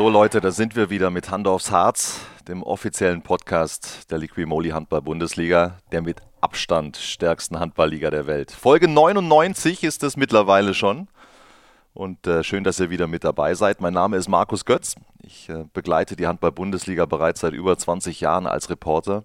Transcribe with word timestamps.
So 0.00 0.08
Leute, 0.08 0.40
da 0.40 0.50
sind 0.50 0.76
wir 0.76 0.88
wieder 0.88 1.10
mit 1.10 1.30
Hand 1.30 1.46
aufs 1.46 1.70
Harz, 1.70 2.20
dem 2.48 2.62
offiziellen 2.62 3.20
Podcast 3.20 4.10
der 4.10 4.16
Liquimoli 4.16 4.70
Handball 4.70 5.02
Bundesliga, 5.02 5.76
der 5.92 6.00
mit 6.00 6.22
Abstand 6.40 6.96
stärksten 6.96 7.60
Handballliga 7.60 8.10
der 8.10 8.26
Welt. 8.26 8.50
Folge 8.50 8.88
99 8.88 9.84
ist 9.84 10.02
es 10.02 10.16
mittlerweile 10.16 10.72
schon. 10.72 11.08
Und 11.92 12.26
äh, 12.26 12.42
schön, 12.42 12.64
dass 12.64 12.80
ihr 12.80 12.88
wieder 12.88 13.08
mit 13.08 13.24
dabei 13.24 13.52
seid. 13.52 13.82
Mein 13.82 13.92
Name 13.92 14.16
ist 14.16 14.26
Markus 14.26 14.64
Götz. 14.64 14.94
Ich 15.22 15.50
äh, 15.50 15.66
begleite 15.74 16.16
die 16.16 16.26
Handball-Bundesliga 16.26 17.04
bereits 17.04 17.40
seit 17.40 17.52
über 17.52 17.76
20 17.76 18.22
Jahren 18.22 18.46
als 18.46 18.70
Reporter. 18.70 19.24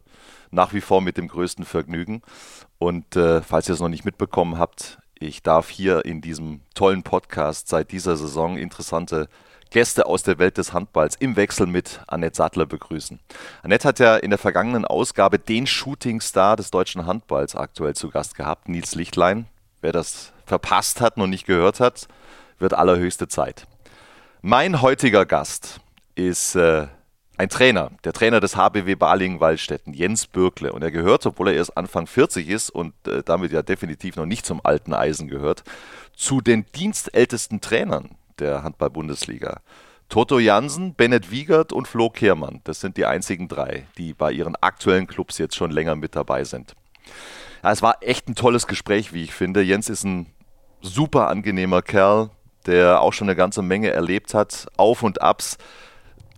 Nach 0.52 0.74
wie 0.74 0.82
vor 0.82 1.00
mit 1.00 1.16
dem 1.16 1.30
größten 1.30 1.64
Vergnügen. 1.64 2.22
Und 2.80 3.16
äh, 3.16 3.42
falls 3.42 3.70
ihr 3.70 3.76
es 3.76 3.80
noch 3.80 3.88
nicht 3.88 4.04
mitbekommen 4.04 4.60
habt, 4.60 5.00
ich 5.18 5.42
darf 5.42 5.70
hier 5.70 6.04
in 6.04 6.20
diesem 6.20 6.60
tollen 6.74 7.04
Podcast 7.04 7.70
seit 7.70 7.94
dieser 7.94 8.18
Saison 8.18 8.58
interessante 8.58 9.30
Gäste 9.70 10.06
aus 10.06 10.24
der 10.24 10.40
Welt 10.40 10.58
des 10.58 10.74
Handballs 10.74 11.16
im 11.16 11.36
Wechsel 11.36 11.68
mit 11.68 12.00
Annette 12.08 12.36
Sattler 12.36 12.66
begrüßen. 12.66 13.20
Annette 13.64 13.88
hat 13.88 14.00
ja 14.00 14.16
in 14.16 14.30
der 14.30 14.40
vergangenen 14.40 14.86
Ausgabe 14.86 15.40
den 15.40 15.68
Shootingstar 15.68 16.56
des 16.56 16.72
deutschen 16.72 17.06
Handballs 17.06 17.56
aktuell 17.56 17.96
zu 17.96 18.10
Gast 18.10 18.36
gehabt, 18.36 18.70
Nils 18.70 18.96
Lichtlein. 18.96 19.48
Wer 19.82 19.92
das 19.92 20.32
verpasst 20.46 21.02
hat, 21.02 21.18
noch 21.18 21.28
nicht 21.28 21.46
gehört 21.46 21.80
hat, 21.80 22.08
wird 22.60 22.74
allerhöchste 22.74 23.28
Zeit. 23.28 23.68
Mein 24.42 24.82
heutiger 24.82 25.26
Gast 25.26 25.80
ist 26.16 26.56
äh, 26.56 26.88
ein 27.38 27.50
Trainer, 27.50 27.92
der 28.04 28.14
Trainer 28.14 28.40
des 28.40 28.56
HBW 28.56 28.96
Balingen-Waldstätten, 28.96 29.94
Jens 29.94 30.28
Bürkle. 30.28 30.72
Und 30.72 30.84
er 30.84 30.92
gehört, 30.92 31.26
obwohl 31.26 31.50
er 31.50 31.56
erst 31.56 31.76
Anfang 31.76 32.08
40 32.08 32.48
ist 32.48 32.70
und 32.70 32.94
äh, 33.08 33.24
damit 33.24 33.52
ja 33.52 33.62
definitiv 33.62 34.16
noch 34.16 34.26
nicht 34.26 34.46
zum 34.46 34.62
alten 34.64 34.94
Eisen 34.94 35.28
gehört, 35.28 35.64
zu 36.16 36.40
den 36.42 36.66
dienstältesten 36.76 37.60
Trainern 37.60 38.16
der 38.40 38.64
Handball-Bundesliga. 38.64 39.62
Toto 40.10 40.40
Jansen, 40.40 40.94
Bennett 40.94 41.32
Wiegert 41.32 41.74
und 41.74 41.88
Flo 41.88 42.10
Kehrmann. 42.10 42.62
Das 42.64 42.80
sind 42.80 42.98
die 42.98 43.06
einzigen 43.06 43.48
drei, 43.48 43.88
die 43.98 44.14
bei 44.14 44.32
ihren 44.32 44.56
aktuellen 44.56 45.08
Clubs 45.08 45.38
jetzt 45.38 45.56
schon 45.56 45.72
länger 45.72 45.96
mit 45.96 46.16
dabei 46.16 46.44
sind. 46.44 46.76
Ja, 47.64 47.72
es 47.72 47.82
war 47.82 47.98
echt 48.02 48.30
ein 48.30 48.36
tolles 48.36 48.68
Gespräch, 48.68 49.14
wie 49.14 49.24
ich 49.24 49.34
finde. 49.34 49.62
Jens 49.62 49.90
ist 49.90 50.04
ein 50.04 50.28
super 50.82 51.30
angenehmer 51.30 51.82
Kerl, 51.82 52.30
der 52.68 53.02
auch 53.02 53.14
schon 53.14 53.28
eine 53.28 53.36
ganze 53.36 53.62
Menge 53.62 53.90
erlebt 53.90 54.34
hat. 54.34 54.68
Auf 54.78 55.04
und 55.04 55.22
Abs. 55.22 55.58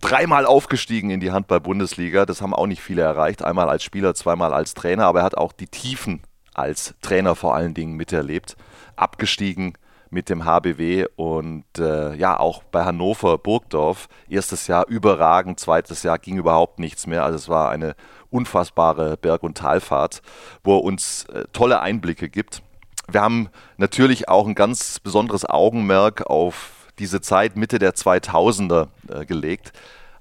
Dreimal 0.00 0.46
aufgestiegen 0.46 1.10
in 1.10 1.20
die 1.20 1.32
Handball-Bundesliga. 1.32 2.24
Das 2.24 2.40
haben 2.40 2.54
auch 2.54 2.66
nicht 2.66 2.80
viele 2.80 3.02
erreicht. 3.02 3.42
Einmal 3.42 3.68
als 3.68 3.82
Spieler, 3.82 4.14
zweimal 4.14 4.54
als 4.54 4.74
Trainer. 4.74 5.06
Aber 5.06 5.20
er 5.20 5.24
hat 5.24 5.36
auch 5.36 5.52
die 5.52 5.66
Tiefen 5.66 6.22
als 6.54 6.94
Trainer 7.02 7.34
vor 7.34 7.54
allen 7.54 7.74
Dingen 7.74 7.94
miterlebt. 7.94 8.56
Abgestiegen 8.96 9.74
mit 10.10 10.28
dem 10.28 10.44
HBW 10.44 11.06
und 11.16 11.64
äh, 11.78 12.14
ja, 12.14 12.38
auch 12.38 12.62
bei 12.62 12.84
Hannover 12.84 13.38
Burgdorf. 13.38 14.08
Erstes 14.28 14.66
Jahr 14.66 14.86
überragend, 14.88 15.60
zweites 15.60 16.02
Jahr 16.02 16.18
ging 16.18 16.36
überhaupt 16.36 16.78
nichts 16.78 17.06
mehr. 17.06 17.24
Also 17.24 17.36
es 17.36 17.48
war 17.48 17.70
eine 17.70 17.94
unfassbare 18.30 19.16
Berg- 19.16 19.42
und 19.42 19.58
Talfahrt, 19.58 20.22
wo 20.64 20.78
er 20.78 20.84
uns 20.84 21.24
äh, 21.24 21.44
tolle 21.52 21.80
Einblicke 21.80 22.28
gibt. 22.28 22.62
Wir 23.10 23.22
haben 23.22 23.48
natürlich 23.76 24.28
auch 24.28 24.46
ein 24.46 24.54
ganz 24.54 25.00
besonderes 25.00 25.44
Augenmerk 25.44 26.26
auf 26.26 26.88
diese 26.98 27.20
Zeit 27.20 27.56
Mitte 27.56 27.78
der 27.78 27.94
2000er 27.94 28.88
äh, 29.08 29.24
gelegt, 29.24 29.72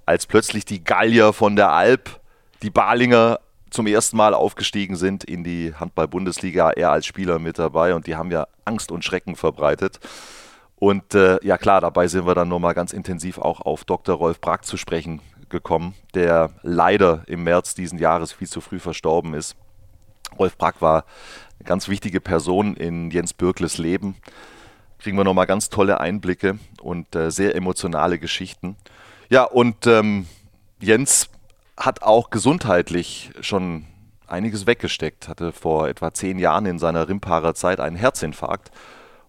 als 0.06 0.26
plötzlich 0.26 0.64
die 0.64 0.84
Gallier 0.84 1.34
von 1.34 1.56
der 1.56 1.72
Alp 1.72 2.20
die 2.62 2.70
Balinger 2.70 3.40
zum 3.70 3.88
ersten 3.88 4.18
Mal 4.18 4.34
aufgestiegen 4.34 4.96
sind 4.96 5.24
in 5.24 5.44
die 5.44 5.74
Handball-Bundesliga, 5.76 6.72
er 6.72 6.92
als 6.92 7.06
Spieler 7.06 7.40
mit 7.40 7.60
dabei 7.60 7.94
und 7.96 8.08
die 8.08 8.16
haben 8.16 8.32
ja 8.32 8.48
Angst 8.66 8.92
und 8.92 9.04
Schrecken 9.04 9.36
verbreitet. 9.36 10.00
Und 10.76 11.16
äh, 11.16 11.44
ja 11.44 11.58
klar, 11.58 11.82
dabei 11.82 12.08
sind 12.08 12.26
wir 12.26 12.36
dann 12.36 12.50
nochmal 12.50 12.74
ganz 12.74 12.94
intensiv 12.94 13.40
auch 13.40 13.62
auf 13.62 13.84
Dr. 13.84 14.16
Rolf 14.16 14.40
Brack 14.40 14.64
zu 14.66 14.78
sprechen 14.78 15.22
gekommen, 15.50 15.96
der 16.14 16.52
leider 16.62 17.24
im 17.28 17.44
März 17.44 17.74
diesen 17.74 17.98
Jahres 18.00 18.32
viel 18.32 18.48
zu 18.48 18.62
früh 18.62 18.80
verstorben 18.80 19.34
ist. 19.34 19.56
Rolf 20.38 20.58
Brack 20.58 20.82
war 20.82 21.06
eine 21.60 21.66
ganz 21.66 21.88
wichtige 21.88 22.22
Person 22.22 22.76
in 22.76 23.10
Jens 23.12 23.34
Bürkles 23.34 23.78
Leben. 23.78 24.16
Kriegen 25.00 25.18
wir 25.18 25.24
nochmal 25.24 25.48
ganz 25.48 25.70
tolle 25.70 26.00
Einblicke 26.00 26.60
und 26.82 27.16
äh, 27.16 27.32
sehr 27.32 27.56
emotionale 27.56 28.20
Geschichten. 28.20 28.76
Ja, 29.30 29.44
und 29.44 29.88
ähm, 29.88 30.28
Jens 30.80 31.30
hat 31.78 32.02
auch 32.02 32.30
gesundheitlich 32.32 33.32
schon 33.42 33.86
einiges 34.26 34.66
weggesteckt, 34.66 35.28
hatte 35.28 35.54
vor 35.54 35.88
etwa 35.88 36.14
zehn 36.14 36.40
Jahren 36.40 36.66
in 36.66 36.80
seiner 36.80 37.08
Rimparer 37.08 37.54
Zeit 37.54 37.80
einen 37.80 37.96
Herzinfarkt 37.96 38.72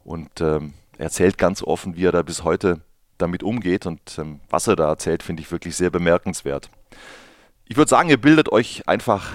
und 0.04 0.40
ähm, 0.40 0.74
erzählt 0.96 1.38
ganz 1.38 1.62
offen, 1.62 1.96
wie 1.96 2.06
er 2.06 2.12
da 2.12 2.22
bis 2.22 2.42
heute 2.42 2.80
damit 3.18 3.42
umgeht 3.42 3.86
und 3.86 4.18
ähm, 4.18 4.40
was 4.48 4.66
er 4.66 4.76
da 4.76 4.88
erzählt, 4.88 5.22
finde 5.22 5.42
ich 5.42 5.52
wirklich 5.52 5.76
sehr 5.76 5.90
bemerkenswert. 5.90 6.70
Ich 7.66 7.76
würde 7.76 7.90
sagen, 7.90 8.08
ihr 8.08 8.20
bildet 8.20 8.50
euch 8.50 8.88
einfach 8.88 9.32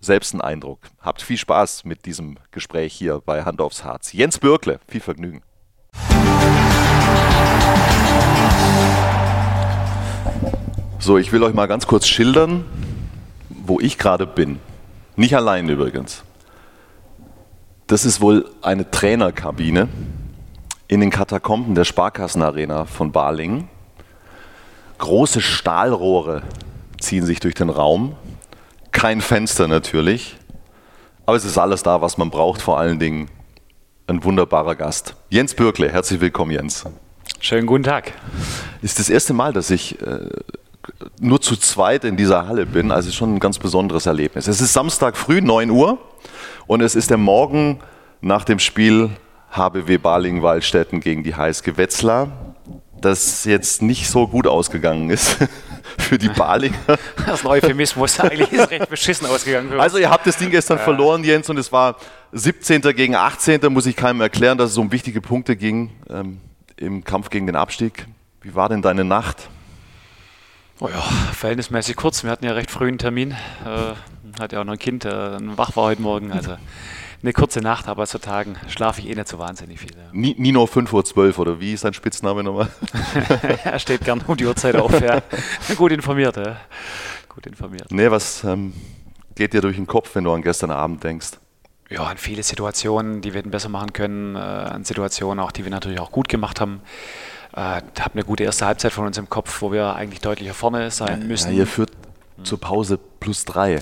selbst 0.00 0.34
einen 0.34 0.42
Eindruck. 0.42 0.80
Habt 1.00 1.22
viel 1.22 1.38
Spaß 1.38 1.84
mit 1.84 2.06
diesem 2.06 2.38
Gespräch 2.50 2.92
hier 2.92 3.20
bei 3.24 3.44
Hand 3.44 3.60
aufs 3.60 3.84
Harz. 3.84 4.12
Jens 4.12 4.38
Bürkle, 4.38 4.80
viel 4.86 5.00
Vergnügen. 5.00 5.42
So, 11.02 11.16
ich 11.16 11.32
will 11.32 11.42
euch 11.42 11.54
mal 11.54 11.64
ganz 11.64 11.86
kurz 11.86 12.06
schildern, 12.06 12.66
wo 13.48 13.80
ich 13.80 13.96
gerade 13.96 14.26
bin. 14.26 14.58
Nicht 15.16 15.34
allein 15.34 15.66
übrigens. 15.66 16.24
Das 17.86 18.04
ist 18.04 18.20
wohl 18.20 18.50
eine 18.60 18.90
Trainerkabine 18.90 19.88
in 20.88 21.00
den 21.00 21.08
Katakomben 21.08 21.74
der 21.74 21.84
Sparkassenarena 21.84 22.84
von 22.84 23.12
Balingen. 23.12 23.70
Große 24.98 25.40
Stahlrohre 25.40 26.42
ziehen 27.00 27.24
sich 27.24 27.40
durch 27.40 27.54
den 27.54 27.70
Raum. 27.70 28.14
Kein 28.92 29.22
Fenster 29.22 29.68
natürlich. 29.68 30.36
Aber 31.24 31.38
es 31.38 31.46
ist 31.46 31.56
alles 31.56 31.82
da, 31.82 32.02
was 32.02 32.18
man 32.18 32.28
braucht. 32.28 32.60
Vor 32.60 32.78
allen 32.78 32.98
Dingen 32.98 33.30
ein 34.06 34.22
wunderbarer 34.22 34.74
Gast. 34.74 35.16
Jens 35.30 35.54
Bürkle, 35.54 35.90
herzlich 35.90 36.20
willkommen, 36.20 36.50
Jens. 36.50 36.84
Schönen 37.38 37.66
guten 37.66 37.84
Tag. 37.84 38.12
Ist 38.82 38.98
das 38.98 39.08
erste 39.08 39.32
Mal, 39.32 39.54
dass 39.54 39.70
ich 39.70 39.98
äh, 40.02 40.28
nur 41.20 41.40
zu 41.40 41.56
zweit 41.56 42.04
in 42.04 42.16
dieser 42.16 42.46
Halle 42.46 42.66
bin. 42.66 42.90
Also 42.90 43.10
schon 43.10 43.34
ein 43.34 43.40
ganz 43.40 43.58
besonderes 43.58 44.06
Erlebnis. 44.06 44.46
Es 44.46 44.60
ist 44.60 44.72
Samstag 44.72 45.16
früh, 45.16 45.40
9 45.40 45.70
Uhr 45.70 45.98
und 46.66 46.80
es 46.80 46.94
ist 46.94 47.10
der 47.10 47.18
Morgen 47.18 47.80
nach 48.20 48.44
dem 48.44 48.58
Spiel 48.58 49.10
HBW 49.50 49.98
Balingen-Waldstätten 49.98 51.00
gegen 51.00 51.24
die 51.24 51.34
HSG 51.34 51.76
Wetzlar, 51.76 52.54
das 53.00 53.44
jetzt 53.44 53.82
nicht 53.82 54.08
so 54.08 54.28
gut 54.28 54.46
ausgegangen 54.46 55.10
ist 55.10 55.38
für 55.98 56.18
die 56.18 56.28
Balinger. 56.28 56.76
Das 57.26 57.42
neue 57.44 57.62
Euphemismus 57.62 58.18
eigentlich 58.20 58.52
ist 58.52 58.70
recht 58.70 58.88
beschissen 58.88 59.26
ausgegangen. 59.26 59.78
also 59.78 59.98
ihr 59.98 60.10
habt 60.10 60.26
das 60.26 60.36
Ding 60.36 60.50
gestern 60.50 60.78
ja. 60.78 60.84
verloren, 60.84 61.24
Jens, 61.24 61.48
und 61.50 61.58
es 61.58 61.72
war 61.72 61.96
17. 62.32 62.82
gegen 62.94 63.14
18. 63.14 63.60
Muss 63.72 63.86
ich 63.86 63.96
keinem 63.96 64.20
erklären, 64.20 64.58
dass 64.58 64.70
es 64.70 64.78
um 64.78 64.92
wichtige 64.92 65.20
Punkte 65.20 65.56
ging 65.56 65.90
ähm, 66.08 66.40
im 66.76 67.04
Kampf 67.04 67.30
gegen 67.30 67.46
den 67.46 67.56
Abstieg. 67.56 68.06
Wie 68.42 68.54
war 68.54 68.68
denn 68.68 68.82
deine 68.82 69.04
Nacht? 69.04 69.48
Oh 70.82 70.88
ja, 70.88 71.02
verhältnismäßig 71.34 71.94
kurz. 71.96 72.24
Wir 72.24 72.30
hatten 72.30 72.46
ja 72.46 72.52
recht 72.52 72.70
früh 72.70 72.88
einen 72.88 72.96
Termin. 72.96 73.32
Äh, 73.32 74.40
hatte 74.40 74.56
ja 74.56 74.62
auch 74.62 74.64
noch 74.64 74.72
ein 74.72 74.78
Kind, 74.78 75.04
äh, 75.04 75.36
wach 75.56 75.76
war 75.76 75.84
heute 75.84 76.00
Morgen. 76.00 76.32
Also 76.32 76.56
eine 77.22 77.32
kurze 77.34 77.60
Nacht, 77.60 77.86
aber 77.86 78.06
zu 78.06 78.18
Tagen 78.18 78.56
schlafe 78.66 79.02
ich 79.02 79.10
eh 79.10 79.14
nicht 79.14 79.28
so 79.28 79.38
wahnsinnig 79.38 79.78
viel. 79.78 79.90
Ja. 79.90 80.08
Nino 80.12 80.64
5.12 80.64 81.18
Uhr 81.18 81.38
oder 81.38 81.60
wie 81.60 81.74
ist 81.74 81.82
sein 81.82 81.92
Spitzname 81.92 82.42
nochmal? 82.42 82.68
er 83.64 83.78
steht 83.78 84.04
gern 84.04 84.22
um 84.26 84.38
die 84.38 84.46
Uhrzeit 84.46 84.74
auf, 84.76 84.98
ja. 85.02 85.20
Gut 85.76 85.92
informiert, 85.92 86.38
ja. 86.38 86.56
Gut 87.28 87.46
informiert. 87.46 87.88
Nee, 87.90 88.10
was 88.10 88.42
ähm, 88.44 88.72
geht 89.34 89.52
dir 89.52 89.60
durch 89.60 89.76
den 89.76 89.86
Kopf, 89.86 90.14
wenn 90.14 90.24
du 90.24 90.32
an 90.32 90.40
gestern 90.40 90.70
Abend 90.70 91.04
denkst? 91.04 91.32
Ja, 91.90 92.04
an 92.04 92.16
viele 92.16 92.42
Situationen, 92.42 93.20
die 93.20 93.34
wir 93.34 93.40
hätten 93.40 93.50
besser 93.50 93.68
machen 93.68 93.92
können, 93.92 94.34
äh, 94.34 94.38
an 94.38 94.84
Situationen 94.84 95.44
auch, 95.44 95.52
die 95.52 95.64
wir 95.64 95.70
natürlich 95.70 96.00
auch 96.00 96.10
gut 96.10 96.30
gemacht 96.30 96.58
haben. 96.58 96.80
Äh, 97.52 97.58
habe 97.58 98.14
eine 98.14 98.24
gute 98.24 98.44
erste 98.44 98.66
Halbzeit 98.66 98.92
von 98.92 99.06
uns 99.06 99.18
im 99.18 99.28
Kopf, 99.28 99.60
wo 99.62 99.72
wir 99.72 99.94
eigentlich 99.94 100.20
deutlicher 100.20 100.54
vorne 100.54 100.90
sein 100.90 101.26
müssen. 101.26 101.52
Ja, 101.52 101.58
ihr 101.58 101.66
führt 101.66 101.90
hm. 102.36 102.44
zur 102.44 102.60
Pause 102.60 102.98
plus 103.18 103.44
drei. 103.44 103.80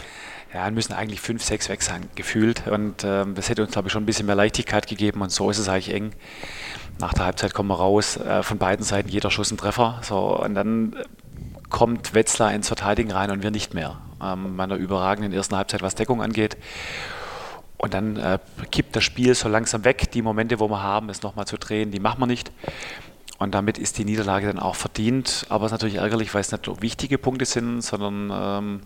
Ja, 0.55 0.71
müssen 0.71 0.95
eigentlich 0.95 1.21
fünf, 1.21 1.45
sechs 1.45 1.69
weg 1.69 1.83
sein, 1.83 2.09
gefühlt. 2.15 2.67
Und 2.67 3.05
ähm, 3.05 3.35
das 3.35 3.51
hätte 3.51 3.63
uns, 3.63 3.73
glaube 3.73 3.89
ich, 3.89 3.93
schon 3.93 4.03
ein 4.03 4.07
bisschen 4.07 4.27
mehr 4.27 4.35
Leichtigkeit 4.35 4.87
gegeben. 4.87 5.21
Und 5.21 5.31
so 5.31 5.51
ist 5.51 5.59
es 5.59 5.69
eigentlich 5.69 5.93
eng. 5.93 6.13
Nach 6.99 7.13
der 7.13 7.27
Halbzeit 7.27 7.53
kommen 7.53 7.69
wir 7.69 7.77
raus, 7.77 8.17
äh, 8.17 8.43
von 8.43 8.57
beiden 8.57 8.85
Seiten 8.85 9.09
jeder 9.09 9.31
Schuss 9.31 9.51
ein 9.51 9.59
Treffer. 9.59 10.01
So, 10.03 10.43
und 10.43 10.55
dann 10.55 10.97
kommt 11.69 12.15
Wetzlar 12.15 12.53
ins 12.55 12.69
Verteidigen 12.69 13.13
rein 13.13 13.31
und 13.31 13.43
wir 13.43 13.51
nicht 13.51 13.75
mehr. 13.75 13.99
Ähm, 14.23 14.57
bei 14.57 14.65
einer 14.65 14.77
überragenden 14.77 15.35
ersten 15.35 15.55
Halbzeit, 15.55 15.83
was 15.83 15.95
Deckung 15.95 16.23
angeht. 16.23 16.57
Und 17.77 17.95
dann 17.95 18.17
äh, 18.17 18.39
kippt 18.73 18.97
das 18.97 19.05
Spiel 19.05 19.35
so 19.35 19.49
langsam 19.49 19.85
weg. 19.85 20.11
Die 20.13 20.23
Momente, 20.23 20.59
wo 20.59 20.69
wir 20.69 20.83
haben, 20.83 21.11
es 21.11 21.23
nochmal 21.23 21.47
zu 21.47 21.59
drehen, 21.59 21.91
die 21.91 22.01
machen 22.01 22.21
wir 22.21 22.27
nicht. 22.27 22.51
Und 23.39 23.55
damit 23.55 23.79
ist 23.79 23.97
die 23.99 24.05
Niederlage 24.05 24.49
dann 24.49 24.59
auch 24.59 24.77
verdient. 24.77 25.47
Aber 25.49 25.65
es 25.65 25.71
ist 25.71 25.73
natürlich 25.73 25.97
ärgerlich, 25.97 26.35
weil 26.35 26.43
es 26.43 26.53
nicht 26.53 26.67
nur 26.67 26.83
wichtige 26.83 27.19
Punkte 27.19 27.47
sind, 27.47 27.81
sondern 27.81 28.31
ähm, 28.33 28.81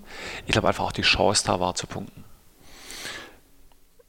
ich 0.47 0.53
glaube 0.53 0.69
einfach 0.69 0.85
auch 0.85 0.93
die 0.93 1.03
Chance 1.03 1.45
da 1.47 1.59
war 1.59 1.75
zu 1.75 1.87
punkten. 1.87 2.25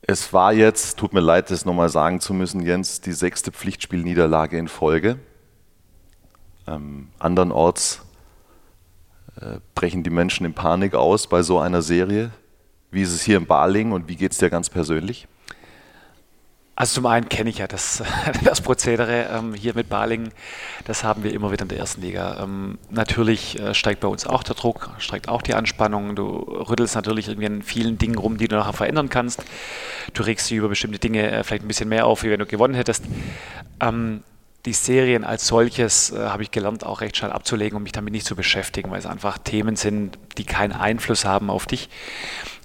Es 0.02 0.34
war 0.34 0.54
jetzt, 0.54 1.00
tut 1.00 1.14
mir 1.14 1.22
leid, 1.22 1.50
das 1.50 1.66
nochmal 1.66 1.90
sagen 1.90 2.20
zu 2.20 2.34
müssen, 2.34 2.62
Jens, 2.62 3.00
die 3.02 3.14
sechste 3.14 3.52
Pflichtspielniederlage 3.52 4.58
in 4.58 4.68
Folge. 4.68 5.18
Ähm, 6.68 7.10
andernorts 7.20 8.02
Äh, 9.42 9.60
brechen 9.74 10.04
die 10.04 10.12
Menschen 10.12 10.46
in 10.46 10.54
Panik 10.54 10.94
aus 10.94 11.26
bei 11.26 11.42
so 11.42 11.58
einer 11.58 11.82
Serie? 11.82 12.30
Wie 12.92 13.02
ist 13.02 13.14
es 13.14 13.24
hier 13.24 13.38
in 13.38 13.48
Baling 13.48 13.92
und 13.92 14.08
wie 14.08 14.16
geht 14.16 14.32
es 14.32 14.38
dir 14.38 14.52
ganz 14.52 14.70
persönlich? 14.70 15.28
Also 16.76 16.96
zum 16.96 17.06
einen 17.06 17.30
kenne 17.30 17.52
ich 17.52 17.60
ja 17.60 17.68
das, 17.68 18.02
das 18.44 18.62
Prozedere 18.62 19.28
ähm, 19.32 19.54
hier 19.54 19.76
mit 19.76 19.90
Baling. 19.90 20.32
Das 20.86 21.04
haben 21.04 21.24
wir 21.24 21.32
immer 21.32 21.52
wieder 21.52 21.64
in 21.64 21.70
der 21.70 21.78
ersten 21.78 22.02
Liga. 22.02 22.42
Ähm, 22.42 22.80
natürlich 22.90 23.60
äh, 23.60 23.76
steigt 23.76 24.00
bei 24.00 24.08
uns 24.08 24.26
auch 24.26 24.42
der 24.42 24.56
Druck, 24.56 24.90
steigt 24.98 25.30
auch 25.30 25.44
die 25.44 25.54
Anspannung. 25.54 26.16
Du 26.16 26.26
rüttelst 26.28 26.96
natürlich 26.96 27.28
irgendwie 27.28 27.46
in 27.46 27.62
vielen 27.62 28.00
Dingen 28.00 28.18
rum, 28.18 28.38
die 28.38 28.48
du 28.48 28.56
nachher 28.56 28.74
verändern 28.74 29.10
kannst. 29.10 29.44
Du 30.14 30.24
regst 30.24 30.50
dich 30.50 30.58
über 30.58 30.70
bestimmte 30.70 30.98
Dinge 30.98 31.30
äh, 31.32 31.44
vielleicht 31.44 31.64
ein 31.64 31.68
bisschen 31.68 31.90
mehr 31.90 32.08
auf, 32.08 32.24
wie 32.24 32.32
wenn 32.32 32.40
du 32.40 32.48
gewonnen 32.48 32.74
hättest. 32.74 33.04
Ähm, 33.80 34.24
die 34.66 34.74
Serien 34.74 35.26
als 35.26 35.48
solches 35.48 36.12
äh, 36.12 36.28
habe 36.28 36.44
ich 36.44 36.52
gelernt, 36.52 36.86
auch 36.86 37.02
recht 37.02 37.18
schnell 37.18 37.32
abzulegen 37.32 37.76
und 37.76 37.84
mich 37.84 37.92
damit 37.92 38.14
nicht 38.14 38.26
zu 38.26 38.36
beschäftigen, 38.36 38.92
weil 38.92 39.00
es 39.00 39.06
einfach 39.06 39.38
Themen 39.38 39.76
sind, 39.76 40.18
die 40.38 40.46
keinen 40.46 40.72
Einfluss 40.72 41.26
haben 41.26 41.50
auf 41.50 41.66
dich. 41.66 41.90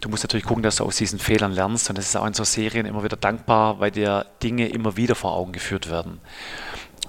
Du 0.01 0.09
musst 0.09 0.23
natürlich 0.23 0.47
gucken, 0.47 0.63
dass 0.63 0.77
du 0.77 0.85
aus 0.85 0.97
diesen 0.97 1.19
Fehlern 1.19 1.53
lernst 1.53 1.89
und 1.89 1.99
das 1.99 2.07
ist 2.07 2.17
auch 2.17 2.27
in 2.27 2.35
so 2.35 2.45
Serien 2.45 2.87
immer 2.87 3.03
wieder 3.03 3.17
dankbar, 3.17 3.81
weil 3.81 3.91
dir 3.91 4.27
Dinge 4.43 4.69
immer 4.69 4.97
wieder 4.97 5.17
vor 5.17 5.33
Augen 5.33 5.53
geführt 5.53 5.91
werden. 5.91 6.21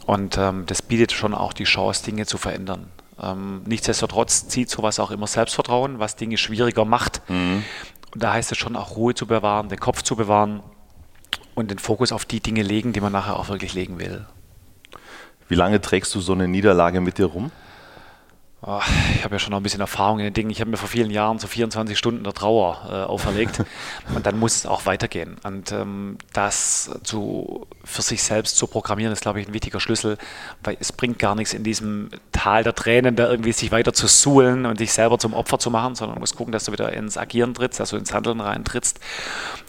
Und 0.07 0.39
ähm, 0.39 0.65
das 0.65 0.81
bietet 0.81 1.11
schon 1.11 1.35
auch 1.35 1.53
die 1.53 1.65
Chance, 1.65 2.03
Dinge 2.03 2.25
zu 2.25 2.39
verändern. 2.39 2.87
Ähm, 3.21 3.61
nichtsdestotrotz 3.67 4.47
zieht 4.47 4.71
sowas 4.71 4.99
auch 4.99 5.11
immer 5.11 5.27
Selbstvertrauen, 5.27 5.99
was 5.99 6.15
Dinge 6.15 6.37
schwieriger 6.37 6.85
macht. 6.85 7.21
Mhm. 7.29 7.63
Und 8.11 8.23
da 8.23 8.33
heißt 8.33 8.51
es 8.51 8.57
schon 8.57 8.75
auch 8.75 8.95
Ruhe 8.95 9.13
zu 9.13 9.27
bewahren, 9.27 9.69
den 9.69 9.79
Kopf 9.79 10.01
zu 10.01 10.15
bewahren 10.15 10.63
und 11.53 11.69
den 11.69 11.77
Fokus 11.77 12.11
auf 12.11 12.25
die 12.25 12.39
Dinge 12.39 12.63
legen, 12.63 12.91
die 12.91 13.01
man 13.01 13.11
nachher 13.11 13.37
auch 13.37 13.49
wirklich 13.49 13.75
legen 13.75 13.99
will. 13.99 14.25
Wie 15.49 15.55
lange 15.55 15.81
trägst 15.81 16.13
du 16.15 16.21
so 16.21 16.31
eine 16.31 16.47
Niederlage 16.47 17.01
mit 17.01 17.17
dir 17.17 17.25
rum? 17.25 17.51
Oh, 18.61 18.81
ich 19.15 19.23
habe 19.23 19.35
ja 19.35 19.39
schon 19.39 19.51
noch 19.51 19.59
ein 19.61 19.63
bisschen 19.63 19.79
Erfahrung 19.79 20.19
in 20.19 20.25
den 20.25 20.33
Dingen. 20.33 20.49
Ich 20.49 20.59
habe 20.59 20.69
mir 20.69 20.75
vor 20.75 20.89
vielen 20.89 21.11
Jahren 21.11 21.39
so 21.39 21.47
24 21.47 21.97
Stunden 21.97 22.25
der 22.25 22.33
Trauer 22.33 22.89
äh, 22.89 22.93
auferlegt 23.05 23.63
und 24.15 24.25
dann 24.25 24.37
muss 24.37 24.57
es 24.57 24.65
auch 24.65 24.85
weitergehen. 24.85 25.37
Und 25.43 25.71
ähm, 25.71 26.17
das 26.33 26.91
zu, 27.03 27.67
für 27.85 28.01
sich 28.01 28.21
selbst 28.21 28.57
zu 28.57 28.67
programmieren, 28.67 29.13
ist, 29.13 29.21
glaube 29.21 29.39
ich, 29.39 29.47
ein 29.47 29.53
wichtiger 29.53 29.79
Schlüssel, 29.79 30.17
weil 30.61 30.75
es 30.81 30.91
bringt 30.91 31.19
gar 31.19 31.35
nichts 31.35 31.53
in 31.53 31.63
diesem 31.63 32.09
Tal 32.33 32.65
der 32.65 32.75
Tränen, 32.75 33.15
da 33.15 33.29
irgendwie 33.29 33.53
sich 33.53 33.71
weiter 33.71 33.93
zu 33.93 34.07
suhlen 34.07 34.65
und 34.65 34.81
dich 34.81 34.91
selber 34.91 35.17
zum 35.19 35.33
Opfer 35.33 35.57
zu 35.57 35.71
machen, 35.71 35.95
sondern 35.95 36.15
du 36.15 36.19
musst 36.19 36.35
gucken, 36.35 36.51
dass 36.51 36.65
du 36.65 36.73
wieder 36.73 36.91
ins 36.91 37.17
Agieren 37.17 37.53
trittst, 37.53 37.79
dass 37.79 37.91
du 37.91 37.95
ins 37.95 38.13
Handeln 38.13 38.41
reintrittst 38.41 38.99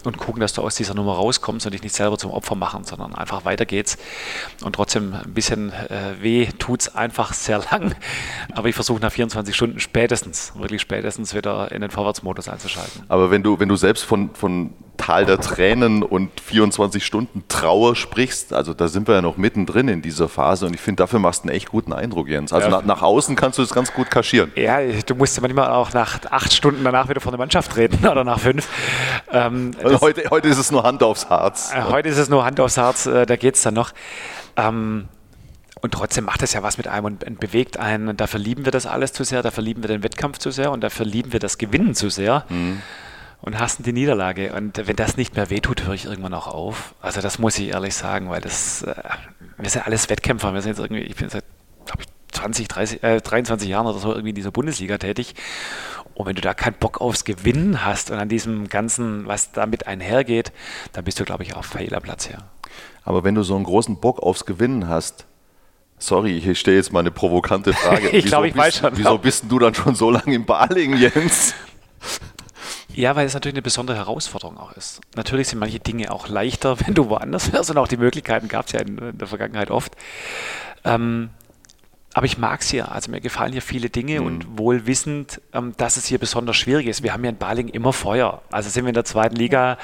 und 0.03 0.17
gucken, 0.17 0.41
dass 0.41 0.51
du 0.51 0.63
aus 0.63 0.75
dieser 0.75 0.95
Nummer 0.95 1.13
rauskommst 1.13 1.65
und 1.65 1.71
dich 1.71 1.83
nicht 1.83 1.95
selber 1.95 2.17
zum 2.17 2.31
Opfer 2.31 2.55
machen, 2.55 2.83
sondern 2.83 3.15
einfach 3.15 3.45
weiter 3.45 3.65
geht's. 3.65 3.97
Und 4.65 4.75
trotzdem 4.75 5.13
ein 5.13 5.33
bisschen 5.33 5.71
äh, 5.71 6.21
weh 6.21 6.47
tut 6.59 6.81
es 6.81 6.95
einfach 6.95 7.31
sehr 7.33 7.59
lang, 7.71 7.95
aber 8.53 8.67
ich 8.67 8.80
versuche 8.81 9.01
nach 9.01 9.11
24 9.11 9.55
Stunden 9.55 9.79
spätestens, 9.79 10.53
wirklich 10.55 10.81
spätestens 10.81 11.35
wieder 11.35 11.71
in 11.71 11.81
den 11.81 11.91
Vorwärtsmodus 11.91 12.49
einzuschalten. 12.49 13.03
Aber 13.09 13.29
wenn 13.29 13.43
du, 13.43 13.59
wenn 13.59 13.69
du 13.69 13.75
selbst 13.75 14.03
von, 14.03 14.31
von 14.33 14.73
Tal 14.97 15.25
der 15.25 15.39
Tränen 15.39 16.01
und 16.01 16.39
24 16.39 17.05
Stunden 17.05 17.43
Trauer 17.47 17.95
sprichst, 17.95 18.53
also 18.53 18.73
da 18.73 18.87
sind 18.87 19.07
wir 19.07 19.15
ja 19.15 19.21
noch 19.21 19.37
mittendrin 19.37 19.87
in 19.87 20.01
dieser 20.01 20.27
Phase 20.27 20.65
und 20.65 20.73
ich 20.73 20.81
finde, 20.81 21.03
dafür 21.03 21.19
machst 21.19 21.43
du 21.43 21.49
einen 21.49 21.55
echt 21.55 21.69
guten 21.69 21.93
Eindruck, 21.93 22.27
Jens. 22.27 22.53
Also 22.53 22.69
ja. 22.69 22.77
nach, 22.77 22.85
nach, 22.85 23.01
außen 23.03 23.35
kannst 23.35 23.59
du 23.59 23.61
das 23.61 23.71
ganz 23.71 23.93
gut 23.93 24.09
kaschieren. 24.09 24.51
Ja, 24.55 24.79
du 24.81 25.13
musst 25.13 25.39
manchmal 25.39 25.69
auch 25.69 25.93
nach 25.93 26.19
acht 26.31 26.51
Stunden 26.51 26.83
danach 26.83 27.07
wieder 27.07 27.21
vor 27.21 27.31
der 27.31 27.39
Mannschaft 27.39 27.71
treten 27.71 28.07
oder 28.07 28.23
nach 28.23 28.39
fünf. 28.39 28.67
Ähm, 29.31 29.71
also 29.83 30.01
heute, 30.01 30.27
heute 30.31 30.47
ist 30.47 30.57
es 30.57 30.71
nur 30.71 30.81
Hand 30.81 31.03
aufs 31.03 31.29
Herz. 31.29 31.71
Äh, 31.71 31.83
heute 31.83 32.09
ist 32.09 32.17
es 32.17 32.29
nur 32.29 32.45
Hand 32.45 32.59
aufs 32.59 32.77
Herz, 32.77 33.05
äh, 33.05 33.27
da 33.27 33.35
geht 33.35 33.55
es 33.55 33.61
dann 33.61 33.75
noch. 33.75 33.91
Ähm, 34.57 35.07
und 35.81 35.91
trotzdem 35.93 36.25
macht 36.25 36.43
es 36.43 36.53
ja 36.53 36.61
was 36.61 36.77
mit 36.77 36.87
einem 36.87 37.05
und, 37.05 37.23
und 37.23 37.39
bewegt 37.39 37.77
einen. 37.77 38.07
Und 38.07 38.21
dafür 38.21 38.39
lieben 38.39 38.65
wir 38.65 38.71
das 38.71 38.85
alles 38.85 39.13
zu 39.13 39.23
sehr, 39.23 39.41
dafür 39.41 39.63
lieben 39.63 39.83
wir 39.83 39.87
den 39.87 40.03
Wettkampf 40.03 40.37
zu 40.37 40.51
sehr 40.51 40.71
und 40.71 40.81
dafür 40.81 41.05
lieben 41.05 41.33
wir 41.33 41.39
das 41.39 41.57
Gewinnen 41.57 41.95
zu 41.95 42.09
sehr. 42.09 42.45
Mhm. 42.49 42.81
Und 43.41 43.59
hassen 43.59 43.81
die 43.81 43.91
Niederlage. 43.91 44.53
Und 44.53 44.87
wenn 44.87 44.95
das 44.95 45.17
nicht 45.17 45.35
mehr 45.35 45.49
wehtut, 45.49 45.85
höre 45.85 45.95
ich 45.95 46.05
irgendwann 46.05 46.35
auch 46.35 46.45
auf. 46.45 46.93
Also 47.01 47.21
das 47.21 47.39
muss 47.39 47.57
ich 47.57 47.69
ehrlich 47.69 47.95
sagen, 47.95 48.29
weil 48.29 48.39
das, 48.39 48.83
äh, 48.83 48.93
wir 49.57 49.69
sind 49.69 49.87
alles 49.87 50.09
Wettkämpfer. 50.11 50.53
Wir 50.53 50.61
sind 50.61 50.77
jetzt 50.77 50.79
irgendwie, 50.79 51.01
ich 51.01 51.15
bin 51.15 51.27
seit, 51.27 51.43
glaube 51.87 52.03
ich, 52.03 52.07
20, 52.33 52.67
30, 52.67 53.03
äh, 53.03 53.19
23 53.19 53.67
Jahren 53.67 53.87
oder 53.87 53.97
so 53.97 54.09
irgendwie 54.09 54.29
in 54.29 54.35
dieser 54.35 54.51
Bundesliga 54.51 54.99
tätig. 54.99 55.33
Und 56.13 56.27
wenn 56.27 56.35
du 56.35 56.41
da 56.41 56.53
keinen 56.53 56.75
Bock 56.75 57.01
aufs 57.01 57.25
Gewinnen 57.25 57.83
hast 57.83 58.11
und 58.11 58.19
an 58.19 58.29
diesem 58.29 58.69
Ganzen, 58.69 59.25
was 59.25 59.53
damit 59.53 59.87
einhergeht, 59.87 60.51
dann 60.93 61.03
bist 61.03 61.19
du, 61.19 61.25
glaube 61.25 61.41
ich, 61.41 61.55
auf 61.55 61.65
Fehlerplatz 61.65 62.29
her. 62.29 62.43
Aber 63.03 63.23
wenn 63.23 63.33
du 63.33 63.41
so 63.41 63.55
einen 63.55 63.63
großen 63.63 63.99
Bock 63.99 64.19
aufs 64.19 64.45
Gewinnen 64.45 64.87
hast, 64.87 65.25
Sorry, 66.01 66.37
ich 66.37 66.59
stelle 66.59 66.77
jetzt 66.77 66.91
mal 66.91 67.01
eine 67.01 67.11
provokante 67.11 67.73
Frage. 67.73 68.09
ich 68.11 68.25
glaube, 68.25 68.47
ich 68.47 68.57
weiß 68.57 68.77
schon. 68.77 68.97
Wieso 68.97 69.19
bist 69.19 69.45
du 69.47 69.59
dann 69.59 69.75
schon 69.75 69.93
so 69.93 70.09
lange 70.09 70.33
im 70.33 70.45
Baling, 70.45 70.97
Jens? 70.97 71.53
Ja, 72.93 73.15
weil 73.15 73.27
es 73.27 73.35
natürlich 73.35 73.53
eine 73.53 73.61
besondere 73.61 73.97
Herausforderung 73.97 74.57
auch 74.57 74.73
ist. 74.73 74.99
Natürlich 75.15 75.49
sind 75.49 75.59
manche 75.59 75.79
Dinge 75.79 76.11
auch 76.11 76.27
leichter, 76.27 76.79
wenn 76.85 76.95
du 76.95 77.07
woanders 77.07 77.53
wärst 77.53 77.69
und 77.69 77.77
auch 77.77 77.87
die 77.87 77.97
Möglichkeiten 77.97 78.47
gab 78.47 78.65
es 78.65 78.71
ja 78.71 78.79
in, 78.79 78.97
in, 78.97 79.17
der 79.19 79.27
Vergangenheit 79.27 79.69
oft. 79.69 79.93
Ähm, 80.83 81.29
aber 82.13 82.25
ich 82.25 82.37
mag 82.37 82.61
es 82.61 82.69
hier. 82.69 82.91
Also 82.91 83.09
mir 83.09 83.21
gefallen 83.21 83.53
hier 83.53 83.61
viele 83.61 83.89
Dinge 83.89 84.19
mhm. 84.19 84.25
und 84.25 84.57
wohl 84.57 84.85
wissend, 84.85 85.39
ähm, 85.53 85.73
dass 85.77 85.97
es 85.97 86.05
hier 86.05 86.17
besonders 86.17 86.57
schwierig 86.57 86.87
ist. 86.87 87.03
Wir 87.03 87.13
haben 87.13 87.23
ja 87.23 87.29
in 87.29 87.37
Baling 87.37 87.69
immer 87.69 87.93
Feuer. 87.93 88.41
Also 88.51 88.69
sind 88.69 88.83
wir 88.83 88.89
in 88.89 88.95
der 88.95 89.05
zweiten 89.05 89.35
Liga, 89.35 89.77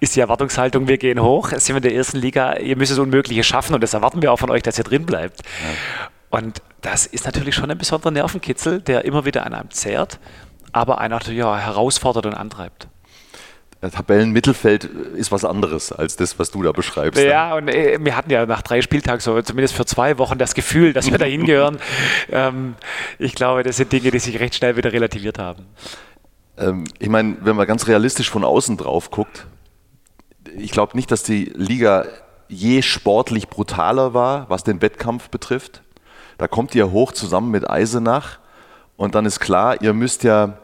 ist 0.00 0.16
die 0.16 0.20
Erwartungshaltung, 0.20 0.88
wir 0.88 0.98
gehen 0.98 1.22
hoch. 1.22 1.50
Sind 1.50 1.68
wir 1.68 1.76
in 1.76 1.82
der 1.82 1.94
ersten 1.94 2.18
Liga, 2.18 2.56
ihr 2.56 2.76
müsst 2.76 2.90
das 2.90 2.98
Unmögliche 2.98 3.44
schaffen 3.44 3.74
und 3.74 3.82
das 3.82 3.94
erwarten 3.94 4.22
wir 4.22 4.32
auch 4.32 4.38
von 4.38 4.50
euch, 4.50 4.62
dass 4.62 4.78
ihr 4.78 4.84
drin 4.84 5.06
bleibt. 5.06 5.42
Ja. 5.42 6.08
Und 6.30 6.62
das 6.80 7.06
ist 7.06 7.24
natürlich 7.24 7.54
schon 7.54 7.70
ein 7.70 7.78
besonderer 7.78 8.10
Nervenkitzel, 8.10 8.80
der 8.80 9.04
immer 9.04 9.24
wieder 9.24 9.46
an 9.46 9.54
einem 9.54 9.70
zehrt, 9.70 10.18
aber 10.72 10.98
einen 10.98 11.12
natürlich 11.12 11.42
auch 11.42 11.56
herausfordert 11.56 12.26
und 12.26 12.34
antreibt. 12.34 12.87
Tabellenmittelfeld 13.80 14.84
ist 14.84 15.30
was 15.30 15.44
anderes 15.44 15.92
als 15.92 16.16
das, 16.16 16.38
was 16.38 16.50
du 16.50 16.62
da 16.64 16.72
beschreibst. 16.72 17.22
Ja, 17.22 17.54
und 17.54 17.68
äh, 17.68 17.98
wir 18.00 18.16
hatten 18.16 18.30
ja 18.30 18.44
nach 18.44 18.62
drei 18.62 18.82
Spieltagen 18.82 19.20
so 19.20 19.40
zumindest 19.42 19.74
für 19.74 19.86
zwei 19.86 20.18
Wochen 20.18 20.36
das 20.36 20.54
Gefühl, 20.54 20.92
dass 20.92 21.10
wir 21.10 21.18
da 21.18 21.24
hingehören. 21.26 21.78
ähm, 22.30 22.74
ich 23.18 23.34
glaube, 23.34 23.62
das 23.62 23.76
sind 23.76 23.92
Dinge, 23.92 24.10
die 24.10 24.18
sich 24.18 24.40
recht 24.40 24.56
schnell 24.56 24.76
wieder 24.76 24.92
relativiert 24.92 25.38
haben. 25.38 25.66
Ähm, 26.56 26.84
ich 26.98 27.08
meine, 27.08 27.36
wenn 27.42 27.54
man 27.54 27.66
ganz 27.66 27.86
realistisch 27.86 28.30
von 28.30 28.44
außen 28.44 28.76
drauf 28.76 29.12
guckt, 29.12 29.46
ich 30.56 30.72
glaube 30.72 30.96
nicht, 30.96 31.10
dass 31.12 31.22
die 31.22 31.44
Liga 31.54 32.06
je 32.48 32.82
sportlich 32.82 33.48
brutaler 33.48 34.12
war, 34.14 34.48
was 34.48 34.64
den 34.64 34.82
Wettkampf 34.82 35.28
betrifft. 35.28 35.82
Da 36.38 36.48
kommt 36.48 36.74
ihr 36.74 36.90
hoch 36.90 37.12
zusammen 37.12 37.50
mit 37.50 37.68
Eisenach 37.68 38.38
und 38.96 39.14
dann 39.14 39.26
ist 39.26 39.38
klar, 39.38 39.82
ihr 39.82 39.92
müsst 39.92 40.24
ja 40.24 40.58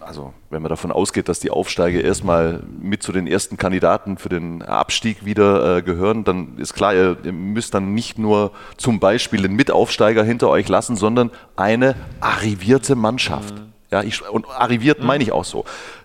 also 0.00 0.32
wenn 0.50 0.62
man 0.62 0.68
davon 0.68 0.92
ausgeht, 0.92 1.28
dass 1.28 1.40
die 1.40 1.50
Aufsteiger 1.50 2.00
erstmal 2.00 2.62
mit 2.80 3.02
zu 3.02 3.10
den 3.10 3.26
ersten 3.26 3.56
Kandidaten 3.56 4.18
für 4.18 4.28
den 4.28 4.62
Abstieg 4.62 5.24
wieder 5.24 5.78
äh, 5.78 5.82
gehören, 5.82 6.22
dann 6.22 6.58
ist 6.58 6.74
klar, 6.74 6.94
ihr, 6.94 7.16
ihr, 7.24 7.32
müsst 7.32 7.74
dann 7.74 7.92
nicht 7.92 8.18
nur 8.18 8.52
zum 8.76 9.00
Beispiel 9.00 9.42
den 9.42 9.54
Mitaufsteiger 9.54 10.22
hinter 10.22 10.48
euch 10.48 10.68
lassen, 10.68 10.94
sondern 10.94 11.32
eine 11.56 11.96
arrivierte 12.20 12.94
Mannschaft. 12.94 13.54
Mhm. 13.54 13.72
Ja, 13.90 14.02
ich, 14.04 14.28
und 14.28 14.46
arriviert 14.48 15.00
mhm. 15.00 15.06
meine 15.06 15.24
ich 15.24 15.32
auch 15.32 15.44
so. 15.44 15.64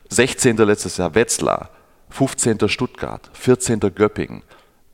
16. 0.10 0.58
letztes 0.58 0.98
Jahr 0.98 1.14
Wetzlar, 1.14 1.70
15. 2.10 2.70
Stuttgart, 2.70 3.30
14. 3.34 3.80
Göppingen, 3.94 4.42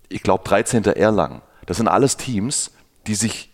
ich 0.10 0.22
glaube 0.22 0.44
13. 0.44 0.84
Erlangen. 0.84 1.42
Das 1.66 1.78
sind 1.78 1.88
alles 1.88 2.18
Teams, 2.18 2.72
die 3.08 3.16
sich 3.16 3.52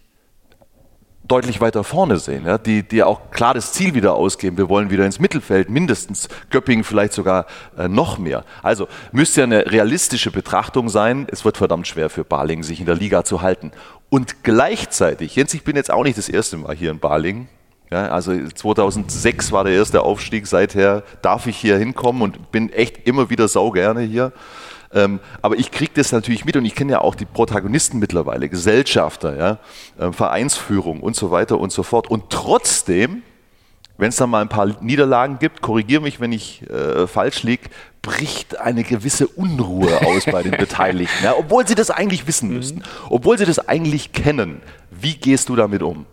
deutlich 1.26 1.62
weiter 1.62 1.84
vorne 1.84 2.18
sehen, 2.18 2.46
ja, 2.46 2.58
die, 2.58 2.84
die 2.84 3.02
auch 3.02 3.32
klar 3.32 3.54
das 3.54 3.72
Ziel 3.72 3.94
wieder 3.94 4.14
ausgeben. 4.14 4.58
Wir 4.58 4.68
wollen 4.68 4.90
wieder 4.90 5.06
ins 5.06 5.20
Mittelfeld, 5.20 5.70
mindestens 5.70 6.28
Göppingen 6.50 6.84
vielleicht 6.84 7.14
sogar 7.14 7.46
äh, 7.78 7.88
noch 7.88 8.18
mehr. 8.18 8.44
Also 8.62 8.88
müsste 9.12 9.42
ja 9.42 9.46
eine 9.46 9.72
realistische 9.72 10.32
Betrachtung 10.32 10.90
sein. 10.90 11.28
Es 11.32 11.46
wird 11.46 11.58
verdammt 11.58 11.88
schwer 11.88 12.10
für 12.10 12.26
Balingen, 12.26 12.64
sich 12.64 12.80
in 12.80 12.86
der 12.86 12.96
Liga 12.96 13.24
zu 13.24 13.42
halten. 13.42 13.72
Und 14.10 14.44
gleichzeitig, 14.44 15.36
Jens, 15.36 15.54
ich 15.54 15.64
bin 15.64 15.76
jetzt 15.76 15.92
auch 15.92 16.04
nicht 16.04 16.18
das 16.18 16.30
erste 16.30 16.58
Mal 16.58 16.76
hier 16.76 16.92
in 16.92 17.00
Balingen. 17.00 17.48
Ja, 17.90 18.08
also 18.08 18.34
2006 18.34 19.52
war 19.52 19.64
der 19.64 19.74
erste 19.74 20.02
Aufstieg, 20.02 20.48
seither 20.48 21.04
darf 21.22 21.46
ich 21.48 21.58
hier 21.58 21.78
hinkommen 21.78 22.24
und 22.24 22.52
bin 22.52 22.72
echt 22.72 23.08
immer 23.08 23.30
wieder 23.30 23.48
sau 23.48 23.72
gerne 23.72 24.02
hier. 24.02 24.34
Ähm, 24.94 25.20
aber 25.42 25.58
ich 25.58 25.72
kriege 25.72 25.92
das 25.96 26.12
natürlich 26.12 26.46
mit 26.46 26.56
und 26.56 26.66
ich 26.66 26.76
kenne 26.76 26.94
ja 26.94 27.02
auch 27.02 27.16
die 27.16 27.26
Protagonisten 27.26 28.00
mittlerweile, 28.00 28.50
Gesellschafter, 28.50 29.38
ja, 29.38 29.60
äh, 29.98 30.12
Vereinsführung 30.12 31.02
und 31.02 31.16
so 31.16 31.32
weiter 31.32 31.60
und 31.60 31.72
so 31.72 31.84
fort. 31.84 32.10
Und 32.10 32.30
trotzdem, 32.30 33.24
wenn 33.98 34.10
es 34.10 34.18
dann 34.18 34.30
mal 34.30 34.42
ein 34.42 34.50
paar 34.50 34.82
Niederlagen 34.82 35.40
gibt, 35.40 35.62
korrigiere 35.62 36.02
mich, 36.02 36.20
wenn 36.20 36.32
ich 36.32 36.70
äh, 36.70 37.08
falsch 37.08 37.44
liege, 37.44 37.70
bricht 38.02 38.60
eine 38.60 38.84
gewisse 38.84 39.28
Unruhe 39.28 40.06
aus 40.06 40.26
bei 40.26 40.44
den 40.44 40.52
Beteiligten, 40.58 41.24
ja, 41.24 41.34
obwohl 41.38 41.68
sie 41.68 41.76
das 41.76 41.90
eigentlich 41.90 42.28
wissen 42.28 42.50
mhm. 42.50 42.56
müssten, 42.56 42.84
obwohl 43.10 43.38
sie 43.38 43.46
das 43.46 43.68
eigentlich 43.68 44.12
kennen. 44.12 44.62
Wie 44.92 45.16
gehst 45.16 45.50
du 45.50 45.56
damit 45.56 45.82
um? 45.82 46.06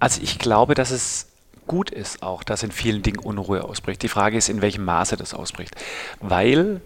Also 0.00 0.20
ich 0.22 0.38
glaube, 0.38 0.74
dass 0.74 0.90
es 0.90 1.26
gut 1.66 1.90
ist 1.90 2.22
auch, 2.24 2.42
dass 2.42 2.64
in 2.64 2.72
vielen 2.72 3.02
Dingen 3.02 3.20
Unruhe 3.20 3.62
ausbricht. 3.62 4.02
Die 4.02 4.08
Frage 4.08 4.36
ist, 4.36 4.48
in 4.48 4.60
welchem 4.60 4.84
Maße 4.84 5.16
das 5.16 5.34
ausbricht. 5.34 5.76
Weil 6.20 6.80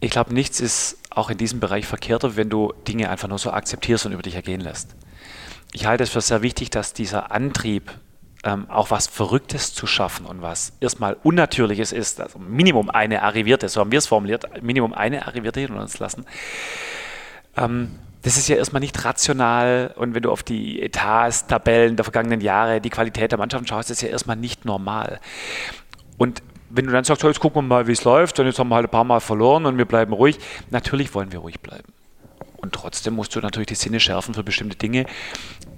ich 0.00 0.10
glaube, 0.10 0.34
nichts 0.34 0.60
ist 0.60 0.98
auch 1.10 1.30
in 1.30 1.38
diesem 1.38 1.60
Bereich 1.60 1.86
verkehrter, 1.86 2.36
wenn 2.36 2.50
du 2.50 2.72
Dinge 2.86 3.08
einfach 3.08 3.28
nur 3.28 3.38
so 3.38 3.50
akzeptierst 3.50 4.06
und 4.06 4.12
über 4.12 4.22
dich 4.22 4.34
ergehen 4.34 4.60
lässt. 4.60 4.94
ich 5.72 5.86
halte 5.86 6.04
es 6.04 6.10
für 6.10 6.20
sehr 6.20 6.42
wichtig, 6.42 6.70
dass 6.70 6.92
dieser 6.92 7.32
Antrieb, 7.32 7.90
ähm, 8.44 8.70
auch 8.70 8.90
was 8.90 9.06
Verrücktes 9.06 9.74
zu 9.74 9.86
schaffen 9.86 10.26
und 10.26 10.42
was 10.42 10.72
erstmal 10.80 11.16
Unnatürliches 11.22 11.92
ist, 11.92 12.20
also 12.20 12.38
Minimum 12.38 12.90
eine 12.90 13.22
Arrivierte, 13.22 13.68
so 13.68 13.80
haben 13.80 13.90
wir 13.90 13.98
es 13.98 14.06
formuliert, 14.06 14.62
Minimum 14.62 14.92
eine 14.92 15.26
Arrivierte 15.26 15.60
hinter 15.60 15.80
uns 15.80 15.98
lassen. 15.98 16.24
Ähm, 17.56 17.98
das 18.22 18.36
ist 18.36 18.48
ja 18.48 18.56
erstmal 18.56 18.80
nicht 18.80 19.04
rational 19.04 19.94
und 19.96 20.14
wenn 20.14 20.22
du 20.22 20.30
auf 20.30 20.42
die 20.42 20.82
Etats, 20.82 21.46
Tabellen 21.46 21.96
der 21.96 22.04
vergangenen 22.04 22.40
Jahre, 22.40 22.80
die 22.80 22.90
Qualität 22.90 23.30
der 23.32 23.38
Mannschaften 23.38 23.66
schaust, 23.66 23.90
ist 23.90 24.02
ja 24.02 24.08
erstmal 24.08 24.36
nicht 24.36 24.64
normal. 24.64 25.20
Und 26.18 26.42
wenn 26.70 26.86
du 26.86 26.92
dann 26.92 27.04
sagst, 27.04 27.22
jetzt 27.22 27.40
gucken 27.40 27.62
wir 27.62 27.68
mal, 27.68 27.86
wie 27.86 27.92
es 27.92 28.04
läuft 28.04 28.38
und 28.38 28.46
jetzt 28.46 28.58
haben 28.58 28.68
wir 28.68 28.76
halt 28.76 28.86
ein 28.86 28.90
paar 28.90 29.04
Mal 29.04 29.20
verloren 29.20 29.66
und 29.66 29.78
wir 29.78 29.84
bleiben 29.84 30.12
ruhig, 30.12 30.38
natürlich 30.70 31.14
wollen 31.14 31.32
wir 31.32 31.40
ruhig 31.40 31.60
bleiben. 31.60 31.92
Und 32.56 32.72
trotzdem 32.72 33.14
musst 33.14 33.34
du 33.34 33.40
natürlich 33.40 33.68
die 33.68 33.74
Sinne 33.74 34.00
schärfen 34.00 34.34
für 34.34 34.42
bestimmte 34.42 34.76
Dinge. 34.76 35.06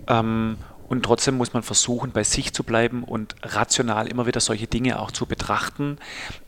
Ähm, 0.07 0.57
und 0.89 1.03
trotzdem 1.05 1.37
muss 1.37 1.53
man 1.53 1.63
versuchen, 1.63 2.13
bei 2.13 2.25
sich 2.25 2.55
zu 2.55 2.65
bleiben 2.65 3.05
und 3.05 3.37
rational 3.43 4.09
immer 4.09 4.27
wieder 4.27 4.41
solche 4.41 4.67
Dinge 4.67 4.99
auch 4.99 5.11
zu 5.11 5.27
betrachten, 5.27 5.99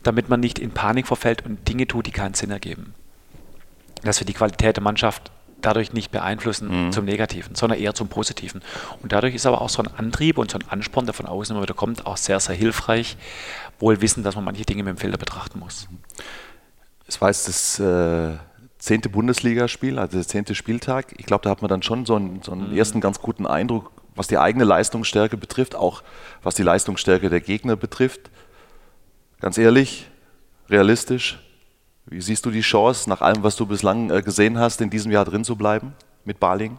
damit 0.01 0.29
man 0.29 0.39
nicht 0.39 0.57
in 0.57 0.71
Panik 0.71 1.05
verfällt 1.05 1.45
und 1.45 1.67
Dinge 1.67 1.85
tut, 1.85 2.07
die 2.07 2.11
keinen 2.11 2.33
Sinn 2.33 2.49
ergeben. 2.49 2.95
Dass 4.01 4.19
wir 4.19 4.25
die 4.25 4.33
Qualität 4.33 4.77
der 4.77 4.83
Mannschaft 4.83 5.31
dadurch 5.61 5.93
nicht 5.93 6.11
beeinflussen 6.11 6.87
mhm. 6.87 6.91
zum 6.91 7.05
Negativen, 7.05 7.55
sondern 7.55 7.79
eher 7.79 7.93
zum 7.93 8.07
Positiven. 8.07 8.61
Und 9.01 9.11
dadurch 9.11 9.35
ist 9.35 9.45
aber 9.45 9.61
auch 9.61 9.69
so 9.69 9.81
ein 9.81 9.87
Antrieb 9.87 10.37
und 10.37 10.51
so 10.51 10.57
ein 10.57 10.67
Ansporn, 10.69 11.05
der 11.05 11.13
von 11.13 11.25
außen 11.25 11.55
immer 11.55 11.63
wieder 11.63 11.73
kommt, 11.73 12.05
auch 12.05 12.17
sehr, 12.17 12.39
sehr 12.39 12.55
hilfreich, 12.55 13.17
wohl 13.79 14.01
wissen, 14.01 14.23
dass 14.23 14.35
man 14.35 14.43
manche 14.43 14.65
Dinge 14.65 14.83
mit 14.83 14.95
dem 14.95 14.97
Filter 14.97 15.17
betrachten 15.17 15.59
muss. 15.59 15.87
Es 17.07 17.19
war 17.19 17.29
jetzt 17.29 17.47
das 17.47 17.79
äh, 17.79 18.37
zehnte 18.77 19.09
Bundesligaspiel, 19.09 19.99
also 19.99 20.17
der 20.17 20.27
zehnte 20.27 20.55
Spieltag. 20.55 21.13
Ich 21.17 21.25
glaube, 21.25 21.43
da 21.43 21.49
hat 21.49 21.61
man 21.61 21.69
dann 21.69 21.83
schon 21.83 22.05
so 22.05 22.15
einen, 22.15 22.41
so 22.41 22.51
einen 22.51 22.71
mhm. 22.71 22.77
ersten 22.77 23.01
ganz 23.01 23.19
guten 23.19 23.45
Eindruck, 23.45 23.91
was 24.15 24.27
die 24.27 24.37
eigene 24.37 24.63
Leistungsstärke 24.63 25.37
betrifft, 25.37 25.75
auch 25.75 26.03
was 26.41 26.55
die 26.55 26.63
Leistungsstärke 26.63 27.29
der 27.29 27.41
Gegner 27.41 27.75
betrifft. 27.75 28.31
Ganz 29.39 29.57
ehrlich, 29.57 30.07
realistisch, 30.69 31.39
wie 32.11 32.21
siehst 32.21 32.45
du 32.45 32.51
die 32.51 32.61
Chance, 32.61 33.09
nach 33.09 33.21
allem, 33.21 33.41
was 33.41 33.55
du 33.55 33.65
bislang 33.65 34.11
äh, 34.11 34.21
gesehen 34.21 34.59
hast, 34.59 34.81
in 34.81 34.89
diesem 34.89 35.11
Jahr 35.11 35.25
drin 35.25 35.45
zu 35.45 35.55
bleiben 35.55 35.93
mit 36.25 36.39
Baling? 36.39 36.77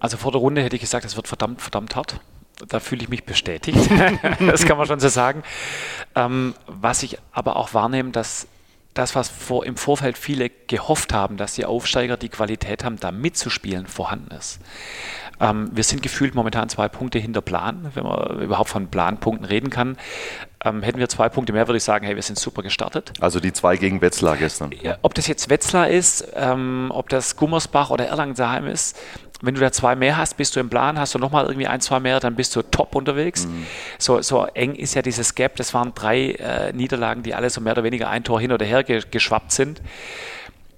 Also 0.00 0.16
vor 0.16 0.32
der 0.32 0.40
Runde 0.40 0.62
hätte 0.62 0.74
ich 0.74 0.80
gesagt, 0.80 1.04
es 1.04 1.16
wird 1.16 1.28
verdammt, 1.28 1.60
verdammt 1.60 1.94
hart. 1.96 2.20
Da 2.66 2.80
fühle 2.80 3.02
ich 3.02 3.08
mich 3.08 3.24
bestätigt. 3.24 3.78
das 4.40 4.64
kann 4.64 4.78
man 4.78 4.86
schon 4.86 5.00
so 5.00 5.08
sagen. 5.08 5.42
Ähm, 6.14 6.54
was 6.66 7.02
ich 7.02 7.18
aber 7.30 7.56
auch 7.56 7.74
wahrnehme, 7.74 8.10
dass 8.10 8.48
das, 8.94 9.14
was 9.14 9.28
vor, 9.28 9.66
im 9.66 9.76
Vorfeld 9.76 10.16
viele 10.16 10.50
gehofft 10.50 11.12
haben, 11.12 11.36
dass 11.36 11.54
die 11.54 11.66
Aufsteiger 11.66 12.16
die 12.16 12.30
Qualität 12.30 12.84
haben, 12.84 12.98
da 12.98 13.12
mitzuspielen, 13.12 13.86
vorhanden 13.86 14.34
ist. 14.34 14.60
Ähm, 15.40 15.70
wir 15.72 15.84
sind 15.84 16.02
gefühlt 16.02 16.34
momentan 16.34 16.68
zwei 16.68 16.88
Punkte 16.88 17.18
hinter 17.18 17.40
Plan, 17.40 17.90
wenn 17.94 18.04
man 18.04 18.40
überhaupt 18.40 18.70
von 18.70 18.88
Planpunkten 18.88 19.46
reden 19.46 19.70
kann. 19.70 19.96
Ähm, 20.64 20.82
hätten 20.82 20.98
wir 20.98 21.08
zwei 21.08 21.28
Punkte 21.28 21.52
mehr, 21.52 21.68
würde 21.68 21.76
ich 21.76 21.84
sagen, 21.84 22.04
hey, 22.04 22.16
wir 22.16 22.22
sind 22.22 22.38
super 22.38 22.62
gestartet. 22.62 23.12
Also 23.20 23.38
die 23.38 23.52
zwei 23.52 23.76
gegen 23.76 24.00
Wetzlar 24.00 24.36
gestern. 24.36 24.70
Ob 25.02 25.14
das 25.14 25.28
jetzt 25.28 25.48
Wetzlar 25.50 25.88
ist, 25.88 26.26
ähm, 26.34 26.90
ob 26.92 27.08
das 27.08 27.36
Gummersbach 27.36 27.90
oder 27.90 28.06
Erlangen-Saheim 28.06 28.66
ist, 28.66 28.98
wenn 29.40 29.54
du 29.54 29.60
da 29.60 29.70
zwei 29.70 29.94
mehr 29.94 30.16
hast, 30.16 30.36
bist 30.36 30.56
du 30.56 30.60
im 30.60 30.68
Plan, 30.68 30.98
hast 30.98 31.14
du 31.14 31.18
nochmal 31.18 31.46
irgendwie 31.46 31.68
ein, 31.68 31.80
zwei 31.80 32.00
mehr, 32.00 32.18
dann 32.18 32.34
bist 32.34 32.56
du 32.56 32.62
top 32.62 32.96
unterwegs. 32.96 33.46
Mhm. 33.46 33.66
So, 33.98 34.20
so 34.20 34.46
eng 34.46 34.74
ist 34.74 34.94
ja 34.94 35.02
dieses 35.02 35.36
Gap. 35.36 35.54
Das 35.56 35.74
waren 35.74 35.92
drei 35.94 36.32
äh, 36.32 36.72
Niederlagen, 36.72 37.22
die 37.22 37.34
alle 37.34 37.48
so 37.48 37.60
mehr 37.60 37.74
oder 37.74 37.84
weniger 37.84 38.08
ein 38.08 38.24
Tor 38.24 38.40
hin 38.40 38.50
oder 38.50 38.66
her 38.66 38.82
ge 38.82 39.02
geschwappt 39.08 39.52
sind. 39.52 39.80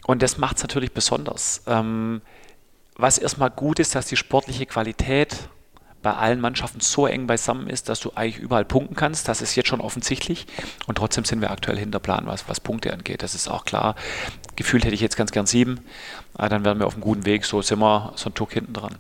Und 0.07 0.23
das 0.23 0.37
macht 0.37 0.59
es 0.59 0.63
natürlich 0.63 0.93
besonders. 0.93 1.63
Ähm, 1.67 2.21
was 3.01 3.19
erstmal 3.19 3.51
gut 3.51 3.79
ist, 3.79 3.95
dass 3.95 4.07
die 4.07 4.17
sportliche 4.17 4.67
Qualität 4.67 5.37
bei 6.03 6.15
allen 6.15 6.41
Mannschaften 6.41 6.81
so 6.81 7.07
eng 7.07 7.27
beisammen 7.27 7.69
ist, 7.69 7.89
dass 7.89 8.01
du 8.01 8.13
eigentlich 8.15 8.39
überall 8.39 8.65
punkten 8.65 8.97
kannst. 8.97 9.29
Das 9.29 9.43
ist 9.43 9.55
jetzt 9.55 9.69
schon 9.69 9.81
offensichtlich. 9.81 10.47
Und 10.87 10.97
trotzdem 10.97 11.25
sind 11.25 11.41
wir 11.41 11.51
aktuell 11.51 11.77
hinter 11.77 11.99
Plan, 11.99 12.27
was, 12.27 12.49
was 12.49 12.61
Punkte 12.61 12.93
angeht. 12.93 13.23
Das 13.23 13.35
ist 13.35 13.49
auch 13.49 13.65
klar. 13.65 13.97
Gefühlt 14.57 14.85
hätte 14.85 14.95
ich 14.95 15.01
jetzt 15.03 15.17
ganz 15.17 15.31
gern 15.31 15.47
sieben. 15.47 15.81
Aber 16.35 16.49
dann 16.49 16.65
wären 16.65 16.79
wir 16.79 16.87
auf 16.87 16.95
einem 16.95 17.03
guten 17.03 17.27
Weg. 17.27 17.45
So 17.45 17.61
sind 17.61 17.81
wir 17.81 18.13
so 18.17 18.31
ein 18.31 18.35
Tuck 18.35 18.53
hinten 18.53 18.73
dran. 18.73 18.97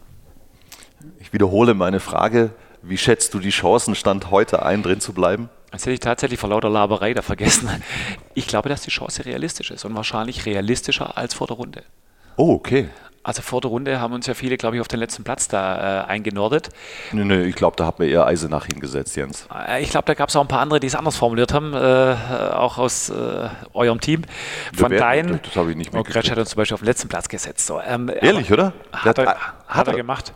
Ich 1.21 1.33
wiederhole 1.33 1.75
meine 1.75 2.00
Frage. 2.00 2.50
Wie 2.83 2.99
schätzt 2.99 3.33
du 3.35 3.38
die 3.38 3.50
Chancen, 3.50 3.95
Stand 3.95 4.30
heute 4.30 4.64
ein, 4.64 4.83
drin 4.83 5.00
zu 5.00 5.12
bleiben? 5.12 5.49
Das 5.71 5.83
hätte 5.83 5.92
ich 5.92 6.00
tatsächlich 6.00 6.40
vor 6.40 6.50
lauter 6.50 6.69
Laberei 6.69 7.14
da 7.14 7.23
vergessen. 7.23 7.69
Ich 8.35 8.47
glaube, 8.47 8.69
dass 8.69 8.83
die 8.83 8.90
Chance 8.90 9.25
realistisch 9.25 9.71
ist 9.71 9.85
und 9.85 9.95
wahrscheinlich 9.95 10.45
realistischer 10.45 11.16
als 11.16 11.35
vor 11.35 11.47
der 11.47 11.57
Runde. 11.57 11.85
Oh, 12.37 12.54
okay. 12.54 12.88
Also 13.23 13.43
vor 13.43 13.61
der 13.61 13.71
Runde 13.71 14.00
haben 14.00 14.15
uns 14.15 14.27
ja 14.27 14.33
viele, 14.33 14.57
glaube 14.57 14.77
ich, 14.77 14.81
auf 14.81 14.89
den 14.89 14.99
letzten 14.99 15.25
Platz 15.25 15.47
da 15.47 16.05
äh, 16.05 16.07
eingenordet. 16.07 16.71
Nö, 17.12 17.25
nö, 17.25 17.45
ich 17.45 17.55
glaube, 17.55 17.77
da 17.77 17.85
hat 17.85 17.99
man 17.99 18.09
eher 18.09 18.27
Eisenach 18.27 18.65
hingesetzt, 18.65 19.15
Jens. 19.15 19.47
Äh, 19.55 19.83
ich 19.83 19.91
glaube, 19.91 20.07
da 20.07 20.15
gab 20.15 20.31
es 20.31 20.37
auch 20.37 20.41
ein 20.41 20.49
paar 20.49 20.61
andere, 20.61 20.81
die 20.81 20.87
es 20.87 20.95
anders 20.95 21.17
formuliert 21.17 21.53
haben, 21.53 21.75
äh, 21.75 22.17
auch 22.55 22.79
aus 22.79 23.11
äh, 23.11 23.49
eurem 23.75 24.00
Team. 24.00 24.23
Von 24.75 24.91
deinen. 24.91 25.39
Das 25.43 25.55
habe 25.57 25.71
ich 25.71 25.77
nicht 25.77 25.93
mehr. 25.93 26.03
Gretsch 26.03 26.31
hat 26.31 26.39
uns 26.39 26.50
zum 26.50 26.57
Beispiel 26.57 26.75
auf 26.75 26.81
den 26.81 26.87
letzten 26.87 27.09
Platz 27.09 27.29
gesetzt. 27.29 27.67
So, 27.67 27.79
ähm, 27.81 28.11
Ehrlich, 28.21 28.50
oder? 28.50 28.73
Hat, 28.91 29.19
er, 29.19 29.27
hat, 29.27 29.39
hat 29.69 29.89
er 29.89 29.95
gemacht 29.95 30.33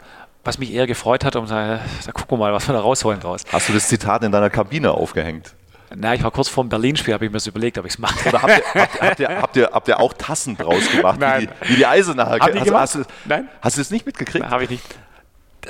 was 0.47 0.59
mich 0.59 0.75
eher 0.75 0.87
gefreut 0.87 1.25
hat, 1.25 1.37
um 1.37 1.47
zu 1.47 1.55
sagen, 1.55 1.81
da 2.05 2.12
gucken 2.12 2.38
wir 2.38 2.45
mal, 2.45 2.53
was 2.53 2.69
wir 2.69 2.75
da 2.75 2.81
rausholen 2.81 3.19
draus. 3.19 3.45
Hast 3.50 3.71
du 3.71 3.73
das 3.73 3.88
Zitat 3.88 4.23
in 4.25 4.31
deiner 4.31 4.50
Kabine 4.50 4.93
aufgehängt? 4.93 5.55
Na, 5.95 6.14
ich 6.14 6.23
war 6.23 6.31
kurz 6.31 6.49
vor 6.49 6.64
dem 6.64 6.69
Berlin-Spiel, 6.69 7.14
habe 7.14 7.25
ich 7.25 7.31
mir 7.31 7.37
das 7.37 7.47
überlegt, 7.47 7.79
ob 7.79 7.85
ich 7.85 7.93
es 7.95 7.99
mache. 7.99 8.29
Oder 8.29 8.43
habt 8.43 8.59
ihr, 8.59 8.64
habt, 8.83 9.00
habt, 9.03 9.21
ihr, 9.21 9.29
habt, 9.29 9.57
ihr, 9.57 9.71
habt 9.73 9.88
ihr 9.88 10.00
auch 10.00 10.12
Tassen 10.12 10.57
draus 10.57 10.91
gemacht, 10.91 11.21
Nein. 11.21 11.43
wie 11.43 11.47
die, 11.47 11.71
wie 11.71 11.76
die 11.76 11.87
Eisenacher? 11.87 12.41
Haben 12.41 12.64
die 12.64 12.71
hast, 12.71 12.95
du, 12.97 13.05
Nein. 13.25 13.49
hast 13.61 13.76
du 13.76 13.81
das 13.81 13.91
nicht 13.91 14.07
mitgekriegt? 14.07 14.49
Habe 14.50 14.64
ich 14.64 14.71
nicht. 14.71 14.85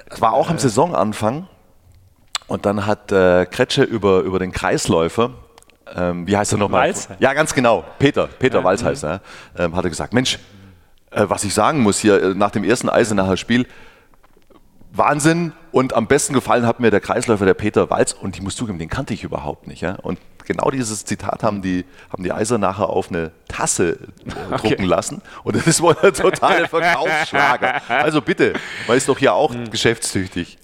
Das 0.09 0.21
war 0.21 0.33
auch 0.33 0.50
am 0.50 0.59
Saisonanfang. 0.59 1.49
Und 2.47 2.66
dann 2.66 2.87
hat 2.87 3.11
äh, 3.11 3.47
Kretsche 3.47 3.83
über, 3.85 4.21
über 4.21 4.38
den 4.38 4.52
Kreisläufer, 4.52 5.30
ähm, 5.94 6.26
wie 6.26 6.37
heißt 6.37 6.52
er 6.52 6.59
nochmal? 6.59 6.88
Walz? 6.88 7.09
Ja, 7.18 7.33
ganz 7.35 7.54
genau. 7.54 7.85
Peter, 7.99 8.26
Peter 8.26 8.59
Ja, 8.59 8.64
Walz 8.64 8.83
mhm. 8.83 8.87
heißt 8.87 9.04
er. 9.04 9.21
Ähm, 9.59 9.76
hat 9.76 9.85
er 9.85 9.90
gesagt, 9.90 10.12
Mensch, 10.12 10.38
äh, 11.11 11.25
was 11.28 11.44
ich 11.44 11.54
sagen 11.54 11.80
muss 11.80 11.99
hier 11.99 12.23
äh, 12.23 12.35
nach 12.35 12.50
dem 12.50 12.64
ersten 12.64 12.88
Eisenacher 12.88 13.37
Spiel, 13.37 13.66
Wahnsinn 14.96 15.52
und 15.72 15.92
am 15.94 16.06
besten 16.06 16.34
gefallen 16.34 16.66
hat 16.66 16.80
mir 16.80 16.90
der 16.90 17.00
Kreisläufer 17.00 17.44
der 17.44 17.54
Peter 17.54 17.90
Walz 17.90 18.12
und 18.12 18.36
ich 18.36 18.42
muss 18.42 18.56
zugeben, 18.56 18.78
den 18.78 18.88
kannte 18.88 19.12
ich 19.12 19.24
überhaupt 19.24 19.66
nicht. 19.66 19.80
Ja? 19.82 19.96
Und 19.96 20.18
genau 20.46 20.70
dieses 20.70 21.04
Zitat 21.04 21.42
haben 21.42 21.62
die, 21.62 21.84
haben 22.10 22.22
die 22.22 22.32
Eisenacher 22.32 22.88
auf 22.88 23.08
eine 23.10 23.32
Tasse 23.48 23.98
äh, 24.26 24.56
drucken 24.58 24.84
lassen 24.84 25.20
und 25.42 25.56
das 25.56 25.66
ist 25.66 25.80
wohl 25.80 25.96
ein 26.02 26.14
totaler 26.14 26.68
Verkaufsschlager. 26.68 27.82
Also 27.88 28.20
bitte, 28.22 28.52
man 28.86 28.96
ist 28.96 29.08
doch 29.08 29.18
hier 29.18 29.34
auch 29.34 29.52
Mhm. 29.52 29.70
geschäftstüchtig. 29.70 30.58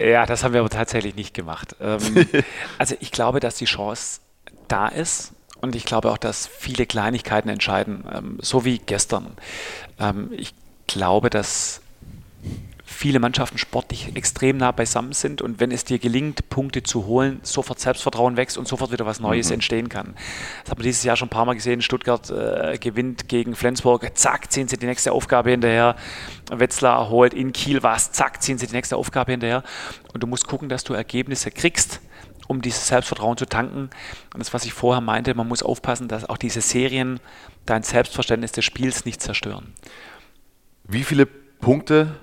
Ja, 0.00 0.26
das 0.26 0.42
haben 0.42 0.52
wir 0.54 0.60
aber 0.60 0.70
tatsächlich 0.70 1.14
nicht 1.14 1.34
gemacht. 1.34 1.76
Ähm, 1.80 2.00
also 2.78 2.96
ich 3.00 3.12
glaube, 3.12 3.40
dass 3.40 3.56
die 3.56 3.66
Chance 3.66 4.20
da 4.68 4.88
ist 4.88 5.32
und 5.60 5.76
ich 5.76 5.84
glaube 5.84 6.10
auch, 6.10 6.18
dass 6.18 6.46
viele 6.46 6.86
Kleinigkeiten 6.86 7.48
entscheiden, 7.50 8.04
ähm, 8.12 8.38
so 8.40 8.64
wie 8.64 8.78
gestern. 8.78 9.36
Ähm, 10.00 10.30
ich 10.32 10.54
glaube, 10.86 11.28
dass 11.30 11.80
viele 13.02 13.18
Mannschaften 13.18 13.58
sportlich 13.58 14.14
extrem 14.14 14.58
nah 14.58 14.70
beisammen 14.70 15.12
sind 15.12 15.42
und 15.42 15.58
wenn 15.58 15.72
es 15.72 15.84
dir 15.84 15.98
gelingt, 15.98 16.48
Punkte 16.50 16.84
zu 16.84 17.06
holen, 17.06 17.40
sofort 17.42 17.80
Selbstvertrauen 17.80 18.36
wächst 18.36 18.56
und 18.56 18.68
sofort 18.68 18.92
wieder 18.92 19.04
was 19.04 19.18
Neues 19.18 19.50
entstehen 19.50 19.88
kann. 19.88 20.14
Das 20.62 20.70
haben 20.70 20.78
wir 20.78 20.84
dieses 20.84 21.02
Jahr 21.02 21.16
schon 21.16 21.26
ein 21.26 21.30
paar 21.30 21.44
Mal 21.44 21.54
gesehen. 21.54 21.82
Stuttgart 21.82 22.30
äh, 22.30 22.78
gewinnt 22.78 23.28
gegen 23.28 23.56
Flensburg, 23.56 24.08
zack, 24.14 24.52
ziehen 24.52 24.68
sie 24.68 24.76
die 24.76 24.86
nächste 24.86 25.10
Aufgabe 25.10 25.50
hinterher. 25.50 25.96
Wetzlar 26.48 27.08
holt 27.08 27.34
in 27.34 27.52
Kiel 27.52 27.82
was, 27.82 28.12
zack, 28.12 28.40
ziehen 28.40 28.56
sie 28.56 28.68
die 28.68 28.76
nächste 28.76 28.96
Aufgabe 28.96 29.32
hinterher. 29.32 29.64
Und 30.14 30.22
du 30.22 30.28
musst 30.28 30.46
gucken, 30.46 30.68
dass 30.68 30.84
du 30.84 30.94
Ergebnisse 30.94 31.50
kriegst, 31.50 32.00
um 32.46 32.62
dieses 32.62 32.86
Selbstvertrauen 32.86 33.36
zu 33.36 33.46
tanken. 33.46 33.90
Und 34.32 34.38
das, 34.38 34.54
was 34.54 34.64
ich 34.64 34.74
vorher 34.74 35.00
meinte, 35.00 35.34
man 35.34 35.48
muss 35.48 35.64
aufpassen, 35.64 36.06
dass 36.06 36.28
auch 36.28 36.38
diese 36.38 36.60
Serien 36.60 37.18
dein 37.66 37.82
Selbstverständnis 37.82 38.52
des 38.52 38.64
Spiels 38.64 39.04
nicht 39.04 39.20
zerstören. 39.20 39.74
Wie 40.84 41.02
viele 41.02 41.26
Punkte 41.26 42.14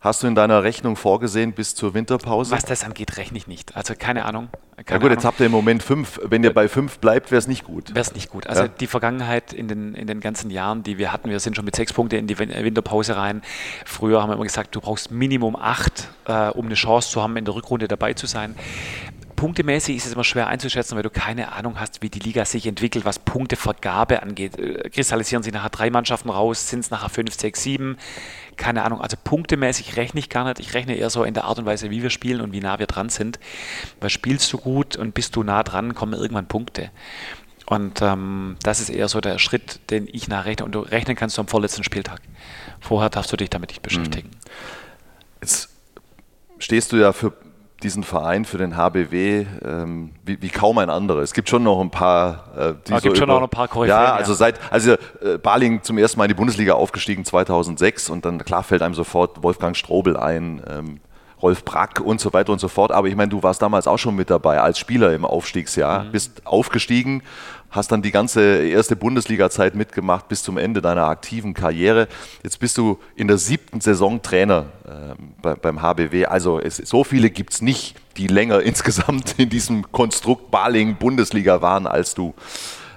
hast 0.00 0.22
du 0.22 0.26
in 0.26 0.34
deiner 0.34 0.62
Rechnung 0.62 0.96
vorgesehen 0.96 1.52
bis 1.52 1.74
zur 1.74 1.94
Winterpause? 1.94 2.50
Was 2.52 2.64
das 2.64 2.84
angeht, 2.84 3.16
rechne 3.16 3.36
ich 3.38 3.46
nicht. 3.46 3.76
Also 3.76 3.94
keine 3.98 4.24
Ahnung. 4.24 4.48
ja 4.78 4.82
Keine 4.82 5.00
gut, 5.00 5.10
jetzt 5.10 5.24
habt 5.24 5.40
ihr 5.40 5.46
im 5.46 5.52
Moment 5.52 5.82
fünf. 5.82 6.18
Wenn 6.24 6.42
ihr 6.42 6.52
bei 6.54 6.68
fünf 6.68 6.98
bleibt, 6.98 7.30
wäre 7.30 7.38
es 7.38 7.46
nicht 7.46 7.64
gut. 7.64 7.90
Wäre 7.90 8.00
es 8.00 8.14
nicht 8.14 8.30
gut. 8.30 8.46
Also 8.46 8.62
Ja. 8.62 8.68
die 8.68 8.86
Vergangenheit 8.86 9.52
in 9.52 9.68
den, 9.68 9.94
in 9.94 10.06
den 10.06 10.20
ganzen 10.20 10.50
Jahren, 10.50 10.82
die 10.82 10.96
wir 10.98 11.12
hatten, 11.12 11.28
wir 11.30 11.38
sind 11.40 11.54
schon 11.56 11.64
mit 11.66 11.76
sechs 11.76 11.92
Punkten 11.92 12.16
in 12.18 12.26
die 12.26 12.38
Win- 12.38 12.50
Winterpause 12.54 13.16
rein. 13.16 13.42
Früher 13.84 14.22
haben 14.22 14.30
wir 14.30 14.34
immer 14.34 14.44
gesagt, 14.44 14.74
du 14.74 14.80
brauchst 14.80 15.10
Minimum 15.10 15.54
acht, 15.54 16.08
äh, 16.26 16.48
um 16.48 16.66
eine 16.66 16.74
Chance 16.74 17.10
zu 17.10 17.22
haben, 17.22 17.36
in 17.36 17.44
der 17.44 17.54
Rückrunde 17.54 17.86
dabei 17.86 18.14
zu 18.14 18.26
sein. 18.26 18.54
Punktemäßig 19.36 19.96
ist 19.96 20.06
es 20.06 20.12
immer 20.12 20.24
schwer 20.24 20.48
einzuschätzen, 20.48 20.96
weil 20.96 21.02
du 21.02 21.08
keine 21.08 21.52
Ahnung 21.52 21.80
hast, 21.80 22.02
wie 22.02 22.10
die 22.10 22.18
Liga 22.18 22.44
sich 22.44 22.66
entwickelt, 22.66 23.06
was 23.06 23.18
Punktevergabe 23.18 24.22
angeht. 24.22 24.58
Äh, 24.58 24.90
Kristallisieren 24.90 25.42
sich 25.42 25.52
nachher 25.52 25.70
drei 25.70 25.88
Mannschaften 25.90 26.28
raus, 26.28 26.68
sind 26.68 26.80
es 26.80 26.90
nachher 26.90 27.08
fünf, 27.08 27.32
sechs, 27.38 27.62
sieben? 27.62 27.96
Keine 28.60 28.84
Ahnung. 28.84 29.00
Also 29.00 29.16
punktemäßig 29.24 29.96
rechne 29.96 30.20
ich 30.20 30.28
gar 30.28 30.44
nicht. 30.44 30.60
Ich 30.60 30.74
rechne 30.74 30.94
eher 30.94 31.08
so 31.08 31.24
in 31.24 31.32
der 31.32 31.44
Art 31.44 31.58
und 31.58 31.64
Weise, 31.64 31.88
wie 31.88 32.02
wir 32.02 32.10
spielen 32.10 32.42
und 32.42 32.52
wie 32.52 32.60
nah 32.60 32.78
wir 32.78 32.86
dran 32.86 33.08
sind. 33.08 33.40
Weil 34.00 34.10
spielst 34.10 34.52
du 34.52 34.58
gut 34.58 34.96
und 34.96 35.14
bist 35.14 35.34
du 35.34 35.42
nah 35.42 35.62
dran, 35.62 35.94
kommen 35.94 36.12
irgendwann 36.12 36.46
Punkte. 36.46 36.90
Und 37.64 38.02
ähm, 38.02 38.56
das 38.62 38.80
ist 38.80 38.90
eher 38.90 39.08
so 39.08 39.22
der 39.22 39.38
Schritt, 39.38 39.80
den 39.88 40.06
ich 40.12 40.28
nachrechne. 40.28 40.66
Und 40.66 40.72
du 40.72 40.80
rechnen 40.80 41.16
kannst 41.16 41.38
du 41.38 41.40
am 41.40 41.48
vorletzten 41.48 41.84
Spieltag. 41.84 42.20
Vorher 42.80 43.08
darfst 43.08 43.32
du 43.32 43.38
dich 43.38 43.48
damit 43.48 43.70
nicht 43.70 43.80
beschäftigen. 43.80 44.28
Mhm. 44.28 45.40
Jetzt 45.40 45.70
stehst 46.58 46.92
du 46.92 46.96
ja 46.96 47.14
für 47.14 47.32
diesen 47.82 48.04
Verein, 48.04 48.44
für 48.44 48.58
den 48.58 48.76
HBW, 48.76 49.46
ähm, 49.64 50.12
wie, 50.24 50.40
wie, 50.40 50.48
kaum 50.48 50.78
ein 50.78 50.90
anderer. 50.90 51.20
Es 51.20 51.32
gibt 51.32 51.48
schon 51.48 51.62
noch 51.62 51.80
ein 51.80 51.90
paar. 51.90 52.44
Äh, 52.56 52.74
die 52.86 52.92
es 52.92 53.02
gibt 53.02 53.16
so 53.16 53.20
schon 53.20 53.28
über, 53.28 53.34
noch 53.34 53.42
ein 53.42 53.48
paar 53.48 53.68
Koryphäen, 53.68 53.96
Ja, 53.96 54.14
also 54.14 54.34
seit 54.34 54.60
also 54.70 54.92
äh, 54.92 55.38
Baling 55.42 55.82
zum 55.82 55.98
ersten 55.98 56.18
Mal 56.18 56.24
in 56.24 56.28
die 56.28 56.34
Bundesliga 56.34 56.74
aufgestiegen 56.74 57.24
2006 57.24 58.10
und 58.10 58.24
dann 58.24 58.38
klar 58.44 58.62
fällt 58.62 58.82
einem 58.82 58.94
sofort 58.94 59.42
Wolfgang 59.42 59.76
Strobel 59.76 60.16
ein. 60.16 60.62
Ähm, 60.68 61.00
Rolf 61.42 61.64
Brack 61.64 62.00
und 62.00 62.20
so 62.20 62.32
weiter 62.34 62.52
und 62.52 62.58
so 62.58 62.68
fort. 62.68 62.92
Aber 62.92 63.08
ich 63.08 63.16
meine, 63.16 63.30
du 63.30 63.42
warst 63.42 63.62
damals 63.62 63.86
auch 63.86 63.98
schon 63.98 64.14
mit 64.14 64.30
dabei 64.30 64.60
als 64.60 64.78
Spieler 64.78 65.14
im 65.14 65.24
Aufstiegsjahr, 65.24 66.04
mhm. 66.04 66.12
bist 66.12 66.46
aufgestiegen, 66.46 67.22
hast 67.70 67.92
dann 67.92 68.02
die 68.02 68.10
ganze 68.10 68.66
erste 68.66 68.96
Bundesliga-Zeit 68.96 69.74
mitgemacht 69.74 70.28
bis 70.28 70.42
zum 70.42 70.58
Ende 70.58 70.82
deiner 70.82 71.04
aktiven 71.04 71.54
Karriere. 71.54 72.08
Jetzt 72.42 72.58
bist 72.58 72.76
du 72.78 72.98
in 73.14 73.28
der 73.28 73.38
siebten 73.38 73.80
Saison 73.80 74.20
Trainer 74.22 74.66
äh, 74.84 75.14
bei, 75.40 75.54
beim 75.54 75.80
HBW. 75.80 76.26
Also 76.26 76.60
es, 76.60 76.76
so 76.78 77.04
viele 77.04 77.30
gibt 77.30 77.52
es 77.52 77.62
nicht, 77.62 77.96
die 78.16 78.26
länger 78.26 78.60
insgesamt 78.62 79.36
in 79.38 79.48
diesem 79.48 79.90
Konstrukt 79.92 80.50
Baling 80.50 80.96
Bundesliga 80.96 81.62
waren 81.62 81.86
als 81.86 82.14
du. 82.14 82.34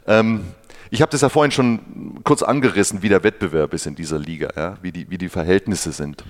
Ähm, 0.07 0.45
ich 0.89 1.01
habe 1.01 1.11
das 1.11 1.21
ja 1.21 1.29
vorhin 1.29 1.51
schon 1.51 2.19
kurz 2.23 2.43
angerissen, 2.43 3.01
wie 3.01 3.09
der 3.09 3.23
Wettbewerb 3.23 3.73
ist 3.73 3.87
in 3.87 3.95
dieser 3.95 4.19
Liga, 4.19 4.49
ja? 4.55 4.77
wie, 4.81 4.91
die, 4.91 5.09
wie 5.09 5.17
die 5.17 5.29
Verhältnisse 5.29 5.91
sind. 5.91 6.23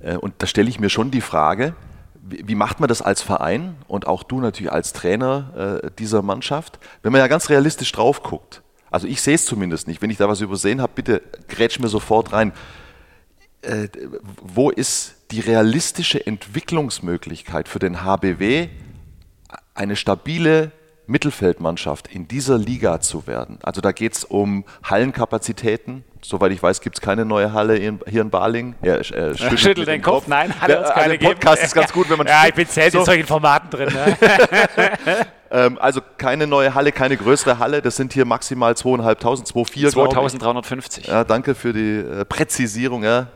Äh, 0.00 0.16
und 0.16 0.34
da 0.38 0.46
stelle 0.46 0.68
ich 0.68 0.80
mir 0.80 0.90
schon 0.90 1.10
die 1.10 1.20
Frage, 1.20 1.74
wie 2.22 2.54
macht 2.54 2.78
man 2.78 2.88
das 2.88 3.02
als 3.02 3.20
Verein 3.20 3.74
und 3.88 4.06
auch 4.06 4.22
du 4.22 4.40
natürlich 4.40 4.72
als 4.72 4.92
Trainer 4.92 5.80
äh, 5.82 5.90
dieser 5.98 6.22
Mannschaft, 6.22 6.78
wenn 7.02 7.12
man 7.12 7.20
ja 7.20 7.26
ganz 7.26 7.50
realistisch 7.50 7.90
drauf 7.90 8.22
guckt? 8.22 8.62
Also 8.90 9.08
ich 9.08 9.20
sehe 9.20 9.34
es 9.34 9.44
zumindest 9.44 9.88
nicht. 9.88 10.02
Wenn 10.02 10.10
ich 10.10 10.18
da 10.18 10.28
was 10.28 10.40
übersehen 10.40 10.80
habe, 10.80 10.92
bitte 10.94 11.22
grätsch 11.48 11.80
mir 11.80 11.88
sofort 11.88 12.32
rein. 12.32 12.52
Äh, 13.62 13.88
wo 14.40 14.70
ist 14.70 15.16
die 15.30 15.40
realistische 15.40 16.24
Entwicklungsmöglichkeit 16.24 17.68
für 17.68 17.78
den 17.78 18.04
HBW, 18.04 18.68
eine 19.74 19.96
stabile 19.96 20.72
Mittelfeldmannschaft 21.12 22.08
in 22.08 22.26
dieser 22.26 22.58
Liga 22.58 23.00
zu 23.00 23.28
werden? 23.28 23.58
Also 23.62 23.80
da 23.80 23.92
geht 23.92 24.14
es 24.14 24.24
um 24.24 24.64
Hallenkapazitäten, 24.82 26.04
Soweit 26.24 26.52
ich 26.52 26.62
weiß, 26.62 26.80
gibt 26.80 26.98
es 26.98 27.00
keine 27.00 27.24
neue 27.24 27.52
Halle 27.52 27.76
in, 27.76 27.98
hier 28.08 28.22
in 28.22 28.30
Baling. 28.30 28.76
Er, 28.80 28.98
er 28.98 29.02
schüttelt, 29.36 29.58
schüttelt 29.58 29.88
den 29.88 30.02
Kopf. 30.02 30.14
Kopf. 30.18 30.28
Nein, 30.28 30.54
hat 30.60 30.70
uns 30.70 30.88
keine 30.90 31.14
also 31.14 31.26
Podcast 31.26 31.56
geben. 31.56 31.66
ist 31.66 31.74
ganz 31.74 31.92
gut, 31.92 32.10
wenn 32.10 32.18
man. 32.18 32.28
Ja, 32.28 32.46
ich 32.46 32.54
bin 32.54 32.66
selbst 32.66 32.92
so. 32.92 33.00
in 33.00 33.04
solchen 33.04 33.26
Formaten 33.26 33.70
drin. 33.70 33.92
Ne? 33.92 34.16
ähm, 35.52 35.76
also 35.78 36.00
keine 36.16 36.46
neue 36.46 36.74
Halle, 36.74 36.92
keine 36.92 37.16
größere 37.16 37.58
Halle. 37.58 37.82
Das 37.82 37.96
sind 37.96 38.14
hier 38.14 38.24
maximal 38.24 38.72
2.500, 38.72 39.20
2.400. 39.52 39.90
2350. 39.90 41.06
Ja, 41.06 41.24
danke 41.24 41.54
für 41.54 41.74
die 41.74 41.98
äh, 41.98 42.24
Präzisierung. 42.24 43.04
Ja. 43.04 43.26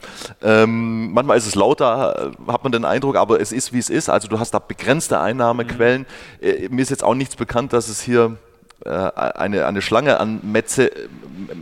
Ähm, 0.43 1.13
manchmal 1.13 1.37
ist 1.37 1.47
es 1.47 1.55
lauter, 1.55 2.33
äh, 2.33 2.51
hat 2.53 2.63
man 2.63 2.73
den 2.73 2.87
Eindruck, 2.87 3.17
aber 3.17 3.39
es 3.39 3.53
ist 3.53 3.75
wie 3.75 3.79
es 3.79 3.91
ist. 3.91 4.09
Also 4.09 4.29
du 4.29 4.39
hast 4.39 4.53
da 4.53 4.59
begrenzte 4.59 5.21
Einnahmequellen. 5.21 6.07
Mhm. 6.41 6.47
Äh, 6.49 6.69
mir 6.71 6.81
ist 6.81 6.91
jetzt 6.91 7.05
auch 7.05 7.15
nichts 7.15 7.37
bekannt, 7.37 7.75
dass 7.75 7.89
es 7.89 8.01
hier 8.01 8.39
äh, 8.87 8.89
eine, 8.91 9.67
eine 9.67 9.83
Schlange 9.83 10.19
an 10.19 10.41
Mäze, 10.43 10.91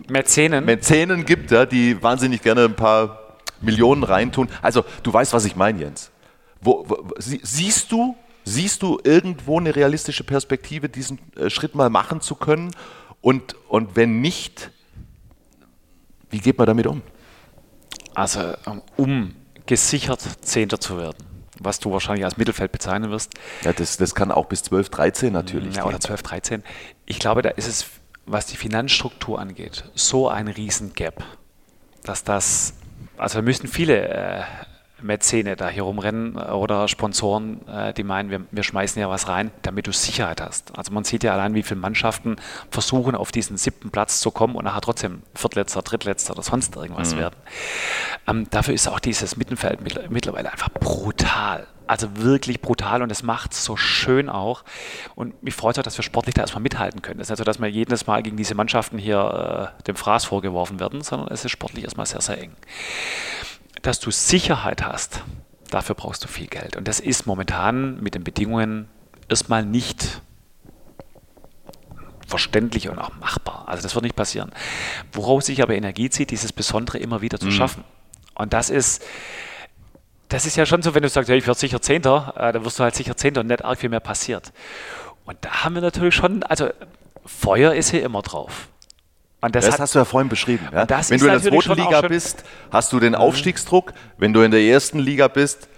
Mäzenen. 0.08 0.64
Mäzenen 0.64 1.24
gibt, 1.24 1.50
ja, 1.50 1.66
die 1.66 2.00
wahnsinnig 2.00 2.42
gerne 2.42 2.66
ein 2.66 2.76
paar 2.76 3.38
Millionen 3.60 4.04
reintun. 4.04 4.48
Also 4.62 4.84
du 5.02 5.12
weißt, 5.12 5.32
was 5.32 5.44
ich 5.46 5.56
meine, 5.56 5.80
Jens. 5.80 6.12
Wo, 6.60 6.84
wo, 6.86 7.08
siehst 7.18 7.90
du, 7.90 8.14
siehst 8.44 8.82
du 8.82 8.98
irgendwo 9.02 9.58
eine 9.58 9.74
realistische 9.74 10.24
Perspektive, 10.24 10.88
diesen 10.88 11.18
äh, 11.36 11.50
Schritt 11.50 11.74
mal 11.74 11.90
machen 11.90 12.20
zu 12.20 12.34
können? 12.34 12.70
Und, 13.20 13.56
und 13.68 13.96
wenn 13.96 14.20
nicht, 14.20 14.70
wie 16.30 16.40
geht 16.40 16.58
man 16.58 16.66
damit 16.66 16.86
um? 16.86 17.02
Also 18.14 18.54
um 18.96 19.34
gesichert 19.66 20.20
Zehnter 20.42 20.78
zu 20.78 20.98
werden 20.98 21.34
was 21.60 21.78
du 21.78 21.92
wahrscheinlich 21.92 22.24
als 22.24 22.36
Mittelfeld 22.36 22.72
bezeichnen 22.72 23.10
wirst. 23.10 23.32
Ja, 23.62 23.72
das, 23.72 23.96
das 23.96 24.14
kann 24.14 24.30
auch 24.30 24.46
bis 24.46 24.62
12, 24.64 24.88
13 24.90 25.32
natürlich. 25.32 25.76
Ja, 25.76 25.84
oder 25.84 26.00
12, 26.00 26.22
13. 26.22 26.62
Ich 27.06 27.18
glaube, 27.18 27.42
da 27.42 27.50
ist 27.50 27.68
es, 27.68 27.86
was 28.26 28.46
die 28.46 28.56
Finanzstruktur 28.56 29.38
angeht, 29.38 29.84
so 29.94 30.28
ein 30.28 30.48
Riesengap, 30.48 31.24
dass 32.02 32.24
das, 32.24 32.74
also 33.16 33.38
da 33.38 33.42
müssten 33.42 33.68
viele 33.68 34.08
äh, 34.08 34.42
Mäzene 35.04 35.54
da 35.54 35.68
hier 35.68 35.82
rumrennen 35.84 36.36
äh, 36.36 36.50
oder 36.50 36.88
Sponsoren, 36.88 37.66
äh, 37.68 37.92
die 37.92 38.02
meinen, 38.02 38.30
wir, 38.30 38.40
wir, 38.50 38.62
schmeißen 38.62 39.00
ja 39.00 39.08
was 39.08 39.28
rein, 39.28 39.50
damit 39.62 39.86
du 39.86 39.92
Sicherheit 39.92 40.40
hast. 40.40 40.76
Also 40.76 40.92
man 40.92 41.04
sieht 41.04 41.22
ja 41.22 41.32
allein, 41.32 41.54
wie 41.54 41.62
viele 41.62 41.80
Mannschaften 41.80 42.36
versuchen, 42.70 43.14
auf 43.14 43.30
diesen 43.30 43.56
siebten 43.56 43.90
Platz 43.90 44.20
zu 44.20 44.30
kommen 44.30 44.56
und 44.56 44.64
nachher 44.64 44.80
trotzdem 44.80 45.22
Viertletzter, 45.34 45.82
Drittletzter 45.82 46.32
oder 46.32 46.42
sonst 46.42 46.74
irgendwas 46.76 47.14
mhm. 47.14 47.18
werden. 47.18 47.36
Ähm, 48.26 48.46
dafür 48.50 48.74
ist 48.74 48.88
auch 48.88 48.98
dieses 48.98 49.36
Mittelfeld 49.36 49.80
mittlerweile 50.10 50.50
einfach 50.50 50.70
brutal. 50.70 51.66
Also 51.86 52.16
wirklich 52.16 52.62
brutal 52.62 53.02
und 53.02 53.12
es 53.12 53.22
macht 53.22 53.52
es 53.52 53.62
so 53.62 53.76
schön 53.76 54.30
auch. 54.30 54.64
Und 55.14 55.42
mich 55.42 55.54
freut 55.54 55.74
es 55.74 55.78
auch, 55.78 55.82
dass 55.82 55.98
wir 55.98 56.02
sportlich 56.02 56.34
da 56.34 56.40
erstmal 56.40 56.62
mithalten 56.62 57.02
können. 57.02 57.20
Es 57.20 57.26
ist 57.26 57.30
nicht 57.32 57.38
so, 57.38 57.44
dass 57.44 57.60
wir 57.60 57.68
jedes 57.68 58.06
Mal 58.06 58.22
gegen 58.22 58.38
diese 58.38 58.54
Mannschaften 58.54 58.96
hier 58.96 59.74
äh, 59.78 59.82
dem 59.84 59.94
Fraß 59.94 60.24
vorgeworfen 60.24 60.80
werden, 60.80 61.02
sondern 61.02 61.28
es 61.28 61.44
ist 61.44 61.50
sportlich 61.50 61.84
erstmal 61.84 62.06
sehr, 62.06 62.22
sehr 62.22 62.40
eng 62.40 62.52
dass 63.84 64.00
du 64.00 64.10
Sicherheit 64.10 64.84
hast, 64.84 65.22
dafür 65.70 65.94
brauchst 65.94 66.24
du 66.24 66.28
viel 66.28 66.46
Geld. 66.46 66.76
Und 66.76 66.88
das 66.88 67.00
ist 67.00 67.26
momentan 67.26 68.02
mit 68.02 68.14
den 68.14 68.24
Bedingungen 68.24 68.88
erstmal 69.28 69.64
nicht 69.64 70.22
verständlich 72.26 72.88
und 72.88 72.98
auch 72.98 73.14
machbar. 73.20 73.64
Also 73.66 73.82
das 73.82 73.94
wird 73.94 74.04
nicht 74.04 74.16
passieren. 74.16 74.52
Woraus 75.12 75.46
sich 75.46 75.62
aber 75.62 75.74
Energie 75.74 76.08
zieht, 76.08 76.30
dieses 76.30 76.52
Besondere 76.52 76.98
immer 76.98 77.20
wieder 77.20 77.38
zu 77.38 77.46
mhm. 77.46 77.52
schaffen. 77.52 77.84
Und 78.34 78.54
das 78.54 78.70
ist, 78.70 79.04
das 80.28 80.46
ist 80.46 80.56
ja 80.56 80.64
schon 80.64 80.80
so, 80.80 80.94
wenn 80.94 81.02
du 81.02 81.08
sagst, 81.10 81.28
ja, 81.28 81.36
ich 81.36 81.46
werde 81.46 81.60
sicher 81.60 81.82
Zehnter, 81.82 82.32
äh, 82.38 82.52
dann 82.52 82.64
wirst 82.64 82.78
du 82.78 82.84
halt 82.84 82.94
sicher 82.94 83.18
Zehnter 83.18 83.42
und 83.42 83.48
nicht 83.48 83.64
arg 83.64 83.78
viel 83.78 83.90
mehr 83.90 84.00
passiert. 84.00 84.52
Und 85.26 85.36
da 85.42 85.64
haben 85.64 85.74
wir 85.74 85.82
natürlich 85.82 86.14
schon, 86.14 86.42
also 86.42 86.70
Feuer 87.26 87.74
ist 87.74 87.90
hier 87.90 88.02
immer 88.02 88.22
drauf. 88.22 88.68
Das, 89.52 89.66
das 89.66 89.78
hast 89.78 89.94
du 89.94 89.98
ja 89.98 90.04
vorhin 90.04 90.28
beschrieben. 90.28 90.68
Ja? 90.72 90.86
Wenn 90.88 91.18
du 91.18 91.26
in 91.26 91.32
der 91.32 91.42
zweiten 91.42 91.74
Liga 91.74 92.00
bist, 92.02 92.44
hast 92.70 92.92
du 92.92 93.00
den 93.00 93.12
mhm. 93.12 93.18
Aufstiegsdruck. 93.18 93.92
Wenn 94.18 94.32
du 94.32 94.40
in 94.42 94.50
der 94.50 94.60
ersten 94.60 94.98
Liga 94.98 95.28
bist, 95.28 95.68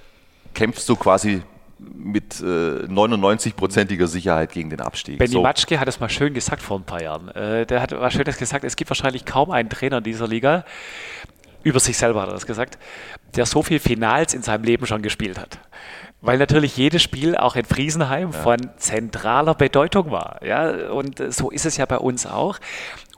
kämpfst 0.54 0.88
du 0.88 0.96
quasi 0.96 1.42
mit 1.78 2.40
äh, 2.40 2.44
99-prozentiger 2.86 4.06
Sicherheit 4.06 4.52
gegen 4.52 4.70
den 4.70 4.80
Abstieg. 4.80 5.18
Benny 5.18 5.32
so. 5.32 5.42
Matschke 5.42 5.78
hat 5.78 5.88
es 5.88 6.00
mal 6.00 6.08
schön 6.08 6.32
gesagt 6.32 6.62
vor 6.62 6.78
ein 6.78 6.84
paar 6.84 7.02
Jahren. 7.02 7.28
Äh, 7.28 7.66
der 7.66 7.82
hat 7.82 7.92
was 7.92 8.14
Schönes 8.14 8.38
gesagt, 8.38 8.64
es 8.64 8.76
gibt 8.76 8.90
wahrscheinlich 8.90 9.24
kaum 9.24 9.50
einen 9.50 9.68
Trainer 9.68 9.98
in 9.98 10.04
dieser 10.04 10.26
Liga, 10.26 10.64
über 11.62 11.80
sich 11.80 11.98
selber 11.98 12.22
hat 12.22 12.28
er 12.28 12.34
das 12.34 12.46
gesagt, 12.46 12.78
der 13.34 13.44
so 13.44 13.62
viel 13.62 13.80
Finals 13.80 14.34
in 14.34 14.42
seinem 14.42 14.62
Leben 14.62 14.86
schon 14.86 15.02
gespielt 15.02 15.38
hat. 15.38 15.58
Weil 16.20 16.38
natürlich 16.38 16.76
jedes 16.76 17.02
Spiel 17.02 17.36
auch 17.36 17.56
in 17.56 17.64
Friesenheim 17.64 18.30
ja. 18.30 18.38
von 18.38 18.70
zentraler 18.76 19.54
Bedeutung 19.54 20.10
war. 20.10 20.40
Ja? 20.44 20.90
Und 20.90 21.22
so 21.32 21.50
ist 21.50 21.66
es 21.66 21.76
ja 21.76 21.84
bei 21.84 21.98
uns 21.98 22.24
auch. 22.24 22.58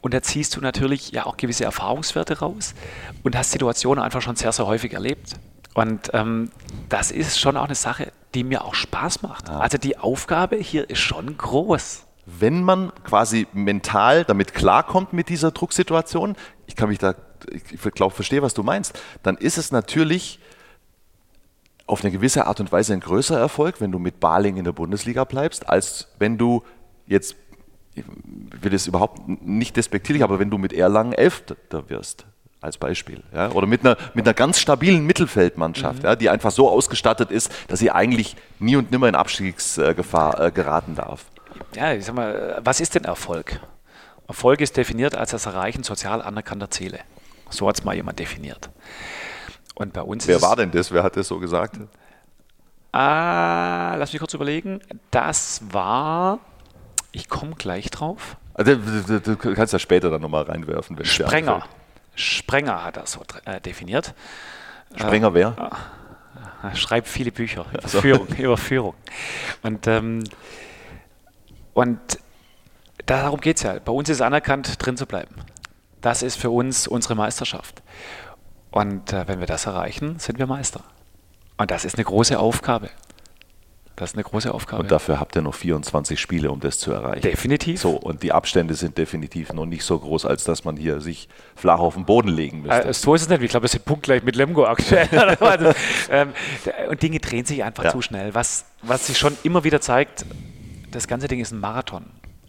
Und 0.01 0.15
da 0.15 0.23
ziehst 0.23 0.57
du 0.57 0.61
natürlich 0.61 1.11
ja 1.11 1.27
auch 1.27 1.37
gewisse 1.37 1.65
Erfahrungswerte 1.65 2.39
raus 2.39 2.75
und 3.23 3.37
hast 3.37 3.51
Situationen 3.51 4.03
einfach 4.03 4.23
schon 4.23 4.37
sehr, 4.37 4.53
sehr 4.53 4.67
häufig 4.67 4.93
erlebt. 4.93 5.35
Und 5.75 6.11
ähm, 6.13 6.51
das 6.89 7.11
ist 7.11 7.39
schon 7.39 7.57
auch 7.57 7.65
eine 7.65 7.75
Sache, 7.75 8.13
die 8.35 8.45
mir 8.45 8.65
auch 8.65 8.75
Spaß 8.75 9.23
macht. 9.23 9.49
Ja. 9.49 9.59
Also 9.59 9.79
die 9.79 9.99
Aufgabe 9.99 10.57
hier 10.57 10.89
ist 10.89 10.99
schon 10.99 11.37
groß. 11.37 12.05
Wenn 12.27 12.63
man 12.63 12.93
quasi 13.05 13.47
mental 13.53 14.25
damit 14.25 14.55
klarkommt 14.55 15.13
mit 15.13 15.29
dieser 15.29 15.51
Drucksituation, 15.51 16.37
ich 16.67 16.77
kann 16.77 16.89
mich 16.89 16.99
da, 16.99 17.15
ich 17.51 17.81
glaube, 17.95 18.15
verstehe, 18.15 18.43
was 18.43 18.55
du 18.55 18.63
meinst, 18.63 19.01
dann 19.23 19.37
ist 19.37 19.57
es 19.57 19.73
natürlich 19.73 20.39
auf 21.87 22.03
eine 22.05 22.13
gewisse 22.13 22.47
Art 22.47 22.61
und 22.61 22.71
Weise 22.71 22.93
ein 22.93 23.01
größerer 23.01 23.39
Erfolg, 23.39 23.81
wenn 23.81 23.91
du 23.91 23.99
mit 23.99 24.21
Baling 24.21 24.59
in 24.59 24.65
der 24.65 24.73
Bundesliga 24.73 25.25
bleibst, 25.25 25.69
als 25.69 26.09
wenn 26.19 26.37
du 26.37 26.63
jetzt 27.07 27.37
ich 27.99 28.65
will 28.65 28.71
das 28.71 28.87
überhaupt 28.87 29.29
nicht 29.29 29.77
despektierlich, 29.77 30.23
aber 30.23 30.39
wenn 30.39 30.51
du 30.51 30.59
mit 30.59 30.73
Erlangen 30.73 31.13
Elfter 31.13 31.57
wirst, 31.89 32.27
als 32.61 32.77
Beispiel, 32.77 33.23
ja, 33.33 33.51
oder 33.53 33.67
mit 33.67 33.85
einer, 33.85 33.97
mit 34.15 34.27
einer 34.27 34.35
ganz 34.35 34.59
stabilen 34.59 35.07
Mittelfeldmannschaft, 35.07 36.01
mhm. 36.01 36.05
ja, 36.05 36.17
die 36.17 36.29
einfach 36.29 36.51
so 36.51 36.69
ausgestattet 36.69 37.31
ist, 37.31 37.53
dass 37.69 37.79
sie 37.79 37.91
eigentlich 37.91 38.37
nie 38.59 38.77
und 38.77 38.91
nimmer 38.91 39.09
in 39.09 39.15
Abstiegsgefahr 39.15 40.41
äh, 40.41 40.51
geraten 40.51 40.97
darf. 40.97 41.27
Ja, 41.75 41.93
ich 41.93 42.05
sag 42.05 42.15
mal, 42.15 42.61
was 42.65 42.81
ist 42.81 42.95
denn 42.95 43.05
Erfolg? 43.05 43.61
Erfolg 44.27 44.61
ist 44.61 44.77
definiert 44.77 45.15
als 45.15 45.31
das 45.31 45.47
Erreichen 45.47 45.85
sozial 45.85 46.21
anerkannter 46.21 46.71
Ziele. 46.71 47.01
So 47.51 47.69
hat 47.69 47.79
es 47.79 47.85
mal 47.85 47.95
jemand 47.95 48.19
definiert. 48.19 48.69
Und 49.75 49.93
bei 49.93 50.03
uns 50.03 50.27
Wer 50.27 50.43
war 50.43 50.57
denn 50.57 50.71
das? 50.71 50.93
Wer 50.93 51.03
hat 51.03 51.17
das 51.17 51.29
so 51.29 51.39
gesagt? 51.39 51.79
Ah, 52.93 53.95
lass 53.97 54.13
mich 54.13 54.19
kurz 54.19 54.35
überlegen. 54.35 54.81
Das 55.11 55.63
war 55.71 56.41
ich 57.13 57.29
komme 57.29 57.55
gleich 57.57 57.91
drauf. 57.91 58.37
Also, 58.55 58.75
du, 58.75 59.37
kannst 59.37 59.73
ja 59.73 59.79
später 59.79 60.11
dann 60.11 60.21
nochmal 60.21 60.45
reinwerfen. 60.45 60.99
Wenn 60.99 61.05
Sprenger. 61.05 61.65
Sprenger 62.15 62.85
hat 62.85 62.97
das 62.97 63.13
so 63.13 63.23
äh, 63.45 63.61
definiert. 63.61 64.15
Sprenger 64.97 65.29
äh, 65.29 65.35
wer? 65.35 65.71
Äh, 66.63 66.75
schreibt 66.75 67.07
viele 67.07 67.31
Bücher 67.31 67.67
über, 67.73 67.85
also. 67.85 68.01
Führung, 68.01 68.27
über 68.39 68.57
Führung. 68.57 68.95
Und, 69.63 69.87
ähm, 69.87 70.25
und 71.75 72.01
darum 73.07 73.41
geht 73.41 73.59
es 73.59 73.63
ja. 73.63 73.79
Bei 73.79 73.93
uns 73.93 74.09
ist 74.09 74.21
anerkannt, 74.21 74.85
drin 74.85 74.97
zu 74.97 75.07
bleiben. 75.07 75.37
Das 76.01 76.23
ist 76.23 76.37
für 76.37 76.51
uns 76.51 76.89
unsere 76.89 77.15
Meisterschaft. 77.15 77.83
Und 78.71 79.13
äh, 79.13 79.27
wenn 79.29 79.41
wir 79.41 79.47
das 79.47 79.67
erreichen, 79.67 80.19
sind 80.19 80.39
wir 80.39 80.47
Meister. 80.47 80.83
Und 81.57 81.71
das 81.71 81.85
ist 81.85 81.97
eine 81.97 82.05
große 82.05 82.39
Aufgabe. 82.39 82.91
Das 83.99 84.11
ist 84.11 84.15
eine 84.15 84.23
große 84.23 84.55
Aufgabe. 84.55 84.83
Und 84.83 84.93
dafür 84.93 85.19
habt 85.19 85.35
ihr 85.35 85.43
noch 85.43 85.57
24 85.57 86.21
Spiele, 86.21 86.53
um 86.53 86.61
das 86.61 86.79
zu 86.79 86.93
erreichen. 86.93 87.23
Definitiv. 87.23 87.81
So, 87.81 87.97
und 87.97 88.23
die 88.23 88.31
Abstände 88.31 88.75
sind 88.75 88.97
definitiv 88.97 89.53
noch 89.53 89.67
nicht 89.67 89.83
so 89.83 89.99
groß, 89.99 90.25
als 90.25 90.45
dass 90.45 90.65
man 90.65 90.77
hier 90.77 91.01
sich 91.01 91.29
flach 91.57 91.81
auf 91.81 91.95
den 91.95 92.05
Boden 92.05 92.29
legen 92.29 92.63
müsste. 92.63 92.85
Äh, 92.85 92.95
so 92.95 93.17
ist 93.17 93.23
es 93.23 93.29
nicht. 93.29 93.43
Ich 93.43 93.51
glaube, 93.51 93.65
wir 93.65 93.69
sind 93.69 93.85
punktgleich 93.85 94.23
mit 94.23 94.37
Lemgo 94.37 94.67
aktuell. 94.67 95.09
also, 95.41 95.73
ähm, 96.11 96.33
und 96.89 97.03
Dinge 97.03 97.19
drehen 97.19 97.45
sich 97.45 97.65
einfach 97.65 97.85
ja. 97.85 97.91
zu 97.91 98.01
schnell. 98.01 98.37
Was, 98.37 98.67
was 98.83 99.09
sich 99.09 99.19
schon 99.19 99.37
immer 99.43 99.65
wieder 99.65 99.81
zeigt, 99.81 100.25
das 100.93 101.09
ganze 101.09 101.27
Ding 101.27 101.41
ist 101.41 101.51
ein 101.51 101.59
Marathon 101.59 102.05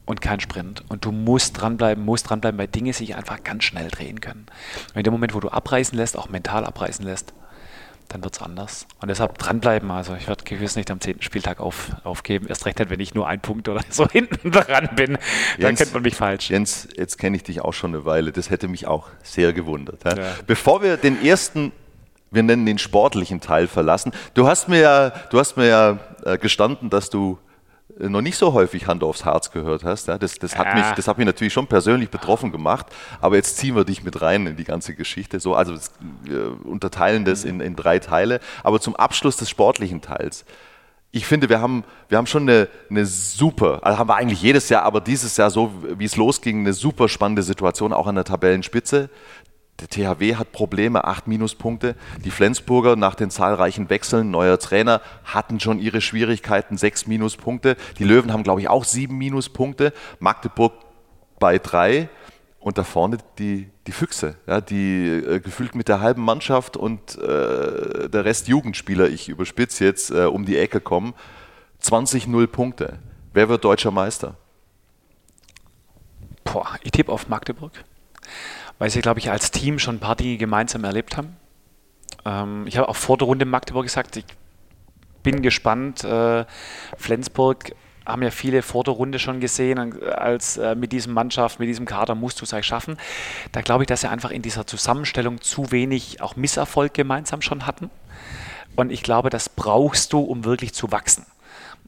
und 0.06 0.22
kein 0.22 0.40
Sprint. 0.40 0.84
Und 0.88 1.04
du 1.04 1.12
musst 1.12 1.60
dranbleiben, 1.60 2.06
musst 2.06 2.30
dranbleiben, 2.30 2.60
weil 2.60 2.68
Dinge 2.68 2.94
sich 2.94 3.16
einfach 3.16 3.44
ganz 3.44 3.64
schnell 3.64 3.90
drehen 3.90 4.22
können. 4.22 4.46
Und 4.90 4.98
in 4.98 5.04
dem 5.04 5.14
Moment, 5.14 5.34
wo 5.34 5.40
du 5.40 5.50
abreißen 5.50 5.98
lässt, 5.98 6.16
auch 6.16 6.30
mental 6.30 6.64
abreißen 6.64 7.04
lässt, 7.04 7.34
dann 8.10 8.24
wird 8.24 8.36
es 8.36 8.42
anders. 8.42 8.88
Und 9.02 9.08
deshalb 9.08 9.38
dranbleiben. 9.38 9.90
Also 9.92 10.16
ich 10.16 10.28
werde 10.28 10.44
gewiss 10.44 10.76
nicht 10.76 10.92
am 10.92 11.00
zehnten 11.00 11.22
Spieltag 11.22 11.60
auf, 11.60 11.92
aufgeben. 12.04 12.48
Erst 12.48 12.66
recht 12.66 12.80
nicht, 12.80 12.90
wenn 12.90 13.00
ich 13.00 13.14
nur 13.14 13.28
ein 13.28 13.40
Punkt 13.40 13.70
oder 13.70 13.82
so 13.90 14.08
hinten 14.12 14.52
dran 14.52 14.90
bin. 14.96 15.18
Dann 15.60 15.76
kennt 15.76 15.94
man 15.94 16.04
mich 16.04 16.16
falsch. 16.16 16.50
Jens, 16.50 16.88
jetzt 16.96 17.18
kenne 17.18 17.38
ich 17.38 17.44
dich 17.44 17.62
auch 17.62 17.74
schon 17.74 17.94
eine 17.94 18.06
Weile. 18.06 18.32
Das 18.32 18.50
hätte 18.50 18.68
mich 18.68 18.88
auch 18.88 19.08
sehr 19.24 19.54
gewundert. 19.54 20.04
Ja? 20.04 20.16
Bevor 20.48 20.82
wir 20.82 20.98
den 20.98 21.24
ersten, 21.24 21.72
wir 22.32 22.44
nennen 22.44 22.66
den 22.66 22.80
sportlichen 22.80 23.42
Teil 23.42 23.68
verlassen, 23.68 24.12
du 24.34 24.48
hast 24.48 24.68
mir 24.68 24.80
ja, 24.80 25.10
du 25.30 25.40
hast 25.40 25.56
mir 25.56 25.68
ja 25.68 26.00
äh, 26.26 26.38
gestanden, 26.38 26.90
dass 26.90 27.10
du 27.10 27.38
noch 28.00 28.22
nicht 28.22 28.38
so 28.38 28.54
häufig 28.54 28.88
Hand 28.88 29.04
aufs 29.04 29.26
Herz 29.26 29.52
gehört 29.52 29.84
hast. 29.84 30.08
Ja, 30.08 30.18
das, 30.18 30.40
das, 30.40 30.58
hat 30.58 30.68
ja. 30.68 30.76
mich, 30.76 30.86
das 30.96 31.08
hat 31.08 31.18
mich 31.18 31.28
natürlich 31.28 31.52
schon 31.52 31.68
persönlich 31.68 32.10
betroffen 32.10 32.52
gemacht, 32.52 32.88
aber 33.20 33.36
jetzt 33.36 33.58
ziehen 33.58 33.76
wir 33.76 33.84
dich 33.84 34.04
mit 34.04 34.22
rein 34.22 34.48
in 34.48 34.56
die 34.56 34.64
ganze 34.64 34.96
Geschichte. 34.96 35.40
So, 35.40 35.54
also 35.54 35.76
wir 36.24 36.56
unterteilen 36.66 37.26
das 37.26 37.44
in, 37.44 37.60
in 37.60 37.76
drei 37.76 38.00
Teile. 38.00 38.40
Aber 38.64 38.80
zum 38.80 38.96
Abschluss 38.96 39.36
des 39.38 39.50
sportlichen 39.50 40.02
Teils. 40.02 40.46
Ich 41.12 41.26
finde, 41.26 41.50
wir 41.50 41.60
haben, 41.60 41.84
wir 42.08 42.20
haben 42.20 42.28
schon 42.28 42.44
eine, 42.44 42.68
eine 42.90 43.06
super, 43.06 43.80
also 43.82 43.98
haben 43.98 44.10
wir 44.10 44.16
eigentlich 44.16 44.44
jedes 44.44 44.70
Jahr, 44.70 44.84
aber 44.84 45.02
dieses 45.02 45.36
Jahr 45.38 45.50
so, 45.50 45.74
wie 45.98 46.06
es 46.06 46.16
losging, 46.16 46.60
eine 46.60 46.74
super 46.74 47.10
spannende 47.10 47.42
Situation, 47.42 47.94
auch 47.94 48.06
an 48.06 48.16
der 48.16 48.26
Tabellenspitze. 48.26 49.10
Der 49.80 49.88
THW 49.88 50.36
hat 50.36 50.52
Probleme, 50.52 51.06
acht 51.06 51.28
Minuspunkte. 51.28 51.96
Die 52.24 52.32
Flensburger 52.32 52.96
nach 52.96 53.16
den 53.16 53.30
zahlreichen 53.30 53.90
Wechseln, 53.90 54.32
neuer 54.32 54.60
Trainer, 54.60 55.02
hatten 55.24 55.60
schon 55.60 55.80
ihre 55.80 56.02
Schwierigkeiten, 56.02 56.78
sechs 56.78 57.08
Minuspunkte. 57.08 57.78
Die 57.98 58.04
Löwen 58.04 58.34
haben, 58.34 58.44
glaube 58.44 58.62
ich, 58.62 58.68
auch 58.68 58.84
sieben 58.84 59.18
Minuspunkte. 59.18 59.94
Magdeburg 60.20 60.74
bei 61.40 61.60
drei. 61.60 62.10
Und 62.60 62.78
da 62.78 62.84
vorne 62.84 63.20
die, 63.38 63.70
die 63.88 63.94
Füchse, 63.94 64.36
ja, 64.46 64.60
die 64.60 65.08
äh, 65.08 65.40
gefühlt 65.40 65.76
mit 65.76 65.88
der 65.88 66.02
halben 66.02 66.22
Mannschaft 66.22 66.76
und 66.76 67.18
äh, 67.18 68.10
der 68.10 68.26
Rest 68.26 68.50
Jugendspieler, 68.50 69.08
ich 69.08 69.30
überspitze 69.30 69.86
jetzt, 69.86 70.12
äh, 70.12 70.26
um 70.26 70.44
die 70.44 70.58
Ecke 70.58 70.82
kommen. 70.82 71.14
20-0 71.82 72.48
Punkte. 72.48 73.00
Wer 73.32 73.48
wird 73.48 73.64
deutscher 73.64 73.92
Meister? 73.92 74.36
Boah, 76.44 76.68
ich 76.82 76.92
tippe 76.92 77.14
auf 77.14 77.30
Magdeburg 77.30 77.72
weil 78.80 78.90
sie, 78.90 79.02
glaube 79.02 79.20
ich, 79.20 79.30
als 79.30 79.52
Team 79.52 79.78
schon 79.78 79.98
ein 79.98 80.00
paar 80.00 80.16
Dinge 80.16 80.38
gemeinsam 80.38 80.84
erlebt 80.84 81.18
haben. 81.18 81.38
Ähm, 82.26 82.66
ich 82.66 82.78
habe 82.78 82.90
auch 82.90 82.96
vor 82.96 83.18
der 83.18 83.28
Runde 83.28 83.44
in 83.44 83.50
Magdeburg 83.50 83.84
gesagt, 83.84 84.18
ich 84.18 84.26
bin 85.22 85.42
gespannt. 85.42 86.04
Äh, 86.04 86.46
Flensburg 86.98 87.76
haben 88.06 88.24
ja 88.24 88.32
viele 88.32 88.62
vor 88.62 88.84
der 88.84 88.96
Runde 88.96 89.20
schon 89.20 89.40
gesehen, 89.40 90.02
als 90.04 90.58
äh, 90.58 90.74
mit 90.76 90.92
diesem 90.92 91.14
Mannschaft, 91.14 91.60
mit 91.60 91.70
diesem 91.70 91.86
Kader 91.86 92.16
musst 92.16 92.42
du 92.42 92.46
es 92.46 92.66
schaffen. 92.66 92.98
Da 93.52 93.62
glaube 93.62 93.84
ich, 93.84 93.88
dass 93.88 94.02
sie 94.02 94.10
einfach 94.10 94.32
in 94.32 94.42
dieser 94.42 94.66
Zusammenstellung 94.66 95.42
zu 95.42 95.72
wenig 95.72 96.22
auch 96.22 96.36
Misserfolg 96.36 96.94
gemeinsam 96.94 97.42
schon 97.42 97.68
hatten. 97.68 97.92
Und 98.76 98.92
ich 98.92 99.04
glaube, 99.04 99.30
das 99.30 99.50
brauchst 99.50 100.14
du, 100.14 100.22
um 100.22 100.46
wirklich 100.46 100.74
zu 100.74 100.92
wachsen. 100.92 101.26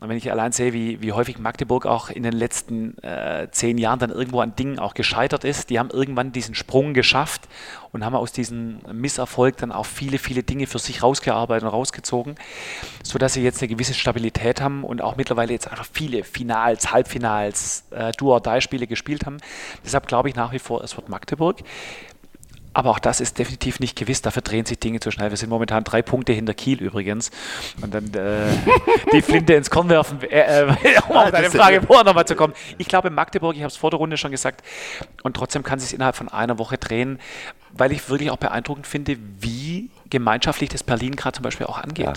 Und 0.02 0.10
wenn 0.10 0.18
ich 0.18 0.32
allein 0.32 0.52
sehe, 0.52 0.74
wie, 0.74 1.00
wie 1.04 1.12
häufig 1.12 1.38
Magdeburg 1.38 1.86
auch 1.86 2.10
in 2.10 2.24
den 2.24 2.34
letzten 2.34 2.98
äh, 3.04 3.48
zehn 3.52 3.78
Jahren 3.78 4.00
dann 4.00 4.10
irgendwo 4.10 4.42
an 4.42 4.56
Dingen 4.56 4.80
auch 4.80 4.96
gescheitert 4.96 5.44
ist, 5.44 5.70
die 5.70 5.78
haben 5.78 5.92
irgendwann 5.92 6.32
diesen 6.32 6.56
Sprung 6.56 6.96
geschafft 6.96 7.48
und 7.92 8.04
haben 8.04 8.16
aus 8.16 8.32
diesem 8.32 8.80
Misserfolg 8.92 9.58
dann 9.58 9.72
auch 9.72 9.86
viele, 9.86 10.18
viele 10.18 10.42
Dinge 10.42 10.66
für 10.66 10.80
sich 10.80 11.04
rausgearbeitet 11.04 11.66
und 11.66 11.70
rausgezogen, 11.70 12.34
sodass 13.04 13.34
sie 13.34 13.44
jetzt 13.44 13.62
eine 13.62 13.68
gewisse 13.68 13.94
Stabilität 13.94 14.60
haben 14.60 14.84
und 14.84 15.04
auch 15.04 15.18
mittlerweile 15.18 15.54
jetzt 15.54 15.70
einfach 15.70 15.88
viele 15.94 16.24
Finals, 16.24 16.92
Halbfinals, 16.92 17.84
äh, 17.92 18.12
Do-or-Die-Spiele 18.14 18.88
gespielt 18.88 19.28
haben. 19.28 19.38
Deshalb 19.86 20.08
glaube 20.08 20.30
ich 20.30 20.36
nach 20.36 20.52
wie 20.52 20.60
vor, 20.60 20.84
es 20.84 20.96
wird 20.98 21.10
Magdeburg. 21.10 21.60
Aber 22.74 22.92
auch 22.92 23.00
das 23.00 23.20
ist 23.20 23.38
definitiv 23.38 23.80
nicht 23.80 23.98
gewiss. 23.98 24.22
Dafür 24.22 24.42
drehen 24.42 24.66
sich 24.66 24.80
Dinge 24.80 25.00
zu 25.02 25.12
schnell. 25.12 25.30
Wir 25.30 25.38
sind 25.38 25.50
momentan 25.50 25.84
drei 25.84 26.02
Punkte 26.02 26.32
hinter 26.32 26.54
Kiel 26.54 26.82
übrigens. 26.82 27.30
Und 27.82 27.94
dann 27.94 28.14
äh, 28.14 28.48
die 29.14 29.22
Flinte 29.22 29.54
ins 29.54 29.70
Korn 29.70 29.90
werfen, 29.90 30.22
äh, 30.24 30.62
äh, 30.62 30.66
um 31.10 31.18
auf 31.18 31.32
deine 31.32 31.50
Frage 31.50 31.82
vorher 31.82 32.06
nochmal 32.06 32.26
zu 32.26 32.36
kommen. 32.36 32.54
Ich 32.78 32.88
glaube, 32.88 33.10
Magdeburg, 33.10 33.56
ich 33.56 33.62
habe 33.62 33.72
es 33.72 33.78
vor 33.78 33.90
der 33.90 34.00
Runde 34.00 34.16
schon 34.18 34.32
gesagt, 34.32 34.66
und 35.24 35.36
trotzdem 35.36 35.64
kann 35.64 35.80
sich 35.80 35.94
innerhalb 35.94 36.16
von 36.16 36.30
einer 36.30 36.58
Woche 36.60 36.78
drehen, 36.78 37.20
weil 37.72 37.92
ich 37.92 38.10
wirklich 38.10 38.32
auch 38.32 38.38
beeindruckend 38.38 38.88
finde, 38.88 39.18
wie 39.40 39.90
gemeinschaftlich 40.10 40.70
das 40.70 40.84
Berlin 40.84 41.16
gerade 41.16 41.36
zum 41.36 41.44
Beispiel 41.44 41.68
auch 41.68 41.78
angeht. 41.78 42.06
Ja. 42.06 42.14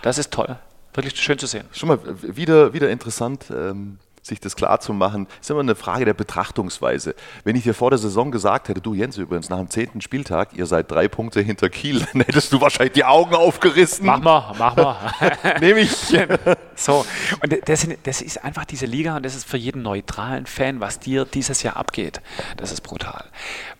Das 0.00 0.16
ist 0.16 0.32
toll. 0.32 0.56
Wirklich 0.94 1.16
schön 1.20 1.38
zu 1.38 1.46
sehen. 1.46 1.64
Schon 1.72 1.88
mal 1.88 1.98
wieder, 2.22 2.72
wieder 2.72 2.88
interessant. 2.90 3.46
Ähm 3.50 3.98
sich 4.28 4.40
das 4.40 4.56
klar 4.56 4.80
zu 4.80 4.92
machen, 4.92 5.26
ist 5.40 5.50
immer 5.50 5.60
eine 5.60 5.74
Frage 5.74 6.04
der 6.04 6.14
Betrachtungsweise. 6.14 7.14
Wenn 7.44 7.56
ich 7.56 7.64
dir 7.64 7.74
vor 7.74 7.90
der 7.90 7.98
Saison 7.98 8.30
gesagt 8.30 8.68
hätte, 8.68 8.80
du 8.80 8.94
Jens 8.94 9.16
übrigens, 9.16 9.48
nach 9.48 9.58
dem 9.58 9.70
zehnten 9.70 10.00
Spieltag, 10.00 10.50
ihr 10.54 10.66
seid 10.66 10.90
drei 10.90 11.08
Punkte 11.08 11.40
hinter 11.40 11.68
Kiel, 11.68 12.06
dann 12.12 12.22
hättest 12.22 12.52
du 12.52 12.60
wahrscheinlich 12.60 12.92
die 12.92 13.04
Augen 13.04 13.34
aufgerissen. 13.34 14.06
Mach 14.06 14.20
mal, 14.20 14.54
mach 14.58 14.76
mal. 14.76 15.12
Nehme 15.60 15.80
ich. 15.80 15.90
so, 16.76 17.04
und 17.42 17.68
das, 17.68 17.86
das 18.02 18.22
ist 18.22 18.44
einfach 18.44 18.64
diese 18.64 18.86
Liga 18.86 19.16
und 19.16 19.24
das 19.24 19.34
ist 19.34 19.48
für 19.48 19.56
jeden 19.56 19.82
neutralen 19.82 20.46
Fan, 20.46 20.80
was 20.80 21.00
dir 21.00 21.24
dieses 21.24 21.62
Jahr 21.62 21.76
abgeht. 21.76 22.20
Das 22.56 22.72
ist 22.72 22.82
brutal. 22.82 23.24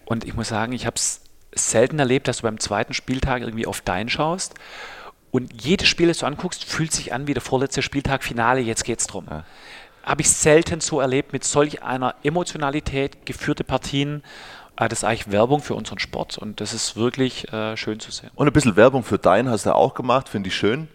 Und 0.04 0.24
ich 0.24 0.34
muss 0.34 0.48
sagen, 0.48 0.72
ich 0.72 0.86
habe 0.86 0.96
es 0.96 1.20
selten 1.54 1.98
erlebt, 1.98 2.28
dass 2.28 2.38
du 2.38 2.42
beim 2.44 2.58
zweiten 2.58 2.94
Spieltag 2.94 3.42
irgendwie 3.42 3.66
auf 3.66 3.80
dein 3.80 4.08
schaust 4.08 4.54
und 5.30 5.62
jedes 5.62 5.88
Spiel, 5.88 6.08
das 6.08 6.18
du 6.18 6.26
anguckst, 6.26 6.64
fühlt 6.64 6.92
sich 6.92 7.12
an 7.12 7.26
wie 7.26 7.34
der 7.34 7.42
vorletzte 7.42 7.82
Spieltag 7.82 8.24
Finale, 8.24 8.60
jetzt 8.60 8.84
geht's 8.84 9.06
drum. 9.06 9.26
Ja 9.28 9.44
habe 10.08 10.22
ich 10.22 10.30
selten 10.30 10.80
so 10.80 11.00
erlebt 11.00 11.32
mit 11.32 11.44
solch 11.44 11.82
einer 11.82 12.14
Emotionalität 12.22 13.26
geführte 13.26 13.62
Partien. 13.62 14.22
Äh, 14.76 14.88
das 14.88 15.00
ist 15.00 15.04
eigentlich 15.04 15.30
Werbung 15.30 15.60
für 15.60 15.74
unseren 15.74 15.98
Sport 15.98 16.38
und 16.38 16.60
das 16.60 16.72
ist 16.72 16.96
wirklich 16.96 17.52
äh, 17.52 17.76
schön 17.76 18.00
zu 18.00 18.10
sehen. 18.10 18.30
Und 18.34 18.46
ein 18.46 18.52
bisschen 18.52 18.74
Werbung 18.76 19.04
für 19.04 19.18
dein 19.18 19.48
hast 19.50 19.66
du 19.66 19.74
auch 19.74 19.94
gemacht, 19.94 20.30
finde 20.30 20.48
ich 20.48 20.56
schön, 20.56 20.88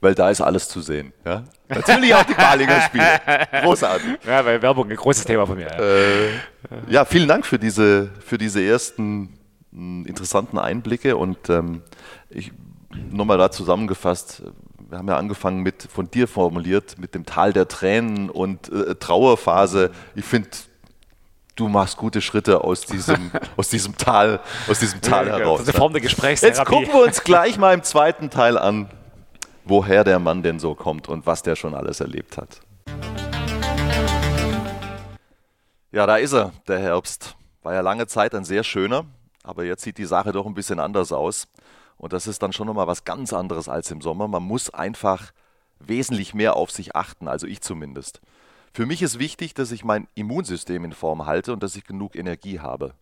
weil 0.00 0.14
da 0.14 0.30
ist 0.30 0.40
alles 0.40 0.68
zu 0.68 0.80
sehen. 0.80 1.12
Ja? 1.26 1.44
Natürlich 1.68 2.14
auch 2.14 2.24
die 2.24 2.34
Balinger 2.34 2.80
Spiele. 2.80 3.20
Großartig. 3.62 4.18
Ja, 4.26 4.44
weil 4.44 4.62
Werbung 4.62 4.90
ein 4.90 4.96
großes 4.96 5.24
Thema 5.24 5.46
von 5.46 5.56
mir. 5.56 5.66
Ja, 5.66 5.78
äh, 5.78 6.28
ja 6.88 7.04
vielen 7.04 7.28
Dank 7.28 7.44
für 7.44 7.58
diese, 7.58 8.10
für 8.24 8.38
diese 8.38 8.62
ersten 8.62 9.38
interessanten 9.72 10.56
Einblicke 10.56 11.16
und 11.16 11.50
ähm, 11.50 11.82
ich 12.30 12.52
nochmal 13.10 13.38
da 13.38 13.50
zusammengefasst, 13.50 14.44
wir 14.94 14.98
haben 14.98 15.08
ja 15.08 15.16
angefangen 15.16 15.64
mit, 15.64 15.88
von 15.92 16.08
dir 16.08 16.28
formuliert, 16.28 16.98
mit 16.98 17.16
dem 17.16 17.26
Tal 17.26 17.52
der 17.52 17.66
Tränen 17.66 18.30
und 18.30 18.70
äh, 18.70 18.94
Trauerphase. 18.94 19.90
Ich 20.14 20.24
finde, 20.24 20.48
du 21.56 21.66
machst 21.66 21.96
gute 21.96 22.20
Schritte 22.20 22.62
aus 22.62 22.82
diesem, 22.82 23.32
aus 23.56 23.70
diesem 23.70 23.98
Tal, 23.98 24.38
aus 24.68 24.78
diesem 24.78 25.00
Tal 25.00 25.26
ja, 25.26 25.38
heraus. 25.38 25.58
Das 25.58 25.68
ist 25.68 25.74
eine 25.74 25.80
Form 25.80 25.92
der 25.94 26.00
Gesprächstherapie. 26.00 26.58
Jetzt 26.60 26.68
gucken 26.68 26.92
wir 26.92 27.02
uns 27.02 27.24
gleich 27.24 27.58
mal 27.58 27.74
im 27.74 27.82
zweiten 27.82 28.30
Teil 28.30 28.56
an, 28.56 28.88
woher 29.64 30.04
der 30.04 30.20
Mann 30.20 30.44
denn 30.44 30.60
so 30.60 30.76
kommt 30.76 31.08
und 31.08 31.26
was 31.26 31.42
der 31.42 31.56
schon 31.56 31.74
alles 31.74 31.98
erlebt 31.98 32.36
hat. 32.36 32.60
Ja, 35.90 36.06
da 36.06 36.18
ist 36.18 36.34
er, 36.34 36.52
der 36.68 36.78
Herbst. 36.78 37.34
War 37.64 37.74
ja 37.74 37.80
lange 37.80 38.06
Zeit 38.06 38.32
ein 38.32 38.44
sehr 38.44 38.62
schöner, 38.62 39.06
aber 39.42 39.64
jetzt 39.64 39.82
sieht 39.82 39.98
die 39.98 40.04
Sache 40.04 40.30
doch 40.30 40.46
ein 40.46 40.54
bisschen 40.54 40.78
anders 40.78 41.10
aus. 41.10 41.48
Und 41.96 42.12
das 42.12 42.26
ist 42.26 42.42
dann 42.42 42.52
schon 42.52 42.66
nochmal 42.66 42.86
was 42.86 43.04
ganz 43.04 43.32
anderes 43.32 43.68
als 43.68 43.90
im 43.90 44.00
Sommer. 44.00 44.28
Man 44.28 44.42
muss 44.42 44.70
einfach 44.70 45.32
wesentlich 45.78 46.34
mehr 46.34 46.56
auf 46.56 46.70
sich 46.70 46.96
achten, 46.96 47.28
also 47.28 47.46
ich 47.46 47.60
zumindest. 47.60 48.20
Für 48.72 48.86
mich 48.86 49.02
ist 49.02 49.18
wichtig, 49.18 49.54
dass 49.54 49.70
ich 49.70 49.84
mein 49.84 50.08
Immunsystem 50.14 50.84
in 50.84 50.92
Form 50.92 51.26
halte 51.26 51.52
und 51.52 51.62
dass 51.62 51.76
ich 51.76 51.84
genug 51.84 52.16
Energie 52.16 52.60
habe. 52.60 52.94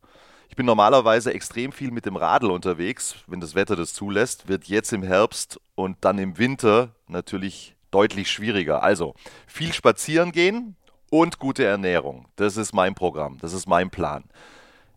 Ich 0.51 0.57
bin 0.57 0.67
normalerweise 0.67 1.33
extrem 1.33 1.73
viel 1.73 1.91
mit 1.91 2.05
dem 2.05 2.17
Radl 2.17 2.51
unterwegs, 2.51 3.17
wenn 3.27 3.41
das 3.41 3.55
Wetter 3.55 3.75
das 3.75 3.95
zulässt, 3.95 4.49
wird 4.49 4.65
jetzt 4.65 4.93
im 4.93 5.03
Herbst 5.03 5.59
und 5.75 5.97
dann 6.03 6.19
im 6.19 6.37
Winter 6.37 6.91
natürlich 7.09 7.75
deutlich 7.91 8.31
schwieriger. 8.31 8.83
Also 8.83 9.15
viel 9.47 9.73
spazieren 9.73 10.31
gehen 10.31 10.77
und 11.09 11.39
gute 11.39 11.65
Ernährung. 11.65 12.27
Das 12.37 12.59
ist 12.59 12.75
mein 12.75 12.95
Programm, 12.95 13.39
das 13.41 13.55
ist 13.55 13.67
mein 13.67 13.89
Plan. 13.89 14.25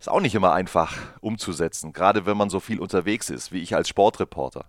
Ist 0.06 0.12
auch 0.12 0.20
nicht 0.20 0.36
immer 0.36 0.52
einfach 0.52 0.96
umzusetzen, 1.20 1.92
gerade 1.92 2.26
wenn 2.26 2.36
man 2.36 2.48
so 2.48 2.60
viel 2.60 2.78
unterwegs 2.78 3.28
ist, 3.28 3.50
wie 3.50 3.60
ich 3.60 3.74
als 3.74 3.88
Sportreporter. 3.88 4.66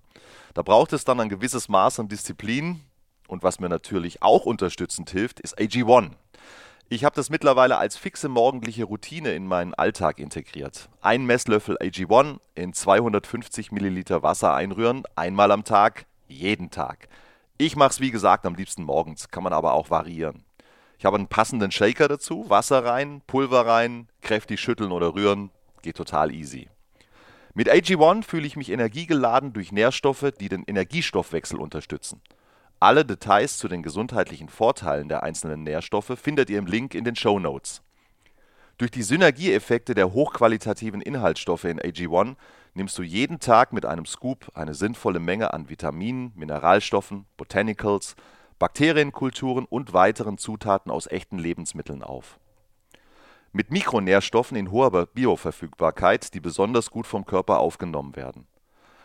Da 0.55 0.63
braucht 0.63 0.93
es 0.93 1.05
dann 1.05 1.19
ein 1.19 1.29
gewisses 1.29 1.69
Maß 1.69 1.99
an 1.99 2.07
Disziplin 2.07 2.81
und 3.27 3.43
was 3.43 3.59
mir 3.59 3.69
natürlich 3.69 4.23
auch 4.23 4.47
unterstützend 4.47 5.11
hilft, 5.11 5.39
ist 5.39 5.59
AG1. 5.59 6.09
Ich 6.89 7.05
habe 7.05 7.15
das 7.15 7.29
mittlerweile 7.29 7.77
als 7.77 7.97
fixe 7.97 8.29
morgendliche 8.29 8.85
Routine 8.85 9.33
in 9.33 9.45
meinen 9.45 9.75
Alltag 9.75 10.17
integriert. 10.17 10.89
Ein 11.01 11.27
Messlöffel 11.27 11.77
AG1 11.77 12.39
in 12.55 12.73
250 12.73 13.71
Milliliter 13.71 14.23
Wasser 14.23 14.55
einrühren, 14.55 15.03
einmal 15.15 15.51
am 15.51 15.63
Tag, 15.63 16.07
jeden 16.27 16.71
Tag. 16.71 17.09
Ich 17.59 17.75
mache 17.75 17.91
es 17.91 17.99
wie 17.99 18.09
gesagt 18.09 18.47
am 18.47 18.55
liebsten 18.55 18.81
morgens, 18.81 19.29
kann 19.29 19.43
man 19.43 19.53
aber 19.53 19.73
auch 19.73 19.91
variieren. 19.91 20.46
Ich 20.97 21.05
habe 21.05 21.17
einen 21.17 21.27
passenden 21.27 21.71
Shaker 21.71 22.07
dazu, 22.07 22.49
Wasser 22.49 22.83
rein, 22.83 23.21
Pulver 23.27 23.67
rein, 23.67 24.07
kräftig 24.21 24.59
schütteln 24.59 24.91
oder 24.91 25.13
rühren, 25.13 25.51
geht 25.83 25.97
total 25.97 26.33
easy. 26.33 26.69
Mit 27.53 27.69
AG1 27.69 28.23
fühle 28.23 28.47
ich 28.47 28.55
mich 28.55 28.69
energiegeladen 28.69 29.53
durch 29.53 29.71
Nährstoffe, 29.71 30.31
die 30.39 30.49
den 30.49 30.63
Energiestoffwechsel 30.63 31.59
unterstützen. 31.59 32.21
Alle 32.79 33.05
Details 33.05 33.57
zu 33.57 33.67
den 33.67 33.81
gesundheitlichen 33.81 34.49
Vorteilen 34.49 35.09
der 35.09 35.23
einzelnen 35.23 35.63
Nährstoffe 35.63 36.13
findet 36.19 36.49
ihr 36.49 36.59
im 36.59 36.67
Link 36.67 36.93
in 36.93 37.03
den 37.03 37.15
Show 37.15 37.39
Notes. 37.39 37.81
Durch 38.77 38.91
die 38.91 39.01
Synergieeffekte 39.01 39.95
der 39.95 40.13
hochqualitativen 40.13 41.01
Inhaltsstoffe 41.01 41.63
in 41.63 41.79
AG1 41.79 42.35
nimmst 42.75 42.95
du 42.97 43.01
jeden 43.01 43.39
Tag 43.39 43.73
mit 43.73 43.87
einem 43.87 44.05
Scoop 44.05 44.51
eine 44.53 44.75
sinnvolle 44.75 45.19
Menge 45.19 45.51
an 45.51 45.69
Vitaminen, 45.69 46.31
Mineralstoffen, 46.35 47.25
Botanicals, 47.37 48.15
Bakterienkulturen 48.59 49.65
und 49.65 49.93
weiteren 49.93 50.39
Zutaten 50.39 50.91
aus 50.91 51.05
echten 51.05 51.37
Lebensmitteln 51.37 52.01
auf. 52.01 52.39
Mit 53.51 53.71
Mikronährstoffen 53.71 54.57
in 54.57 54.71
hoher 54.71 55.05
Bioverfügbarkeit, 55.05 56.33
die 56.33 56.39
besonders 56.39 56.89
gut 56.89 57.05
vom 57.05 57.25
Körper 57.25 57.59
aufgenommen 57.59 58.15
werden. 58.15 58.47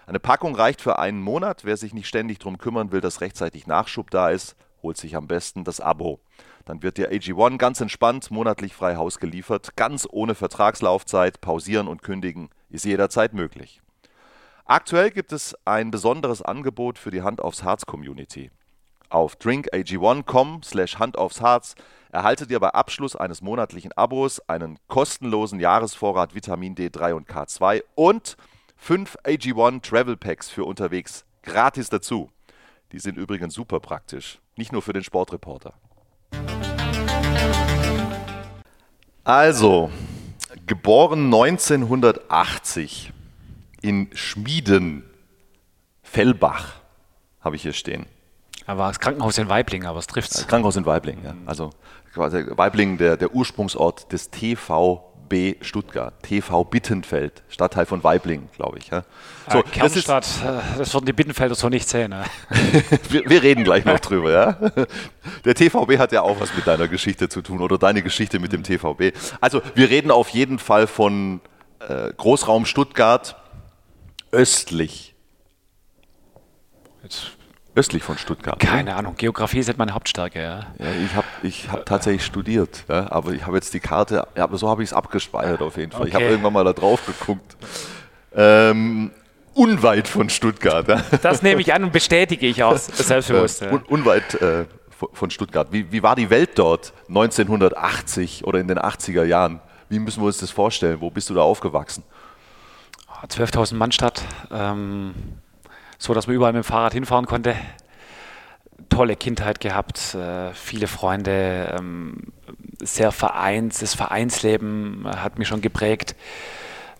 Eine 0.07 0.21
Packung 0.21 0.55
reicht 0.55 0.81
für 0.81 0.99
einen 0.99 1.21
Monat. 1.21 1.65
Wer 1.65 1.77
sich 1.77 1.95
nicht 1.95 2.09
ständig 2.09 2.38
darum 2.38 2.59
kümmern 2.59 2.93
will, 2.93 3.01
dass 3.01 3.21
rechtzeitig 3.21 3.67
Nachschub 3.67 4.11
da 4.11 4.31
ist, 4.31 4.57
holt 4.83 4.97
sich 4.97 5.17
am 5.17 5.29
besten 5.29 5.65
das 5.65 5.81
Abo. 5.81 6.21
Dann 6.65 6.83
wird 6.83 6.97
dir 6.97 7.12
AG1 7.12 7.59
ganz 7.59 7.81
entspannt 7.81 8.31
monatlich 8.31 8.75
frei 8.75 8.97
Haus 8.97 9.19
geliefert, 9.19 9.77
ganz 9.77 10.09
ohne 10.11 10.35
Vertragslaufzeit, 10.35 11.41
pausieren 11.41 11.88
und 11.88 12.03
kündigen 12.03 12.49
ist 12.71 12.85
jederzeit 12.85 13.35
möglich. 13.35 13.83
Aktuell 14.65 15.11
gibt 15.11 15.33
es 15.33 15.55
ein 15.67 15.91
besonderes 15.91 16.41
Angebot 16.41 16.99
für 16.99 17.11
die 17.11 17.23
Hand 17.23 17.41
aufs 17.41 17.62
Harz 17.62 17.85
Community. 17.85 18.51
Auf 19.12 19.37
drinkag1.com 19.37 20.62
slash 20.62 20.98
Hand 20.98 21.18
aufs 21.18 21.42
Harz 21.42 21.75
erhaltet 22.12 22.51
ihr 22.51 22.59
bei 22.59 22.70
Abschluss 22.70 23.14
eines 23.14 23.42
monatlichen 23.42 23.92
Abos 23.92 24.40
einen 24.48 24.79
kostenlosen 24.88 25.61
Jahresvorrat 25.61 26.35
Vitamin 26.35 26.75
D3 26.75 27.12
und 27.12 27.29
K2 27.29 27.83
und 27.94 28.38
5 28.79 29.18
AG1 29.25 29.83
Travel 29.83 30.16
Packs 30.16 30.48
für 30.48 30.64
unterwegs 30.64 31.27
gratis 31.42 31.90
dazu. 31.90 32.31
Die 32.92 33.01
sind 33.01 33.18
übrigens 33.18 33.53
super 33.53 33.81
praktisch, 33.81 34.40
nicht 34.57 34.72
nur 34.72 34.81
für 34.81 34.94
den 34.94 35.05
Sportreporter. 35.05 35.75
Also, 39.25 39.90
geboren 40.64 41.27
1980 41.27 43.12
in 43.83 44.09
Schmieden, 44.14 45.05
Fellbach, 46.03 46.81
habe 47.42 47.57
ich 47.57 47.62
hier 47.62 47.75
stehen. 47.75 48.07
War 48.66 48.88
das 48.88 49.01
Krankenhaus 49.01 49.38
in 49.38 49.48
Weibling, 49.48 49.85
aber 49.85 49.98
es 49.98 50.07
trifft 50.07 50.31
es. 50.33 50.46
Krankenhaus 50.46 50.77
in 50.77 50.87
Weibling, 50.87 51.18
ja. 51.25 51.35
Also 51.46 51.70
quasi 52.14 52.44
Weibling, 52.48 52.98
der, 52.98 53.16
der 53.16 53.35
Ursprungsort 53.35 54.12
des 54.12 54.31
TV 54.31 55.12
B 55.33 55.55
Stuttgart, 55.62 56.12
TV 56.22 56.62
Bittenfeld, 56.62 57.42
Stadtteil 57.48 57.87
von 57.87 58.05
Weibling, 58.05 58.51
glaube 58.55 58.79
ich. 58.79 58.88
Ja. 58.88 59.05
So, 59.51 59.59
ja, 59.59 59.62
Kernstadt, 59.62 60.25
das, 60.25 60.37
ist, 60.37 60.44
äh, 60.44 60.79
das 60.79 60.92
würden 60.92 61.07
die 61.07 61.14
Bittenfelder 61.14 61.55
so 61.55 61.70
nicht 61.70 61.88
sehen. 61.88 62.11
Ne? 62.11 62.25
wir, 63.09 63.22
wir, 63.25 63.42
reden 63.42 63.64
gleich 63.64 63.87
noch 63.87 63.98
drüber. 63.98 64.31
Ja. 64.31 64.59
Der 65.46 65.55
TVB 65.55 65.96
hat 65.98 66.12
ja 66.12 66.20
auch 66.20 66.38
was 66.38 66.55
mit 66.55 66.66
deiner 66.66 66.87
Geschichte 66.87 67.31
zu 67.31 67.40
tun 67.40 67.62
oder 67.62 67.79
deine 67.79 68.03
Geschichte 68.03 68.40
mit 68.40 68.53
dem 68.53 68.62
TVB. 68.62 69.16
Also 69.40 69.62
wir 69.75 69.88
reden 69.88 70.11
auf 70.11 70.29
jeden 70.29 70.59
Fall 70.59 70.87
von 70.87 71.40
äh, 71.79 72.12
Großraum 72.14 72.66
Stuttgart 72.66 73.37
östlich. 74.33 75.14
Jetzt 77.03 77.31
Östlich 77.74 78.02
von 78.02 78.18
Stuttgart. 78.18 78.58
Keine 78.58 78.90
oder? 78.90 78.98
Ahnung, 78.98 79.14
Geografie 79.16 79.61
ist 79.61 79.68
halt 79.68 79.78
meine 79.78 79.94
Hauptstärke. 79.94 80.42
Ja, 80.42 80.58
ja 80.78 80.92
ich 81.04 81.14
habe 81.14 81.26
ich 81.42 81.70
hab 81.70 81.87
tatsächlich 81.87 82.24
studiert, 82.24 82.85
ja, 82.88 83.11
aber 83.11 83.32
ich 83.32 83.46
habe 83.46 83.56
jetzt 83.56 83.72
die 83.72 83.80
Karte, 83.80 84.26
ja, 84.37 84.44
aber 84.44 84.58
so 84.58 84.68
habe 84.68 84.82
ich 84.82 84.90
es 84.90 84.92
abgespeichert 84.92 85.62
auf 85.62 85.78
jeden 85.78 85.90
Fall. 85.90 86.02
Okay. 86.02 86.08
Ich 86.11 86.14
habe 86.14 86.26
irgendwann 86.26 86.52
mal 86.52 86.64
da 86.64 86.74
drauf 86.74 87.06
geguckt. 87.06 87.56
Ähm, 88.35 89.11
unweit 89.54 90.06
von 90.06 90.28
Stuttgart. 90.28 90.87
Ja. 90.87 91.02
Das 91.22 91.42
nehme 91.42 91.62
ich 91.62 91.72
an 91.72 91.85
und 91.85 91.92
bestätige 91.92 92.46
ich 92.46 92.62
auch 92.62 92.76
selbstbewusst. 92.76 93.62
Un 93.62 93.82
unweit 93.88 94.35
äh, 94.35 94.66
von 95.12 95.30
Stuttgart. 95.30 95.68
Wie, 95.72 95.90
wie 95.90 96.02
war 96.02 96.14
die 96.14 96.28
Welt 96.28 96.50
dort 96.58 96.92
1980 97.08 98.44
oder 98.44 98.61
in 98.61 98.68
den 98.68 98.78
80er 98.78 99.24
Jahren? 99.24 99.61
Wie 99.88 99.98
müssen 99.98 100.22
wir 100.22 100.26
uns 100.26 100.38
das 100.38 100.50
vorstellen? 100.50 101.00
Wo 101.00 101.11
bist 101.11 101.30
du 101.30 101.35
da 101.35 101.40
aufgewachsen? 101.40 102.04
12.000 103.28 103.74
Mann 103.76 103.92
Stadt. 103.92 104.22
Ähm 104.50 105.14
so 106.03 106.15
dass 106.15 106.27
man 106.27 106.35
überall 106.35 106.53
mit 106.53 106.65
dem 106.65 106.67
Fahrrad 106.67 106.95
hinfahren 106.95 107.27
konnte. 107.27 107.55
Tolle 108.88 109.15
Kindheit 109.15 109.61
gehabt, 109.61 110.15
äh, 110.15 110.53
viele 110.53 110.88
Freunde, 110.88 111.77
ähm, 111.79 112.33
sehr 112.81 113.12
Vereins, 113.12 113.79
das 113.79 113.95
Vereinsleben 113.95 115.07
hat 115.07 115.38
mich 115.38 115.47
schon 115.47 115.61
geprägt. 115.61 116.17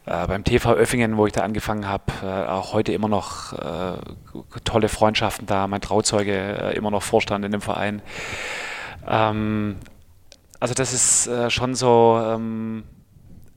Äh, 0.07 0.29
beim 0.29 0.45
TV 0.45 0.75
Öffingen, 0.75 1.17
wo 1.17 1.27
ich 1.27 1.33
da 1.33 1.43
angefangen 1.43 1.89
habe, 1.89 2.05
äh, 2.23 2.49
auch 2.49 2.73
heute 2.73 2.93
immer 2.93 3.09
noch 3.09 3.53
tolle 4.63 4.89
Freundschaften 4.89 5.47
da, 5.47 5.67
mein 5.67 5.81
Trauzeuge 5.81 6.73
immer 6.77 6.93
noch 6.93 7.03
Vorstand 7.03 7.45
in 7.45 7.51
dem 7.51 7.61
Verein. 7.61 8.03
Ähm, 9.07 9.79
also 10.61 10.75
das 10.75 10.93
ist 10.93 11.29
schon 11.53 11.75
so, 11.75 12.23
ähm, 12.25 12.85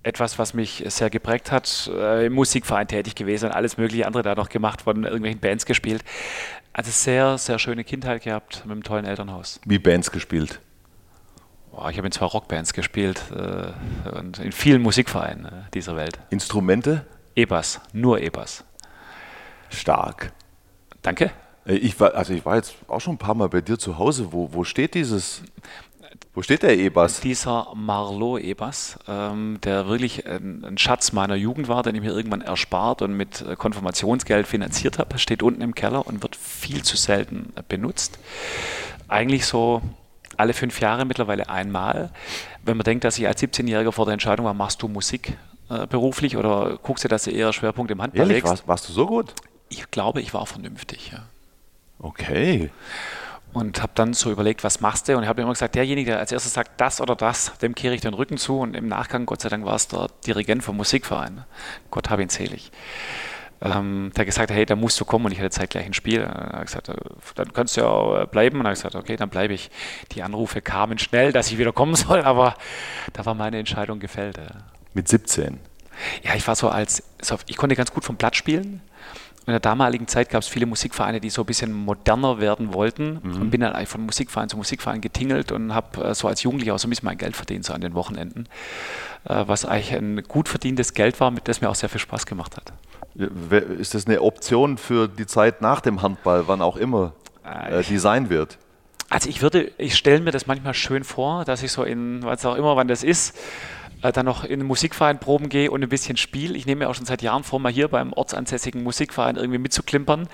etwas, 0.06 0.38
was 0.38 0.54
mich 0.54 0.84
sehr 0.88 1.10
geprägt 1.10 1.52
hat. 1.52 1.90
Äh, 1.94 2.28
Im 2.28 2.34
Musikverein 2.34 2.88
tätig 2.88 3.16
gewesen 3.16 3.48
und 3.48 3.52
alles 3.52 3.78
mögliche 3.78 4.06
andere 4.06 4.24
da 4.24 4.36
noch 4.36 4.50
gemacht, 4.50 4.84
von 4.84 5.04
irgendwelchen 5.04 5.40
Bands 5.40 5.66
gespielt. 5.66 6.04
Also 6.74 6.92
sehr, 6.92 7.38
sehr 7.38 7.58
schöne 7.58 7.84
Kindheit 7.84 8.24
gehabt 8.24 8.64
mit 8.66 8.72
einem 8.72 8.84
tollen 8.84 9.06
Elternhaus. 9.06 9.60
Wie 9.66 9.80
Bands 9.80 10.12
gespielt? 10.12 10.60
Oh, 11.72 11.88
ich 11.90 11.98
habe 11.98 12.08
in 12.08 12.12
zwei 12.12 12.26
Rockbands 12.26 12.74
gespielt 12.74 13.22
äh, 13.36 14.18
und 14.18 14.40
in 14.40 14.52
vielen 14.52 14.82
Musikvereinen 14.82 15.46
äh, 15.46 15.52
dieser 15.74 15.96
Welt. 15.96 16.20
Instrumente? 16.30 17.06
E-Bass, 17.36 17.82
nur 17.92 18.22
E-Bass. 18.22 18.64
Stark. 19.70 20.32
Danke. 21.02 21.32
Äh, 21.66 21.76
ich 21.76 22.00
war, 22.00 22.14
also 22.14 22.34
ich 22.34 22.46
war 22.46 22.56
jetzt 22.56 22.76
auch 22.88 23.02
schon 23.02 23.16
ein 23.16 23.18
paar 23.18 23.36
Mal 23.36 23.50
bei 23.50 23.62
dir 23.62 23.78
zu 23.78 23.98
Hause. 23.98 24.32
Wo, 24.32 24.54
wo 24.54 24.64
steht 24.64 24.94
dieses 24.94 25.42
wo 26.36 26.42
steht 26.42 26.64
der 26.64 26.78
E-Bass? 26.78 27.22
Dieser 27.22 27.72
Marlowe 27.76 28.42
E-Bass, 28.42 29.00
ähm, 29.08 29.58
der 29.64 29.88
wirklich 29.88 30.28
ein, 30.28 30.66
ein, 30.66 30.78
Schatz 30.78 31.14
meiner 31.14 31.36
Jugend 31.36 31.70
war, 31.70 31.82
den 31.82 31.96
ich 31.96 32.02
mir 32.02 32.12
irgendwann 32.12 32.42
erspart 32.42 33.02
und 33.02 33.14
mit 33.14 33.42
äh, 33.42 33.56
Konfirmationsgeld 33.56 34.46
finanziert 34.46 35.00
habe, 35.00 35.18
steht 35.18 35.42
unten 35.42 35.62
im 35.62 35.74
Keller 35.74 36.06
und 36.06 36.22
wird 36.22 36.36
viel 36.36 36.84
zu 36.84 36.98
selten 36.98 37.54
benutzt. 37.70 38.20
Eigentlich 39.08 39.46
so 39.46 39.82
alle 40.36 40.54
fünf 40.54 40.82
Jahre 40.82 41.06
mittlerweile 41.06 41.48
einmal. 41.48 42.12
Wenn 42.66 42.76
man 42.76 42.84
denkt, 42.84 43.06
dass 43.06 43.18
ich 43.18 43.28
als 43.28 43.42
17-Jähriger 43.42 43.94
vor 43.94 44.06
der 44.06 44.14
Entscheidung 44.14 44.46
war, 44.46 44.54
machst 44.54 44.82
du 44.82 44.90
Musik 44.90 45.38
äh, 45.70 45.88
beruflich 45.88 46.36
oder 46.36 46.78
guckst 46.84 47.06
du, 47.06 47.08
dass 47.08 47.24
du 47.24 47.32
eher 47.32 47.54
Schwerpunkt 47.54 47.92
im 47.92 48.02
Handball 48.02 48.24
Ehrlich, 48.24 48.44
legst? 48.44 48.50
Warst, 48.50 48.68
warst 48.68 48.90
du 48.90 48.94
so 48.94 49.06
gut? 49.08 49.34
Ich 49.70 49.90
glaube, 49.90 50.20
ich 50.20 50.34
war 50.34 50.46
vernünftig, 50.46 51.12
ja. 51.14 51.24
Okay 51.98 52.72
und 53.56 53.82
habe 53.82 53.94
dann 53.96 54.14
so 54.14 54.32
überlegt, 54.32 54.66
was 54.66 54.82
machst 54.82 55.08
du? 55.08 55.16
Und 55.16 55.24
ich 55.24 55.30
habe 55.30 55.42
immer 55.42 55.54
gesagt, 55.54 55.76
derjenige, 55.76 56.12
der 56.12 56.20
als 56.20 56.34
erstes 56.34 56.54
sagt, 56.54 56.72
das 56.82 57.00
oder 57.00 57.16
das, 57.16 57.58
dem 57.60 57.74
kehre 57.74 57.96
ich 57.96 58.02
den 58.02 58.14
Rücken 58.14 58.38
zu. 58.38 58.60
Und 58.60 58.76
im 58.76 58.90
Nachgang, 58.90 59.26
Gott 59.26 59.42
sei 59.42 59.48
Dank, 59.48 59.66
war 59.66 59.76
es 59.76 59.88
der 59.88 60.10
Dirigent 60.28 60.62
vom 60.62 60.76
Musikverein. 60.76 61.46
Gott 61.90 62.10
habe 62.10 62.22
ihn 62.22 62.28
selig. 62.28 62.70
Ähm, 63.62 64.12
der 64.18 64.26
gesagt 64.26 64.52
hat, 64.52 64.58
hey, 64.58 64.66
da 64.66 64.76
musst 64.76 65.00
du 65.00 65.06
kommen 65.06 65.26
und 65.26 65.32
ich 65.32 65.40
hatte 65.40 65.52
zeitgleich 65.52 65.86
ein 65.86 65.94
Spiel. 65.94 66.20
Er 66.20 66.60
hat 66.60 66.66
gesagt, 66.66 66.90
äh, 66.90 66.96
dann 67.36 67.54
kannst 67.54 67.78
du 67.78 67.82
ja 67.82 67.88
auch 67.88 68.26
bleiben. 68.26 68.60
Und 68.60 68.66
er 68.66 68.72
hat 68.72 68.76
gesagt, 68.76 68.96
okay, 68.96 69.16
dann 69.16 69.30
bleibe 69.30 69.54
ich. 69.54 69.72
Die 70.12 70.22
Anrufe 70.22 70.62
kamen 70.62 70.98
schnell, 71.00 71.32
dass 71.32 71.50
ich 71.50 71.58
wieder 71.58 71.72
kommen 71.72 71.96
soll, 71.96 72.22
aber 72.24 72.56
da 73.14 73.26
war 73.26 73.36
meine 73.36 73.58
Entscheidung 73.58 74.02
gefällt. 74.02 74.38
Mit 74.94 75.08
17? 75.08 75.62
Ja, 76.24 76.36
ich 76.36 76.46
war 76.46 76.58
so 76.58 76.68
als, 76.68 77.04
ich 77.48 77.56
konnte 77.56 77.78
ganz 77.78 77.94
gut 77.94 78.04
vom 78.04 78.18
Blatt 78.18 78.36
spielen 78.36 78.82
in 79.48 79.52
der 79.52 79.60
damaligen 79.60 80.08
Zeit 80.08 80.30
gab 80.30 80.42
es 80.42 80.48
viele 80.48 80.66
Musikvereine, 80.66 81.22
die 81.22 81.30
so 81.30 81.44
ein 81.44 81.46
bisschen 81.46 81.72
moderner 81.72 82.40
werden 82.40 82.74
wollten 82.74 83.20
mhm. 83.22 83.42
und 83.42 83.50
bin 83.52 83.62
dann 83.62 83.74
eigentlich 83.74 83.90
von 83.90 84.02
Musikverein 84.02 84.50
zu 84.50 84.58
Musikverein 84.58 85.02
getingelt 85.02 85.52
und 85.52 85.74
habe 85.74 86.04
äh, 86.04 86.16
so 86.16 86.28
als 86.28 86.42
Jugendlicher 86.42 86.74
auch 86.74 86.80
so 86.80 86.88
ein 86.88 86.90
bisschen 86.90 87.06
mein 87.06 87.18
Geld 87.18 87.36
verdient, 87.36 87.66
so 87.66 87.74
an 87.74 87.82
den 87.82 87.94
Wochenenden, 87.94 88.48
äh, 89.26 89.44
was 89.46 89.66
eigentlich 89.66 89.94
ein 89.94 90.24
gut 90.24 90.50
verdientes 90.50 90.94
Geld 90.94 91.20
war, 91.20 91.30
mit 91.30 91.48
das 91.48 91.62
mir 91.62 91.70
auch 91.70 91.76
sehr 91.76 91.90
viel 91.90 92.02
Spaß 92.02 92.26
gemacht 92.26 92.58
hat. 92.58 92.74
Ist 93.80 93.94
das 93.94 94.08
eine 94.08 94.22
Option 94.22 94.78
für 94.78 95.08
die 95.08 95.28
Zeit 95.28 95.62
nach 95.62 95.80
dem 95.80 96.02
Handball, 96.02 96.48
wann 96.48 96.62
auch 96.62 96.76
immer 96.76 97.14
äh, 97.44 97.84
die 97.84 98.00
sein 98.00 98.30
wird? 98.30 98.58
Also 99.10 99.30
ich 99.30 99.42
würde, 99.42 99.72
ich 99.78 99.96
stelle 99.96 100.20
mir 100.22 100.32
das 100.32 100.48
manchmal 100.48 100.74
schön 100.74 101.04
vor, 101.04 101.46
dass 101.46 101.62
ich 101.62 101.72
so 101.72 101.84
in, 101.84 102.24
was 102.24 102.46
auch 102.46 102.56
immer, 102.56 102.76
wann 102.76 102.88
das 102.88 103.04
ist, 103.04 103.38
äh, 103.38 103.85
dann 104.12 104.26
noch 104.26 104.44
in 104.44 104.60
den 104.60 104.68
Musikverein 104.68 105.20
proben 105.20 105.50
gehe 105.50 105.72
und 105.72 105.84
ein 105.84 105.90
bisschen 105.90 106.18
spiele. 106.18 106.56
Ich 106.56 106.66
nehme 106.66 106.80
mir 106.80 106.90
auch 106.90 106.96
schon 106.96 107.06
seit 107.06 107.22
Jahren 107.22 107.44
vor, 107.44 107.60
mal 107.60 107.72
hier 107.72 107.88
beim 107.88 108.14
ortsansässigen 108.14 108.84
Musikverein 108.84 109.36
irgendwie 109.36 109.60
mitzuklimpern. 109.60 110.28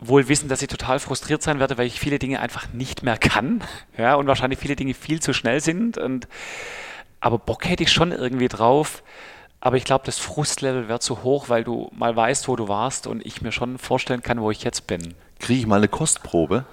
wohl 0.00 0.28
wissen, 0.28 0.48
dass 0.48 0.62
ich 0.62 0.68
total 0.68 1.00
frustriert 1.00 1.42
sein 1.42 1.58
werde, 1.58 1.76
weil 1.76 1.86
ich 1.86 1.98
viele 1.98 2.20
Dinge 2.20 2.40
einfach 2.40 2.72
nicht 2.72 3.02
mehr 3.02 3.18
kann. 3.18 3.62
Ja, 3.98 4.14
und 4.14 4.28
wahrscheinlich 4.28 4.60
viele 4.60 4.76
Dinge 4.76 4.94
viel 4.94 5.20
zu 5.20 5.32
schnell 5.32 5.60
sind. 5.60 5.98
Und, 5.98 6.28
aber 7.20 7.38
Bock 7.38 7.68
hätte 7.68 7.82
ich 7.82 7.90
schon 7.90 8.12
irgendwie 8.12 8.48
drauf. 8.48 9.02
Aber 9.60 9.76
ich 9.76 9.82
glaube, 9.84 10.06
das 10.06 10.18
Frustlevel 10.18 10.88
wäre 10.88 11.00
zu 11.00 11.24
hoch, 11.24 11.48
weil 11.48 11.64
du 11.64 11.90
mal 11.92 12.14
weißt, 12.14 12.46
wo 12.46 12.54
du 12.54 12.68
warst 12.68 13.08
und 13.08 13.26
ich 13.26 13.42
mir 13.42 13.50
schon 13.50 13.76
vorstellen 13.78 14.22
kann, 14.22 14.40
wo 14.40 14.52
ich 14.52 14.62
jetzt 14.62 14.86
bin. 14.86 15.14
Kriege 15.40 15.60
ich 15.60 15.66
mal 15.66 15.76
eine 15.76 15.88
Kostprobe? 15.88 16.64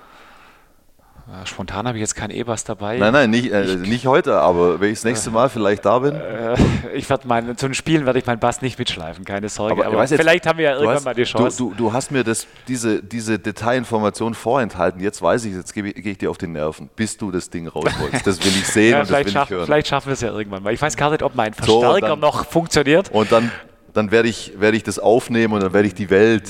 Spontan 1.45 1.87
habe 1.87 1.97
ich 1.97 2.01
jetzt 2.01 2.15
kein 2.15 2.29
E-Bass 2.29 2.65
dabei. 2.65 2.97
Nein, 2.97 3.11
nein, 3.11 3.29
nicht, 3.31 3.51
äh, 3.51 3.77
nicht 3.77 4.05
heute, 4.05 4.35
aber 4.35 4.79
wenn 4.79 4.91
ich 4.91 4.99
das 4.99 5.05
nächste 5.05 5.31
Mal 5.31 5.49
vielleicht 5.49 5.83
da 5.83 5.97
bin. 5.97 6.13
Äh, 6.13 6.55
ich 6.93 7.09
werde 7.09 7.27
mein, 7.27 7.57
zu 7.57 7.67
den 7.67 7.73
Spielen 7.73 8.05
werde 8.05 8.19
ich 8.19 8.27
meinen 8.27 8.39
Bass 8.39 8.61
nicht 8.61 8.77
mitschleifen, 8.77 9.25
keine 9.25 9.49
Sorge. 9.49 9.73
Aber, 9.73 9.87
aber 9.87 10.01
jetzt, 10.01 10.15
vielleicht 10.15 10.45
haben 10.45 10.59
wir 10.59 10.65
ja 10.65 10.73
irgendwann 10.73 10.95
hast, 10.97 11.05
mal 11.05 11.15
die 11.15 11.23
Chance. 11.23 11.57
Du, 11.57 11.69
du, 11.71 11.75
du, 11.75 11.93
hast 11.93 12.11
mir 12.11 12.23
das, 12.23 12.45
diese, 12.67 13.01
diese 13.01 13.39
Detailinformation 13.39 14.35
vorenthalten. 14.35 15.01
Jetzt 15.01 15.19
weiß 15.19 15.45
ich, 15.45 15.55
jetzt 15.55 15.73
gehe 15.73 15.85
ich, 15.87 15.95
geh 15.95 16.11
ich 16.11 16.17
dir 16.19 16.29
auf 16.29 16.37
die 16.37 16.47
Nerven, 16.47 16.91
bis 16.95 17.17
du 17.17 17.31
das 17.31 17.49
Ding 17.49 17.67
rausholst. 17.67 18.25
Das 18.25 18.39
will 18.45 18.51
ich 18.51 18.67
sehen 18.71 18.91
ja, 18.91 19.01
und 19.01 19.09
das 19.09 19.25
will 19.25 19.31
schaff, 19.31 19.49
ich 19.49 19.55
hören. 19.55 19.65
Vielleicht 19.65 19.87
schaffen 19.87 20.07
wir 20.07 20.13
es 20.13 20.21
ja 20.21 20.31
irgendwann 20.31 20.61
mal. 20.61 20.73
Ich 20.73 20.81
weiß 20.81 20.95
gar 20.95 21.09
nicht, 21.09 21.23
ob 21.23 21.33
mein 21.33 21.55
Verstärker 21.55 21.93
so, 21.93 21.99
dann, 22.01 22.19
noch 22.19 22.45
funktioniert. 22.45 23.09
Und 23.11 23.31
dann, 23.31 23.51
dann 23.93 24.11
werde 24.11 24.29
ich, 24.29 24.53
werd 24.59 24.75
ich 24.75 24.83
das 24.83 24.99
aufnehmen 24.99 25.55
und 25.55 25.63
dann 25.63 25.73
werde 25.73 25.87
ich 25.87 25.95
die 25.95 26.11
Welt 26.11 26.49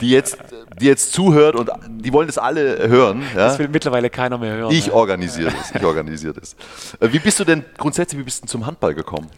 die 0.00 0.10
jetzt, 0.10 0.38
die 0.80 0.86
jetzt 0.86 1.12
zuhört 1.12 1.54
und 1.56 1.70
die 1.88 2.12
wollen 2.12 2.26
das 2.26 2.38
alle 2.38 2.88
hören. 2.88 3.22
Ja? 3.34 3.48
Das 3.48 3.58
will 3.58 3.68
mittlerweile 3.68 4.10
keiner 4.10 4.38
mehr 4.38 4.56
hören. 4.56 4.72
Ich 4.72 4.90
organisiere 4.92 5.52
das. 5.52 5.74
Ich 5.74 5.84
organisiere 5.84 6.34
das. 6.34 6.54
Äh, 7.00 7.12
wie 7.12 7.18
bist 7.18 7.38
du 7.40 7.44
denn 7.44 7.64
grundsätzlich, 7.76 8.18
wie 8.20 8.24
bist 8.24 8.42
du 8.42 8.46
zum 8.46 8.66
Handball 8.66 8.94
gekommen? 8.94 9.28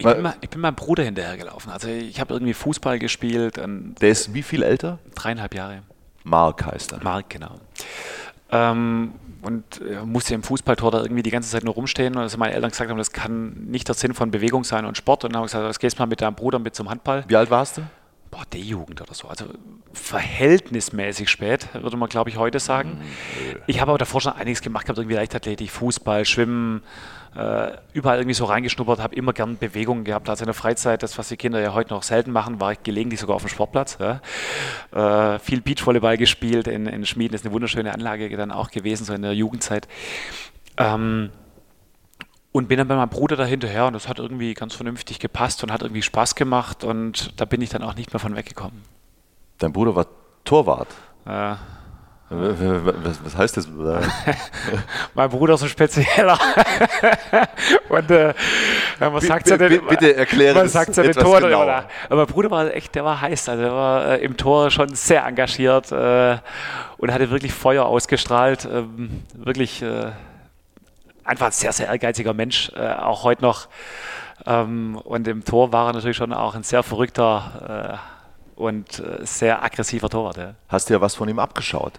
Ich 0.00 0.06
bin, 0.06 0.22
mal, 0.22 0.34
ich 0.40 0.48
bin, 0.48 0.60
meinem 0.60 0.76
Bruder 0.76 1.02
hinterhergelaufen. 1.02 1.72
Also 1.72 1.88
ich 1.88 2.20
habe 2.20 2.32
irgendwie 2.32 2.54
Fußball 2.54 3.00
gespielt. 3.00 3.56
Der 3.56 4.08
ist 4.08 4.32
wie 4.32 4.44
viel 4.44 4.62
älter? 4.62 5.00
Dreieinhalb 5.16 5.54
Jahre. 5.54 5.82
Mark 6.22 6.64
heißt 6.64 6.92
er. 6.92 7.02
Mark, 7.02 7.30
genau. 7.30 7.56
Ähm, 8.50 9.12
und 9.42 9.80
äh, 9.80 10.04
musste 10.04 10.34
im 10.34 10.44
Fußballtor 10.44 10.90
da 10.92 11.02
irgendwie 11.02 11.22
die 11.22 11.30
ganze 11.30 11.50
Zeit 11.50 11.64
nur 11.64 11.74
rumstehen. 11.74 12.14
Und 12.14 12.22
also 12.22 12.38
meine 12.38 12.54
Eltern 12.54 12.70
gesagt 12.70 12.90
haben, 12.90 12.98
das 12.98 13.12
kann 13.12 13.54
nicht 13.68 13.88
der 13.88 13.94
Sinn 13.96 14.14
von 14.14 14.30
Bewegung 14.30 14.62
sein 14.62 14.84
und 14.84 14.96
Sport. 14.96 15.24
Und 15.24 15.32
dann 15.32 15.40
haben 15.40 15.46
gesagt, 15.46 15.64
jetzt 15.64 15.80
gehst 15.80 15.98
du 15.98 16.02
mal 16.02 16.06
mit 16.06 16.20
deinem 16.20 16.34
Bruder 16.34 16.60
mit 16.60 16.76
zum 16.76 16.88
Handball. 16.88 17.24
Wie 17.26 17.36
alt 17.36 17.50
warst 17.50 17.78
du? 17.78 17.82
Boah, 18.30 18.44
D-Jugend 18.52 19.00
oder 19.00 19.14
so. 19.14 19.28
Also 19.28 19.46
verhältnismäßig 19.92 21.28
spät, 21.28 21.68
würde 21.72 21.96
man, 21.96 22.08
glaube 22.08 22.30
ich, 22.30 22.36
heute 22.36 22.60
sagen. 22.60 22.98
Mhm. 23.00 23.62
Ich 23.66 23.80
habe 23.80 23.90
aber 23.90 23.98
davor 23.98 24.20
schon 24.20 24.32
einiges 24.32 24.62
gemacht, 24.62 24.88
habe 24.88 25.00
irgendwie 25.00 25.16
Leichtathletik, 25.16 25.70
Fußball, 25.70 26.24
Schwimmen, 26.24 26.82
äh, 27.36 27.72
überall 27.92 28.18
irgendwie 28.18 28.34
so 28.34 28.44
reingeschnuppert, 28.44 29.00
habe 29.00 29.14
immer 29.14 29.32
gern 29.32 29.58
Bewegungen 29.58 30.04
gehabt. 30.04 30.28
Also 30.28 30.42
in 30.42 30.46
der 30.46 30.54
Freizeit, 30.54 31.02
das, 31.02 31.18
was 31.18 31.28
die 31.28 31.36
Kinder 31.36 31.60
ja 31.60 31.74
heute 31.74 31.90
noch 31.94 32.02
selten 32.02 32.32
machen, 32.32 32.60
war 32.60 32.72
ich 32.72 32.82
gelegentlich 32.82 33.20
sogar 33.20 33.36
auf 33.36 33.42
dem 33.42 33.48
Sportplatz. 33.48 33.98
Ja. 34.00 35.34
Äh, 35.34 35.38
viel 35.38 35.60
Beachvolleyball 35.60 36.16
gespielt 36.16 36.66
in, 36.66 36.86
in 36.86 37.06
Schmieden, 37.06 37.32
das 37.32 37.42
ist 37.42 37.46
eine 37.46 37.54
wunderschöne 37.54 37.92
Anlage 37.92 38.34
dann 38.36 38.50
auch 38.50 38.70
gewesen, 38.70 39.04
so 39.04 39.12
in 39.12 39.22
der 39.22 39.34
Jugendzeit. 39.34 39.88
Ähm, 40.76 41.30
und 42.52 42.68
bin 42.68 42.78
dann 42.78 42.88
bei 42.88 42.96
meinem 42.96 43.10
Bruder 43.10 43.36
da 43.36 43.44
hinterher 43.44 43.86
und 43.86 43.92
das 43.92 44.08
hat 44.08 44.18
irgendwie 44.18 44.54
ganz 44.54 44.74
vernünftig 44.74 45.18
gepasst 45.18 45.62
und 45.62 45.72
hat 45.72 45.82
irgendwie 45.82 46.02
Spaß 46.02 46.34
gemacht 46.34 46.84
und 46.84 47.38
da 47.40 47.44
bin 47.44 47.60
ich 47.60 47.70
dann 47.70 47.82
auch 47.82 47.94
nicht 47.94 48.12
mehr 48.12 48.20
von 48.20 48.34
weggekommen. 48.36 48.82
Dein 49.58 49.72
Bruder 49.72 49.94
war 49.94 50.06
Torwart? 50.44 50.88
Äh, 51.26 51.54
was, 52.30 53.24
was, 53.24 53.36
heißt 53.36 53.56
das? 53.56 53.68
mein 55.14 55.30
Bruder 55.30 55.54
ist 55.54 55.62
ein 55.62 55.68
spezieller. 55.70 56.38
und 57.88 58.10
äh, 58.10 58.34
was 58.98 59.24
sagt 59.24 59.44
bitte, 59.44 59.68
denn, 59.68 59.86
bitte 59.86 60.14
erkläre 60.14 60.56
was 60.56 60.72
sagt 60.72 60.94
den 60.98 61.12
Tor 61.12 61.40
genau. 61.40 61.62
Aber 61.62 61.84
mein 62.10 62.26
Bruder 62.26 62.50
war 62.50 62.74
echt, 62.74 62.94
der 62.94 63.04
war 63.04 63.22
heiß. 63.22 63.48
Also 63.48 63.62
der 63.62 63.72
war 63.72 64.06
äh, 64.08 64.24
im 64.24 64.36
Tor 64.36 64.70
schon 64.70 64.94
sehr 64.94 65.24
engagiert 65.24 65.90
äh, 65.90 66.36
und 66.98 67.12
hatte 67.12 67.30
wirklich 67.30 67.54
Feuer 67.54 67.86
ausgestrahlt. 67.86 68.68
Ähm, 68.70 69.22
wirklich 69.34 69.80
äh, 69.80 70.12
einfach 71.28 71.46
ein 71.46 71.52
sehr, 71.52 71.72
sehr 71.72 71.86
ehrgeiziger 71.88 72.34
Mensch, 72.34 72.72
äh, 72.74 72.94
auch 72.94 73.22
heute 73.24 73.42
noch. 73.42 73.68
Ähm, 74.46 74.96
und 74.96 75.28
im 75.28 75.44
Tor 75.44 75.72
war 75.72 75.88
er 75.88 75.92
natürlich 75.92 76.16
schon 76.16 76.32
auch 76.32 76.54
ein 76.54 76.62
sehr 76.62 76.82
verrückter 76.82 78.00
äh, 78.56 78.60
und 78.60 78.98
äh, 78.98 79.24
sehr 79.24 79.62
aggressiver 79.62 80.08
Torwart. 80.08 80.36
Ja. 80.36 80.54
Hast 80.68 80.88
du 80.88 80.94
ja 80.94 81.00
was 81.00 81.14
von 81.14 81.28
ihm 81.28 81.38
abgeschaut? 81.38 81.94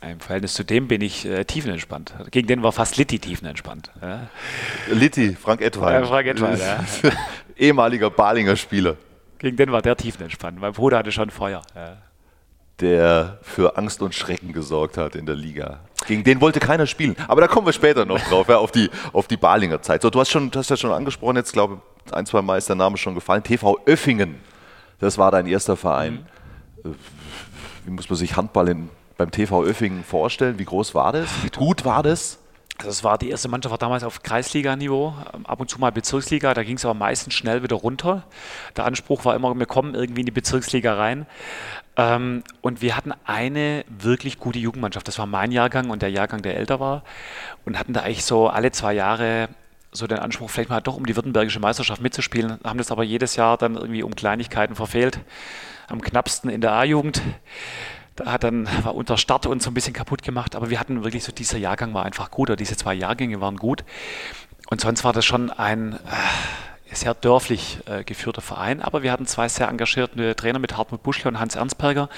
Im 0.00 0.20
Verhältnis 0.20 0.54
zu 0.54 0.62
dem 0.62 0.86
bin 0.86 1.00
ich 1.00 1.26
äh, 1.26 1.44
tiefenentspannt. 1.44 2.14
Gegen 2.30 2.46
den 2.46 2.62
war 2.62 2.70
fast 2.70 2.96
Litti 2.96 3.18
tiefenentspannt. 3.18 3.90
Ja. 4.00 4.28
Litti, 4.92 5.34
Frank 5.34 5.60
Etwein. 5.60 6.04
Frank 6.04 6.26
Etwein, 6.28 6.58
ja. 6.58 6.84
Ehemaliger 7.56 8.08
Balinger 8.08 8.54
Spieler. 8.54 8.96
Gegen 9.38 9.56
den 9.56 9.72
war 9.72 9.82
der 9.82 9.96
tiefenentspannt. 9.96 10.60
Mein 10.60 10.72
Bruder 10.72 10.98
hatte 10.98 11.10
schon 11.10 11.30
Feuer. 11.30 11.62
Ja. 11.74 11.96
Der 12.78 13.38
für 13.42 13.76
Angst 13.76 14.00
und 14.00 14.14
Schrecken 14.14 14.52
gesorgt 14.52 14.96
hat 14.96 15.16
in 15.16 15.26
der 15.26 15.34
Liga. 15.34 15.80
Gegen 16.06 16.24
den 16.24 16.40
wollte 16.40 16.60
keiner 16.60 16.86
spielen. 16.86 17.16
Aber 17.26 17.40
da 17.40 17.48
kommen 17.48 17.66
wir 17.66 17.72
später 17.72 18.04
noch 18.04 18.20
drauf, 18.20 18.48
ja, 18.48 18.58
auf, 18.58 18.70
die, 18.70 18.90
auf 19.12 19.26
die 19.26 19.36
Balinger 19.36 19.82
Zeit. 19.82 20.02
So, 20.02 20.10
du 20.10 20.20
hast, 20.20 20.30
schon, 20.30 20.50
du 20.50 20.58
hast 20.58 20.70
ja 20.70 20.76
schon 20.76 20.92
angesprochen, 20.92 21.36
jetzt 21.36 21.52
glaube 21.52 21.80
ich, 22.06 22.14
ein, 22.14 22.24
zwei 22.24 22.40
Mal 22.40 22.56
ist 22.56 22.68
der 22.68 22.76
Name 22.76 22.96
schon 22.96 23.14
gefallen. 23.14 23.42
TV 23.42 23.78
Öffingen, 23.84 24.36
das 25.00 25.18
war 25.18 25.30
dein 25.30 25.46
erster 25.46 25.76
Verein. 25.76 26.26
Mhm. 26.82 26.94
Wie 27.84 27.90
muss 27.90 28.08
man 28.08 28.16
sich 28.16 28.36
Handball 28.36 28.68
in, 28.68 28.90
beim 29.16 29.30
TV 29.30 29.62
Öffingen 29.64 30.04
vorstellen? 30.04 30.58
Wie 30.58 30.64
groß 30.64 30.94
war 30.94 31.12
das? 31.12 31.28
Wie 31.42 31.50
gut 31.50 31.84
war 31.84 32.02
das? 32.02 32.38
Das 32.78 33.02
war 33.02 33.18
die 33.18 33.28
erste 33.28 33.48
Mannschaft, 33.48 33.72
war 33.72 33.78
damals 33.78 34.04
auf 34.04 34.22
Kreisliga-Niveau, 34.22 35.12
ab 35.44 35.60
und 35.60 35.68
zu 35.68 35.80
mal 35.80 35.90
Bezirksliga, 35.90 36.54
da 36.54 36.62
ging 36.62 36.76
es 36.76 36.84
aber 36.84 36.94
meistens 36.94 37.34
schnell 37.34 37.64
wieder 37.64 37.74
runter. 37.74 38.22
Der 38.76 38.84
Anspruch 38.84 39.24
war 39.24 39.34
immer, 39.34 39.52
wir 39.58 39.66
kommen 39.66 39.96
irgendwie 39.96 40.20
in 40.20 40.26
die 40.26 40.32
Bezirksliga 40.32 40.94
rein. 40.94 41.26
Ähm, 41.98 42.44
und 42.62 42.80
wir 42.80 42.96
hatten 42.96 43.12
eine 43.24 43.84
wirklich 43.88 44.38
gute 44.38 44.58
Jugendmannschaft. 44.58 45.06
Das 45.08 45.18
war 45.18 45.26
mein 45.26 45.52
Jahrgang 45.52 45.90
und 45.90 46.00
der 46.00 46.10
Jahrgang, 46.10 46.40
der 46.40 46.56
älter 46.56 46.80
war. 46.80 47.02
Und 47.66 47.78
hatten 47.78 47.92
da 47.92 48.00
eigentlich 48.02 48.24
so 48.24 48.48
alle 48.48 48.70
zwei 48.70 48.94
Jahre 48.94 49.48
so 49.90 50.06
den 50.06 50.18
Anspruch, 50.18 50.50
vielleicht 50.50 50.70
mal 50.70 50.80
doch 50.80 50.96
um 50.96 51.06
die 51.06 51.16
württembergische 51.16 51.60
Meisterschaft 51.60 52.00
mitzuspielen. 52.00 52.58
Haben 52.62 52.78
das 52.78 52.90
aber 52.90 53.02
jedes 53.02 53.36
Jahr 53.36 53.56
dann 53.58 53.74
irgendwie 53.74 54.02
um 54.02 54.14
Kleinigkeiten 54.14 54.74
verfehlt. 54.74 55.20
Am 55.88 56.00
knappsten 56.00 56.50
in 56.50 56.60
der 56.60 56.72
A-Jugend. 56.72 57.20
Da 58.14 58.32
hat 58.32 58.44
dann 58.44 58.68
war 58.82 58.94
unter 58.94 59.16
Start 59.16 59.46
uns 59.46 59.64
so 59.64 59.70
ein 59.70 59.74
bisschen 59.74 59.94
kaputt 59.94 60.22
gemacht, 60.22 60.56
aber 60.56 60.70
wir 60.70 60.78
hatten 60.78 61.04
wirklich 61.04 61.24
so, 61.24 61.32
dieser 61.32 61.58
Jahrgang 61.58 61.94
war 61.94 62.04
einfach 62.04 62.30
gut, 62.30 62.50
oder 62.50 62.56
diese 62.56 62.76
zwei 62.76 62.94
Jahrgänge 62.94 63.40
waren 63.40 63.56
gut. 63.56 63.84
Und 64.70 64.80
sonst 64.80 65.04
war 65.04 65.12
das 65.12 65.24
schon 65.24 65.50
ein, 65.50 65.94
äh, 65.94 65.96
sehr 66.92 67.14
dörflich 67.14 67.78
äh, 67.86 68.04
geführter 68.04 68.40
Verein, 68.40 68.80
aber 68.82 69.02
wir 69.02 69.12
hatten 69.12 69.26
zwei 69.26 69.48
sehr 69.48 69.68
engagierte 69.68 70.34
Trainer 70.36 70.58
mit 70.58 70.76
Hartmut 70.76 71.02
Buschle 71.02 71.30
und 71.30 71.38
Hans 71.38 71.56
Ernstberger, 71.56 72.08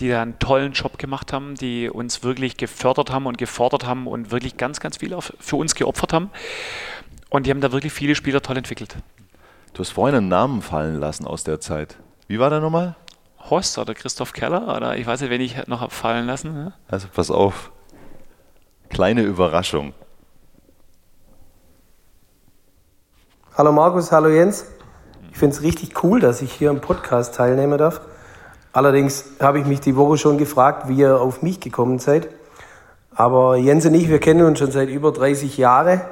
die 0.00 0.08
da 0.08 0.22
einen 0.22 0.38
tollen 0.38 0.72
Job 0.72 0.98
gemacht 0.98 1.32
haben, 1.32 1.54
die 1.54 1.90
uns 1.90 2.22
wirklich 2.22 2.56
gefördert 2.56 3.10
haben 3.10 3.26
und 3.26 3.38
gefordert 3.38 3.86
haben 3.86 4.06
und 4.06 4.30
wirklich 4.30 4.56
ganz, 4.56 4.80
ganz 4.80 4.98
viel 4.98 5.16
für 5.40 5.56
uns 5.56 5.74
geopfert 5.74 6.12
haben. 6.12 6.30
Und 7.30 7.46
die 7.46 7.50
haben 7.50 7.60
da 7.60 7.72
wirklich 7.72 7.92
viele 7.92 8.14
Spieler 8.14 8.42
toll 8.42 8.56
entwickelt. 8.56 8.96
Du 9.74 9.80
hast 9.80 9.90
vorhin 9.90 10.16
einen 10.16 10.28
Namen 10.28 10.62
fallen 10.62 10.98
lassen 10.98 11.26
aus 11.26 11.44
der 11.44 11.60
Zeit. 11.60 11.98
Wie 12.28 12.38
war 12.38 12.50
der 12.50 12.60
nochmal? 12.60 12.96
Horst 13.50 13.78
oder 13.78 13.94
Christoph 13.94 14.32
Keller 14.32 14.74
oder 14.76 14.96
ich 14.96 15.06
weiß 15.06 15.20
nicht, 15.20 15.30
wen 15.30 15.40
ich 15.40 15.66
noch 15.66 15.80
habe 15.80 15.92
fallen 15.92 16.26
lassen. 16.26 16.52
Ne? 16.52 16.72
Also 16.88 17.08
pass 17.12 17.30
auf. 17.30 17.70
Kleine 18.88 19.22
Überraschung. 19.22 19.92
Hallo 23.58 23.72
Markus, 23.72 24.12
hallo 24.12 24.28
Jens. 24.28 24.66
Ich 25.32 25.38
finde 25.38 25.56
es 25.56 25.62
richtig 25.62 26.04
cool, 26.04 26.20
dass 26.20 26.42
ich 26.42 26.52
hier 26.52 26.68
im 26.68 26.82
Podcast 26.82 27.36
teilnehmen 27.36 27.78
darf. 27.78 28.02
Allerdings 28.74 29.24
habe 29.40 29.58
ich 29.58 29.64
mich 29.64 29.80
die 29.80 29.96
Woche 29.96 30.18
schon 30.18 30.36
gefragt, 30.36 30.88
wie 30.88 30.96
ihr 30.96 31.18
auf 31.18 31.40
mich 31.40 31.58
gekommen 31.58 31.98
seid. 31.98 32.28
Aber 33.14 33.56
Jens 33.56 33.86
und 33.86 33.94
ich, 33.94 34.10
wir 34.10 34.18
kennen 34.18 34.44
uns 34.44 34.58
schon 34.58 34.72
seit 34.72 34.90
über 34.90 35.10
30 35.10 35.56
Jahren. 35.56 36.02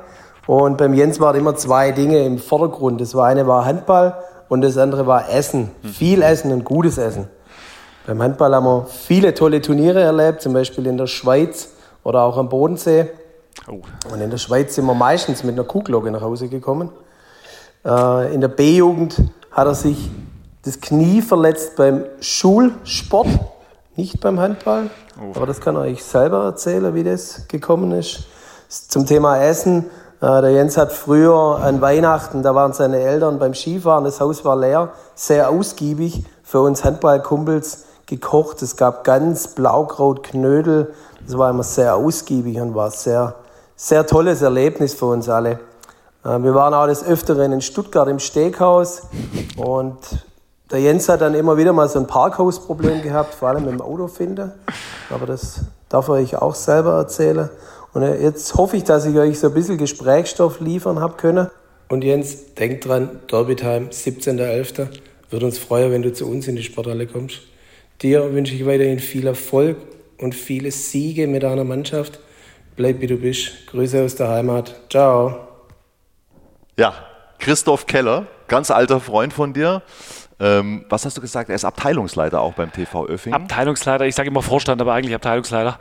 Und 0.47 0.79
beim 0.79 0.95
Jens 0.95 1.21
waren 1.21 1.37
immer 1.37 1.55
zwei 1.55 1.93
Dinge 1.93 2.25
im 2.25 2.39
Vordergrund. 2.39 3.03
Das 3.03 3.15
eine 3.15 3.47
war 3.47 3.67
Handball 3.67 4.17
und 4.49 4.63
das 4.63 4.79
andere 4.79 5.07
war 5.07 5.29
Essen. 5.29 5.71
Viel 5.83 6.23
Essen 6.23 6.51
und 6.51 6.65
gutes 6.65 6.97
Essen. 6.97 7.29
Beim 8.07 8.23
Handball 8.23 8.55
haben 8.55 8.65
wir 8.65 8.87
viele 8.87 9.35
tolle 9.35 9.61
Turniere 9.61 10.01
erlebt, 10.01 10.41
zum 10.41 10.55
Beispiel 10.55 10.87
in 10.87 10.97
der 10.97 11.09
Schweiz 11.09 11.75
oder 12.05 12.23
auch 12.23 12.39
am 12.39 12.49
Bodensee. 12.49 13.11
Oh. 13.69 13.81
Und 14.11 14.23
in 14.23 14.31
der 14.31 14.39
Schweiz 14.39 14.75
sind 14.75 14.87
wir 14.87 14.95
meistens 14.95 15.45
mit 15.45 15.57
einer 15.57 15.65
Kuhglocke 15.65 16.11
nach 16.11 16.23
Hause 16.23 16.49
gekommen. 16.49 16.89
Äh, 17.85 18.35
in 18.35 18.41
der 18.41 18.49
B-Jugend 18.49 19.23
hat 19.51 19.67
er 19.67 19.75
sich 19.75 20.11
das 20.65 20.81
Knie 20.81 21.21
verletzt 21.21 21.77
beim 21.77 22.05
Schulsport, 22.21 23.29
nicht 23.97 24.21
beim 24.21 24.41
Handball. 24.41 24.91
Oh. 25.19 25.37
Aber 25.37 25.47
das 25.47 25.61
kann 25.61 25.77
er 25.77 25.83
euch 25.83 26.03
selber 26.03 26.45
erzählen, 26.45 26.95
wie 26.95 27.05
das 27.05 27.47
gekommen 27.49 27.93
ist. 27.93 28.25
Zum 28.69 29.07
Thema 29.07 29.39
Essen. 29.39 29.87
Äh, 30.21 30.41
der 30.41 30.53
Jens 30.53 30.77
hat 30.77 30.93
früher 30.93 31.59
an 31.63 31.81
Weihnachten, 31.81 32.43
da 32.43 32.55
waren 32.55 32.73
seine 32.73 32.99
Eltern 33.01 33.39
beim 33.39 33.53
Skifahren, 33.53 34.05
das 34.05 34.21
Haus 34.21 34.45
war 34.45 34.57
leer, 34.57 34.93
sehr 35.15 35.51
ausgiebig 35.51 36.25
für 36.43 36.61
uns 36.61 36.85
Handballkumpels 36.85 37.85
gekocht. 38.07 38.63
Es 38.63 38.77
gab 38.77 39.05
ganz 39.05 39.49
Blaukraut, 39.49 40.23
Knödel. 40.23 40.95
Das 41.27 41.37
war 41.39 41.51
immer 41.51 41.63
sehr 41.63 41.95
ausgiebig 41.97 42.61
und 42.61 42.75
war 42.75 42.91
sehr, 42.91 43.35
sehr 43.77 44.07
tolles 44.07 44.43
Erlebnis 44.43 44.95
für 44.95 45.07
uns 45.07 45.29
alle. 45.29 45.59
Äh, 46.25 46.43
wir 46.43 46.55
waren 46.55 46.75
auch 46.75 46.87
des 46.87 47.05
Öfteren 47.05 47.53
in 47.53 47.61
Stuttgart 47.61 48.09
im 48.09 48.19
Steakhaus 48.19 49.03
und 49.57 49.99
Der 50.71 50.81
Jens 50.81 51.09
hat 51.09 51.21
dann 51.21 51.35
immer 51.35 51.57
wieder 51.57 51.73
mal 51.73 51.89
so 51.89 51.99
ein 51.99 52.07
Parkhausproblem 52.07 53.03
gehabt, 53.03 53.35
vor 53.35 53.49
allem 53.51 53.69
im 53.69 53.81
Autofinden. 53.81 54.51
Aber 55.11 55.27
das 55.27 55.61
darf 55.89 56.09
er 56.09 56.15
euch 56.15 56.37
auch 56.37 56.55
selber 56.55 56.95
erzählen. 56.95 57.51
Und 57.93 58.03
jetzt 58.03 58.55
hoffe 58.55 58.79
ich, 58.79 58.85
dass 58.85 59.05
ich 59.07 59.17
euch 59.17 59.39
so 59.39 59.49
ein 59.49 59.55
bisschen 59.55 59.79
Gesprächsstoff 59.79 60.61
liefern 60.61 61.01
habe 61.01 61.15
können. 61.15 61.49
Und 61.89 62.03
Jens, 62.03 62.55
denkt 62.55 62.87
dran, 62.87 63.21
Derbytime, 63.31 63.91
17.11. 63.91 64.89
Wird 65.31 65.43
uns 65.43 65.59
freuen, 65.59 65.93
wenn 65.93 66.03
du 66.03 66.13
zu 66.13 66.27
uns 66.27 66.49
in 66.49 66.57
die 66.57 66.63
Sporthalle 66.63 67.07
kommst. 67.07 67.43
Dir 68.03 68.33
wünsche 68.33 68.55
ich 68.55 68.67
weiterhin 68.67 68.99
viel 68.99 69.27
Erfolg 69.27 69.77
und 70.19 70.35
viele 70.35 70.73
Siege 70.73 71.29
mit 71.29 71.43
deiner 71.43 71.65
Mannschaft. 71.65 72.19
Bleib 72.75 73.01
wie 73.01 73.07
du 73.07 73.17
bist. 73.17 73.67
Grüße 73.69 74.03
aus 74.03 74.17
der 74.17 74.29
Heimat. 74.29 74.75
Ciao. 74.91 75.54
Ja, 76.77 76.95
Christoph 77.39 77.87
Keller, 77.87 78.27
ganz 78.49 78.73
alter 78.73 78.99
Freund 78.99 79.33
von 79.33 79.53
dir. 79.53 79.83
Ähm, 80.41 80.85
was 80.89 81.05
hast 81.05 81.17
du 81.17 81.21
gesagt? 81.21 81.49
Er 81.49 81.55
ist 81.55 81.65
Abteilungsleiter 81.65 82.41
auch 82.41 82.55
beim 82.55 82.73
TV 82.73 83.07
Öffing. 83.07 83.33
Abteilungsleiter, 83.33 84.05
ich 84.07 84.17
sage 84.17 84.29
immer 84.29 84.43
Vorstand, 84.43 84.81
aber 84.81 84.93
eigentlich 84.93 85.15
Abteilungsleiter. 85.15 85.79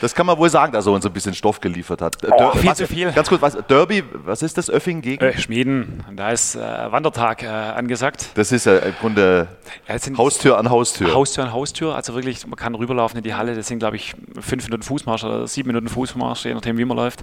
Das 0.00 0.14
kann 0.14 0.26
man 0.26 0.38
wohl 0.38 0.48
sagen, 0.48 0.72
dass 0.72 0.86
er 0.86 0.92
uns 0.92 1.04
ein 1.04 1.12
bisschen 1.12 1.34
Stoff 1.34 1.60
geliefert 1.60 2.00
hat. 2.00 2.16
Oh, 2.24 2.36
Der, 2.38 2.52
viel 2.52 2.70
was, 2.70 2.78
zu 2.78 2.86
viel. 2.86 3.10
Ganz 3.10 3.28
kurz, 3.28 3.42
was, 3.42 3.58
Derby, 3.68 4.04
was 4.12 4.42
ist 4.42 4.56
das 4.56 4.70
Öffing 4.70 5.00
gegen? 5.00 5.24
Äh, 5.24 5.36
Schmieden, 5.36 6.04
da 6.14 6.30
ist 6.30 6.54
äh, 6.54 6.60
Wandertag 6.60 7.42
äh, 7.42 7.46
angesagt. 7.48 8.30
Das 8.34 8.52
ist 8.52 8.66
ja 8.66 8.78
im 8.78 8.94
Grunde 9.00 9.48
ja, 9.88 9.96
Haustür 10.16 10.58
an 10.58 10.70
Haustür. 10.70 11.12
Haustür 11.12 11.42
an 11.42 11.52
Haustür, 11.52 11.96
also 11.96 12.14
wirklich, 12.14 12.46
man 12.46 12.54
kann 12.56 12.76
rüberlaufen 12.76 13.18
in 13.18 13.24
die 13.24 13.34
Halle, 13.34 13.56
das 13.56 13.66
sind 13.66 13.80
glaube 13.80 13.96
ich 13.96 14.14
fünf 14.40 14.62
Minuten 14.66 14.84
Fußmarsch 14.84 15.24
oder 15.24 15.48
sieben 15.48 15.66
Minuten 15.66 15.88
Fußmarsch, 15.88 16.44
je 16.44 16.54
nachdem 16.54 16.78
wie 16.78 16.84
man 16.84 16.96
läuft. 16.96 17.22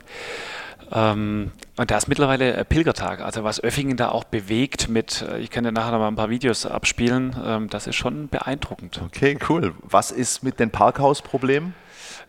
Ähm, 0.92 1.52
und 1.78 1.92
da 1.92 1.98
ist 1.98 2.08
mittlerweile 2.08 2.64
Pilgertag. 2.66 3.22
Also 3.22 3.44
was 3.44 3.60
Öffingen 3.60 3.98
da 3.98 4.10
auch 4.10 4.24
bewegt 4.24 4.88
mit, 4.88 5.24
äh, 5.24 5.40
ich 5.40 5.50
kann 5.50 5.64
dir 5.64 5.72
nachher 5.72 5.92
noch 5.92 6.00
mal 6.00 6.08
ein 6.08 6.16
paar 6.16 6.30
Videos 6.30 6.66
abspielen, 6.66 7.36
ähm, 7.46 7.70
das 7.70 7.88
ist 7.88 7.96
schon 7.96 8.28
beeindruckend. 8.28 9.02
Okay, 9.04 9.38
cool. 9.50 9.74
Was 9.82 10.12
ist 10.12 10.44
mit 10.44 10.60
den 10.60 10.72
Parkhausproblemen? 10.72 11.74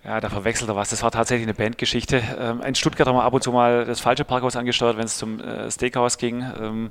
Ja, 0.05 0.21
da 0.21 0.29
verwechselt 0.29 0.71
er 0.71 0.77
was. 0.77 0.91
Das 0.91 1.03
war 1.03 1.11
tatsächlich 1.11 1.47
eine 1.47 1.55
Bandgeschichte. 1.55 2.23
Ähm, 2.39 2.61
in 2.61 2.75
Stuttgart 2.77 3.09
haben 3.09 3.17
wir 3.17 3.25
ab 3.25 3.35
und 3.35 3.43
zu 3.43 3.51
mal 3.51 3.85
das 3.85 4.01
falsche 4.01 4.25
Parkhaus 4.25 4.55
angesteuert, 4.55 4.97
wenn 4.97 5.05
es 5.05 5.19
zum 5.19 5.41
äh, 5.41 5.71
Steakhouse 5.71 6.17
ging. 6.19 6.45
Ähm, 6.61 6.91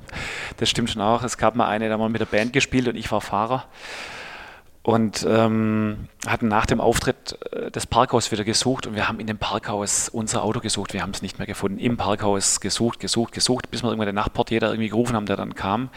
das 0.58 0.68
stimmt 0.68 0.90
schon 0.90 1.00
auch. 1.00 1.22
Es 1.22 1.38
gab 1.38 1.56
mal 1.56 1.66
eine, 1.66 1.88
da 1.88 1.94
haben 1.94 2.00
wir 2.00 2.08
mit 2.10 2.20
der 2.20 2.26
Band 2.26 2.52
gespielt 2.52 2.88
und 2.88 2.96
ich 2.96 3.10
war 3.10 3.20
Fahrer 3.20 3.64
und 4.86 5.26
ähm, 5.28 6.06
hatten 6.28 6.46
nach 6.46 6.64
dem 6.64 6.80
Auftritt 6.80 7.36
äh, 7.50 7.72
das 7.72 7.88
Parkhaus 7.88 8.30
wieder 8.30 8.44
gesucht 8.44 8.86
und 8.86 8.94
wir 8.94 9.08
haben 9.08 9.18
in 9.18 9.26
dem 9.26 9.36
Parkhaus 9.36 10.08
unser 10.08 10.44
Auto 10.44 10.60
gesucht. 10.60 10.92
Wir 10.92 11.02
haben 11.02 11.10
es 11.10 11.22
nicht 11.22 11.38
mehr 11.40 11.46
gefunden. 11.48 11.80
Im 11.80 11.96
Parkhaus 11.96 12.60
gesucht, 12.60 13.00
gesucht, 13.00 13.32
gesucht, 13.32 13.68
bis 13.72 13.82
wir 13.82 13.88
irgendwann 13.88 14.06
den 14.06 14.14
Nachtportier 14.14 14.62
irgendwie 14.62 14.88
gerufen 14.88 15.16
haben, 15.16 15.26
der 15.26 15.36
dann 15.36 15.56
kam 15.56 15.90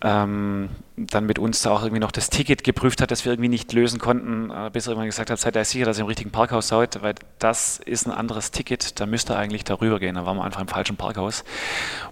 ähm, 0.00 0.68
dann 0.96 1.26
mit 1.26 1.38
uns 1.38 1.66
auch 1.66 1.82
irgendwie 1.82 2.00
noch 2.00 2.12
das 2.12 2.30
Ticket 2.30 2.62
geprüft 2.62 3.02
hat, 3.02 3.10
das 3.10 3.24
wir 3.24 3.32
irgendwie 3.32 3.48
nicht 3.48 3.72
lösen 3.72 3.98
konnten, 3.98 4.50
äh, 4.50 4.70
bis 4.72 4.86
er 4.86 4.90
irgendwann 4.90 5.08
gesagt 5.08 5.30
hat, 5.30 5.38
seid 5.38 5.56
ihr 5.56 5.64
sicher, 5.64 5.84
dass 5.84 5.98
ihr 5.98 6.02
im 6.02 6.06
richtigen 6.06 6.30
Parkhaus 6.30 6.68
seid, 6.68 7.02
weil 7.02 7.14
das 7.38 7.80
ist 7.84 8.06
ein 8.06 8.12
anderes 8.12 8.50
Ticket, 8.52 9.00
da 9.00 9.06
müsst 9.06 9.30
ihr 9.30 9.36
eigentlich 9.36 9.64
darüber 9.64 9.98
gehen. 9.98 10.14
Da 10.14 10.24
waren 10.24 10.36
wir 10.36 10.44
einfach 10.44 10.60
im 10.60 10.68
falschen 10.68 10.96
Parkhaus 10.96 11.44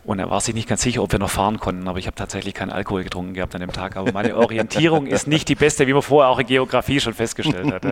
und 0.05 0.19
er 0.19 0.31
war 0.31 0.41
sich 0.41 0.55
nicht 0.55 0.69
ganz 0.69 0.83
sicher, 0.83 1.03
ob 1.03 1.13
wir 1.13 1.19
noch 1.19 1.31
fahren 1.31 1.61
konnten, 1.61 1.87
aber 1.87 1.99
ich 1.99 2.07
habe 2.07 2.17
tatsächlich 2.17 2.55
keinen 2.55 2.71
Alkohol 2.71 3.05
getrunken 3.05 3.35
gehabt 3.35 3.55
an 3.55 3.61
dem 3.61 3.73
Tag, 3.73 3.97
aber 3.97 4.13
meine 4.13 4.37
Orientierung 4.37 5.07
ist 5.07 5.29
nicht 5.29 5.49
die 5.49 5.55
beste, 5.55 5.87
wie 5.87 5.93
man 5.93 6.03
vorher 6.03 6.31
auch 6.31 6.39
in 6.39 6.47
Geografie 6.47 7.01
schon 7.01 7.15
festgestellt 7.15 7.73
hat. 7.73 7.85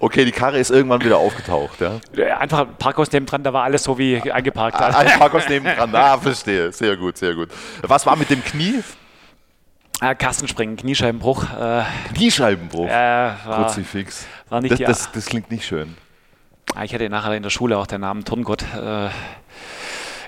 Okay, 0.00 0.24
die 0.24 0.32
Karre 0.32 0.58
ist 0.58 0.70
irgendwann 0.70 1.02
wieder 1.02 1.18
aufgetaucht, 1.18 1.80
ja? 1.80 2.00
Einfach 2.38 2.60
ein 2.60 2.76
Parkhaus 2.76 3.10
nebendran, 3.10 3.42
da 3.42 3.52
war 3.52 3.64
alles 3.64 3.82
so 3.82 3.98
wie 3.98 4.20
eingeparkt. 4.30 4.78
Ah, 4.78 4.88
ein 4.88 5.18
Parkhaus 5.18 5.48
nebendran, 5.48 5.94
ah, 5.94 6.18
verstehe. 6.18 6.72
Sehr 6.72 6.96
gut, 6.96 7.16
sehr 7.16 7.34
gut. 7.34 7.48
Was 7.82 8.04
war 8.04 8.16
mit 8.16 8.30
dem 8.30 8.42
Knie? 8.44 8.82
Kastenspringen, 10.18 10.76
Kniescheibenbruch. 10.76 11.44
Äh, 11.58 11.84
Kniescheibenbruch? 12.14 12.88
Äh, 12.88 12.90
war, 12.90 13.64
Kruzifix. 13.64 14.26
War 14.50 14.60
nicht 14.60 14.72
das, 14.72 14.80
das, 14.80 15.12
das, 15.12 15.26
klingt 15.26 15.50
nicht 15.50 15.64
schön. 15.64 15.96
Ah, 16.74 16.84
ich 16.84 16.92
hatte 16.92 17.08
nachher 17.08 17.34
in 17.34 17.42
der 17.42 17.50
Schule 17.50 17.78
auch 17.78 17.86
den 17.86 18.02
Namen 18.02 18.24
Turngott. 18.24 18.64
Äh, 18.74 19.04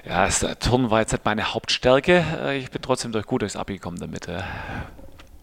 ja, 0.09 0.25
das, 0.25 0.47
Turnen 0.61 0.91
war 0.91 1.01
jetzt 1.01 1.13
nicht 1.13 1.25
meine 1.25 1.53
Hauptstärke. 1.53 2.55
Ich 2.59 2.71
bin 2.71 2.81
trotzdem 2.81 3.13
durch 3.13 3.27
gut 3.27 3.43
durchs 3.43 3.57
Abi 3.57 3.75
gekommen 3.75 3.99
damit. 3.99 4.29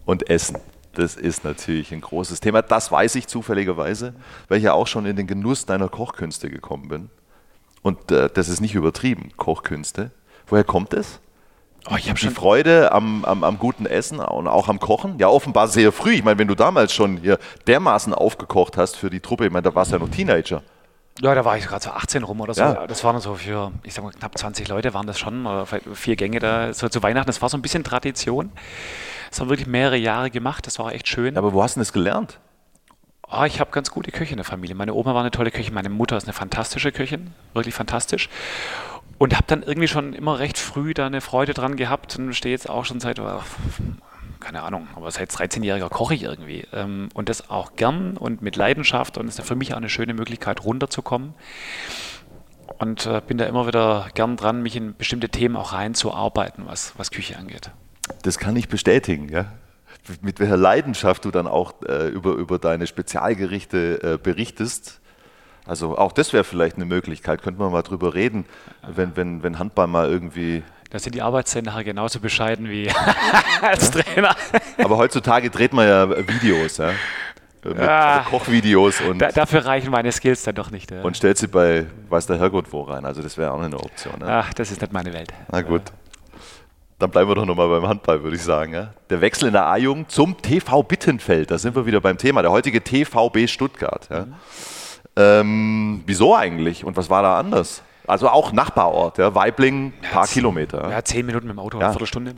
Und 0.06 0.30
Essen 0.30 0.58
das 0.94 1.16
ist 1.16 1.44
natürlich 1.44 1.92
ein 1.92 2.02
großes 2.02 2.40
Thema. 2.40 2.62
Das 2.62 2.92
weiß 2.92 3.16
ich 3.16 3.28
zufälligerweise, 3.28 4.14
weil 4.48 4.60
ich 4.60 4.64
ja 4.64 4.74
auch 4.74 4.88
schon 4.88 5.06
in 5.06 5.16
den 5.16 5.28
Genuss 5.28 5.66
deiner 5.66 5.90
Kochkünste 5.90 6.50
gekommen 6.50 6.88
bin. 6.88 7.10
Und 7.82 8.12
äh, 8.12 8.30
das 8.34 8.48
ist 8.48 8.62
nicht 8.62 8.76
übertrieben, 8.76 9.32
Kochkünste. 9.36 10.12
Woher 10.48 10.64
kommt 10.64 10.94
es? 10.94 11.20
Oh, 11.90 11.96
ich 11.98 12.08
habe 12.08 12.18
schon 12.18 12.32
Freude 12.32 12.94
am, 12.94 13.26
am, 13.26 13.44
am, 13.44 13.60
guten 13.60 13.86
Essen 13.86 14.20
und 14.20 14.48
auch 14.48 14.70
am 14.70 14.80
Kochen. 14.80 15.20
Ja, 15.20 15.28
offenbar 15.28 15.68
sehr 15.68 15.92
früh. 15.92 16.14
Ich 16.14 16.24
meine, 16.24 16.40
wenn 16.40 16.48
du 16.48 16.56
damals 16.56 16.94
schon 16.94 17.18
hier 17.18 17.38
dermaßen 17.68 18.14
aufgekocht 18.14 18.78
hast 18.78 18.96
für 18.96 19.10
die 19.10 19.20
Truppe, 19.20 19.48
ich 19.48 19.52
meine, 19.52 19.64
da 19.64 19.76
warst 19.76 19.92
du 19.92 19.98
ja 19.98 20.00
noch 20.00 20.10
Teenager. 20.10 20.64
Ja, 21.22 21.36
da 21.36 21.44
war 21.44 21.58
ich 21.58 21.68
gerade 21.68 21.84
so 21.84 21.92
18 21.92 22.24
rum 22.24 22.40
oder 22.40 22.54
so. 22.54 22.62
Ja. 22.62 22.88
Das 22.88 23.04
waren 23.04 23.20
so 23.20 23.36
für, 23.36 23.74
ich 23.84 23.94
sag 23.94 24.04
mal, 24.04 24.12
knapp 24.12 24.38
20 24.38 24.68
Leute 24.70 24.94
waren 24.94 25.06
das 25.06 25.20
schon, 25.20 25.46
oder 25.46 25.66
vielleicht 25.66 25.86
vier 25.94 26.16
Gänge 26.16 26.40
da, 26.40 26.74
so 26.74 26.88
zu 26.88 27.04
Weihnachten. 27.04 27.28
Das 27.28 27.42
war 27.42 27.50
so 27.50 27.58
ein 27.58 27.62
bisschen 27.62 27.84
Tradition. 27.84 28.52
Das 29.34 29.40
haben 29.40 29.48
wir 29.48 29.54
wirklich 29.54 29.68
mehrere 29.68 29.98
Jahre 29.98 30.30
gemacht, 30.30 30.68
das 30.68 30.78
war 30.78 30.94
echt 30.94 31.08
schön. 31.08 31.40
Aber 31.40 31.54
wo 31.54 31.64
hast 31.64 31.76
du 31.76 31.80
das 31.80 31.92
gelernt? 31.92 32.40
Oh, 33.28 33.42
ich 33.46 33.60
habe 33.60 33.72
ganz 33.72 33.90
gute 33.90 34.12
Köche 34.12 34.30
in 34.30 34.38
der 34.38 34.46
Familie. 34.46 34.76
Meine 34.76 34.94
Oma 34.94 35.16
war 35.16 35.22
eine 35.22 35.32
tolle 35.32 35.50
Köchin, 35.50 35.74
meine 35.74 35.90
Mutter 35.90 36.16
ist 36.16 36.26
eine 36.26 36.34
fantastische 36.34 36.92
Köchin, 36.92 37.34
wirklich 37.56 37.74
fantastisch. 37.74 38.30
Und 39.18 39.34
habe 39.34 39.46
dann 39.48 39.64
irgendwie 39.64 39.88
schon 39.88 40.14
immer 40.14 40.38
recht 40.38 40.60
früh 40.60 40.94
da 40.94 41.08
eine 41.08 41.20
Freude 41.20 41.56
dran 41.56 41.78
gehabt 41.78 42.16
und 42.20 42.36
stehe 42.36 42.54
jetzt 42.54 42.70
auch 42.70 42.86
schon 42.86 43.00
seit 43.00 43.20
oh, 43.20 43.42
keine 44.40 44.62
Ahnung, 44.62 44.88
aber 44.96 45.10
seit 45.10 45.32
13-Jähriger 45.32 45.90
koche 45.90 46.14
ich 46.14 46.22
irgendwie. 46.22 46.68
Ähm, 46.72 47.10
und 47.16 47.28
das 47.28 47.50
auch 47.50 47.76
gern 47.76 48.18
und 48.18 48.44
mit 48.44 48.56
Leidenschaft 48.56 49.18
und 49.18 49.28
ist 49.28 49.42
für 49.42 49.56
mich 49.56 49.74
auch 49.74 49.78
eine 49.78 49.90
schöne 49.90 50.14
Möglichkeit, 50.14 50.64
runterzukommen. 50.64 51.34
Und 52.78 53.08
äh, 53.08 53.20
bin 53.26 53.40
da 53.40 53.46
immer 53.46 53.66
wieder 53.66 54.10
gern 54.14 54.38
dran, 54.38 54.62
mich 54.62 54.76
in 54.76 54.96
bestimmte 54.96 55.30
Themen 55.30 55.56
auch 55.56 55.74
reinzuarbeiten, 55.74 56.68
was, 56.68 56.94
was 56.98 57.10
Küche 57.10 57.36
angeht. 57.36 57.72
Das 58.24 58.38
kann 58.38 58.56
ich 58.56 58.68
bestätigen, 58.68 59.30
ja. 59.30 59.46
Mit 60.22 60.40
welcher 60.40 60.58
Leidenschaft 60.58 61.24
du 61.24 61.32
dann 61.32 61.48
auch 61.48 61.76
äh, 61.88 62.10
über, 62.10 62.32
über 62.32 62.60
deine 62.60 62.88
Spezialgerichte 62.88 64.04
äh, 64.04 64.18
berichtest. 64.18 65.00
Also 65.66 65.98
auch 65.98 66.12
das 66.12 66.34
wäre 66.34 66.44
vielleicht 66.44 66.76
eine 66.76 66.86
Möglichkeit, 66.86 67.42
könnte 67.42 67.62
man 67.62 67.72
mal 67.72 67.84
drüber 67.84 68.14
reden, 68.14 68.46
wenn, 68.86 69.16
wenn, 69.16 69.44
wenn 69.44 69.60
Handball 69.60 69.88
mal 69.88 70.10
irgendwie 70.10 70.62
da 70.94 71.00
sind 71.00 71.16
die 71.16 71.24
Arbeitszeiten 71.24 71.66
nachher 71.66 71.84
genauso 71.84 72.20
bescheiden 72.20 72.70
wie 72.70 72.88
als 73.64 73.90
Trainer. 73.90 74.36
Aber 74.78 74.98
heutzutage 74.98 75.50
dreht 75.50 75.74
man 75.74 75.88
ja 75.88 76.08
Videos, 76.28 76.78
ja. 76.78 76.92
Mit 77.64 77.80
ja, 77.80 78.18
also 78.18 78.30
Kochvideos 78.30 79.02
und. 79.02 79.18
Da, 79.18 79.32
dafür 79.32 79.66
reichen 79.66 79.90
meine 79.90 80.12
Skills 80.12 80.44
dann 80.44 80.54
doch 80.54 80.70
nicht. 80.70 80.92
Ja. 80.92 81.02
Und 81.02 81.18
stellt 81.18 81.40
sie 81.40 81.48
bei 81.48 81.88
weiß 82.10 82.28
der 82.28 82.38
Herrgott 82.38 82.72
wo 82.72 82.82
rein. 82.82 83.06
Also 83.06 83.24
das 83.24 83.40
wäre 83.40 83.52
auch 83.54 83.62
eine 83.62 83.80
Option. 83.80 84.20
Ja. 84.20 84.42
Ach, 84.42 84.54
das 84.54 84.70
ist 84.70 84.82
nicht 84.82 84.94
meine 84.94 85.14
Welt. 85.14 85.34
Na 85.52 85.62
gut. 85.62 85.82
Dann 87.04 87.12
bleiben 87.12 87.30
wir 87.30 87.36
doch 87.36 87.46
nochmal 87.46 87.68
beim 87.68 87.86
Handball, 87.86 88.24
würde 88.24 88.38
ich 88.38 88.44
sagen. 88.44 88.74
Ja? 88.74 88.94
Der 89.10 89.20
Wechsel 89.20 89.48
in 89.48 89.54
der 89.54 89.66
A-Jugend 89.66 90.10
zum 90.10 90.42
TV 90.42 90.84
Bittenfeld. 90.84 91.52
Da 91.52 91.58
sind 91.58 91.76
wir 91.76 91.86
wieder 91.86 92.00
beim 92.00 92.18
Thema. 92.18 92.42
Der 92.42 92.50
heutige 92.50 92.82
TVB 92.82 93.50
Stuttgart. 93.50 94.08
Ja? 94.10 94.22
Mhm. 94.22 94.34
Ähm, 95.18 96.04
wieso 96.06 96.34
eigentlich? 96.34 96.86
Und 96.86 96.96
was 96.96 97.10
war 97.10 97.22
da 97.22 97.38
anders? 97.38 97.84
Also 98.08 98.30
auch 98.30 98.54
Nachbarort, 98.54 99.18
ja, 99.18 99.36
Weibling, 99.36 99.92
ein 100.02 100.12
paar 100.12 100.28
Kilometer. 100.28 100.90
Ja, 100.90 101.04
zehn 101.04 101.26
Minuten 101.26 101.48
mit 101.48 101.58
dem 101.58 101.60
Auto, 101.60 101.78
ja. 101.78 101.88
eine 101.88 101.94
Viertelstunde. 101.94 102.36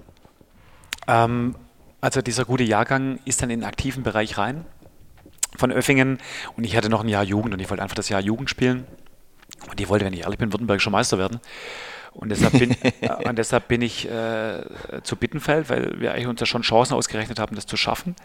Ähm, 1.07 1.53
also 2.01 2.23
dieser 2.23 2.45
gute 2.45 2.63
Jahrgang 2.63 3.19
ist 3.25 3.43
dann 3.43 3.51
in 3.51 3.59
den 3.59 3.67
aktiven 3.67 4.01
Bereich 4.01 4.39
rein 4.39 4.65
von 5.55 5.71
Öffingen 5.71 6.17
und 6.57 6.63
ich 6.63 6.75
hatte 6.75 6.89
noch 6.89 7.03
ein 7.03 7.07
Jahr 7.07 7.23
Jugend 7.23 7.53
und 7.53 7.59
ich 7.59 7.69
wollte 7.69 7.83
einfach 7.83 7.95
das 7.95 8.09
Jahr 8.09 8.19
Jugend 8.19 8.49
spielen 8.49 8.87
und 9.69 9.79
ich 9.79 9.89
wollte, 9.89 10.05
wenn 10.05 10.13
ich 10.13 10.21
ehrlich 10.21 10.39
bin, 10.39 10.51
württembergischer 10.51 10.89
Meister 10.89 11.19
werden. 11.19 11.39
Und 12.15 12.29
deshalb 12.29 12.57
bin, 12.57 12.75
und 13.25 13.37
deshalb 13.37 13.67
bin 13.67 13.81
ich 13.81 14.09
äh, 14.09 14.63
zu 15.03 15.15
Bittenfeld, 15.15 15.69
weil 15.69 15.99
wir 15.99 16.13
eigentlich 16.13 16.27
uns 16.27 16.39
ja 16.39 16.45
schon 16.45 16.63
Chancen 16.63 16.95
ausgerechnet 16.95 17.39
haben, 17.39 17.55
das 17.55 17.65
zu 17.65 17.77
schaffen 17.77 18.15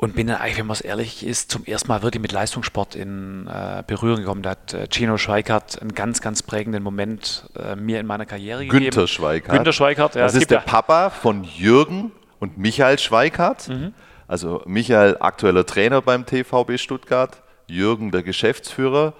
und 0.00 0.14
bin 0.14 0.28
dann 0.28 0.36
eigentlich, 0.36 0.56
wenn 0.56 0.66
man 0.66 0.74
es 0.74 0.80
ehrlich 0.80 1.26
ist, 1.26 1.50
zum 1.50 1.66
ersten 1.66 1.88
Mal 1.88 2.02
wirklich 2.02 2.22
mit 2.22 2.32
Leistungssport 2.32 2.94
in 2.94 3.46
äh, 3.46 3.82
Berührung 3.86 4.20
gekommen. 4.20 4.42
Da 4.42 4.50
hat 4.50 4.72
äh, 4.72 4.86
Gino 4.90 5.18
Schweikart 5.18 5.78
einen 5.78 5.94
ganz, 5.94 6.22
ganz 6.22 6.42
prägenden 6.42 6.82
Moment 6.82 7.44
äh, 7.54 7.76
mir 7.76 8.00
in 8.00 8.06
meiner 8.06 8.24
Karriere 8.24 8.66
Günther 8.66 8.78
gegeben. 8.78 9.08
Schweikart. 9.08 9.54
Günther 9.54 9.72
Schweikart, 9.74 10.14
ja. 10.14 10.22
Das 10.22 10.34
ist 10.34 10.50
der 10.50 10.60
ja. 10.60 10.64
Papa 10.64 11.10
von 11.10 11.44
Jürgen 11.44 12.12
und 12.38 12.56
Michael 12.56 12.98
Schweikart. 12.98 13.68
Mhm. 13.68 13.92
Also 14.26 14.62
Michael 14.64 15.18
aktueller 15.20 15.66
Trainer 15.66 16.00
beim 16.00 16.24
TVB 16.24 16.78
Stuttgart, 16.78 17.42
Jürgen 17.66 18.10
der 18.10 18.22
Geschäftsführer 18.22 19.12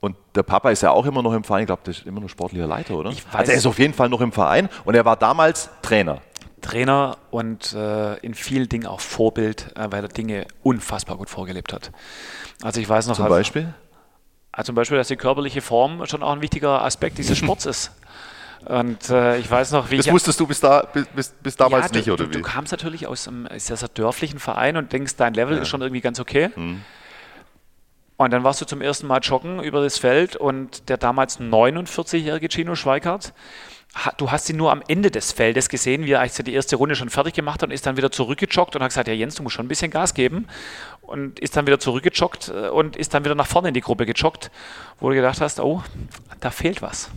und 0.00 0.16
der 0.34 0.44
Papa 0.44 0.70
ist 0.70 0.82
ja 0.82 0.90
auch 0.90 1.06
immer 1.06 1.22
noch 1.22 1.32
im 1.32 1.44
Verein, 1.44 1.62
ich 1.62 1.66
glaube, 1.66 1.82
der 1.84 1.92
ist 1.92 2.06
immer 2.06 2.20
noch 2.20 2.28
sportlicher 2.28 2.66
Leiter, 2.66 2.94
oder? 2.94 3.12
Also 3.32 3.52
er 3.52 3.58
ist 3.58 3.66
auf 3.66 3.78
jeden 3.78 3.94
Fall 3.94 4.08
noch 4.08 4.20
im 4.20 4.32
Verein 4.32 4.68
und 4.84 4.94
er 4.94 5.04
war 5.04 5.16
damals 5.16 5.70
Trainer. 5.82 6.20
Trainer 6.60 7.16
und 7.30 7.72
äh, 7.72 8.16
in 8.18 8.34
vielen 8.34 8.68
Dingen 8.68 8.86
auch 8.86 9.00
Vorbild, 9.00 9.76
äh, 9.76 9.88
weil 9.90 10.04
er 10.04 10.08
Dinge 10.08 10.46
unfassbar 10.62 11.16
gut 11.16 11.30
vorgelebt 11.30 11.72
hat. 11.72 11.92
Also 12.62 12.80
ich 12.80 12.88
weiß 12.88 13.06
noch. 13.06 13.16
Zum 13.16 13.28
Beispiel? 13.28 13.74
Also 14.52 14.68
zum 14.68 14.74
Beispiel, 14.74 14.98
dass 14.98 15.08
die 15.08 15.16
körperliche 15.16 15.60
Form 15.60 16.04
schon 16.06 16.22
auch 16.22 16.32
ein 16.32 16.42
wichtiger 16.42 16.82
Aspekt 16.84 17.18
dieses 17.18 17.38
Sports 17.38 17.66
ist. 17.66 17.92
Und 18.64 19.08
äh, 19.08 19.38
ich 19.38 19.48
weiß 19.48 19.70
noch, 19.70 19.90
wie 19.90 19.98
das 19.98 20.06
ich. 20.06 20.12
wusstest 20.12 20.40
du 20.40 20.46
bis, 20.46 20.60
da, 20.60 20.88
bis, 21.14 21.28
bis 21.40 21.56
damals 21.56 21.86
ja, 21.86 21.88
du, 21.90 21.98
nicht, 21.98 22.10
oder 22.10 22.24
du, 22.24 22.30
wie? 22.30 22.34
Du 22.34 22.42
kamst 22.42 22.72
natürlich 22.72 23.06
aus 23.06 23.28
einem 23.28 23.48
sehr, 23.56 23.76
sehr 23.76 23.88
dörflichen 23.88 24.40
Verein 24.40 24.76
und 24.76 24.92
denkst, 24.92 25.14
dein 25.16 25.34
Level 25.34 25.56
ja. 25.56 25.62
ist 25.62 25.68
schon 25.68 25.80
irgendwie 25.80 26.00
ganz 26.00 26.18
okay. 26.18 26.50
Mhm. 26.54 26.82
Und 28.18 28.32
dann 28.32 28.42
warst 28.42 28.60
du 28.60 28.64
zum 28.64 28.82
ersten 28.82 29.06
Mal 29.06 29.20
joggen 29.20 29.62
über 29.62 29.80
das 29.80 29.96
Feld 29.96 30.34
und 30.34 30.88
der 30.88 30.96
damals 30.96 31.38
49-jährige 31.38 32.48
Gino 32.50 32.74
Schweikart, 32.74 33.32
du 34.16 34.32
hast 34.32 34.50
ihn 34.50 34.56
nur 34.56 34.72
am 34.72 34.82
Ende 34.88 35.12
des 35.12 35.30
Feldes 35.30 35.68
gesehen, 35.68 36.04
wie 36.04 36.12
er 36.12 36.20
eigentlich 36.20 36.44
die 36.44 36.52
erste 36.52 36.74
Runde 36.74 36.96
schon 36.96 37.10
fertig 37.10 37.34
gemacht 37.34 37.62
hat 37.62 37.68
und 37.68 37.72
ist 37.72 37.86
dann 37.86 37.96
wieder 37.96 38.10
zurückgejoggt 38.10 38.74
und 38.74 38.82
hat 38.82 38.90
gesagt, 38.90 39.06
ja 39.06 39.14
Jens, 39.14 39.36
du 39.36 39.44
musst 39.44 39.54
schon 39.54 39.66
ein 39.66 39.68
bisschen 39.68 39.92
Gas 39.92 40.14
geben 40.14 40.48
und 41.00 41.38
ist 41.38 41.56
dann 41.56 41.68
wieder 41.68 41.78
zurückgejoggt 41.78 42.48
äh, 42.48 42.68
und 42.70 42.96
ist 42.96 43.14
dann 43.14 43.24
wieder 43.24 43.36
nach 43.36 43.46
vorne 43.46 43.68
in 43.68 43.74
die 43.74 43.80
Gruppe 43.80 44.04
gejoggt, 44.04 44.50
wo 44.98 45.10
du 45.10 45.14
gedacht 45.14 45.40
hast, 45.40 45.60
oh, 45.60 45.84
da 46.40 46.50
fehlt 46.50 46.82
was. 46.82 47.10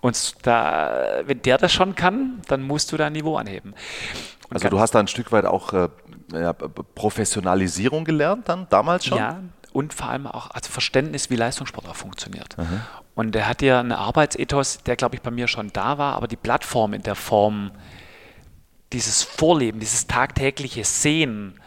Und 0.00 0.46
da, 0.46 1.22
wenn 1.26 1.42
der 1.42 1.58
das 1.58 1.72
schon 1.72 1.94
kann, 1.94 2.42
dann 2.48 2.62
musst 2.62 2.90
du 2.90 2.96
dein 2.96 3.12
Niveau 3.12 3.36
anheben. 3.36 3.74
Und 4.48 4.56
also 4.56 4.68
du 4.68 4.80
hast 4.80 4.96
da 4.96 4.98
ein 4.98 5.08
Stück 5.08 5.30
weit 5.32 5.44
auch 5.44 5.72
äh, 5.72 5.88
ja, 6.32 6.52
Professionalisierung 6.52 8.04
gelernt 8.04 8.48
dann 8.48 8.66
damals 8.68 9.06
schon? 9.06 9.18
Ja, 9.18 9.40
und 9.76 9.92
vor 9.92 10.08
allem 10.08 10.26
auch 10.26 10.50
also 10.52 10.70
Verständnis, 10.70 11.28
wie 11.28 11.36
Leistungssport 11.36 11.86
auch 11.86 11.96
funktioniert. 11.96 12.56
Mhm. 12.56 12.80
Und 13.14 13.36
er 13.36 13.46
hat 13.46 13.60
ja 13.60 13.78
einen 13.78 13.92
Arbeitsethos, 13.92 14.78
der, 14.78 14.96
glaube 14.96 15.16
ich, 15.16 15.20
bei 15.20 15.30
mir 15.30 15.48
schon 15.48 15.70
da 15.74 15.98
war, 15.98 16.14
aber 16.14 16.28
die 16.28 16.36
Plattform 16.36 16.94
in 16.94 17.02
der 17.02 17.14
Form, 17.14 17.72
dieses 18.94 19.22
Vorleben, 19.22 19.78
dieses 19.78 20.06
tagtägliche 20.06 20.82
Sehen, 20.84 21.60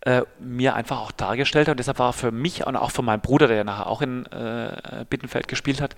äh, 0.00 0.22
mir 0.38 0.74
einfach 0.74 1.00
auch 1.00 1.12
dargestellt 1.12 1.68
hat. 1.68 1.72
Und 1.72 1.80
deshalb 1.80 1.98
war 1.98 2.14
für 2.14 2.32
mich 2.32 2.66
und 2.66 2.76
auch 2.76 2.92
für 2.92 3.02
meinen 3.02 3.20
Bruder, 3.20 3.46
der 3.46 3.58
ja 3.58 3.64
nachher 3.64 3.88
auch 3.88 4.00
in 4.00 4.24
äh, 4.26 5.04
Bittenfeld 5.10 5.46
gespielt 5.46 5.82
hat, 5.82 5.96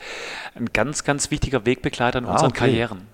ein 0.57 0.67
ganz, 0.73 1.05
ganz 1.05 1.31
wichtiger 1.31 1.65
Wegbegleiter 1.65 2.19
in 2.19 2.25
ah, 2.25 2.33
unseren 2.33 2.51
okay. 2.51 2.59
Karrieren. 2.59 3.07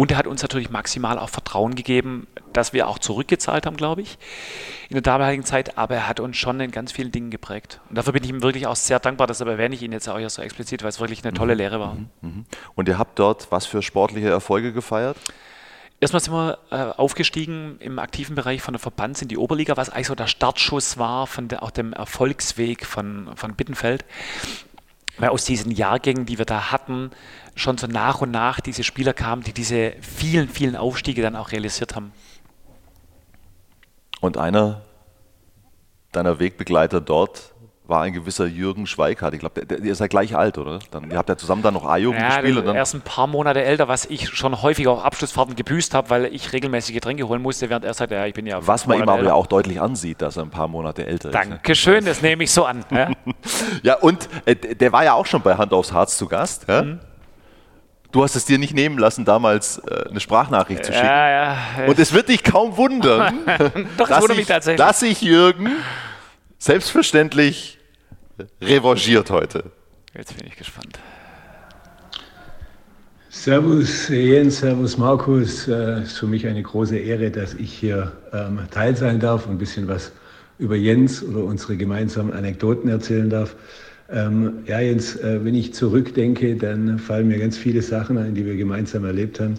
Und 0.00 0.12
er 0.12 0.16
hat 0.16 0.26
uns 0.26 0.40
natürlich 0.40 0.70
maximal 0.70 1.18
auch 1.18 1.28
Vertrauen 1.28 1.74
gegeben, 1.74 2.26
dass 2.54 2.72
wir 2.72 2.88
auch 2.88 2.98
zurückgezahlt 2.98 3.66
haben, 3.66 3.76
glaube 3.76 4.00
ich, 4.00 4.16
in 4.88 4.94
der 4.94 5.02
damaligen 5.02 5.44
Zeit. 5.44 5.76
Aber 5.76 5.94
er 5.94 6.08
hat 6.08 6.20
uns 6.20 6.38
schon 6.38 6.58
in 6.58 6.70
ganz 6.70 6.90
vielen 6.90 7.12
Dingen 7.12 7.30
geprägt. 7.30 7.82
Und 7.90 7.98
dafür 7.98 8.14
bin 8.14 8.24
ich 8.24 8.30
ihm 8.30 8.42
wirklich 8.42 8.66
auch 8.66 8.76
sehr 8.76 8.98
dankbar. 8.98 9.26
Deshalb 9.26 9.50
erwähne 9.50 9.74
ich 9.74 9.82
ihn 9.82 9.92
jetzt 9.92 10.08
auch 10.08 10.18
so 10.30 10.40
explizit, 10.40 10.82
weil 10.82 10.88
es 10.88 11.00
wirklich 11.00 11.22
eine 11.22 11.34
tolle 11.34 11.52
mhm. 11.52 11.58
Lehre 11.58 11.80
war. 11.80 11.94
Mhm. 11.96 12.08
Mhm. 12.22 12.46
Und 12.74 12.88
ihr 12.88 12.96
habt 12.96 13.18
dort 13.18 13.52
was 13.52 13.66
für 13.66 13.82
sportliche 13.82 14.30
Erfolge 14.30 14.72
gefeiert? 14.72 15.18
Erstmal 16.00 16.20
sind 16.20 16.32
wir 16.32 16.58
äh, 16.70 16.76
aufgestiegen 16.98 17.76
im 17.80 17.98
aktiven 17.98 18.34
Bereich 18.34 18.62
von 18.62 18.72
der 18.72 18.80
Verbands 18.80 19.20
in 19.20 19.28
die 19.28 19.36
Oberliga, 19.36 19.76
was 19.76 19.90
eigentlich 19.90 20.06
so 20.06 20.14
der 20.14 20.28
Startschuss 20.28 20.96
war 20.96 21.26
von 21.26 21.48
der, 21.48 21.62
auch 21.62 21.70
dem 21.70 21.92
Erfolgsweg 21.92 22.86
von, 22.86 23.32
von 23.34 23.54
Bittenfeld. 23.54 24.06
Weil 25.18 25.30
aus 25.30 25.44
diesen 25.44 25.70
Jahrgängen, 25.70 26.26
die 26.26 26.38
wir 26.38 26.44
da 26.44 26.70
hatten, 26.72 27.10
schon 27.54 27.78
so 27.78 27.86
nach 27.86 28.20
und 28.20 28.30
nach 28.30 28.60
diese 28.60 28.84
Spieler 28.84 29.12
kamen, 29.12 29.42
die 29.42 29.52
diese 29.52 29.94
vielen, 30.00 30.48
vielen 30.48 30.76
Aufstiege 30.76 31.22
dann 31.22 31.36
auch 31.36 31.52
realisiert 31.52 31.94
haben. 31.94 32.12
Und 34.20 34.36
einer 34.36 34.82
deiner 36.12 36.38
Wegbegleiter 36.38 37.00
dort 37.00 37.54
war 37.90 38.02
ein 38.02 38.12
gewisser 38.12 38.46
Jürgen 38.46 38.86
Schweikart. 38.86 39.34
Ich 39.34 39.40
glaube, 39.40 39.60
ihr 39.82 39.94
seid 39.94 40.10
gleich 40.10 40.34
alt, 40.34 40.56
oder? 40.56 40.78
Dann, 40.90 41.10
ihr 41.10 41.18
habt 41.18 41.28
ja 41.28 41.36
zusammen 41.36 41.62
dann 41.62 41.74
noch 41.74 41.84
A-Jugend 41.84 42.20
ja, 42.20 42.40
gespielt. 42.40 42.64
Ja, 42.64 42.74
erst 42.74 42.94
ein 42.94 43.02
paar 43.02 43.26
Monate 43.26 43.62
älter, 43.62 43.88
was 43.88 44.06
ich 44.06 44.28
schon 44.28 44.62
häufig 44.62 44.88
auf 44.88 45.04
Abschlussfahrten 45.04 45.56
gebüßt 45.56 45.92
habe, 45.92 46.08
weil 46.08 46.26
ich 46.26 46.52
regelmäßig 46.52 46.94
Getränke 46.94 47.28
holen 47.28 47.42
musste, 47.42 47.68
während 47.68 47.84
er 47.84 47.92
sagte, 47.92 48.14
ja, 48.14 48.24
ich 48.24 48.34
bin 48.34 48.46
ja. 48.46 48.66
Was 48.66 48.86
man 48.86 48.98
ihm 48.98 49.08
aber 49.08 49.22
ja 49.22 49.34
auch 49.34 49.46
deutlich 49.46 49.80
ansieht, 49.80 50.22
dass 50.22 50.36
er 50.36 50.44
ein 50.44 50.50
paar 50.50 50.68
Monate 50.68 51.06
älter 51.06 51.28
ist. 51.28 51.34
Dankeschön, 51.34 52.04
das 52.04 52.22
nehme 52.22 52.44
ich 52.44 52.52
so 52.52 52.64
an. 52.64 52.84
Ja, 52.90 53.10
ja 53.82 53.94
und 53.96 54.28
äh, 54.46 54.54
der 54.54 54.92
war 54.92 55.04
ja 55.04 55.14
auch 55.14 55.26
schon 55.26 55.42
bei 55.42 55.56
Hand 55.56 55.72
aufs 55.72 55.92
Harz 55.92 56.16
zu 56.16 56.26
Gast. 56.26 56.66
Ja? 56.68 56.82
Mhm. 56.82 57.00
Du 58.12 58.24
hast 58.24 58.34
es 58.34 58.44
dir 58.44 58.58
nicht 58.58 58.74
nehmen 58.74 58.98
lassen, 58.98 59.24
damals 59.24 59.78
äh, 59.78 60.08
eine 60.08 60.20
Sprachnachricht 60.20 60.84
zu 60.84 60.92
schicken. 60.92 61.06
Ja, 61.06 61.30
ja. 61.30 61.56
Und 61.86 61.98
es 61.98 62.12
wird 62.12 62.28
dich 62.28 62.42
kaum 62.42 62.76
wundern, 62.76 63.38
Doch, 63.96 64.08
dass, 64.08 64.28
ich, 64.28 64.76
dass 64.76 65.02
ich 65.02 65.22
Jürgen 65.22 65.70
selbstverständlich 66.58 67.79
revanchiert 68.60 69.30
heute. 69.30 69.64
Jetzt 70.16 70.36
bin 70.36 70.46
ich 70.46 70.56
gespannt. 70.56 70.98
Servus 73.28 74.08
Jens, 74.08 74.58
Servus 74.58 74.98
Markus. 74.98 75.66
Es 75.66 75.68
äh, 75.68 76.02
ist 76.02 76.18
für 76.18 76.26
mich 76.26 76.46
eine 76.46 76.62
große 76.62 76.98
Ehre, 76.98 77.30
dass 77.30 77.54
ich 77.54 77.72
hier 77.72 78.12
ähm, 78.32 78.58
teil 78.70 78.96
sein 78.96 79.20
darf 79.20 79.46
und 79.46 79.52
ein 79.52 79.58
bisschen 79.58 79.86
was 79.86 80.10
über 80.58 80.74
Jens 80.74 81.22
oder 81.22 81.44
unsere 81.44 81.76
gemeinsamen 81.76 82.32
Anekdoten 82.32 82.90
erzählen 82.90 83.30
darf. 83.30 83.54
Ähm, 84.10 84.64
ja, 84.66 84.80
Jens, 84.80 85.14
äh, 85.16 85.44
wenn 85.44 85.54
ich 85.54 85.72
zurückdenke, 85.74 86.56
dann 86.56 86.98
fallen 86.98 87.28
mir 87.28 87.38
ganz 87.38 87.56
viele 87.56 87.82
Sachen 87.82 88.18
ein, 88.18 88.34
die 88.34 88.44
wir 88.44 88.56
gemeinsam 88.56 89.04
erlebt 89.04 89.38
haben. 89.38 89.54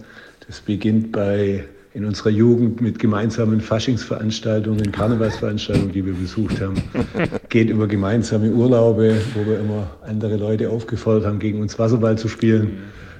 Das 0.47 0.59
beginnt 0.59 1.13
bei 1.13 1.63
in 1.93 2.05
unserer 2.05 2.29
Jugend 2.29 2.79
mit 2.79 2.99
gemeinsamen 2.99 3.59
Faschingsveranstaltungen, 3.59 4.91
Karnevalsveranstaltungen, 4.91 5.91
die 5.91 6.05
wir 6.05 6.13
besucht 6.13 6.61
haben, 6.61 6.75
geht 7.49 7.69
über 7.69 7.87
gemeinsame 7.87 8.49
Urlaube, 8.49 9.15
wo 9.33 9.45
wir 9.45 9.59
immer 9.59 9.89
andere 10.01 10.37
Leute 10.37 10.69
aufgefordert 10.69 11.25
haben, 11.25 11.39
gegen 11.39 11.59
uns 11.59 11.77
Wasserball 11.77 12.17
zu 12.17 12.29
spielen. 12.29 12.77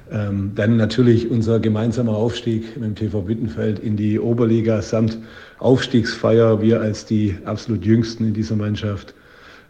Ähm, 0.10 0.52
dann 0.56 0.78
natürlich 0.78 1.30
unser 1.30 1.60
gemeinsamer 1.60 2.16
Aufstieg 2.16 2.78
mit 2.78 2.86
dem 2.86 2.96
TV 2.96 3.22
Bittenfeld 3.22 3.80
in 3.80 3.98
die 3.98 4.20
Oberliga 4.20 4.82
samt 4.82 5.18
Aufstiegsfeier, 5.60 6.62
wir 6.62 6.82
als 6.82 7.06
die 7.06 7.38
absolut 7.46 7.86
Jüngsten 7.86 8.28
in 8.28 8.34
dieser 8.34 8.56
Mannschaft. 8.56 9.14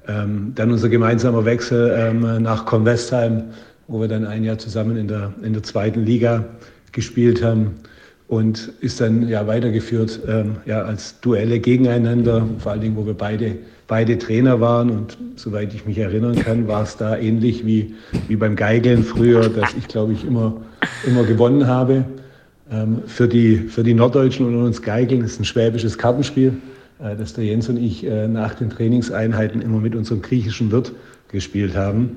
Ähm, 0.08 0.54
dann 0.56 0.72
unser 0.72 0.90
gemeinsamer 0.90 1.46
Wechsel 1.46 1.96
ähm, 1.96 2.44
nach 2.44 2.66
Convestheim, 2.66 3.46
wo 3.88 4.00
wir 4.00 4.08
dann 4.08 4.26
ein 4.26 4.44
Jahr 4.44 4.58
zusammen 4.58 4.98
in 4.98 5.08
der, 5.08 5.34
in 5.44 5.54
der 5.54 5.64
zweiten 5.64 6.04
Liga 6.06 6.46
gespielt 6.92 7.44
haben 7.44 7.76
und 8.32 8.72
ist 8.80 9.02
dann 9.02 9.28
ja 9.28 9.46
weitergeführt 9.46 10.22
ähm, 10.26 10.56
ja, 10.66 10.84
als 10.84 11.20
Duelle 11.20 11.60
gegeneinander, 11.60 12.48
vor 12.60 12.72
allen 12.72 12.80
Dingen, 12.80 12.96
wo 12.96 13.06
wir 13.06 13.14
beide, 13.14 13.58
beide 13.88 14.18
Trainer 14.18 14.62
waren. 14.62 14.90
Und 14.90 15.18
soweit 15.36 15.74
ich 15.74 15.86
mich 15.86 15.98
erinnern 15.98 16.38
kann, 16.38 16.66
war 16.66 16.84
es 16.84 16.96
da 16.96 17.18
ähnlich 17.18 17.66
wie, 17.66 17.94
wie 18.30 18.38
beim 18.38 18.56
Geigeln 18.56 19.04
früher, 19.04 19.50
dass 19.50 19.74
ich, 19.74 19.86
glaube 19.90 20.14
ich, 20.14 20.26
immer, 20.26 20.62
immer 21.06 21.26
gewonnen 21.26 21.68
habe. 21.68 22.06
Ähm, 22.72 23.00
für, 23.06 23.28
die, 23.28 23.58
für 23.58 23.84
die 23.84 23.94
Norddeutschen 23.94 24.46
und 24.46 24.56
uns 24.64 24.82
Geigeln 24.82 25.26
ist 25.26 25.38
ein 25.38 25.44
schwäbisches 25.44 25.98
Kartenspiel, 25.98 26.54
äh, 27.04 27.18
das 27.18 27.34
der 27.34 27.44
Jens 27.44 27.68
und 27.68 27.76
ich 27.76 28.06
äh, 28.06 28.30
nach 28.30 28.54
den 28.54 28.70
Trainingseinheiten 28.70 29.62
immer 29.62 29.80
mit 29.80 29.94
unserem 29.94 30.22
griechischen 30.22 30.72
Wirt 30.72 30.94
gespielt 31.34 31.76
haben. 31.76 32.16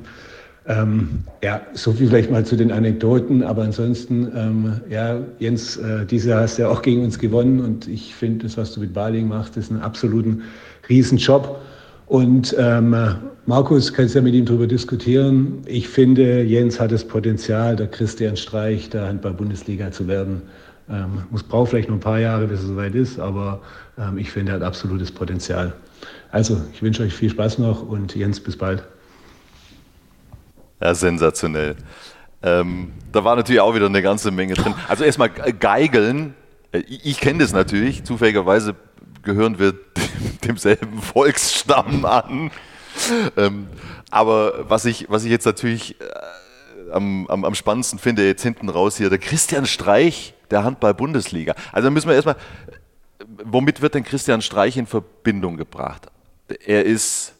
Ähm, 0.67 1.25
ja, 1.43 1.61
so 1.75 1.93
viel 1.93 2.09
vielleicht 2.09 2.31
mal 2.31 2.47
zu 2.47 2.57
den 2.57 2.73
Anekdoten, 2.73 3.43
aber 3.43 3.65
ansonsten, 3.65 4.33
ähm, 4.35 4.81
ja, 4.89 5.21
Jens, 5.39 5.77
äh, 5.77 6.07
dieses 6.07 6.29
Jahr 6.29 6.41
hast 6.41 6.57
du 6.57 6.62
ja 6.62 6.69
auch 6.69 6.81
gegen 6.81 7.05
uns 7.05 7.19
gewonnen 7.19 7.61
und 7.61 7.87
ich 7.87 8.15
finde, 8.15 8.45
das, 8.45 8.57
was 8.57 8.73
du 8.73 8.81
mit 8.81 8.95
Baling 8.95 9.29
machst, 9.29 9.59
ist 9.59 9.71
ein 9.71 9.81
absoluten 9.81 10.43
Riesenjob. 10.89 11.61
Und 12.07 12.55
ähm, 12.59 12.97
Markus, 13.47 13.93
kannst 13.93 14.15
ja 14.15 14.23
mit 14.23 14.35
ihm 14.35 14.47
darüber 14.47 14.67
diskutieren. 14.67 15.59
Ich 15.67 15.87
finde, 15.87 16.43
Jens 16.43 16.81
hat 16.81 16.93
das 16.93 17.07
Potenzial, 17.07 17.77
der 17.77 17.89
Christian 17.89 18.37
Streich 18.37 18.89
der 18.89 19.07
Handball-Bundesliga 19.09 19.91
zu 19.91 20.09
werden. 20.09 20.41
Ähm, 20.89 21.25
muss 21.31 21.43
braucht 21.43 21.71
vielleicht 21.71 21.89
noch 21.89 21.97
ein 21.97 22.01
paar 22.01 22.21
Jahre, 22.21 22.47
bis 22.47 22.61
er 22.61 22.69
soweit 22.69 22.95
ist, 22.95 23.19
aber 23.19 23.61
ähm, 23.99 24.17
ich 24.17 24.31
finde, 24.31 24.53
er 24.53 24.57
hat 24.57 24.62
absolutes 24.62 25.12
Potenzial. 25.12 25.75
Also, 26.31 26.59
ich 26.73 26.83
wünsche 26.83 27.03
euch 27.03 27.15
viel 27.15 27.31
Spaß 27.31 27.59
noch 27.59 27.87
und 27.87 28.15
Jens, 28.15 28.41
bis 28.41 28.57
bald. 28.57 28.83
Ja, 30.85 30.95
sensationell. 30.95 31.76
Ähm, 32.43 32.93
da 33.11 33.24
war 33.24 33.37
natürlich 33.37 33.62
auch 33.62 33.74
wieder 33.74 33.87
eine 33.87 34.03
ganze 34.03 34.30
Menge 34.30 34.53
drin. 34.53 34.74
Also 34.87 35.03
erstmal 35.03 35.30
Geigeln. 35.30 36.35
Äh, 36.72 36.80
ich 36.80 37.20
kenne 37.20 37.39
das 37.39 37.55
natürlich. 37.55 38.05
Zufälligerweise 38.05 38.74
gehören 39.22 39.59
wir 39.59 39.72
demselben 40.45 41.01
Volksstamm 41.01 42.05
an. 42.05 42.51
Ähm, 43.39 43.66
aber 44.11 44.68
was 44.68 44.85
ich, 44.85 45.07
was 45.09 45.24
ich 45.24 45.30
jetzt 45.30 45.47
natürlich 45.47 45.99
äh, 46.03 46.91
am, 46.93 47.26
am, 47.28 47.47
am 47.47 47.55
spannendsten 47.55 47.99
finde, 47.99 48.26
jetzt 48.26 48.43
hinten 48.43 48.68
raus 48.68 48.99
hier, 48.99 49.09
der 49.09 49.18
Christian 49.18 49.64
Streich 49.64 50.35
der 50.51 50.64
Handball-Bundesliga. 50.64 51.55
Also 51.72 51.91
müssen 51.91 52.09
wir 52.09 52.14
erstmal, 52.14 52.37
womit 53.43 53.80
wird 53.80 53.95
denn 53.95 54.05
Christian 54.05 54.43
Streich 54.43 54.76
in 54.76 54.87
Verbindung 54.87 55.57
gebracht? 55.57 56.09
Er 56.66 56.85
ist 56.85 57.34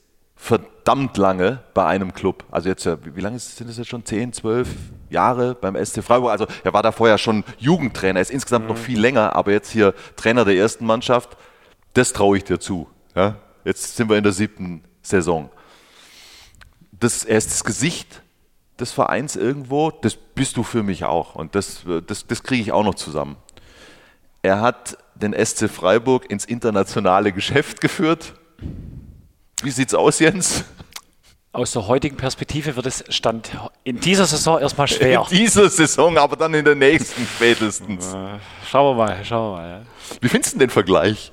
verdammt 0.45 1.17
lange 1.17 1.61
bei 1.73 1.87
einem 1.87 2.13
Club. 2.13 2.45
Also 2.51 2.69
jetzt, 2.69 2.87
wie 2.87 3.21
lange 3.23 3.39
sind 3.39 3.71
das 3.71 3.79
jetzt 3.79 3.89
schon? 3.89 4.05
10, 4.05 4.35
12 4.35 4.69
Jahre 5.09 5.55
beim 5.55 5.75
SC 5.83 6.03
Freiburg. 6.03 6.33
Also 6.33 6.47
er 6.63 6.75
war 6.75 6.83
da 6.83 6.93
vorher 6.93 7.17
schon 7.17 7.45
Jugendtrainer, 7.59 8.19
er 8.19 8.23
ist 8.23 8.31
insgesamt 8.31 8.67
mhm. 8.67 8.73
noch 8.73 8.77
viel 8.77 9.01
länger, 9.01 9.35
aber 9.35 9.53
jetzt 9.53 9.71
hier 9.71 9.95
Trainer 10.17 10.45
der 10.45 10.55
ersten 10.55 10.85
Mannschaft. 10.85 11.39
Das 11.95 12.13
traue 12.13 12.37
ich 12.37 12.45
dir 12.45 12.61
zu. 12.61 12.89
Ja? 13.15 13.37
Jetzt 13.65 13.97
sind 13.97 14.11
wir 14.11 14.19
in 14.19 14.23
der 14.23 14.35
siebten 14.35 14.85
Saison. 15.01 15.49
Das, 16.93 17.25
er 17.25 17.39
ist 17.39 17.51
das 17.51 17.65
Gesicht 17.65 18.21
des 18.79 18.93
Vereins 18.93 19.37
irgendwo, 19.37 19.93
das 19.93 20.15
bist 20.15 20.59
du 20.59 20.63
für 20.63 20.83
mich 20.83 21.05
auch. 21.05 21.37
Und 21.37 21.55
das, 21.55 21.85
das, 22.07 22.27
das 22.27 22.43
kriege 22.43 22.61
ich 22.61 22.73
auch 22.73 22.85
noch 22.85 22.97
zusammen. 22.97 23.37
Er 24.43 24.61
hat 24.61 24.99
den 25.15 25.33
SC 25.33 25.71
Freiburg 25.71 26.31
ins 26.31 26.45
internationale 26.45 27.33
Geschäft 27.41 27.81
geführt 27.81 28.35
wie 29.65 29.71
sieht's 29.71 29.95
aus, 29.95 30.19
Jens? 30.19 30.65
Aus 31.53 31.71
der 31.71 31.87
heutigen 31.87 32.17
Perspektive 32.17 32.75
wird 32.77 32.87
es 32.87 33.05
Stand 33.09 33.51
in 33.85 34.01
dieser 34.01 34.27
Saison 34.27 34.61
erstmal 34.61 34.89
schwer. 34.89 35.25
In 35.31 35.37
dieser 35.39 35.71
Saison, 35.71 36.19
aber 36.19 36.37
dann 36.37 36.53
in 36.53 36.65
der 36.65 36.75
nächsten 36.75 37.25
spätestens. 37.27 38.13
Äh, 38.13 38.39
schauen 38.69 38.97
wir 38.97 39.05
mal, 39.07 39.25
schauen 39.25 39.53
wir 39.53 39.63
mal. 39.63 39.69
Ja. 39.69 39.83
Wie 40.21 40.29
findest 40.29 40.55
du 40.55 40.59
den 40.59 40.71
Vergleich? 40.71 41.33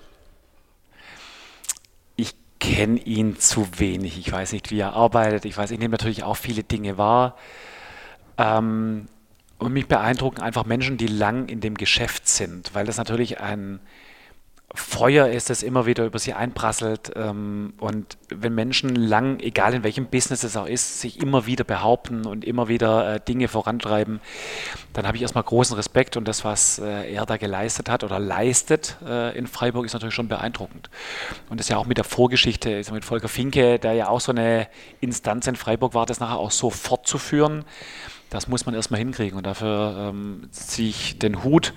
Ich 2.15 2.35
kenne 2.59 2.99
ihn 2.99 3.39
zu 3.39 3.67
wenig. 3.77 4.19
Ich 4.19 4.31
weiß 4.31 4.51
nicht, 4.53 4.69
wie 4.69 4.79
er 4.79 4.93
arbeitet. 4.93 5.45
Ich 5.45 5.57
weiß, 5.57 5.71
ich 5.71 5.79
nehme 5.79 5.93
natürlich 5.93 6.23
auch 6.23 6.37
viele 6.37 6.63
Dinge 6.63 6.99
wahr. 6.99 7.35
Ähm, 8.37 9.07
und 9.57 9.73
mich 9.73 9.87
beeindrucken 9.87 10.41
einfach 10.41 10.65
Menschen, 10.65 10.97
die 10.97 11.07
lang 11.07 11.47
in 11.47 11.61
dem 11.61 11.75
Geschäft 11.75 12.27
sind, 12.27 12.73
weil 12.73 12.85
das 12.85 12.97
natürlich 12.97 13.39
ein 13.39 13.79
Feuer 14.73 15.27
ist, 15.27 15.49
das 15.49 15.63
immer 15.63 15.85
wieder 15.85 16.05
über 16.05 16.19
sie 16.19 16.33
einprasselt. 16.33 17.11
Ähm, 17.15 17.73
und 17.79 18.17
wenn 18.29 18.55
Menschen 18.55 18.95
lang, 18.95 19.39
egal 19.39 19.73
in 19.73 19.83
welchem 19.83 20.05
Business 20.07 20.43
es 20.43 20.55
auch 20.55 20.67
ist, 20.67 21.01
sich 21.01 21.21
immer 21.21 21.45
wieder 21.45 21.63
behaupten 21.63 22.25
und 22.25 22.45
immer 22.45 22.67
wieder 22.67 23.15
äh, 23.15 23.19
Dinge 23.19 23.47
vorantreiben, 23.47 24.21
dann 24.93 25.05
habe 25.07 25.17
ich 25.17 25.23
erstmal 25.23 25.43
großen 25.43 25.75
Respekt. 25.75 26.17
Und 26.17 26.27
das, 26.27 26.45
was 26.45 26.79
äh, 26.79 27.13
er 27.13 27.25
da 27.25 27.37
geleistet 27.37 27.89
hat 27.89 28.03
oder 28.03 28.19
leistet 28.19 28.97
äh, 29.05 29.37
in 29.37 29.47
Freiburg, 29.47 29.85
ist 29.85 29.93
natürlich 29.93 30.15
schon 30.15 30.27
beeindruckend. 30.27 30.89
Und 31.49 31.59
das 31.59 31.67
ja 31.67 31.77
auch 31.77 31.85
mit 31.85 31.97
der 31.97 32.05
Vorgeschichte, 32.05 32.81
mit 32.91 33.05
Volker 33.05 33.29
Finke, 33.29 33.79
der 33.79 33.93
ja 33.93 34.07
auch 34.07 34.21
so 34.21 34.31
eine 34.31 34.67
Instanz 34.99 35.47
in 35.47 35.55
Freiburg 35.55 35.93
war, 35.93 36.05
das 36.05 36.19
nachher 36.19 36.37
auch 36.37 36.51
so 36.51 36.69
fortzuführen. 36.69 37.65
Das 38.31 38.47
muss 38.47 38.65
man 38.65 38.73
erstmal 38.73 38.99
hinkriegen 38.99 39.37
und 39.37 39.45
dafür 39.45 40.09
ähm, 40.09 40.47
ziehe 40.51 40.87
ich 40.87 41.19
den 41.19 41.43
Hut, 41.43 41.73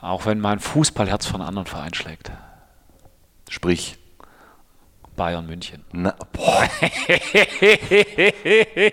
auch 0.00 0.26
wenn 0.26 0.40
mein 0.40 0.58
Fußballherz 0.58 1.26
von 1.26 1.40
einem 1.40 1.48
anderen 1.48 1.66
Verein 1.68 1.94
schlägt. 1.94 2.32
Sprich. 3.48 3.96
Bayern 5.14 5.46
München. 5.46 5.84
Na, 5.92 6.16
boah. 6.32 6.68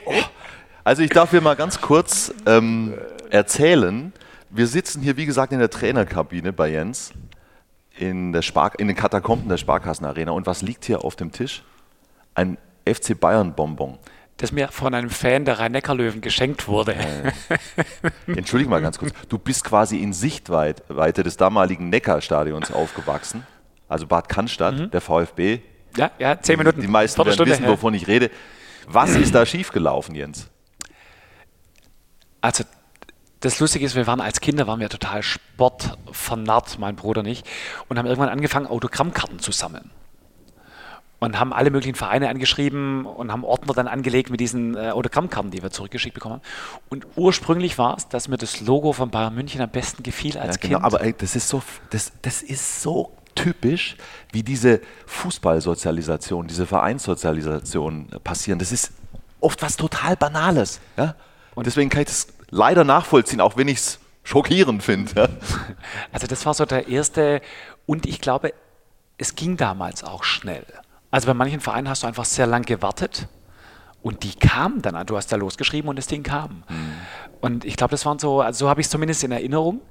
oh. 0.06 0.14
Also 0.84 1.02
ich 1.02 1.10
darf 1.10 1.32
hier 1.32 1.42
mal 1.42 1.56
ganz 1.56 1.82
kurz 1.82 2.32
ähm, 2.46 2.94
erzählen. 3.32 4.14
Wir 4.52 4.68
sitzen 4.68 5.02
hier, 5.02 5.18
wie 5.18 5.26
gesagt, 5.26 5.52
in 5.52 5.58
der 5.58 5.72
Trainerkabine 5.72 6.54
bei 6.54 6.70
Jens 6.70 7.12
in, 7.98 8.34
der 8.34 8.44
Spar 8.44 8.78
in 8.78 8.88
den 8.88 8.96
Katakomben 8.96 9.50
der 9.50 9.58
Sparkassenarena. 9.58 10.30
Und 10.32 10.46
was 10.46 10.62
liegt 10.62 10.86
hier 10.86 11.04
auf 11.04 11.16
dem 11.16 11.32
Tisch? 11.32 11.64
Ein 12.36 12.60
FC 12.86 13.20
Bayern 13.20 13.56
Bonbon 13.56 13.98
das 14.40 14.54
mir 14.54 14.70
von 14.70 14.94
einem 14.94 15.10
Fan 15.10 15.46
der 15.46 15.60
Rhein-Neckar-Löwen 15.60 16.22
geschenkt 16.22 16.68
wurde. 16.68 16.96
Äh, 16.96 17.32
Entschuldige 18.28 18.70
mal 18.70 18.82
ganz 18.82 18.98
kurz. 18.98 19.14
Du 19.28 19.38
bist 19.38 19.66
quasi 19.66 19.98
in 19.98 20.14
Sichtweite 20.14 21.24
des 21.24 21.38
damaligen 21.38 21.90
Neckar-Stadions 21.90 22.72
aufgewachsen, 22.72 23.46
also 23.88 24.08
Bad 24.08 24.30
Cannstatt, 24.30 24.76
mhm. 24.76 24.92
der 24.92 25.02
VfB. 25.02 25.60
Ja, 25.98 26.12
ja, 26.20 26.40
zehn 26.40 26.58
Minuten. 26.58 26.82
Die 26.82 26.88
meisten 26.88 27.24
werden 27.24 27.46
wissen, 27.46 27.68
wovon 27.68 27.94
ich 27.94 28.08
rede. 28.08 28.32
Was 28.88 29.16
ist 29.16 29.36
da 29.36 29.46
schiefgelaufen, 29.46 30.16
Jens? 30.16 30.48
Also 32.42 32.64
das 33.42 33.60
Lustige 33.60 33.86
ist, 33.86 33.96
wir 33.96 34.08
waren 34.08 34.22
als 34.22 34.40
Kinder 34.40 34.68
waren 34.68 34.80
wir 34.80 34.90
total 34.90 35.22
sportvernarrt, 35.22 36.80
mein 36.80 36.96
Bruder 36.96 37.24
nicht, 37.24 37.46
und 37.90 37.98
haben 37.98 38.06
irgendwann 38.06 38.30
angefangen, 38.30 38.68
Autogrammkarten 38.68 39.40
zu 39.40 39.52
sammeln 39.52 39.92
und 41.20 41.40
haben 41.40 41.54
alle 41.54 41.70
möglichen 41.70 41.96
Vereine 41.96 42.30
angeschrieben 42.30 43.06
und 43.06 43.32
haben 43.32 43.44
Ordner 43.44 43.74
dann 43.74 43.88
angelegt 43.88 44.30
mit 44.30 44.40
diesen 44.40 44.76
äh, 44.76 44.92
Autogrammkarten, 44.92 45.52
die 45.52 45.62
wir 45.62 45.72
zurückgeschickt 45.72 46.14
bekommen 46.14 46.36
haben. 46.36 46.44
Und 46.90 47.08
ursprünglich 47.16 47.78
war 47.78 47.98
es, 47.98 48.08
dass 48.08 48.28
mir 48.28 48.38
das 48.38 48.62
Logo 48.62 48.94
von 48.94 49.10
Bayern 49.10 49.36
München 49.36 49.62
am 49.62 49.70
besten 49.70 50.04
gefiel 50.04 50.38
als 50.38 50.56
ja, 50.56 50.62
genau, 50.62 50.80
Kind. 50.80 50.86
Aber 50.86 51.02
ey, 51.02 51.14
das 51.18 51.36
ist 51.36 51.50
so, 51.50 51.62
das, 51.90 52.12
das 52.22 52.42
ist 52.42 52.82
so 52.82 53.12
typisch, 53.36 53.96
wie 54.32 54.44
diese 54.44 54.82
Fußballsozialisation, 55.08 56.48
diese 56.48 56.66
Vereinssozialisation 56.66 58.08
passieren. 58.24 58.60
Das 58.60 58.72
ist 58.72 58.92
oft 59.40 59.62
was 59.62 59.78
total 59.78 60.16
Banales. 60.16 60.80
Ja? 60.98 61.16
Und 61.56 61.68
deswegen 61.68 61.90
kann 61.90 62.02
ich 62.02 62.08
das 62.08 62.28
leider 62.50 62.84
nachvollziehen, 62.84 63.42
auch 63.42 63.58
wenn 63.58 63.68
ich 63.68 63.78
es 63.78 64.00
schockierend 64.24 64.84
finde. 64.84 65.12
Ja? 65.16 65.28
Also 66.12 66.28
das 66.28 66.46
war 66.46 66.54
so 66.54 66.66
der 66.66 66.88
erste 66.88 67.42
und 67.86 68.06
ich 68.06 68.22
glaube, 68.22 68.54
es 69.18 69.36
ging 69.36 69.58
damals 69.58 70.04
auch 70.04 70.24
schnell. 70.24 70.66
Also 71.12 71.28
bei 71.28 71.34
manchen 71.34 71.60
Vereinen 71.60 71.90
hast 71.90 72.04
du 72.04 72.08
einfach 72.08 72.26
sehr 72.26 72.48
lang 72.48 72.64
gewartet 72.64 73.28
und 74.02 74.24
die 74.24 74.36
kamen 74.36 74.82
dann. 74.82 75.06
Du 75.06 75.18
hast 75.18 75.32
da 75.32 75.36
losgeschrieben 75.36 75.90
und 75.90 75.98
das 75.98 76.08
Ding 76.08 76.24
kam. 76.24 76.64
Mhm. 76.70 76.94
Und 77.42 77.66
ich 77.66 77.76
glaube, 77.78 77.92
das 77.92 78.06
waren 78.06 78.20
so, 78.20 78.42
also 78.42 78.66
so 78.66 78.70
habe 78.70 78.82
ich 78.82 78.88
es 78.88 78.92
zumindest 78.92 79.24
in 79.24 79.32
Erinnerung. 79.32 79.82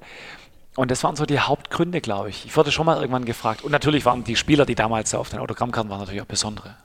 Und 0.75 0.91
das 0.91 1.03
waren 1.03 1.15
so 1.15 1.25
die 1.25 1.39
Hauptgründe, 1.39 1.99
glaube 1.99 2.29
ich. 2.29 2.45
Ich 2.45 2.55
wurde 2.55 2.71
schon 2.71 2.85
mal 2.85 2.97
irgendwann 2.97 3.25
gefragt. 3.25 3.63
Und 3.63 3.71
natürlich 3.71 4.05
waren 4.05 4.23
die 4.23 4.35
Spieler, 4.35 4.65
die 4.65 4.75
damals 4.75 5.13
auf 5.13 5.29
den 5.29 5.39
Autogrammkarten 5.39 5.89
waren, 5.89 5.99
natürlich 5.99 6.21
auch 6.21 6.27
besondere. 6.27 6.75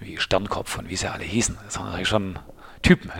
Wie 0.00 0.18
Sternkopf 0.18 0.78
und 0.78 0.88
wie 0.88 0.96
sie 0.96 1.08
alle 1.08 1.24
hießen. 1.24 1.58
Das 1.64 1.76
waren 1.76 1.86
natürlich 1.86 2.08
schon 2.08 2.38
Typen. 2.80 3.12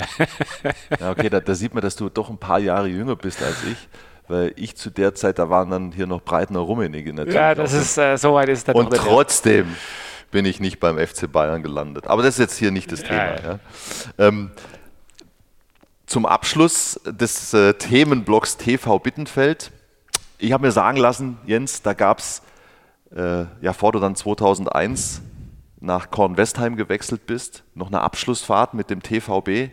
ja, 1.01 1.11
okay, 1.11 1.29
da, 1.29 1.41
da, 1.41 1.55
sieht 1.55 1.75
man, 1.75 1.83
dass 1.83 1.95
du 1.95 2.09
doch 2.09 2.31
ein 2.31 2.39
paar 2.39 2.59
Jahre 2.59 2.89
jünger 2.89 3.17
bist 3.17 3.43
als 3.43 3.63
ich. 3.65 3.89
Weil 4.29 4.53
ich 4.57 4.77
zu 4.77 4.91
der 4.91 5.15
Zeit, 5.15 5.39
da 5.39 5.51
waren 5.51 5.71
dann 5.71 5.93
hier 5.93 6.07
noch 6.07 6.23
Breitner 6.23 6.61
Rummenigge 6.61 7.13
natürlich. 7.13 7.35
Ja, 7.35 7.55
das 7.55 7.73
ist, 7.73 7.99
äh, 7.99 8.17
so 8.17 8.35
weit 8.35 8.49
ist 8.49 8.69
der 8.69 8.75
Und 8.75 8.95
trotzdem 8.95 9.77
bin 10.33 10.45
ich 10.45 10.59
nicht 10.59 10.81
beim 10.81 10.99
FC 10.99 11.31
Bayern 11.31 11.63
gelandet. 11.63 12.09
Aber 12.09 12.23
das 12.23 12.35
ist 12.35 12.39
jetzt 12.41 12.57
hier 12.57 12.73
nicht 12.73 12.91
das 12.91 13.03
Thema. 13.03 13.41
Ja. 13.41 13.59
Ähm, 14.19 14.51
zum 16.07 16.27
Abschluss 16.27 17.01
des 17.07 17.55
äh, 17.55 17.75
Themenblocks 17.75 18.57
TV 18.57 18.99
Bittenfeld. 18.99 19.71
Ich 20.39 20.53
habe 20.53 20.67
mir 20.67 20.73
sagen 20.73 20.99
lassen, 20.99 21.39
Jens, 21.47 21.83
da 21.83 21.93
gab 21.93 22.19
es, 22.19 22.43
äh, 23.15 23.45
ja, 23.61 23.73
vor 23.73 23.93
du 23.93 24.01
dann 24.01 24.17
2001 24.17 25.23
nach 25.81 26.11
Kornwestheim 26.11 26.77
gewechselt 26.77 27.27
bist, 27.27 27.65
noch 27.75 27.89
eine 27.89 28.01
Abschlussfahrt 28.01 28.75
mit 28.75 28.91
dem 28.91 29.03
TVB, 29.03 29.71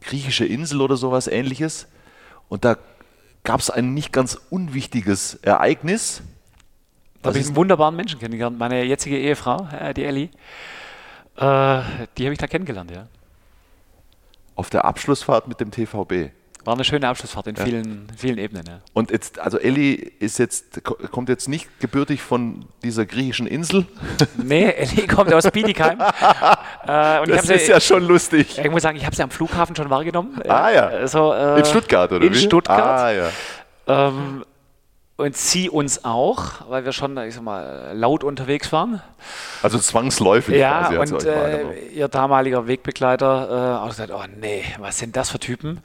griechische 0.00 0.44
Insel 0.44 0.80
oder 0.80 0.96
sowas 0.96 1.26
ähnliches. 1.26 1.86
Und 2.48 2.64
da 2.64 2.76
gab 3.42 3.60
es 3.60 3.70
ein 3.70 3.94
nicht 3.94 4.12
ganz 4.12 4.38
unwichtiges 4.50 5.34
Ereignis. 5.42 6.22
Da 7.24 7.30
habe 7.30 7.38
ich 7.38 7.46
einen 7.46 7.56
wunderbaren 7.56 7.96
Menschen 7.96 8.20
kennengelernt. 8.20 8.58
Meine 8.58 8.84
jetzige 8.84 9.18
Ehefrau, 9.18 9.66
äh, 9.80 9.94
die 9.94 10.04
Ellie, 10.04 10.24
äh, 11.36 11.80
die 12.18 12.24
habe 12.24 12.32
ich 12.32 12.38
da 12.38 12.46
kennengelernt, 12.46 12.90
ja. 12.90 13.06
Auf 14.56 14.68
der 14.68 14.84
Abschlussfahrt 14.84 15.48
mit 15.48 15.58
dem 15.58 15.70
TVB. 15.70 16.32
War 16.64 16.74
eine 16.74 16.84
schöne 16.84 17.08
Abschlussfahrt 17.08 17.46
in 17.46 17.54
ja. 17.56 17.64
vielen, 17.64 18.08
vielen 18.14 18.36
Ebenen, 18.36 18.64
ja. 18.66 18.80
Und 18.92 19.10
jetzt, 19.10 19.38
also 19.38 19.58
Ellie 19.58 19.94
ist 20.18 20.38
jetzt, 20.38 20.84
kommt 20.84 21.30
jetzt 21.30 21.48
nicht 21.48 21.80
gebürtig 21.80 22.20
von 22.20 22.66
dieser 22.82 23.06
griechischen 23.06 23.46
Insel. 23.46 23.86
Nee, 24.36 24.70
Ellie 24.72 25.06
kommt 25.06 25.32
aus 25.32 25.50
Bietigheim. 25.50 26.00
äh, 26.82 27.26
das 27.26 27.48
ist 27.48 27.64
sie, 27.64 27.70
ja 27.70 27.80
schon 27.80 28.04
lustig. 28.04 28.58
Ich 28.58 28.70
muss 28.70 28.82
sagen, 28.82 28.98
ich 28.98 29.06
habe 29.06 29.16
sie 29.16 29.22
am 29.22 29.30
Flughafen 29.30 29.74
schon 29.74 29.88
wahrgenommen. 29.88 30.42
Ah 30.46 30.70
ja. 30.70 30.88
Also, 30.88 31.32
äh, 31.32 31.58
in 31.58 31.64
Stuttgart, 31.64 32.12
oder 32.12 32.22
in 32.22 32.34
wie? 32.34 32.36
In 32.36 32.42
Stuttgart. 32.42 33.00
Ah 33.00 33.10
ja. 33.10 33.30
Ähm, 33.86 34.44
und 35.16 35.36
sie 35.36 35.70
uns 35.70 36.04
auch, 36.04 36.68
weil 36.68 36.84
wir 36.84 36.92
schon, 36.92 37.16
ich 37.18 37.34
sag 37.34 37.44
mal, 37.44 37.92
laut 37.94 38.24
unterwegs 38.24 38.72
waren. 38.72 39.00
Also 39.62 39.78
zwangsläufig. 39.78 40.56
Ja, 40.56 40.88
quasi, 40.88 41.14
und 41.14 41.24
äh, 41.24 41.88
ihr 41.88 42.08
damaliger 42.08 42.66
Wegbegleiter 42.66 43.78
äh, 43.78 43.84
auch 43.84 43.88
gesagt, 43.88 44.10
oh 44.12 44.24
nee, 44.40 44.64
was 44.78 44.98
sind 44.98 45.14
das 45.16 45.30
für 45.30 45.38
Typen? 45.38 45.80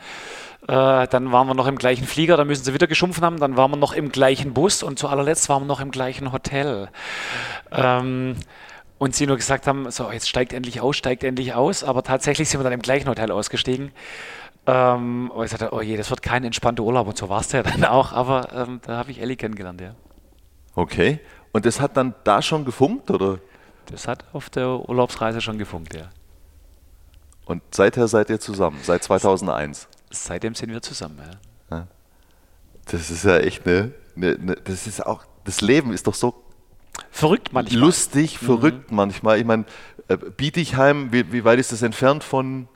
Äh, 0.67 1.07
dann 1.07 1.31
waren 1.31 1.47
wir 1.47 1.53
noch 1.53 1.67
im 1.67 1.77
gleichen 1.77 2.05
Flieger, 2.07 2.37
da 2.37 2.43
müssen 2.45 2.63
sie 2.63 2.73
wieder 2.73 2.87
geschumpfen 2.87 3.23
haben. 3.23 3.39
Dann 3.39 3.55
waren 3.55 3.71
wir 3.71 3.77
noch 3.77 3.93
im 3.93 4.11
gleichen 4.11 4.53
Bus 4.53 4.81
und 4.81 4.97
zu 4.97 5.07
allerletzt 5.07 5.47
waren 5.47 5.63
wir 5.63 5.67
noch 5.67 5.79
im 5.79 5.91
gleichen 5.91 6.31
Hotel. 6.31 6.89
Ähm, 7.71 8.35
und 8.97 9.15
sie 9.15 9.27
nur 9.27 9.37
gesagt 9.37 9.65
haben, 9.67 9.89
so 9.91 10.11
jetzt 10.11 10.27
steigt 10.27 10.53
endlich 10.53 10.81
aus, 10.81 10.97
steigt 10.97 11.23
endlich 11.23 11.53
aus. 11.53 11.83
Aber 11.83 12.03
tatsächlich 12.03 12.49
sind 12.49 12.59
wir 12.59 12.63
dann 12.63 12.73
im 12.73 12.81
gleichen 12.81 13.07
Hotel 13.07 13.31
ausgestiegen. 13.31 13.91
Ähm, 14.69 15.31
und 15.31 15.45
ich 15.45 15.51
sagte, 15.51 15.69
oh 15.71 15.81
je, 15.81 15.97
das 15.97 16.09
wird 16.09 16.21
kein 16.21 16.43
entspannter 16.43 16.83
Urlaub 16.83 17.07
und 17.07 17.17
so 17.17 17.29
war 17.29 17.41
es 17.41 17.51
ja 17.51 17.63
dann 17.63 17.83
auch, 17.85 18.13
aber 18.13 18.53
ähm, 18.53 18.79
da 18.83 18.97
habe 18.97 19.11
ich 19.11 19.21
Ellie 19.21 19.35
kennengelernt, 19.35 19.81
ja. 19.81 19.95
Okay. 20.75 21.19
Und 21.51 21.65
das 21.65 21.81
hat 21.81 21.97
dann 21.97 22.13
da 22.23 22.41
schon 22.41 22.65
gefunkt, 22.65 23.09
oder? 23.09 23.39
Das 23.87 24.07
hat 24.07 24.23
auf 24.33 24.49
der 24.49 24.87
Urlaubsreise 24.87 25.41
schon 25.41 25.57
gefunkt, 25.57 25.95
ja. 25.95 26.09
Und 27.45 27.63
seither 27.71 28.07
seid 28.07 28.29
ihr 28.29 28.39
zusammen, 28.39 28.77
seit 28.83 29.03
2001? 29.03 29.87
Seitdem 30.11 30.53
sind 30.53 30.71
wir 30.71 30.81
zusammen, 30.81 31.19
ja. 31.19 31.39
Das 32.91 33.11
ist 33.11 33.23
ja 33.23 33.37
echt 33.37 33.67
eine, 33.67 33.91
eine, 34.15 34.35
eine, 34.35 34.55
das 34.55 34.87
ist 34.87 35.05
auch, 35.05 35.23
das 35.43 35.61
Leben 35.61 35.93
ist 35.93 36.07
doch 36.07 36.15
so 36.15 36.43
verrückt 37.11 37.53
manchmal. 37.53 37.79
Lustig, 37.79 38.39
verrückt 38.39 38.89
mhm. 38.89 38.97
manchmal. 38.97 39.39
Ich 39.39 39.45
meine, 39.45 39.65
äh, 40.07 40.17
Bietigheim, 40.17 41.11
wie, 41.11 41.31
wie 41.31 41.43
weit 41.43 41.59
ist 41.59 41.71
das 41.71 41.81
entfernt 41.81 42.23
von 42.23 42.67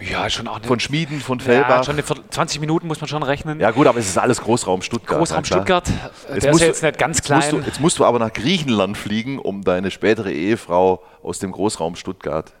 ja, 0.00 0.28
schon 0.28 0.48
auch 0.48 0.56
eine, 0.56 0.66
Von 0.66 0.80
Schmieden, 0.80 1.20
von 1.20 1.38
Fellbach. 1.38 1.86
Ja, 1.86 1.94
schon 1.94 2.02
20 2.30 2.60
Minuten 2.60 2.86
muss 2.88 3.00
man 3.00 3.08
schon 3.08 3.22
rechnen. 3.22 3.60
Ja 3.60 3.70
gut, 3.70 3.86
aber 3.86 3.98
es 3.98 4.08
ist 4.08 4.18
alles 4.18 4.40
Großraum 4.40 4.82
Stuttgart. 4.82 5.18
Großraum 5.18 5.44
Stuttgart, 5.44 5.88
der 6.28 6.36
ist 6.36 6.60
ja 6.60 6.66
jetzt 6.66 6.82
nicht 6.82 6.98
ganz 6.98 7.22
klein. 7.22 7.40
Jetzt 7.40 7.52
musst, 7.52 7.64
du, 7.64 7.70
jetzt 7.70 7.80
musst 7.80 7.98
du 8.00 8.04
aber 8.04 8.18
nach 8.18 8.32
Griechenland 8.32 8.96
fliegen, 8.96 9.38
um 9.38 9.62
deine 9.62 9.90
spätere 9.90 10.32
Ehefrau 10.32 11.02
aus 11.22 11.38
dem 11.38 11.52
Großraum 11.52 11.94
Stuttgart 11.94 12.52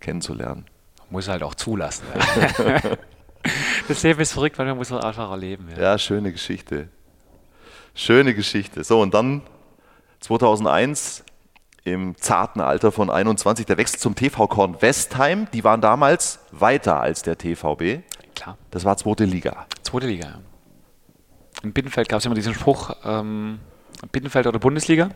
kennenzulernen. 0.00 0.66
Muss 1.08 1.28
halt 1.28 1.42
auch 1.42 1.54
zulassen. 1.54 2.04
das 3.88 4.02
Leben 4.02 4.20
ist 4.20 4.32
verrückt, 4.32 4.58
weil 4.58 4.66
man 4.66 4.76
muss 4.76 4.90
halt 4.90 5.04
einfach 5.04 5.30
erleben. 5.30 5.68
Ja. 5.76 5.82
ja, 5.82 5.98
schöne 5.98 6.32
Geschichte. 6.32 6.88
Schöne 7.94 8.34
Geschichte. 8.34 8.84
So, 8.84 9.00
und 9.00 9.14
dann 9.14 9.42
2001 10.20 11.24
im 11.84 12.16
zarten 12.16 12.60
Alter 12.60 12.92
von 12.92 13.10
21. 13.10 13.66
Der 13.66 13.76
Wechsel 13.76 13.98
zum 13.98 14.14
TV 14.14 14.46
Korn 14.46 14.80
Westheim, 14.80 15.48
die 15.52 15.64
waren 15.64 15.80
damals 15.80 16.40
weiter 16.52 17.00
als 17.00 17.22
der 17.22 17.36
TVB. 17.38 18.02
Klar. 18.34 18.56
Das 18.70 18.84
war 18.84 18.96
zweite 18.96 19.24
Liga. 19.24 19.66
Zweite 19.82 20.06
Liga, 20.06 20.26
ja. 20.26 20.38
In 21.62 21.72
Bittenfeld 21.72 22.08
gab 22.08 22.18
es 22.18 22.26
immer 22.26 22.34
diesen 22.34 22.54
Spruch, 22.54 22.96
ähm, 23.04 23.60
Bittenfeld 24.10 24.46
oder 24.46 24.58
Bundesliga. 24.58 25.10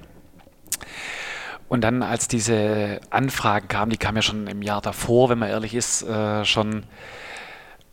Und 1.69 1.81
dann, 1.83 2.03
als 2.03 2.29
diese 2.29 3.01
Anfragen 3.11 3.67
kamen, 3.67 3.91
die 3.91 3.97
kamen 3.97 4.17
ja 4.17 4.23
schon 4.23 4.47
im 4.47 4.63
Jahr 4.63 4.81
davor, 4.81 5.29
wenn 5.31 5.39
man 5.39 5.49
ehrlich 5.49 5.75
ist, 5.75 6.03
äh, 6.03 6.45
schon. 6.45 6.85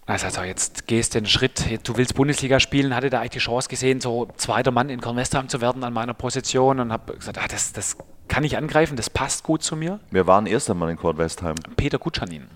Also, 0.06 0.26
also 0.26 0.42
jetzt 0.42 0.86
gehst 0.86 1.16
du 1.16 1.22
den 1.22 1.28
Schritt, 1.28 1.88
du 1.88 1.96
willst 1.96 2.14
Bundesliga 2.14 2.60
spielen, 2.60 2.94
hatte 2.94 3.10
da 3.10 3.20
eigentlich 3.20 3.32
die 3.32 3.40
Chance 3.40 3.70
gesehen, 3.70 4.02
so 4.02 4.28
zweiter 4.36 4.70
Mann 4.72 4.90
in 4.90 5.00
Kornwestheim 5.00 5.48
zu 5.48 5.62
werden 5.62 5.84
an 5.84 5.94
meiner 5.94 6.14
Position 6.14 6.82
und 6.82 6.92
habe 6.92 7.16
gesagt, 7.16 7.38
ah, 7.38 7.48
das, 7.48 7.72
das 7.72 7.98
kann 8.34 8.44
ich 8.44 8.58
angreifen, 8.58 8.96
das 8.96 9.12
passt 9.12 9.44
gut 9.44 9.62
zu 9.62 9.76
mir. 9.76 10.00
Wer 10.10 10.26
war 10.26 10.42
ein 10.42 10.48
erster 10.48 10.74
Mann 10.74 10.90
in 10.90 10.98
Kornwestheim? 10.98 11.54
Peter 11.78 12.00
Gutschanin. 12.00 12.48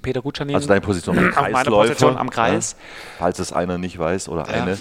Peter 0.00 0.22
Gutschanin. 0.22 0.54
Also 0.54 0.68
deine 0.68 0.80
Position 0.80 1.18
am 1.18 1.24
Kreisläufer. 1.24 1.50
Meine 1.50 1.70
Position 1.70 2.16
am 2.16 2.30
Kreis. 2.30 2.72
Ja, 2.72 2.78
falls 3.18 3.38
es 3.40 3.52
einer 3.52 3.76
nicht 3.76 3.98
weiß 3.98 4.30
oder 4.30 4.46
ja, 4.46 4.62
eine. 4.62 4.78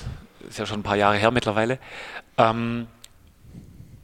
Ist 0.47 0.57
ja 0.57 0.65
schon 0.65 0.79
ein 0.79 0.83
paar 0.83 0.95
Jahre 0.95 1.17
her 1.17 1.31
mittlerweile. 1.31 1.79
Ähm, 2.37 2.87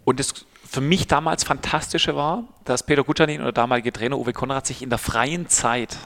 und 0.03 0.19
das 0.19 0.33
für 0.65 0.81
mich 0.81 1.07
damals 1.07 1.45
Fantastische 1.45 2.13
war, 2.13 2.43
dass 2.65 2.83
Peter 2.83 3.05
Gutschanin 3.05 3.39
und 3.39 3.45
der 3.45 3.53
damalige 3.53 3.93
Trainer 3.93 4.17
Uwe 4.17 4.33
Konrad 4.33 4.67
sich 4.67 4.81
in 4.81 4.89
der 4.89 4.99
freien 4.99 5.47
Zeit 5.47 5.97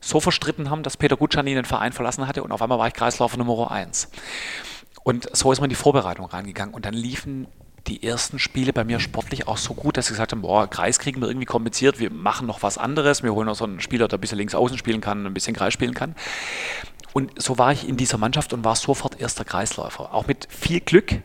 so 0.00 0.20
verstritten 0.20 0.70
haben, 0.70 0.82
dass 0.82 0.96
Peter 0.96 1.18
Gutschanin 1.18 1.56
den 1.56 1.66
Verein 1.66 1.92
verlassen 1.92 2.26
hatte 2.26 2.42
und 2.42 2.50
auf 2.50 2.62
einmal 2.62 2.78
war 2.78 2.86
ich 2.86 2.94
Kreisläufer 2.94 3.36
Nummer 3.36 3.70
1. 3.70 4.08
Und 5.02 5.28
so 5.36 5.52
ist 5.52 5.60
man 5.60 5.66
in 5.66 5.70
die 5.70 5.74
Vorbereitung 5.74 6.24
reingegangen 6.24 6.74
und 6.74 6.86
dann 6.86 6.94
liefen 6.94 7.46
die 7.86 8.02
ersten 8.02 8.38
Spiele 8.38 8.72
bei 8.72 8.84
mir 8.84 9.00
sportlich 9.00 9.46
auch 9.48 9.56
so 9.56 9.74
gut, 9.74 9.96
dass 9.96 10.06
ich 10.06 10.12
gesagt 10.12 10.32
habe, 10.32 10.42
boah, 10.42 10.68
Kreis 10.68 10.98
kriegen 10.98 11.20
wir 11.20 11.28
irgendwie 11.28 11.46
kompliziert, 11.46 11.98
wir 11.98 12.10
machen 12.10 12.46
noch 12.46 12.62
was 12.62 12.78
anderes, 12.78 13.22
wir 13.22 13.32
holen 13.32 13.46
noch 13.46 13.54
so 13.54 13.64
einen 13.64 13.80
Spieler, 13.80 14.08
der 14.08 14.18
ein 14.18 14.20
bisschen 14.20 14.38
links 14.38 14.54
außen 14.54 14.78
spielen 14.78 15.00
kann, 15.00 15.26
ein 15.26 15.34
bisschen 15.34 15.54
Kreis 15.54 15.72
spielen 15.72 15.94
kann. 15.94 16.14
Und 17.12 17.40
so 17.40 17.58
war 17.58 17.72
ich 17.72 17.88
in 17.88 17.96
dieser 17.96 18.18
Mannschaft 18.18 18.52
und 18.52 18.64
war 18.64 18.76
sofort 18.76 19.20
erster 19.20 19.44
Kreisläufer. 19.44 20.12
Auch 20.12 20.26
mit 20.26 20.48
viel 20.50 20.80
Glück. 20.80 21.22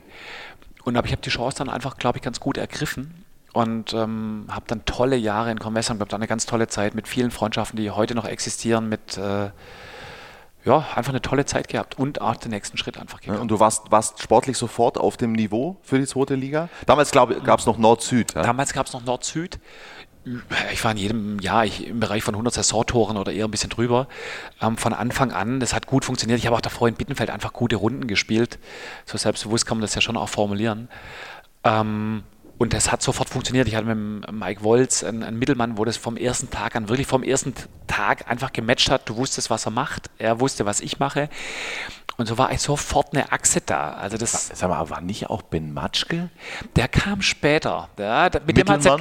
Und 0.84 0.96
aber 0.96 1.06
ich 1.06 1.12
habe 1.12 1.22
die 1.22 1.30
Chance 1.30 1.58
dann 1.58 1.70
einfach, 1.70 1.98
glaube 1.98 2.18
ich, 2.18 2.24
ganz 2.24 2.40
gut 2.40 2.58
ergriffen 2.58 3.26
und 3.54 3.94
ähm, 3.94 4.46
habe 4.50 4.66
dann 4.68 4.86
tolle 4.86 5.18
Jahre 5.18 5.52
in 5.52 5.60
Convessam 5.60 5.98
gehabt, 5.98 6.14
eine 6.14 6.28
ganz 6.28 6.46
tolle 6.46 6.68
Zeit 6.68 6.96
mit 6.96 7.08
vielen 7.08 7.32
Freundschaften, 7.32 7.78
die 7.78 7.92
heute 7.92 8.16
noch 8.16 8.26
existieren, 8.26 8.88
mit 8.88 9.18
äh, 9.18 9.50
ja, 10.64 10.86
einfach 10.96 11.12
eine 11.12 11.22
tolle 11.22 11.46
Zeit 11.46 11.68
gehabt 11.68 11.98
und 11.98 12.22
auch 12.22 12.36
den 12.36 12.52
nächsten 12.52 12.78
Schritt 12.78 12.98
einfach 12.98 13.22
gegangen. 13.22 13.42
Und 13.42 13.50
du 13.50 13.60
warst, 13.60 13.92
warst 13.92 14.22
sportlich 14.22 14.58
sofort 14.58 14.98
auf 14.98 15.18
dem 15.18 15.32
Niveau 15.32 15.78
für 15.82 15.98
die 15.98 16.06
zweite 16.06 16.36
Liga? 16.36 16.70
Damals 16.86 17.12
gab 17.12 17.32
es 17.32 17.66
noch 17.66 17.78
Nord-Süd. 17.78 18.36
Ja? 18.36 18.44
Damals 18.44 18.74
gab 18.74 18.88
es 18.88 18.94
noch 18.94 19.04
Nord-Süd. 19.04 19.60
Ich 20.72 20.84
war 20.84 20.92
in 20.92 20.98
jedem 20.98 21.40
Jahr 21.40 21.66
ich, 21.66 21.88
im 21.88 22.00
Bereich 22.00 22.24
von 22.24 22.36
100 22.36 22.54
Saisontoren 22.54 23.18
oder 23.18 23.32
eher 23.32 23.46
ein 23.46 23.52
bisschen 23.52 23.72
drüber. 23.72 24.08
Ähm, 24.62 24.78
von 24.78 24.94
Anfang 24.94 25.32
an, 25.32 25.60
das 25.60 25.74
hat 25.74 25.88
gut 25.88 26.06
funktioniert. 26.06 26.38
Ich 26.38 26.46
habe 26.46 26.56
auch 26.56 26.62
davor 26.62 26.88
in 26.88 26.94
Bittenfeld 26.94 27.32
einfach 27.32 27.54
gute 27.54 27.78
Runden 27.78 28.06
gespielt. 28.06 28.60
So 29.06 29.18
selbstbewusst 29.18 29.66
kann 29.66 29.78
man 29.78 29.82
das 29.82 29.96
ja 29.96 30.02
schon 30.02 30.18
auch 30.18 30.30
formulieren. 30.30 30.90
Ähm, 31.64 32.24
und 32.62 32.74
das 32.74 32.92
hat 32.92 33.02
sofort 33.02 33.28
funktioniert. 33.28 33.68
Ich 33.68 33.76
hatte 33.76 33.88
mit 33.88 34.32
Mike 34.32 34.62
Wolz 34.62 35.04
einen, 35.04 35.24
einen, 35.24 35.40
Mittelmann, 35.40 35.80
wo 35.80 35.84
das 35.84 35.98
vom 35.98 36.16
ersten 36.16 36.52
Tag 36.52 36.76
an, 36.76 36.90
wirklich 36.90 37.08
vom 37.08 37.24
ersten 37.24 37.56
Tag 37.88 38.30
einfach 38.30 38.54
gematcht 38.54 38.92
hat. 38.92 39.10
Du 39.10 39.16
wusstest, 39.16 39.50
was 39.50 39.66
er 39.66 39.72
macht. 39.72 40.12
Er 40.20 40.40
wusste, 40.40 40.64
was 40.68 40.80
ich 40.80 41.00
mache. 41.00 41.28
Und 42.22 42.28
so 42.28 42.38
war 42.38 42.50
eigentlich 42.50 42.62
sofort 42.62 43.14
eine 43.14 43.32
Achse 43.32 43.62
da. 43.66 43.94
Also 43.94 44.16
das 44.16 44.52
Sag 44.54 44.70
mal, 44.70 44.92
war 44.92 45.02
nicht 45.02 45.32
auch 45.32 45.42
Ben 45.42 45.74
Matschke? 45.74 46.30
Der 46.76 46.88
kam 46.88 47.24
später. 47.24 47.90
Ja, 47.98 48.30
mit, 48.46 48.58
dem 48.58 48.70
hat's 48.70 48.86
ja, 48.86 48.96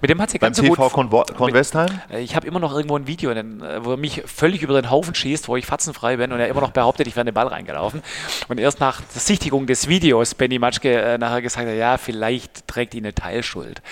mit 0.00 0.10
dem 0.10 0.20
hat 0.20 0.28
es 0.28 0.32
ja 0.32 0.38
ganz 0.40 0.58
Beim 0.58 0.66
so 0.66 0.74
TV 0.74 0.88
gut... 0.88 1.36
Con 1.36 1.54
Westheim? 1.54 2.00
Äh, 2.10 2.22
ich 2.22 2.34
habe 2.34 2.48
immer 2.48 2.58
noch 2.58 2.74
irgendwo 2.74 2.96
ein 2.96 3.06
Video, 3.06 3.30
wo 3.30 3.92
er 3.92 3.96
mich 3.96 4.22
völlig 4.26 4.62
über 4.62 4.80
den 4.80 4.90
Haufen 4.90 5.14
schießt, 5.14 5.46
wo 5.46 5.56
ich 5.56 5.66
fatzenfrei 5.66 6.16
bin 6.16 6.32
und 6.32 6.40
er 6.40 6.48
immer 6.48 6.62
noch 6.62 6.72
behauptet, 6.72 7.06
ich 7.06 7.14
wäre 7.14 7.22
in 7.22 7.26
den 7.26 7.34
Ball 7.34 7.46
reingelaufen. 7.46 8.02
Und 8.48 8.58
erst 8.58 8.80
nach 8.80 9.00
der 9.00 9.20
Sichtigung 9.20 9.66
des 9.68 9.86
Videos 9.86 10.34
Benny 10.34 10.58
Matschke 10.58 11.00
äh, 11.00 11.16
nachher 11.16 11.42
gesagt 11.42 11.68
hat, 11.68 11.76
ja, 11.76 11.96
vielleicht 11.96 12.66
trägt 12.66 12.94
ihn 12.94 13.03
eine 13.04 13.14
Teilschuld. 13.14 13.82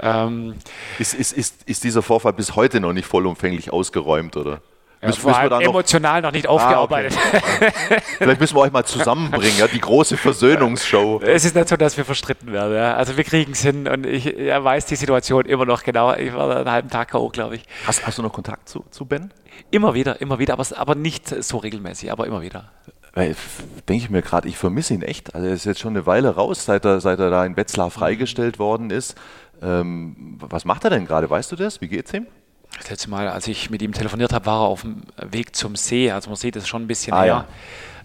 Ähm, 0.00 0.54
ist, 0.98 1.14
ist, 1.14 1.32
ist, 1.32 1.62
ist 1.68 1.84
dieser 1.84 2.02
Vorfall 2.02 2.32
bis 2.32 2.56
heute 2.56 2.80
noch 2.80 2.92
nicht 2.92 3.06
vollumfänglich 3.06 3.72
ausgeräumt, 3.72 4.36
oder? 4.36 4.60
Ja, 5.02 5.08
müssen, 5.08 5.26
müssen 5.26 5.42
wir 5.42 5.50
noch 5.50 5.60
emotional 5.60 6.22
noch 6.22 6.30
nicht 6.30 6.46
aufgearbeitet. 6.46 7.18
Ah, 7.18 7.36
okay. 7.36 7.72
Vielleicht 8.18 8.40
müssen 8.40 8.54
wir 8.54 8.60
euch 8.60 8.70
mal 8.70 8.84
zusammenbringen, 8.84 9.58
ja, 9.58 9.66
die 9.66 9.80
große 9.80 10.16
Versöhnungsshow. 10.16 11.20
Es 11.24 11.44
ist 11.44 11.56
nicht 11.56 11.68
so, 11.68 11.76
dass 11.76 11.96
wir 11.96 12.04
verstritten 12.04 12.52
werden. 12.52 12.76
Ja. 12.76 12.94
Also 12.94 13.16
wir 13.16 13.24
kriegen 13.24 13.50
es 13.50 13.62
hin 13.62 13.88
und 13.88 14.06
ich 14.06 14.38
er 14.38 14.62
weiß 14.62 14.86
die 14.86 14.94
Situation 14.94 15.44
immer 15.46 15.66
noch 15.66 15.82
genau. 15.82 16.14
Ich 16.14 16.32
war 16.32 16.56
einen 16.56 16.70
halben 16.70 16.88
Tag 16.88 17.10
K.O., 17.10 17.30
glaube 17.30 17.56
ich. 17.56 17.64
Hast, 17.84 18.06
hast 18.06 18.18
du 18.18 18.22
noch 18.22 18.32
Kontakt 18.32 18.68
zu, 18.68 18.84
zu 18.90 19.04
Ben? 19.04 19.34
Immer 19.72 19.94
wieder, 19.94 20.20
immer 20.20 20.38
wieder, 20.38 20.52
aber, 20.52 20.66
aber 20.76 20.94
nicht 20.94 21.28
so 21.42 21.56
regelmäßig, 21.56 22.12
aber 22.12 22.28
immer 22.28 22.40
wieder. 22.40 22.70
Denke 23.14 23.34
ich 23.88 24.10
mir 24.10 24.22
gerade, 24.22 24.48
ich 24.48 24.56
vermisse 24.56 24.94
ihn 24.94 25.02
echt. 25.02 25.34
Also 25.34 25.46
er 25.46 25.52
ist 25.52 25.66
jetzt 25.66 25.80
schon 25.80 25.94
eine 25.94 26.06
Weile 26.06 26.34
raus, 26.34 26.64
seit 26.64 26.84
er, 26.84 27.00
seit 27.00 27.18
er 27.18 27.30
da 27.30 27.44
in 27.44 27.56
Wetzlar 27.56 27.90
freigestellt 27.90 28.58
worden 28.58 28.90
ist. 28.90 29.16
Ähm, 29.60 30.38
was 30.40 30.64
macht 30.64 30.84
er 30.84 30.90
denn 30.90 31.06
gerade? 31.06 31.28
Weißt 31.28 31.52
du 31.52 31.56
das? 31.56 31.80
Wie 31.80 31.88
geht's 31.88 32.12
ihm? 32.14 32.26
Das 32.78 32.88
letzte 32.88 33.10
Mal, 33.10 33.28
als 33.28 33.46
ich 33.48 33.68
mit 33.68 33.82
ihm 33.82 33.92
telefoniert 33.92 34.32
habe, 34.32 34.46
war 34.46 34.62
er 34.62 34.68
auf 34.68 34.80
dem 34.80 35.02
Weg 35.30 35.54
zum 35.54 35.76
See. 35.76 36.10
Also 36.10 36.30
man 36.30 36.36
sieht 36.36 36.56
es 36.56 36.66
schon 36.66 36.82
ein 36.82 36.86
bisschen 36.86 37.12
ah, 37.12 37.22
her. 37.22 37.46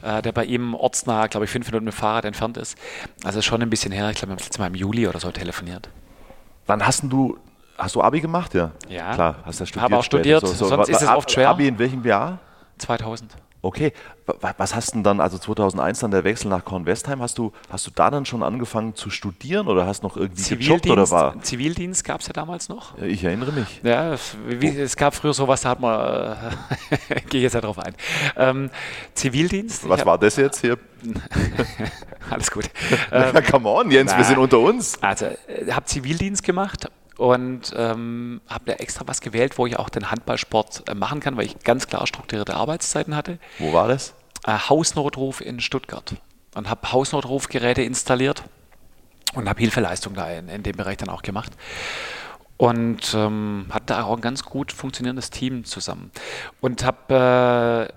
Ja. 0.04 0.18
Äh, 0.18 0.22
der 0.22 0.34
bei 0.34 0.44
ihm 0.44 0.76
ortsnah, 0.76 1.28
glaube 1.28 1.46
ich, 1.46 1.52
fünf 1.52 1.68
Minuten 1.68 1.86
mit 1.86 1.94
dem 1.94 1.98
Fahrrad 1.98 2.26
entfernt 2.26 2.58
ist. 2.58 2.78
Also 3.24 3.42
schon 3.42 3.62
ein 3.62 3.70
bisschen 3.70 3.94
her. 3.94 4.10
Ich 4.10 4.18
glaube, 4.18 4.30
wir 4.30 4.32
haben 4.34 4.40
das 4.40 4.48
letzte 4.48 4.60
Mal 4.60 4.68
im 4.68 4.76
Juli 4.76 5.08
oder 5.08 5.20
so 5.20 5.32
telefoniert. 5.32 5.90
Wann 6.66 6.86
hast 6.86 7.04
du, 7.04 7.38
hast 7.78 7.96
du 7.96 8.02
Abi 8.02 8.20
gemacht? 8.20 8.54
Ja. 8.54 8.72
Ja. 8.90 9.14
Klar, 9.16 9.36
hast 9.46 9.62
du 9.62 9.66
studiert. 9.66 9.84
Habe 9.84 9.98
auch 9.98 10.04
studiert, 10.04 10.42
so, 10.42 10.48
so. 10.48 10.68
sonst 10.68 10.90
ist 10.90 11.02
es 11.02 11.08
oft 11.08 11.32
schwer. 11.32 11.50
Abi 11.50 11.68
in 11.68 11.80
welchem 11.80 12.04
Jahr? 12.04 12.40
2000. 12.78 13.32
Okay, 13.68 13.92
was 14.26 14.74
hast 14.74 14.96
du 14.96 15.02
dann, 15.02 15.20
also 15.20 15.38
2001 15.38 16.00
dann 16.00 16.12
der 16.12 16.24
Wechsel 16.24 16.48
nach 16.48 16.64
Kornwestheim, 16.64 17.22
hast 17.22 17.38
du, 17.38 17.52
hast 17.70 17.86
du 17.86 17.92
da 17.94 18.10
dann 18.10 18.26
schon 18.26 18.42
angefangen 18.42 18.96
zu 18.96 19.10
studieren 19.10 19.68
oder 19.68 19.86
hast 19.86 20.04
noch 20.04 20.16
irgendwie 20.16 20.42
Zivildienst, 20.42 20.84
gejobbt 20.84 20.90
oder 20.90 21.12
war? 21.12 21.42
Zivildienst 21.42 22.06
gab 22.06 22.22
es 22.22 22.28
ja 22.28 22.34
damals 22.34 22.70
noch. 22.70 22.98
Ich 23.00 23.26
erinnere 23.26 23.52
mich. 23.52 23.82
Ja, 23.84 24.16
wie, 24.48 24.70
es 24.70 24.96
gab 24.96 25.14
früher 25.14 25.34
sowas, 25.34 25.64
da 25.64 25.72
hat 25.72 25.82
man, 25.82 26.38
äh, 27.10 27.20
gehe 27.30 27.42
jetzt 27.42 27.56
ja 27.56 27.60
drauf 27.60 27.78
ein. 27.78 27.94
Ähm, 28.38 28.70
Zivildienst. 29.16 29.90
Was 29.90 30.06
war 30.06 30.18
das 30.18 30.38
jetzt 30.38 30.62
hier? 30.62 30.78
Alles 32.30 32.50
gut. 32.50 32.70
Ähm, 33.12 33.34
ja, 33.34 33.42
come 33.42 33.70
on, 33.70 33.92
Jens, 33.92 34.12
na, 34.12 34.18
wir 34.18 34.26
sind 34.26 34.38
unter 34.38 34.60
uns. 34.60 35.02
Also, 35.02 35.26
äh, 35.26 35.72
habe 35.72 35.86
Zivildienst 35.86 36.44
gemacht 36.44 36.90
und 37.18 37.74
ähm, 37.76 38.42
habe 38.48 38.66
da 38.66 38.74
extra 38.74 39.08
was 39.08 39.22
gewählt, 39.22 39.58
wo 39.58 39.66
ich 39.66 39.78
auch 39.78 39.90
den 39.90 40.12
Handballsport 40.12 40.88
äh, 40.88 40.94
machen 40.94 41.20
kann, 41.20 41.36
weil 41.38 41.46
ich 41.46 41.60
ganz 41.60 41.88
klar 41.88 42.06
strukturierte 42.06 42.56
Arbeitszeiten 42.56 43.16
hatte. 43.16 43.40
Wo 43.60 43.74
war 43.74 43.88
das? 43.88 44.14
Äh, 44.46 44.52
Hausnotruf 44.52 45.42
in 45.42 45.60
Stuttgart 45.60 46.16
und 46.56 46.70
habe 46.70 46.92
Hausnotrufgeräte 46.92 47.82
installiert 47.82 48.44
und 49.34 49.50
habe 49.50 49.60
Hilfeleistung 49.60 50.14
da 50.14 50.30
in, 50.32 50.50
in, 50.50 50.64
dem 50.64 50.76
Bereich 50.76 50.98
dann 50.98 51.10
auch 51.10 51.22
gemacht. 51.22 51.52
Und 52.58 53.14
ähm, 53.14 53.68
hatte 53.70 53.86
da 53.88 54.04
auch 54.04 54.16
ein 54.16 54.22
ganz 54.22 54.44
gut 54.44 54.72
funktionierendes 54.72 55.30
Team 55.30 55.64
zusammen. 55.64 56.12
Und 56.60 56.84
habe 56.84 57.90
äh, 57.92 57.94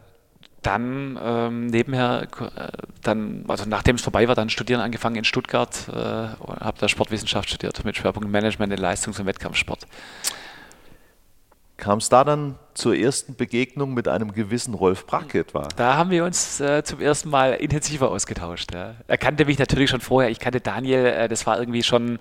dann 0.63 1.19
ähm, 1.23 1.67
nebenher, 1.67 2.29
äh, 2.57 2.69
dann, 3.03 3.45
also 3.49 3.65
nachdem 3.67 3.97
es 3.97 4.03
vorbei 4.03 4.29
war, 4.29 4.35
dann 4.35 4.51
studieren 4.51 4.81
angefangen 4.81 5.17
in 5.17 5.25
Stuttgart, 5.25 5.89
äh, 5.89 5.95
habe 5.95 6.79
da 6.79 6.89
Sportwissenschaft 6.89 7.49
studiert 7.49 7.85
mit 7.85 7.97
Schwerpunkt 7.97 8.29
Management 8.29 8.73
in 8.73 8.79
Leistungs- 8.79 9.19
und 9.19 9.27
Wettkampfsport. 9.27 9.87
Kam 11.77 11.97
es 11.99 12.11
da 12.11 12.25
dann 12.25 12.57
zur 12.75 12.95
ersten 12.95 13.37
Begegnung 13.37 13.95
mit 13.95 14.07
einem 14.07 14.35
gewissen 14.35 14.75
Rolf 14.75 15.07
Brack 15.07 15.35
etwa? 15.35 15.67
Da 15.77 15.97
haben 15.97 16.11
wir 16.11 16.27
uns 16.27 16.61
äh, 16.61 16.85
zum 16.85 17.01
ersten 17.01 17.31
Mal 17.31 17.55
intensiver 17.55 18.11
ausgetauscht. 18.11 18.75
Ja. 18.75 18.97
Er 19.09 19.17
kannte 19.17 19.47
mich 19.47 19.59
natürlich 19.59 19.89
schon 19.89 20.03
vorher. 20.03 20.31
Ich 20.31 20.41
kannte 20.41 20.61
Daniel, 20.61 21.07
äh, 21.07 21.29
das 21.29 21.47
war 21.47 21.59
irgendwie 21.59 21.83
schon 21.83 22.19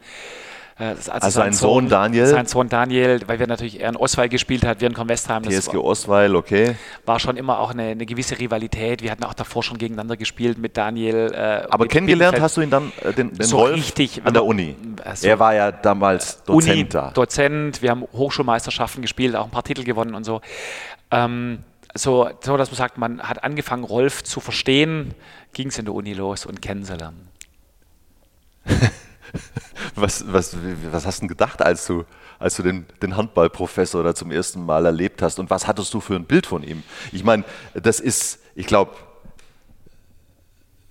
also, 0.79 1.11
also 1.11 1.29
sein 1.29 1.51
Sohn, 1.51 1.71
Sohn, 1.71 1.89
Daniel. 1.89 2.27
Sein 2.27 2.45
Sohn 2.45 2.69
Daniel, 2.69 3.19
weil 3.27 3.37
wir 3.37 3.47
natürlich 3.47 3.81
er 3.81 3.89
in 3.89 3.97
Oswald 3.97 4.31
gespielt 4.31 4.65
hat, 4.65 4.79
wir 4.79 4.87
in 4.87 4.93
Convestheim. 4.93 5.43
TSG 5.43 5.75
Oswald, 5.75 6.33
okay. 6.33 6.77
War 7.05 7.19
schon 7.19 7.35
immer 7.35 7.59
auch 7.59 7.71
eine, 7.71 7.83
eine, 7.83 8.05
gewisse 8.05 8.39
Rivalität. 8.39 9.01
Wir 9.01 9.11
hatten 9.11 9.25
auch 9.25 9.33
davor 9.33 9.61
schon 9.61 9.77
gegeneinander 9.77 10.15
gespielt 10.15 10.57
mit 10.57 10.77
Daniel. 10.77 11.33
Äh, 11.33 11.67
Aber 11.69 11.83
mit 11.83 11.91
kennengelernt 11.91 12.35
Bittenfeld. 12.35 12.43
hast 12.43 12.57
du 12.57 12.61
ihn 12.61 12.69
dann, 12.69 12.93
äh, 13.01 13.11
den, 13.11 13.33
den 13.33 13.45
so 13.45 13.57
Rolf, 13.57 13.75
richtig, 13.75 14.21
an 14.23 14.33
der 14.33 14.45
Uni. 14.45 14.77
Also 15.03 15.27
er 15.27 15.37
war 15.37 15.53
ja 15.53 15.73
damals 15.73 16.41
Dozent 16.43 16.73
Uni, 16.73 16.87
da. 16.87 17.11
Dozent, 17.11 17.81
wir 17.81 17.89
haben 17.89 18.07
Hochschulmeisterschaften 18.13 19.01
gespielt, 19.01 19.35
auch 19.35 19.45
ein 19.45 19.51
paar 19.51 19.65
Titel 19.65 19.83
gewonnen 19.83 20.15
und 20.15 20.23
so. 20.23 20.39
Ähm, 21.11 21.59
so, 21.93 22.29
so, 22.39 22.55
dass 22.55 22.71
man 22.71 22.77
sagt, 22.77 22.97
man 22.97 23.21
hat 23.21 23.43
angefangen, 23.43 23.83
Rolf 23.83 24.23
zu 24.23 24.39
verstehen, 24.39 25.13
ging 25.51 25.67
es 25.67 25.77
in 25.77 25.83
der 25.83 25.93
Uni 25.93 26.13
los 26.13 26.45
und 26.45 26.61
kennenzulernen. 26.61 27.27
Was, 30.01 30.31
was, 30.31 30.55
was 30.91 31.05
hast 31.05 31.21
du 31.21 31.27
gedacht, 31.27 31.61
als 31.61 31.85
du, 31.85 32.05
als 32.39 32.55
du 32.55 32.63
den, 32.63 32.85
den 33.01 33.17
Handballprofessor 33.17 34.03
da 34.03 34.15
zum 34.15 34.31
ersten 34.31 34.65
Mal 34.65 34.85
erlebt 34.85 35.21
hast? 35.21 35.39
Und 35.39 35.49
was 35.49 35.67
hattest 35.67 35.93
du 35.93 35.99
für 35.99 36.15
ein 36.15 36.25
Bild 36.25 36.45
von 36.45 36.63
ihm? 36.63 36.83
Ich 37.11 37.23
meine, 37.23 37.43
das 37.73 37.99
ist, 37.99 38.39
ich 38.55 38.65
glaube, 38.65 38.95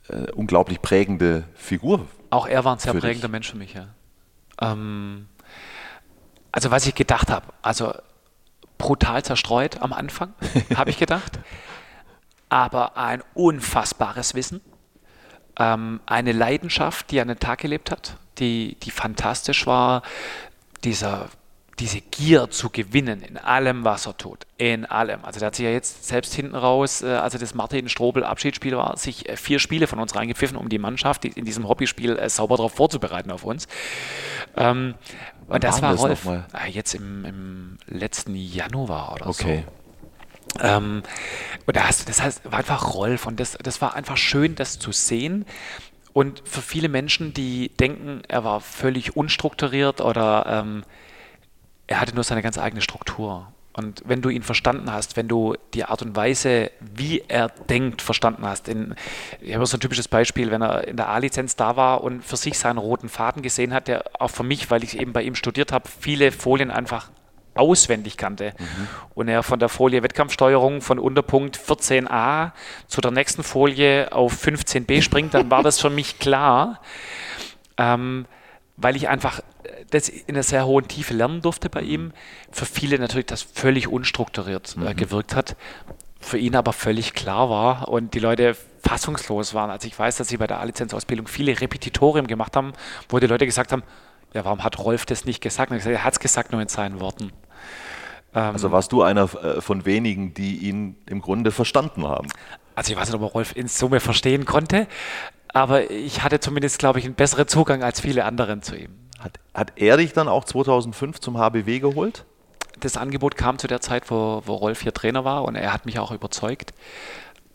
äh, 0.09 0.31
unglaublich 0.33 0.83
prägende 0.83 1.45
Figur. 1.55 2.07
Auch 2.31 2.47
er 2.47 2.65
war 2.65 2.75
ein 2.77 2.79
sehr 2.79 2.95
prägender 2.95 3.29
dich. 3.29 3.33
Mensch 3.33 3.51
für 3.51 3.57
mich, 3.57 3.75
ja. 3.75 3.89
Ähm, 4.61 5.29
also 6.53 6.71
was 6.71 6.87
ich 6.87 6.95
gedacht 6.95 7.31
habe, 7.31 7.47
also 7.63 7.93
brutal 8.79 9.23
zerstreut 9.25 9.81
am 9.81 9.93
Anfang, 9.93 10.35
habe 10.75 10.91
ich 10.91 10.99
gedacht, 10.99 11.39
aber 12.49 12.97
ein 12.97 13.23
unfassbares 13.35 14.35
Wissen, 14.35 14.61
ähm, 15.59 16.01
eine 16.07 16.33
Leidenschaft, 16.33 17.11
die 17.11 17.21
an 17.21 17.29
den 17.29 17.39
Tag 17.39 17.61
gelebt 17.61 17.91
hat, 17.91 18.17
die, 18.39 18.77
die 18.83 18.91
fantastisch 18.91 19.67
war, 19.67 20.03
dieser 20.85 21.29
diese 21.79 22.01
Gier 22.01 22.51
zu 22.51 22.71
gewinnen 22.71 23.23
in 23.23 23.37
allem, 23.37 23.85
was 23.85 24.07
er 24.07 24.17
tut. 24.17 24.47
In 24.57 24.85
allem. 24.85 25.25
Also 25.25 25.39
der 25.39 25.49
hat 25.49 25.55
sich 25.55 25.65
ja 25.65 25.71
jetzt 25.71 26.07
selbst 26.07 26.35
hinten 26.35 26.55
raus, 26.55 27.03
äh, 27.03 27.07
also 27.07 27.39
das 27.39 27.55
Martin 27.55 27.89
Strobel 27.89 28.25
Abschiedsspiel 28.25 28.77
war, 28.77 28.97
sich 28.97 29.29
äh, 29.29 29.37
vier 29.37 29.59
Spiele 29.59 29.87
von 29.87 29.99
uns 29.99 30.15
reingepfiffen, 30.15 30.57
um 30.57 30.69
die 30.69 30.79
Mannschaft 30.79 31.25
in 31.25 31.45
diesem 31.45 31.69
Hobbyspiel 31.69 32.19
äh, 32.19 32.29
sauber 32.29 32.57
darauf 32.57 32.73
vorzubereiten 32.73 33.31
auf 33.31 33.45
uns. 33.45 33.69
Ähm, 34.57 34.95
und 35.47 35.65
das 35.65 35.81
war 35.81 35.95
Rolf. 35.95 36.27
Ah, 36.27 36.67
jetzt 36.69 36.95
im, 36.95 37.25
im, 37.25 37.79
letzten 37.87 38.35
Januar 38.35 39.15
oder 39.15 39.29
okay. 39.29 39.65
so. 39.65 39.73
Ähm, 40.61 41.03
und 41.67 41.77
das, 41.77 42.05
das 42.05 42.23
heißt, 42.23 42.51
war 42.51 42.59
einfach 42.59 42.95
Rolf 42.95 43.27
und 43.27 43.39
das, 43.41 43.59
das 43.63 43.81
war 43.81 43.95
einfach 43.95 44.17
schön, 44.17 44.55
das 44.55 44.79
zu 44.79 44.93
sehen. 44.93 45.45
Und 46.13 46.43
für 46.45 46.63
viele 46.63 46.89
Menschen, 46.89 47.35
die 47.35 47.69
denken, 47.69 48.23
er 48.29 48.45
war 48.45 48.61
völlig 48.61 49.17
unstrukturiert 49.17 50.01
oder 50.01 50.47
ähm, 50.47 50.85
er 51.87 52.01
hatte 52.01 52.15
nur 52.15 52.25
seine 52.25 52.43
ganz 52.43 52.59
eigene 52.59 52.83
Struktur. 52.83 53.53
Und 53.79 54.03
wenn 54.05 54.23
du 54.23 54.29
ihn 54.29 54.43
verstanden 54.43 54.93
hast, 54.93 55.17
wenn 55.17 55.29
du 55.29 55.55
die 55.73 55.85
Art 55.85 56.03
und 56.03 56.17
Weise, 56.17 56.73
wie 56.81 57.23
er 57.29 57.49
denkt, 57.49 58.03
verstanden 58.03 58.45
hast, 58.45 58.67
in, 58.67 58.97
ich 59.41 59.55
habe 59.55 59.65
so 59.67 59.77
ein 59.77 59.81
typisches 59.81 60.09
Beispiel, 60.09 60.51
wenn 60.51 60.63
er 60.63 60.89
in 60.89 60.97
der 60.97 61.09
A-Lizenz 61.09 61.55
da 61.55 61.77
war 61.77 62.03
und 62.03 62.25
für 62.25 62.37
sich 62.37 62.59
seinen 62.59 62.79
roten 62.79 63.09
Faden 63.09 63.41
gesehen 63.41 63.73
hat, 63.73 63.87
der 63.87 64.03
auch 64.19 64.33
für 64.33 64.43
mich, 64.43 64.69
weil 64.73 64.83
ich 64.83 64.99
eben 64.99 65.13
bei 65.13 65.23
ihm 65.23 65.37
studiert 65.37 65.71
habe, 65.71 65.89
viele 65.89 66.33
Folien 66.33 66.73
einfach 66.73 67.11
auswendig 67.59 68.17
kannte. 68.17 68.55
Mhm. 68.59 68.89
Und 69.15 69.29
er 69.29 69.43
von 69.43 69.59
der 69.59 69.69
Folie 69.69 70.03
Wettkampfsteuerung 70.03 70.81
von 70.81 70.99
Unterpunkt 70.99 71.59
14a 71.59 72.53
zu 72.87 73.01
der 73.01 73.11
nächsten 73.11 73.43
Folie 73.43 74.13
auf 74.13 74.45
15b 74.45 75.03
springt, 75.03 75.35
dann 75.35 75.51
war 75.51 75.63
das 75.63 75.81
für 75.81 75.91
mich 75.91 76.19
klar. 76.19 76.81
Ähm, 77.77 78.27
weil 78.79 78.97
ich 78.97 79.09
einfach 79.09 79.41
äh, 79.41 79.85
das 79.91 80.09
in 80.09 80.35
einer 80.35 80.43
sehr 80.43 80.65
hohen 80.65 80.89
Tiefe 80.89 81.13
lernen 81.13 81.43
durfte 81.43 81.69
bei 81.69 81.83
ihm. 81.83 82.13
Für 82.51 82.65
viele 82.65 82.99
natürlich 82.99 83.27
das 83.27 83.43
völlig 83.43 83.89
unstrukturiert 83.89 84.77
äh, 84.77 84.81
mhm. 84.81 84.97
gewirkt 84.97 85.35
hat. 85.35 85.57
Für 86.21 86.39
ihn 86.39 86.57
aber 86.57 86.73
völlig 86.73 87.15
klar 87.15 87.51
war 87.51 87.89
und 87.89 88.15
die 88.15 88.19
Leute 88.19 88.57
fassungslos 88.83 89.55
waren. 89.55 89.71
Also 89.71 89.87
ich 89.87 89.99
weiß, 89.99 90.17
dass 90.17 90.29
sie 90.29 90.37
bei 90.37 90.47
der 90.47 90.61
A-Lizenzausbildung 90.61 91.29
viele 91.29 91.61
Repetitorien 91.61 92.27
gemacht 92.27 92.57
haben, 92.57 92.73
wo 93.09 93.19
die 93.19 93.27
Leute 93.27 93.47
gesagt 93.47 93.71
haben, 93.71 93.83
ja, 94.35 94.45
warum 94.45 94.65
hat 94.65 94.79
Rolf 94.79 95.07
das 95.07 95.25
nicht 95.25 95.41
gesagt? 95.41 95.71
Und 95.71 95.85
er 95.85 96.05
hat 96.05 96.15
es 96.15 96.21
gesagt 96.21 96.53
nur 96.53 96.61
in 96.61 96.69
seinen 96.69 97.01
Worten. 97.01 97.33
Ähm, 98.39 98.53
also 98.53 98.71
warst 98.71 98.93
du 98.93 99.03
einer 99.03 99.23
äh, 99.35 99.61
von 99.61 99.85
wenigen, 99.85 100.33
die 100.35 100.59
ihn 100.59 100.97
im 101.07 101.21
Grunde 101.21 101.51
verstanden 101.51 102.07
haben? 102.07 102.29
Also 102.75 102.93
ich 102.93 102.99
weiß 102.99 103.09
nicht, 103.09 103.17
ob 103.17 103.23
er 103.23 103.33
Rolf 103.33 103.57
in 103.57 103.67
Summe 103.67 103.99
verstehen 104.01 104.45
konnte, 104.45 104.87
aber 105.49 105.91
ich 105.91 106.23
hatte 106.23 106.39
zumindest, 106.39 106.79
glaube 106.79 107.01
ich, 107.01 107.05
einen 107.05 107.15
besseren 107.15 107.49
Zugang 107.49 107.83
als 107.83 108.01
viele 108.01 108.25
anderen 108.25 108.63
zu 108.63 108.77
ihm. 108.77 108.95
Hat, 109.19 109.41
hat 109.53 109.73
er 109.77 109.97
dich 109.97 110.13
dann 110.13 110.29
auch 110.29 110.45
2005 110.45 111.19
zum 111.19 111.39
HBW 111.39 111.81
geholt? 111.81 112.25
Das 112.79 112.97
Angebot 112.97 113.37
kam 113.37 113.59
zu 113.59 113.67
der 113.67 113.81
Zeit, 113.81 114.09
wo, 114.13 114.43
wo 114.47 114.55
Rolf 114.55 114.83
hier 114.83 114.95
Trainer 114.95 115.25
war 115.25 115.43
und 115.45 115.57
er 115.57 115.73
hat 115.73 115.87
mich 115.87 115.99
auch 115.99 116.13
überzeugt. 116.13 116.73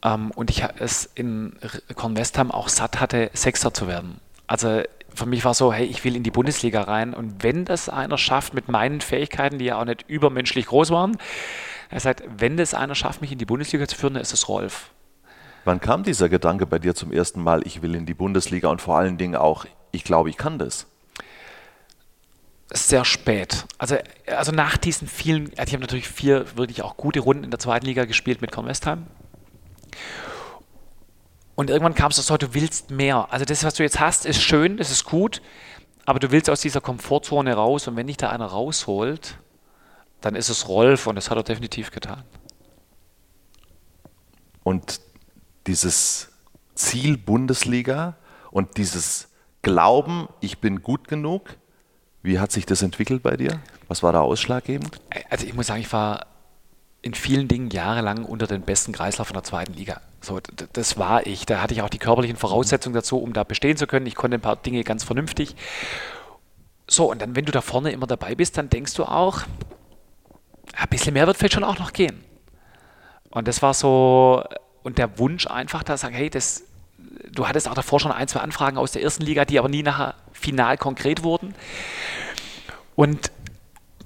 Ähm, 0.04 0.32
und 0.32 0.50
ich 0.50 0.66
es 0.80 1.10
in 1.16 1.56
Kornwestheim 1.96 2.52
auch 2.52 2.68
satt 2.68 3.00
hatte, 3.00 3.30
Sechster 3.34 3.74
zu 3.74 3.88
werden. 3.88 4.20
Also 4.48 4.82
für 5.16 5.26
mich 5.26 5.46
war 5.46 5.54
so, 5.54 5.72
hey, 5.74 5.86
ich 5.86 6.04
will 6.04 6.16
in 6.16 6.24
die 6.24 6.32
Bundesliga 6.32 6.82
rein 6.82 7.14
und 7.14 7.44
wenn 7.44 7.66
das 7.66 7.90
einer 7.90 8.18
schafft 8.18 8.54
mit 8.54 8.68
meinen 8.68 9.02
Fähigkeiten, 9.02 9.60
die 9.60 9.66
ja 9.66 9.80
auch 9.80 9.86
nicht 9.86 10.06
übermenschlich 10.08 10.68
groß 10.68 10.90
waren, 10.92 11.18
er 11.90 12.00
sagt, 12.00 12.24
wenn 12.38 12.58
das 12.58 12.74
einer 12.74 12.96
schafft, 12.96 13.22
mich 13.22 13.32
in 13.32 13.38
die 13.38 13.46
Bundesliga 13.46 13.88
zu 13.88 13.96
führen, 13.96 14.16
dann 14.16 14.22
ist 14.22 14.34
es 14.34 14.48
Rolf. 14.48 14.92
Wann 15.66 15.80
kam 15.80 16.04
dieser 16.04 16.28
Gedanke 16.28 16.66
bei 16.66 16.80
dir 16.80 16.96
zum 16.96 17.12
ersten 17.12 17.42
Mal, 17.42 17.66
ich 17.66 17.82
will 17.82 17.96
in 17.96 18.06
die 18.06 18.14
Bundesliga 18.14 18.70
und 18.70 18.82
vor 18.82 18.98
allen 18.98 19.18
Dingen 19.18 19.36
auch, 19.36 19.66
ich 19.92 20.04
glaube, 20.04 20.30
ich 20.30 20.38
kann 20.38 20.60
das? 20.60 20.88
Sehr 22.72 23.06
spät. 23.06 23.66
Also, 23.78 23.98
also 24.26 24.52
nach 24.52 24.78
diesen 24.78 25.08
vielen, 25.08 25.52
also 25.58 25.68
ich 25.68 25.74
habe 25.74 25.82
natürlich 25.82 26.10
vier 26.10 26.58
wirklich 26.58 26.82
auch 26.82 26.98
gute 26.98 27.20
Runden 27.20 27.44
in 27.44 27.52
der 27.52 27.60
zweiten 27.60 27.86
Liga 27.86 28.06
gespielt 28.06 28.42
mit 28.42 28.52
Kornwestheim. 28.52 29.06
Und 31.56 31.70
irgendwann 31.70 31.94
kam 31.94 32.12
es 32.12 32.18
so, 32.18 32.38
du 32.38 32.54
willst 32.54 32.92
mehr. 32.92 33.28
Also 33.32 33.46
das, 33.46 33.64
was 33.64 33.76
du 33.76 33.84
jetzt 33.84 34.00
hast, 34.00 34.26
ist 34.26 34.42
schön, 34.42 34.78
das 34.78 34.92
ist 34.92 35.06
gut, 35.06 35.42
aber 36.06 36.20
du 36.20 36.32
willst 36.32 36.50
aus 36.50 36.62
dieser 36.62 36.82
Komfortzone 36.82 37.54
raus 37.54 37.88
und 37.88 37.96
wenn 37.96 38.08
dich 38.08 38.18
da 38.18 38.30
einer 38.30 38.48
rausholt, 38.48 39.38
dann 40.22 40.36
ist 40.36 40.50
es 40.50 40.68
Rolf 40.68 41.08
und 41.08 41.16
das 41.16 41.30
hat 41.30 41.38
er 41.38 41.44
definitiv 41.44 41.92
getan. 41.92 42.24
Und 44.64 45.02
dieses 45.68 46.30
Ziel 46.76 47.18
Bundesliga 47.18 48.16
und 48.52 48.78
dieses 48.78 49.30
Glauben, 49.62 50.28
ich 50.42 50.60
bin 50.60 50.82
gut 50.82 51.08
genug. 51.08 51.58
Wie 52.22 52.40
hat 52.40 52.52
sich 52.52 52.66
das 52.66 52.82
entwickelt 52.82 53.22
bei 53.22 53.36
dir? 53.36 53.60
Was 53.88 54.02
war 54.02 54.14
da 54.14 54.22
ausschlaggebend? 54.22 55.00
Also 55.30 55.46
ich 55.46 55.54
muss 55.54 55.68
sagen, 55.68 55.82
ich 55.82 55.92
war 55.92 56.26
in 57.04 57.14
vielen 57.14 57.50
Dingen 57.50 57.70
jahrelang 57.70 58.24
unter 58.24 58.48
den 58.48 58.62
besten 58.62 58.94
Kreislauf 58.94 59.30
in 59.30 59.34
der 59.34 59.44
zweiten 59.44 59.74
Liga. 59.74 60.02
So, 60.22 60.40
das 60.72 60.98
war 60.98 61.28
ich. 61.28 61.46
Da 61.46 61.62
hatte 61.62 61.74
ich 61.74 61.82
auch 61.82 61.90
die 61.90 62.00
körperlichen 62.00 62.38
Voraussetzungen 62.38 62.96
dazu, 62.96 63.18
um 63.18 63.34
da 63.34 63.44
bestehen 63.44 63.76
zu 63.76 63.88
können. 63.88 64.06
Ich 64.06 64.16
konnte 64.16 64.38
ein 64.38 64.42
paar 64.42 64.56
Dinge 64.56 64.84
ganz 64.86 65.04
vernünftig. 65.04 65.56
So, 66.90 67.12
und 67.12 67.22
dann, 67.22 67.36
wenn 67.36 67.44
du 67.44 67.52
da 67.52 67.60
vorne 67.60 67.92
immer 67.92 68.08
dabei 68.08 68.36
bist, 68.36 68.58
dann 68.58 68.70
denkst 68.70 68.94
du 68.94 69.04
auch, 69.04 69.42
ein 70.78 70.88
bisschen 70.90 71.14
mehr 71.14 71.28
wird 71.28 71.38
vielleicht 71.38 71.54
schon 71.54 71.66
auch 71.66 71.78
noch 71.78 71.92
gehen. 71.92 72.24
Und 73.32 73.50
das 73.50 73.62
war 73.62 73.74
so, 73.74 74.42
und 74.82 74.98
der 74.98 75.20
Wunsch 75.20 75.46
einfach 75.48 75.84
da 75.84 75.98
sagen, 75.98 76.16
hey, 76.16 76.30
das, 76.30 76.64
du 77.32 77.48
hattest 77.48 77.68
auch 77.68 77.74
davor 77.74 78.00
schon 78.00 78.14
ein, 78.14 78.30
zwei 78.30 78.40
Anfragen 78.40 78.78
aus 78.78 78.94
der 78.94 79.04
ersten 79.04 79.24
Liga, 79.24 79.44
die 79.44 79.60
aber 79.60 79.68
nie 79.68 79.84
nachher 79.84 80.16
final 80.32 80.78
konkret 80.78 81.24
wurden. 81.24 81.54
Und 82.96 83.32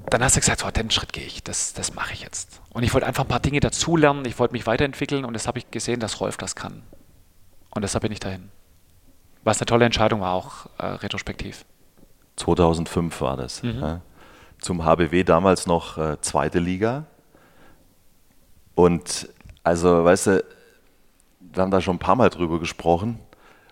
dann 0.09 0.23
hast 0.23 0.35
du 0.35 0.39
gesagt, 0.39 0.61
so, 0.61 0.71
den 0.71 0.89
Schritt 0.89 1.11
gehe 1.11 1.25
ich, 1.25 1.43
das, 1.43 1.73
das 1.73 1.93
mache 1.93 2.13
ich 2.13 2.21
jetzt. 2.21 2.61
Und 2.69 2.83
ich 2.83 2.93
wollte 2.93 3.07
einfach 3.07 3.25
ein 3.25 3.27
paar 3.27 3.39
Dinge 3.39 3.59
dazulernen, 3.59 4.25
ich 4.25 4.39
wollte 4.39 4.53
mich 4.53 4.65
weiterentwickeln 4.65 5.25
und 5.25 5.33
das 5.33 5.47
habe 5.47 5.59
ich 5.59 5.69
gesehen, 5.69 5.99
dass 5.99 6.19
Rolf 6.21 6.37
das 6.37 6.55
kann. 6.55 6.83
Und 7.71 7.81
deshalb 7.81 8.03
bin 8.03 8.11
ich 8.11 8.19
dahin. 8.19 8.49
Was 9.43 9.59
eine 9.59 9.65
tolle 9.65 9.85
Entscheidung 9.85 10.21
war, 10.21 10.33
auch 10.33 10.67
äh, 10.77 10.85
retrospektiv. 10.85 11.65
2005 12.37 13.21
war 13.21 13.37
das. 13.37 13.63
Mhm. 13.63 13.79
Ja. 13.79 14.01
Zum 14.59 14.85
HBW 14.85 15.23
damals 15.23 15.67
noch 15.67 15.97
äh, 15.97 16.19
zweite 16.21 16.59
Liga. 16.59 17.05
Und 18.75 19.29
also, 19.63 20.05
weißt 20.05 20.27
du, 20.27 20.45
wir 21.39 21.63
haben 21.63 21.71
da 21.71 21.81
schon 21.81 21.97
ein 21.97 21.99
paar 21.99 22.15
Mal 22.15 22.29
drüber 22.29 22.59
gesprochen. 22.59 23.19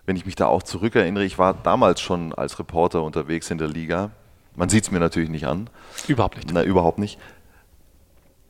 Wenn 0.04 0.16
ich 0.16 0.26
mich 0.26 0.34
da 0.34 0.46
auch 0.46 0.62
zurückerinnere, 0.62 1.24
ich 1.24 1.38
war 1.38 1.54
damals 1.54 2.00
schon 2.00 2.32
als 2.34 2.58
Reporter 2.58 3.02
unterwegs 3.02 3.50
in 3.50 3.58
der 3.58 3.68
Liga. 3.68 4.10
Man 4.56 4.68
sieht 4.68 4.84
es 4.84 4.90
mir 4.90 5.00
natürlich 5.00 5.28
nicht 5.28 5.46
an. 5.46 5.68
Überhaupt 6.08 6.36
nicht. 6.36 6.50
Na, 6.52 6.62
überhaupt 6.62 6.98
nicht. 6.98 7.18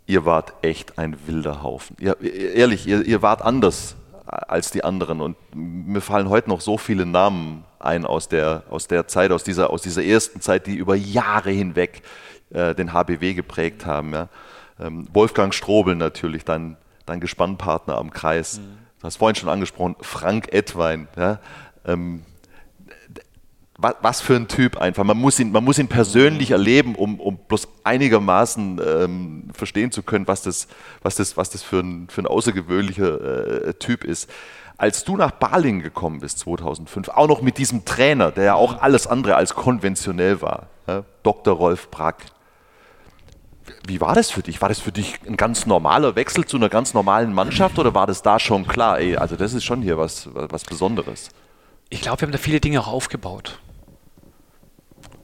Ihr 0.06 0.24
wart 0.24 0.54
echt 0.62 0.98
ein 0.98 1.16
wilder 1.26 1.62
Haufen. 1.62 1.96
Ihr, 1.98 2.16
ehrlich, 2.20 2.86
ihr, 2.86 3.04
ihr 3.04 3.22
wart 3.22 3.42
anders 3.42 3.96
als 4.24 4.70
die 4.70 4.84
anderen. 4.84 5.20
Und 5.20 5.36
mir 5.54 6.00
fallen 6.00 6.28
heute 6.28 6.48
noch 6.48 6.60
so 6.60 6.78
viele 6.78 7.06
Namen 7.06 7.64
ein 7.78 8.06
aus 8.06 8.28
der, 8.28 8.62
aus 8.70 8.86
der 8.86 9.08
Zeit, 9.08 9.32
aus 9.32 9.44
dieser, 9.44 9.70
aus 9.70 9.82
dieser 9.82 10.04
ersten 10.04 10.40
Zeit, 10.40 10.66
die 10.66 10.76
über 10.76 10.94
Jahre 10.94 11.50
hinweg 11.50 12.02
äh, 12.50 12.74
den 12.74 12.92
HBW 12.92 13.34
geprägt 13.34 13.84
haben. 13.84 14.12
Ja. 14.12 14.28
Ähm, 14.78 15.08
Wolfgang 15.12 15.52
Strobel 15.52 15.96
natürlich, 15.96 16.44
dein, 16.44 16.76
dein 17.04 17.20
Gespannpartner 17.20 17.98
am 17.98 18.10
Kreis. 18.10 18.58
Mhm 18.58 18.86
du 19.00 19.06
hast 19.06 19.16
vorhin 19.16 19.36
schon 19.36 19.48
angesprochen, 19.48 19.96
Frank 20.00 20.52
Edwein. 20.52 21.08
Ja, 21.16 21.38
ähm, 21.84 22.22
was 23.78 24.20
für 24.20 24.36
ein 24.36 24.48
Typ 24.48 24.78
einfach. 24.78 25.04
Man 25.04 25.18
muss 25.18 25.38
ihn, 25.38 25.52
man 25.52 25.62
muss 25.62 25.78
ihn 25.78 25.88
persönlich 25.88 26.52
erleben, 26.52 26.94
um, 26.94 27.20
um 27.20 27.36
bloß 27.36 27.68
einigermaßen 27.84 28.80
ähm, 28.84 29.50
verstehen 29.52 29.92
zu 29.92 30.02
können, 30.02 30.26
was 30.26 30.42
das, 30.42 30.68
was 31.02 31.16
das, 31.16 31.36
was 31.36 31.50
das 31.50 31.62
für, 31.62 31.80
ein, 31.80 32.08
für 32.08 32.22
ein 32.22 32.26
außergewöhnlicher 32.26 33.66
äh, 33.66 33.74
Typ 33.74 34.04
ist. 34.04 34.30
Als 34.78 35.04
du 35.04 35.16
nach 35.16 35.30
Balingen 35.30 35.82
gekommen 35.82 36.20
bist, 36.20 36.38
2005, 36.40 37.08
auch 37.08 37.28
noch 37.28 37.42
mit 37.42 37.58
diesem 37.58 37.84
Trainer, 37.84 38.30
der 38.30 38.44
ja 38.44 38.54
auch 38.54 38.80
alles 38.80 39.06
andere 39.06 39.36
als 39.36 39.54
konventionell 39.54 40.40
war, 40.42 40.68
ja, 40.86 41.04
Dr. 41.22 41.54
Rolf 41.54 41.90
Brack, 41.90 42.26
wie 43.86 44.00
war 44.00 44.14
das 44.14 44.30
für 44.30 44.42
dich? 44.42 44.60
War 44.60 44.68
das 44.68 44.80
für 44.80 44.92
dich 44.92 45.18
ein 45.26 45.36
ganz 45.36 45.66
normaler 45.66 46.14
Wechsel 46.14 46.44
zu 46.44 46.56
einer 46.56 46.68
ganz 46.68 46.94
normalen 46.94 47.32
Mannschaft 47.32 47.78
oder 47.78 47.94
war 47.94 48.06
das 48.06 48.22
da 48.22 48.38
schon 48.38 48.66
klar, 48.66 49.00
ey, 49.00 49.16
also 49.16 49.36
das 49.36 49.54
ist 49.54 49.64
schon 49.64 49.82
hier 49.82 49.98
was, 49.98 50.28
was 50.32 50.64
Besonderes? 50.64 51.30
Ich 51.88 52.00
glaube, 52.00 52.20
wir 52.20 52.26
haben 52.26 52.32
da 52.32 52.38
viele 52.38 52.60
Dinge 52.60 52.80
auch 52.80 52.88
aufgebaut. 52.88 53.58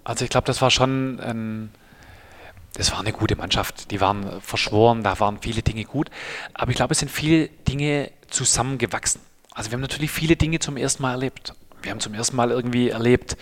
Also 0.04 0.24
ich 0.24 0.30
glaube, 0.30 0.46
das 0.46 0.60
war 0.62 0.70
schon 0.70 1.20
ein, 1.20 1.70
das 2.74 2.92
war 2.92 3.00
eine 3.00 3.12
gute 3.12 3.36
Mannschaft. 3.36 3.90
Die 3.90 4.00
waren 4.00 4.40
verschworen, 4.40 5.02
da 5.02 5.20
waren 5.20 5.38
viele 5.40 5.62
Dinge 5.62 5.84
gut. 5.84 6.10
Aber 6.54 6.70
ich 6.70 6.76
glaube, 6.76 6.92
es 6.92 6.98
sind 6.98 7.10
viele 7.10 7.48
Dinge 7.48 8.10
zusammengewachsen. 8.28 9.20
Also 9.52 9.70
wir 9.70 9.74
haben 9.74 9.82
natürlich 9.82 10.10
viele 10.10 10.36
Dinge 10.36 10.58
zum 10.58 10.76
ersten 10.76 11.02
Mal 11.02 11.12
erlebt. 11.12 11.54
Wir 11.82 11.90
haben 11.90 12.00
zum 12.00 12.14
ersten 12.14 12.36
Mal 12.36 12.50
irgendwie 12.50 12.90
erlebt, 12.90 13.36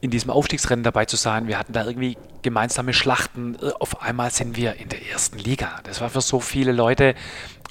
in 0.00 0.10
diesem 0.10 0.30
Aufstiegsrennen 0.30 0.84
dabei 0.84 1.06
zu 1.06 1.16
sein. 1.16 1.48
Wir 1.48 1.58
hatten 1.58 1.72
da 1.72 1.84
irgendwie 1.84 2.16
gemeinsame 2.42 2.92
Schlachten. 2.92 3.56
Äh, 3.56 3.72
auf 3.80 4.02
einmal 4.02 4.30
sind 4.30 4.56
wir 4.56 4.74
in 4.74 4.88
der 4.88 5.06
ersten 5.06 5.38
Liga. 5.38 5.80
Das 5.84 6.00
war 6.00 6.10
für 6.10 6.20
so 6.20 6.40
viele 6.40 6.72
Leute 6.72 7.14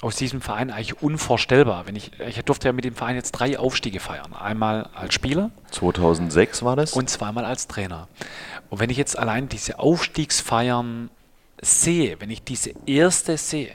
aus 0.00 0.16
diesem 0.16 0.40
Verein 0.40 0.70
eigentlich 0.70 1.02
unvorstellbar. 1.02 1.86
Wenn 1.86 1.96
ich, 1.96 2.12
ich 2.20 2.42
durfte 2.44 2.68
ja 2.68 2.72
mit 2.72 2.84
dem 2.84 2.94
Verein 2.94 3.16
jetzt 3.16 3.32
drei 3.32 3.58
Aufstiege 3.58 4.00
feiern. 4.00 4.34
Einmal 4.34 4.90
als 4.94 5.14
Spieler. 5.14 5.50
2006 5.70 6.62
war 6.62 6.76
das? 6.76 6.92
Und 6.92 7.08
zweimal 7.08 7.44
als 7.44 7.66
Trainer. 7.66 8.08
Und 8.70 8.80
wenn 8.80 8.90
ich 8.90 8.96
jetzt 8.96 9.18
allein 9.18 9.48
diese 9.48 9.78
Aufstiegsfeiern 9.78 11.10
sehe, 11.60 12.20
wenn 12.20 12.30
ich 12.30 12.42
diese 12.44 12.72
erste 12.86 13.36
sehe, 13.38 13.72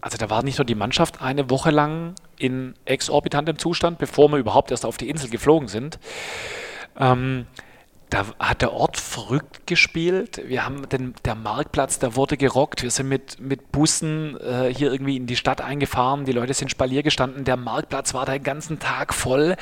also 0.00 0.18
da 0.18 0.28
war 0.28 0.42
nicht 0.42 0.58
nur 0.58 0.64
die 0.64 0.74
Mannschaft 0.74 1.22
eine 1.22 1.48
Woche 1.48 1.70
lang 1.70 2.14
in 2.36 2.74
exorbitantem 2.84 3.58
Zustand, 3.58 3.98
bevor 3.98 4.28
wir 4.28 4.38
überhaupt 4.38 4.70
erst 4.70 4.84
auf 4.84 4.96
die 4.96 5.08
Insel 5.08 5.30
geflogen 5.30 5.68
sind. 5.68 5.98
Ähm, 6.98 7.46
da 8.10 8.26
hat 8.38 8.62
der 8.62 8.72
Ort 8.72 8.96
verrückt 8.96 9.66
gespielt. 9.66 10.40
Wir 10.46 10.64
haben 10.64 10.88
den, 10.88 11.14
der 11.24 11.34
Marktplatz, 11.34 11.98
der 11.98 12.14
wurde 12.14 12.36
gerockt. 12.36 12.82
Wir 12.82 12.90
sind 12.90 13.08
mit, 13.08 13.40
mit 13.40 13.72
Bussen 13.72 14.38
äh, 14.40 14.72
hier 14.72 14.92
irgendwie 14.92 15.16
in 15.16 15.26
die 15.26 15.36
Stadt 15.36 15.60
eingefahren. 15.60 16.24
Die 16.24 16.32
Leute 16.32 16.54
sind 16.54 16.70
Spalier 16.70 17.02
gestanden. 17.02 17.44
Der 17.44 17.56
Marktplatz 17.56 18.14
war 18.14 18.24
den 18.26 18.42
ganzen 18.42 18.78
Tag 18.78 19.14
voll. 19.14 19.56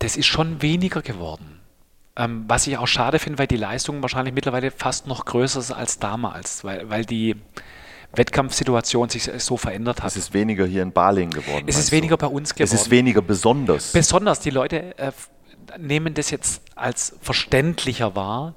Das 0.00 0.16
ist 0.16 0.26
schon 0.26 0.60
weniger 0.60 1.00
geworden. 1.00 1.60
Ähm, 2.16 2.44
was 2.46 2.66
ich 2.66 2.76
auch 2.76 2.86
schade 2.86 3.18
finde, 3.18 3.38
weil 3.38 3.46
die 3.46 3.56
Leistung 3.56 4.02
wahrscheinlich 4.02 4.34
mittlerweile 4.34 4.70
fast 4.70 5.06
noch 5.06 5.24
größer 5.24 5.60
ist 5.60 5.72
als 5.72 5.98
damals, 5.98 6.62
weil, 6.62 6.90
weil 6.90 7.04
die 7.04 7.36
Wettkampfsituation 8.14 9.08
sich 9.08 9.30
so 9.38 9.56
verändert 9.56 10.02
hat. 10.02 10.10
Es 10.10 10.16
ist 10.16 10.34
weniger 10.34 10.66
hier 10.66 10.82
in 10.82 10.92
Baling 10.92 11.30
geworden. 11.30 11.64
Es 11.66 11.78
ist 11.78 11.90
weniger 11.90 12.16
du? 12.16 12.26
bei 12.26 12.32
uns 12.32 12.54
geworden. 12.54 12.74
Es 12.74 12.80
ist 12.80 12.90
weniger 12.90 13.22
besonders. 13.22 13.92
Besonders, 13.92 14.40
die 14.40 14.50
Leute 14.50 14.96
äh, 14.98 15.10
nehmen 15.78 16.14
das 16.14 16.30
jetzt 16.30 16.62
als 16.74 17.16
verständlicher 17.20 18.14
wahr, 18.14 18.54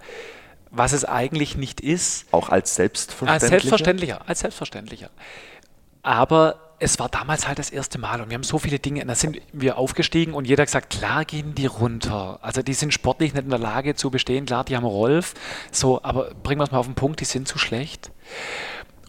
was 0.71 0.93
es 0.93 1.05
eigentlich 1.05 1.57
nicht 1.57 1.81
ist. 1.81 2.25
Auch 2.31 2.49
als 2.49 2.75
selbstverständlicher? 2.75 3.33
Als 3.33 3.47
selbstverständlicher, 3.47 4.21
als 4.27 4.39
selbstverständlicher. 4.39 5.09
Aber 6.03 6.67
es 6.79 6.99
war 6.99 7.09
damals 7.09 7.47
halt 7.47 7.57
das 7.57 7.69
erste 7.69 7.97
Mal 7.97 8.21
und 8.21 8.29
wir 8.29 8.35
haben 8.35 8.43
so 8.43 8.59
viele 8.59 8.77
Dinge, 8.77 9.03
da 9.05 9.15
sind 9.15 9.41
wir 9.51 9.77
aufgestiegen 9.77 10.33
und 10.33 10.45
jeder 10.45 10.61
hat 10.61 10.67
gesagt, 10.67 10.91
klar 10.91 11.25
gehen 11.25 11.55
die 11.55 11.65
runter. 11.65 12.39
Also 12.41 12.61
die 12.61 12.73
sind 12.73 12.93
sportlich 12.93 13.33
nicht 13.33 13.43
in 13.43 13.49
der 13.49 13.59
Lage 13.59 13.95
zu 13.95 14.11
bestehen, 14.11 14.45
klar, 14.45 14.63
die 14.63 14.75
haben 14.75 14.85
Rolf, 14.85 15.33
so, 15.71 16.03
aber 16.03 16.35
bringen 16.43 16.59
wir 16.61 16.65
es 16.65 16.71
mal 16.71 16.77
auf 16.77 16.85
den 16.85 16.95
Punkt, 16.95 17.19
die 17.19 17.25
sind 17.25 17.47
zu 17.47 17.57
schlecht. 17.57 18.11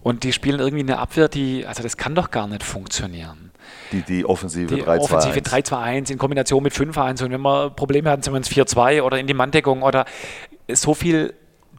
Und 0.02 0.24
die 0.24 0.32
spielen 0.32 0.60
irgendwie 0.60 0.82
eine 0.82 0.98
Abwehr, 0.98 1.28
die, 1.28 1.66
also 1.66 1.82
das 1.82 1.96
kann 1.96 2.14
doch 2.14 2.30
gar 2.30 2.46
nicht 2.46 2.62
funktionieren. 2.62 3.47
Die, 3.92 4.02
die 4.02 4.24
Offensive 4.24 4.74
3-2-1. 4.74 4.76
Die 4.76 5.00
Offensive 5.00 5.38
3-2-1 5.40 6.12
in 6.12 6.18
Kombination 6.18 6.62
mit 6.62 6.72
5-1 6.72 7.24
und 7.24 7.32
wenn 7.32 7.40
wir 7.40 7.70
Probleme 7.70 8.10
hatten, 8.10 8.22
sind 8.22 8.32
wir 8.32 8.38
ins 8.38 8.50
4-2 8.50 9.02
oder 9.02 9.18
in 9.18 9.26
die 9.26 9.34
Manndeckung 9.34 9.82
oder 9.82 10.04
so 10.70 10.94
viel 10.94 11.34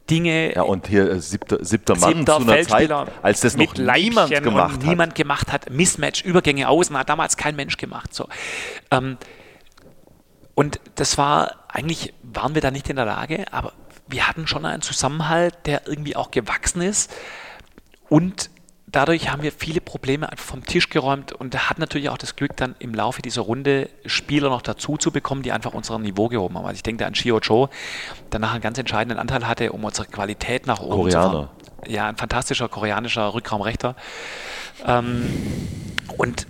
Dinge. 0.10 0.56
Ja, 0.56 0.64
und 0.64 0.88
hier 0.88 1.10
äh, 1.10 1.20
siebter, 1.20 1.64
siebter 1.64 1.96
Mann 1.98 2.18
siebter 2.18 2.40
zu 2.40 2.52
einer 2.52 2.68
Zeit, 2.68 2.92
als 3.22 3.42
das 3.42 3.56
noch 3.56 3.76
niemand 3.76 4.32
gemacht 4.32 4.74
hat. 4.74 4.84
Niemand 4.84 5.16
gemacht 5.16 5.54
hat. 5.54 5.70
Mismatch, 5.70 6.24
Übergänge 6.24 6.68
außen, 6.68 6.98
hat 6.98 7.10
damals 7.10 7.38
kein 7.38 7.56
Mensch 7.56 7.78
gemacht. 7.78 8.14
So. 8.14 8.28
Ähm, 8.92 9.18
und 10.56 10.80
das 10.96 11.18
war, 11.18 11.56
eigentlich 11.70 12.14
waren 12.24 12.56
wir 12.56 12.62
da 12.62 12.72
nicht 12.72 12.90
in 12.90 12.96
der 12.96 13.06
Lage, 13.06 13.46
aber 13.52 13.74
wir 14.08 14.28
hatten 14.28 14.48
schon 14.48 14.66
einen 14.66 14.82
Zusammenhalt, 14.82 15.56
der 15.66 15.88
irgendwie 15.88 16.16
auch 16.16 16.32
gewachsen 16.32 16.82
ist. 16.82 17.12
Und 18.10 18.50
dadurch 18.92 19.30
haben 19.30 19.42
wir 19.44 19.52
viele 19.52 19.82
Probleme 19.82 20.30
einfach 20.32 20.46
vom 20.46 20.66
Tisch 20.66 20.90
geräumt 20.90 21.32
und 21.32 21.70
hat 21.70 21.80
natürlich 21.80 22.10
auch 22.10 22.18
das 22.18 22.36
Glück, 22.36 22.56
dann 22.58 22.76
im 22.80 22.94
Laufe 22.94 23.22
dieser 23.22 23.42
Runde 23.42 23.90
Spieler 24.06 24.50
noch 24.50 24.62
dazu 24.62 24.98
zu 24.98 25.12
bekommen, 25.12 25.44
die 25.44 25.52
einfach 25.52 25.74
unser 25.74 26.00
Niveau 26.00 26.28
gehoben 26.28 26.56
haben. 26.58 26.66
Also 26.66 26.76
ich 26.76 26.84
denke 26.84 27.06
an 27.06 27.16
Shio 27.16 27.40
Cho, 27.40 27.70
der 28.32 28.40
nachher 28.40 28.54
einen 28.54 28.62
ganz 28.62 28.78
entscheidenden 28.78 29.20
Anteil 29.20 29.48
hatte, 29.48 29.72
um 29.72 29.84
unsere 29.84 30.08
Qualität 30.08 30.68
nach 30.68 30.80
oben 30.80 31.04
Koreaner. 31.04 31.12
zu 31.12 31.32
fahren. 31.32 31.50
Ja, 31.88 32.08
ein 32.08 32.18
fantastischer 32.18 32.68
koreanischer 32.68 33.34
Rückraumrechter. 33.34 33.96
Ähm, 34.86 35.30
und 36.18 36.48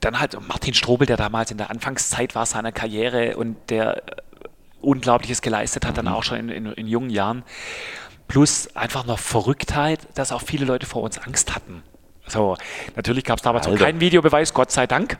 dann 0.00 0.20
halt 0.20 0.36
Martin 0.48 0.74
Strobel, 0.74 1.06
der 1.06 1.16
damals 1.16 1.50
in 1.50 1.58
der 1.58 1.70
Anfangszeit 1.70 2.34
war 2.34 2.46
seiner 2.46 2.72
Karriere 2.72 3.36
und 3.36 3.56
der 3.70 4.02
Unglaubliches 4.80 5.40
geleistet 5.40 5.86
hat, 5.86 5.96
dann 5.96 6.06
mhm. 6.06 6.12
auch 6.12 6.22
schon 6.22 6.38
in, 6.38 6.48
in, 6.50 6.66
in 6.66 6.86
jungen 6.86 7.10
Jahren 7.10 7.42
plus 8.28 8.74
einfach 8.74 9.06
noch 9.06 9.18
Verrücktheit, 9.18 10.00
dass 10.14 10.32
auch 10.32 10.42
viele 10.42 10.64
Leute 10.64 10.86
vor 10.86 11.02
uns 11.02 11.18
Angst 11.18 11.54
hatten. 11.54 11.82
So, 12.26 12.56
natürlich 12.96 13.24
gab 13.24 13.38
es 13.38 13.42
damals 13.42 13.66
noch 13.66 13.76
keinen 13.76 14.00
Videobeweis, 14.00 14.54
Gott 14.54 14.70
sei 14.70 14.86
Dank. 14.86 15.18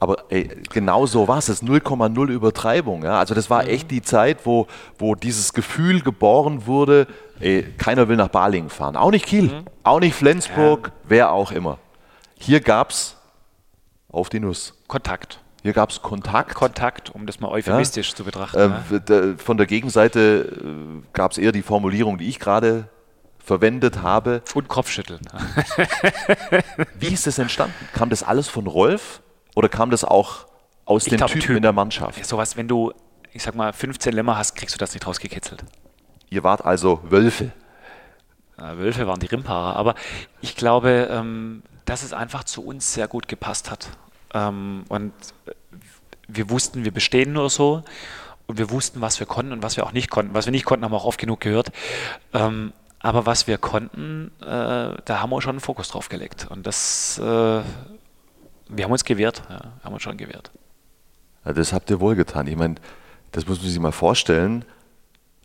Aber 0.00 0.24
ey, 0.30 0.48
genau 0.72 1.04
so 1.04 1.28
war 1.28 1.38
es, 1.38 1.46
das 1.46 1.62
0,0 1.62 2.30
Übertreibung. 2.30 3.04
Ja? 3.04 3.18
Also 3.18 3.34
das 3.34 3.50
war 3.50 3.68
echt 3.68 3.84
mhm. 3.84 3.88
die 3.88 4.02
Zeit, 4.02 4.46
wo, 4.46 4.66
wo 4.98 5.14
dieses 5.14 5.52
Gefühl 5.52 6.00
geboren 6.00 6.66
wurde, 6.66 7.06
ey, 7.38 7.62
keiner 7.76 8.08
will 8.08 8.16
nach 8.16 8.28
Balingen 8.28 8.70
fahren. 8.70 8.96
Auch 8.96 9.10
nicht 9.10 9.26
Kiel, 9.26 9.44
mhm. 9.44 9.64
auch 9.84 10.00
nicht 10.00 10.14
Flensburg, 10.14 10.86
ja. 10.86 10.92
wer 11.04 11.32
auch 11.32 11.52
immer. 11.52 11.78
Hier 12.38 12.60
gab 12.60 12.90
es 12.90 13.16
auf 14.10 14.30
die 14.30 14.40
Nuss. 14.40 14.74
Kontakt. 14.88 15.38
Hier 15.62 15.72
gab 15.72 15.90
es 15.90 16.00
Kontakt. 16.00 16.54
Kontakt, 16.54 17.10
um 17.10 17.26
das 17.26 17.40
mal 17.40 17.48
euphemistisch 17.48 18.10
ja. 18.10 18.16
zu 18.16 18.24
betrachten. 18.24 18.74
Äh, 19.08 19.36
von 19.36 19.56
der 19.56 19.66
Gegenseite 19.66 20.56
äh, 20.64 21.02
gab 21.12 21.32
es 21.32 21.38
eher 21.38 21.52
die 21.52 21.62
Formulierung, 21.62 22.18
die 22.18 22.28
ich 22.28 22.38
gerade 22.38 22.88
verwendet 23.38 24.02
habe. 24.02 24.42
Und 24.54 24.68
Kopfschütteln. 24.68 25.20
Wie 26.98 27.08
ist 27.08 27.26
das 27.26 27.38
entstanden? 27.38 27.74
Kam 27.92 28.08
das 28.10 28.22
alles 28.22 28.48
von 28.48 28.66
Rolf 28.66 29.22
oder 29.54 29.68
kam 29.68 29.90
das 29.90 30.04
auch 30.04 30.46
aus 30.84 31.04
ich 31.06 31.10
den 31.10 31.18
glaub, 31.18 31.30
Typen 31.30 31.46
typ. 31.46 31.56
in 31.56 31.62
der 31.62 31.72
Mannschaft? 31.72 32.24
Sowas, 32.24 32.56
wenn 32.56 32.68
du, 32.68 32.92
ich 33.32 33.42
sag 33.42 33.54
mal, 33.54 33.72
15 33.72 34.12
Lämmer 34.12 34.38
hast, 34.38 34.54
kriegst 34.54 34.74
du 34.74 34.78
das 34.78 34.94
nicht 34.94 35.06
rausgekitzelt. 35.06 35.64
Ihr 36.30 36.42
wart 36.42 36.64
also 36.64 37.00
Wölfe. 37.04 37.52
Ja, 38.58 38.78
Wölfe 38.78 39.06
waren 39.06 39.20
die 39.20 39.26
Rimparer, 39.26 39.76
aber 39.76 39.94
ich 40.40 40.54
glaube, 40.54 41.08
ähm, 41.10 41.62
dass 41.84 42.02
es 42.02 42.12
einfach 42.12 42.44
zu 42.44 42.64
uns 42.64 42.94
sehr 42.94 43.08
gut 43.08 43.26
gepasst 43.26 43.70
hat. 43.70 43.88
Ähm, 44.34 44.84
und 44.88 45.12
wir 46.28 46.50
wussten, 46.50 46.84
wir 46.84 46.92
bestehen 46.92 47.32
nur 47.32 47.50
so 47.50 47.82
und 48.46 48.58
wir 48.58 48.70
wussten, 48.70 49.00
was 49.00 49.20
wir 49.20 49.26
konnten 49.26 49.52
und 49.52 49.62
was 49.62 49.76
wir 49.76 49.84
auch 49.84 49.92
nicht 49.92 50.10
konnten. 50.10 50.34
Was 50.34 50.46
wir 50.46 50.52
nicht 50.52 50.64
konnten, 50.64 50.84
haben 50.84 50.92
wir 50.92 50.96
auch 50.96 51.04
oft 51.04 51.20
genug 51.20 51.40
gehört. 51.40 51.72
Ähm, 52.32 52.72
aber 52.98 53.24
was 53.24 53.46
wir 53.46 53.58
konnten, 53.58 54.30
äh, 54.40 54.44
da 54.44 55.20
haben 55.20 55.30
wir 55.30 55.40
schon 55.40 55.50
einen 55.50 55.60
Fokus 55.60 55.88
drauf 55.88 56.08
gelegt. 56.08 56.48
Und 56.50 56.66
das, 56.66 57.18
äh, 57.18 57.22
wir 57.22 57.64
haben 58.84 58.92
uns 58.92 59.04
gewehrt, 59.04 59.42
ja, 59.48 59.72
haben 59.82 59.94
uns 59.94 60.02
schon 60.02 60.16
gewehrt. 60.16 60.50
Ja, 61.44 61.52
das 61.52 61.72
habt 61.72 61.90
ihr 61.90 62.00
wohl 62.00 62.14
getan. 62.14 62.46
Ich 62.46 62.56
meine, 62.56 62.74
das 63.32 63.46
muss 63.46 63.60
man 63.60 63.70
sich 63.70 63.78
mal 63.78 63.92
vorstellen. 63.92 64.64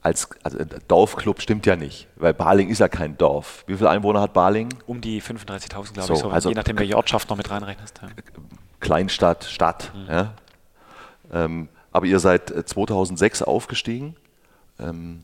Als 0.01 0.29
also 0.43 0.59
Dorfclub 0.87 1.41
stimmt 1.41 1.65
ja 1.65 1.75
nicht, 1.75 2.07
weil 2.15 2.33
Baling 2.33 2.69
ist 2.69 2.77
ja 2.77 2.87
kein 2.87 3.17
Dorf. 3.17 3.63
Wie 3.65 3.75
viele 3.75 3.89
Einwohner 3.89 4.21
hat 4.21 4.33
Baling? 4.33 4.69
Um 4.85 5.01
die 5.01 5.19
35.000, 5.19 5.93
glaube 5.93 6.07
so, 6.07 6.13
ich, 6.13 6.19
so, 6.19 6.29
also 6.29 6.49
je 6.49 6.55
nachdem, 6.55 6.77
welche 6.77 6.95
Ortschaft 6.95 7.29
noch 7.29 7.37
mit 7.37 7.49
reinrechnest. 7.49 8.01
Ja. 8.03 8.09
Kleinstadt, 8.85 9.45
Stadt. 9.45 9.91
Mhm. 9.95 10.07
Ja? 10.07 10.33
Ähm, 11.33 11.69
aber 11.91 12.05
ihr 12.05 12.19
seid 12.19 12.49
2006 12.49 13.41
äh, 13.41 13.43
aufgestiegen 13.45 14.15
ähm, 14.79 15.23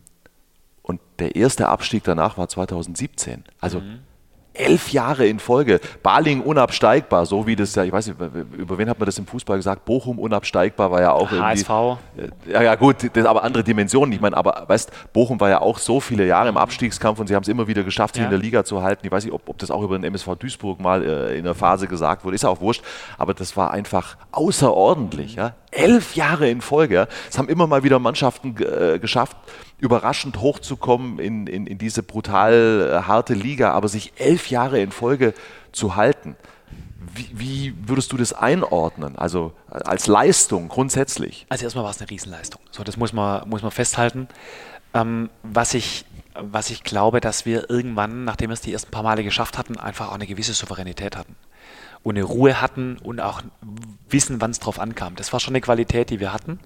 und 0.81 0.99
der 1.19 1.35
erste 1.35 1.67
Abstieg 1.67 2.03
danach 2.03 2.37
war 2.37 2.47
2017. 2.47 3.43
Also 3.59 3.81
mhm 3.81 3.99
elf 4.53 4.91
Jahre 4.91 5.25
in 5.25 5.39
Folge. 5.39 5.79
Baling 6.03 6.41
unabsteigbar, 6.41 7.25
so 7.25 7.47
wie 7.47 7.55
das 7.55 7.73
ja, 7.75 7.83
ich 7.83 7.91
weiß 7.91 8.07
nicht, 8.07 8.17
über 8.57 8.77
wen 8.77 8.89
hat 8.89 8.99
man 8.99 9.05
das 9.05 9.17
im 9.17 9.25
Fußball 9.25 9.57
gesagt? 9.57 9.85
Bochum 9.85 10.19
unabsteigbar 10.19 10.91
war 10.91 11.01
ja 11.01 11.11
auch 11.13 11.31
HSV. 11.31 11.69
irgendwie. 11.69 12.51
Ja, 12.51 12.61
ja, 12.61 12.75
gut, 12.75 13.09
das 13.13 13.25
aber 13.25 13.43
andere 13.43 13.63
Dimensionen. 13.63 14.13
Ich 14.13 14.21
meine, 14.21 14.35
aber 14.35 14.65
weißt, 14.67 14.91
Bochum 15.13 15.39
war 15.39 15.49
ja 15.49 15.61
auch 15.61 15.77
so 15.77 15.99
viele 15.99 16.25
Jahre 16.25 16.49
im 16.49 16.57
Abstiegskampf 16.57 17.19
und 17.19 17.27
sie 17.27 17.35
haben 17.35 17.43
es 17.43 17.47
immer 17.47 17.67
wieder 17.67 17.83
geschafft, 17.83 18.15
sich 18.15 18.21
ja. 18.21 18.25
in 18.27 18.31
der 18.31 18.39
Liga 18.39 18.63
zu 18.63 18.81
halten. 18.81 19.05
Ich 19.05 19.11
weiß 19.11 19.23
nicht, 19.23 19.33
ob, 19.33 19.47
ob 19.47 19.57
das 19.57 19.71
auch 19.71 19.81
über 19.83 19.97
den 19.97 20.03
MSV 20.03 20.35
Duisburg 20.37 20.79
mal 20.79 21.03
äh, 21.03 21.37
in 21.37 21.43
der 21.43 21.55
Phase 21.55 21.87
gesagt 21.87 22.25
wurde, 22.25 22.35
ist 22.35 22.43
ja 22.43 22.49
auch 22.49 22.61
wurscht, 22.61 22.83
aber 23.17 23.33
das 23.33 23.55
war 23.55 23.71
einfach 23.71 24.17
außerordentlich. 24.31 25.35
Ja? 25.35 25.53
Elf 25.71 26.15
Jahre 26.15 26.49
in 26.49 26.61
Folge. 26.61 27.07
Es 27.29 27.37
haben 27.37 27.49
immer 27.49 27.65
mal 27.67 27.83
wieder 27.83 27.99
Mannschaften 27.99 28.55
äh, 28.57 28.99
geschafft, 28.99 29.37
überraschend 29.79 30.37
hochzukommen 30.37 31.19
in, 31.19 31.47
in, 31.47 31.65
in 31.65 31.77
diese 31.77 32.03
brutal 32.03 32.89
äh, 33.03 33.07
harte 33.07 33.33
Liga, 33.33 33.71
aber 33.71 33.87
sich 33.87 34.13
elf 34.17 34.49
Jahre 34.49 34.79
in 34.81 34.91
Folge 34.91 35.33
zu 35.71 35.95
halten. 35.95 36.35
Wie, 37.13 37.29
wie, 37.33 37.73
würdest 37.87 38.11
du 38.11 38.17
das 38.17 38.31
einordnen? 38.33 39.17
Also 39.17 39.53
äh, 39.69 39.75
als 39.83 40.07
Leistung 40.07 40.67
grundsätzlich? 40.67 41.45
Also 41.49 41.63
erstmal 41.63 41.83
war 41.83 41.91
es 41.91 41.99
eine 41.99 42.09
Riesenleistung. 42.09 42.61
So, 42.71 42.83
das 42.83 42.97
muss 42.97 43.11
man, 43.13 43.47
muss 43.49 43.61
man 43.61 43.71
festhalten. 43.71 44.27
Ähm, 44.93 45.29
was, 45.41 45.73
ich, 45.73 46.05
was 46.35 46.69
ich 46.69 46.83
glaube, 46.83 47.21
dass 47.21 47.45
wir 47.45 47.69
irgendwann, 47.69 48.23
nachdem 48.23 48.49
wir 48.49 48.53
es 48.53 48.61
die 48.61 48.73
ersten 48.73 48.91
paar 48.91 49.03
Male 49.03 49.23
geschafft 49.23 49.57
hatten, 49.57 49.77
einfach 49.77 50.09
auch 50.09 50.15
eine 50.15 50.27
gewisse 50.27 50.53
Souveränität 50.53 51.15
hatten. 51.15 51.35
Und 52.03 52.17
eine 52.17 52.23
Ruhe 52.23 52.61
hatten 52.61 52.97
und 52.97 53.19
auch 53.19 53.41
wissen, 54.09 54.41
wann 54.41 54.51
es 54.51 54.59
drauf 54.59 54.79
ankam. 54.79 55.15
Das 55.15 55.31
war 55.33 55.39
schon 55.39 55.51
eine 55.51 55.61
Qualität, 55.61 56.09
die 56.09 56.19
wir 56.19 56.33
hatten. 56.33 56.59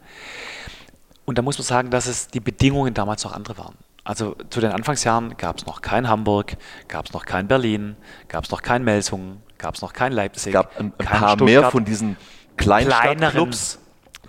Und 1.25 1.37
da 1.37 1.41
muss 1.41 1.57
man 1.57 1.65
sagen, 1.65 1.89
dass 1.89 2.07
es 2.07 2.27
die 2.27 2.39
Bedingungen 2.39 2.93
damals 2.93 3.23
noch 3.23 3.33
andere 3.33 3.57
waren. 3.57 3.75
Also 4.05 4.35
zu 4.51 4.61
den 4.61 4.71
Anfangsjahren 4.71 5.35
gab 5.35 5.57
es 5.57 5.65
noch 5.65 5.81
kein 5.81 6.07
Hamburg, 6.07 6.57
gab 6.87 7.07
es 7.07 7.13
noch 7.13 7.25
kein 7.25 7.47
Berlin, 7.47 7.97
gab 8.27 8.43
es 8.43 8.51
noch 8.51 8.61
kein 8.61 8.83
Melsungen, 8.83 9.41
gab 9.57 9.73
es 9.75 9.81
noch 9.81 9.93
kein 9.93 10.13
Leipzig. 10.13 10.53
Es 10.53 10.53
gab 10.53 10.79
ein, 10.79 10.93
ein 10.97 11.05
paar 11.05 11.29
Stuttgart, 11.29 11.41
mehr 11.41 11.71
von 11.71 11.85
diesen 11.85 12.15
Kleinstadtclubs, 12.55 13.79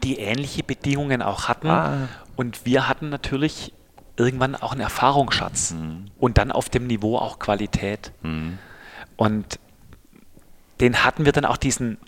die 0.03 0.19
ähnliche 0.19 0.63
Bedingungen 0.63 1.21
auch 1.21 1.49
hatten. 1.49 1.69
Ah. 1.69 2.09
Und 2.37 2.65
wir 2.65 2.89
hatten 2.89 3.11
natürlich 3.11 3.75
irgendwann 4.17 4.55
auch 4.55 4.73
einen 4.73 4.81
Erfahrungsschatz 4.81 5.73
mhm. 5.73 6.07
und 6.19 6.39
dann 6.39 6.53
auf 6.53 6.71
dem 6.71 6.87
Niveau 6.87 7.19
auch 7.19 7.39
Qualität. 7.39 8.13
Mhm. 8.23 8.59
Und 9.17 9.59
den 10.81 11.05
hatten 11.05 11.25
wir 11.25 11.33
dann 11.33 11.45
auch 11.45 11.57
diesen 11.57 11.99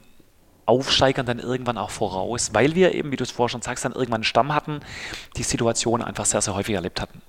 Aufsteigern 0.66 1.24
dann 1.24 1.38
irgendwann 1.38 1.78
auch 1.78 1.90
voraus, 1.90 2.50
weil 2.52 2.74
wir 2.74 2.94
eben, 2.94 3.10
wie 3.10 3.16
du 3.16 3.24
es 3.24 3.30
vorher 3.30 3.48
schon 3.48 3.62
sagst, 3.62 3.84
dann 3.84 3.92
irgendwann 3.92 4.18
einen 4.18 4.24
Stamm 4.24 4.54
hatten, 4.54 4.80
die 5.36 5.42
Situation 5.42 6.02
einfach 6.02 6.26
sehr, 6.26 6.42
sehr 6.42 6.54
häufig 6.54 6.74
erlebt 6.74 7.00
hatten. 7.00 7.22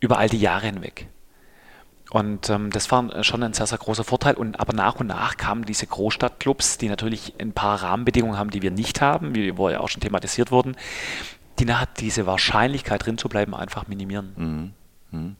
Über 0.00 0.18
all 0.18 0.28
die 0.28 0.40
Jahre 0.40 0.66
hinweg. 0.66 1.08
Und 2.10 2.48
ähm, 2.48 2.70
das 2.70 2.90
war 2.90 3.24
schon 3.24 3.42
ein 3.42 3.54
sehr, 3.54 3.66
sehr 3.66 3.78
großer 3.78 4.04
Vorteil. 4.04 4.34
Und 4.34 4.60
aber 4.60 4.72
nach 4.72 5.00
und 5.00 5.08
nach 5.08 5.36
kamen 5.36 5.64
diese 5.64 5.86
Großstadtclubs, 5.86 6.78
die 6.78 6.88
natürlich 6.88 7.34
ein 7.40 7.52
paar 7.52 7.82
Rahmenbedingungen 7.82 8.38
haben, 8.38 8.50
die 8.50 8.62
wir 8.62 8.70
nicht 8.70 9.00
haben, 9.00 9.34
wie 9.34 9.58
wir 9.58 9.70
ja 9.72 9.80
auch 9.80 9.88
schon 9.88 10.00
thematisiert 10.00 10.50
wurden, 10.50 10.76
die 11.58 11.64
nachher 11.64 11.88
diese 11.98 12.24
Wahrscheinlichkeit 12.24 13.04
drin 13.04 13.18
zu 13.18 13.28
bleiben 13.28 13.54
einfach 13.54 13.88
minimieren. 13.88 14.32
Mhm. 15.10 15.18
Mhm. 15.18 15.36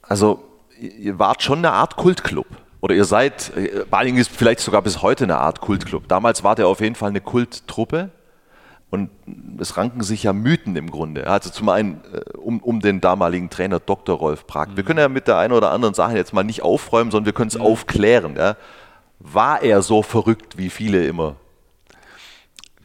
Also 0.00 0.42
ihr 0.80 1.18
wart 1.18 1.42
schon 1.42 1.58
eine 1.58 1.72
Art 1.72 1.96
Kultclub. 1.96 2.46
Oder 2.82 2.96
ihr 2.96 3.04
seid, 3.04 3.52
Baling 3.90 4.18
ist 4.18 4.30
vielleicht 4.30 4.60
sogar 4.60 4.82
bis 4.82 5.02
heute 5.02 5.24
eine 5.24 5.38
Art 5.38 5.60
Kultclub. 5.60 6.08
Damals 6.08 6.42
war 6.42 6.56
der 6.56 6.66
auf 6.66 6.80
jeden 6.80 6.96
Fall 6.96 7.10
eine 7.10 7.20
Kulttruppe. 7.20 8.10
Und 8.90 9.08
es 9.58 9.78
ranken 9.78 10.02
sich 10.02 10.24
ja 10.24 10.34
Mythen 10.34 10.76
im 10.76 10.90
Grunde. 10.90 11.26
Also 11.26 11.48
zum 11.48 11.70
einen 11.70 12.02
äh, 12.12 12.36
um, 12.36 12.60
um 12.60 12.80
den 12.80 13.00
damaligen 13.00 13.48
Trainer 13.48 13.80
Dr. 13.80 14.18
Rolf 14.18 14.46
Prag. 14.46 14.68
Mhm. 14.68 14.76
Wir 14.76 14.84
können 14.84 14.98
ja 14.98 15.08
mit 15.08 15.28
der 15.28 15.38
einen 15.38 15.54
oder 15.54 15.70
anderen 15.70 15.94
Sache 15.94 16.14
jetzt 16.14 16.34
mal 16.34 16.42
nicht 16.42 16.60
aufräumen, 16.60 17.10
sondern 17.10 17.24
wir 17.24 17.32
können 17.32 17.48
es 17.48 17.56
mhm. 17.56 17.64
aufklären. 17.64 18.36
Ja. 18.36 18.56
War 19.18 19.62
er 19.62 19.80
so 19.80 20.02
verrückt, 20.02 20.58
wie 20.58 20.68
viele 20.68 21.06
immer 21.06 21.36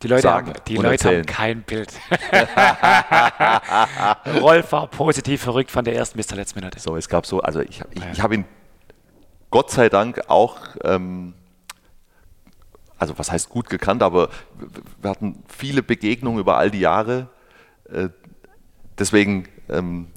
die 0.04 0.08
Leute, 0.08 0.32
haben, 0.32 0.54
die 0.68 0.78
Leute 0.78 1.10
haben 1.10 1.26
kein 1.26 1.64
Bild. 1.64 1.92
Rolf 4.42 4.72
war 4.72 4.88
positiv 4.88 5.42
verrückt 5.42 5.72
von 5.72 5.84
der 5.84 5.96
ersten 5.96 6.18
bis 6.18 6.28
zur 6.28 6.38
letzten 6.38 6.60
Minute. 6.60 6.80
So, 6.80 6.96
es 6.96 7.10
gab 7.10 7.26
so, 7.26 7.42
also 7.42 7.62
ich, 7.62 7.82
ich, 7.92 8.04
ich 8.14 8.22
habe 8.22 8.36
ihn 8.36 8.46
Gott 9.50 9.72
sei 9.72 9.90
Dank 9.90 10.30
auch, 10.30 10.58
ähm, 10.84 11.34
also 12.98 13.18
was 13.18 13.32
heißt 13.32 13.50
gut 13.50 13.70
gekannt, 13.70 14.04
aber 14.04 14.30
wir 15.02 15.10
hatten 15.10 15.44
viele 15.48 15.84
Begegnungen 15.84 16.40
über 16.40 16.58
all 16.58 16.72
die 16.72 16.80
Jahre. 16.80 17.30
Äh, 17.90 18.10
deswegen 18.98 19.48
ähm, 19.70 20.08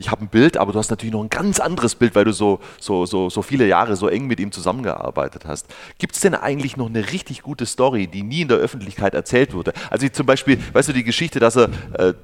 ich 0.00 0.10
habe 0.10 0.24
ein 0.24 0.28
Bild, 0.28 0.56
aber 0.56 0.72
du 0.72 0.78
hast 0.78 0.88
natürlich 0.88 1.12
noch 1.12 1.22
ein 1.22 1.28
ganz 1.28 1.60
anderes 1.60 1.94
Bild, 1.94 2.14
weil 2.14 2.24
du 2.24 2.32
so, 2.32 2.60
so, 2.80 3.04
so, 3.04 3.28
so 3.28 3.42
viele 3.42 3.66
Jahre 3.66 3.96
so 3.96 4.08
eng 4.08 4.26
mit 4.26 4.40
ihm 4.40 4.50
zusammengearbeitet 4.50 5.44
hast. 5.46 5.66
Gibt 5.98 6.14
es 6.14 6.22
denn 6.22 6.34
eigentlich 6.34 6.78
noch 6.78 6.88
eine 6.88 7.12
richtig 7.12 7.42
gute 7.42 7.66
Story, 7.66 8.06
die 8.06 8.22
nie 8.22 8.40
in 8.40 8.48
der 8.48 8.56
Öffentlichkeit 8.56 9.12
erzählt 9.12 9.52
wurde? 9.52 9.74
Also 9.90 10.08
zum 10.08 10.24
Beispiel, 10.24 10.58
weißt 10.72 10.88
du, 10.88 10.92
die 10.94 11.04
Geschichte, 11.04 11.38
dass 11.38 11.56
er 11.56 11.68
äh, 11.98 12.14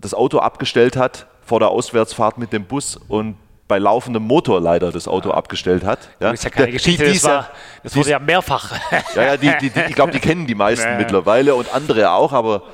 das 0.00 0.12
Auto 0.12 0.38
abgestellt 0.38 0.96
hat 0.96 1.28
vor 1.40 1.60
der 1.60 1.68
Auswärtsfahrt 1.68 2.38
mit 2.38 2.52
dem 2.52 2.64
Bus 2.64 2.96
und 2.96 3.36
bei 3.72 3.78
laufendem 3.78 4.24
Motor 4.24 4.60
leider 4.60 4.92
das 4.92 5.08
Auto 5.08 5.30
ja. 5.30 5.34
abgestellt 5.34 5.82
hat. 5.82 6.00
Ja. 6.20 6.30
Das 6.30 6.40
ist 6.40 6.44
ja 6.44 6.50
keine 6.50 6.66
der, 6.66 6.72
Geschichte, 6.74 7.06
die, 7.06 7.14
das, 7.14 7.24
war, 7.24 7.48
das 7.82 7.96
wurde 7.96 8.10
ja 8.10 8.18
mehrfach. 8.18 8.70
Ja, 9.14 9.22
ja, 9.24 9.36
die, 9.38 9.50
die, 9.62 9.70
die 9.70 9.80
ich 9.88 9.94
glaube, 9.94 10.12
die 10.12 10.20
kennen 10.20 10.46
die 10.46 10.54
meisten 10.54 10.94
mittlerweile 10.98 11.54
und 11.54 11.72
andere 11.72 12.10
auch, 12.10 12.34
aber 12.34 12.64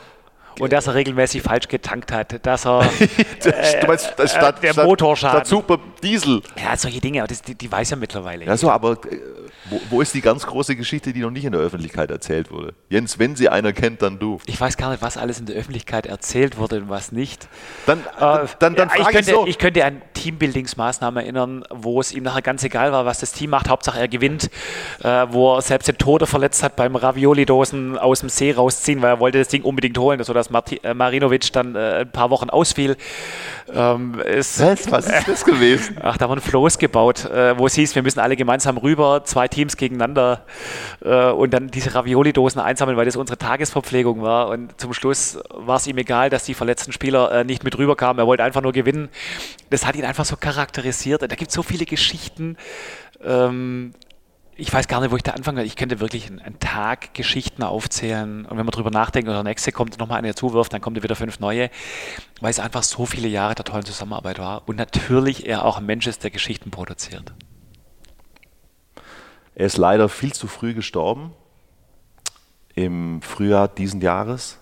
und 0.60 0.72
dass 0.72 0.86
er 0.86 0.94
regelmäßig 0.94 1.42
falsch 1.42 1.68
getankt 1.68 2.12
hat, 2.12 2.44
dass 2.46 2.66
er 2.66 2.82
äh, 3.44 3.80
du 3.80 3.86
meinst, 3.86 4.14
das 4.16 4.32
statt, 4.32 4.62
der 4.62 4.74
Motorschaden. 4.74 5.38
Statt 5.38 5.46
super 5.46 5.78
Diesel. 6.02 6.42
Ja, 6.62 6.76
solche 6.76 7.00
Dinge, 7.00 7.24
das, 7.26 7.42
die, 7.42 7.54
die 7.54 7.70
weiß 7.70 7.92
er 7.92 7.96
mittlerweile. 7.96 8.44
Ja, 8.44 8.56
so, 8.56 8.70
aber 8.70 8.92
äh, 8.92 9.18
wo, 9.70 9.80
wo, 9.90 10.00
ist 10.00 10.14
die 10.14 10.20
ganz 10.20 10.46
große 10.46 10.76
Geschichte, 10.76 11.12
die 11.12 11.20
noch 11.20 11.30
nicht 11.30 11.44
in 11.44 11.52
der 11.52 11.60
Öffentlichkeit 11.60 12.10
erzählt 12.10 12.50
wurde? 12.50 12.74
Jens, 12.88 13.18
wenn 13.18 13.36
sie 13.36 13.48
einer 13.48 13.72
kennt, 13.72 14.02
dann 14.02 14.18
du. 14.18 14.38
Ich 14.46 14.60
weiß 14.60 14.76
gar 14.76 14.90
nicht, 14.90 15.02
was 15.02 15.16
alles 15.16 15.40
in 15.40 15.46
der 15.46 15.56
Öffentlichkeit 15.56 16.06
erzählt 16.06 16.58
wurde 16.58 16.76
und 16.82 16.88
was 16.88 17.12
nicht. 17.12 17.48
Dann, 17.86 18.00
äh, 18.00 18.46
dann, 18.58 18.74
dann 18.74 18.90
ich, 18.96 19.04
könnte, 19.04 19.18
ich, 19.18 19.26
so. 19.26 19.46
ich 19.46 19.58
könnte 19.58 19.84
an 19.84 20.02
Teambuildingsmaßnahmen 20.14 21.22
erinnern, 21.22 21.64
wo 21.70 22.00
es 22.00 22.12
ihm 22.12 22.22
nachher 22.22 22.42
ganz 22.42 22.62
egal 22.64 22.92
war, 22.92 23.04
was 23.04 23.20
das 23.20 23.32
Team 23.32 23.50
macht. 23.50 23.68
Hauptsache 23.68 23.98
er 23.98 24.08
gewinnt, 24.08 24.50
äh, 25.02 25.26
wo 25.30 25.56
er 25.56 25.62
selbst 25.62 25.88
den 25.88 25.98
Tode 25.98 26.26
verletzt 26.26 26.62
hat 26.62 26.76
beim 26.76 26.96
Ravioli-Dosen 26.96 27.98
aus 27.98 28.20
dem 28.20 28.28
See 28.28 28.52
rausziehen, 28.52 29.02
weil 29.02 29.10
er 29.10 29.20
wollte 29.20 29.38
das 29.38 29.48
Ding 29.48 29.62
unbedingt 29.62 29.98
holen, 29.98 30.22
sodass 30.22 30.47
Marti 30.50 30.80
äh, 30.82 30.94
Marinovic 30.94 31.52
dann 31.52 31.74
äh, 31.74 32.00
ein 32.00 32.12
paar 32.12 32.30
Wochen 32.30 32.50
ausfiel. 32.50 32.96
Ähm, 33.72 34.18
ist, 34.20 34.60
was? 34.60 34.90
was 34.90 35.06
ist 35.06 35.28
das 35.28 35.44
gewesen? 35.44 35.96
Ach, 36.02 36.16
da 36.16 36.24
haben 36.24 36.30
wir 36.30 36.36
ein 36.36 36.40
Floß 36.40 36.78
gebaut, 36.78 37.24
äh, 37.26 37.58
wo 37.58 37.66
es 37.66 37.74
hieß, 37.74 37.94
wir 37.94 38.02
müssen 38.02 38.20
alle 38.20 38.36
gemeinsam 38.36 38.78
rüber, 38.78 39.24
zwei 39.24 39.48
Teams 39.48 39.76
gegeneinander 39.76 40.44
äh, 41.04 41.30
und 41.30 41.52
dann 41.52 41.68
diese 41.68 41.94
Ravioli-Dosen 41.94 42.60
einsammeln, 42.60 42.96
weil 42.96 43.04
das 43.04 43.16
unsere 43.16 43.38
Tagesverpflegung 43.38 44.22
war. 44.22 44.48
Und 44.48 44.80
zum 44.80 44.92
Schluss 44.94 45.38
war 45.50 45.76
es 45.76 45.86
ihm 45.86 45.98
egal, 45.98 46.30
dass 46.30 46.44
die 46.44 46.54
verletzten 46.54 46.92
Spieler 46.92 47.30
äh, 47.32 47.44
nicht 47.44 47.64
mit 47.64 47.76
rüberkamen. 47.76 48.18
Er 48.18 48.26
wollte 48.26 48.44
einfach 48.44 48.62
nur 48.62 48.72
gewinnen. 48.72 49.08
Das 49.70 49.86
hat 49.86 49.96
ihn 49.96 50.04
einfach 50.04 50.24
so 50.24 50.36
charakterisiert. 50.36 51.22
Da 51.22 51.26
gibt 51.26 51.50
es 51.50 51.54
so 51.54 51.62
viele 51.62 51.84
Geschichten. 51.84 52.56
Ähm, 53.24 53.92
ich 54.60 54.72
weiß 54.72 54.88
gar 54.88 55.00
nicht, 55.00 55.12
wo 55.12 55.16
ich 55.16 55.22
da 55.22 55.32
anfange. 55.32 55.62
Ich 55.62 55.76
könnte 55.76 56.00
wirklich 56.00 56.28
einen, 56.28 56.58
Tag 56.58 57.14
Geschichten 57.14 57.62
aufzählen 57.62 58.44
und 58.44 58.58
wenn 58.58 58.66
man 58.66 58.72
drüber 58.72 58.90
nachdenkt 58.90 59.28
und 59.28 59.34
der 59.34 59.44
nächste 59.44 59.70
kommt 59.70 59.96
nochmal 59.98 60.18
einer 60.18 60.34
zuwirft, 60.34 60.72
dann 60.72 60.80
kommt 60.80 61.00
wieder 61.00 61.14
fünf 61.14 61.38
neue, 61.38 61.70
weil 62.40 62.50
es 62.50 62.58
einfach 62.58 62.82
so 62.82 63.06
viele 63.06 63.28
Jahre 63.28 63.54
der 63.54 63.64
tollen 63.64 63.84
Zusammenarbeit 63.84 64.40
war 64.40 64.68
und 64.68 64.76
natürlich 64.76 65.46
er 65.46 65.64
auch 65.64 65.78
ein 65.78 65.86
Mensch 65.86 66.08
ist, 66.08 66.24
der 66.24 66.32
Geschichten 66.32 66.72
produziert. 66.72 67.32
Er 69.54 69.66
ist 69.66 69.76
leider 69.76 70.08
viel 70.08 70.32
zu 70.32 70.48
früh 70.48 70.74
gestorben 70.74 71.32
im 72.74 73.22
Frühjahr 73.22 73.68
diesen 73.68 74.00
Jahres. 74.00 74.58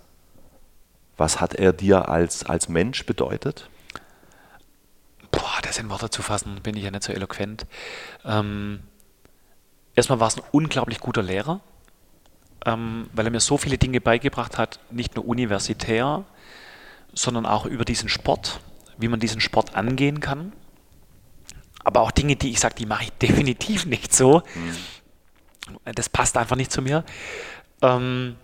Was 1.16 1.40
hat 1.40 1.54
er 1.54 1.72
dir 1.72 2.10
als, 2.10 2.44
als 2.44 2.68
Mensch 2.68 3.06
bedeutet? 3.06 3.70
Boah, 5.30 5.58
das 5.62 5.78
in 5.78 5.88
Worte 5.88 6.10
zu 6.10 6.20
fassen, 6.20 6.60
bin 6.62 6.76
ich 6.76 6.84
ja 6.84 6.90
nicht 6.90 7.02
so 7.02 7.12
eloquent. 7.12 7.66
Ähm, 8.26 8.80
Erstmal 9.96 10.20
war 10.20 10.28
es 10.28 10.36
ein 10.36 10.44
unglaublich 10.52 11.00
guter 11.00 11.22
Lehrer, 11.22 11.60
ähm, 12.66 13.08
weil 13.14 13.26
er 13.26 13.30
mir 13.30 13.40
so 13.40 13.56
viele 13.56 13.78
Dinge 13.78 14.02
beigebracht 14.02 14.58
hat, 14.58 14.78
nicht 14.90 15.16
nur 15.16 15.26
universitär, 15.26 16.26
sondern 17.14 17.46
auch 17.46 17.64
über 17.64 17.86
diesen 17.86 18.10
Sport, 18.10 18.60
wie 18.98 19.08
man 19.08 19.20
diesen 19.20 19.40
Sport 19.40 19.74
angehen 19.74 20.20
kann. 20.20 20.52
Aber 21.82 22.02
auch 22.02 22.10
Dinge, 22.10 22.36
die 22.36 22.50
ich 22.50 22.60
sage, 22.60 22.74
die 22.74 22.84
mache 22.84 23.04
ich 23.04 23.12
definitiv 23.22 23.86
nicht 23.86 24.14
so. 24.14 24.42
Mhm. 24.54 24.76
Das 25.94 26.10
passt 26.10 26.36
einfach 26.36 26.56
nicht 26.56 26.70
zu 26.70 26.82
mir. 26.82 27.02
Ähm, 27.80 28.36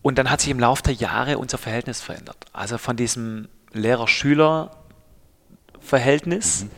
und 0.00 0.16
dann 0.16 0.30
hat 0.30 0.40
sich 0.40 0.48
im 0.50 0.58
Laufe 0.58 0.84
der 0.84 0.94
Jahre 0.94 1.36
unser 1.38 1.58
Verhältnis 1.58 2.00
verändert. 2.00 2.46
Also 2.52 2.78
von 2.78 2.96
diesem 2.96 3.48
Lehrer-Schüler-Verhältnis. 3.72 6.64
Mhm 6.64 6.70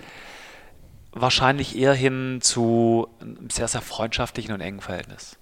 wahrscheinlich 1.14 1.78
eher 1.78 1.94
hin 1.94 2.40
zu 2.42 3.08
einem 3.20 3.48
sehr, 3.48 3.68
sehr 3.68 3.80
freundschaftlichen 3.80 4.52
und 4.52 4.60
engen 4.60 4.80
Verhältnis. 4.80 5.38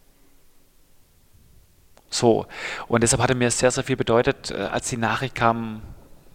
So, 2.10 2.46
und 2.88 3.02
deshalb 3.02 3.22
hat 3.22 3.30
er 3.30 3.36
mir 3.36 3.50
sehr, 3.50 3.70
sehr 3.70 3.84
viel 3.84 3.96
bedeutet, 3.96 4.50
äh, 4.50 4.56
als 4.56 4.90
die 4.90 4.98
Nachricht 4.98 5.34
kam, 5.34 5.80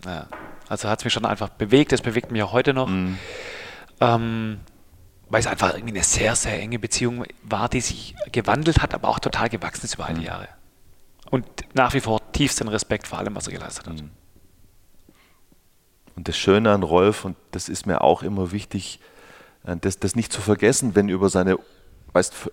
ja, 0.04 0.26
also 0.68 0.90
hat 0.90 1.00
es 1.00 1.06
mich 1.06 1.14
schon 1.14 1.26
einfach 1.26 1.50
bewegt, 1.50 1.94
es 1.94 2.02
bewegt 2.02 2.32
mich 2.32 2.42
auch 2.42 2.52
heute 2.52 2.74
noch, 2.74 2.88
mhm. 2.88 3.20
ähm, 4.02 4.60
weil 5.30 5.40
es 5.40 5.48
einfach 5.48 5.76
irgendwie 5.76 5.94
eine 5.94 6.04
sehr, 6.04 6.36
sehr 6.36 6.60
enge 6.60 6.80
Beziehung 6.80 7.26
war, 7.44 7.70
die 7.70 7.82
sich 7.82 8.16
gewandelt 8.32 8.82
hat, 8.82 8.96
aber 8.96 9.08
auch 9.08 9.20
total 9.20 9.50
gewachsen 9.50 9.86
ist 9.86 9.94
über 9.94 10.08
all 10.08 10.16
die 10.16 10.22
mhm. 10.22 10.28
Jahre. 10.28 10.48
Und 11.30 11.46
nach 11.74 11.94
wie 11.94 12.00
vor 12.00 12.32
tiefsten 12.32 12.70
Respekt 12.70 13.06
vor 13.06 13.20
allem, 13.20 13.36
was 13.36 13.48
er 13.48 13.54
geleistet 13.54 13.88
hat. 13.88 14.02
Mhm. 14.02 14.10
Und 16.16 16.28
das 16.28 16.36
Schöne 16.36 16.72
an 16.72 16.82
Rolf, 16.82 17.24
und 17.24 17.38
das 17.52 17.70
ist 17.70 17.86
mir 17.86 18.02
auch 18.02 18.24
immer 18.24 18.52
wichtig, 18.52 19.00
das, 19.82 20.00
das 20.00 20.16
nicht 20.16 20.32
zu 20.32 20.42
vergessen, 20.42 20.96
wenn 20.96 21.10
über 21.10 21.30
seine 21.30 21.58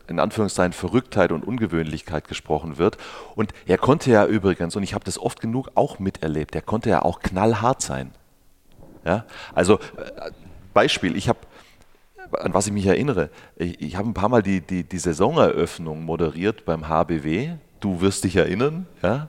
in 0.09 0.19
Anführungszeichen 0.19 0.73
Verrücktheit 0.73 1.33
und 1.33 1.43
Ungewöhnlichkeit 1.43 2.29
gesprochen 2.29 2.77
wird. 2.77 2.99
Und 3.35 3.53
er 3.67 3.79
konnte 3.79 4.11
ja 4.11 4.27
übrigens, 4.27 4.77
und 4.77 4.83
ich 4.83 4.93
habe 4.93 5.05
das 5.05 5.19
oft 5.19 5.41
genug 5.41 5.71
auch 5.75 5.99
miterlebt, 5.99 6.55
er 6.55 6.61
konnte 6.61 6.91
ja 6.91 7.03
auch 7.03 7.21
knallhart 7.21 7.81
sein. 7.81 8.11
Ja? 9.05 9.25
Also 9.55 9.75
äh, 9.75 10.31
Beispiel, 10.75 11.17
ich 11.17 11.29
habe, 11.29 11.39
an 12.33 12.53
was 12.53 12.67
ich 12.67 12.73
mich 12.73 12.87
erinnere, 12.87 13.31
ich, 13.57 13.81
ich 13.81 13.97
habe 13.97 14.09
ein 14.09 14.15
paar 14.15 14.29
Mal 14.29 14.43
die, 14.43 14.61
die, 14.61 14.85
die 14.85 14.99
Saisoneröffnung 14.99 16.05
moderiert 16.05 16.65
beim 16.65 16.89
HBW, 16.89 17.53
du 17.81 18.01
wirst 18.01 18.25
dich 18.25 18.37
erinnern, 18.37 18.87
ja? 19.03 19.29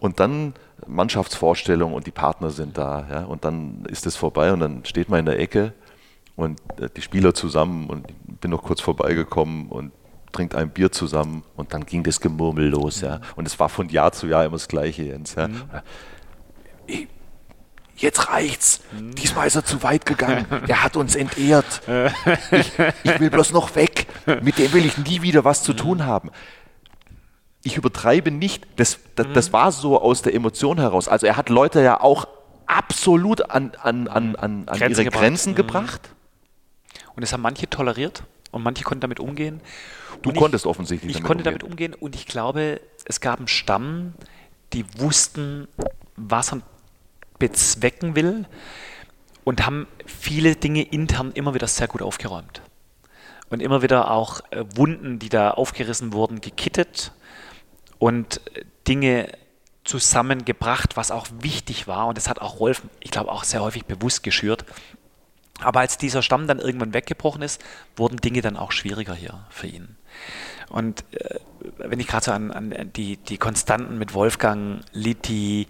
und 0.00 0.18
dann 0.20 0.54
Mannschaftsvorstellung 0.86 1.92
und 1.92 2.06
die 2.06 2.12
Partner 2.12 2.50
sind 2.50 2.78
da, 2.78 3.06
ja? 3.10 3.24
und 3.24 3.44
dann 3.44 3.84
ist 3.88 4.06
es 4.06 4.16
vorbei 4.16 4.52
und 4.52 4.60
dann 4.60 4.84
steht 4.84 5.08
man 5.08 5.20
in 5.20 5.26
der 5.26 5.38
Ecke 5.38 5.72
und 6.38 6.60
äh, 6.80 6.88
die 6.96 7.02
Spieler 7.02 7.34
zusammen 7.34 7.90
und 7.90 8.08
ich 8.08 8.36
bin 8.40 8.52
noch 8.52 8.62
kurz 8.62 8.80
vorbeigekommen 8.80 9.68
und 9.68 9.90
trinkt 10.30 10.54
ein 10.54 10.70
Bier 10.70 10.92
zusammen 10.92 11.42
und 11.56 11.74
dann 11.74 11.84
ging 11.84 12.04
das 12.04 12.20
Gemurmel 12.20 12.68
los, 12.68 13.00
ja. 13.00 13.20
Und 13.34 13.46
es 13.46 13.58
war 13.58 13.68
von 13.68 13.88
Jahr 13.88 14.12
zu 14.12 14.28
Jahr 14.28 14.44
immer 14.44 14.52
das 14.52 14.68
Gleiche, 14.68 15.02
Jens. 15.02 15.34
Ja. 15.34 15.48
Mhm. 15.48 15.64
Jetzt 17.96 18.30
reicht's. 18.30 18.82
Mhm. 18.92 19.16
Diesmal 19.16 19.48
ist 19.48 19.56
er 19.56 19.64
zu 19.64 19.82
weit 19.82 20.06
gegangen. 20.06 20.46
Der 20.68 20.84
hat 20.84 20.96
uns 20.96 21.16
entehrt. 21.16 21.82
Ich, 22.52 22.72
ich 23.02 23.20
will 23.20 23.30
bloß 23.30 23.50
noch 23.52 23.74
weg. 23.74 24.06
Mit 24.40 24.58
dem 24.58 24.72
will 24.72 24.86
ich 24.86 24.96
nie 24.96 25.22
wieder 25.22 25.44
was 25.44 25.64
zu 25.64 25.72
tun 25.72 26.06
haben. 26.06 26.30
ich 27.64 27.76
übertreibe 27.76 28.30
nicht, 28.30 28.68
das, 28.76 29.00
das, 29.16 29.26
mhm. 29.26 29.34
das, 29.34 29.52
war 29.52 29.72
so 29.72 30.00
aus 30.00 30.22
der 30.22 30.34
Emotion 30.34 30.78
heraus. 30.78 31.08
Also 31.08 31.26
er 31.26 31.36
hat 31.36 31.48
Leute 31.48 31.82
ja 31.82 32.00
auch 32.00 32.28
absolut 32.66 33.50
an, 33.50 33.72
an, 33.82 34.06
an, 34.06 34.36
an, 34.36 34.68
an 34.68 34.78
ihre 34.78 35.04
gebracht. 35.04 35.20
Grenzen 35.20 35.52
mhm. 35.52 35.56
Und 37.18 37.24
es 37.24 37.32
haben 37.32 37.42
manche 37.42 37.68
toleriert 37.68 38.22
und 38.52 38.62
manche 38.62 38.84
konnten 38.84 39.00
damit 39.00 39.18
umgehen. 39.18 39.60
Du 40.22 40.30
und 40.30 40.36
konntest 40.36 40.66
ich, 40.66 40.70
offensichtlich 40.70 41.10
ich 41.10 41.16
damit 41.16 41.26
konnte 41.26 41.42
umgehen. 41.42 41.58
damit 41.58 41.64
umgehen 41.64 41.94
und 41.94 42.14
ich 42.14 42.26
glaube, 42.26 42.80
es 43.06 43.20
gab 43.20 43.40
einen 43.40 43.48
Stamm, 43.48 44.14
die 44.72 44.84
wussten, 45.00 45.66
was 46.14 46.52
er 46.52 46.60
bezwecken 47.40 48.14
will 48.14 48.46
und 49.42 49.66
haben 49.66 49.88
viele 50.06 50.54
Dinge 50.54 50.82
intern 50.82 51.32
immer 51.32 51.54
wieder 51.54 51.66
sehr 51.66 51.88
gut 51.88 52.02
aufgeräumt. 52.02 52.62
Und 53.50 53.62
immer 53.62 53.82
wieder 53.82 54.12
auch 54.12 54.40
äh, 54.52 54.64
Wunden, 54.76 55.18
die 55.18 55.28
da 55.28 55.50
aufgerissen 55.50 56.12
wurden, 56.12 56.40
gekittet 56.40 57.10
und 57.98 58.40
Dinge 58.86 59.32
zusammengebracht, 59.82 60.96
was 60.96 61.10
auch 61.10 61.26
wichtig 61.40 61.88
war. 61.88 62.06
Und 62.06 62.16
das 62.16 62.28
hat 62.28 62.40
auch 62.40 62.60
Rolf, 62.60 62.82
ich 63.00 63.10
glaube, 63.10 63.32
auch 63.32 63.42
sehr 63.42 63.60
häufig 63.60 63.86
bewusst 63.86 64.22
geschürt. 64.22 64.64
Aber 65.60 65.80
als 65.80 65.98
dieser 65.98 66.22
Stamm 66.22 66.46
dann 66.46 66.58
irgendwann 66.58 66.94
weggebrochen 66.94 67.42
ist, 67.42 67.62
wurden 67.96 68.18
Dinge 68.18 68.42
dann 68.42 68.56
auch 68.56 68.72
schwieriger 68.72 69.14
hier 69.14 69.46
für 69.50 69.66
ihn. 69.66 69.96
Und 70.68 71.04
äh, 71.12 71.38
wenn 71.78 71.98
ich 71.98 72.06
gerade 72.06 72.24
so 72.24 72.32
an, 72.32 72.52
an, 72.52 72.92
die, 72.94 73.16
die 73.16 73.38
Konstanten 73.38 73.98
mit 73.98 74.14
Wolfgang, 74.14 74.82
Litti, 74.92 75.66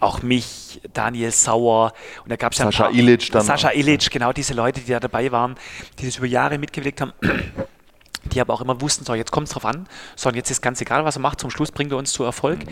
auch 0.00 0.22
mich, 0.22 0.80
Daniel 0.92 1.30
Sauer 1.30 1.92
und 2.22 2.30
da 2.30 2.36
gab 2.36 2.52
es 2.52 2.58
ja 2.58 2.66
Sascha 2.66 2.90
Ilic 2.90 3.30
dann. 3.32 3.42
Sascha 3.42 3.70
Ilic, 3.70 4.10
genau 4.10 4.32
diese 4.32 4.52
Leute, 4.52 4.80
die 4.80 4.92
da 4.92 5.00
dabei 5.00 5.32
waren, 5.32 5.56
die 5.98 6.06
das 6.06 6.16
über 6.16 6.26
Jahre 6.26 6.58
mitgewirkt 6.58 7.00
haben 7.00 7.12
die 8.32 8.40
aber 8.40 8.52
auch 8.52 8.60
immer 8.60 8.80
wussten, 8.80 9.04
so 9.04 9.14
jetzt 9.14 9.30
kommt 9.30 9.46
es 9.46 9.54
drauf 9.54 9.64
an, 9.64 9.86
so 10.16 10.28
und 10.28 10.34
jetzt 10.34 10.50
ist 10.50 10.60
ganz 10.60 10.80
egal, 10.80 11.04
was 11.04 11.16
er 11.16 11.20
macht, 11.20 11.40
zum 11.40 11.50
Schluss 11.50 11.70
bringt 11.70 11.92
er 11.92 11.98
uns 11.98 12.12
zu 12.12 12.24
Erfolg. 12.24 12.66
Mhm. 12.66 12.70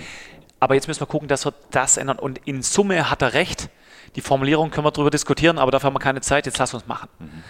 Aber 0.60 0.74
jetzt 0.74 0.88
müssen 0.88 1.00
wir 1.00 1.06
gucken, 1.06 1.28
dass 1.28 1.44
wir 1.44 1.52
das 1.72 1.98
ändern. 1.98 2.18
Und 2.18 2.40
in 2.46 2.62
Summe 2.62 3.10
hat 3.10 3.20
er 3.20 3.34
recht. 3.34 3.68
Die 4.16 4.20
Formulierung 4.20 4.70
können 4.70 4.86
wir 4.86 4.90
darüber 4.90 5.10
diskutieren, 5.10 5.58
aber 5.58 5.70
dafür 5.70 5.88
haben 5.88 5.94
wir 5.94 6.00
keine 6.00 6.20
Zeit, 6.20 6.46
jetzt 6.46 6.58
lass 6.58 6.72
uns 6.74 6.86
machen. 6.86 7.08
Mhm. 7.18 7.42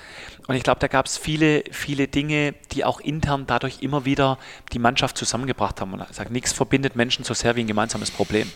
Und 0.47 0.57
ich 0.57 0.63
glaube, 0.63 0.81
da 0.81 0.89
gab 0.89 1.07
es 1.07 1.17
viele, 1.17 1.65
viele 1.71 2.07
Dinge, 2.07 2.55
die 2.73 2.85
auch 2.85 3.01
intern 3.01 3.45
dadurch 3.47 3.81
immer 3.81 4.05
wieder 4.05 4.39
die 4.73 4.79
Mannschaft 4.79 5.17
zusammengebracht 5.17 5.81
haben. 5.81 5.93
Und 5.95 6.05
ich 6.11 6.17
sage, 6.17 6.33
nichts 6.33 6.53
verbindet 6.53 6.97
Menschen 6.97 7.25
so 7.25 7.33
sehr 7.33 7.57
wie 7.57 7.61
ein 7.61 7.67
gemeinsames 7.67 8.11
Problem. 8.11 8.51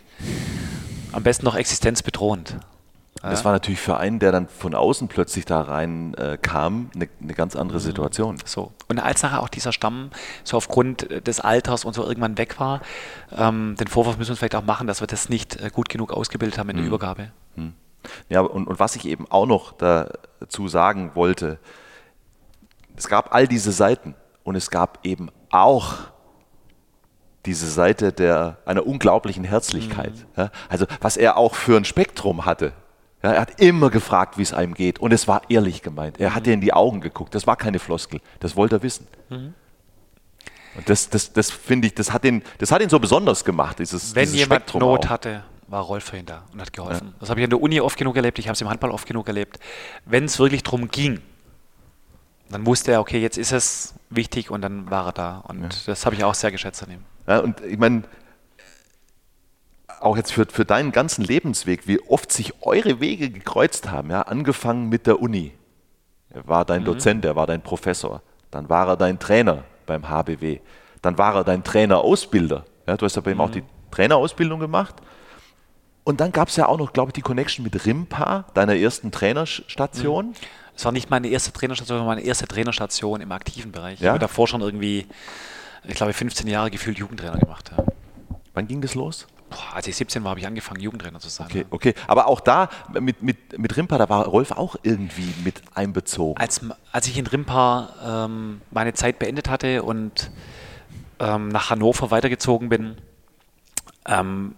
Am 1.13 1.23
besten 1.23 1.47
noch 1.47 1.55
existenzbedrohend. 1.55 2.57
Das 3.23 3.45
war 3.45 3.53
natürlich 3.53 3.81
für 3.81 3.97
einen, 3.97 4.19
der 4.19 4.33
dann 4.33 4.47
von 4.49 4.75
außen 4.75 5.09
plötzlich 5.09 5.45
da 5.45 5.63
rein 5.63 6.15
äh, 6.15 6.39
kam, 6.41 6.91
eine 6.95 7.09
ne 7.21 7.35
ganz 7.35 7.57
andere 7.57 7.79
mhm. 7.79 7.83
Situation. 7.83 8.37
So. 8.45 8.73
Und 8.89 8.99
als 9.01 9.23
nachher 9.23 9.43
auch 9.43 9.49
dieser 9.49 9.73
Stamm 9.73 10.11
so 10.45 10.57
aufgrund 10.57 11.11
äh, 11.11 11.21
des 11.21 11.41
Alters 11.41 11.85
und 11.85 11.95
so 11.95 12.07
irgendwann 12.07 12.39
weg 12.39 12.61
war, 12.61 12.81
ähm, 13.37 13.75
den 13.79 13.89
Vorwurf 13.89 14.19
müssen 14.19 14.29
wir 14.29 14.33
uns 14.33 14.39
vielleicht 14.39 14.55
auch 14.55 14.65
machen, 14.65 14.87
dass 14.87 15.01
wir 15.01 15.07
das 15.07 15.29
nicht 15.29 15.57
äh, 15.57 15.71
gut 15.71 15.89
genug 15.89 16.13
ausgebildet 16.13 16.59
haben 16.59 16.71
in 16.71 16.77
der 16.77 16.83
mhm. 16.83 16.89
Übergabe. 16.89 17.31
Mhm. 18.03 18.09
Ja, 18.29 18.41
und, 18.41 18.67
und 18.67 18.79
was 18.79 18.97
ich 18.97 19.07
eben 19.07 19.31
auch 19.31 19.47
noch 19.47 19.73
dazu 19.73 20.69
sagen 20.69 21.13
wollte, 21.15 21.59
es 22.97 23.09
gab 23.09 23.35
all 23.35 23.47
diese 23.47 23.73
Seiten 23.73 24.15
und 24.45 24.57
es 24.57 24.71
gab 24.71 25.01
eben 25.05 25.31
auch 25.51 25.95
diese 27.47 27.69
Seite 27.71 28.13
der, 28.13 28.59
einer 28.67 28.87
unglaublichen 28.87 29.45
Herzlichkeit. 29.45 30.13
Mhm. 30.13 30.25
Ja, 30.37 30.51
also 30.69 30.87
was 31.01 31.17
er 31.17 31.37
auch 31.37 31.55
für 31.55 31.77
ein 31.77 31.85
Spektrum 31.85 32.45
hatte, 32.45 32.73
ja, 33.23 33.33
er 33.33 33.41
hat 33.41 33.61
immer 33.61 33.91
gefragt, 33.91 34.39
wie 34.39 34.43
es 34.43 34.53
einem 34.53 34.75
geht. 34.75 35.01
Und 35.01 35.13
es 35.13 35.27
war 35.27 35.43
ehrlich 35.49 35.83
gemeint. 35.83 36.21
Er 36.21 36.35
hat 36.35 36.47
dir 36.47 36.55
in 36.55 36.61
die 36.61 36.73
Augen 36.73 37.01
geguckt. 37.01 37.35
Das 37.35 37.47
war 37.47 37.57
keine 37.57 37.81
Floskel. 37.81 38.21
Das 38.39 38.55
wollte 38.55 38.77
er 38.77 38.83
wissen. 38.83 39.09
Mhm. 39.29 39.55
Und 40.77 40.89
das, 40.89 41.09
das, 41.11 41.33
das 41.33 41.51
finde 41.51 41.89
ich, 41.89 41.95
das 41.95 42.13
hat, 42.13 42.25
ihn, 42.25 42.45
das 42.59 42.71
hat 42.71 42.81
ihn 42.81 42.89
so 42.89 43.01
besonders 43.01 43.45
gemacht. 43.45 43.81
Dieses, 43.81 44.15
Wenn 44.15 44.23
dieses 44.23 44.39
jemand 44.39 44.63
Spektrum 44.63 44.81
Not 44.81 45.07
auch. 45.07 45.11
hatte, 45.11 45.43
war 45.69 45.83
Rolf 45.83 46.05
für 46.05 46.17
ihn 46.17 46.27
da 46.27 46.43
und 46.53 46.61
hat 46.61 46.73
geholfen. 46.73 47.09
Ja. 47.09 47.15
Das 47.21 47.31
habe 47.31 47.41
ich 47.41 47.45
in 47.45 47.51
der 47.51 47.61
Uni 47.61 47.81
oft 47.81 47.97
genug 47.97 48.17
erlebt. 48.17 48.39
Ich 48.39 48.49
habe 48.49 48.55
es 48.55 48.61
im 48.61 48.69
Handball 48.69 48.91
oft 48.91 49.07
genug 49.07 49.29
erlebt. 49.29 49.59
Wenn 50.05 50.25
es 50.25 50.39
wirklich 50.39 50.63
darum 50.63 50.89
ging, 50.89 51.21
dann 52.51 52.67
wusste 52.67 52.93
er, 52.93 53.01
okay, 53.01 53.21
jetzt 53.21 53.37
ist 53.37 53.53
es 53.53 53.95
wichtig 54.11 54.51
und 54.51 54.63
dann 54.63 54.91
war 54.91 55.07
er 55.07 55.13
da. 55.13 55.37
Und 55.47 55.63
ja. 55.63 55.69
das 55.87 56.07
habe 56.07 56.17
ich 56.17 56.25
auch 56.25 56.35
sehr 56.35 56.51
geschätzt 56.51 56.83
an 56.83 56.93
ihm. 56.93 57.05
Ja, 57.27 57.41
und 57.41 57.61
ich 57.61 57.79
meine, 57.79 58.05
auch 60.01 60.17
jetzt 60.17 60.33
für, 60.33 60.47
für 60.47 60.65
deinen 60.65 60.93
ganzen 60.93 61.25
Lebensweg, 61.25 61.87
wie 61.87 62.01
oft 62.09 62.33
sich 62.33 62.63
eure 62.63 63.01
Wege 63.01 63.31
gekreuzt 63.31 63.91
haben, 63.91 64.11
ja, 64.11 64.23
angefangen 64.23 64.89
mit 64.89 65.07
der 65.07 65.21
Uni. 65.21 65.53
Er 66.31 66.47
war 66.47 66.65
dein 66.65 66.83
mhm. 66.83 66.87
Dozent, 66.87 67.25
er 67.25 67.37
war 67.37 67.47
dein 67.47 67.63
Professor, 67.63 68.23
dann 68.51 68.69
war 68.69 68.89
er 68.89 68.97
dein 68.97 69.19
Trainer 69.19 69.65
beim 69.87 70.09
HBW, 70.09 70.61
dann 71.03 71.19
war 71.19 71.35
er 71.35 71.45
dein 71.45 71.65
Trainerausbilder. 71.65 72.65
Ja, 72.87 72.97
du 72.97 73.05
hast 73.05 73.17
ja 73.17 73.23
bei 73.23 73.33
ihm 73.33 73.41
auch 73.41 73.49
mhm. 73.49 73.53
die 73.53 73.65
Trainerausbildung 73.91 74.61
gemacht. 74.61 74.95
Und 76.09 76.21
dann 76.21 76.33
gab 76.33 76.49
es 76.49 76.57
ja 76.57 76.67
auch 76.67 76.79
noch, 76.79 76.95
glaube 76.95 77.11
ich, 77.11 77.13
die 77.13 77.21
Connection 77.21 77.63
mit 77.63 77.85
Rimpa, 77.85 78.47
deiner 78.55 78.75
ersten 78.75 79.11
Trainerstation. 79.11 80.35
Es 80.75 80.81
mhm. 80.81 80.85
war 80.87 80.93
nicht 80.93 81.11
meine 81.11 81.29
erste 81.29 81.53
Trainerstation, 81.53 81.99
sondern 81.99 82.07
meine 82.17 82.27
erste 82.27 82.49
Trainerstation 82.49 83.21
im 83.21 83.31
aktiven 83.31 83.73
Bereich. 83.73 84.01
Ja? 84.01 84.05
Ich 84.05 84.09
habe 84.09 84.19
davor 84.19 84.49
schon 84.49 84.63
irgendwie, 84.63 85.07
ich 85.85 85.97
glaube, 85.97 86.15
15 86.15 86.49
Jahre 86.49 86.71
gefühlt 86.71 86.97
Jugendtrainer 86.97 87.37
gemacht. 87.37 87.73
Ja. 87.77 87.85
Wann 88.55 88.67
ging 88.67 88.81
das 88.81 88.95
los? 88.95 89.27
Boah, 89.51 89.75
als 89.75 89.87
ich 89.87 89.97
17 89.97 90.25
war, 90.25 90.31
habe 90.31 90.41
ich 90.41 90.47
angefangen, 90.47 90.81
Jugendtrainer 90.81 91.21
zu 91.21 91.29
sein. 91.29 91.47
Okay, 91.51 91.67
okay. 91.69 91.95
Aber 92.07 92.27
auch 92.27 92.41
da, 92.41 92.71
mit, 92.99 93.23
mit, 93.23 93.59
mit 93.59 93.77
Rimpa, 93.77 93.99
da 93.99 94.09
war 94.09 94.25
Rolf 94.25 94.53
auch 94.53 94.77
irgendwie 94.83 95.35
mit 95.45 95.61
einbezogen. 95.75 96.41
Als, 96.41 96.63
als 96.91 97.07
ich 97.07 97.19
in 97.19 97.27
Rimpa 97.27 98.25
ähm, 98.25 98.63
meine 98.71 98.95
Zeit 98.95 99.19
beendet 99.19 99.51
hatte 99.51 99.83
und 99.83 100.31
ähm, 101.19 101.49
nach 101.49 101.69
Hannover 101.69 102.11
weitergezogen 102.11 102.71
bin, 102.71 102.97
ähm, 104.07 104.55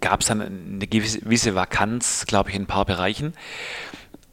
gab 0.00 0.20
es 0.20 0.26
dann 0.26 0.40
eine 0.40 0.86
gewisse 0.86 1.54
Vakanz, 1.54 2.26
glaube 2.26 2.50
ich, 2.50 2.56
in 2.56 2.62
ein 2.62 2.66
paar 2.66 2.84
Bereichen. 2.84 3.34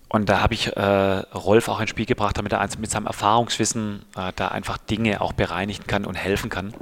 Und 0.07 0.27
da 0.27 0.41
habe 0.41 0.56
ich 0.56 0.76
äh, 0.76 0.81
Rolf 0.81 1.68
auch 1.68 1.80
ins 1.80 1.91
Spiel 1.91 2.06
gebracht, 2.06 2.38
damit 2.38 2.52
er 2.52 2.68
mit 2.80 2.90
seinem 2.90 3.06
Erfahrungswissen 3.06 4.06
äh, 4.18 4.31
da 4.36 4.48
einfach 4.48 4.77
Dinge 4.77 5.22
auch 5.22 5.34
bereinigen 5.34 5.86
kann 5.86 6.06
und 6.06 6.15
helfen 6.15 6.49
kann. 6.49 6.73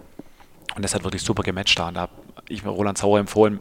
Und 0.76 0.86
das 0.86 0.96
hat 0.96 1.04
wirklich 1.04 1.24
super 1.24 1.44
gematcht 1.44 1.78
da. 1.78 1.90
Und 1.90 1.96
da 1.96 2.02
habe 2.02 2.12
ich 2.48 2.64
mir 2.64 2.70
Roland 2.70 2.98
Sauer 2.98 3.20
empfohlen, 3.20 3.60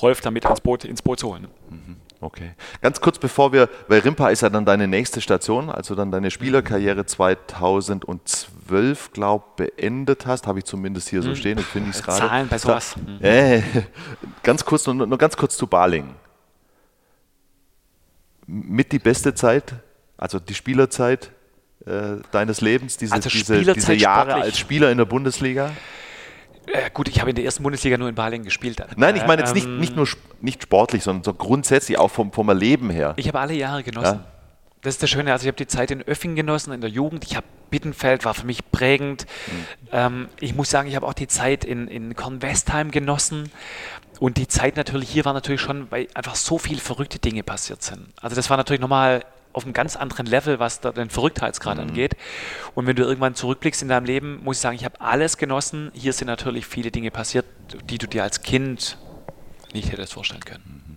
Rolf 0.00 0.22
damit 0.22 0.46
ins 0.46 0.60
Boot, 0.62 0.84
ins 0.84 1.02
Boot 1.02 1.20
zu 1.20 1.28
holen. 1.28 1.48
Mhm. 1.68 1.96
Okay. 2.20 2.52
Ganz 2.80 3.00
kurz 3.00 3.18
bevor 3.18 3.52
wir, 3.52 3.68
weil 3.88 4.00
Rimpa 4.00 4.30
ist 4.30 4.42
ja 4.42 4.50
dann 4.50 4.64
deine 4.64 4.88
nächste 4.88 5.20
Station, 5.20 5.70
also 5.70 5.94
dann 5.94 6.10
deine 6.10 6.30
Spielerkarriere 6.30 7.04
2012, 7.04 9.12
glaube 9.12 9.44
ich, 9.58 9.66
beendet 9.66 10.26
hast, 10.26 10.46
habe 10.46 10.60
ich 10.60 10.64
zumindest 10.64 11.08
hier 11.08 11.22
so 11.22 11.30
mhm. 11.30 11.36
stehen, 11.36 11.58
ich 11.58 11.66
finde 11.66 11.90
es 11.90 12.02
gerade. 12.02 12.18
Zahlen 12.18 12.48
bei 12.48 12.58
sowas. 12.58 12.94
Da, 13.20 13.28
äh, 13.28 13.62
ganz 14.42 14.64
kurz, 14.64 14.86
nur, 14.86 15.06
nur 15.06 15.18
ganz 15.18 15.36
kurz 15.36 15.56
zu 15.56 15.66
Baling. 15.66 16.14
Mit 18.46 18.92
die 18.92 18.98
beste 18.98 19.34
Zeit, 19.34 19.74
also 20.16 20.38
die 20.38 20.54
Spielerzeit 20.54 21.30
äh, 21.86 22.16
deines 22.30 22.60
Lebens, 22.60 22.96
diese, 22.96 23.12
also 23.12 23.28
diese, 23.28 23.74
diese 23.74 23.92
Jahre 23.92 24.30
sportlich. 24.30 24.44
als 24.44 24.58
Spieler 24.58 24.90
in 24.90 24.98
der 24.98 25.04
Bundesliga? 25.04 25.72
Äh, 26.66 26.90
gut, 26.92 27.08
ich 27.08 27.20
habe 27.20 27.30
in 27.30 27.36
der 27.36 27.44
ersten 27.44 27.62
Bundesliga 27.62 27.96
nur 27.96 28.08
in 28.08 28.14
Balingen 28.14 28.44
gespielt. 28.44 28.82
Nein, 28.96 29.16
ich 29.16 29.26
meine 29.26 29.42
jetzt 29.42 29.54
nicht, 29.54 29.66
ähm, 29.66 29.78
nicht 29.78 29.96
nur 29.96 30.08
nicht 30.40 30.62
sportlich, 30.62 31.02
sondern 31.02 31.24
so 31.24 31.34
grundsätzlich 31.34 31.98
auch 31.98 32.10
vom, 32.10 32.32
vom 32.32 32.48
Erleben 32.48 32.90
her. 32.90 33.14
Ich 33.16 33.28
habe 33.28 33.40
alle 33.40 33.54
Jahre 33.54 33.82
genossen. 33.82 34.20
Ja? 34.20 34.26
Das 34.82 34.94
ist 34.94 35.02
das 35.02 35.10
Schöne. 35.10 35.32
Also 35.32 35.44
ich 35.44 35.48
habe 35.48 35.56
die 35.56 35.66
Zeit 35.66 35.90
in 35.90 36.02
Öffing 36.02 36.34
genossen, 36.34 36.72
in 36.72 36.82
der 36.82 36.90
Jugend. 36.90 37.24
Ich 37.24 37.36
habe 37.36 37.46
Bittenfeld, 37.70 38.24
war 38.26 38.34
für 38.34 38.44
mich 38.44 38.70
prägend. 38.70 39.24
Mhm. 39.46 39.66
Ähm, 39.92 40.28
ich 40.40 40.54
muss 40.54 40.68
sagen, 40.68 40.88
ich 40.88 40.94
habe 40.94 41.06
auch 41.06 41.14
die 41.14 41.26
Zeit 41.26 41.64
in, 41.64 41.88
in 41.88 42.14
Kornwestheim 42.14 42.90
genossen. 42.90 43.50
Und 44.20 44.36
die 44.36 44.46
Zeit 44.46 44.76
natürlich 44.76 45.08
hier 45.08 45.24
war 45.24 45.32
natürlich 45.32 45.62
schon, 45.62 45.90
weil 45.90 46.08
einfach 46.14 46.34
so 46.34 46.58
viele 46.58 46.80
verrückte 46.80 47.18
Dinge 47.18 47.42
passiert 47.42 47.82
sind. 47.82 48.08
Also 48.20 48.36
das 48.36 48.50
war 48.50 48.56
natürlich 48.56 48.80
nochmal 48.80 49.24
auf 49.54 49.64
einem 49.64 49.72
ganz 49.72 49.96
anderen 49.96 50.26
Level, 50.26 50.58
was 50.58 50.80
da 50.80 50.92
den 50.92 51.08
Verrücktheitsgrad 51.08 51.76
mhm. 51.76 51.88
angeht. 51.88 52.16
Und 52.74 52.86
wenn 52.86 52.96
du 52.96 53.04
irgendwann 53.04 53.34
zurückblickst 53.34 53.82
in 53.82 53.88
deinem 53.88 54.04
Leben, 54.04 54.42
muss 54.44 54.56
ich 54.56 54.60
sagen, 54.60 54.76
ich 54.76 54.84
habe 54.84 55.00
alles 55.00 55.38
genossen. 55.38 55.90
Hier 55.94 56.12
sind 56.12 56.26
natürlich 56.26 56.66
viele 56.66 56.90
Dinge 56.90 57.10
passiert, 57.10 57.46
die 57.88 57.98
du 57.98 58.06
dir 58.06 58.22
als 58.22 58.42
Kind 58.42 58.98
nicht 59.72 59.90
hättest 59.90 60.12
vorstellen 60.12 60.44
können. 60.44 60.82
Mhm. 60.86 60.96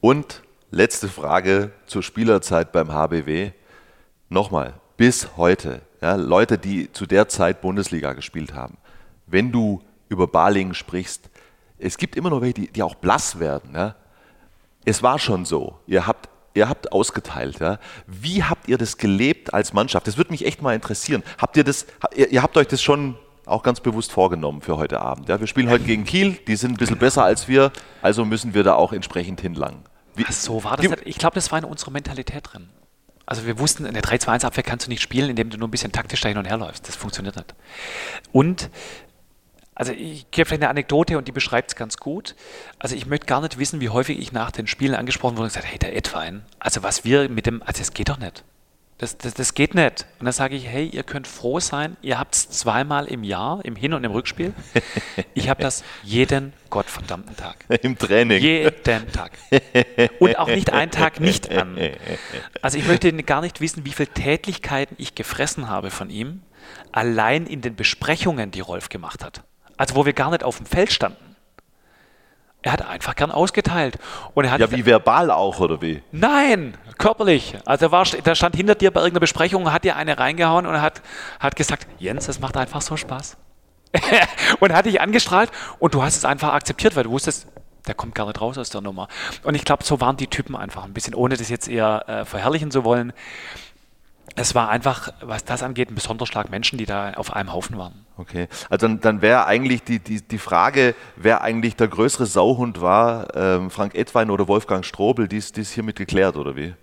Und 0.00 0.42
letzte 0.70 1.08
Frage 1.08 1.72
zur 1.86 2.02
Spielerzeit 2.02 2.72
beim 2.72 2.92
HBW. 2.92 3.52
Nochmal, 4.28 4.74
bis 4.96 5.36
heute, 5.36 5.82
ja, 6.00 6.14
Leute, 6.14 6.58
die 6.58 6.92
zu 6.92 7.06
der 7.06 7.28
Zeit 7.28 7.60
Bundesliga 7.60 8.12
gespielt 8.12 8.54
haben, 8.54 8.76
wenn 9.26 9.52
du 9.52 9.82
über 10.08 10.26
Balingen 10.26 10.74
sprichst, 10.74 11.30
es 11.78 11.98
gibt 11.98 12.16
immer 12.16 12.30
noch 12.30 12.40
welche, 12.40 12.54
die, 12.54 12.72
die 12.72 12.82
auch 12.82 12.94
blass 12.94 13.38
werden. 13.38 13.74
Ja. 13.74 13.94
Es 14.84 15.02
war 15.02 15.18
schon 15.18 15.44
so. 15.44 15.78
Ihr 15.86 16.06
habt 16.06 16.28
ihr 16.54 16.68
habt 16.68 16.92
ausgeteilt. 16.92 17.60
Ja? 17.60 17.78
Wie 18.06 18.42
habt 18.44 18.68
ihr 18.68 18.78
das 18.78 18.96
gelebt 18.96 19.52
als 19.52 19.72
Mannschaft? 19.72 20.06
Das 20.06 20.16
würde 20.16 20.30
mich 20.30 20.46
echt 20.46 20.62
mal 20.62 20.74
interessieren. 20.74 21.22
Habt 21.38 21.56
ihr 21.56 21.64
das, 21.64 21.86
ihr, 22.14 22.30
ihr, 22.30 22.42
habt 22.42 22.56
euch 22.56 22.68
das 22.68 22.82
schon 22.82 23.16
auch 23.46 23.62
ganz 23.62 23.80
bewusst 23.80 24.12
vorgenommen 24.12 24.62
für 24.62 24.78
heute 24.78 25.00
Abend. 25.00 25.28
Ja? 25.28 25.38
Wir 25.40 25.46
spielen 25.46 25.68
heute 25.68 25.84
gegen 25.84 26.04
Kiel, 26.04 26.38
die 26.46 26.56
sind 26.56 26.72
ein 26.72 26.76
bisschen 26.76 26.98
besser 26.98 27.24
als 27.24 27.48
wir, 27.48 27.72
also 28.00 28.24
müssen 28.24 28.54
wir 28.54 28.62
da 28.62 28.74
auch 28.74 28.92
entsprechend 28.92 29.40
hinlangen. 29.40 29.82
Wie, 30.14 30.24
Ach 30.26 30.32
so 30.32 30.64
war 30.64 30.76
das. 30.76 30.86
Wie, 30.86 30.94
ich 31.04 31.18
glaube, 31.18 31.34
das 31.34 31.50
war 31.50 31.58
in 31.58 31.64
unserer 31.64 31.90
Mentalität 31.90 32.44
drin. 32.52 32.68
Also 33.26 33.46
wir 33.46 33.58
wussten, 33.58 33.86
in 33.86 33.94
der 33.94 34.02
3-2-1-Abwehr 34.02 34.62
kannst 34.62 34.86
du 34.86 34.90
nicht 34.90 35.00
spielen, 35.00 35.30
indem 35.30 35.48
du 35.48 35.56
nur 35.56 35.66
ein 35.66 35.70
bisschen 35.70 35.92
taktisch 35.92 36.20
da 36.20 36.28
hin 36.28 36.36
und 36.36 36.44
her 36.44 36.58
läufst. 36.58 36.86
Das 36.86 36.94
funktioniert 36.94 37.36
nicht. 37.36 37.54
Und 38.32 38.68
Also 39.74 39.92
ich 39.92 40.30
gebe 40.30 40.46
vielleicht 40.46 40.62
eine 40.62 40.70
Anekdote 40.70 41.18
und 41.18 41.26
die 41.26 41.32
beschreibt 41.32 41.70
es 41.70 41.76
ganz 41.76 41.96
gut. 41.96 42.34
Also 42.78 42.94
ich 42.94 43.06
möchte 43.06 43.26
gar 43.26 43.40
nicht 43.40 43.58
wissen, 43.58 43.80
wie 43.80 43.88
häufig 43.88 44.18
ich 44.18 44.32
nach 44.32 44.50
den 44.50 44.66
Spielen 44.66 44.94
angesprochen 44.94 45.36
wurde 45.36 45.44
und 45.44 45.48
gesagt, 45.48 45.66
hey, 45.66 45.78
der 45.78 45.96
Edwein, 45.96 46.44
also 46.60 46.82
was 46.82 47.04
wir 47.04 47.28
mit 47.28 47.46
dem, 47.46 47.62
also 47.62 47.78
das 47.78 47.92
geht 47.92 48.08
doch 48.08 48.18
nicht. 48.18 48.44
Das, 48.98 49.18
das, 49.18 49.34
das 49.34 49.54
geht 49.54 49.74
nicht. 49.74 50.06
Und 50.20 50.26
dann 50.26 50.32
sage 50.32 50.54
ich, 50.54 50.68
hey, 50.68 50.86
ihr 50.86 51.02
könnt 51.02 51.26
froh 51.26 51.58
sein, 51.58 51.96
ihr 52.00 52.16
habt 52.16 52.36
es 52.36 52.48
zweimal 52.48 53.06
im 53.06 53.24
Jahr, 53.24 53.64
im 53.64 53.74
Hin- 53.74 53.92
und 53.92 54.04
im 54.04 54.12
Rückspiel. 54.12 54.54
Ich 55.34 55.48
habe 55.48 55.60
das 55.60 55.82
jeden 56.04 56.52
gottverdammten 56.70 57.36
Tag. 57.36 57.64
Im 57.82 57.98
Training. 57.98 58.40
Jeden 58.40 59.12
Tag. 59.12 59.32
Und 60.20 60.38
auch 60.38 60.46
nicht 60.46 60.72
einen 60.72 60.92
Tag 60.92 61.18
nicht 61.18 61.50
an. 61.50 61.76
Also 62.62 62.78
ich 62.78 62.86
möchte 62.86 63.12
gar 63.24 63.40
nicht 63.40 63.60
wissen, 63.60 63.84
wie 63.84 63.90
viele 63.90 64.08
Tätlichkeiten 64.08 64.94
ich 64.98 65.16
gefressen 65.16 65.68
habe 65.68 65.90
von 65.90 66.08
ihm, 66.08 66.42
allein 66.92 67.46
in 67.46 67.62
den 67.62 67.74
Besprechungen, 67.74 68.52
die 68.52 68.60
Rolf 68.60 68.88
gemacht 68.88 69.24
hat. 69.24 69.42
Also 69.76 69.94
wo 69.96 70.06
wir 70.06 70.12
gar 70.12 70.30
nicht 70.30 70.44
auf 70.44 70.58
dem 70.58 70.66
Feld 70.66 70.92
standen. 70.92 71.34
Er 72.62 72.72
hat 72.72 72.88
einfach 72.88 73.14
gern 73.14 73.30
ausgeteilt. 73.30 73.98
Und 74.32 74.46
er 74.46 74.52
hat 74.52 74.60
Ja, 74.60 74.70
wie 74.70 74.86
verbal 74.86 75.30
auch, 75.30 75.60
oder 75.60 75.82
wie? 75.82 76.02
Nein, 76.12 76.78
körperlich. 76.96 77.58
Also 77.66 77.86
er 77.86 77.92
war, 77.92 78.04
der 78.04 78.34
stand 78.34 78.56
hinter 78.56 78.74
dir 78.74 78.90
bei 78.90 79.00
irgendeiner 79.00 79.20
Besprechung, 79.20 79.70
hat 79.70 79.84
dir 79.84 79.96
eine 79.96 80.18
reingehauen 80.18 80.64
und 80.64 80.80
hat, 80.80 81.02
hat 81.40 81.56
gesagt, 81.56 81.86
Jens, 81.98 82.24
das 82.24 82.40
macht 82.40 82.56
einfach 82.56 82.80
so 82.80 82.96
Spaß. 82.96 83.36
und 84.60 84.72
hat 84.72 84.86
dich 84.86 85.00
angestrahlt 85.00 85.50
und 85.78 85.94
du 85.94 86.02
hast 86.02 86.16
es 86.16 86.24
einfach 86.24 86.54
akzeptiert, 86.54 86.96
weil 86.96 87.04
du 87.04 87.10
wusstest, 87.10 87.46
der 87.86 87.94
kommt 87.94 88.14
gar 88.14 88.26
nicht 88.26 88.40
raus 88.40 88.56
aus 88.56 88.70
der 88.70 88.80
Nummer. 88.80 89.08
Und 89.42 89.54
ich 89.54 89.64
glaube, 89.64 89.84
so 89.84 90.00
waren 90.00 90.16
die 90.16 90.26
Typen 90.26 90.56
einfach 90.56 90.84
ein 90.84 90.94
bisschen, 90.94 91.14
ohne 91.14 91.36
das 91.36 91.50
jetzt 91.50 91.68
eher 91.68 92.08
äh, 92.08 92.24
verherrlichen 92.24 92.70
zu 92.70 92.84
wollen. 92.84 93.12
Es 94.36 94.54
war 94.54 94.68
einfach, 94.68 95.12
was 95.20 95.44
das 95.44 95.62
angeht, 95.62 95.90
ein 95.90 95.94
besonderer 95.94 96.26
Schlag 96.26 96.50
Menschen, 96.50 96.76
die 96.76 96.86
da 96.86 97.12
auf 97.14 97.32
einem 97.34 97.52
Haufen 97.52 97.78
waren. 97.78 98.04
Okay, 98.16 98.48
also 98.68 98.86
dann, 98.86 99.00
dann 99.00 99.22
wäre 99.22 99.46
eigentlich 99.46 99.84
die, 99.84 100.00
die, 100.00 100.22
die 100.22 100.38
Frage, 100.38 100.94
wer 101.16 101.42
eigentlich 101.42 101.76
der 101.76 101.88
größere 101.88 102.26
Sauhund 102.26 102.80
war, 102.80 103.34
ähm, 103.36 103.70
Frank 103.70 103.94
Edwein 103.94 104.30
oder 104.30 104.48
Wolfgang 104.48 104.84
Strobel, 104.84 105.28
die 105.28 105.36
ist, 105.36 105.56
die 105.56 105.60
ist 105.60 105.72
hiermit 105.72 105.96
geklärt, 105.96 106.36
oder 106.36 106.56
wie? 106.56 106.74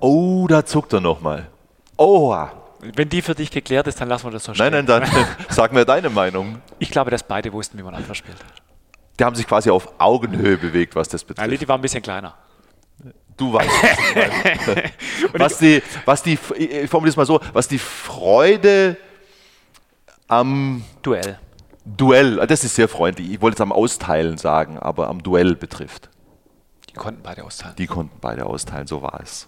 Oh, 0.00 0.46
da 0.48 0.64
zuckt 0.64 0.92
er 0.92 1.00
nochmal. 1.00 1.48
Oha. 1.96 2.52
Wenn 2.80 3.08
die 3.08 3.22
für 3.22 3.34
dich 3.34 3.50
geklärt 3.50 3.86
ist, 3.86 4.00
dann 4.00 4.08
lassen 4.08 4.26
wir 4.26 4.30
das 4.30 4.44
so 4.44 4.54
stehen. 4.54 4.70
Nein, 4.72 4.84
nein, 4.84 5.02
dann 5.10 5.26
sag 5.48 5.72
mir 5.72 5.84
deine 5.84 6.10
Meinung. 6.10 6.60
Ich 6.78 6.90
glaube, 6.90 7.10
dass 7.10 7.22
beide 7.22 7.52
wussten, 7.52 7.78
wie 7.78 7.82
man 7.82 7.94
einfach 7.94 8.14
spielt. 8.14 8.36
Die 9.18 9.24
haben 9.24 9.34
sich 9.34 9.46
quasi 9.46 9.70
auf 9.70 9.92
Augenhöhe 9.98 10.56
bewegt, 10.58 10.94
was 10.94 11.08
das 11.08 11.22
Ja, 11.22 11.28
betrifft. 11.28 11.50
Liti 11.50 11.68
war 11.68 11.76
ein 11.76 11.80
bisschen 11.80 12.02
kleiner. 12.02 12.34
Du 13.38 13.52
weißt, 13.52 13.70
was 15.32 15.58
die, 15.58 15.82
was 16.04 16.22
die, 16.22 16.38
ich 16.58 16.90
formuliere 16.90 17.10
es 17.10 17.16
mal 17.16 17.24
so, 17.24 17.40
was 17.52 17.68
die 17.68 17.78
Freude 17.78 18.96
am 20.26 20.84
Duell. 21.02 21.38
Duell, 21.84 22.44
das 22.46 22.64
ist 22.64 22.74
sehr 22.74 22.88
freundlich, 22.88 23.30
ich 23.30 23.40
wollte 23.40 23.54
es 23.54 23.60
am 23.60 23.72
Austeilen 23.72 24.36
sagen, 24.36 24.78
aber 24.78 25.08
am 25.08 25.22
Duell 25.22 25.54
betrifft. 25.54 26.10
Die 26.90 26.94
konnten 26.94 27.22
beide 27.22 27.44
austeilen. 27.44 27.76
Die 27.76 27.86
konnten 27.86 28.18
beide 28.20 28.44
austeilen, 28.44 28.86
so 28.86 29.02
war 29.02 29.20
es. 29.22 29.46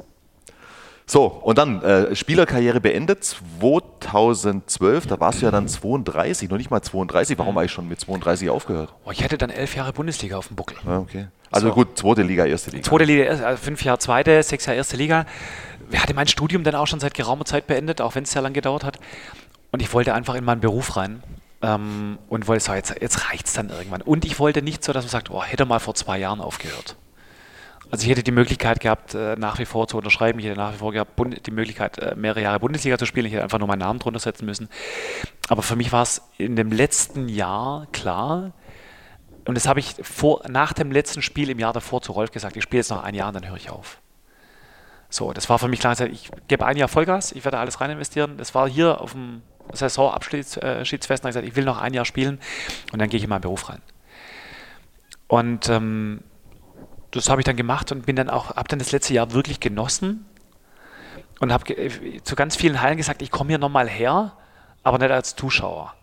So, 1.05 1.27
und 1.27 1.59
dann 1.59 1.83
äh, 1.83 2.15
Spielerkarriere 2.15 2.81
beendet, 2.81 3.25
2012, 3.25 5.09
da 5.09 5.19
warst 5.19 5.41
du 5.41 5.47
ja 5.47 5.51
dann 5.51 5.67
32, 5.67 6.49
noch 6.49 6.57
nicht 6.57 6.71
mal 6.71 6.81
32, 6.81 7.37
warum 7.37 7.57
habe 7.57 7.67
ich 7.67 7.73
schon 7.73 7.89
mit 7.89 7.99
32 7.99 8.49
aufgehört? 8.49 8.95
Oh, 9.05 9.11
ich 9.11 9.25
hatte 9.25 9.37
dann 9.37 9.51
elf 9.51 9.75
Jahre 9.75 9.93
Bundesliga 9.93 10.37
auf 10.37 10.47
dem 10.47 10.55
Buckel. 10.55 10.77
Ja, 10.87 10.99
okay. 10.99 11.27
Also 11.51 11.69
So. 11.69 11.75
gut, 11.75 11.99
zweite 11.99 12.23
Liga, 12.23 12.45
erste 12.45 12.71
Liga. 12.71 12.83
Zweite 12.85 13.05
Liga, 13.05 13.25
also 13.31 13.57
fünf 13.57 13.83
Jahre 13.85 13.99
zweite, 13.99 14.43
sechs 14.43 14.67
Jahre 14.67 14.77
erste 14.77 14.97
Liga. 14.97 15.27
Ich 15.91 16.01
hatte 16.01 16.15
mein 16.15 16.29
Studium 16.29 16.63
dann 16.63 16.75
auch 16.75 16.87
schon 16.87 17.01
seit 17.01 17.15
geraumer 17.15 17.45
Zeit 17.45 17.67
beendet, 17.67 18.01
auch 18.01 18.15
wenn 18.15 18.23
es 18.25 18.31
sehr 18.31 18.43
lang 18.43 18.53
gedauert 18.53 18.85
hat. 18.85 18.99
Und 19.73 19.83
ich 19.83 19.93
wollte 19.93 20.15
einfach 20.15 20.35
in 20.35 20.45
meinen 20.45 20.61
Beruf 20.61 20.97
rein. 20.97 21.23
Ähm, 21.63 22.19
und 22.29 22.49
wollte 22.49 22.65
sagen, 22.65 22.79
jetzt, 22.79 22.95
jetzt 23.03 23.29
reicht 23.29 23.47
es 23.47 23.53
dann 23.53 23.69
irgendwann. 23.69 24.01
Und 24.01 24.25
ich 24.25 24.39
wollte 24.39 24.63
nicht 24.63 24.83
so, 24.83 24.95
dass 24.95 25.05
man 25.05 25.11
sagt, 25.11 25.31
oh, 25.31 25.43
hätte 25.43 25.67
mal 25.67 25.79
vor 25.79 25.95
zwei 25.95 26.19
Jahren 26.19 26.41
aufgehört. 26.41 26.97
Also 27.91 28.05
ich 28.05 28.11
hätte 28.11 28.23
die 28.23 28.31
Möglichkeit 28.31 28.81
gehabt, 28.81 29.15
äh, 29.15 29.37
nach 29.37 29.59
wie 29.59 29.65
vor 29.67 29.89
zu 29.89 29.99
unterschreiben. 29.99 30.39
Ich 30.39 30.47
hätte 30.47 30.57
nach 30.57 30.73
wie 30.73 30.79
vor 30.79 30.93
gehabt, 30.93 31.21
die 31.45 31.51
Möglichkeit, 31.51 31.99
äh, 31.99 32.15
mehrere 32.15 32.41
Jahre 32.41 32.61
Bundesliga 32.61 32.97
zu 32.97 33.05
spielen. 33.05 33.27
Ich 33.27 33.33
hätte 33.33 33.43
einfach 33.43 33.59
nur 33.59 33.69
meinen 33.69 33.81
Namen 33.81 33.99
drunter 33.99 34.21
setzen 34.21 34.47
müssen. 34.47 34.69
Aber 35.49 35.63
für 35.63 35.77
mich 35.77 35.93
war 35.93 36.03
es 36.03 36.23
in 36.39 36.57
dem 36.57 36.71
letzten 36.71 37.29
Jahr 37.29 37.89
klar, 37.93 38.53
und 39.47 39.55
das 39.55 39.67
habe 39.67 39.81
ich 39.81 39.95
vor, 40.03 40.43
nach 40.49 40.73
dem 40.73 40.93
letzten 40.93 41.23
Spiel 41.23 41.51
im 41.51 41.59
Jahr 41.59 41.73
davor 41.73 42.03
zu 42.03 42.13
Rolf 42.13 42.31
gesagt, 42.31 42.57
ich 42.57 42.63
spiele 42.63 42.81
jetzt 42.81 42.91
noch 42.91 43.03
ein 43.03 43.15
Jahr 43.15 43.29
und 43.29 43.35
dann 43.35 43.49
höre 43.49 43.57
ich 43.57 43.71
auf. 43.71 44.01
So, 45.09 45.33
das 45.33 45.49
war 45.49 45.59
für 45.59 45.69
mich 45.69 45.81
klar, 45.81 45.99
ich 46.01 46.31
gebe 46.47 46.65
ein 46.65 46.77
Jahr 46.77 46.89
Vollgas, 46.89 47.33
ich 47.33 47.45
werde 47.45 47.59
alles 47.59 47.81
rein 47.81 47.91
investieren. 47.91 48.37
Das 48.37 48.55
war 48.55 48.69
hier 48.69 49.01
auf 49.01 49.13
dem 49.13 49.43
Saisonabschiedsfest, 49.73 50.63
und 50.63 50.83
ich 50.85 50.99
gesagt, 51.09 51.47
ich 51.47 51.57
will 51.57 51.65
noch 51.65 51.81
ein 51.81 51.95
Jahr 51.95 52.05
spielen 52.05 52.39
und 52.93 53.01
dann 53.01 53.09
gehe 53.09 53.19
ich 53.19 53.25
in 53.25 53.31
meinen 53.31 53.41
Beruf 53.41 53.69
rein. 53.69 53.83
Und 55.27 55.69
ähm, 55.69 56.23
das 57.11 57.29
habe 57.29 57.41
ich 57.41 57.45
dann 57.45 57.57
gemacht 57.57 57.91
und 57.93 58.07
bin 58.07 58.17
dann 58.17 58.31
auch, 58.31 58.57
habe 58.57 58.69
dann 58.69 58.79
das 58.79 58.93
letzte 58.93 59.15
Jahr 59.15 59.33
wirklich 59.33 59.59
genossen 59.59 60.27
und 61.41 61.53
habe 61.53 62.23
zu 62.23 62.37
ganz 62.37 62.55
vielen 62.55 62.81
Hallen 62.81 62.97
gesagt, 62.97 63.23
ich 63.23 63.31
komme 63.31 63.49
hier 63.49 63.59
nochmal 63.59 63.89
her, 63.89 64.37
aber 64.83 64.99
nicht 64.99 65.11
als 65.11 65.35
Zuschauer. 65.35 65.95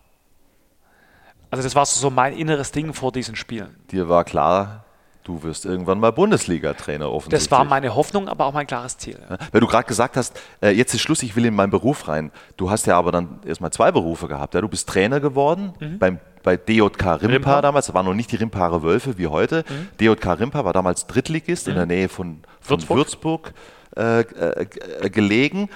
Also 1.50 1.62
das 1.64 1.74
war 1.74 1.86
so 1.86 2.10
mein 2.10 2.34
inneres 2.36 2.72
Ding 2.72 2.92
vor 2.94 3.12
diesen 3.12 3.36
Spielen. 3.36 3.76
Dir 3.90 4.08
war 4.08 4.24
klar, 4.24 4.84
du 5.24 5.42
wirst 5.42 5.64
irgendwann 5.64 5.98
mal 6.00 6.10
Bundesliga-Trainer 6.12 7.10
offensichtlich. 7.10 7.48
Das 7.48 7.50
war 7.58 7.64
meine 7.64 7.94
Hoffnung, 7.94 8.28
aber 8.28 8.44
auch 8.46 8.52
mein 8.52 8.66
klares 8.66 8.98
Ziel. 8.98 9.18
Ja, 9.30 9.38
Weil 9.52 9.60
du 9.60 9.66
gerade 9.66 9.86
gesagt 9.86 10.16
hast, 10.16 10.38
äh, 10.62 10.70
jetzt 10.70 10.94
ist 10.94 11.00
Schluss, 11.00 11.22
ich 11.22 11.36
will 11.36 11.44
in 11.46 11.54
meinen 11.54 11.70
Beruf 11.70 12.08
rein. 12.08 12.30
Du 12.56 12.70
hast 12.70 12.86
ja 12.86 12.96
aber 12.98 13.12
dann 13.12 13.40
erstmal 13.46 13.70
zwei 13.70 13.90
Berufe 13.92 14.28
gehabt. 14.28 14.54
Ja? 14.54 14.60
Du 14.60 14.68
bist 14.68 14.88
Trainer 14.88 15.20
geworden 15.20 15.72
beim, 15.98 16.18
bei 16.42 16.56
DJK 16.56 17.14
Rimpa, 17.14 17.16
Mhm. 17.26 17.32
Rimpa. 17.32 17.56
Mhm. 17.58 17.62
damals. 17.62 17.86
Das 17.86 17.94
waren 17.94 18.06
noch 18.06 18.14
nicht 18.14 18.30
die 18.32 18.36
Rimparer 18.36 18.82
Wölfe 18.82 19.16
wie 19.18 19.26
heute. 19.26 19.64
DJK 20.00 20.32
Rimpa 20.40 20.64
war 20.64 20.72
damals 20.72 21.06
Drittligist 21.06 21.68
in 21.68 21.74
der 21.76 21.86
Nähe 21.86 22.08
von, 22.08 22.40
von 22.60 22.78
Würzburg, 22.88 22.96
Würzburg. 22.98 23.52
äh, 23.96 24.20
äh, 24.20 24.66
äh, 25.02 25.10
gelegen. 25.10 25.68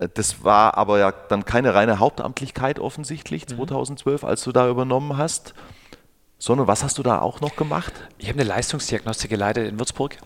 Äh, 0.00 0.08
Das 0.12 0.42
war 0.42 0.76
aber 0.76 0.98
ja 0.98 1.12
dann 1.12 1.44
keine 1.44 1.74
reine 1.74 1.98
Hauptamtlichkeit 1.98 2.78
offensichtlich 2.80 3.44
Mhm. 3.48 3.56
2012, 3.56 4.24
als 4.24 4.42
du 4.42 4.52
da 4.52 4.68
übernommen 4.68 5.16
hast. 5.16 5.54
Sondern 6.38 6.66
was 6.66 6.82
hast 6.82 6.96
du 6.98 7.02
da 7.02 7.20
auch 7.20 7.40
noch 7.42 7.54
gemacht? 7.54 7.92
Ich 8.18 8.28
habe 8.28 8.40
eine 8.40 8.48
Leistungsdiagnostik 8.48 9.28
geleitet 9.30 9.68
in 9.68 9.78
Würzburg. 9.78 10.16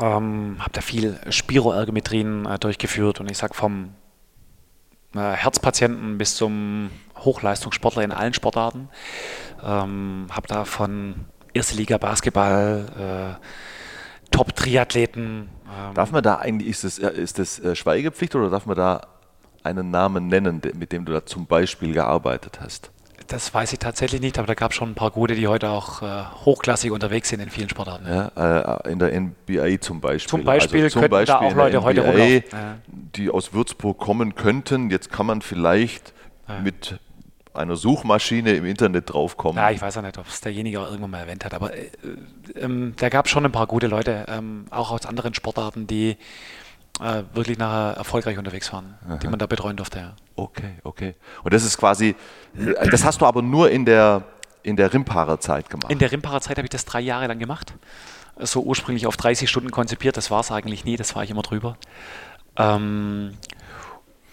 Ähm, 0.00 0.56
habe 0.58 0.72
da 0.72 0.80
viel 0.80 1.20
Spiroergometrien 1.30 2.46
äh, 2.46 2.58
durchgeführt 2.58 3.20
und 3.20 3.30
ich 3.30 3.38
sage 3.38 3.54
vom 3.54 3.94
äh, 5.14 5.20
Herzpatienten 5.20 6.18
bis 6.18 6.34
zum 6.34 6.90
Hochleistungssportler 7.16 8.02
in 8.02 8.10
allen 8.10 8.34
Sportarten. 8.34 8.88
Ähm, 9.62 10.26
habe 10.32 10.48
da 10.48 10.64
von 10.64 11.26
erste 11.52 11.76
Liga 11.76 11.96
Basketball, 11.98 13.38
äh, 13.38 14.30
Top-Triathleten. 14.32 15.48
Ähm, 15.66 15.94
Darf 15.94 16.12
man 16.12 16.22
da 16.22 16.36
eigentlich, 16.36 16.68
ist 16.70 16.84
das, 16.84 16.98
äh, 16.98 17.10
ist 17.10 17.38
das 17.38 17.58
äh, 17.60 17.74
Schweigepflicht 17.74 18.34
oder 18.34 18.50
darf 18.50 18.66
man 18.66 18.76
da 18.76 19.06
einen 19.62 19.90
Namen 19.90 20.28
nennen, 20.28 20.60
mit 20.74 20.92
dem 20.92 21.04
du 21.04 21.12
da 21.12 21.24
zum 21.24 21.46
Beispiel 21.46 21.92
gearbeitet 21.94 22.60
hast? 22.60 22.90
das 23.28 23.52
weiß 23.52 23.72
ich 23.72 23.78
tatsächlich 23.78 24.20
nicht, 24.20 24.38
aber 24.38 24.46
da 24.46 24.54
gab 24.54 24.72
es 24.72 24.76
schon 24.76 24.90
ein 24.90 24.94
paar 24.94 25.10
gute, 25.10 25.34
die 25.34 25.48
heute 25.48 25.70
auch 25.70 26.02
äh, 26.02 26.24
hochklassig 26.44 26.90
unterwegs 26.90 27.28
sind 27.30 27.40
in 27.40 27.50
vielen 27.50 27.68
Sportarten. 27.68 28.06
Ja, 28.06 28.80
äh, 28.84 28.92
in 28.92 28.98
der 28.98 29.18
NBA 29.18 29.80
zum 29.80 30.00
Beispiel. 30.00 30.28
Zum 30.28 30.44
Beispiel 30.44 30.84
also 30.84 31.00
zum 31.00 31.02
könnten 31.02 31.26
da 31.26 31.38
Beispiel 31.38 31.48
auch 31.48 31.54
Leute 31.54 31.82
heute 31.82 32.00
rumlaufen. 32.02 32.42
Ja. 32.52 32.76
die 32.86 33.30
aus 33.30 33.52
Würzburg 33.52 33.98
kommen 33.98 34.34
könnten. 34.34 34.90
Jetzt 34.90 35.10
kann 35.10 35.26
man 35.26 35.42
vielleicht 35.42 36.12
mit 36.62 36.98
einer 37.54 37.76
Suchmaschine 37.76 38.52
im 38.52 38.66
Internet 38.66 39.12
draufkommen. 39.12 39.56
Ja, 39.56 39.70
ich 39.70 39.80
weiß 39.80 39.96
auch 39.98 40.02
nicht, 40.02 40.18
ob 40.18 40.26
es 40.26 40.40
derjenige 40.40 40.80
auch 40.80 40.86
irgendwann 40.86 41.10
mal 41.10 41.18
erwähnt 41.18 41.44
hat, 41.44 41.54
aber 41.54 41.74
äh, 41.74 41.90
ähm, 42.56 42.94
da 42.96 43.08
gab 43.08 43.26
es 43.26 43.30
schon 43.30 43.44
ein 43.44 43.52
paar 43.52 43.66
gute 43.66 43.86
Leute, 43.86 44.26
ähm, 44.28 44.66
auch 44.70 44.90
aus 44.90 45.06
anderen 45.06 45.34
Sportarten, 45.34 45.86
die 45.86 46.16
äh, 47.00 47.22
wirklich 47.32 47.58
nachher 47.58 47.96
erfolgreich 47.96 48.38
unterwegs 48.38 48.72
waren, 48.72 48.94
die 49.22 49.28
man 49.28 49.38
da 49.38 49.46
betreuen 49.46 49.76
durfte. 49.76 49.98
Ja. 49.98 50.12
Okay, 50.36 50.74
okay. 50.84 51.14
Und 51.42 51.54
das 51.54 51.64
ist 51.64 51.78
quasi, 51.78 52.14
äh, 52.56 52.88
das 52.88 53.04
hast 53.04 53.20
du 53.20 53.26
aber 53.26 53.42
nur 53.42 53.70
in 53.70 53.84
der, 53.84 54.22
in 54.62 54.76
der 54.76 54.92
Rimparer 54.92 55.40
Zeit 55.40 55.70
gemacht. 55.70 55.90
In 55.90 55.98
der 55.98 56.12
Rimparer 56.12 56.40
Zeit 56.40 56.56
habe 56.56 56.66
ich 56.66 56.70
das 56.70 56.84
drei 56.84 57.00
Jahre 57.00 57.26
lang 57.26 57.38
gemacht. 57.38 57.74
So 58.38 58.62
ursprünglich 58.62 59.06
auf 59.06 59.16
30 59.16 59.48
Stunden 59.48 59.70
konzipiert, 59.70 60.16
das 60.16 60.30
war 60.30 60.40
es 60.40 60.50
eigentlich 60.50 60.84
nie, 60.84 60.96
das 60.96 61.14
war 61.14 61.22
ich 61.22 61.30
immer 61.30 61.42
drüber. 61.42 61.76
Ähm, 62.56 63.34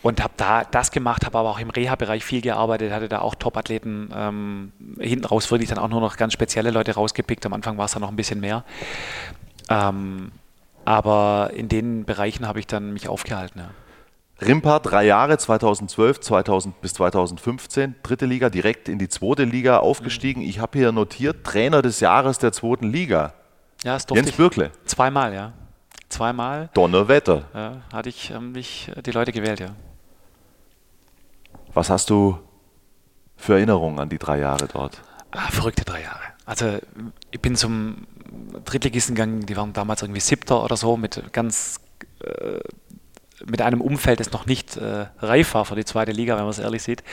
und 0.03 0.23
habe 0.23 0.33
da 0.37 0.63
das 0.63 0.91
gemacht, 0.91 1.25
habe 1.25 1.37
aber 1.37 1.49
auch 1.49 1.59
im 1.59 1.69
Reha-Bereich 1.69 2.23
viel 2.23 2.41
gearbeitet, 2.41 2.91
hatte 2.91 3.07
da 3.07 3.19
auch 3.19 3.35
Top-Athleten 3.35 4.09
ähm, 4.15 4.71
hinten 4.99 5.25
raus 5.25 5.49
wirklich 5.51 5.69
dann 5.69 5.77
auch 5.77 5.89
nur 5.89 6.01
noch 6.01 6.17
ganz 6.17 6.33
spezielle 6.33 6.71
Leute 6.71 6.95
rausgepickt. 6.95 7.45
Am 7.45 7.53
Anfang 7.53 7.77
war 7.77 7.85
es 7.85 7.91
dann 7.91 8.01
noch 8.01 8.09
ein 8.09 8.15
bisschen 8.15 8.39
mehr. 8.39 8.63
Ähm, 9.69 10.31
aber 10.85 11.51
in 11.53 11.69
den 11.69 12.05
Bereichen 12.05 12.47
habe 12.47 12.59
ich 12.59 12.67
dann 12.67 12.93
mich 12.93 13.07
aufgehalten. 13.07 13.59
Ja. 13.59 13.69
Rimpa 14.45 14.79
drei 14.79 15.05
Jahre, 15.05 15.37
2012 15.37 16.19
2000 16.19 16.81
bis 16.81 16.93
2015, 16.95 17.95
dritte 18.01 18.25
Liga, 18.25 18.49
direkt 18.49 18.89
in 18.89 18.97
die 18.97 19.07
zweite 19.07 19.43
Liga 19.43 19.77
aufgestiegen. 19.77 20.41
Ich 20.41 20.59
habe 20.59 20.79
hier 20.79 20.91
notiert, 20.91 21.43
Trainer 21.43 21.83
des 21.83 21.99
Jahres 21.99 22.39
der 22.39 22.51
zweiten 22.51 22.91
Liga. 22.91 23.33
Ja, 23.83 23.97
durfte 23.97 24.15
Jens 24.15 24.29
ich 24.29 24.37
Bürkle. 24.37 24.71
zweimal, 24.85 25.33
ja. 25.33 25.53
Zweimal 26.09 26.69
Donnerwetter. 26.73 27.43
ja, 27.53 27.77
hatte 27.93 28.09
ich 28.09 28.31
ähm, 28.31 28.51
mich, 28.51 28.91
die 29.05 29.11
Leute 29.11 29.31
gewählt, 29.31 29.59
ja. 29.59 29.69
Was 31.73 31.89
hast 31.89 32.09
du 32.09 32.37
für 33.37 33.53
Erinnerungen 33.53 33.99
an 33.99 34.09
die 34.09 34.17
drei 34.17 34.39
Jahre 34.39 34.67
dort? 34.67 35.01
Ah, 35.31 35.49
verrückte 35.49 35.85
drei 35.85 36.01
Jahre. 36.01 36.19
Also 36.45 36.79
ich 37.31 37.39
bin 37.39 37.55
zum 37.55 38.07
Drittligisten 38.65 39.15
gegangen, 39.15 39.45
die 39.45 39.55
waren 39.55 39.73
damals 39.73 40.01
irgendwie 40.01 40.19
siebter 40.19 40.63
oder 40.63 40.75
so, 40.75 40.97
mit 40.97 41.31
ganz 41.31 41.79
äh, 42.23 42.59
mit 43.45 43.61
einem 43.61 43.81
Umfeld, 43.81 44.19
das 44.19 44.31
noch 44.31 44.45
nicht 44.45 44.77
äh, 44.77 45.07
reif 45.19 45.53
war 45.53 45.65
für 45.65 45.75
die 45.75 45.85
zweite 45.85 46.11
Liga, 46.11 46.35
wenn 46.35 46.43
man 46.43 46.51
es 46.51 46.59
ehrlich 46.59 46.83
sieht. 46.83 47.03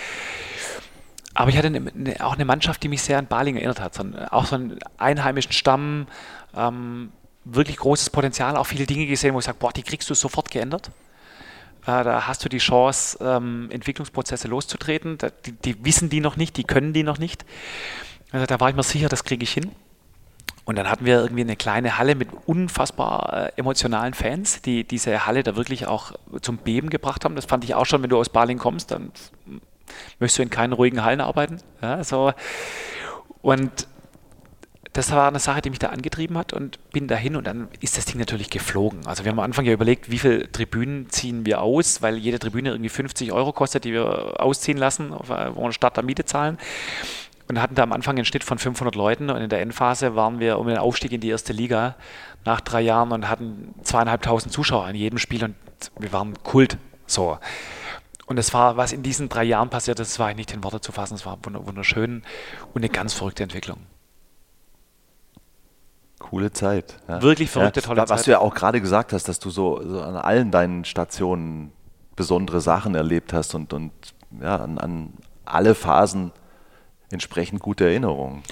Aber 1.35 1.51
ich 1.51 1.56
hatte 1.56 1.68
eine, 1.68 1.90
eine, 1.90 2.24
auch 2.24 2.35
eine 2.35 2.44
Mannschaft, 2.44 2.82
die 2.82 2.89
mich 2.89 3.02
sehr 3.02 3.18
an 3.18 3.26
Baling 3.26 3.56
erinnert 3.56 3.80
hat. 3.80 3.94
So 3.94 4.02
ein, 4.02 4.16
auch 4.28 4.44
so 4.44 4.56
einen 4.56 4.78
einheimischen 4.98 5.52
Stamm, 5.52 6.06
ähm, 6.55 7.12
wirklich 7.44 7.76
großes 7.76 8.10
Potenzial, 8.10 8.56
auch 8.56 8.66
viele 8.66 8.86
Dinge 8.86 9.06
gesehen, 9.06 9.35
wo 9.35 9.39
ich 9.39 9.44
sage, 9.44 9.59
boah, 9.59 9.72
die 9.72 9.82
kriegst 9.82 10.10
du 10.10 10.14
sofort 10.14 10.51
geändert. 10.51 10.90
Äh, 11.89 12.05
da 12.05 12.27
hast 12.27 12.44
du 12.44 12.51
die 12.51 12.59
Chance, 12.59 13.19
ähm, 13.23 13.69
Entwicklungsprozesse 13.70 14.47
loszutreten. 14.47 15.16
Die, 15.47 15.52
die, 15.52 15.85
wissen 15.85 16.10
die 16.10 16.20
noch 16.20 16.36
nicht, 16.36 16.59
die 16.59 16.65
können 16.65 16.93
die 16.93 17.02
noch 17.02 17.19
nicht. 17.19 17.47
Also 18.31 18.44
da 18.44 18.60
war 18.60 18.69
ich 18.69 18.77
mir 18.77 18.82
sicher, 18.82 19.09
das 19.09 19.24
kriege 19.24 19.43
ich 19.43 19.52
hin. 19.52 19.73
Und 20.66 20.77
dann 20.77 20.90
hatten 20.90 21.06
wir 21.06 21.20
irgendwie 21.23 21.40
eine 21.40 21.56
kleine 21.56 21.97
Halle 21.97 22.15
mit 22.15 22.28
unfassbar 22.44 23.32
äh, 23.32 23.52
emotionalen 23.56 24.12
Fans, 24.12 24.60
die 24.60 24.85
diese 24.85 25.24
Halle 25.24 25.43
da 25.43 25.56
wirklich 25.56 25.86
auch 25.86 26.12
zum 26.43 26.59
Beben 26.59 26.90
gebracht 26.90 27.24
haben. 27.24 27.36
Das 27.36 27.47
fand 27.47 27.65
ich 27.65 27.74
auch 27.74 27.86
schon, 27.86 28.02
wenn 28.02 28.10
du 28.10 28.19
aus 28.19 28.28
Baling 28.28 28.59
kommst, 28.59 28.90
dann 28.90 29.10
möchtest 30.19 30.39
du 30.39 30.43
in 30.43 30.51
keinen 30.51 30.74
ruhigen 30.74 31.02
Hallen 31.02 31.23
arbeiten. 31.23 31.56
Ja, 31.81 32.05
so. 32.05 32.35
Und 33.40 33.89
das 34.99 35.12
war 35.12 35.29
eine 35.29 35.39
Sache, 35.39 35.62
die 35.62 35.70
mich 35.70 35.79
da 35.79 35.91
angetrieben 35.91 36.37
hat 36.37 36.53
und 36.53 36.81
bin 36.91 37.07
dahin 37.07 37.37
und 37.37 37.47
dann 37.47 37.69
ist 37.79 37.97
das 37.97 38.05
Ding 38.05 38.19
natürlich 38.19 38.51
geflogen. 38.51 39.07
Also 39.07 39.25
wir 39.25 39.31
haben 39.31 39.39
am 39.39 39.45
Anfang 39.45 39.65
ja 39.65 39.73
überlegt, 39.73 40.11
wie 40.11 40.19
viele 40.19 40.51
Tribünen 40.51 41.09
ziehen 41.09 41.47
wir 41.47 41.61
aus, 41.62 42.03
weil 42.03 42.16
jede 42.16 42.41
Tribüne 42.41 42.70
irgendwie 42.70 42.89
50 42.89 43.31
Euro 43.31 43.53
kostet, 43.53 43.85
die 43.85 43.93
wir 43.93 44.41
ausziehen 44.41 44.77
lassen, 44.77 45.12
wo 45.12 45.62
wir 45.62 45.73
Stadt 45.73 45.97
der 45.97 46.03
Miete 46.03 46.25
zahlen 46.25 46.59
und 47.47 47.62
hatten 47.62 47.77
da 47.77 47.85
am 47.85 47.93
Anfang 47.93 48.16
einen 48.16 48.25
Schnitt 48.25 48.43
von 48.43 48.59
500 48.59 48.97
Leuten 48.97 49.31
und 49.31 49.41
in 49.41 49.49
der 49.49 49.61
Endphase 49.61 50.16
waren 50.16 50.41
wir 50.41 50.59
um 50.59 50.66
den 50.66 50.79
Aufstieg 50.79 51.12
in 51.12 51.20
die 51.20 51.29
erste 51.29 51.53
Liga 51.53 51.95
nach 52.45 52.61
drei 52.61 52.81
Jahren 52.81 53.12
und 53.12 53.29
hatten 53.29 53.77
zweieinhalbtausend 53.85 54.53
Zuschauer 54.53 54.89
in 54.89 54.97
jedem 54.97 55.20
Spiel 55.20 55.45
und 55.45 55.55
wir 56.01 56.12
waren 56.12 56.35
Kult. 56.43 56.77
So. 57.07 57.39
Und 58.27 58.37
es 58.37 58.53
war, 58.53 58.77
was 58.77 58.93
in 58.93 59.05
diesen 59.05 59.29
drei 59.29 59.45
Jahren 59.45 59.70
passiert 59.70 60.01
ist, 60.01 60.19
war 60.19 60.35
nicht 60.35 60.53
in 60.53 60.65
Worte 60.65 60.81
zu 60.81 60.91
fassen. 60.91 61.15
Es 61.15 61.25
war 61.25 61.39
wunderschön 61.45 62.25
und 62.75 62.83
eine 62.83 62.89
ganz 62.89 63.15
verrückte 63.15 63.45
Entwicklung. 63.45 63.79
Coole 66.28 66.52
Zeit. 66.52 66.96
Ja. 67.09 67.22
Wirklich 67.22 67.50
verrückte, 67.50 67.80
ja, 67.80 67.86
tolle 67.86 68.02
was 68.02 68.09
Zeit. 68.09 68.18
Was 68.18 68.24
du 68.24 68.30
ja 68.32 68.38
auch 68.40 68.55
gerade 68.55 68.80
gesagt 68.80 69.12
hast, 69.12 69.28
dass 69.28 69.38
du 69.38 69.50
so, 69.50 69.80
so, 69.82 70.02
an 70.02 70.16
allen 70.16 70.50
deinen 70.50 70.84
Stationen 70.84 71.72
besondere 72.16 72.60
Sachen 72.60 72.94
erlebt 72.94 73.32
hast 73.32 73.55
und, 73.55 73.72
und 73.72 73.92
ja, 74.40 74.56
an, 74.56 74.78
an 74.78 75.14
alle 75.46 75.74
Phasen 75.74 76.32
entsprechend 77.10 77.60
gute 77.60 77.84
Erinnerungen. 77.84 78.42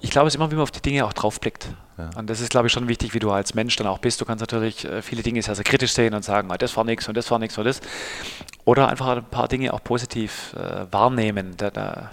Ich 0.00 0.10
glaube, 0.10 0.28
es 0.28 0.34
ist 0.34 0.36
immer, 0.38 0.50
wie 0.50 0.54
man 0.54 0.62
auf 0.62 0.70
die 0.70 0.80
Dinge 0.80 1.04
auch 1.04 1.12
draufblickt. 1.12 1.74
Ja. 1.98 2.10
Und 2.16 2.30
das 2.30 2.40
ist, 2.40 2.50
glaube 2.50 2.68
ich, 2.68 2.72
schon 2.72 2.88
wichtig, 2.88 3.12
wie 3.12 3.18
du 3.18 3.30
als 3.30 3.54
Mensch 3.54 3.76
dann 3.76 3.88
auch 3.88 3.98
bist. 3.98 4.20
Du 4.20 4.24
kannst 4.24 4.40
natürlich 4.40 4.84
äh, 4.84 5.02
viele 5.02 5.22
Dinge 5.22 5.42
sehr, 5.42 5.54
sehr 5.54 5.64
kritisch 5.64 5.92
sehen 5.92 6.14
und 6.14 6.24
sagen, 6.24 6.50
ah, 6.50 6.56
das 6.56 6.76
war 6.76 6.84
nichts 6.84 7.08
und 7.08 7.16
das 7.16 7.30
war 7.30 7.38
nichts 7.38 7.58
und 7.58 7.64
das. 7.64 7.80
Oder 8.64 8.88
einfach 8.88 9.08
ein 9.08 9.24
paar 9.24 9.48
Dinge 9.48 9.74
auch 9.74 9.82
positiv 9.82 10.54
äh, 10.54 10.86
wahrnehmen. 10.90 11.54
Da, 11.56 11.70
da, 11.70 12.10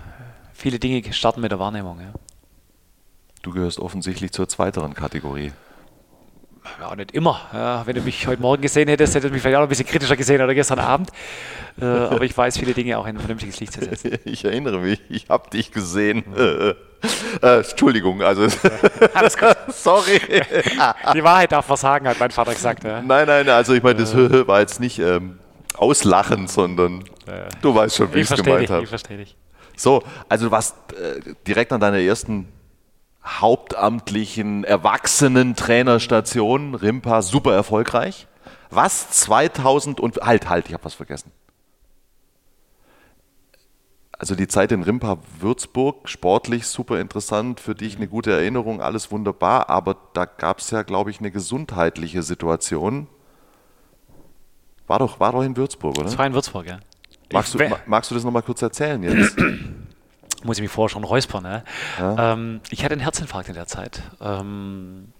viele 0.53 0.79
Dinge 0.79 1.13
starten 1.13 1.41
mit 1.41 1.51
der 1.51 1.59
Wahrnehmung. 1.59 1.99
Ja. 2.01 2.13
Du 3.45 3.51
gehörst 3.51 3.79
offensichtlich 3.79 4.31
zur 4.31 4.49
zweiteren 4.49 4.95
Kategorie 4.95 5.51
ja, 6.79 6.95
nicht 6.95 7.11
immer. 7.11 7.41
Ja, 7.53 7.85
wenn 7.85 7.95
du 7.95 8.01
mich 8.01 8.25
heute 8.25 8.41
Morgen 8.41 8.63
gesehen 8.63 8.87
hättest, 8.87 9.13
hättest 9.13 9.29
du 9.29 9.33
mich 9.33 9.43
vielleicht 9.43 9.57
auch 9.57 9.61
noch 9.61 9.67
ein 9.67 9.69
bisschen 9.69 9.85
kritischer 9.85 10.15
gesehen 10.15 10.41
oder 10.41 10.55
gestern 10.55 10.79
Abend. 10.79 11.11
Äh, 11.79 11.85
aber 11.85 12.23
ich 12.23 12.35
weiß 12.35 12.57
viele 12.57 12.73
Dinge 12.73 12.97
auch 12.97 13.05
in 13.05 13.15
ein 13.15 13.19
vernünftiges 13.19 13.59
Licht 13.59 13.73
zu 13.73 13.81
setzen. 13.81 14.17
Ich 14.25 14.43
erinnere 14.43 14.79
mich, 14.79 14.99
ich 15.09 15.29
habe 15.29 15.47
dich 15.51 15.71
gesehen. 15.71 16.23
Äh, 16.35 16.73
äh, 17.43 17.57
Entschuldigung, 17.59 18.23
also. 18.23 18.47
Alles 19.13 19.37
gut. 19.37 19.55
Sorry. 19.67 20.19
Die 21.13 21.23
Wahrheit 21.23 21.51
darf 21.51 21.67
versagen, 21.67 22.07
hat 22.07 22.19
mein 22.19 22.31
Vater 22.31 22.51
gesagt. 22.55 22.83
Ja. 22.83 22.99
Nein, 22.99 23.27
nein, 23.27 23.47
also 23.47 23.73
ich 23.73 23.83
meine, 23.83 23.99
das 23.99 24.15
äh. 24.15 24.47
war 24.47 24.61
jetzt 24.61 24.79
nicht 24.79 24.97
ähm, 24.97 25.37
auslachen, 25.75 26.47
sondern 26.47 27.03
du 27.61 27.75
weißt 27.75 27.97
schon, 27.97 28.11
wie 28.11 28.21
ich 28.21 28.31
es 28.31 28.43
gemeint 28.43 28.71
habe. 28.71 28.83
Ich 28.83 28.89
verstehe 28.89 29.17
dich. 29.17 29.35
So, 29.75 30.01
also 30.29 30.45
du 30.45 30.51
warst 30.51 30.75
äh, 30.93 31.35
direkt 31.45 31.71
an 31.73 31.79
deiner 31.79 31.99
ersten 31.99 32.47
hauptamtlichen 33.25 34.63
Erwachsenen-Trainerstation 34.63 36.75
Rimpa 36.75 37.21
super 37.21 37.53
erfolgreich. 37.53 38.27
Was 38.69 39.09
2000 39.09 39.99
und 39.99 40.17
halt 40.17 40.49
halt, 40.49 40.67
ich 40.67 40.73
habe 40.73 40.85
was 40.85 40.93
vergessen. 40.93 41.31
Also 44.17 44.33
die 44.35 44.47
Zeit 44.47 44.71
in 44.71 44.83
Rimpa 44.83 45.17
Würzburg, 45.39 46.07
sportlich 46.07 46.67
super 46.67 47.01
interessant, 47.01 47.59
für 47.59 47.75
dich 47.75 47.97
eine 47.97 48.07
gute 48.07 48.31
Erinnerung, 48.31 48.81
alles 48.81 49.11
wunderbar, 49.11 49.69
aber 49.69 49.97
da 50.13 50.23
gab 50.25 50.59
es 50.59 50.71
ja, 50.71 50.83
glaube 50.83 51.11
ich, 51.11 51.19
eine 51.19 51.31
gesundheitliche 51.31 52.23
Situation. 52.23 53.07
War 54.87 54.99
doch, 54.99 55.19
war 55.19 55.33
doch 55.33 55.41
in 55.41 55.57
Würzburg, 55.57 55.97
oder? 55.97 56.05
Das 56.05 56.17
war 56.17 56.25
in 56.25 56.33
Würzburg, 56.33 56.67
ja. 56.67 56.79
Magst, 57.33 57.55
du, 57.55 57.59
magst 57.87 58.11
du 58.11 58.15
das 58.15 58.23
nochmal 58.23 58.43
kurz 58.43 58.61
erzählen 58.61 59.03
jetzt? 59.03 59.35
muss 60.45 60.57
ich 60.57 60.61
mich 60.61 60.71
vorher 60.71 60.89
schon 60.89 61.03
räuspern. 61.03 61.43
Ne? 61.43 61.63
Ja. 61.99 62.33
Ähm, 62.33 62.61
ich 62.69 62.83
hatte 62.83 62.93
einen 62.93 63.01
Herzinfarkt 63.01 63.49
in 63.49 63.55
der 63.55 63.67
Zeit. 63.67 64.01
Ähm, 64.21 65.11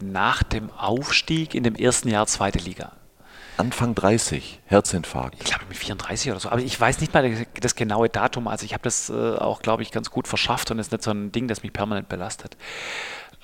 nach 0.00 0.42
dem 0.42 0.70
Aufstieg 0.70 1.54
in 1.54 1.64
dem 1.64 1.74
ersten 1.74 2.08
Jahr 2.08 2.26
zweite 2.26 2.58
Liga. 2.58 2.92
Anfang 3.58 3.94
30, 3.94 4.60
Herzinfarkt. 4.66 5.36
Ich 5.38 5.44
glaube 5.44 5.64
mit 5.68 5.76
34 5.76 6.30
oder 6.30 6.40
so. 6.40 6.48
Aber 6.48 6.60
ich 6.60 6.80
weiß 6.80 7.00
nicht 7.00 7.12
mal 7.12 7.46
das 7.60 7.74
genaue 7.74 8.08
Datum. 8.08 8.48
Also 8.48 8.64
ich 8.64 8.72
habe 8.72 8.82
das 8.82 9.10
äh, 9.10 9.12
auch, 9.12 9.62
glaube 9.62 9.82
ich, 9.82 9.90
ganz 9.90 10.10
gut 10.10 10.26
verschafft 10.26 10.70
und 10.70 10.78
es 10.78 10.86
ist 10.88 10.92
nicht 10.92 11.04
so 11.04 11.10
ein 11.10 11.32
Ding, 11.32 11.48
das 11.48 11.62
mich 11.62 11.72
permanent 11.72 12.08
belastet. 12.08 12.56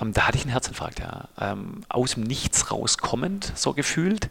Ähm, 0.01 0.13
da 0.13 0.27
hatte 0.27 0.39
ich 0.39 0.45
einen 0.45 0.53
Herzinfarkt, 0.53 1.01
ja. 1.01 1.29
Ähm, 1.39 1.83
aus 1.89 2.15
dem 2.15 2.23
Nichts 2.23 2.71
rauskommend, 2.71 3.53
so 3.55 3.75
gefühlt 3.75 4.31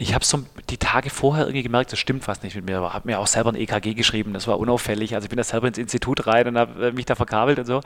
ich 0.00 0.14
habe 0.14 0.24
so 0.24 0.42
die 0.70 0.78
Tage 0.78 1.10
vorher 1.10 1.44
irgendwie 1.44 1.62
gemerkt, 1.62 1.92
das 1.92 1.98
stimmt 1.98 2.26
was 2.26 2.42
nicht 2.42 2.56
mit 2.56 2.64
mir. 2.64 2.82
Ich 2.82 2.94
habe 2.94 3.06
mir 3.06 3.18
auch 3.18 3.26
selber 3.26 3.52
ein 3.52 3.56
EKG 3.56 3.92
geschrieben, 3.92 4.32
das 4.32 4.46
war 4.46 4.58
unauffällig. 4.58 5.14
Also 5.14 5.26
ich 5.26 5.28
bin 5.28 5.36
da 5.36 5.44
selber 5.44 5.68
ins 5.68 5.76
Institut 5.76 6.26
rein 6.26 6.48
und 6.48 6.56
habe 6.56 6.88
äh, 6.88 6.92
mich 6.92 7.04
da 7.04 7.14
verkabelt 7.14 7.58
und 7.58 7.66
so. 7.66 7.82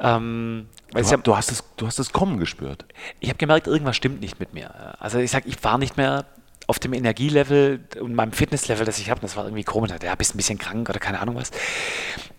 Ähm, 0.00 0.66
du, 0.92 1.02
hab, 1.02 1.24
du, 1.24 1.36
hast 1.36 1.50
es, 1.50 1.64
du 1.78 1.86
hast 1.86 1.98
es 1.98 2.12
kommen 2.12 2.38
gespürt. 2.38 2.84
Ich 3.20 3.30
habe 3.30 3.38
gemerkt, 3.38 3.68
irgendwas 3.68 3.96
stimmt 3.96 4.20
nicht 4.20 4.38
mit 4.38 4.52
mir. 4.52 5.00
Also 5.00 5.18
ich 5.18 5.30
sage, 5.30 5.48
ich 5.48 5.64
war 5.64 5.78
nicht 5.78 5.96
mehr 5.96 6.26
auf 6.66 6.78
dem 6.78 6.92
Energielevel 6.92 7.80
und 8.00 8.14
meinem 8.14 8.32
Fitnesslevel, 8.32 8.84
das 8.84 8.98
ich 8.98 9.08
habe. 9.08 9.22
Das 9.22 9.34
war 9.34 9.44
irgendwie 9.44 9.64
komisch. 9.64 9.90
Ja, 10.02 10.14
bist 10.16 10.34
ein 10.34 10.36
bisschen 10.36 10.58
krank 10.58 10.90
oder 10.90 10.98
keine 10.98 11.20
Ahnung 11.20 11.36
was. 11.36 11.52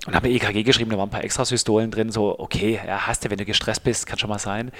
Und 0.05 0.13
habe 0.13 0.27
mir 0.27 0.35
EKG 0.35 0.61
geschrieben, 0.61 0.91
da 0.91 0.97
waren 0.99 1.07
ein 1.07 1.11
paar 1.11 1.23
Extrasystolen 1.23 1.89
drin. 1.89 2.11
So, 2.11 2.37
okay, 2.39 2.79
ja, 2.85 3.07
hast 3.07 3.25
du, 3.25 3.31
wenn 3.31 3.39
du 3.39 3.45
gestresst 3.45 3.83
bist, 3.83 4.05
kann 4.05 4.19
schon 4.19 4.29
mal 4.29 4.37
sein. 4.37 4.71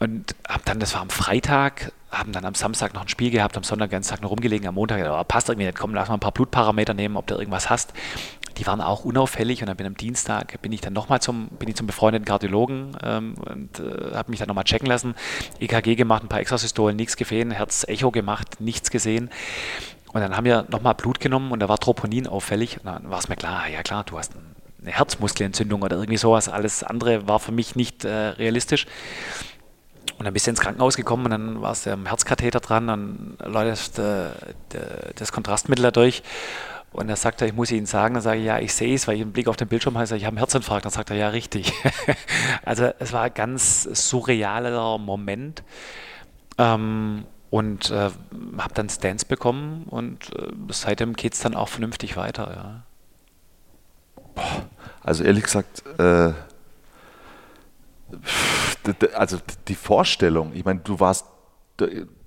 Und 0.00 0.34
habe 0.48 0.62
dann, 0.64 0.80
das 0.80 0.94
war 0.94 1.02
am 1.02 1.10
Freitag, 1.10 1.92
haben 2.10 2.32
dann 2.32 2.44
am 2.44 2.54
Samstag 2.54 2.94
noch 2.94 3.02
ein 3.02 3.08
Spiel 3.08 3.30
gehabt, 3.30 3.56
am 3.56 3.64
Sonntag 3.64 3.90
ganz 3.90 4.08
Tag 4.08 4.22
noch 4.22 4.30
rumgelegen, 4.30 4.68
am 4.68 4.74
Montag, 4.76 5.04
oh, 5.08 5.24
passt 5.24 5.48
irgendwie 5.48 5.66
nicht, 5.66 5.78
komm, 5.78 5.94
lass 5.94 6.08
mal 6.08 6.14
ein 6.14 6.20
paar 6.20 6.32
Blutparameter 6.32 6.94
nehmen, 6.94 7.16
ob 7.16 7.26
du 7.26 7.34
irgendwas 7.34 7.68
hast. 7.68 7.92
Die 8.58 8.66
waren 8.66 8.80
auch 8.80 9.04
unauffällig 9.04 9.60
und 9.60 9.66
dann 9.66 9.76
bin 9.76 9.86
am 9.86 9.96
Dienstag, 9.96 10.60
bin 10.62 10.72
ich 10.72 10.80
dann 10.80 10.92
nochmal 10.92 11.20
zum, 11.20 11.48
bin 11.48 11.68
ich 11.68 11.74
zum 11.74 11.86
befreundeten 11.86 12.24
Kardiologen 12.24 12.96
ähm, 13.02 13.34
und 13.34 13.80
äh, 13.80 14.14
habe 14.14 14.30
mich 14.30 14.38
dann 14.38 14.48
nochmal 14.48 14.64
checken 14.64 14.86
lassen, 14.86 15.14
EKG 15.60 15.94
gemacht, 15.94 16.22
ein 16.22 16.28
paar 16.28 16.40
Extrasystolen, 16.40 16.96
nichts 16.96 17.16
gesehen, 17.16 17.50
Herz-Echo 17.50 18.10
gemacht, 18.10 18.60
nichts 18.60 18.90
gesehen. 18.90 19.30
Und 20.12 20.22
dann 20.22 20.36
haben 20.36 20.44
wir 20.44 20.64
nochmal 20.70 20.94
Blut 20.94 21.20
genommen 21.20 21.52
und 21.52 21.60
da 21.60 21.68
war 21.68 21.78
Troponin 21.78 22.26
auffällig 22.26 22.78
und 22.78 22.86
dann 22.86 23.10
war 23.10 23.18
es 23.18 23.28
mir 23.28 23.36
klar, 23.36 23.68
ja 23.68 23.82
klar, 23.82 24.04
du 24.04 24.16
hast 24.16 24.32
eine 24.80 24.92
Herzmuskelentzündung 24.92 25.82
oder 25.82 25.96
irgendwie 25.96 26.16
sowas, 26.16 26.48
alles 26.48 26.82
andere 26.82 27.28
war 27.28 27.40
für 27.40 27.52
mich 27.52 27.76
nicht 27.76 28.04
äh, 28.04 28.10
realistisch. 28.10 28.86
Und 30.18 30.24
dann 30.24 30.32
bist 30.32 30.46
du 30.46 30.50
ins 30.50 30.60
Krankenhaus 30.60 30.96
gekommen 30.96 31.26
und 31.26 31.30
dann 31.30 31.62
war 31.62 31.72
es 31.72 31.82
der 31.82 31.98
Herzkatheter 32.02 32.60
dran, 32.60 32.86
dann 32.86 33.36
läuft 33.44 33.98
das, 33.98 34.32
das 35.14 35.32
Kontrastmittel 35.32 35.82
da 35.82 35.90
durch. 35.90 36.22
Und 36.92 37.10
er 37.10 37.16
sagt 37.16 37.42
er, 37.42 37.48
ich 37.48 37.52
muss 37.52 37.70
Ihnen 37.70 37.84
sagen, 37.84 38.14
dann 38.14 38.22
sage 38.22 38.40
ich, 38.40 38.46
ja, 38.46 38.58
ich 38.58 38.72
sehe 38.72 38.94
es, 38.94 39.06
weil 39.06 39.16
ich 39.16 39.22
einen 39.22 39.32
Blick 39.32 39.48
auf 39.48 39.56
den 39.56 39.68
Bildschirm 39.68 39.98
habe, 39.98 40.04
ich 40.04 40.24
habe 40.24 40.28
einen 40.28 40.38
Herzinfarkt. 40.38 40.86
Dann 40.86 40.92
sagt 40.92 41.10
er, 41.10 41.16
ja, 41.16 41.28
richtig. 41.28 41.72
also 42.64 42.90
es 42.98 43.12
war 43.12 43.22
ein 43.24 43.34
ganz 43.34 43.82
surrealer 43.82 44.96
Moment. 44.96 45.62
Ähm, 46.56 47.26
und 47.50 47.90
äh, 47.90 48.10
habe 48.58 48.74
dann 48.74 48.88
Stance 48.88 49.26
bekommen 49.26 49.84
und 49.88 50.34
äh, 50.34 50.48
seitdem 50.70 51.14
geht 51.14 51.34
es 51.34 51.40
dann 51.40 51.54
auch 51.54 51.68
vernünftig 51.68 52.16
weiter. 52.16 52.82
Ja. 54.36 54.42
Also 55.02 55.22
ehrlich 55.22 55.44
gesagt, 55.44 55.84
äh, 55.98 56.32
also 59.14 59.38
die 59.68 59.74
Vorstellung, 59.74 60.52
ich 60.54 60.64
meine, 60.64 60.80
du 60.80 61.00
warst 61.00 61.26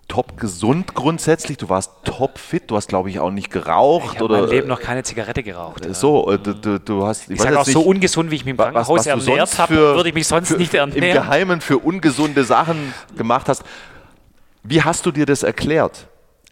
top 0.10 0.38
gesund 0.38 0.96
grundsätzlich, 0.96 1.58
du 1.58 1.70
warst 1.70 1.92
top 2.04 2.38
fit, 2.38 2.64
du 2.68 2.76
hast 2.76 2.90
glaube 2.90 3.10
ich 3.10 3.20
auch 3.20 3.32
nicht 3.32 3.52
geraucht 3.52 4.16
ich 4.16 4.22
oder 4.22 4.42
mein 4.42 4.50
Leben 4.50 4.68
noch 4.68 4.82
keine 4.82 5.04
Zigarette 5.04 5.44
geraucht. 5.44 5.88
So, 5.94 6.32
äh, 6.32 6.40
du, 6.40 6.54
du, 6.56 6.80
du 6.80 7.06
hast 7.06 7.26
ich, 7.26 7.36
ich 7.36 7.42
sage 7.42 7.58
auch 7.58 7.66
nicht, 7.66 7.74
so 7.74 7.82
ungesund, 7.82 8.32
wie 8.32 8.36
ich 8.36 8.44
mich 8.44 8.52
im 8.52 8.58
Krankenhaus 8.58 9.06
ernährt 9.06 9.58
habe, 9.58 9.76
würde 9.76 10.10
ich 10.10 10.16
mich 10.16 10.28
sonst 10.28 10.50
für, 10.50 10.58
nicht 10.58 10.74
ernähren. 10.74 11.04
Im 11.04 11.14
Geheimen 11.14 11.62
für 11.62 11.78
ungesunde 11.78 12.44
Sachen 12.44 12.94
gemacht 13.16 13.48
hast. 13.48 13.64
Wie 14.64 14.82
hast 14.82 15.06
du 15.06 15.12
dir 15.12 15.26
das 15.26 15.44
erklärt? 15.44 16.08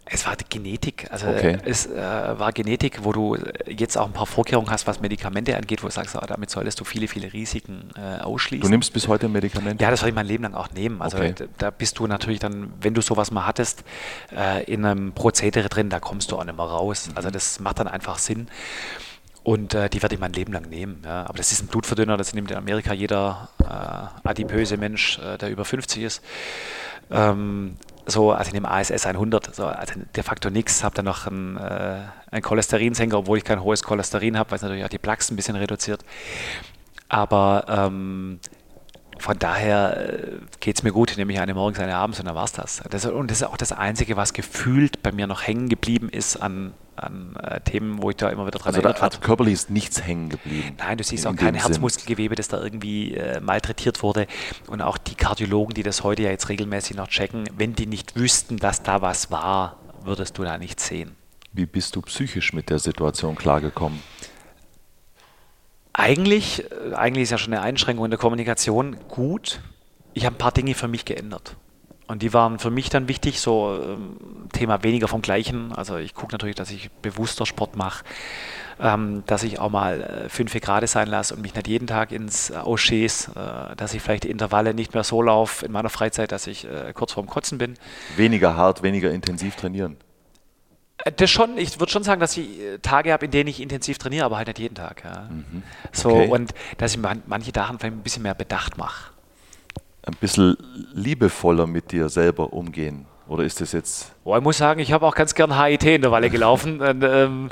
Es 0.10 0.26
war 0.26 0.36
die 0.36 0.46
Genetik, 0.48 1.08
also 1.12 1.28
okay. 1.28 1.58
es 1.66 1.86
äh, 1.86 1.96
war 1.96 2.52
Genetik, 2.54 3.04
wo 3.04 3.12
du 3.12 3.38
jetzt 3.68 3.98
auch 3.98 4.06
ein 4.06 4.14
paar 4.14 4.26
Vorkehrungen 4.26 4.70
hast, 4.70 4.88
was 4.88 5.02
Medikamente 5.02 5.56
angeht, 5.58 5.84
wo 5.84 5.88
du 5.88 5.94
sagst, 5.94 6.16
oh, 6.16 6.26
damit 6.26 6.50
solltest 6.50 6.80
du 6.80 6.86
viele, 6.86 7.08
viele 7.08 7.34
Risiken 7.34 7.90
äh, 7.96 8.22
ausschließen. 8.22 8.64
Du 8.64 8.70
nimmst 8.70 8.94
bis 8.94 9.08
heute 9.08 9.28
Medikamente? 9.28 9.84
Ja, 9.84 9.92
das 9.92 10.02
werde 10.02 10.10
ich 10.10 10.16
mein 10.16 10.26
Leben 10.26 10.44
lang 10.44 10.54
auch 10.54 10.72
nehmen. 10.72 11.02
Also 11.02 11.18
okay. 11.18 11.34
da 11.58 11.72
bist 11.72 12.00
du 12.00 12.08
natürlich 12.08 12.40
dann, 12.40 12.72
wenn 12.80 12.94
du 12.94 13.02
sowas 13.02 13.32
mal 13.32 13.46
hattest, 13.46 13.84
äh, 14.36 14.64
in 14.64 14.86
einem 14.86 15.14
Prozedere 15.14 15.70
drin, 15.70 15.90
da 15.90 16.00
kommst 16.00 16.32
du 16.32 16.38
auch 16.38 16.44
nicht 16.46 16.56
mehr 16.56 16.66
raus. 16.66 17.08
Mhm. 17.08 17.18
Also 17.18 17.30
das 17.30 17.60
macht 17.60 17.80
dann 17.80 17.88
einfach 17.88 18.18
Sinn. 18.18 18.48
Und 19.44 19.74
äh, 19.74 19.90
die 19.90 20.02
werde 20.02 20.16
ich 20.16 20.20
mein 20.20 20.34
Leben 20.34 20.52
lang 20.52 20.68
nehmen. 20.70 21.02
Ja. 21.06 21.26
Aber 21.26 21.38
das 21.38 21.54
ist 21.54 21.64
ein 21.64 21.68
Blutverdünner, 21.68 22.18
das 22.18 22.34
nimmt 22.34 22.52
in 22.52 22.58
Amerika 22.58 22.94
jeder 22.94 23.48
äh, 23.62 24.28
adipöse 24.28 24.76
Mensch, 24.76 25.20
äh, 25.20 25.38
der 25.38 25.50
über 25.50 25.64
50 25.64 26.04
ist. 26.04 26.22
Ähm, 27.10 27.78
so, 28.08 28.32
also 28.32 28.48
ich 28.48 28.54
nehme 28.54 28.72
ASS 28.72 29.06
100, 29.06 29.54
so, 29.54 29.66
also 29.66 29.94
de 30.16 30.24
facto 30.24 30.50
nichts, 30.50 30.84
habe 30.84 30.96
dann 30.96 31.06
noch 31.06 31.28
einen, 31.28 31.58
äh, 31.58 32.00
einen 32.32 32.42
Cholesterinsenker, 32.42 33.20
obwohl 33.20 33.38
ich 33.38 33.44
kein 33.44 33.62
hohes 33.62 33.84
Cholesterin 33.84 34.38
habe, 34.38 34.50
weil 34.52 34.56
es 34.56 34.62
natürlich 34.62 34.86
auch 34.86 34.90
die 34.90 34.98
Plaques 34.98 35.30
ein 35.30 35.36
bisschen 35.36 35.56
reduziert. 35.58 36.04
Aber 37.10 37.66
ähm, 37.68 38.40
von 39.20 39.40
daher 39.40 40.14
äh, 40.14 40.38
geht 40.60 40.78
es 40.78 40.84
mir 40.84 40.92
gut, 40.92 41.14
nehme 41.18 41.34
ich 41.34 41.40
eine 41.40 41.54
morgens, 41.54 41.80
eine 41.80 41.96
abends 41.96 42.20
und 42.20 42.26
dann 42.26 42.36
war 42.36 42.46
es 42.46 42.52
das. 42.52 42.84
das. 42.90 43.06
Und 43.06 43.32
das 43.32 43.42
ist 43.42 43.48
auch 43.48 43.58
das 43.58 43.72
Einzige, 43.72 44.18
was 44.18 44.34
gefühlt 44.34 45.02
bei 45.04 45.12
mir 45.12 45.28
noch 45.28 45.46
hängen 45.46 45.70
geblieben 45.70 46.10
ist 46.10 46.38
an 46.38 46.74
an 46.98 47.36
äh, 47.36 47.62
Themen, 47.62 48.02
wo 48.02 48.10
ich 48.10 48.16
da 48.16 48.30
immer 48.30 48.48
wieder 48.48 48.60
dran 48.60 48.74
also 48.74 48.82
erinnert 48.82 49.02
werde. 49.02 49.18
körperlich 49.20 49.54
ist 49.54 49.70
nichts 49.70 50.04
hängen 50.04 50.30
geblieben. 50.30 50.76
Nein, 50.78 50.98
du 50.98 51.04
siehst 51.04 51.28
auch 51.28 51.36
kein 51.36 51.56
Herzmuskelgewebe, 51.56 52.36
das 52.36 52.48
da 52.48 52.62
irgendwie 52.62 53.14
äh, 53.14 53.40
malträtiert 53.40 54.04
wurde. 54.04 54.28
Und 54.68 54.82
auch 54.82 54.98
die 54.98 55.16
Kardiologen, 55.16 55.74
die 55.74 55.84
das 55.84 56.04
heute 56.04 56.24
ja 56.24 56.32
jetzt 56.32 56.50
regelmäßig 56.50 56.98
noch 56.98 57.08
checken, 57.08 57.50
wenn 57.56 57.76
die 57.76 57.86
nicht 57.86 58.16
wüssten, 58.16 58.58
dass 58.58 58.84
da 58.84 59.02
was 59.02 59.32
war, 59.32 59.78
würdest 60.04 60.38
du 60.38 60.44
da 60.44 60.58
nichts 60.58 60.88
sehen. 60.88 61.16
Wie 61.54 61.66
bist 61.66 61.96
du 61.96 62.02
psychisch 62.02 62.54
mit 62.54 62.70
der 62.70 62.80
Situation 62.80 63.36
klargekommen? 63.36 64.00
Eigentlich, 65.98 66.64
äh, 66.72 66.94
eigentlich 66.94 67.24
ist 67.24 67.32
ja 67.32 67.38
schon 67.40 67.54
eine 67.54 67.64
Einschränkung 67.64 68.06
in 68.06 68.12
der 68.12 68.20
Kommunikation 68.20 68.98
gut. 69.10 69.60
Ich 70.14 70.26
habe 70.26 70.36
ein 70.36 70.38
paar 70.38 70.52
Dinge 70.52 70.76
für 70.76 70.88
mich 70.88 71.06
geändert. 71.06 71.58
Und 72.08 72.22
die 72.22 72.34
waren 72.34 72.60
für 72.60 72.70
mich 72.70 72.90
dann 72.90 73.10
wichtig, 73.10 73.42
so 73.42 73.78
ähm, 73.84 74.18
Thema 74.54 74.84
weniger 74.84 75.08
vom 75.08 75.22
Gleichen. 75.22 75.74
Also 75.74 75.98
ich 75.98 76.14
gucke 76.14 76.34
natürlich, 76.34 76.56
dass 76.56 76.70
ich 76.70 76.90
bewusster 77.02 77.46
Sport 77.48 77.76
mache, 77.76 78.06
ähm, 78.80 79.24
dass 79.26 79.42
ich 79.42 79.60
auch 79.60 79.72
mal 79.72 80.02
äh, 80.02 80.30
fünf 80.30 80.54
Grad 80.62 80.88
sein 80.88 81.08
lasse 81.08 81.34
und 81.34 81.42
mich 81.42 81.56
nicht 81.56 81.68
jeden 81.68 81.88
Tag 81.88 82.12
ins 82.12 82.52
äh, 82.52 82.60
äh, 82.60 83.76
dass 83.76 83.94
ich 83.94 84.02
vielleicht 84.02 84.24
Intervalle 84.24 84.76
nicht 84.76 84.94
mehr 84.94 85.04
so 85.04 85.22
laufe 85.22 85.66
in 85.66 85.72
meiner 85.72 85.90
Freizeit, 85.90 86.32
dass 86.32 86.46
ich 86.46 86.66
äh, 86.66 86.94
kurz 86.94 87.14
vorm 87.14 87.28
Kotzen 87.28 87.58
bin. 87.58 87.74
Weniger 88.16 88.56
hart, 88.56 88.84
weniger 88.84 89.12
intensiv 89.12 89.56
trainieren. 89.56 89.98
Äh, 91.06 91.12
das 91.12 91.30
schon, 91.30 91.58
ich 91.58 91.80
würde 91.80 91.92
schon 91.92 92.04
sagen, 92.04 92.20
dass 92.20 92.38
ich 92.38 92.60
äh, 92.60 92.80
Tage 92.80 93.14
habe, 93.14 93.26
in 93.26 93.32
denen 93.32 93.50
ich 93.50 93.62
intensiv 93.62 93.98
trainiere, 93.98 94.26
aber 94.26 94.38
halt 94.38 94.48
nicht 94.48 94.60
jeden 94.60 94.76
Tag. 94.76 95.04
Ja. 95.04 95.28
Mhm. 95.30 95.64
So, 95.92 96.10
okay. 96.10 96.28
und 96.28 96.54
dass 96.78 96.92
ich 96.94 97.00
man, 97.00 97.24
manche 97.28 97.52
Sachen 97.54 97.80
vielleicht 97.80 97.96
ein 97.96 98.04
bisschen 98.04 98.24
mehr 98.24 98.36
bedacht 98.36 98.78
mache 98.78 99.12
ein 100.08 100.16
bisschen 100.20 100.58
liebevoller 100.94 101.68
mit 101.68 101.92
dir 101.92 102.10
selber 102.10 102.54
umgehen? 102.54 103.06
Oder 103.28 103.44
ist 103.44 103.60
das 103.60 103.74
jetzt. 103.74 104.14
Oh, 104.24 104.36
ich 104.38 104.42
muss 104.42 104.58
sagen, 104.58 104.80
ich 104.80 104.94
habe 104.94 105.06
auch 105.06 105.16
ganz 105.16 105.36
gern 105.36 105.62
HIT 105.62 105.84
in 105.84 106.02
der 106.02 106.12
Walle 106.12 106.30
gelaufen. 106.30 106.82
und, 106.82 107.04
ähm, 107.04 107.50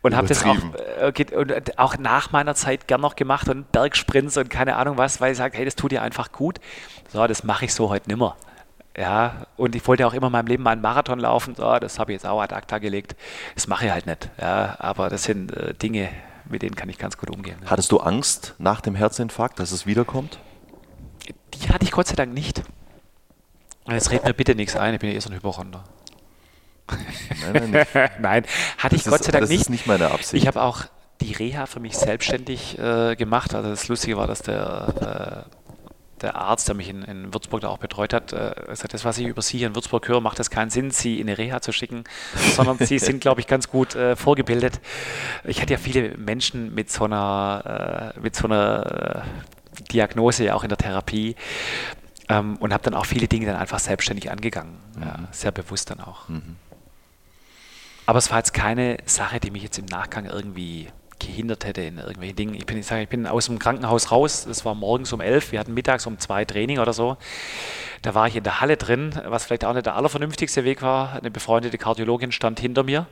und 0.00 0.16
habe 0.16 0.26
das 0.26 0.44
auch, 0.44 0.56
äh, 1.00 1.36
und 1.36 1.78
auch 1.78 1.98
nach 1.98 2.32
meiner 2.32 2.54
Zeit 2.54 2.88
gern 2.88 3.02
noch 3.02 3.14
gemacht 3.14 3.48
und 3.48 3.70
Bergsprints 3.70 4.36
und 4.36 4.48
keine 4.48 4.76
Ahnung 4.76 4.96
was, 4.96 5.20
weil 5.20 5.32
ich 5.32 5.38
sage, 5.38 5.58
hey, 5.58 5.64
das 5.64 5.76
tut 5.76 5.92
dir 5.92 6.02
einfach 6.02 6.32
gut. 6.32 6.58
So, 7.12 7.24
das 7.26 7.44
mache 7.44 7.66
ich 7.66 7.74
so 7.74 7.90
heute 7.90 8.08
nimmer. 8.08 8.36
Ja, 8.96 9.46
und 9.56 9.74
ich 9.74 9.86
wollte 9.86 10.06
auch 10.06 10.12
immer 10.12 10.26
in 10.26 10.32
meinem 10.32 10.46
Leben 10.46 10.62
mal 10.62 10.72
einen 10.72 10.82
Marathon 10.82 11.18
laufen. 11.18 11.54
So, 11.54 11.78
das 11.78 11.98
habe 11.98 12.12
ich 12.12 12.16
jetzt 12.16 12.26
auch 12.26 12.40
ad 12.40 12.54
acta 12.54 12.78
gelegt. 12.78 13.16
Das 13.54 13.66
mache 13.66 13.86
ich 13.86 13.92
halt 13.92 14.06
nicht. 14.06 14.30
Ja, 14.40 14.76
aber 14.78 15.08
das 15.08 15.24
sind 15.24 15.56
äh, 15.56 15.74
Dinge, 15.74 16.10
mit 16.48 16.62
denen 16.62 16.74
kann 16.74 16.88
ich 16.88 16.98
ganz 16.98 17.16
gut 17.16 17.30
umgehen. 17.30 17.56
Hattest 17.66 17.90
du 17.90 18.00
Angst 18.00 18.54
nach 18.58 18.80
dem 18.80 18.94
Herzinfarkt, 18.94 19.58
dass 19.58 19.72
es 19.72 19.86
wiederkommt? 19.86 20.38
Die 21.54 21.68
hatte 21.70 21.84
ich 21.84 21.92
Gott 21.92 22.06
sei 22.06 22.16
Dank 22.16 22.34
nicht. 22.34 22.62
Jetzt 23.88 24.10
red 24.10 24.24
mir 24.24 24.34
bitte 24.34 24.54
nichts 24.54 24.76
ein, 24.76 24.94
ich 24.94 25.00
bin 25.00 25.10
ja 25.10 25.16
eh 25.16 25.20
so 25.20 25.30
ein 25.30 25.34
Hypochonder. 25.34 25.84
Nein, 27.52 27.70
nein, 27.70 27.86
nein, 28.20 28.44
hatte 28.78 28.96
ich 28.96 29.02
das 29.02 29.12
Gott 29.12 29.24
sei 29.24 29.32
Dank 29.32 29.42
das 29.42 29.50
nicht. 29.50 29.60
Das 29.60 29.66
ist 29.66 29.70
nicht 29.70 29.86
meine 29.86 30.10
Absicht. 30.10 30.42
Ich 30.42 30.46
habe 30.46 30.62
auch 30.62 30.84
die 31.20 31.32
Reha 31.32 31.66
für 31.66 31.80
mich 31.80 31.96
selbstständig 31.96 32.78
äh, 32.78 33.16
gemacht. 33.16 33.54
Also 33.54 33.70
das 33.70 33.88
Lustige 33.88 34.16
war, 34.16 34.26
dass 34.26 34.42
der, 34.42 35.46
äh, 35.48 35.61
der 36.22 36.36
Arzt, 36.36 36.68
der 36.68 36.74
mich 36.74 36.88
in, 36.88 37.02
in, 37.02 37.34
Würzburg 37.34 37.60
da 37.60 37.68
auch 37.68 37.78
betreut 37.78 38.12
hat, 38.12 38.32
äh, 38.32 38.54
sagt, 38.74 38.94
das, 38.94 39.04
was 39.04 39.18
ich 39.18 39.26
über 39.26 39.42
Sie 39.42 39.58
hier 39.58 39.66
in 39.66 39.74
Würzburg 39.74 40.06
höre, 40.08 40.20
macht 40.20 40.40
es 40.40 40.50
keinen 40.50 40.70
Sinn, 40.70 40.90
Sie 40.90 41.20
in 41.20 41.28
eine 41.28 41.38
Reha 41.38 41.60
zu 41.60 41.72
schicken, 41.72 42.04
sondern 42.56 42.78
Sie 42.78 42.98
sind, 42.98 43.20
glaube 43.20 43.40
ich, 43.40 43.46
ganz 43.46 43.68
gut 43.68 43.94
äh, 43.94 44.16
vorgebildet. 44.16 44.80
Ich 45.44 45.60
hatte 45.60 45.72
ja 45.72 45.78
viele 45.78 46.16
Menschen 46.16 46.74
mit 46.74 46.90
so 46.90 47.04
einer, 47.04 48.14
äh, 48.16 48.20
mit 48.20 48.36
so 48.36 48.46
einer 48.46 49.24
äh, 49.24 49.82
Diagnose, 49.92 50.44
ja 50.44 50.54
auch 50.54 50.62
in 50.62 50.68
der 50.68 50.78
Therapie. 50.78 51.36
Ähm, 52.28 52.56
und 52.58 52.72
habe 52.72 52.84
dann 52.84 52.94
auch 52.94 53.06
viele 53.06 53.26
Dinge 53.26 53.46
dann 53.46 53.56
einfach 53.56 53.80
selbstständig 53.80 54.30
angegangen. 54.30 54.78
Mhm. 54.96 55.02
Ja, 55.02 55.18
sehr 55.32 55.50
bewusst 55.50 55.90
dann 55.90 56.00
auch. 56.00 56.28
Mhm. 56.28 56.56
Aber 58.06 58.18
es 58.18 58.30
war 58.30 58.38
jetzt 58.38 58.52
keine 58.54 58.98
Sache, 59.06 59.40
die 59.40 59.50
mich 59.50 59.62
jetzt 59.62 59.78
im 59.78 59.86
Nachgang 59.86 60.26
irgendwie 60.26 60.88
gehindert 61.26 61.64
hätte 61.64 61.82
in 61.82 61.98
irgendwelchen 61.98 62.36
Dingen. 62.36 62.54
Ich 62.54 62.66
bin, 62.66 62.78
ich, 62.78 62.86
sage, 62.86 63.02
ich 63.02 63.08
bin 63.08 63.26
aus 63.26 63.46
dem 63.46 63.58
Krankenhaus 63.58 64.10
raus, 64.10 64.46
es 64.46 64.64
war 64.64 64.74
morgens 64.74 65.12
um 65.12 65.20
elf, 65.20 65.52
wir 65.52 65.60
hatten 65.60 65.74
mittags 65.74 66.06
um 66.06 66.18
zwei 66.18 66.44
Training 66.44 66.78
oder 66.78 66.92
so. 66.92 67.16
Da 68.02 68.14
war 68.14 68.26
ich 68.26 68.36
in 68.36 68.42
der 68.42 68.60
Halle 68.60 68.76
drin, 68.76 69.20
was 69.26 69.44
vielleicht 69.44 69.64
auch 69.64 69.74
nicht 69.74 69.86
der 69.86 69.94
allervernünftigste 69.96 70.64
Weg 70.64 70.82
war. 70.82 71.14
Eine 71.14 71.30
befreundete 71.30 71.78
Kardiologin 71.78 72.32
stand 72.32 72.58
hinter 72.58 72.82
mir. 72.82 73.06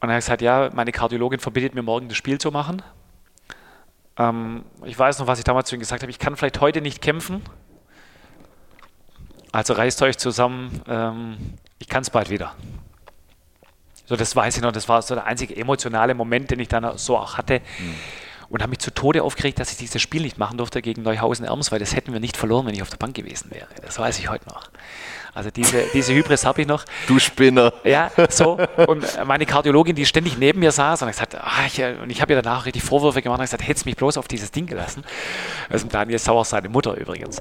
Und 0.00 0.08
er 0.08 0.14
hat 0.14 0.22
gesagt, 0.22 0.42
ja, 0.42 0.70
meine 0.72 0.92
Kardiologin 0.92 1.40
verbietet 1.40 1.74
mir 1.74 1.82
morgen 1.82 2.08
das 2.08 2.16
Spiel 2.16 2.38
zu 2.38 2.50
machen. 2.50 2.82
Ähm, 4.16 4.64
ich 4.84 4.98
weiß 4.98 5.18
noch, 5.18 5.26
was 5.26 5.38
ich 5.38 5.44
damals 5.44 5.68
zu 5.68 5.76
ihm 5.76 5.80
gesagt 5.80 6.02
habe. 6.02 6.10
Ich 6.10 6.18
kann 6.18 6.36
vielleicht 6.36 6.60
heute 6.60 6.80
nicht 6.80 7.02
kämpfen. 7.02 7.42
Also 9.52 9.72
reißt 9.72 10.00
euch 10.02 10.16
zusammen. 10.16 10.82
Ähm, 10.86 11.36
ich 11.78 11.88
kann 11.88 12.02
es 12.02 12.10
bald 12.10 12.30
wieder. 12.30 12.54
So, 14.10 14.16
das 14.16 14.34
weiß 14.34 14.56
ich 14.56 14.62
noch. 14.64 14.72
Das 14.72 14.88
war 14.88 15.00
so 15.02 15.14
der 15.14 15.24
einzige 15.24 15.54
emotionale 15.54 16.14
Moment, 16.14 16.50
den 16.50 16.58
ich 16.58 16.66
dann 16.66 16.98
so 16.98 17.16
auch 17.16 17.38
hatte. 17.38 17.60
Mhm. 17.78 17.94
Und 18.48 18.60
habe 18.60 18.70
mich 18.70 18.80
zu 18.80 18.92
Tode 18.92 19.22
aufgeregt, 19.22 19.60
dass 19.60 19.70
ich 19.70 19.76
dieses 19.76 20.02
Spiel 20.02 20.22
nicht 20.22 20.36
machen 20.36 20.58
durfte 20.58 20.82
gegen 20.82 21.02
Neuhausen-Erms, 21.02 21.70
weil 21.70 21.78
das 21.78 21.94
hätten 21.94 22.12
wir 22.12 22.18
nicht 22.18 22.36
verloren, 22.36 22.66
wenn 22.66 22.74
ich 22.74 22.82
auf 22.82 22.90
der 22.90 22.96
Bank 22.96 23.14
gewesen 23.14 23.52
wäre. 23.52 23.68
Das 23.82 24.00
weiß 24.00 24.18
ich 24.18 24.28
heute 24.28 24.48
noch. 24.48 24.68
Also 25.32 25.50
diese, 25.52 25.84
diese 25.94 26.12
Hybris 26.12 26.44
habe 26.44 26.62
ich 26.62 26.66
noch. 26.66 26.84
Du 27.06 27.20
Spinner. 27.20 27.72
Ja, 27.84 28.10
so. 28.28 28.58
Und 28.88 29.06
meine 29.24 29.46
Kardiologin, 29.46 29.94
die 29.94 30.04
ständig 30.04 30.36
neben 30.36 30.58
mir 30.58 30.72
saß, 30.72 31.02
und 31.02 31.08
ich 31.08 31.14
gesagt, 31.14 31.36
ah, 31.36 31.64
ich, 31.68 31.80
und 31.80 32.10
ich 32.10 32.20
habe 32.20 32.32
ihr 32.32 32.42
danach 32.42 32.66
richtig 32.66 32.82
Vorwürfe 32.82 33.22
gemacht 33.22 33.38
und 33.38 33.44
gesagt, 33.44 33.64
hättest 33.64 33.86
mich 33.86 33.94
bloß 33.94 34.18
auf 34.18 34.26
dieses 34.26 34.50
Ding 34.50 34.66
gelassen. 34.66 35.04
Also 35.68 35.86
Daniel 35.86 36.18
Sauer, 36.18 36.44
seine 36.44 36.68
Mutter 36.68 36.96
übrigens. 36.96 37.40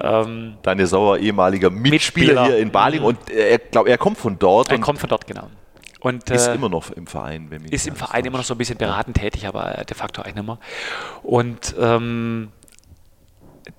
Ähm, 0.00 0.58
Daniel 0.62 0.86
Sauer, 0.86 1.18
ehemaliger 1.18 1.70
Mitspieler, 1.70 1.90
Mitspieler. 1.90 2.44
hier 2.44 2.58
in 2.58 2.70
Baling 2.70 3.00
mhm. 3.00 3.06
und 3.06 3.30
er, 3.30 3.58
glaub, 3.58 3.88
er 3.88 3.98
kommt 3.98 4.18
von 4.18 4.38
dort. 4.38 4.70
Er 4.70 4.78
kommt 4.78 5.00
von 5.00 5.08
dort, 5.08 5.26
genau. 5.26 5.48
Und, 6.04 6.28
ist 6.28 6.48
äh, 6.48 6.54
immer 6.54 6.68
noch 6.68 6.90
im 6.90 7.06
Verein. 7.06 7.46
Wenn 7.48 7.64
ist 7.64 7.86
im 7.86 7.96
Verein 7.96 8.26
immer 8.26 8.36
noch 8.36 8.44
so 8.44 8.52
ein 8.52 8.58
bisschen 8.58 8.76
beratend 8.76 9.16
tätig, 9.16 9.46
aber 9.46 9.84
de 9.88 9.96
facto 9.96 10.20
eigentlich 10.20 10.34
nicht 10.34 10.46
mehr. 10.46 10.58
Und 11.22 11.74
ähm, 11.80 12.52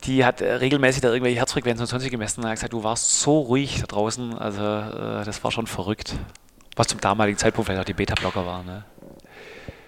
die 0.05 0.25
hat 0.25 0.41
äh, 0.41 0.53
regelmäßig 0.53 1.03
da 1.03 1.09
irgendwelche 1.09 1.37
Herzfrequenzen 1.37 1.83
und 1.83 1.87
sonst 1.87 2.09
gemessen 2.09 2.41
und 2.41 2.47
hat 2.47 2.55
gesagt, 2.55 2.73
du 2.73 2.83
warst 2.83 3.19
so 3.19 3.37
ruhig 3.41 3.79
da 3.79 3.85
draußen, 3.85 4.33
also 4.33 4.59
äh, 4.59 5.23
das 5.23 5.43
war 5.43 5.51
schon 5.51 5.67
verrückt. 5.67 6.15
Was 6.75 6.87
zum 6.87 6.99
damaligen 6.99 7.37
Zeitpunkt 7.37 7.67
vielleicht 7.67 7.81
auch 7.81 7.85
die 7.85 7.93
Beta-Blocker 7.93 8.43
waren. 8.43 8.65
Ne? 8.65 8.83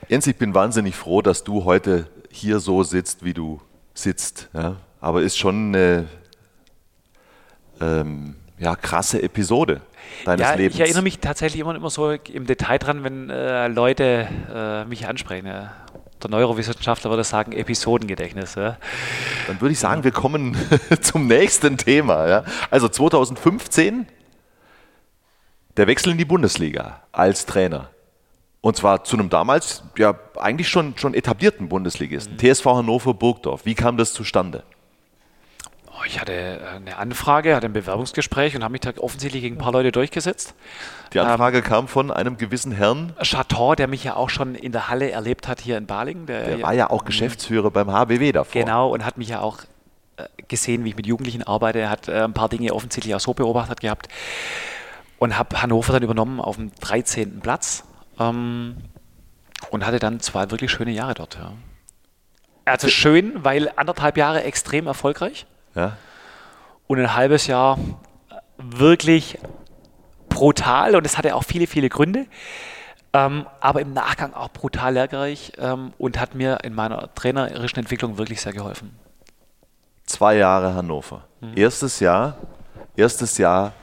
Jens, 0.07 0.27
ich 0.27 0.37
bin 0.37 0.53
wahnsinnig 0.53 0.95
froh, 0.95 1.23
dass 1.23 1.43
du 1.43 1.65
heute 1.65 2.07
hier 2.29 2.59
so 2.59 2.83
sitzt, 2.83 3.25
wie 3.25 3.33
du 3.33 3.61
sitzt. 3.95 4.49
Ja? 4.53 4.75
Aber 5.01 5.23
ist 5.23 5.39
schon 5.39 5.73
eine 5.75 6.07
ähm, 7.81 8.35
ja, 8.59 8.75
krasse 8.75 9.21
Episode 9.21 9.81
deines 10.25 10.47
ja, 10.47 10.53
Lebens. 10.53 10.75
Ich 10.75 10.81
erinnere 10.81 11.03
mich 11.03 11.19
tatsächlich 11.19 11.61
immer, 11.61 11.75
immer 11.75 11.89
so 11.89 12.11
im 12.11 12.45
Detail 12.45 12.77
dran, 12.77 13.03
wenn 13.03 13.29
äh, 13.29 13.67
Leute 13.67 14.27
äh, 14.53 14.85
mich 14.85 15.07
ansprechen. 15.07 15.47
Ja 15.47 15.73
der 16.23 16.31
Neurowissenschaftler 16.31 17.09
würde 17.09 17.23
sagen, 17.23 17.51
Episodengedächtnis. 17.51 18.55
Ja. 18.55 18.77
Dann 19.47 19.61
würde 19.61 19.73
ich 19.73 19.79
sagen, 19.79 20.03
wir 20.03 20.11
kommen 20.11 20.57
zum 21.01 21.27
nächsten 21.27 21.77
Thema. 21.77 22.27
Ja. 22.27 22.43
Also 22.69 22.89
2015, 22.89 24.07
der 25.75 25.87
Wechsel 25.87 26.11
in 26.11 26.17
die 26.17 26.25
Bundesliga 26.25 27.01
als 27.11 27.45
Trainer. 27.45 27.89
Und 28.61 28.75
zwar 28.75 29.03
zu 29.03 29.17
einem 29.17 29.29
damals 29.29 29.83
ja 29.97 30.15
eigentlich 30.37 30.67
schon, 30.67 30.97
schon 30.97 31.13
etablierten 31.13 31.69
Bundesligisten, 31.69 32.33
mhm. 32.33 32.39
TSV 32.39 32.65
Hannover 32.65 33.13
Burgdorf. 33.13 33.65
Wie 33.65 33.75
kam 33.75 33.97
das 33.97 34.13
zustande? 34.13 34.63
Oh, 35.97 36.03
ich 36.05 36.19
hatte 36.19 36.33
äh, 36.33 36.75
eine 36.75 36.97
Anfrage, 36.97 37.55
hatte 37.55 37.65
ein 37.65 37.73
Bewerbungsgespräch 37.73 38.55
und 38.55 38.63
habe 38.63 38.73
mich 38.73 38.81
da 38.81 38.91
offensichtlich 38.97 39.41
gegen 39.41 39.55
ein 39.55 39.59
paar 39.59 39.71
Leute 39.71 39.91
durchgesetzt. 39.91 40.53
Die 41.13 41.19
Anfrage 41.19 41.59
ähm, 41.59 41.63
kam 41.63 41.87
von 41.87 42.11
einem 42.11 42.37
gewissen 42.37 42.71
Herrn. 42.71 43.13
Chaton, 43.23 43.75
der 43.75 43.87
mich 43.87 44.03
ja 44.03 44.15
auch 44.15 44.29
schon 44.29 44.53
in 44.53 44.71
der 44.71 44.89
Halle 44.89 45.09
erlebt 45.09 45.47
hat 45.47 45.59
hier 45.59 45.77
in 45.77 45.87
Balingen. 45.87 46.27
Der, 46.27 46.43
der 46.43 46.61
war 46.61 46.73
ja 46.73 46.89
auch 46.89 47.03
Geschäftsführer 47.05 47.71
beim 47.71 47.91
HBW 47.91 48.31
davor. 48.31 48.61
Genau, 48.61 48.93
und 48.93 49.05
hat 49.05 49.17
mich 49.17 49.29
ja 49.29 49.39
auch 49.39 49.59
äh, 50.17 50.25
gesehen, 50.47 50.83
wie 50.83 50.89
ich 50.89 50.95
mit 50.95 51.07
Jugendlichen 51.07 51.43
arbeite. 51.43 51.79
Er 51.79 51.89
hat 51.89 52.07
äh, 52.07 52.23
ein 52.23 52.33
paar 52.33 52.49
Dinge 52.49 52.73
offensichtlich 52.73 53.15
auch 53.15 53.19
so 53.19 53.33
beobachtet 53.33 53.79
gehabt. 53.79 54.07
und 55.17 55.37
habe 55.37 55.61
Hannover 55.63 55.93
dann 55.93 56.03
übernommen 56.03 56.39
auf 56.39 56.57
dem 56.57 56.71
13. 56.79 57.39
Platz 57.39 57.85
ähm, 58.19 58.77
und 59.71 59.83
hatte 59.83 59.97
dann 59.97 60.19
zwei 60.19 60.51
wirklich 60.51 60.69
schöne 60.69 60.91
Jahre 60.91 61.15
dort. 61.15 61.35
Ja. 61.35 61.53
Also 62.65 62.89
schön, 62.89 63.43
weil 63.43 63.71
anderthalb 63.77 64.17
Jahre 64.17 64.43
extrem 64.43 64.85
erfolgreich 64.85 65.47
Ja? 65.77 65.97
und 66.87 66.99
ein 66.99 67.15
halbes 67.15 67.47
Jahr 67.47 67.77
wirklich 68.57 69.37
brutal 70.29 70.95
und 70.95 71.05
es 71.05 71.17
hatte 71.17 71.35
auch 71.35 71.43
viele, 71.43 71.67
viele 71.67 71.89
Gründe. 71.89 72.25
Ähm, 73.13 73.45
aber 73.61 73.81
im 73.81 73.93
Nachgang 73.93 74.33
auch 74.33 74.49
brutal 74.49 74.93
lehrreich 74.93 75.53
ähm, 75.57 75.93
und 75.97 76.19
hat 76.19 76.35
mir 76.35 76.59
in 76.63 76.73
meiner 76.73 77.13
trainerischen 77.15 77.79
Entwicklung 77.79 78.17
wirklich 78.17 78.41
sehr 78.41 78.53
geholfen. 78.53 78.97
Zwei 80.05 80.35
Jahre 80.37 80.75
Hannover. 80.75 81.23
Mhm. 81.39 81.53
Erstes 81.55 81.99
Jahr, 81.99 82.37
erstes 82.95 83.37
Jahr 83.37 83.73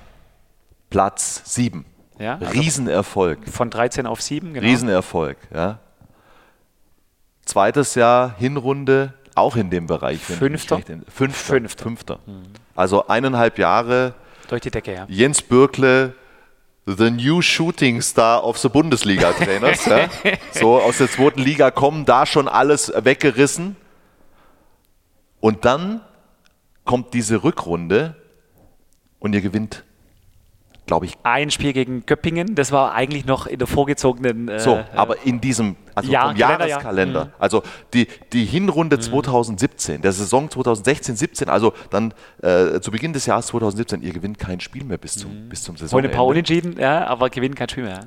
Platz 0.91 1.43
sieben. 1.45 1.87
Ja, 2.19 2.37
also 2.39 2.47
Riesenerfolg. 2.53 3.49
von 3.49 3.71
13 3.71 4.07
auf 4.07 4.21
7, 4.21 4.55
genau. 4.55 4.67
Riesenerfolg, 4.67 5.37
ja. 5.53 5.79
Zweites 7.45 7.95
Jahr 7.95 8.37
Hinrunde 8.39 9.15
auch 9.35 9.57
in 9.57 9.71
dem 9.71 9.87
Bereich. 9.87 10.21
wenn 10.29 10.37
Fünfter. 10.39 10.81
Fünfter. 11.09 11.55
Fünfter. 11.55 11.83
Fünfter. 11.83 12.19
Also 12.75 13.07
eineinhalb 13.07 13.59
Jahre 13.59 14.15
Durch 14.49 14.61
die 14.63 14.71
Decke, 14.71 14.95
ja. 14.95 15.07
Jens 15.09 15.43
Bürkle, 15.43 16.15
the 16.87 17.11
new 17.11 17.41
shooting 17.41 18.03
star 18.03 18.45
of 18.45 18.59
the 18.59 18.69
Bundesliga-Trainers. 18.69 19.87
ja. 19.87 20.09
So 20.53 20.81
aus 20.81 20.99
der 20.99 21.11
zweiten 21.11 21.41
Liga 21.41 21.71
kommen, 21.71 22.05
da 22.05 22.27
schon 22.27 22.49
alles 22.49 22.93
weggerissen. 22.95 23.77
Und 25.41 25.65
dann 25.65 26.01
kommt 26.85 27.15
diese 27.15 27.43
Rückrunde 27.43 28.17
und 29.19 29.35
ihr 29.35 29.41
gewinnt, 29.41 29.85
glaube 30.87 31.07
ich, 31.07 31.15
Ein 31.23 31.51
Spiel 31.51 31.73
gegen 31.73 32.05
Göppingen, 32.07 32.55
das 32.55 32.71
war 32.73 32.93
eigentlich 32.93 33.25
noch 33.25 33.47
in 33.47 33.59
der 33.59 33.67
vorgezogenen. 33.67 34.49
Äh, 34.49 34.59
so, 34.61 34.83
aber 34.95 35.25
in 35.25 35.41
diesem 35.41 35.77
also 35.95 36.11
Ja, 36.11 36.29
vom. 36.29 36.37
Jahreskalender. 36.37 37.33
Also 37.39 37.63
die, 37.95 38.07
die 38.33 38.45
Hinrunde 38.45 38.99
2017, 38.99 40.03
der 40.03 40.13
Saison 40.13 40.51
2016, 40.51 41.17
17, 41.17 41.49
also 41.49 41.73
dann 41.91 42.13
äh, 42.43 42.81
zu 42.81 42.91
Beginn 42.91 43.13
des 43.13 43.27
Jahres 43.27 43.47
2017, 43.47 44.03
ihr 44.03 44.13
gewinnt 44.13 44.39
kein 44.39 44.61
Spiel 44.61 44.85
mehr 44.85 44.99
bis 44.99 45.17
zum, 45.17 45.49
bis 45.49 45.63
zum 45.63 45.77
Saisonende. 45.77 46.11
ein 46.11 46.15
paar 46.15 46.27
Unentschieden, 46.27 46.79
ja, 46.79 47.07
aber 47.07 47.31
gewinnen 47.31 47.55
kein 47.55 47.69
Spiel 47.69 47.85
mehr. 47.85 48.01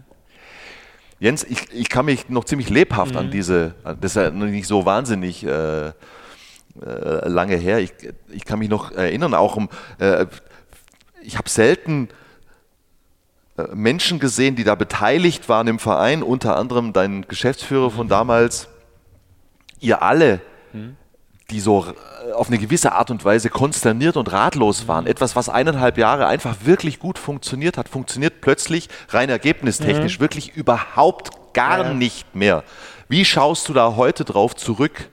Jens, 1.20 1.44
ich, 1.44 1.72
ich 1.74 1.90
kann 1.90 2.06
mich 2.06 2.30
noch 2.30 2.46
ziemlich 2.46 2.70
lebhaft 2.70 3.14
Mhm. 3.14 3.18
an 3.18 3.32
diese, 3.32 3.74
das 3.84 4.12
ist 4.12 4.16
ja 4.16 4.30
noch 4.30 4.46
nicht 4.46 4.68
so 4.68 4.86
wahnsinnig 4.86 5.44
äh, 5.44 5.88
äh, 5.88 5.94
lange 7.28 7.56
her, 7.56 7.80
ich, 7.80 7.92
ich 8.30 8.46
kann 8.46 8.60
mich 8.60 8.70
noch 8.70 8.92
erinnern, 8.92 9.34
auch 9.34 9.56
um, 9.56 9.70
äh, 9.98 10.28
ich 11.24 11.38
habe 11.38 11.50
selten 11.50 12.10
Menschen 13.74 14.20
gesehen, 14.20 14.56
die 14.56 14.64
da 14.64 14.76
beteiligt 14.76 15.50
waren 15.50 15.68
im 15.68 15.80
Verein, 15.80 16.24
unter 16.24 16.58
anderem 16.58 16.94
dein 16.94 17.28
Geschäftsführer 17.28 17.90
Mhm. 17.90 17.96
von 17.96 18.08
damals, 18.08 18.68
ihr 19.80 20.02
alle, 20.02 20.42
die 21.50 21.60
so 21.60 21.86
äh, 21.86 22.32
auf 22.34 22.48
eine 22.48 22.58
gewisse 22.58 22.92
Art 22.94 23.10
und 23.10 23.24
Weise 23.24 23.50
konsterniert 23.50 24.18
und 24.18 24.32
ratlos 24.32 24.88
waren. 24.88 25.08
Etwas, 25.08 25.36
was 25.36 25.50
eineinhalb 25.50 25.98
Jahre 25.98 26.28
einfach 26.28 26.58
wirklich 26.64 27.00
gut 27.00 27.18
funktioniert 27.18 27.78
hat, 27.78 27.88
funktioniert 27.90 28.42
plötzlich 28.42 28.90
rein 29.10 29.30
ergebnistechnisch 29.30 30.20
wirklich 30.20 30.56
überhaupt 30.56 31.54
gar 31.54 31.86
ja. 31.86 31.94
nicht 31.94 32.36
mehr. 32.36 32.64
Wie 33.08 33.24
schaust 33.24 33.70
du 33.70 33.74
da 33.74 33.96
heute 33.96 34.26
drauf 34.26 34.56
zurück? 34.56 35.10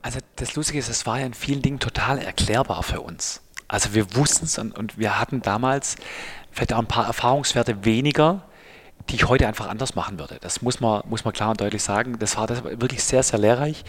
Also 0.00 0.18
das 0.36 0.54
Lustige 0.54 0.78
ist, 0.78 0.88
es 0.88 1.06
war 1.06 1.20
ja 1.20 1.26
in 1.26 1.34
vielen 1.34 1.62
Dingen 1.62 1.78
total 1.78 2.18
erklärbar 2.18 2.82
für 2.82 3.00
uns. 3.00 3.42
Also 3.68 3.94
wir 3.94 4.14
wussten 4.16 4.44
es 4.44 4.58
und, 4.58 4.76
und 4.76 4.98
wir 4.98 5.18
hatten 5.18 5.42
damals 5.42 5.96
vielleicht 6.54 6.72
auch 6.72 6.78
ein 6.78 6.86
paar 6.86 7.06
Erfahrungswerte 7.06 7.84
weniger, 7.84 8.42
die 9.08 9.16
ich 9.16 9.28
heute 9.28 9.46
einfach 9.46 9.68
anders 9.68 9.94
machen 9.94 10.18
würde. 10.18 10.38
Das 10.40 10.62
muss 10.62 10.80
man, 10.80 11.02
muss 11.08 11.24
man 11.24 11.34
klar 11.34 11.50
und 11.50 11.60
deutlich 11.60 11.82
sagen. 11.82 12.18
Das 12.18 12.36
war, 12.36 12.46
das 12.46 12.64
wirklich 12.64 13.02
sehr, 13.02 13.22
sehr 13.22 13.38
lehrreich. 13.38 13.84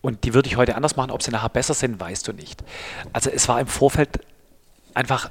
Und 0.00 0.24
die 0.24 0.34
würde 0.34 0.48
ich 0.48 0.56
heute 0.56 0.74
anders 0.76 0.96
machen. 0.96 1.10
Ob 1.10 1.22
sie 1.22 1.30
nachher 1.30 1.50
besser 1.50 1.74
sind, 1.74 2.00
weißt 2.00 2.26
du 2.26 2.32
nicht. 2.32 2.64
Also 3.12 3.30
es 3.30 3.48
war 3.48 3.60
im 3.60 3.66
Vorfeld 3.66 4.20
einfach 4.94 5.30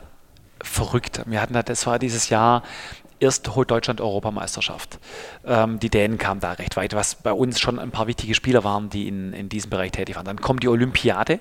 verrückt. 0.64 1.22
Wir 1.26 1.41
hatten 1.41 1.54
da, 1.54 1.64
das 1.64 1.88
war 1.88 2.00
dieses 2.00 2.30
Jahr, 2.30 2.64
erst 3.20 3.56
holt 3.56 3.72
Deutschland 3.72 4.00
Europameisterschaft. 4.00 5.00
Ähm, 5.46 5.80
die 5.80 5.90
Dänen 5.90 6.18
kamen 6.18 6.40
da 6.40 6.54
recht 6.54 6.78
weit, 6.78 6.94
was 6.94 7.16
bei 7.16 7.34
uns 7.34 7.60
schon 7.60 7.80
ein 7.80 7.91
paar 7.91 8.08
wichtige 8.08 8.36
Spieler 8.36 8.64
waren, 8.64 8.90
die 8.90 9.08
in, 9.08 9.34
in 9.34 9.50
diesem 9.50 9.70
Bereich 9.70 9.91
tätig 9.91 10.16
waren. 10.16 10.26
Dann 10.26 10.40
kommt 10.40 10.64
die 10.64 10.68
Olympiade, 10.68 11.40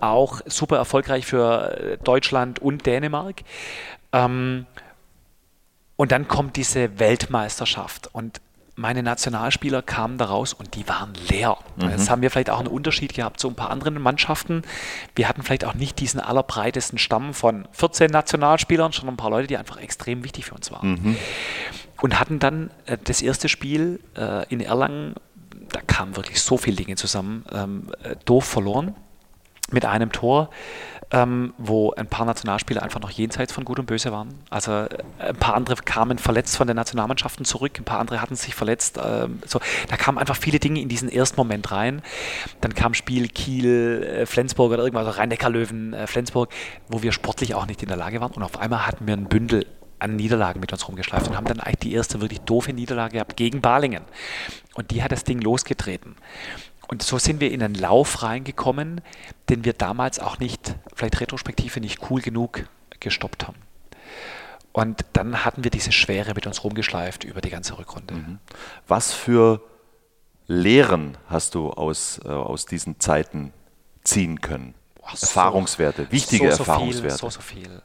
auch 0.00 0.40
super 0.46 0.76
erfolgreich 0.76 1.26
für 1.26 1.76
äh, 1.78 1.98
Deutschland 1.98 2.60
und 2.60 2.86
Dänemark. 2.86 3.42
Ähm, 4.14 4.66
und 5.96 6.12
dann 6.12 6.28
kommt 6.28 6.56
diese 6.56 6.98
Weltmeisterschaft 6.98 8.08
und 8.12 8.40
meine 8.76 9.04
Nationalspieler 9.04 9.82
kamen 9.82 10.18
da 10.18 10.24
raus 10.24 10.52
und 10.52 10.74
die 10.74 10.88
waren 10.88 11.12
leer. 11.28 11.56
Jetzt 11.78 12.10
haben 12.10 12.22
wir 12.22 12.30
vielleicht 12.30 12.50
auch 12.50 12.58
einen 12.58 12.66
Unterschied 12.66 13.14
gehabt 13.14 13.38
zu 13.38 13.48
ein 13.48 13.54
paar 13.54 13.70
anderen 13.70 14.00
Mannschaften. 14.02 14.62
Wir 15.14 15.28
hatten 15.28 15.44
vielleicht 15.44 15.64
auch 15.64 15.74
nicht 15.74 16.00
diesen 16.00 16.18
allerbreitesten 16.18 16.98
Stamm 16.98 17.34
von 17.34 17.68
14 17.70 18.10
Nationalspielern, 18.10 18.90
sondern 18.90 19.14
ein 19.14 19.16
paar 19.16 19.30
Leute, 19.30 19.46
die 19.46 19.56
einfach 19.56 19.76
extrem 19.76 20.24
wichtig 20.24 20.46
für 20.46 20.56
uns 20.56 20.72
waren. 20.72 21.16
Und 22.00 22.18
hatten 22.18 22.40
dann 22.40 22.70
äh, 22.86 22.98
das 23.02 23.22
erste 23.22 23.48
Spiel 23.48 24.00
äh, 24.16 24.44
in 24.48 24.60
Erlangen, 24.60 25.14
da 25.70 25.80
kamen 25.80 26.16
wirklich 26.16 26.42
so 26.42 26.56
viele 26.56 26.74
Dinge 26.74 26.96
zusammen, 26.96 27.44
ähm, 27.52 27.92
äh, 28.02 28.16
doof 28.24 28.44
verloren 28.44 28.96
mit 29.74 29.84
einem 29.84 30.12
Tor, 30.12 30.48
ähm, 31.10 31.52
wo 31.58 31.92
ein 31.92 32.06
paar 32.06 32.24
Nationalspieler 32.24 32.82
einfach 32.82 33.00
noch 33.00 33.10
jenseits 33.10 33.52
von 33.52 33.64
Gut 33.64 33.78
und 33.78 33.86
Böse 33.86 34.10
waren. 34.10 34.28
Also 34.50 34.72
äh, 34.72 34.88
ein 35.18 35.36
paar 35.36 35.54
andere 35.54 35.76
kamen 35.76 36.18
verletzt 36.18 36.56
von 36.56 36.66
den 36.66 36.76
Nationalmannschaften 36.76 37.44
zurück, 37.44 37.78
ein 37.78 37.84
paar 37.84 38.00
andere 38.00 38.22
hatten 38.22 38.36
sich 38.36 38.54
verletzt. 38.54 38.98
Ähm, 39.04 39.40
so, 39.46 39.60
da 39.88 39.96
kamen 39.96 40.18
einfach 40.18 40.36
viele 40.36 40.58
Dinge 40.58 40.80
in 40.80 40.88
diesen 40.88 41.08
ersten 41.08 41.36
Moment 41.36 41.70
rein. 41.70 42.02
Dann 42.60 42.74
kam 42.74 42.94
Spiel 42.94 43.28
Kiel, 43.28 44.02
äh, 44.02 44.26
Flensburg 44.26 44.72
oder 44.72 44.82
irgendwas, 44.82 45.06
also 45.06 45.18
Rhein-Neckar-Löwen, 45.18 45.92
äh, 45.92 46.06
Flensburg, 46.06 46.50
wo 46.88 47.02
wir 47.02 47.12
sportlich 47.12 47.54
auch 47.54 47.66
nicht 47.66 47.82
in 47.82 47.88
der 47.88 47.98
Lage 47.98 48.20
waren. 48.20 48.32
Und 48.32 48.42
auf 48.42 48.58
einmal 48.58 48.86
hatten 48.86 49.06
wir 49.06 49.14
ein 49.14 49.26
Bündel 49.26 49.66
an 49.98 50.16
Niederlagen 50.16 50.60
mit 50.60 50.72
uns 50.72 50.86
rumgeschleift 50.86 51.28
und 51.28 51.36
haben 51.36 51.46
dann 51.46 51.60
eigentlich 51.60 51.78
die 51.78 51.94
erste 51.94 52.20
wirklich 52.20 52.40
doofe 52.40 52.72
Niederlage 52.72 53.14
gehabt 53.14 53.36
gegen 53.36 53.60
Balingen. 53.60 54.04
Und 54.74 54.90
die 54.90 55.02
hat 55.02 55.12
das 55.12 55.24
Ding 55.24 55.40
losgetreten. 55.40 56.16
Und 56.88 57.02
so 57.02 57.18
sind 57.18 57.40
wir 57.40 57.50
in 57.50 57.62
einen 57.62 57.74
Lauf 57.74 58.22
reingekommen, 58.22 59.00
den 59.48 59.64
wir 59.64 59.72
damals 59.72 60.18
auch 60.18 60.38
nicht, 60.38 60.74
vielleicht 60.94 61.20
retrospektive, 61.20 61.80
nicht 61.80 62.10
cool 62.10 62.20
genug 62.20 62.64
gestoppt 63.00 63.46
haben. 63.46 63.58
Und 64.72 65.04
dann 65.12 65.44
hatten 65.44 65.62
wir 65.64 65.70
diese 65.70 65.92
Schwere 65.92 66.34
mit 66.34 66.46
uns 66.46 66.64
rumgeschleift 66.64 67.24
über 67.24 67.40
die 67.40 67.50
ganze 67.50 67.78
Rückrunde. 67.78 68.38
Was 68.88 69.12
für 69.12 69.60
Lehren 70.46 71.16
hast 71.28 71.54
du 71.54 71.70
aus, 71.70 72.20
äh, 72.24 72.28
aus 72.28 72.66
diesen 72.66 72.98
Zeiten 73.00 73.52
ziehen 74.02 74.40
können? 74.40 74.74
So- 75.14 75.26
Erfahrungswerte, 75.26 76.10
wichtige 76.10 76.50
so, 76.50 76.56
so 76.56 76.62
Erfahrungswerte. 76.62 77.18
Viel, 77.18 77.18
so, 77.18 77.30
so 77.30 77.40
viel. 77.40 77.82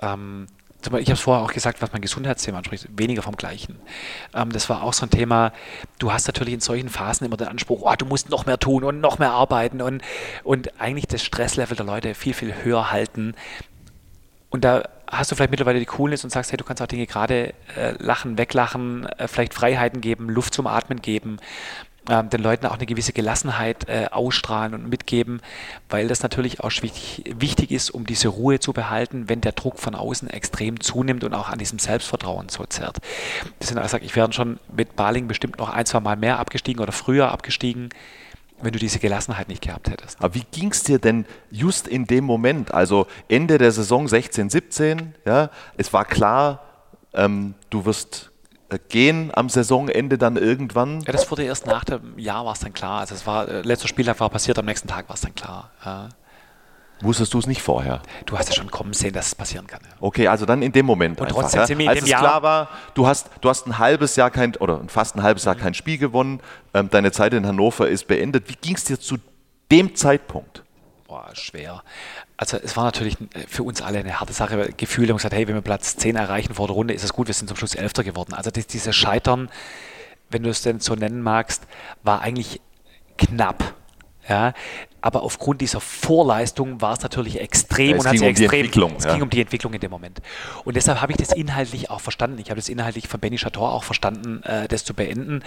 Ähm, 0.00 0.46
ich 0.86 0.90
habe 0.90 1.12
es 1.12 1.20
vorher 1.20 1.44
auch 1.44 1.52
gesagt, 1.52 1.82
was 1.82 1.92
mein 1.92 2.02
Gesundheitsthema 2.02 2.58
anspricht, 2.58 2.88
weniger 2.96 3.22
vom 3.22 3.36
Gleichen. 3.36 3.78
Ähm, 4.34 4.50
das 4.50 4.68
war 4.68 4.82
auch 4.82 4.92
so 4.92 5.06
ein 5.06 5.10
Thema, 5.10 5.52
du 5.98 6.12
hast 6.12 6.26
natürlich 6.26 6.54
in 6.54 6.60
solchen 6.60 6.88
Phasen 6.88 7.26
immer 7.26 7.36
den 7.36 7.48
Anspruch, 7.48 7.82
oh, 7.82 7.94
du 7.96 8.06
musst 8.06 8.30
noch 8.30 8.46
mehr 8.46 8.58
tun 8.58 8.84
und 8.84 9.00
noch 9.00 9.18
mehr 9.18 9.32
arbeiten 9.32 9.80
und, 9.80 10.02
und 10.44 10.80
eigentlich 10.80 11.06
das 11.06 11.22
Stresslevel 11.22 11.76
der 11.76 11.86
Leute 11.86 12.14
viel, 12.14 12.34
viel 12.34 12.54
höher 12.62 12.90
halten. 12.90 13.34
Und 14.50 14.64
da 14.64 14.82
hast 15.10 15.30
du 15.30 15.36
vielleicht 15.36 15.50
mittlerweile 15.50 15.78
die 15.78 15.86
Coolness 15.86 16.24
und 16.24 16.30
sagst, 16.30 16.52
hey, 16.52 16.56
du 16.56 16.64
kannst 16.64 16.82
auch 16.82 16.86
Dinge 16.86 17.06
gerade 17.06 17.54
äh, 17.76 17.92
lachen, 17.98 18.38
weglachen, 18.38 19.06
äh, 19.06 19.28
vielleicht 19.28 19.54
Freiheiten 19.54 20.00
geben, 20.00 20.28
Luft 20.28 20.54
zum 20.54 20.66
Atmen 20.66 21.00
geben, 21.00 21.38
ähm, 22.08 22.30
den 22.30 22.42
Leuten 22.42 22.66
auch 22.66 22.74
eine 22.74 22.86
gewisse 22.86 23.12
Gelassenheit 23.12 23.88
äh, 23.88 24.06
ausstrahlen 24.10 24.74
und 24.74 24.88
mitgeben, 24.88 25.40
weil 25.88 26.08
das 26.08 26.22
natürlich 26.22 26.60
auch 26.60 26.70
wichtig, 26.82 27.22
wichtig 27.38 27.70
ist, 27.70 27.90
um 27.90 28.06
diese 28.06 28.28
Ruhe 28.28 28.58
zu 28.58 28.72
behalten, 28.72 29.28
wenn 29.28 29.40
der 29.40 29.52
Druck 29.52 29.78
von 29.78 29.94
außen 29.94 30.28
extrem 30.28 30.80
zunimmt 30.80 31.22
und 31.22 31.32
auch 31.32 31.48
an 31.48 31.60
diesem 31.60 31.78
Selbstvertrauen 31.78 32.48
so 32.48 32.64
zerrt. 32.64 32.98
Das 33.60 33.68
sind 33.68 33.78
also, 33.78 33.98
ich 33.98 34.16
wäre 34.16 34.32
schon 34.32 34.58
mit 34.74 34.96
Baling 34.96 35.28
bestimmt 35.28 35.58
noch 35.58 35.68
ein, 35.68 35.86
zwei 35.86 36.00
Mal 36.00 36.16
mehr 36.16 36.40
abgestiegen 36.40 36.82
oder 36.82 36.92
früher 36.92 37.30
abgestiegen, 37.30 37.90
wenn 38.60 38.72
du 38.72 38.80
diese 38.80 38.98
Gelassenheit 38.98 39.48
nicht 39.48 39.62
gehabt 39.62 39.88
hättest. 39.88 40.20
Aber 40.20 40.34
wie 40.34 40.44
ging 40.50 40.72
es 40.72 40.82
dir 40.82 40.98
denn 40.98 41.24
just 41.52 41.86
in 41.86 42.06
dem 42.06 42.24
Moment? 42.24 42.74
Also 42.74 43.06
Ende 43.28 43.58
der 43.58 43.70
Saison 43.70 44.08
16, 44.08 44.50
17, 44.50 45.14
ja, 45.24 45.50
es 45.76 45.92
war 45.92 46.04
klar, 46.04 46.64
ähm, 47.14 47.54
du 47.70 47.84
wirst 47.84 48.31
gehen 48.78 49.30
am 49.34 49.48
Saisonende 49.48 50.18
dann 50.18 50.36
irgendwann. 50.36 51.00
Ja, 51.02 51.12
das 51.12 51.30
wurde 51.30 51.44
erst 51.44 51.66
nach 51.66 51.84
dem 51.84 52.18
Jahr 52.18 52.44
war 52.44 52.52
es 52.52 52.60
dann 52.60 52.72
klar. 52.72 53.00
Also 53.00 53.14
es 53.14 53.26
war, 53.26 53.48
äh, 53.48 53.62
letzter 53.62 53.88
Spieltag 53.88 54.18
war 54.20 54.28
passiert, 54.30 54.58
am 54.58 54.64
nächsten 54.66 54.88
Tag 54.88 55.08
war 55.08 55.14
es 55.14 55.20
dann 55.22 55.34
klar. 55.34 55.70
Ja. 55.84 56.08
Wusstest 57.00 57.34
du 57.34 57.38
es 57.40 57.48
nicht 57.48 57.62
vorher? 57.62 58.00
Du 58.26 58.38
hast 58.38 58.48
ja 58.48 58.54
schon 58.54 58.70
kommen 58.70 58.92
sehen, 58.92 59.12
dass 59.12 59.26
es 59.26 59.34
passieren 59.34 59.66
kann. 59.66 59.80
Ja. 59.82 59.96
Okay, 60.00 60.28
also 60.28 60.46
dann 60.46 60.62
in 60.62 60.70
dem 60.70 60.86
Moment 60.86 61.20
Und 61.20 61.26
einfach. 61.26 61.40
trotzdem 61.42 61.60
ja? 61.60 61.66
sind 61.66 61.78
wir 61.78 61.84
in 61.84 61.88
Als 61.90 61.98
dem 61.98 62.04
es 62.04 62.10
Jahr- 62.10 62.20
klar 62.20 62.42
war, 62.44 62.68
du 62.94 63.06
hast, 63.08 63.28
du 63.40 63.48
hast 63.48 63.66
ein 63.66 63.78
halbes 63.78 64.14
Jahr 64.14 64.30
kein, 64.30 64.54
oder 64.56 64.80
fast 64.86 65.16
ein 65.16 65.22
halbes 65.24 65.42
Mhm. 65.44 65.48
Jahr 65.48 65.54
kein 65.56 65.74
Spiel 65.74 65.98
gewonnen, 65.98 66.40
ähm, 66.74 66.88
deine 66.90 67.10
Zeit 67.10 67.34
in 67.34 67.44
Hannover 67.44 67.88
ist 67.88 68.06
beendet. 68.06 68.48
Wie 68.48 68.54
ging 68.54 68.76
es 68.76 68.84
dir 68.84 69.00
zu 69.00 69.16
dem 69.72 69.96
Zeitpunkt? 69.96 70.62
Boah, 71.12 71.28
schwer. 71.34 71.82
Also 72.38 72.56
es 72.56 72.74
war 72.74 72.84
natürlich 72.84 73.18
für 73.46 73.64
uns 73.64 73.82
alle 73.82 73.98
eine 73.98 74.18
harte 74.18 74.32
Sache. 74.32 74.72
Gefühl, 74.74 75.10
haben 75.10 75.18
gesagt, 75.18 75.34
hey, 75.34 75.46
wenn 75.46 75.54
wir 75.54 75.60
Platz 75.60 75.94
10 75.98 76.16
erreichen 76.16 76.54
vor 76.54 76.68
der 76.68 76.74
Runde, 76.74 76.94
ist 76.94 77.04
es 77.04 77.12
gut, 77.12 77.26
wir 77.26 77.34
sind 77.34 77.48
zum 77.48 77.56
Schluss 77.58 77.74
Elfter 77.74 78.02
geworden. 78.02 78.32
Also 78.32 78.50
das, 78.50 78.66
dieses 78.66 78.96
Scheitern, 78.96 79.50
wenn 80.30 80.42
du 80.42 80.48
es 80.48 80.62
denn 80.62 80.80
so 80.80 80.94
nennen 80.94 81.20
magst, 81.20 81.64
war 82.02 82.22
eigentlich 82.22 82.62
knapp. 83.18 83.74
Ja, 84.26 84.54
aber 85.00 85.24
aufgrund 85.24 85.60
dieser 85.60 85.80
Vorleistung 85.80 86.80
war 86.80 86.92
es 86.92 87.02
natürlich 87.02 87.40
extrem 87.40 87.90
ja, 87.90 87.96
es 87.96 88.00
und 88.02 88.06
hat 88.06 88.12
ging 88.12 88.20
sich 88.20 88.28
um 88.28 88.34
die 88.34 88.44
extrem. 88.44 88.60
Entwicklung, 88.60 88.94
es 88.96 89.04
ja. 89.04 89.12
ging 89.12 89.22
um 89.22 89.30
die 89.30 89.40
Entwicklung 89.40 89.74
in 89.74 89.80
dem 89.80 89.90
Moment. 89.90 90.22
Und 90.64 90.76
deshalb 90.76 91.02
habe 91.02 91.10
ich 91.10 91.18
das 91.18 91.32
inhaltlich 91.32 91.90
auch 91.90 92.00
verstanden. 92.00 92.38
Ich 92.38 92.50
habe 92.50 92.60
das 92.60 92.68
inhaltlich 92.68 93.08
von 93.08 93.18
Benny 93.18 93.36
Chator 93.36 93.72
auch 93.72 93.82
verstanden, 93.82 94.44
äh, 94.44 94.68
das 94.68 94.84
zu 94.84 94.94
beenden, 94.94 95.42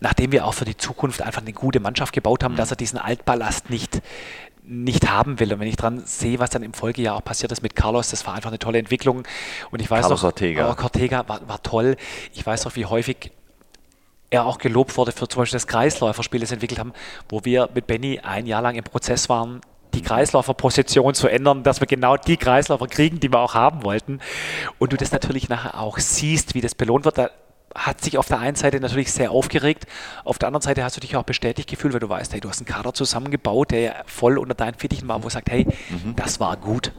nachdem 0.00 0.32
wir 0.32 0.46
auch 0.46 0.54
für 0.54 0.64
die 0.64 0.78
Zukunft 0.78 1.20
einfach 1.20 1.42
eine 1.42 1.52
gute 1.52 1.78
Mannschaft 1.78 2.14
gebaut 2.14 2.42
haben, 2.42 2.52
Mhm. 2.54 2.56
dass 2.56 2.70
er 2.70 2.78
diesen 2.78 2.98
Altballast 2.98 3.68
nicht 3.68 4.00
nicht 4.66 5.08
haben 5.08 5.38
will. 5.38 5.52
Und 5.52 5.60
wenn 5.60 5.68
ich 5.68 5.76
dran 5.76 6.02
sehe, 6.04 6.38
was 6.38 6.50
dann 6.50 6.62
im 6.62 6.74
Folgejahr 6.74 7.16
auch 7.16 7.24
passiert 7.24 7.52
ist 7.52 7.62
mit 7.62 7.76
Carlos, 7.76 8.10
das 8.10 8.26
war 8.26 8.34
einfach 8.34 8.50
eine 8.50 8.58
tolle 8.58 8.78
Entwicklung. 8.78 9.22
Und 9.70 9.80
ich 9.80 9.90
weiß 9.90 10.02
Carlos 10.02 10.22
noch, 10.22 10.28
Ortega. 10.28 10.76
Oh, 10.78 10.82
Ortega 10.82 11.28
war, 11.28 11.48
war 11.48 11.62
toll. 11.62 11.96
Ich 12.34 12.44
weiß 12.44 12.64
noch, 12.64 12.76
wie 12.76 12.86
häufig 12.86 13.30
er 14.30 14.44
auch 14.44 14.58
gelobt 14.58 14.96
wurde 14.96 15.12
für 15.12 15.28
zum 15.28 15.42
Beispiel 15.42 15.56
das 15.56 15.66
Kreisläuferspiel, 15.66 16.40
das 16.40 16.50
wir 16.50 16.54
entwickelt 16.54 16.80
haben, 16.80 16.92
wo 17.28 17.44
wir 17.44 17.68
mit 17.74 17.86
Benny 17.86 18.18
ein 18.20 18.46
Jahr 18.46 18.62
lang 18.62 18.74
im 18.74 18.84
Prozess 18.84 19.28
waren, 19.28 19.60
die 19.94 20.02
Kreisläuferposition 20.02 21.14
zu 21.14 21.28
ändern, 21.28 21.62
dass 21.62 21.80
wir 21.80 21.86
genau 21.86 22.16
die 22.16 22.36
Kreisläufer 22.36 22.86
kriegen, 22.86 23.20
die 23.20 23.32
wir 23.32 23.38
auch 23.38 23.54
haben 23.54 23.82
wollten. 23.82 24.20
Und 24.78 24.92
du 24.92 24.96
das 24.96 25.12
natürlich 25.12 25.48
nachher 25.48 25.80
auch 25.80 25.98
siehst, 25.98 26.54
wie 26.54 26.60
das 26.60 26.74
belohnt 26.74 27.04
wird. 27.04 27.18
Da 27.18 27.30
hat 27.76 28.00
sich 28.00 28.18
auf 28.18 28.26
der 28.26 28.38
einen 28.38 28.56
Seite 28.56 28.80
natürlich 28.80 29.12
sehr 29.12 29.30
aufgeregt, 29.30 29.86
auf 30.24 30.38
der 30.38 30.48
anderen 30.48 30.62
Seite 30.62 30.82
hast 30.82 30.96
du 30.96 31.00
dich 31.00 31.16
auch 31.16 31.24
bestätigt 31.24 31.68
gefühlt, 31.68 31.92
weil 31.92 32.00
du 32.00 32.08
weißt, 32.08 32.32
hey, 32.32 32.40
du 32.40 32.48
hast 32.48 32.58
einen 32.58 32.66
Kader 32.66 32.94
zusammengebaut, 32.94 33.70
der 33.70 33.80
ja 33.80 33.94
voll 34.06 34.38
unter 34.38 34.54
deinen 34.54 34.74
Fittichen 34.74 35.08
war, 35.08 35.22
wo 35.22 35.28
sagt, 35.28 35.50
hey, 35.50 35.66
das 36.16 36.40
war 36.40 36.56
gut. 36.56 36.92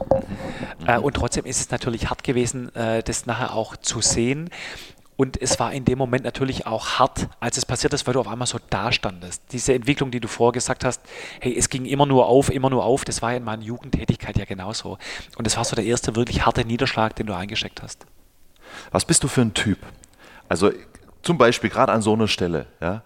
Äh, 0.86 0.98
und 0.98 1.14
trotzdem 1.14 1.44
ist 1.44 1.60
es 1.60 1.70
natürlich 1.70 2.10
hart 2.10 2.24
gewesen, 2.24 2.74
äh, 2.74 3.02
das 3.02 3.26
nachher 3.26 3.54
auch 3.54 3.76
zu 3.76 4.00
sehen. 4.00 4.50
Und 5.16 5.42
es 5.42 5.58
war 5.58 5.72
in 5.72 5.84
dem 5.84 5.98
Moment 5.98 6.22
natürlich 6.22 6.66
auch 6.68 7.00
hart, 7.00 7.28
als 7.40 7.56
es 7.56 7.66
passiert 7.66 7.92
ist, 7.92 8.06
weil 8.06 8.14
du 8.14 8.20
auf 8.20 8.28
einmal 8.28 8.46
so 8.46 8.60
dastandest. 8.70 9.42
Diese 9.50 9.74
Entwicklung, 9.74 10.12
die 10.12 10.20
du 10.20 10.28
vorher 10.28 10.52
gesagt 10.52 10.84
hast, 10.84 11.00
hey, 11.40 11.56
es 11.58 11.68
ging 11.68 11.86
immer 11.86 12.06
nur 12.06 12.26
auf, 12.26 12.50
immer 12.50 12.70
nur 12.70 12.84
auf, 12.84 13.04
das 13.04 13.20
war 13.20 13.32
ja 13.32 13.38
in 13.38 13.44
meiner 13.44 13.64
Jugendtätigkeit 13.64 14.38
ja 14.38 14.44
genauso. 14.44 14.96
Und 15.36 15.44
das 15.44 15.56
war 15.56 15.64
so 15.64 15.74
der 15.74 15.84
erste 15.84 16.14
wirklich 16.14 16.46
harte 16.46 16.64
Niederschlag, 16.64 17.16
den 17.16 17.26
du 17.26 17.34
eingesteckt 17.34 17.82
hast. 17.82 18.06
Was 18.92 19.04
bist 19.04 19.24
du 19.24 19.28
für 19.28 19.40
ein 19.40 19.54
Typ? 19.54 19.78
Also 20.48 20.70
zum 21.22 21.38
Beispiel 21.38 21.70
gerade 21.70 21.92
an 21.92 22.02
so 22.02 22.12
einer 22.12 22.28
Stelle. 22.28 22.66
Ja? 22.80 23.02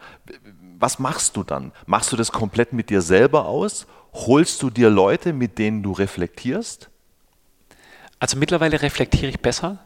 Was 0.78 0.98
machst 0.98 1.36
du 1.36 1.42
dann? 1.42 1.72
Machst 1.86 2.12
du 2.12 2.16
das 2.16 2.32
komplett 2.32 2.72
mit 2.72 2.90
dir 2.90 3.02
selber 3.02 3.46
aus? 3.46 3.86
Holst 4.12 4.62
du 4.62 4.70
dir 4.70 4.90
Leute, 4.90 5.32
mit 5.32 5.58
denen 5.58 5.82
du 5.82 5.92
reflektierst? 5.92 6.90
Also 8.18 8.36
mittlerweile 8.36 8.80
reflektiere 8.82 9.28
ich 9.28 9.40
besser. 9.40 9.78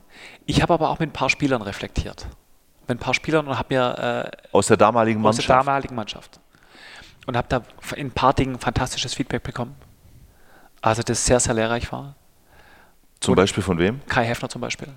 Ich 0.44 0.62
habe 0.62 0.74
aber 0.74 0.90
auch 0.90 0.98
mit 0.98 1.10
ein 1.10 1.12
paar 1.12 1.30
Spielern 1.30 1.62
reflektiert. 1.62 2.26
Mit 2.88 2.98
ein 2.98 3.00
paar 3.00 3.14
Spielern 3.14 3.46
und 3.46 3.58
habe 3.58 3.74
mir 3.74 4.30
äh, 4.32 4.46
Aus 4.52 4.66
der 4.66 4.76
damaligen 4.76 5.24
aus 5.24 5.36
der 5.36 5.42
Mannschaft? 5.44 5.66
damaligen 5.68 5.94
Mannschaft. 5.94 6.40
Und 7.26 7.36
habe 7.36 7.48
da 7.48 7.62
in 7.96 8.08
ein 8.08 8.10
paar 8.12 8.32
Dingen 8.34 8.58
fantastisches 8.58 9.14
Feedback 9.14 9.42
bekommen. 9.42 9.74
Also 10.80 11.02
das 11.02 11.24
sehr, 11.24 11.40
sehr 11.40 11.54
lehrreich 11.54 11.90
war. 11.90 12.14
Zum 13.20 13.34
Beispiel 13.34 13.62
von 13.62 13.78
wem? 13.78 14.00
Kai 14.06 14.24
Heffner 14.24 14.48
zum 14.48 14.60
Beispiel, 14.60 14.88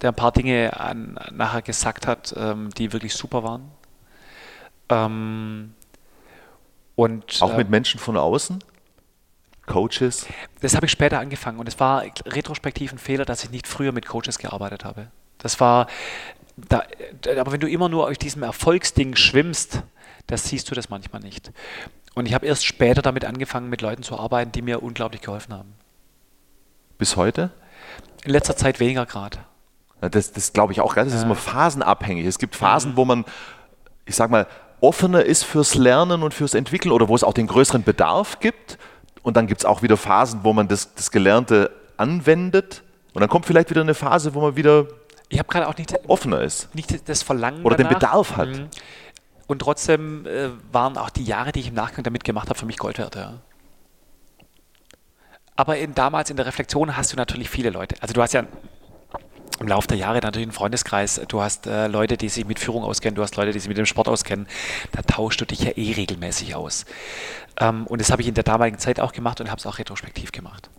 der 0.00 0.12
ein 0.12 0.16
paar 0.16 0.32
Dinge 0.32 0.78
an, 0.78 1.18
nachher 1.32 1.62
gesagt 1.62 2.06
hat, 2.06 2.34
ähm, 2.36 2.70
die 2.76 2.92
wirklich 2.92 3.14
super 3.14 3.42
waren. 3.42 3.70
Ähm, 4.88 5.74
und 6.94 7.42
Auch 7.42 7.56
mit 7.56 7.70
Menschen 7.70 8.00
von 8.00 8.16
außen? 8.16 8.62
Coaches? 9.66 10.26
das 10.60 10.74
habe 10.74 10.86
ich 10.86 10.92
später 10.92 11.20
angefangen 11.20 11.58
und 11.58 11.68
es 11.68 11.78
war 11.78 12.02
retrospektiv 12.26 12.90
ein 12.92 12.98
Fehler, 12.98 13.24
dass 13.24 13.44
ich 13.44 13.50
nicht 13.50 13.68
früher 13.68 13.92
mit 13.92 14.06
Coaches 14.06 14.38
gearbeitet 14.38 14.84
habe. 14.84 15.08
Das 15.36 15.60
war, 15.60 15.86
da, 16.56 16.82
aber 17.38 17.52
wenn 17.52 17.60
du 17.60 17.68
immer 17.68 17.88
nur 17.88 18.08
auf 18.08 18.16
diesem 18.16 18.42
Erfolgsding 18.42 19.14
schwimmst, 19.14 19.82
das 20.26 20.48
siehst 20.48 20.70
du 20.70 20.74
das 20.74 20.88
manchmal 20.88 21.20
nicht. 21.22 21.52
Und 22.14 22.26
ich 22.26 22.34
habe 22.34 22.46
erst 22.46 22.66
später 22.66 23.02
damit 23.02 23.24
angefangen, 23.24 23.68
mit 23.68 23.80
Leuten 23.80 24.02
zu 24.02 24.18
arbeiten, 24.18 24.50
die 24.50 24.62
mir 24.62 24.82
unglaublich 24.82 25.20
geholfen 25.20 25.54
haben. 25.54 25.74
Bis 26.98 27.16
heute? 27.16 27.50
In 28.24 28.32
letzter 28.32 28.56
Zeit 28.56 28.80
weniger 28.80 29.06
gerade. 29.06 29.38
Das, 30.00 30.32
das 30.32 30.52
glaube 30.52 30.72
ich 30.72 30.80
auch. 30.80 30.94
Das 30.94 31.12
ist 31.12 31.22
immer 31.22 31.34
phasenabhängig. 31.34 32.24
Es 32.24 32.38
gibt 32.38 32.54
Phasen, 32.54 32.96
wo 32.96 33.04
man, 33.04 33.24
ich 34.04 34.14
sag 34.14 34.30
mal, 34.30 34.46
offener 34.80 35.24
ist 35.24 35.44
fürs 35.44 35.74
Lernen 35.74 36.22
und 36.22 36.34
fürs 36.34 36.54
Entwickeln 36.54 36.92
oder 36.92 37.08
wo 37.08 37.14
es 37.14 37.24
auch 37.24 37.32
den 37.32 37.48
größeren 37.48 37.82
Bedarf 37.82 38.38
gibt. 38.40 38.78
Und 39.22 39.36
dann 39.36 39.46
gibt 39.46 39.60
es 39.60 39.64
auch 39.64 39.82
wieder 39.82 39.96
Phasen, 39.96 40.40
wo 40.44 40.52
man 40.52 40.68
das, 40.68 40.94
das 40.94 41.10
Gelernte 41.10 41.72
anwendet. 41.96 42.82
Und 43.12 43.20
dann 43.20 43.28
kommt 43.28 43.46
vielleicht 43.46 43.70
wieder 43.70 43.80
eine 43.80 43.94
Phase, 43.94 44.34
wo 44.34 44.40
man 44.40 44.56
wieder 44.56 44.86
Ich 45.28 45.38
habe 45.38 45.48
gerade 45.48 45.66
auch 45.66 45.76
nicht, 45.76 45.92
offener 46.06 46.42
ist 46.42 46.74
nicht 46.74 47.08
das 47.08 47.22
Verlangen 47.22 47.64
oder 47.64 47.76
den 47.76 47.88
danach. 47.88 47.98
Bedarf 47.98 48.36
hat. 48.36 48.48
Mhm. 48.48 48.68
Und 49.48 49.60
trotzdem 49.60 50.26
äh, 50.26 50.50
waren 50.72 50.96
auch 50.96 51.10
die 51.10 51.24
Jahre, 51.24 51.52
die 51.52 51.60
ich 51.60 51.68
im 51.68 51.74
Nachgang 51.74 52.04
damit 52.04 52.22
gemacht 52.22 52.48
habe, 52.48 52.58
für 52.58 52.66
mich 52.66 52.76
Gold 52.76 52.98
wert. 52.98 53.16
Ja. 53.16 53.34
Aber 55.56 55.76
in, 55.78 55.94
damals 55.94 56.30
in 56.30 56.36
der 56.36 56.46
Reflexion 56.46 56.96
hast 56.96 57.12
du 57.12 57.16
natürlich 57.16 57.50
viele 57.50 57.70
Leute. 57.70 57.96
Also 58.00 58.14
du 58.14 58.22
hast 58.22 58.32
ja 58.34 58.44
im 59.60 59.68
Laufe 59.68 59.88
der 59.88 59.96
Jahre 59.96 60.20
natürlich 60.20 60.46
einen 60.46 60.52
Freundeskreis. 60.52 61.20
Du 61.28 61.40
hast 61.40 61.66
äh, 61.66 61.86
Leute, 61.88 62.16
die 62.16 62.28
sich 62.28 62.46
mit 62.46 62.58
Führung 62.58 62.84
auskennen. 62.84 63.14
Du 63.16 63.22
hast 63.22 63.36
Leute, 63.36 63.52
die 63.52 63.58
sich 63.58 63.68
mit 63.68 63.78
dem 63.78 63.86
Sport 63.86 64.08
auskennen. 64.08 64.46
Da 64.92 65.02
tauschst 65.02 65.40
du 65.40 65.44
dich 65.44 65.60
ja 65.60 65.70
eh 65.76 65.92
regelmäßig 65.92 66.54
aus. 66.54 66.84
Ähm, 67.60 67.86
und 67.86 68.00
das 68.00 68.10
habe 68.10 68.22
ich 68.22 68.28
in 68.28 68.34
der 68.34 68.44
damaligen 68.44 68.78
Zeit 68.78 69.00
auch 69.00 69.12
gemacht 69.12 69.40
und 69.40 69.50
habe 69.50 69.58
es 69.58 69.66
auch 69.66 69.78
retrospektiv 69.78 70.32
gemacht. 70.32 70.70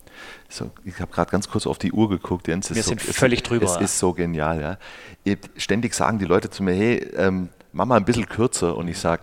So, 0.48 0.70
ich 0.84 0.98
habe 1.00 1.12
gerade 1.12 1.30
ganz 1.30 1.48
kurz 1.48 1.66
auf 1.66 1.78
die 1.78 1.92
Uhr 1.92 2.08
geguckt, 2.08 2.48
Jens. 2.48 2.70
es 2.70 2.76
Wir 2.76 2.80
ist 2.80 2.86
sind 2.88 3.00
so, 3.00 3.10
es- 3.10 3.16
völlig 3.16 3.42
drüber. 3.42 3.66
Es 3.66 3.76
ist 3.80 3.98
so 3.98 4.12
genial, 4.12 4.78
ja. 5.26 5.36
Ständig 5.56 5.94
sagen 5.94 6.18
die 6.18 6.24
Leute 6.24 6.50
zu 6.50 6.62
mir, 6.62 6.72
hey, 6.74 6.96
ähm, 7.16 7.48
mach 7.72 7.84
mal 7.86 7.96
ein 7.96 8.04
bisschen 8.04 8.26
kürzer. 8.26 8.76
Und 8.76 8.88
ich 8.88 8.98
sage, 8.98 9.22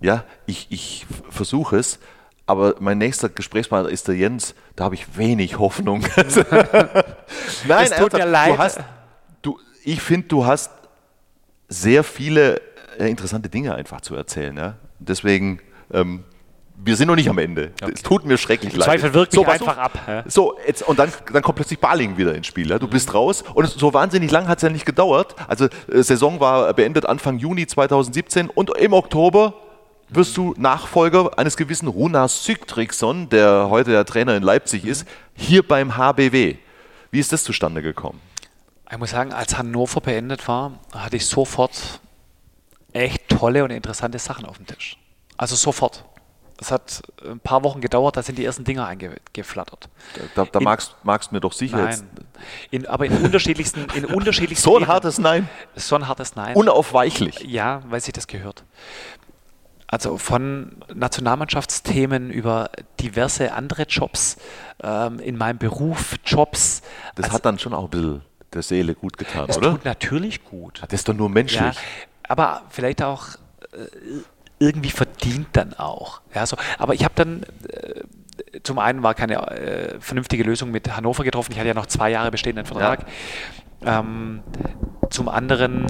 ja, 0.00 0.24
ich, 0.46 0.66
ich 0.70 1.06
versuche 1.30 1.76
es. 1.76 1.98
Aber 2.48 2.76
mein 2.80 2.96
nächster 2.96 3.28
Gesprächspartner 3.28 3.90
ist 3.90 4.08
der 4.08 4.16
Jens, 4.16 4.54
da 4.74 4.84
habe 4.84 4.94
ich 4.94 5.18
wenig 5.18 5.58
Hoffnung. 5.58 6.00
Nein, 7.68 7.84
Es 7.84 7.90
tut 7.90 8.14
mir 8.14 8.24
leid. 8.24 8.54
Du 8.54 8.58
hast, 8.58 8.80
du, 9.42 9.58
ich 9.84 10.00
finde, 10.00 10.28
du 10.28 10.46
hast 10.46 10.70
sehr 11.68 12.02
viele 12.02 12.62
äh, 12.98 13.10
interessante 13.10 13.50
Dinge 13.50 13.74
einfach 13.74 14.00
zu 14.00 14.14
erzählen. 14.14 14.56
Ja? 14.56 14.76
Deswegen, 14.98 15.60
ähm, 15.92 16.24
wir 16.74 16.96
sind 16.96 17.08
noch 17.08 17.16
nicht 17.16 17.28
am 17.28 17.36
Ende. 17.36 17.72
Es 17.92 18.02
tut 18.02 18.24
mir 18.24 18.38
schrecklich 18.38 18.74
leid. 18.74 18.86
Zweifel 18.86 19.12
wirkt 19.12 19.34
mich 19.34 19.44
pass 19.44 19.60
einfach 19.60 19.76
auf. 19.76 19.84
ab, 19.84 19.98
ja. 20.08 20.24
So, 20.26 20.56
jetzt, 20.66 20.80
und 20.88 20.98
dann, 20.98 21.12
dann 21.30 21.42
kommt 21.42 21.56
plötzlich 21.56 21.78
Baling 21.78 22.16
wieder 22.16 22.34
ins 22.34 22.46
Spiel. 22.46 22.70
Ja? 22.70 22.78
Du 22.78 22.88
bist 22.88 23.12
raus 23.12 23.44
und 23.52 23.66
es, 23.66 23.74
so 23.74 23.92
wahnsinnig 23.92 24.30
lang 24.30 24.48
hat 24.48 24.56
es 24.56 24.62
ja 24.62 24.70
nicht 24.70 24.86
gedauert. 24.86 25.36
Also 25.48 25.66
äh, 25.66 26.02
Saison 26.02 26.40
war 26.40 26.72
beendet 26.72 27.04
Anfang 27.04 27.36
Juni 27.36 27.66
2017 27.66 28.48
und 28.48 28.74
im 28.78 28.94
Oktober 28.94 29.52
wirst 30.10 30.36
du 30.36 30.54
Nachfolger 30.56 31.38
eines 31.38 31.56
gewissen 31.56 31.88
Runas 31.88 32.44
Sigtriksson, 32.44 33.28
der 33.28 33.68
heute 33.70 33.90
der 33.90 34.04
Trainer 34.04 34.36
in 34.36 34.42
Leipzig 34.42 34.84
ist, 34.84 35.06
hier 35.34 35.66
beim 35.66 35.96
HBW. 35.96 36.56
Wie 37.10 37.18
ist 37.20 37.32
das 37.32 37.44
zustande 37.44 37.82
gekommen? 37.82 38.20
Ich 38.90 38.96
muss 38.98 39.10
sagen, 39.10 39.32
als 39.32 39.56
Hannover 39.58 40.00
beendet 40.00 40.48
war, 40.48 40.72
hatte 40.94 41.16
ich 41.16 41.26
sofort 41.26 42.00
echt 42.92 43.28
tolle 43.28 43.64
und 43.64 43.70
interessante 43.70 44.18
Sachen 44.18 44.46
auf 44.46 44.56
dem 44.56 44.66
Tisch. 44.66 44.96
Also 45.36 45.56
sofort. 45.56 46.04
Es 46.60 46.72
hat 46.72 47.02
ein 47.24 47.38
paar 47.38 47.62
Wochen 47.62 47.80
gedauert, 47.80 48.16
da 48.16 48.22
sind 48.22 48.36
die 48.36 48.44
ersten 48.44 48.64
Dinger 48.64 48.84
eingeflattert. 48.86 49.88
Da, 50.34 50.44
da 50.44 50.58
In- 50.58 50.64
magst, 50.64 50.96
magst 51.04 51.30
mir 51.30 51.38
doch 51.38 51.52
sicher 51.52 51.84
jetzt. 51.88 52.02
Nein. 52.16 52.26
In, 52.72 52.86
aber 52.86 53.06
in 53.06 53.16
unterschiedlichsten, 53.24 53.86
in 53.94 54.04
unterschiedlichsten 54.06 54.64
So 54.64 54.76
ein 54.76 54.88
hartes 54.88 55.18
Nein. 55.18 55.48
So 55.76 55.94
ein 55.94 56.08
hartes 56.08 56.34
Nein. 56.34 56.56
Unaufweichlich. 56.56 57.38
Ja, 57.46 57.82
weil 57.88 58.00
sich 58.00 58.12
das 58.12 58.26
gehört. 58.26 58.64
Also 59.90 60.18
von 60.18 60.76
Nationalmannschaftsthemen 60.94 62.30
über 62.30 62.70
diverse 63.00 63.52
andere 63.54 63.84
Jobs, 63.84 64.36
ähm, 64.82 65.18
in 65.18 65.36
meinem 65.38 65.56
Beruf 65.58 66.16
Jobs. 66.26 66.82
Das 67.14 67.24
Also, 67.26 67.36
hat 67.36 67.46
dann 67.46 67.58
schon 67.58 67.72
auch 67.72 67.84
ein 67.84 67.90
bisschen 67.90 68.20
der 68.52 68.62
Seele 68.62 68.94
gut 68.94 69.16
getan, 69.16 69.46
das 69.46 69.56
oder? 69.56 69.70
tut 69.72 69.84
natürlich 69.86 70.44
gut. 70.44 70.82
Das 70.82 70.92
ist 70.92 71.08
doch 71.08 71.14
nur 71.14 71.30
menschlich. 71.30 71.60
Ja, 71.60 71.72
aber 72.28 72.62
vielleicht 72.68 73.02
auch 73.02 73.28
äh, 73.72 73.86
irgendwie 74.58 74.90
verdient 74.90 75.48
dann 75.54 75.72
auch. 75.74 76.20
Ja, 76.34 76.44
so. 76.44 76.56
Aber 76.78 76.92
ich 76.94 77.04
habe 77.04 77.14
dann, 77.16 77.44
äh, 77.70 78.02
zum 78.62 78.78
einen 78.78 79.02
war 79.02 79.14
keine 79.14 79.36
äh, 79.50 80.00
vernünftige 80.00 80.44
Lösung 80.44 80.70
mit 80.70 80.94
Hannover 80.96 81.24
getroffen. 81.24 81.52
Ich 81.52 81.58
hatte 81.58 81.68
ja 81.68 81.74
noch 81.74 81.86
zwei 81.86 82.10
Jahre 82.10 82.30
bestehenden 82.30 82.66
Vertrag. 82.66 83.06
Ähm, 83.84 84.42
zum 85.10 85.28
anderen 85.28 85.86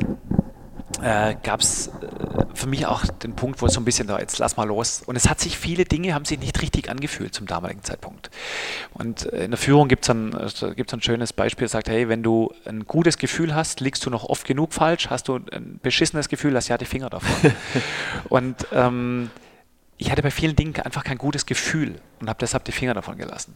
äh, 1.03 1.37
gab 1.43 1.61
es 1.61 1.89
äh, 1.89 1.93
für 2.55 2.67
mich 2.67 2.87
auch 2.87 3.05
den 3.07 3.35
Punkt, 3.37 3.63
wo 3.63 3.67
es 3.67 3.75
so 3.75 3.81
ein 3.81 3.85
bisschen 3.85 4.09
da, 4.09 4.19
jetzt 4.19 4.39
lass 4.39 4.57
mal 4.57 4.65
los. 4.65 5.03
Und 5.07 5.17
es 5.17 5.29
hat 5.29 5.41
sich, 5.41 5.59
viele 5.59 5.85
Dinge 5.85 6.15
haben 6.15 6.25
sich 6.25 6.39
nicht 6.39 6.61
richtig 6.61 6.91
angefühlt 6.91 7.35
zum 7.35 7.47
damaligen 7.47 7.83
Zeitpunkt. 7.83 8.31
Und 8.95 9.23
in 9.23 9.51
der 9.51 9.59
Führung 9.59 9.89
gibt 9.89 10.05
es 10.05 10.11
ein, 10.11 10.35
gibt's 10.75 10.93
ein 10.93 11.03
schönes 11.03 11.33
Beispiel, 11.33 11.69
sagt, 11.69 11.89
hey, 11.89 12.09
wenn 12.09 12.23
du 12.23 12.53
ein 12.65 12.85
gutes 12.87 13.19
Gefühl 13.19 13.55
hast, 13.55 13.81
liegst 13.81 14.05
du 14.07 14.11
noch 14.11 14.25
oft 14.25 14.47
genug 14.47 14.73
falsch, 14.73 15.09
hast 15.11 15.29
du 15.29 15.37
ein 15.37 15.79
beschissenes 15.83 16.29
Gefühl, 16.29 16.53
lass 16.53 16.69
ja 16.69 16.79
die 16.79 16.85
Finger 16.85 17.11
davon. 17.11 17.53
Und 18.29 18.67
ähm, 18.73 19.31
ich 19.99 20.11
hatte 20.11 20.23
bei 20.23 20.31
vielen 20.31 20.57
Dingen 20.57 20.75
einfach 20.77 21.05
kein 21.05 21.19
gutes 21.19 21.45
Gefühl 21.45 22.01
und 22.21 22.29
habe 22.29 22.39
deshalb 22.39 22.65
die 22.65 22.73
Finger 22.73 22.95
davon 22.95 23.19
gelassen. 23.19 23.55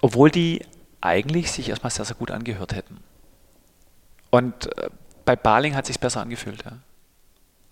Obwohl 0.00 0.30
die 0.30 0.64
eigentlich 1.00 1.50
sich 1.50 1.68
erstmal 1.68 1.90
sehr, 1.90 2.04
sehr 2.04 2.14
gut 2.14 2.30
angehört 2.30 2.74
hätten. 2.74 2.98
Und 4.30 4.66
äh, 4.78 4.88
bei 5.24 5.36
Baling 5.36 5.74
hat 5.74 5.84
es 5.84 5.88
sich 5.88 6.00
besser 6.00 6.20
angefühlt. 6.20 6.64
Ja. 6.64 6.72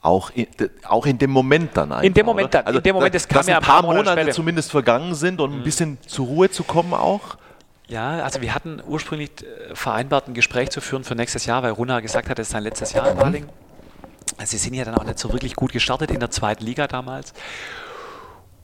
Auch 0.00 0.30
in, 0.30 0.46
auch 0.84 1.06
in 1.06 1.18
dem 1.18 1.30
Moment 1.30 1.76
dann 1.76 1.90
einfach. 1.90 2.04
In 2.04 2.14
dem 2.14 2.26
Moment 2.26 2.54
dann. 2.54 2.66
Also, 2.66 2.78
in 2.78 2.82
dem 2.84 2.94
Moment, 2.94 3.14
das 3.14 3.26
kam 3.26 3.38
dass 3.38 3.46
ja 3.48 3.56
ein 3.56 3.62
paar, 3.62 3.82
paar 3.82 3.94
Monate 3.94 4.10
Monate 4.10 4.30
zumindest 4.30 4.70
vergangen 4.70 5.14
sind 5.14 5.40
und 5.40 5.50
mhm. 5.50 5.56
ein 5.58 5.64
bisschen 5.64 5.98
zur 6.06 6.26
Ruhe 6.26 6.50
zu 6.50 6.62
kommen 6.62 6.94
auch. 6.94 7.36
Ja, 7.88 8.22
also 8.22 8.42
wir 8.42 8.54
hatten 8.54 8.82
ursprünglich 8.86 9.30
äh, 9.42 9.74
vereinbart, 9.74 10.28
ein 10.28 10.34
Gespräch 10.34 10.70
zu 10.70 10.80
führen 10.80 11.04
für 11.04 11.14
nächstes 11.14 11.46
Jahr, 11.46 11.62
weil 11.62 11.72
Runa 11.72 12.00
gesagt 12.00 12.28
hat, 12.28 12.38
es 12.38 12.48
ist 12.48 12.52
sein 12.52 12.62
letztes 12.62 12.92
Jahr 12.92 13.08
in 13.08 13.16
mhm. 13.16 13.20
Baling. 13.20 13.48
Also 14.36 14.52
sie 14.52 14.58
sind 14.58 14.74
ja 14.74 14.84
dann 14.84 14.94
auch 14.94 15.04
nicht 15.04 15.18
so 15.18 15.32
wirklich 15.32 15.56
gut 15.56 15.72
gestartet 15.72 16.10
in 16.10 16.20
der 16.20 16.30
zweiten 16.30 16.64
Liga 16.64 16.86
damals. 16.86 17.32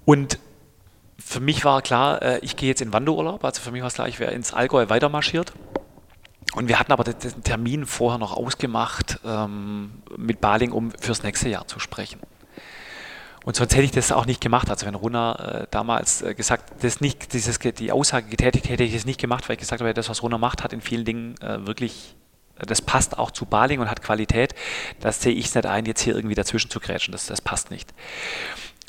Und 0.04 0.38
für 1.18 1.40
mich 1.40 1.64
war 1.64 1.80
klar, 1.82 2.22
äh, 2.22 2.38
ich 2.40 2.56
gehe 2.56 2.68
jetzt 2.68 2.82
in 2.82 2.92
Wanderurlaub. 2.92 3.44
Also 3.44 3.62
für 3.62 3.72
mich 3.72 3.80
war 3.80 3.88
es 3.88 3.94
klar, 3.94 4.08
ich 4.08 4.20
wäre 4.20 4.32
ins 4.32 4.52
Allgäu 4.52 4.88
weitermarschiert. 4.88 5.52
Und 6.54 6.68
wir 6.68 6.78
hatten 6.78 6.92
aber 6.92 7.04
den 7.04 7.42
Termin 7.42 7.86
vorher 7.86 8.18
noch 8.18 8.32
ausgemacht 8.32 9.18
ähm, 9.24 10.02
mit 10.16 10.40
Baling, 10.40 10.72
um 10.72 10.92
fürs 10.92 11.22
nächste 11.22 11.48
Jahr 11.48 11.66
zu 11.66 11.80
sprechen. 11.80 12.20
Und 13.44 13.56
sonst 13.56 13.74
hätte 13.74 13.82
ich 13.82 13.90
das 13.90 14.10
auch 14.10 14.24
nicht 14.24 14.40
gemacht. 14.40 14.70
Also 14.70 14.86
wenn 14.86 14.94
Runa 14.94 15.34
äh, 15.34 15.66
damals 15.70 16.22
äh, 16.22 16.34
gesagt, 16.34 16.82
das 16.82 17.00
nicht, 17.00 17.32
dieses, 17.34 17.58
die 17.58 17.92
Aussage 17.92 18.28
getätigt, 18.28 18.68
hätte 18.68 18.84
ich 18.84 18.94
es 18.94 19.04
nicht 19.04 19.20
gemacht, 19.20 19.48
weil 19.48 19.54
ich 19.54 19.60
gesagt 19.60 19.82
habe, 19.82 19.92
das, 19.92 20.08
was 20.08 20.22
Runa 20.22 20.38
macht, 20.38 20.62
hat 20.62 20.72
in 20.72 20.80
vielen 20.80 21.04
Dingen 21.04 21.34
äh, 21.42 21.66
wirklich, 21.66 22.16
das 22.56 22.80
passt 22.80 23.18
auch 23.18 23.30
zu 23.32 23.44
Baling 23.44 23.80
und 23.80 23.90
hat 23.90 24.00
Qualität. 24.00 24.54
Das 25.00 25.20
sehe 25.20 25.34
ich 25.34 25.46
es 25.46 25.54
nicht 25.54 25.66
ein, 25.66 25.84
jetzt 25.84 26.00
hier 26.00 26.14
irgendwie 26.14 26.34
dazwischen 26.34 26.70
zu 26.70 26.80
grätschen. 26.80 27.12
Das, 27.12 27.26
das 27.26 27.42
passt 27.42 27.70
nicht. 27.70 27.92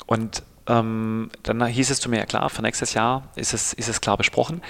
Und 0.06 0.42
ähm, 0.68 1.30
dann 1.42 1.64
hieß 1.66 1.90
es 1.90 2.00
zu 2.00 2.08
mir, 2.08 2.18
ja 2.18 2.26
klar, 2.26 2.48
für 2.48 2.62
nächstes 2.62 2.94
Jahr 2.94 3.28
ist 3.36 3.52
es, 3.52 3.72
ist 3.72 3.88
es 3.88 4.00
klar 4.00 4.16
besprochen. 4.16 4.62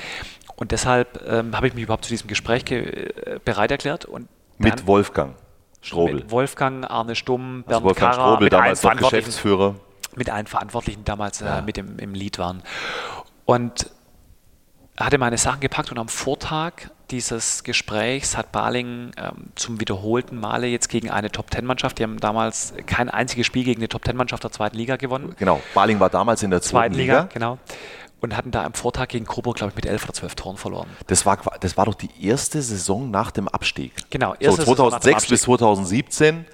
Und 0.56 0.72
deshalb 0.72 1.22
ähm, 1.28 1.54
habe 1.54 1.68
ich 1.68 1.74
mich 1.74 1.84
überhaupt 1.84 2.04
zu 2.04 2.10
diesem 2.10 2.28
Gespräch 2.28 2.70
äh, 2.70 3.38
bereit 3.44 3.70
erklärt. 3.70 4.06
Und 4.06 4.28
mit 4.58 4.86
Wolfgang 4.86 5.34
Strobel. 5.82 6.16
Mit 6.16 6.30
Wolfgang, 6.30 6.90
Arne 6.90 7.14
Stumm, 7.14 7.64
also 7.66 7.68
Bernd 7.68 7.74
also 7.74 7.84
Wolfgang 7.84 8.14
Kara, 8.14 8.28
Strobel, 8.28 8.48
damals 8.48 8.82
noch 8.82 8.96
Geschäftsführer. 8.96 9.74
Mit 10.16 10.30
allen 10.30 10.46
Verantwortlichen 10.46 11.04
damals 11.04 11.42
äh, 11.42 11.44
ja. 11.44 11.58
äh, 11.58 11.62
mit 11.62 11.78
im, 11.78 11.98
im 11.98 12.14
Lied 12.14 12.38
waren. 12.38 12.62
Und 13.44 13.90
hatte 14.98 15.18
meine 15.18 15.36
Sachen 15.36 15.60
gepackt 15.60 15.92
und 15.92 15.98
am 15.98 16.08
Vortag 16.08 16.72
dieses 17.10 17.62
Gesprächs 17.62 18.36
hat 18.36 18.50
Baling 18.50 19.12
ähm, 19.18 19.50
zum 19.54 19.78
wiederholten 19.78 20.40
Male 20.40 20.66
jetzt 20.66 20.88
gegen 20.88 21.10
eine 21.10 21.30
Top-10-Mannschaft, 21.30 21.98
die 21.98 22.02
haben 22.02 22.18
damals 22.18 22.72
kein 22.86 23.10
einziges 23.10 23.46
Spiel 23.46 23.62
gegen 23.62 23.80
eine 23.80 23.88
Top-10-Mannschaft 23.88 24.42
der 24.42 24.50
zweiten 24.50 24.76
Liga 24.76 24.96
gewonnen. 24.96 25.36
Genau, 25.38 25.60
Baling 25.74 26.00
war 26.00 26.08
damals 26.08 26.42
in 26.42 26.50
der 26.50 26.62
zweiten, 26.62 26.94
zweiten 26.94 26.94
Liga. 26.94 27.20
Liga. 27.20 27.28
Genau 27.32 27.58
und 28.26 28.36
hatten 28.36 28.50
da 28.50 28.64
am 28.64 28.74
Vortag 28.74 29.08
gegen 29.08 29.24
Coburg, 29.24 29.56
glaube 29.56 29.70
ich, 29.70 29.76
mit 29.76 29.86
11 29.86 30.04
oder 30.04 30.12
12 30.12 30.34
Toren 30.34 30.56
verloren. 30.56 30.88
Das 31.06 31.24
war, 31.26 31.38
das 31.60 31.76
war 31.76 31.86
doch 31.86 31.94
die 31.94 32.10
erste 32.20 32.60
Saison 32.60 33.10
nach 33.10 33.30
dem 33.30 33.46
Abstieg. 33.48 33.92
Genau, 34.10 34.34
erste 34.34 34.62
so, 34.62 34.74
2006 34.74 35.28
bis 35.28 35.42
2017 35.42 36.44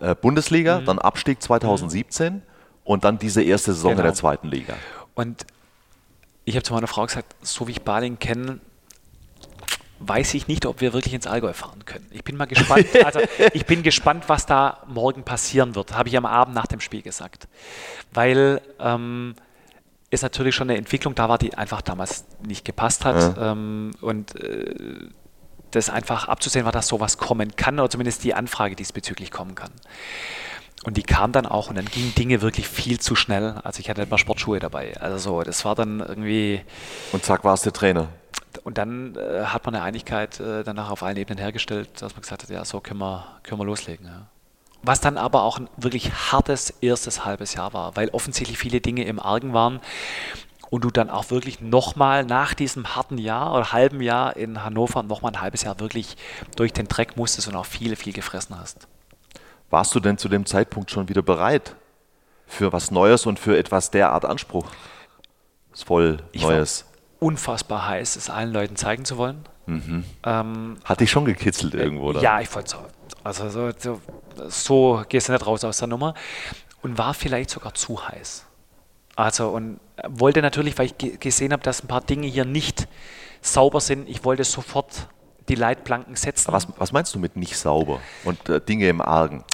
äh, 0.00 0.14
Bundesliga, 0.16 0.80
mhm. 0.80 0.84
dann 0.84 0.98
Abstieg 0.98 1.40
2017 1.40 2.34
mhm. 2.34 2.42
und 2.84 3.04
dann 3.04 3.18
diese 3.18 3.42
erste 3.42 3.72
Saison 3.72 3.92
genau. 3.92 4.00
in 4.00 4.06
der 4.06 4.14
zweiten 4.14 4.48
Liga. 4.48 4.74
Und 5.14 5.46
ich 6.44 6.56
habe 6.56 6.64
zu 6.64 6.74
meiner 6.74 6.88
Frau 6.88 7.06
gesagt, 7.06 7.36
so 7.40 7.68
wie 7.68 7.72
ich 7.72 7.82
Baling 7.82 8.18
kenne, 8.18 8.58
weiß 10.00 10.34
ich 10.34 10.48
nicht, 10.48 10.66
ob 10.66 10.80
wir 10.80 10.92
wirklich 10.92 11.14
ins 11.14 11.28
Allgäu 11.28 11.52
fahren 11.52 11.84
können. 11.84 12.08
Ich 12.10 12.24
bin 12.24 12.36
mal 12.36 12.46
gespannt, 12.46 12.86
also 13.04 13.20
ich 13.52 13.64
bin 13.64 13.84
gespannt, 13.84 14.24
was 14.26 14.46
da 14.46 14.82
morgen 14.88 15.22
passieren 15.22 15.76
wird, 15.76 15.96
habe 15.96 16.08
ich 16.08 16.16
am 16.16 16.26
Abend 16.26 16.56
nach 16.56 16.66
dem 16.66 16.80
Spiel 16.80 17.02
gesagt. 17.02 17.46
Weil 18.12 18.60
ähm, 18.80 19.36
ist 20.12 20.22
natürlich 20.22 20.54
schon 20.54 20.68
eine 20.68 20.78
Entwicklung 20.78 21.14
da 21.14 21.28
war, 21.28 21.38
die 21.38 21.54
einfach 21.54 21.80
damals 21.80 22.26
nicht 22.46 22.64
gepasst 22.66 23.04
hat. 23.06 23.36
Ja. 23.36 23.52
Ähm, 23.52 23.92
und 24.02 24.38
äh, 24.38 25.08
das 25.70 25.88
einfach 25.88 26.28
abzusehen 26.28 26.66
war, 26.66 26.72
dass 26.72 26.86
sowas 26.88 27.16
kommen 27.16 27.56
kann, 27.56 27.80
oder 27.80 27.88
zumindest 27.88 28.22
die 28.22 28.34
Anfrage 28.34 28.76
diesbezüglich 28.76 29.30
kommen 29.30 29.54
kann. 29.54 29.70
Und 30.84 30.98
die 30.98 31.02
kam 31.02 31.32
dann 31.32 31.46
auch 31.46 31.70
und 31.70 31.76
dann 31.76 31.86
gingen 31.86 32.14
Dinge 32.14 32.42
wirklich 32.42 32.68
viel 32.68 33.00
zu 33.00 33.14
schnell. 33.14 33.54
Also 33.64 33.80
ich 33.80 33.88
hatte 33.88 34.00
nicht 34.00 34.10
mal 34.10 34.18
Sportschuhe 34.18 34.58
dabei. 34.58 34.94
Also 35.00 35.16
so, 35.16 35.42
das 35.42 35.64
war 35.64 35.74
dann 35.74 36.00
irgendwie. 36.00 36.60
Und 37.12 37.24
zack 37.24 37.42
war 37.44 37.54
es 37.54 37.62
der 37.62 37.72
Trainer. 37.72 38.08
Und 38.64 38.76
dann 38.76 39.16
äh, 39.16 39.44
hat 39.44 39.64
man 39.64 39.74
eine 39.74 39.84
Einigkeit 39.84 40.40
äh, 40.40 40.62
danach 40.62 40.90
auf 40.90 41.02
allen 41.02 41.16
Ebenen 41.16 41.38
hergestellt, 41.38 41.88
dass 42.02 42.12
man 42.12 42.20
gesagt 42.20 42.42
hat, 42.42 42.50
ja, 42.50 42.64
so 42.66 42.80
können 42.80 43.00
wir, 43.00 43.24
können 43.44 43.60
wir 43.60 43.64
loslegen. 43.64 44.06
Ja. 44.06 44.26
Was 44.82 45.00
dann 45.00 45.16
aber 45.16 45.42
auch 45.42 45.58
ein 45.58 45.68
wirklich 45.76 46.12
hartes 46.12 46.70
erstes 46.80 47.24
halbes 47.24 47.54
Jahr 47.54 47.72
war, 47.72 47.94
weil 47.96 48.08
offensichtlich 48.10 48.58
viele 48.58 48.80
Dinge 48.80 49.04
im 49.04 49.20
Argen 49.20 49.52
waren 49.52 49.80
und 50.70 50.82
du 50.84 50.90
dann 50.90 51.10
auch 51.10 51.30
wirklich 51.30 51.60
nochmal 51.60 52.24
nach 52.24 52.54
diesem 52.54 52.96
harten 52.96 53.18
Jahr 53.18 53.54
oder 53.54 53.72
halben 53.72 54.00
Jahr 54.00 54.36
in 54.36 54.64
Hannover 54.64 55.02
nochmal 55.02 55.32
ein 55.32 55.40
halbes 55.40 55.62
Jahr 55.62 55.78
wirklich 55.78 56.16
durch 56.56 56.72
den 56.72 56.88
Dreck 56.88 57.16
musstest 57.16 57.46
und 57.46 57.54
auch 57.54 57.66
viel, 57.66 57.94
viel 57.94 58.12
gefressen 58.12 58.58
hast. 58.58 58.88
Warst 59.70 59.94
du 59.94 60.00
denn 60.00 60.18
zu 60.18 60.28
dem 60.28 60.46
Zeitpunkt 60.46 60.90
schon 60.90 61.08
wieder 61.08 61.22
bereit 61.22 61.76
für 62.46 62.72
was 62.72 62.90
Neues 62.90 63.26
und 63.26 63.38
für 63.38 63.56
etwas 63.56 63.90
derart 63.90 64.24
anspruchsvoll 64.24 66.22
Neues? 66.34 66.86
unfassbar 67.20 67.86
heiß, 67.86 68.16
es 68.16 68.28
allen 68.28 68.52
Leuten 68.52 68.76
zeigen 68.76 69.04
zu 69.04 69.16
wollen. 69.16 69.44
Mhm. 69.66 70.04
Ähm, 70.24 70.76
Hat 70.84 71.00
dich 71.00 71.10
schon 71.10 71.24
gekitzelt 71.24 71.74
irgendwo, 71.74 72.06
oder? 72.08 72.20
Ja, 72.20 72.40
ich 72.40 72.48
fand 72.48 72.66
es 72.66 72.76
also 73.24 73.48
so, 73.48 73.70
so, 73.78 74.00
so 74.48 75.04
gehst 75.08 75.28
du 75.28 75.32
nicht 75.32 75.46
raus 75.46 75.64
aus 75.64 75.78
der 75.78 75.88
Nummer. 75.88 76.14
Und 76.82 76.98
war 76.98 77.14
vielleicht 77.14 77.50
sogar 77.50 77.74
zu 77.74 78.08
heiß. 78.08 78.44
Also 79.14 79.50
und 79.50 79.78
wollte 80.08 80.42
natürlich, 80.42 80.78
weil 80.78 80.86
ich 80.86 81.20
gesehen 81.20 81.52
habe, 81.52 81.62
dass 81.62 81.82
ein 81.82 81.88
paar 81.88 82.00
Dinge 82.00 82.26
hier 82.26 82.44
nicht 82.44 82.88
sauber 83.40 83.80
sind, 83.80 84.08
ich 84.08 84.24
wollte 84.24 84.44
sofort 84.44 85.08
die 85.48 85.54
Leitplanken 85.54 86.16
setzen. 86.16 86.52
Was, 86.52 86.66
was 86.78 86.92
meinst 86.92 87.14
du 87.14 87.18
mit 87.18 87.36
nicht 87.36 87.56
sauber 87.56 88.00
und 88.24 88.48
äh, 88.48 88.60
Dinge 88.60 88.88
im 88.88 89.00
Argen? 89.00 89.44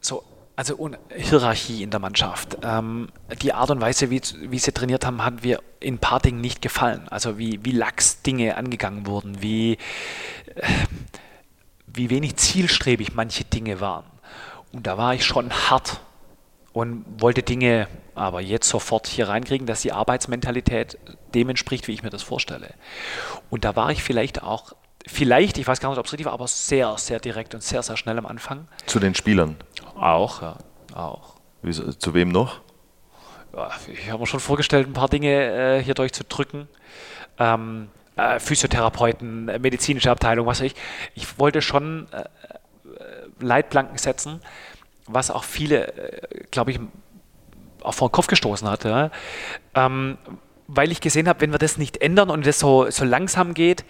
So, 0.00 0.22
also 0.56 0.90
Hierarchie 1.14 1.82
in 1.82 1.90
der 1.90 2.00
Mannschaft. 2.00 2.58
Ähm, 2.62 3.08
die 3.42 3.52
Art 3.52 3.70
und 3.70 3.80
Weise, 3.80 4.10
wie, 4.10 4.20
wie 4.40 4.58
sie 4.58 4.72
trainiert 4.72 5.06
haben, 5.06 5.24
hat 5.24 5.44
mir 5.44 5.62
in 5.80 5.94
ein 5.94 5.98
paar 5.98 6.20
Dingen 6.20 6.40
nicht 6.40 6.62
gefallen. 6.62 7.08
Also 7.08 7.38
wie, 7.38 7.64
wie 7.64 7.72
lax 7.72 8.22
Dinge 8.22 8.56
angegangen 8.56 9.06
wurden, 9.06 9.42
wie, 9.42 9.78
äh, 10.54 10.62
wie 11.96 12.10
wenig 12.10 12.36
zielstrebig 12.36 13.14
manche 13.14 13.44
Dinge 13.44 13.80
waren. 13.80 14.04
Und 14.72 14.86
da 14.86 14.98
war 14.98 15.14
ich 15.14 15.24
schon 15.24 15.50
hart 15.52 16.00
und 16.72 17.04
wollte 17.18 17.42
Dinge 17.42 17.88
aber 18.14 18.40
jetzt 18.40 18.68
sofort 18.68 19.06
hier 19.06 19.28
reinkriegen, 19.28 19.66
dass 19.66 19.82
die 19.82 19.92
Arbeitsmentalität 19.92 20.98
dem 21.34 21.50
entspricht, 21.50 21.86
wie 21.86 21.92
ich 21.92 22.02
mir 22.02 22.10
das 22.10 22.22
vorstelle. 22.22 22.74
Und 23.50 23.64
da 23.64 23.76
war 23.76 23.90
ich 23.90 24.02
vielleicht 24.02 24.42
auch, 24.42 24.74
vielleicht, 25.06 25.58
ich 25.58 25.66
weiß 25.66 25.80
gar 25.80 25.90
nicht, 25.90 25.98
ob 25.98 26.06
es 26.06 26.12
richtig 26.12 26.26
war, 26.26 26.32
aber 26.32 26.48
sehr, 26.48 26.96
sehr 26.98 27.20
direkt 27.20 27.54
und 27.54 27.62
sehr, 27.62 27.82
sehr 27.82 27.96
schnell 27.96 28.18
am 28.18 28.26
Anfang. 28.26 28.68
Zu 28.86 29.00
den 29.00 29.14
Spielern? 29.14 29.56
Auch, 29.94 30.42
ja, 30.42 30.56
auch. 30.94 31.34
Wie, 31.62 31.72
zu 31.72 32.14
wem 32.14 32.30
noch? 32.30 32.60
Ja, 33.54 33.70
ich 33.92 34.10
habe 34.10 34.20
mir 34.20 34.26
schon 34.26 34.40
vorgestellt, 34.40 34.86
ein 34.86 34.92
paar 34.92 35.08
Dinge 35.08 35.78
äh, 35.78 35.82
hier 35.82 35.94
durchzudrücken. 35.94 36.68
Ähm, 37.38 37.88
äh, 38.16 38.40
Physiotherapeuten, 38.40 39.48
äh, 39.48 39.58
medizinische 39.58 40.10
Abteilung, 40.10 40.46
was 40.46 40.60
weiß 40.60 40.66
ich. 40.66 40.74
Ich 41.14 41.38
wollte 41.38 41.62
schon 41.62 42.08
äh, 42.12 42.20
äh 42.20 42.26
Leitplanken 43.38 43.98
setzen, 43.98 44.40
was 45.06 45.30
auch 45.30 45.44
viele, 45.44 45.92
äh, 45.92 46.44
glaube 46.50 46.70
ich, 46.70 46.80
auch 47.82 47.92
vor 47.92 48.08
den 48.08 48.12
Kopf 48.12 48.26
gestoßen 48.26 48.68
hat. 48.68 48.84
Ja? 48.84 49.10
Ähm, 49.74 50.18
weil 50.66 50.90
ich 50.90 51.00
gesehen 51.00 51.28
habe, 51.28 51.42
wenn 51.42 51.52
wir 51.52 51.58
das 51.58 51.76
nicht 51.76 51.98
ändern 51.98 52.30
und 52.30 52.46
das 52.46 52.58
so, 52.58 52.90
so 52.90 53.04
langsam 53.04 53.54
geht, 53.54 53.84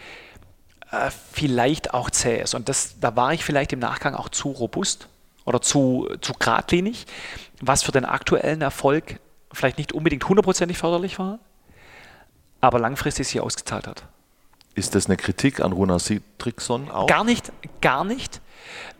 vielleicht 1.33 1.95
auch 1.95 2.11
zäh 2.11 2.41
ist. 2.41 2.55
Und 2.55 2.69
das, 2.69 3.01
da 3.01 3.17
war 3.17 3.33
ich 3.33 3.45
vielleicht 3.45 3.73
im 3.73 3.81
Nachgang 3.81 4.15
auch 4.15 4.29
zu 4.29 4.51
robust 4.51 5.09
oder 5.45 5.61
zu, 5.61 6.09
zu 6.21 6.33
geradlinig, 6.35 7.07
was 7.61 7.83
für 7.83 7.93
den 7.93 8.05
aktuellen 8.05 8.61
Erfolg 8.61 9.19
vielleicht 9.53 9.79
nicht 9.79 9.93
unbedingt 9.93 10.29
hundertprozentig 10.29 10.79
förderlich 10.79 11.19
war, 11.19 11.39
aber 12.61 12.79
langfristig 12.79 13.27
sich 13.27 13.41
ausgezahlt 13.41 13.87
hat. 13.87 14.05
Ist 14.77 14.95
das 14.95 15.07
eine 15.07 15.17
Kritik 15.17 15.61
an 15.61 15.73
Runa 15.73 15.99
Sigtriksson 15.99 16.91
auch? 16.91 17.07
Gar 17.07 17.25
nicht, 17.25 17.51
gar 17.81 18.05
nicht. 18.05 18.43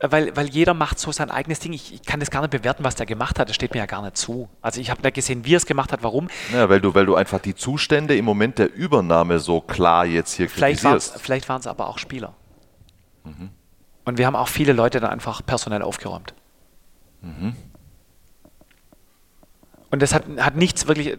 Weil, 0.01 0.35
weil 0.35 0.49
jeder 0.49 0.73
macht 0.73 0.99
so 0.99 1.13
sein 1.13 1.31
eigenes 1.31 1.61
Ding. 1.61 1.75
Ich, 1.75 1.93
ich, 1.93 2.03
kann 2.03 2.19
das 2.19 2.31
gar 2.31 2.41
nicht 2.41 2.51
bewerten, 2.51 2.83
was 2.83 2.95
der 2.95 3.05
gemacht 3.05 3.39
hat. 3.39 3.51
Das 3.51 3.57
steht 3.57 3.75
mir 3.75 3.81
ja 3.81 3.87
gar 3.87 4.01
nicht 4.01 4.17
zu. 4.17 4.49
Also 4.63 4.81
ich 4.81 4.91
habe 4.91 5.03
nicht 5.03 5.13
gesehen, 5.13 5.45
wie 5.45 5.53
er 5.53 5.59
es 5.59 5.67
gemacht 5.67 5.93
hat, 5.93 6.03
warum. 6.03 6.29
Ja, 6.51 6.71
weil 6.71 6.81
du, 6.81 6.95
weil 6.95 7.05
du 7.05 7.15
einfach 7.15 7.41
die 7.41 7.55
Zustände 7.55 8.17
im 8.17 8.25
Moment 8.25 8.59
der 8.59 8.75
Übernahme 8.75 9.39
so 9.39 9.61
klar 9.61 10.07
jetzt 10.07 10.33
hier 10.33 10.49
vielleicht 10.49 10.81
kritisierst. 10.81 11.21
Vielleicht 11.21 11.47
waren 11.51 11.61
es 11.61 11.67
aber 11.67 11.89
auch 11.89 11.99
Spieler. 11.99 12.33
Mhm. 13.25 13.51
Und 14.07 14.17
wir 14.17 14.27
haben 14.27 14.37
auch 14.37 14.49
viele 14.49 14.73
Leute 14.73 15.01
da 15.01 15.11
einfach 15.11 15.45
personell 15.45 15.83
aufgeräumt. 15.83 16.33
Mhm. 17.21 17.55
Und 19.91 20.03
das 20.03 20.13
hat, 20.15 20.25
hat 20.39 20.57
nichts 20.57 20.89
wirklich, 20.89 21.17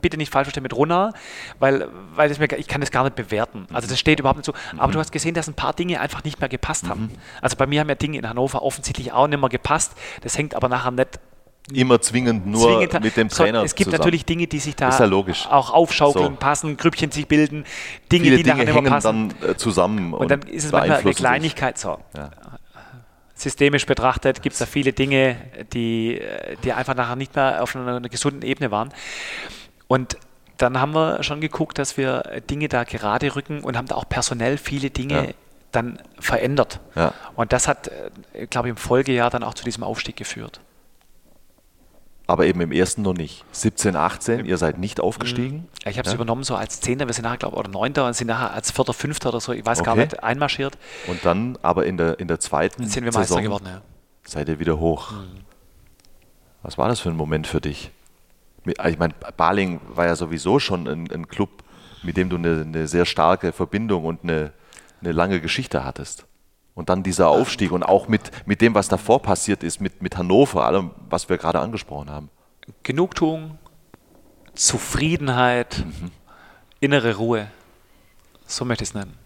bitte 0.00 0.16
nicht 0.16 0.32
falsch 0.32 0.46
verstehen 0.46 0.62
mit 0.62 0.74
Runner, 0.74 1.12
weil, 1.58 1.88
weil 2.14 2.28
das 2.28 2.38
mir, 2.38 2.46
ich 2.56 2.68
kann 2.68 2.80
das 2.80 2.90
gar 2.90 3.04
nicht 3.04 3.16
bewerten. 3.16 3.66
Also 3.72 3.88
das 3.88 3.98
steht 3.98 4.20
überhaupt 4.20 4.38
nicht 4.38 4.46
so. 4.46 4.54
Aber 4.76 4.88
mhm. 4.88 4.92
du 4.92 4.98
hast 5.00 5.10
gesehen, 5.10 5.34
dass 5.34 5.48
ein 5.48 5.54
paar 5.54 5.72
Dinge 5.72 6.00
einfach 6.00 6.22
nicht 6.22 6.40
mehr 6.40 6.48
gepasst 6.48 6.88
haben. 6.88 7.02
Mhm. 7.02 7.10
Also 7.40 7.56
bei 7.56 7.66
mir 7.66 7.80
haben 7.80 7.88
ja 7.88 7.96
Dinge 7.96 8.18
in 8.18 8.28
Hannover 8.28 8.62
offensichtlich 8.62 9.12
auch 9.12 9.26
nicht 9.26 9.40
mehr 9.40 9.48
gepasst. 9.48 9.94
Das 10.20 10.38
hängt 10.38 10.54
aber 10.54 10.68
nachher 10.68 10.92
nicht 10.92 11.18
immer 11.72 12.00
zwingend 12.00 12.46
nur 12.46 12.78
zwingend, 12.78 13.02
mit 13.02 13.16
dem 13.16 13.28
Trainer 13.30 13.62
Es 13.62 13.74
gibt 13.74 13.86
zusammen. 13.86 14.00
natürlich 14.00 14.26
Dinge, 14.26 14.46
die 14.46 14.58
sich 14.58 14.76
da 14.76 14.90
ja 14.90 15.50
auch 15.50 15.70
aufschaukeln, 15.70 16.32
so. 16.32 16.36
passen, 16.36 16.76
Grüppchen 16.76 17.10
sich 17.10 17.26
bilden, 17.26 17.64
Dinge, 18.12 18.24
Viele 18.24 18.36
die 18.36 18.42
Dinge 18.42 18.66
hängen 18.66 18.84
passen. 18.86 19.34
dann 19.40 19.50
äh, 19.50 19.56
zusammen. 19.56 20.12
Und, 20.12 20.20
und 20.20 20.30
dann 20.30 20.42
ist 20.42 20.64
es 20.64 20.72
manchmal 20.72 21.00
eine 21.00 21.14
Kleinigkeit 21.14 21.78
so. 21.78 21.98
Ja. 22.14 22.30
Systemisch 23.34 23.86
betrachtet 23.86 24.42
gibt 24.42 24.52
es 24.52 24.60
da 24.60 24.66
viele 24.66 24.92
Dinge, 24.92 25.36
die, 25.72 26.20
die 26.62 26.72
einfach 26.72 26.94
nachher 26.94 27.16
nicht 27.16 27.34
mehr 27.34 27.62
auf 27.62 27.74
einer, 27.74 27.96
einer 27.96 28.08
gesunden 28.08 28.42
Ebene 28.42 28.70
waren. 28.70 28.92
Und 29.88 30.16
dann 30.58 30.80
haben 30.80 30.94
wir 30.94 31.22
schon 31.22 31.40
geguckt, 31.40 31.78
dass 31.78 31.96
wir 31.96 32.42
Dinge 32.48 32.68
da 32.68 32.84
gerade 32.84 33.34
rücken 33.34 33.64
und 33.64 33.76
haben 33.76 33.88
da 33.88 33.96
auch 33.96 34.08
personell 34.08 34.56
viele 34.56 34.90
Dinge 34.90 35.26
ja. 35.26 35.32
dann 35.72 36.00
verändert. 36.20 36.80
Ja. 36.94 37.12
Und 37.34 37.52
das 37.52 37.66
hat, 37.66 37.90
äh, 38.32 38.46
glaube 38.46 38.68
ich, 38.68 38.70
im 38.70 38.76
Folgejahr 38.76 39.30
dann 39.30 39.42
auch 39.42 39.54
zu 39.54 39.64
diesem 39.64 39.82
Aufstieg 39.82 40.16
geführt. 40.16 40.60
Aber 42.26 42.46
eben 42.46 42.60
im 42.62 42.72
ersten 42.72 43.02
noch 43.02 43.12
nicht. 43.12 43.44
17, 43.52 43.96
18, 43.96 44.46
ihr 44.46 44.56
seid 44.56 44.78
nicht 44.78 44.98
aufgestiegen? 44.98 45.68
Ja, 45.84 45.90
ich 45.90 45.98
habe 45.98 46.06
es 46.06 46.12
ja? 46.12 46.16
übernommen 46.16 46.42
so 46.42 46.54
als 46.56 46.80
Zehnter, 46.80 47.06
wir 47.06 47.12
sind 47.12 47.24
nachher, 47.24 47.36
glaube 47.36 47.56
ich, 47.56 47.60
oder 47.60 47.68
Neunter 47.68 48.06
und 48.06 48.14
sind 48.14 48.28
nachher 48.28 48.52
als 48.52 48.70
Vierter, 48.70 48.94
Fünfter 48.94 49.28
oder 49.28 49.40
so, 49.40 49.52
ich 49.52 49.64
weiß 49.64 49.80
okay. 49.80 49.86
gar 49.86 49.96
nicht, 49.96 50.22
einmarschiert. 50.22 50.78
Und 51.06 51.24
dann 51.24 51.58
aber 51.60 51.84
in 51.84 51.98
der, 51.98 52.18
in 52.18 52.28
der 52.28 52.40
zweiten 52.40 52.86
sind 52.86 53.04
wir 53.04 53.12
Meister 53.12 53.24
Saison 53.24 53.42
geworden, 53.42 53.66
ja. 53.66 53.82
Seid 54.26 54.48
ihr 54.48 54.58
wieder 54.58 54.78
hoch. 54.78 55.12
Mhm. 55.12 55.44
Was 56.62 56.78
war 56.78 56.88
das 56.88 57.00
für 57.00 57.10
ein 57.10 57.16
Moment 57.16 57.46
für 57.46 57.60
dich? 57.60 57.90
Ich 58.64 58.98
meine, 58.98 59.12
Baling 59.36 59.80
war 59.88 60.06
ja 60.06 60.16
sowieso 60.16 60.58
schon 60.58 60.88
ein, 60.88 61.10
ein 61.10 61.28
Club, 61.28 61.62
mit 62.02 62.16
dem 62.16 62.30
du 62.30 62.36
eine, 62.36 62.62
eine, 62.62 62.88
sehr 62.88 63.04
starke 63.04 63.52
Verbindung 63.52 64.06
und 64.06 64.22
eine, 64.22 64.52
eine 65.02 65.12
lange 65.12 65.42
Geschichte 65.42 65.84
hattest. 65.84 66.24
Und 66.74 66.88
dann 66.88 67.02
dieser 67.02 67.28
Aufstieg 67.28 67.70
und 67.70 67.84
auch 67.84 68.08
mit, 68.08 68.30
mit 68.46 68.60
dem, 68.60 68.74
was 68.74 68.88
davor 68.88 69.22
passiert 69.22 69.62
ist, 69.62 69.80
mit, 69.80 70.02
mit 70.02 70.16
Hannover, 70.16 70.64
allem, 70.66 70.90
was 71.08 71.28
wir 71.28 71.38
gerade 71.38 71.60
angesprochen 71.60 72.10
haben. 72.10 72.30
Genugtuung, 72.82 73.58
Zufriedenheit, 74.54 75.84
mhm. 75.84 76.10
innere 76.80 77.16
Ruhe. 77.16 77.50
So 78.46 78.64
möchte 78.64 78.82
ich 78.82 78.90
es 78.90 78.94
nennen. 78.94 79.16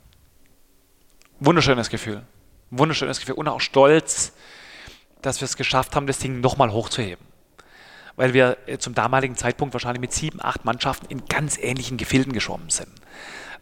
Wunderschönes 1.41 1.89
Gefühl. 1.89 2.23
Wunderschönes 2.71 3.21
Gefühl. 3.21 3.37
Und 3.37 3.49
auch 3.49 3.61
Stolz, 3.61 4.33
dass 5.23 5.41
wir 5.41 5.47
es 5.47 5.57
geschafft 5.57 5.97
haben, 5.97 6.07
das 6.07 6.19
Ding 6.19 6.41
nochmal 6.41 6.73
hochzuheben. 6.73 7.25
Weil 8.17 8.35
wir 8.35 8.59
äh, 8.67 8.79
zum 8.79 8.95
damaligen 8.95 9.37
Zeitpunkt 9.37 9.73
wahrscheinlich 9.75 10.01
mit 10.01 10.13
sieben, 10.13 10.43
acht 10.43 10.65
Mannschaften 10.65 11.07
in 11.07 11.25
ganz 11.27 11.57
ähnlichen 11.57 11.97
Gefilden 11.97 12.33
geschwommen 12.33 12.71
sind. 12.71 12.91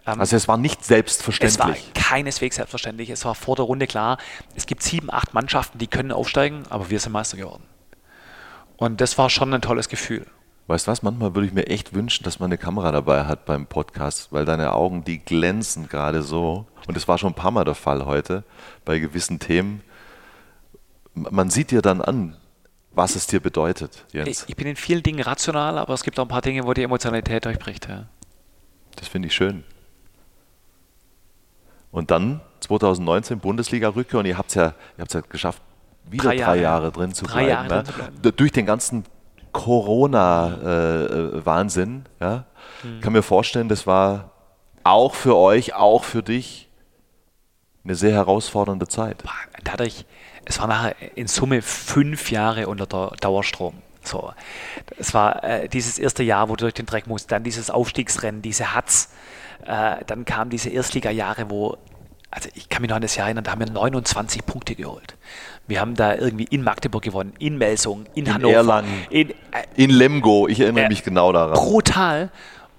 Ähm, 0.06 0.20
also 0.20 0.36
es 0.36 0.48
war 0.48 0.56
nicht 0.56 0.84
selbstverständlich. 0.84 1.58
Es 1.58 1.84
war 1.86 1.92
keineswegs 1.94 2.56
selbstverständlich. 2.56 3.10
Es 3.10 3.24
war 3.24 3.34
vor 3.34 3.56
der 3.56 3.64
Runde 3.64 3.86
klar, 3.86 4.18
es 4.54 4.66
gibt 4.66 4.82
sieben, 4.82 5.12
acht 5.12 5.34
Mannschaften, 5.34 5.78
die 5.78 5.86
können 5.86 6.12
aufsteigen, 6.12 6.64
aber 6.70 6.90
wir 6.90 7.00
sind 7.00 7.12
Meister 7.12 7.36
geworden. 7.36 7.64
Und 8.76 9.00
das 9.00 9.18
war 9.18 9.30
schon 9.30 9.52
ein 9.54 9.62
tolles 9.62 9.88
Gefühl. 9.88 10.26
Weißt 10.68 10.86
du 10.86 10.90
was, 10.90 11.02
manchmal 11.02 11.34
würde 11.34 11.46
ich 11.46 11.54
mir 11.54 11.68
echt 11.68 11.94
wünschen, 11.94 12.24
dass 12.24 12.40
man 12.40 12.48
eine 12.48 12.58
Kamera 12.58 12.90
dabei 12.90 13.24
hat 13.24 13.46
beim 13.46 13.66
Podcast, 13.66 14.32
weil 14.32 14.44
deine 14.44 14.72
Augen, 14.72 15.04
die 15.04 15.18
glänzen 15.18 15.88
gerade 15.88 16.22
so. 16.22 16.66
Und 16.88 16.96
das 16.96 17.06
war 17.06 17.18
schon 17.18 17.30
ein 17.30 17.36
paar 17.36 17.52
Mal 17.52 17.64
der 17.64 17.76
Fall 17.76 18.04
heute 18.04 18.42
bei 18.84 18.98
gewissen 18.98 19.38
Themen. 19.38 19.82
Man 21.14 21.50
sieht 21.50 21.70
dir 21.70 21.82
dann 21.82 22.02
an, 22.02 22.36
was 22.90 23.14
es 23.14 23.26
dir 23.26 23.40
bedeutet, 23.40 24.04
Jens. 24.12 24.44
Ich 24.48 24.56
bin 24.56 24.66
in 24.66 24.76
vielen 24.76 25.02
Dingen 25.02 25.20
rational, 25.20 25.78
aber 25.78 25.94
es 25.94 26.02
gibt 26.02 26.18
auch 26.18 26.24
ein 26.24 26.28
paar 26.28 26.42
Dinge, 26.42 26.66
wo 26.66 26.74
die 26.74 26.82
Emotionalität 26.82 27.44
durchbricht. 27.44 27.88
Ja. 27.88 28.06
Das 28.96 29.06
finde 29.08 29.28
ich 29.28 29.34
schön. 29.34 29.64
Und 31.96 32.10
dann 32.10 32.42
2019 32.60 33.38
Bundesliga-Rückkehr 33.38 34.20
und 34.20 34.26
ihr 34.26 34.36
habt 34.36 34.50
es 34.50 34.56
ja, 34.56 34.74
ja 34.98 35.06
geschafft, 35.30 35.62
wieder 36.04 36.24
drei 36.24 36.34
Jahre, 36.34 36.52
drei 36.52 36.60
Jahre 36.60 36.92
drin 36.92 37.14
zu 37.14 37.24
drei 37.24 37.46
bleiben. 37.46 37.68
Ne? 37.68 37.84
Zu 37.84 37.92
bleiben. 37.94 38.36
Durch 38.36 38.52
den 38.52 38.66
ganzen 38.66 39.06
Corona-Wahnsinn. 39.52 42.04
Äh, 42.20 42.24
ja? 42.24 42.44
Mhm. 42.82 43.00
kann 43.00 43.14
mir 43.14 43.22
vorstellen, 43.22 43.70
das 43.70 43.86
war 43.86 44.32
auch 44.84 45.14
für 45.14 45.38
euch, 45.38 45.72
auch 45.72 46.04
für 46.04 46.22
dich 46.22 46.68
eine 47.82 47.94
sehr 47.94 48.12
herausfordernde 48.12 48.88
Zeit. 48.88 49.24
Dadurch, 49.64 50.04
es 50.44 50.60
war 50.60 50.66
nachher 50.66 50.96
in 51.14 51.28
Summe 51.28 51.62
fünf 51.62 52.30
Jahre 52.30 52.66
unter 52.66 53.14
Dauerstrom. 53.22 53.72
So, 54.02 54.34
es 54.98 55.14
war 55.14 55.42
äh, 55.42 55.70
dieses 55.70 55.98
erste 55.98 56.22
Jahr, 56.22 56.50
wo 56.50 56.56
du 56.56 56.64
durch 56.64 56.74
den 56.74 56.84
Dreck 56.84 57.06
musst, 57.06 57.32
dann 57.32 57.42
dieses 57.42 57.70
Aufstiegsrennen, 57.70 58.42
diese 58.42 58.74
Hatz, 58.74 59.08
äh, 59.66 60.04
dann 60.06 60.24
kamen 60.24 60.50
diese 60.50 60.70
Erstliga-Jahre, 60.70 61.50
wo, 61.50 61.76
also 62.30 62.48
ich 62.54 62.68
kann 62.68 62.82
mich 62.82 62.88
noch 62.88 62.96
an 62.96 63.02
das 63.02 63.16
Jahr 63.16 63.26
erinnern, 63.26 63.44
da 63.44 63.52
haben 63.52 63.60
wir 63.60 63.70
29 63.70 64.46
Punkte 64.46 64.74
geholt. 64.74 65.16
Wir 65.66 65.80
haben 65.80 65.94
da 65.94 66.14
irgendwie 66.14 66.44
in 66.44 66.62
Magdeburg 66.62 67.02
gewonnen, 67.02 67.32
in 67.38 67.58
Melsung, 67.58 68.06
in, 68.14 68.26
in 68.26 68.34
Hannover. 68.34 68.54
Erlangen, 68.54 69.06
in, 69.10 69.30
äh, 69.30 69.34
in 69.74 69.90
Lemgo, 69.90 70.46
ich 70.48 70.60
erinnere 70.60 70.84
äh, 70.84 70.88
mich 70.88 71.02
genau 71.02 71.32
daran. 71.32 71.54
Brutal. 71.54 72.30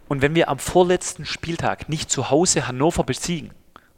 Und 0.07 0.21
wenn 0.21 0.35
wir 0.35 0.49
am 0.49 0.59
vorletzten 0.59 1.25
Spieltag 1.25 1.89
nicht 1.89 2.09
zu 2.09 2.29
Hause 2.29 2.67
Hannover 2.67 3.03
besiegen, 3.03 3.51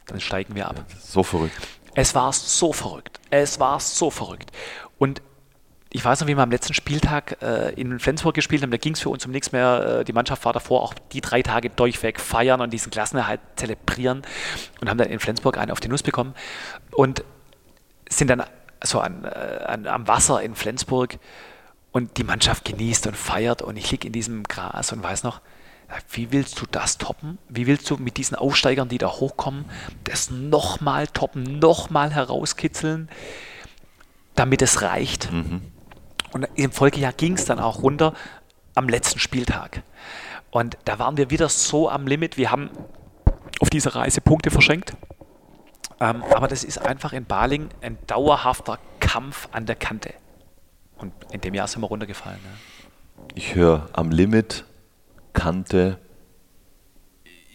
dann 0.06 0.20
steigen 0.20 0.56
wir 0.56 0.68
ab. 0.68 0.84
So 0.98 1.22
verrückt. 1.22 1.54
Es 1.94 2.14
war 2.14 2.32
so 2.32 2.72
verrückt. 2.72 3.20
Es 3.30 3.60
war 3.60 3.78
so 3.78 4.10
verrückt. 4.10 4.50
Und 4.98 5.22
ich 5.92 6.04
weiß 6.04 6.20
noch, 6.20 6.28
wie 6.28 6.36
wir 6.36 6.42
am 6.42 6.52
letzten 6.52 6.72
Spieltag 6.72 7.38
äh, 7.42 7.72
in 7.74 7.98
Flensburg 7.98 8.34
gespielt 8.34 8.62
haben, 8.62 8.70
da 8.70 8.76
ging 8.76 8.94
es 8.94 9.00
für 9.00 9.08
uns 9.08 9.26
um 9.26 9.32
nichts 9.32 9.50
mehr. 9.50 10.00
Äh, 10.00 10.04
die 10.04 10.12
Mannschaft 10.12 10.44
war 10.44 10.52
davor 10.52 10.82
auch 10.82 10.94
die 11.12 11.20
drei 11.20 11.42
Tage 11.42 11.68
durchweg 11.68 12.20
feiern 12.20 12.60
und 12.60 12.72
diesen 12.72 12.90
Klassenerhalt 12.90 13.40
zelebrieren 13.56 14.22
und 14.80 14.88
haben 14.88 14.98
dann 14.98 15.08
in 15.08 15.18
Flensburg 15.18 15.58
einen 15.58 15.72
auf 15.72 15.80
die 15.80 15.88
Nuss 15.88 16.04
bekommen 16.04 16.34
und 16.92 17.24
sind 18.08 18.28
dann 18.28 18.44
so 18.84 19.00
an, 19.00 19.24
äh, 19.24 19.64
an, 19.66 19.86
am 19.88 20.06
Wasser 20.06 20.40
in 20.42 20.54
Flensburg 20.54 21.18
und 21.90 22.18
die 22.18 22.24
Mannschaft 22.24 22.64
genießt 22.64 23.08
und 23.08 23.16
feiert 23.16 23.60
und 23.60 23.76
ich 23.76 23.90
liege 23.90 24.06
in 24.06 24.12
diesem 24.12 24.44
Gras 24.44 24.92
und 24.92 25.02
weiß 25.02 25.24
noch, 25.24 25.40
wie 26.12 26.30
willst 26.30 26.60
du 26.60 26.66
das 26.70 26.98
toppen? 26.98 27.38
Wie 27.48 27.66
willst 27.66 27.90
du 27.90 27.96
mit 27.96 28.16
diesen 28.16 28.36
Aufsteigern, 28.36 28.88
die 28.88 28.98
da 28.98 29.08
hochkommen, 29.08 29.64
das 30.04 30.30
nochmal 30.30 31.08
toppen, 31.08 31.58
nochmal 31.58 32.14
herauskitzeln, 32.14 33.08
damit 34.36 34.62
es 34.62 34.82
reicht? 34.82 35.32
Mhm. 35.32 35.62
Und 36.32 36.48
im 36.54 36.70
Folgejahr 36.70 37.12
ging 37.12 37.34
es 37.34 37.44
dann 37.44 37.58
auch 37.58 37.82
runter 37.82 38.14
am 38.74 38.88
letzten 38.88 39.18
Spieltag. 39.18 39.82
Und 40.50 40.76
da 40.84 40.98
waren 40.98 41.16
wir 41.16 41.30
wieder 41.30 41.48
so 41.48 41.88
am 41.88 42.06
Limit. 42.06 42.36
Wir 42.36 42.50
haben 42.50 42.70
auf 43.60 43.70
dieser 43.70 43.94
Reise 43.94 44.20
Punkte 44.20 44.50
verschenkt. 44.50 44.94
Ähm, 46.00 46.22
aber 46.34 46.48
das 46.48 46.64
ist 46.64 46.78
einfach 46.78 47.12
in 47.12 47.24
Baling 47.24 47.68
ein 47.82 47.98
dauerhafter 48.06 48.78
Kampf 49.00 49.48
an 49.52 49.66
der 49.66 49.76
Kante. 49.76 50.14
Und 50.96 51.12
in 51.30 51.40
dem 51.40 51.54
Jahr 51.54 51.66
sind 51.66 51.82
wir 51.82 51.86
runtergefallen. 51.86 52.40
Ja. 52.42 53.24
Ich 53.34 53.54
höre 53.54 53.88
am 53.92 54.10
Limit, 54.10 54.64
Kante. 55.32 55.98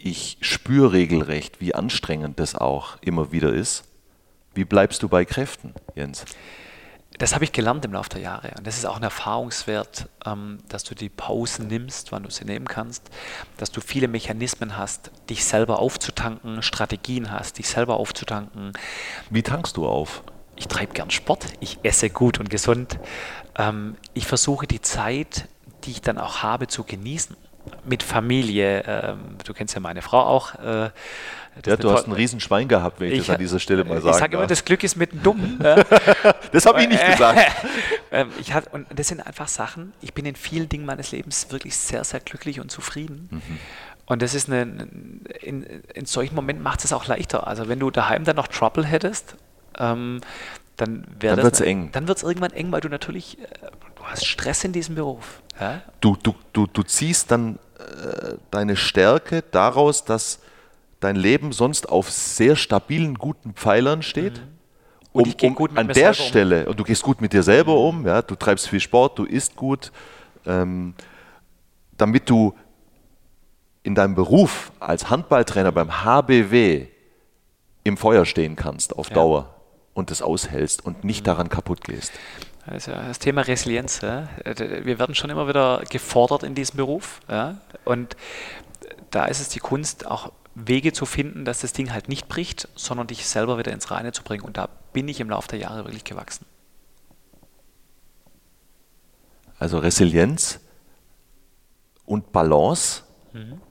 Ich 0.02 0.38
spüre 0.41 0.93
regelrecht, 0.93 1.60
wie 1.60 1.73
anstrengend 1.73 2.39
das 2.39 2.56
auch 2.56 2.97
immer 3.02 3.31
wieder 3.31 3.52
ist. 3.52 3.84
Wie 4.53 4.64
bleibst 4.64 5.03
du 5.03 5.10
bei 5.10 5.26
Kräften, 5.26 5.73
Jens? 5.95 6.26
Das 7.18 7.34
habe 7.34 7.44
ich 7.46 7.52
gelernt 7.52 7.86
im 7.86 7.94
Laufe 7.94 8.10
der 8.10 8.22
Jahre. 8.22 8.52
Und 8.58 8.68
das 8.68 8.78
ist 8.78 8.86
auch 8.86 8.98
ein 8.98 9.04
Erfahrungswert, 9.04 10.10
ähm, 10.26 10.60
dass 10.70 10.84
du 10.84 10.96
die 10.96 11.10
Pausen 11.10 11.68
nimmst, 11.68 12.12
wann 12.12 12.24
du 12.24 12.30
sie 12.30 12.46
nehmen 12.46 12.68
kannst, 12.68 13.10
dass 13.58 13.72
du 13.72 13.82
viele 13.82 14.08
Mechanismen 14.08 14.78
hast, 14.78 15.12
dich 15.30 15.46
selber 15.46 15.80
aufzutanken, 15.80 16.62
Strategien 16.62 17.32
hast, 17.32 17.58
dich 17.58 17.70
selber 17.70 17.98
aufzutanken. 17.98 18.74
Wie 19.30 19.44
tankst 19.44 19.78
du 19.78 19.88
auf? 19.88 20.24
Ich 20.56 20.68
treibe 20.68 20.94
gern 20.94 21.12
Sport, 21.12 21.46
ich 21.60 21.80
esse 21.84 22.10
gut 22.10 22.40
und 22.40 22.50
gesund. 22.50 23.00
Ähm, 23.58 23.96
ich 24.14 24.26
versuche 24.28 24.68
die 24.68 24.82
Zeit, 24.82 25.48
die 25.84 25.92
ich 25.92 26.02
dann 26.02 26.18
auch 26.18 26.44
habe, 26.44 26.68
zu 26.68 26.84
genießen. 26.84 27.36
Mit 27.84 28.04
Familie, 28.04 28.84
ähm, 28.86 29.38
du 29.44 29.54
kennst 29.54 29.74
ja 29.74 29.80
meine 29.80 30.02
Frau 30.02 30.22
auch. 30.22 30.54
Äh, 31.56 31.69
ja, 31.69 31.77
du 31.77 31.91
hast 31.91 32.07
ein 32.07 32.11
Riesenschwein 32.11 32.68
gehabt, 32.68 32.99
wenn 32.99 33.07
ich, 33.07 33.19
ich 33.19 33.27
das 33.27 33.36
an 33.36 33.40
dieser 33.40 33.60
Stelle 33.60 33.84
mal 33.84 34.02
sagen 34.02 34.14
Ich 34.14 34.19
sage 34.19 34.38
immer, 34.38 34.48
das 34.48 34.65
Glück 34.65 34.84
ist 34.84 34.95
mit 34.95 35.11
dem 35.11 35.23
Dummen. 35.23 35.60
das 36.52 36.65
habe 36.65 36.82
ich 36.82 36.90
nicht 36.90 37.06
gesagt. 37.06 37.40
Ähm, 38.11 38.30
ich 38.40 38.53
hat, 38.53 38.72
und 38.72 38.88
das 38.95 39.07
sind 39.10 39.26
einfach 39.26 39.48
Sachen, 39.48 39.91
ich 39.99 40.14
bin 40.14 40.26
in 40.26 40.36
vielen 40.36 40.69
Dingen 40.69 40.86
meines 40.86 41.11
Lebens 41.11 41.52
wirklich 41.52 41.76
sehr, 41.76 42.03
sehr 42.03 42.22
glücklich 42.22 42.61
und 42.61 42.72
zufrieden. 42.72 43.27
Mhm. 43.32 43.60
Und 44.06 44.22
das 44.22 44.36
ist 44.36 44.48
eine, 44.48 44.88
in, 45.41 45.64
in 45.64 46.06
solchen 46.06 46.36
Momenten 46.36 46.64
macht 46.64 46.86
es 46.86 46.94
auch 46.94 47.07
leichter. 47.07 47.48
Also 47.48 47.68
wenn 47.68 47.80
du 47.80 47.90
daheim 47.90 48.23
dann 48.23 48.36
noch 48.36 48.48
Trouble 48.48 48.86
hättest, 48.86 49.36
ähm, 49.80 50.22
dann 50.77 51.06
wäre 51.19 51.36
Dann 51.36 51.44
wird 51.44 51.56
es 51.56 51.61
eng. 51.61 51.90
Dann 51.91 52.07
wird 52.07 52.19
es 52.19 52.23
irgendwann 52.23 52.52
eng, 52.52 52.72
weil 52.72 52.82
du 52.82 52.90
natürlich, 52.90 53.40
äh, 53.40 53.45
du 53.95 54.03
hast 54.03 54.26
Stress 54.26 54.64
in 54.64 54.72
diesem 54.72 54.95
Beruf. 54.95 55.41
Ja? 55.60 55.82
Du, 56.02 56.18
du, 56.22 56.36
du, 56.53 56.68
du 56.68 56.84
ziehst 56.84 57.32
dann 57.32 57.57
äh, 57.80 58.34
deine 58.52 58.76
Stärke 58.76 59.44
daraus, 59.52 60.06
dass 60.06 60.40
dein 60.99 61.15
Leben 61.15 61.51
sonst 61.51 61.89
auf 61.89 62.09
sehr 62.09 62.55
stabilen, 62.55 63.15
guten 63.15 63.53
Pfeilern 63.53 64.01
steht. 64.01 64.38
Mhm. 64.38 64.55
Und 65.11 65.43
um, 65.43 65.55
um 65.55 65.77
an 65.77 65.88
der 65.88 66.13
Stelle, 66.13 66.63
um. 66.63 66.72
und 66.72 66.80
du 66.80 66.84
gehst 66.84 67.01
gut 67.01 67.22
mit 67.22 67.31
dir 67.31 67.43
selber 67.43 67.77
um, 67.77 68.05
ja, 68.05 68.22
du 68.22 68.35
treibst 68.35 68.67
viel 68.67 68.81
Sport, 68.81 69.17
du 69.17 69.23
isst 69.23 69.55
gut, 69.55 69.93
ähm, 70.45 70.93
damit 71.97 72.30
du 72.30 72.53
in 73.84 73.95
deinem 73.95 74.15
Beruf 74.15 74.73
als 74.80 75.09
Handballtrainer 75.09 75.72
beim 75.72 76.03
HBW 76.03 76.88
im 77.85 77.97
Feuer 77.97 78.26
stehen 78.26 78.55
kannst 78.57 78.97
auf 78.97 79.09
ja. 79.09 79.15
Dauer 79.15 79.55
und 79.93 80.11
das 80.11 80.22
aushältst 80.22 80.84
und 80.84 81.03
nicht 81.05 81.22
mhm. 81.22 81.26
daran 81.26 81.49
kaputt 81.49 81.84
gehst. 81.84 82.11
Ja 82.67 83.03
das 83.07 83.19
Thema 83.19 83.41
Resilienz. 83.41 84.01
Ja. 84.01 84.27
Wir 84.43 84.99
werden 84.99 85.15
schon 85.15 85.30
immer 85.30 85.47
wieder 85.47 85.84
gefordert 85.89 86.43
in 86.43 86.55
diesem 86.55 86.77
Beruf. 86.77 87.22
Ja. 87.30 87.57
Und 87.84 88.15
da 89.11 89.26
ist 89.26 89.39
es 89.39 89.49
die 89.49 89.59
Kunst, 89.59 90.07
auch 90.07 90.31
Wege 90.56 90.94
zu 90.94 91.06
finden, 91.06 91.44
dass 91.45 91.60
das 91.60 91.73
Ding 91.73 91.91
halt 91.91 92.07
nicht 92.07 92.27
bricht, 92.27 92.69
sondern 92.76 93.07
dich 93.07 93.27
selber 93.27 93.57
wieder 93.57 93.73
ins 93.73 93.91
Reine 93.91 94.14
zu 94.14 94.23
bringen. 94.23 94.44
Und 94.44 94.57
da 94.57 94.69
bin 94.94 95.07
ich 95.07 95.19
im 95.19 95.30
Laufe 95.30 95.49
der 95.49 95.60
Jahre 95.60 95.86
wirklich 95.86 96.06
gewachsen. 96.06 96.45
Also 99.60 99.80
Resilienz 99.80 100.60
und 102.06 102.32
Balance. 102.32 103.03
Mhm. 103.34 103.61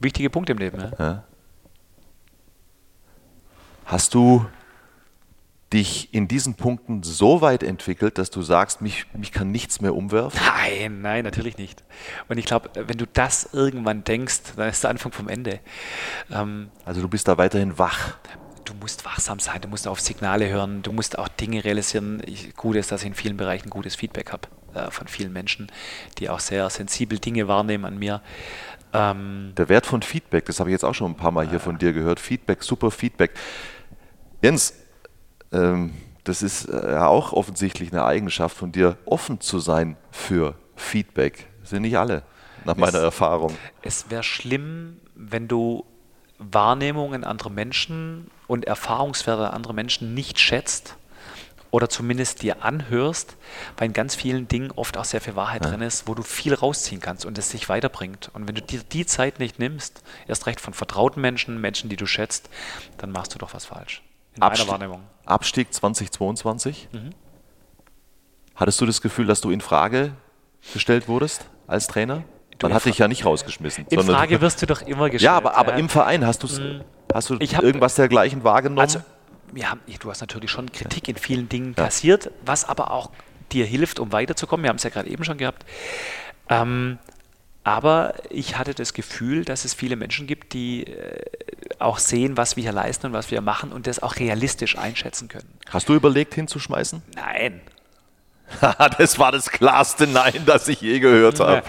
Wichtige 0.00 0.30
Punkte 0.30 0.52
im 0.52 0.58
Leben. 0.58 0.92
Ja. 0.98 1.24
Hast 3.86 4.14
du 4.14 4.46
dich 5.76 6.14
in 6.14 6.26
diesen 6.26 6.54
Punkten 6.54 7.02
so 7.02 7.42
weit 7.42 7.62
entwickelt, 7.62 8.16
dass 8.16 8.30
du 8.30 8.40
sagst, 8.40 8.80
mich, 8.80 9.04
mich 9.12 9.30
kann 9.30 9.50
nichts 9.50 9.82
mehr 9.82 9.94
umwerfen? 9.94 10.40
Nein, 10.42 11.02
nein, 11.02 11.22
natürlich 11.22 11.58
nicht. 11.58 11.84
Und 12.28 12.38
ich 12.38 12.46
glaube, 12.46 12.70
wenn 12.74 12.96
du 12.96 13.06
das 13.06 13.50
irgendwann 13.52 14.02
denkst, 14.02 14.40
dann 14.56 14.70
ist 14.70 14.82
der 14.84 14.90
Anfang 14.90 15.12
vom 15.12 15.28
Ende. 15.28 15.60
Ähm, 16.32 16.70
also 16.86 17.02
du 17.02 17.08
bist 17.08 17.28
da 17.28 17.36
weiterhin 17.36 17.78
wach. 17.78 18.16
Du 18.64 18.72
musst 18.80 19.04
wachsam 19.04 19.38
sein, 19.38 19.60
du 19.60 19.68
musst 19.68 19.86
auf 19.86 20.00
Signale 20.00 20.48
hören, 20.48 20.82
du 20.82 20.92
musst 20.92 21.18
auch 21.18 21.28
Dinge 21.28 21.62
realisieren. 21.62 22.22
Ich, 22.24 22.56
gut 22.56 22.76
ist, 22.76 22.90
dass 22.90 23.02
ich 23.02 23.08
in 23.08 23.14
vielen 23.14 23.36
Bereichen 23.36 23.68
gutes 23.68 23.96
Feedback 23.96 24.32
habe 24.32 24.48
äh, 24.74 24.90
von 24.90 25.08
vielen 25.08 25.32
Menschen, 25.32 25.70
die 26.18 26.30
auch 26.30 26.40
sehr 26.40 26.70
sensibel 26.70 27.18
Dinge 27.18 27.48
wahrnehmen 27.48 27.84
an 27.84 27.98
mir. 27.98 28.22
Ähm, 28.94 29.52
Der 29.58 29.68
Wert 29.68 29.84
von 29.84 30.00
Feedback, 30.00 30.46
das 30.46 30.58
habe 30.58 30.70
ich 30.70 30.72
jetzt 30.72 30.84
auch 30.84 30.94
schon 30.94 31.12
ein 31.12 31.16
paar 31.16 31.32
Mal 31.32 31.46
hier 31.46 31.60
von 31.60 31.76
dir 31.76 31.92
gehört. 31.92 32.18
Feedback, 32.18 32.62
super 32.62 32.90
Feedback. 32.90 33.32
Jens, 34.40 34.72
das 36.24 36.42
ist 36.42 36.66
äh, 36.66 36.92
ja 36.92 37.06
auch 37.06 37.32
offensichtlich 37.32 37.92
eine 37.92 38.04
Eigenschaft 38.04 38.56
von 38.56 38.72
dir, 38.72 38.96
offen 39.04 39.40
zu 39.40 39.58
sein 39.58 39.96
für 40.10 40.54
Feedback. 40.74 41.46
Das 41.60 41.70
sind 41.70 41.82
nicht 41.82 41.98
alle, 41.98 42.22
nach 42.64 42.76
meiner 42.76 42.98
es, 42.98 43.04
Erfahrung. 43.04 43.56
Es 43.82 44.10
wäre 44.10 44.22
schlimm, 44.22 45.00
wenn 45.14 45.48
du 45.48 45.84
Wahrnehmungen 46.38 47.24
anderer 47.24 47.50
Menschen 47.50 48.30
und 48.46 48.66
Erfahrungswerte 48.66 49.52
anderer 49.52 49.72
Menschen 49.72 50.14
nicht 50.14 50.38
schätzt 50.38 50.96
oder 51.70 51.88
zumindest 51.88 52.42
dir 52.42 52.64
anhörst, 52.64 53.36
weil 53.76 53.88
in 53.88 53.92
ganz 53.92 54.14
vielen 54.14 54.48
Dingen 54.48 54.70
oft 54.70 54.96
auch 54.96 55.04
sehr 55.04 55.20
viel 55.20 55.36
Wahrheit 55.36 55.64
ja. 55.64 55.70
drin 55.70 55.82
ist, 55.82 56.06
wo 56.06 56.14
du 56.14 56.22
viel 56.22 56.54
rausziehen 56.54 57.00
kannst 57.00 57.24
und 57.24 57.38
es 57.38 57.50
dich 57.50 57.68
weiterbringt. 57.68 58.30
Und 58.34 58.46
wenn 58.46 58.54
du 58.54 58.62
dir 58.62 58.80
die 58.82 59.06
Zeit 59.06 59.38
nicht 59.38 59.58
nimmst, 59.58 60.02
erst 60.28 60.46
recht 60.46 60.60
von 60.60 60.74
vertrauten 60.74 61.20
Menschen, 61.20 61.60
Menschen, 61.60 61.90
die 61.90 61.96
du 61.96 62.06
schätzt, 62.06 62.50
dann 62.98 63.12
machst 63.12 63.34
du 63.34 63.38
doch 63.38 63.54
was 63.54 63.66
falsch. 63.66 64.02
In 64.36 64.42
Abstieg, 64.42 64.66
meiner 64.66 64.80
Wahrnehmung. 64.80 65.02
Abstieg 65.24 65.72
2022. 65.72 66.88
Mhm. 66.92 67.10
Hattest 68.54 68.80
du 68.80 68.86
das 68.86 69.00
Gefühl, 69.00 69.26
dass 69.26 69.40
du 69.40 69.50
in 69.50 69.60
Frage 69.60 70.12
gestellt 70.72 71.08
wurdest 71.08 71.46
als 71.66 71.86
Trainer? 71.86 72.24
Man 72.62 72.72
hat 72.72 72.86
dich 72.86 72.98
ja 72.98 73.08
nicht 73.08 73.24
rausgeschmissen. 73.26 73.86
In 73.90 74.02
Frage 74.02 74.40
wirst 74.40 74.62
du 74.62 74.66
doch 74.66 74.82
immer 74.82 75.10
gestellt. 75.10 75.22
Ja, 75.22 75.36
aber, 75.36 75.56
aber 75.56 75.72
ja. 75.72 75.78
im 75.78 75.88
Verein 75.88 76.26
hast, 76.26 76.42
mhm. 76.44 76.82
hast 77.12 77.30
du 77.30 77.36
hab, 77.36 77.62
irgendwas 77.62 77.96
dergleichen 77.96 78.44
wahrgenommen? 78.44 78.80
Also, 78.80 79.00
ja, 79.54 79.74
du 80.00 80.10
hast 80.10 80.20
natürlich 80.20 80.50
schon 80.50 80.72
Kritik 80.72 81.08
in 81.08 81.16
vielen 81.16 81.48
Dingen 81.48 81.74
ja. 81.76 81.84
kassiert, 81.84 82.30
was 82.44 82.64
aber 82.64 82.90
auch 82.90 83.10
dir 83.52 83.66
hilft, 83.66 84.00
um 84.00 84.12
weiterzukommen. 84.12 84.64
Wir 84.64 84.70
haben 84.70 84.76
es 84.76 84.82
ja 84.82 84.90
gerade 84.90 85.08
eben 85.08 85.24
schon 85.24 85.38
gehabt. 85.38 85.64
Ähm, 86.48 86.98
aber 87.62 88.14
ich 88.30 88.56
hatte 88.58 88.74
das 88.74 88.94
Gefühl, 88.94 89.44
dass 89.44 89.64
es 89.64 89.74
viele 89.74 89.96
Menschen 89.96 90.26
gibt, 90.26 90.52
die 90.52 90.84
äh, 90.84 91.20
auch 91.78 91.98
sehen, 91.98 92.36
was 92.36 92.56
wir 92.56 92.62
hier 92.62 92.72
leisten 92.72 93.06
und 93.06 93.12
was 93.12 93.30
wir 93.30 93.40
machen 93.40 93.72
und 93.72 93.86
das 93.86 94.02
auch 94.02 94.16
realistisch 94.16 94.78
einschätzen 94.78 95.28
können. 95.28 95.58
Hast 95.68 95.88
du 95.88 95.94
überlegt, 95.94 96.34
hinzuschmeißen? 96.34 97.02
Nein. 97.14 97.60
das 98.98 99.18
war 99.18 99.32
das 99.32 99.50
klarste 99.50 100.06
Nein, 100.06 100.42
das 100.46 100.68
ich 100.68 100.80
je 100.80 101.00
gehört 101.00 101.40
habe. 101.40 101.62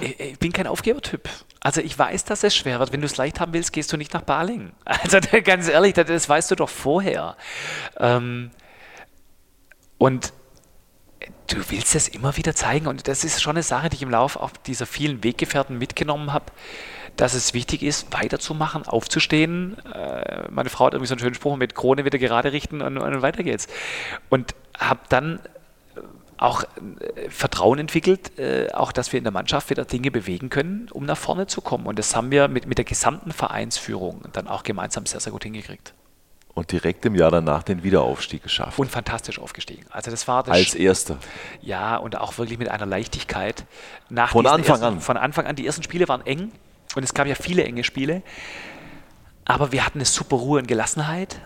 Ich 0.00 0.38
bin 0.38 0.52
kein 0.52 0.66
Aufgebertyp. 0.66 1.28
Also 1.60 1.80
ich 1.80 1.98
weiß, 1.98 2.24
dass 2.24 2.44
es 2.44 2.54
schwer 2.54 2.78
wird. 2.78 2.92
Wenn 2.92 3.00
du 3.00 3.06
es 3.06 3.16
leicht 3.16 3.40
haben 3.40 3.52
willst, 3.52 3.72
gehst 3.72 3.92
du 3.92 3.96
nicht 3.96 4.14
nach 4.14 4.22
Baling. 4.22 4.72
Also 4.84 5.18
ganz 5.44 5.68
ehrlich, 5.68 5.94
das 5.94 6.28
weißt 6.28 6.50
du 6.50 6.54
doch 6.54 6.68
vorher. 6.68 7.36
Ähm, 7.98 8.50
und 9.98 10.32
du 11.48 11.70
willst 11.70 11.94
es 11.94 12.08
immer 12.08 12.36
wieder 12.36 12.54
zeigen 12.54 12.86
und 12.86 13.08
das 13.08 13.24
ist 13.24 13.42
schon 13.42 13.56
eine 13.56 13.62
Sache, 13.62 13.88
die 13.88 13.96
ich 13.96 14.02
im 14.02 14.10
Laufe 14.10 14.40
auch 14.40 14.50
dieser 14.66 14.86
vielen 14.86 15.24
Weggefährten 15.24 15.78
mitgenommen 15.78 16.32
habe, 16.32 16.46
dass 17.16 17.34
es 17.34 17.54
wichtig 17.54 17.82
ist, 17.82 18.12
weiterzumachen, 18.12 18.86
aufzustehen. 18.86 19.76
Äh, 19.92 20.48
meine 20.50 20.70
Frau 20.70 20.86
hat 20.86 20.94
irgendwie 20.94 21.08
so 21.08 21.14
einen 21.14 21.20
schönen 21.20 21.34
Spruch 21.34 21.56
mit 21.56 21.74
Krone 21.74 22.04
wieder 22.04 22.18
gerade 22.18 22.52
richten 22.52 22.80
und, 22.80 22.96
und 22.96 23.22
weiter 23.22 23.42
geht's. 23.42 23.66
Und 24.28 24.54
habe 24.78 25.00
dann 25.08 25.40
auch 26.36 26.62
äh, 26.62 27.30
Vertrauen 27.30 27.78
entwickelt, 27.80 28.38
äh, 28.38 28.70
auch 28.72 28.92
dass 28.92 29.12
wir 29.12 29.18
in 29.18 29.24
der 29.24 29.32
Mannschaft 29.32 29.70
wieder 29.70 29.84
Dinge 29.84 30.12
bewegen 30.12 30.50
können, 30.50 30.88
um 30.92 31.06
nach 31.06 31.18
vorne 31.18 31.48
zu 31.48 31.60
kommen. 31.60 31.86
Und 31.86 31.98
das 31.98 32.14
haben 32.14 32.30
wir 32.30 32.46
mit, 32.46 32.66
mit 32.66 32.78
der 32.78 32.84
gesamten 32.84 33.32
Vereinsführung 33.32 34.22
dann 34.32 34.46
auch 34.46 34.62
gemeinsam 34.62 35.04
sehr, 35.06 35.18
sehr 35.18 35.32
gut 35.32 35.42
hingekriegt 35.42 35.94
und 36.54 36.72
direkt 36.72 37.04
im 37.06 37.14
Jahr 37.14 37.30
danach 37.30 37.62
den 37.62 37.82
Wiederaufstieg 37.82 38.42
geschafft. 38.42 38.78
Und 38.78 38.90
fantastisch 38.90 39.38
aufgestiegen. 39.38 39.84
Also 39.90 40.10
das 40.10 40.26
war 40.26 40.42
das 40.42 40.54
als 40.54 40.74
erster. 40.74 41.18
Ja, 41.60 41.96
und 41.96 42.16
auch 42.18 42.38
wirklich 42.38 42.58
mit 42.58 42.68
einer 42.68 42.86
Leichtigkeit. 42.86 43.64
Nach 44.08 44.30
von 44.30 44.46
Anfang 44.46 44.80
ersten, 44.80 44.84
an. 44.84 45.00
Von 45.00 45.16
Anfang 45.16 45.46
an. 45.46 45.56
Die 45.56 45.66
ersten 45.66 45.82
Spiele 45.82 46.08
waren 46.08 46.26
eng 46.26 46.50
und 46.96 47.02
es 47.02 47.14
gab 47.14 47.26
ja 47.26 47.34
viele 47.34 47.64
enge 47.64 47.84
Spiele. 47.84 48.22
Aber 49.44 49.72
wir 49.72 49.86
hatten 49.86 49.98
eine 49.98 50.04
super 50.04 50.36
Ruhe 50.36 50.58
und 50.58 50.66
Gelassenheit 50.66 51.40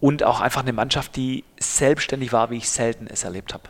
und 0.00 0.22
auch 0.22 0.40
einfach 0.40 0.62
eine 0.62 0.72
Mannschaft, 0.72 1.16
die 1.16 1.44
selbstständig 1.58 2.32
war, 2.32 2.50
wie 2.50 2.56
ich 2.56 2.70
selten 2.70 3.06
es 3.08 3.24
erlebt 3.24 3.52
habe. 3.54 3.64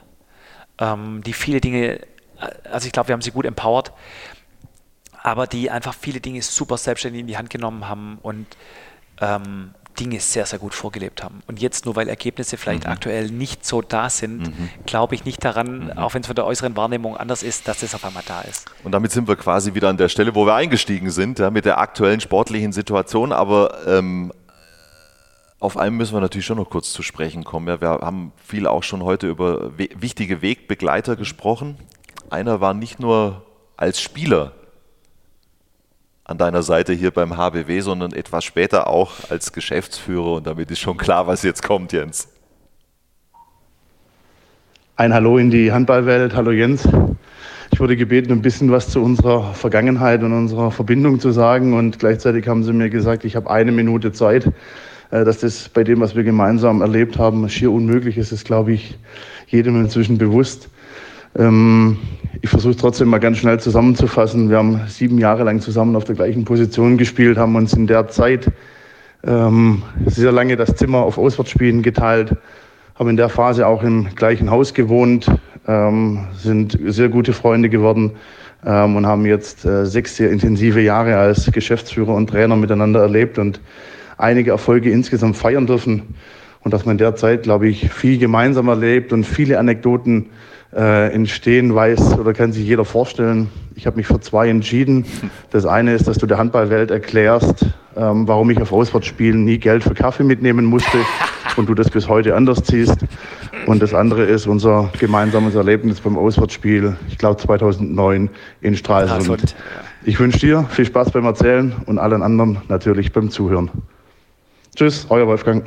Ähm, 0.79 1.23
die 1.25 1.33
viele 1.33 1.61
Dinge, 1.61 2.01
also 2.71 2.87
ich 2.87 2.93
glaube, 2.93 3.09
wir 3.09 3.13
haben 3.15 3.23
sie 3.23 3.31
gut 3.31 3.45
empowert, 3.45 3.93
aber 5.23 5.47
die 5.47 5.71
einfach 5.71 5.95
viele 5.95 6.21
Dinge 6.21 6.43
super 6.43 6.77
selbstständig 6.77 7.21
in 7.21 7.27
die 7.27 7.37
Hand 7.37 7.51
genommen 7.51 7.89
haben 7.89 8.19
und 8.23 8.47
ähm, 9.21 9.75
Dinge 9.99 10.21
sehr, 10.21 10.47
sehr 10.47 10.59
gut 10.59 10.75
vorgelebt 10.75 11.23
haben. 11.23 11.43
Und 11.47 11.61
jetzt 11.61 11.85
nur, 11.85 11.97
weil 11.97 12.09
Ergebnisse 12.09 12.57
vielleicht 12.57 12.85
mhm. 12.85 12.91
aktuell 12.91 13.31
nicht 13.31 13.65
so 13.65 13.83
da 13.83 14.11
sind, 14.11 14.41
mhm. 14.41 14.71
glaube 14.87 15.15
ich 15.15 15.25
nicht 15.25 15.45
daran, 15.45 15.87
mhm. 15.87 15.93
auch 15.93 16.15
wenn 16.15 16.21
es 16.23 16.27
von 16.27 16.37
der 16.37 16.47
äußeren 16.47 16.77
Wahrnehmung 16.77 17.17
anders 17.17 17.43
ist, 17.43 17.69
dass 17.69 17.83
es 17.83 17.95
auf 17.95 18.05
einmal 18.05 18.23
da 18.27 18.43
ist. 18.43 18.67
Und 18.85 18.93
damit 18.93 19.13
sind 19.13 19.29
wir 19.29 19.37
quasi 19.37 19.75
wieder 19.75 19.89
an 19.89 19.97
der 19.97 20.09
Stelle, 20.09 20.35
wo 20.35 20.47
wir 20.47 20.55
eingestiegen 20.55 21.11
sind, 21.11 21.39
ja, 21.39 21.51
mit 21.51 21.65
der 21.65 21.79
aktuellen 21.79 22.21
sportlichen 22.21 22.73
Situation. 22.73 23.33
Aber 23.33 23.87
ähm, 23.87 24.33
auf 25.61 25.77
einem 25.77 25.97
müssen 25.97 26.15
wir 26.15 26.21
natürlich 26.21 26.47
schon 26.47 26.59
noch 26.59 26.71
kurz 26.71 26.93
zu 26.93 27.03
sprechen 27.03 27.45
kommen. 27.45 27.67
Ja, 27.69 27.81
wir 27.81 27.89
haben 27.89 28.33
viel 28.37 28.67
auch 28.67 28.83
schon 28.83 29.03
heute 29.03 29.27
über 29.29 29.77
wichtige 29.77 30.41
Wegbegleiter 30.41 31.17
gesprochen. 31.17 31.77
Einer 32.31 32.61
war 32.61 32.75
nicht 32.75 33.01
nur 33.01 33.45
als 33.77 34.01
Spieler 34.01 34.53
an 36.29 36.37
deiner 36.37 36.63
Seite 36.63 36.93
hier 36.93 37.11
beim 37.11 37.39
HBW, 37.39 37.81
sondern 37.81 38.13
etwas 38.13 38.45
später 38.45 38.87
auch 38.87 39.31
als 39.31 39.53
Geschäftsführer. 39.53 40.35
Und 40.35 40.47
damit 40.47 40.71
ist 40.71 40.79
schon 40.79 40.99
klar, 40.99 41.27
was 41.27 41.43
jetzt 41.43 41.63
kommt, 41.63 41.93
Jens. 41.93 42.29
Ein 44.97 45.15
Hallo 45.15 45.39
in 45.39 45.51
die 45.51 45.73
Handballwelt. 45.73 46.37
Hallo 46.37 46.51
Jens. 46.51 46.87
Ich 47.73 47.81
wurde 47.81 47.97
gebeten, 47.97 48.31
ein 48.33 48.43
bisschen 48.43 48.71
was 48.71 48.91
zu 48.91 49.03
unserer 49.03 49.55
Vergangenheit 49.55 50.23
und 50.23 50.33
unserer 50.35 50.71
Verbindung 50.71 51.19
zu 51.19 51.31
sagen. 51.31 51.73
Und 51.73 51.99
gleichzeitig 51.99 52.47
haben 52.47 52.63
sie 52.63 52.75
mir 52.75 52.91
gesagt, 52.91 53.25
ich 53.25 53.35
habe 53.35 53.51
eine 53.51 53.73
Minute 53.73 54.13
Zeit. 54.13 54.53
Äh, 55.11 55.25
dass 55.25 55.39
das 55.39 55.71
bei 55.71 55.83
dem, 55.83 56.01
was 56.01 56.15
wir 56.15 56.25
gemeinsam 56.25 56.83
erlebt 56.83 57.19
haben, 57.19 57.49
schier 57.49 57.73
unmöglich 57.73 58.19
ist, 58.19 58.33
ist, 58.33 58.45
glaube 58.45 58.73
ich, 58.73 58.99
jedem 59.47 59.81
inzwischen 59.81 60.19
bewusst. 60.19 60.69
Ähm, 61.37 61.99
ich 62.41 62.51
versuche 62.51 62.77
trotzdem 62.77 63.09
mal 63.09 63.19
ganz 63.19 63.39
schnell 63.39 63.59
zusammenzufassen. 63.59 64.51
Wir 64.51 64.59
haben 64.59 64.81
sieben 64.87 65.19
Jahre 65.19 65.45
lang 65.45 65.61
zusammen 65.61 65.97
auf 65.97 66.05
der 66.05 66.15
gleichen 66.15 66.45
Position 66.45 66.97
gespielt, 66.97 67.39
haben 67.39 67.57
uns 67.57 67.73
in 67.73 67.87
der 67.87 68.09
Zeit 68.09 68.51
ähm, 69.27 69.83
sehr 70.07 70.33
lange 70.33 70.57
das 70.57 70.77
Zimmer 70.77 70.99
auf 70.99 71.19
Auswärtsspielen 71.19 71.83
geteilt, 71.83 72.37
haben 72.95 73.11
in 73.11 73.17
der 73.17 73.29
Phase 73.29 73.67
auch 73.67 73.83
im 73.83 74.15
gleichen 74.15 74.51
Haus 74.51 74.75
gewohnt, 74.75 75.27
ähm, 75.67 76.27
sind 76.37 76.79
sehr 76.87 77.09
gute 77.09 77.33
Freunde 77.33 77.69
geworden 77.69 78.13
ähm, 78.65 78.97
und 78.97 79.07
haben 79.07 79.27
jetzt 79.27 79.65
äh, 79.65 79.87
sechs 79.87 80.17
sehr 80.17 80.31
intensive 80.31 80.81
Jahre 80.81 81.17
als 81.17 81.51
Geschäftsführer 81.51 82.15
und 82.15 82.29
Trainer 82.29 82.57
miteinander 82.57 83.01
erlebt 83.01 83.39
und 83.39 83.61
einige 84.17 84.51
Erfolge 84.51 84.91
insgesamt 84.91 85.37
feiern 85.37 85.67
dürfen. 85.67 86.15
Und 86.63 86.75
dass 86.75 86.85
man 86.85 86.95
in 86.95 86.99
der 86.99 87.15
Zeit, 87.15 87.45
glaube 87.45 87.69
ich, 87.69 87.91
viel 87.91 88.19
gemeinsam 88.19 88.69
erlebt 88.69 89.13
und 89.13 89.25
viele 89.25 89.59
Anekdoten 89.59 90.27
äh, 90.75 91.13
entstehen 91.13 91.75
weiß 91.75 92.19
oder 92.19 92.35
kann 92.35 92.53
sich 92.53 92.67
jeder 92.67 92.85
vorstellen. 92.85 93.51
Ich 93.75 93.87
habe 93.87 93.97
mich 93.97 94.07
für 94.07 94.21
zwei 94.21 94.49
entschieden. 94.49 95.07
Das 95.51 95.65
eine 95.65 95.95
ist, 95.95 96.09
dass 96.09 96.19
du 96.19 96.27
der 96.27 96.39
Handballwelt 96.39 96.91
erklärst, 96.91 97.67
ähm, 97.97 98.29
warum 98.29 98.51
ich 98.51 98.61
auf 98.61 98.73
Auswärtsspielen 98.73 99.45
nie 99.45 99.59
Geld 99.59 99.83
für 99.83 99.95
Kaffee 99.95 100.25
mitnehmen 100.25 100.67
musste 100.67 100.99
und 101.57 101.69
du 101.69 101.75
das 101.75 101.91
bis 101.91 102.09
heute 102.09 102.35
anders 102.35 102.63
ziehst. 102.65 102.99
Und 103.67 103.83
das 103.83 103.95
andere 103.95 104.25
ist 104.25 104.47
unser 104.47 104.91
gemeinsames 104.99 105.55
Erlebnis 105.55 106.01
beim 106.01 106.17
Auswärtsspiel, 106.17 106.97
ich 107.09 107.19
glaube 107.19 107.37
2009 107.41 108.31
in 108.61 108.77
Stralsund. 108.77 109.55
Ich 110.05 110.19
wünsche 110.21 110.39
dir 110.39 110.65
viel 110.71 110.87
Spaß 110.87 111.11
beim 111.11 111.25
Erzählen 111.25 111.75
und 111.87 111.99
allen 111.99 112.23
anderen 112.23 112.59
natürlich 112.69 113.13
beim 113.13 113.31
Zuhören. 113.31 113.71
Tschüss, 114.75 115.07
euer 115.09 115.27
Wolfgang. 115.27 115.67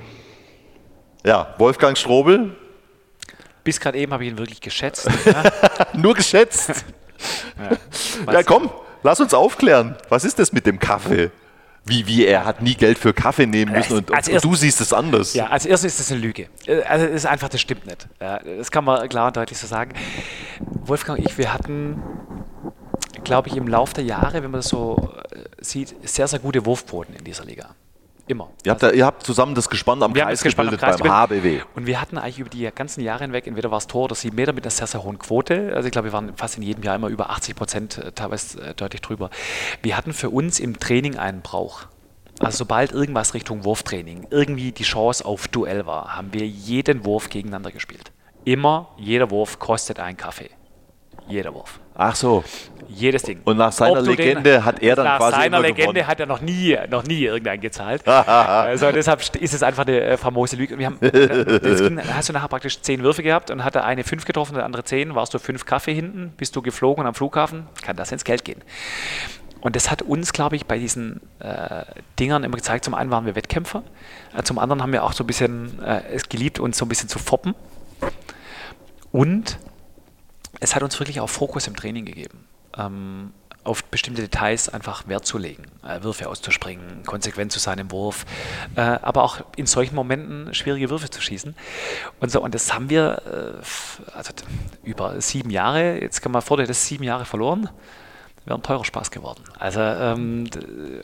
Ja, 1.26 1.54
Wolfgang 1.58 1.98
Strobel. 1.98 2.56
Bis 3.64 3.80
gerade 3.80 3.98
eben 3.98 4.12
habe 4.14 4.24
ich 4.24 4.32
ihn 4.32 4.38
wirklich 4.38 4.62
geschätzt. 4.62 5.08
Nur 5.94 6.14
geschätzt. 6.14 6.84
ja, 8.28 8.34
ja, 8.34 8.44
komm, 8.44 8.72
lass 9.04 9.20
uns 9.20 9.34
aufklären. 9.34 9.96
Was 10.10 10.24
ist 10.24 10.40
das 10.40 10.52
mit 10.52 10.66
dem 10.66 10.80
Kaffee? 10.80 11.32
Wie, 11.84 12.06
wie, 12.06 12.26
er 12.26 12.46
hat 12.46 12.62
nie 12.62 12.76
Geld 12.76 13.00
für 13.00 13.12
Kaffee 13.12 13.48
nehmen 13.48 13.72
müssen 13.72 13.98
und, 13.98 14.12
und, 14.12 14.30
und 14.30 14.44
du 14.44 14.56
siehst 14.56 14.82
es 14.82 14.94
anders. 14.94 15.34
Ja, 15.34 15.48
als 15.48 15.66
erstes 15.66 15.94
ist 15.94 16.00
das 16.00 16.12
eine 16.12 16.22
Lüge. 16.22 16.48
Äh, 16.68 16.84
also 16.84 17.06
es 17.06 17.16
ist 17.16 17.26
einfach, 17.26 17.50
das 17.50 17.60
stimmt 17.60 17.88
nicht. 17.88 18.08
Ja, 18.20 18.40
das 18.40 18.70
kann 18.70 18.86
man 18.86 19.08
klar 19.10 19.28
und 19.28 19.38
deutlich 19.38 19.58
so 19.58 19.66
sagen. 19.66 19.94
Wolfgang 20.60 21.18
und 21.18 21.26
ich, 21.26 21.40
wir 21.40 21.52
hatten, 21.52 22.02
glaube 23.24 23.50
ich, 23.50 23.58
im 23.58 23.68
Laufe 23.68 23.96
der 23.96 24.04
Jahre, 24.04 24.44
wenn 24.44 24.52
man 24.52 24.60
das 24.60 24.68
so 24.68 25.12
äh, 25.32 25.40
sieht, 25.60 25.96
sehr, 26.08 26.28
sehr 26.28 26.38
gute 26.38 26.66
Wurfquoten 26.68 27.16
in 27.16 27.24
dieser 27.24 27.46
Liga. 27.46 27.76
Immer. 28.32 28.50
Ihr 28.64 28.72
habt, 28.72 28.82
da, 28.82 28.92
ihr 28.92 29.06
habt 29.06 29.24
zusammen 29.24 29.56
das 29.56 29.70
Gespann 29.70 30.02
am 30.02 30.14
Kreis 30.14 30.42
gebildet 30.42 30.80
Kreis 30.80 31.00
beim 31.00 31.12
HBW. 31.12 31.64
Und 31.76 31.86
wir 31.86 32.00
hatten 32.00 32.18
eigentlich 32.18 32.40
über 32.40 32.50
die 32.50 32.64
ganzen 32.74 33.02
Jahre 33.02 33.26
hinweg, 33.26 33.46
entweder 33.46 33.72
war 33.72 33.78
es 33.78 33.88
Tor 33.88 34.06
oder 34.06 34.16
sieben 34.16 34.38
Meter 34.38 34.54
mit 34.54 34.64
einer 34.64 34.72
sehr, 34.72 34.88
sehr 34.88 35.04
hohen 35.04 35.20
Quote. 35.20 35.74
Also 35.76 35.88
ich 35.88 35.92
glaube, 35.92 36.08
wir 36.08 36.14
waren 36.14 36.34
fast 36.38 36.56
in 36.56 36.64
jedem 36.64 36.82
Jahr 36.82 36.96
immer 36.96 37.10
über 37.10 37.30
80 37.30 37.56
Prozent, 37.58 37.98
äh, 37.98 38.14
teilweise 38.14 38.62
äh, 38.62 38.74
deutlich 38.74 39.02
drüber. 39.02 39.32
Wir 39.82 39.98
hatten 39.98 40.14
für 40.14 40.30
uns 40.30 40.62
im 40.62 40.80
Training 40.80 41.18
einen 41.18 41.42
Brauch. 41.42 41.88
Also 42.40 42.60
sobald 42.60 42.94
irgendwas 42.94 43.34
Richtung 43.34 43.66
Wurftraining, 43.66 44.28
irgendwie 44.30 44.72
die 44.72 44.84
Chance 44.84 45.26
auf 45.26 45.50
Duell 45.50 45.86
war, 45.86 46.16
haben 46.16 46.32
wir 46.32 46.48
jeden 46.48 47.04
Wurf 47.04 47.28
gegeneinander 47.28 47.72
gespielt. 47.72 48.14
Immer, 48.46 48.92
jeder 48.96 49.30
Wurf 49.30 49.60
kostet 49.60 50.00
einen 50.00 50.16
Kaffee. 50.16 50.52
Jeder 51.28 51.54
Wurf. 51.54 51.81
Ach 51.96 52.16
so. 52.16 52.44
Jedes 52.94 53.24
Ding. 53.24 53.40
Und 53.46 53.58
nach 53.58 53.72
seiner 53.72 54.02
Legende 54.02 54.42
den, 54.42 54.66
hat 54.66 54.82
er 54.82 54.96
dann 54.96 55.06
nach 55.06 55.18
quasi. 55.18 55.32
Nach 55.32 55.44
seiner 55.44 55.60
Legende 55.62 55.94
gewonnen. 55.94 56.08
hat 56.08 56.20
er 56.20 56.26
noch 56.26 56.42
nie, 56.42 56.78
noch 56.90 57.04
nie 57.04 57.24
irgendeinen 57.24 57.62
gezahlt. 57.62 58.06
also 58.08 58.92
deshalb 58.92 59.22
ist 59.36 59.54
es 59.54 59.64
einfach 59.64 59.88
eine 59.88 60.02
äh, 60.02 60.18
famose 60.18 60.58
Lüge. 60.58 60.78
Wir 60.78 60.88
haben, 60.88 61.00
ging, 61.00 62.02
hast 62.14 62.30
du 62.30 62.34
nachher 62.34 62.50
praktisch 62.50 62.82
zehn 62.82 63.02
Würfe 63.02 63.24
gehabt 63.24 63.50
und 63.50 63.64
hat 63.64 63.76
der 63.76 63.86
eine 63.86 64.04
fünf 64.04 64.26
getroffen, 64.26 64.56
der 64.56 64.66
andere 64.66 64.84
zehn. 64.84 65.16
Warst 65.16 65.34
du 65.34 65.40
fünf 65.40 65.66
Kaffee 65.66 65.94
hinten, 65.94 66.34
bist 66.36 66.56
du 66.56 66.62
geflogen 66.62 67.06
am 67.06 67.14
Flughafen, 67.14 67.68
kann 67.82 67.96
das 67.96 68.12
ins 68.12 68.26
Geld 68.26 68.44
gehen. 68.44 68.62
Und 69.62 69.76
das 69.76 69.90
hat 69.92 70.02
uns, 70.02 70.34
glaube 70.34 70.56
ich, 70.56 70.66
bei 70.66 70.78
diesen 70.78 71.22
äh, 71.40 71.86
Dingern 72.20 72.44
immer 72.44 72.58
gezeigt, 72.58 72.84
zum 72.84 72.96
einen 72.96 73.12
waren 73.12 73.26
wir 73.26 73.36
Wettkämpfer, 73.36 73.84
äh, 74.36 74.44
zum 74.44 74.58
anderen 74.60 74.82
haben 74.82 74.92
wir 74.92 75.04
auch 75.04 75.14
so 75.14 75.24
ein 75.24 75.28
bisschen 75.28 75.82
äh, 75.84 76.02
es 76.12 76.28
geliebt, 76.28 76.60
uns 76.60 76.78
so 76.78 76.86
ein 76.86 76.90
bisschen 76.90 77.10
zu 77.10 77.20
foppen. 77.20 77.54
Und 79.12 79.60
es 80.62 80.76
hat 80.76 80.84
uns 80.84 80.98
wirklich 81.00 81.20
auch 81.20 81.30
Fokus 81.30 81.68
im 81.68 81.76
Training 81.76 82.06
gegeben. 82.06 82.46
Ähm, 82.78 83.34
auf 83.64 83.84
bestimmte 83.84 84.22
Details 84.22 84.70
einfach 84.70 85.08
Wert 85.08 85.26
zu 85.26 85.38
legen, 85.38 85.66
äh, 85.84 86.02
Würfe 86.02 86.28
auszuspringen, 86.28 87.04
konsequent 87.06 87.52
zu 87.52 87.60
sein 87.60 87.78
im 87.78 87.92
Wurf, 87.92 88.26
äh, 88.76 88.82
aber 88.82 89.24
auch 89.24 89.42
in 89.56 89.68
solchen 89.68 89.94
Momenten 89.94 90.54
schwierige 90.54 90.90
Würfe 90.90 91.10
zu 91.10 91.22
schießen. 91.22 91.56
Und 92.20 92.32
so, 92.32 92.42
und 92.42 92.56
das 92.56 92.74
haben 92.74 92.90
wir 92.90 93.22
äh, 93.62 94.16
also 94.18 94.34
über 94.84 95.22
sieben 95.22 95.52
Jahre, 95.52 96.02
jetzt 96.02 96.22
kann 96.22 96.32
man 96.32 96.42
vor, 96.42 96.58
das 96.58 96.88
sieben 96.88 97.04
Jahre 97.04 97.26
verloren, 97.26 97.70
wäre 98.46 98.58
ein 98.58 98.64
teurer 98.64 98.86
Spaß 98.86 99.12
geworden. 99.12 99.44
Also, 99.60 99.80
ähm, 99.80 100.50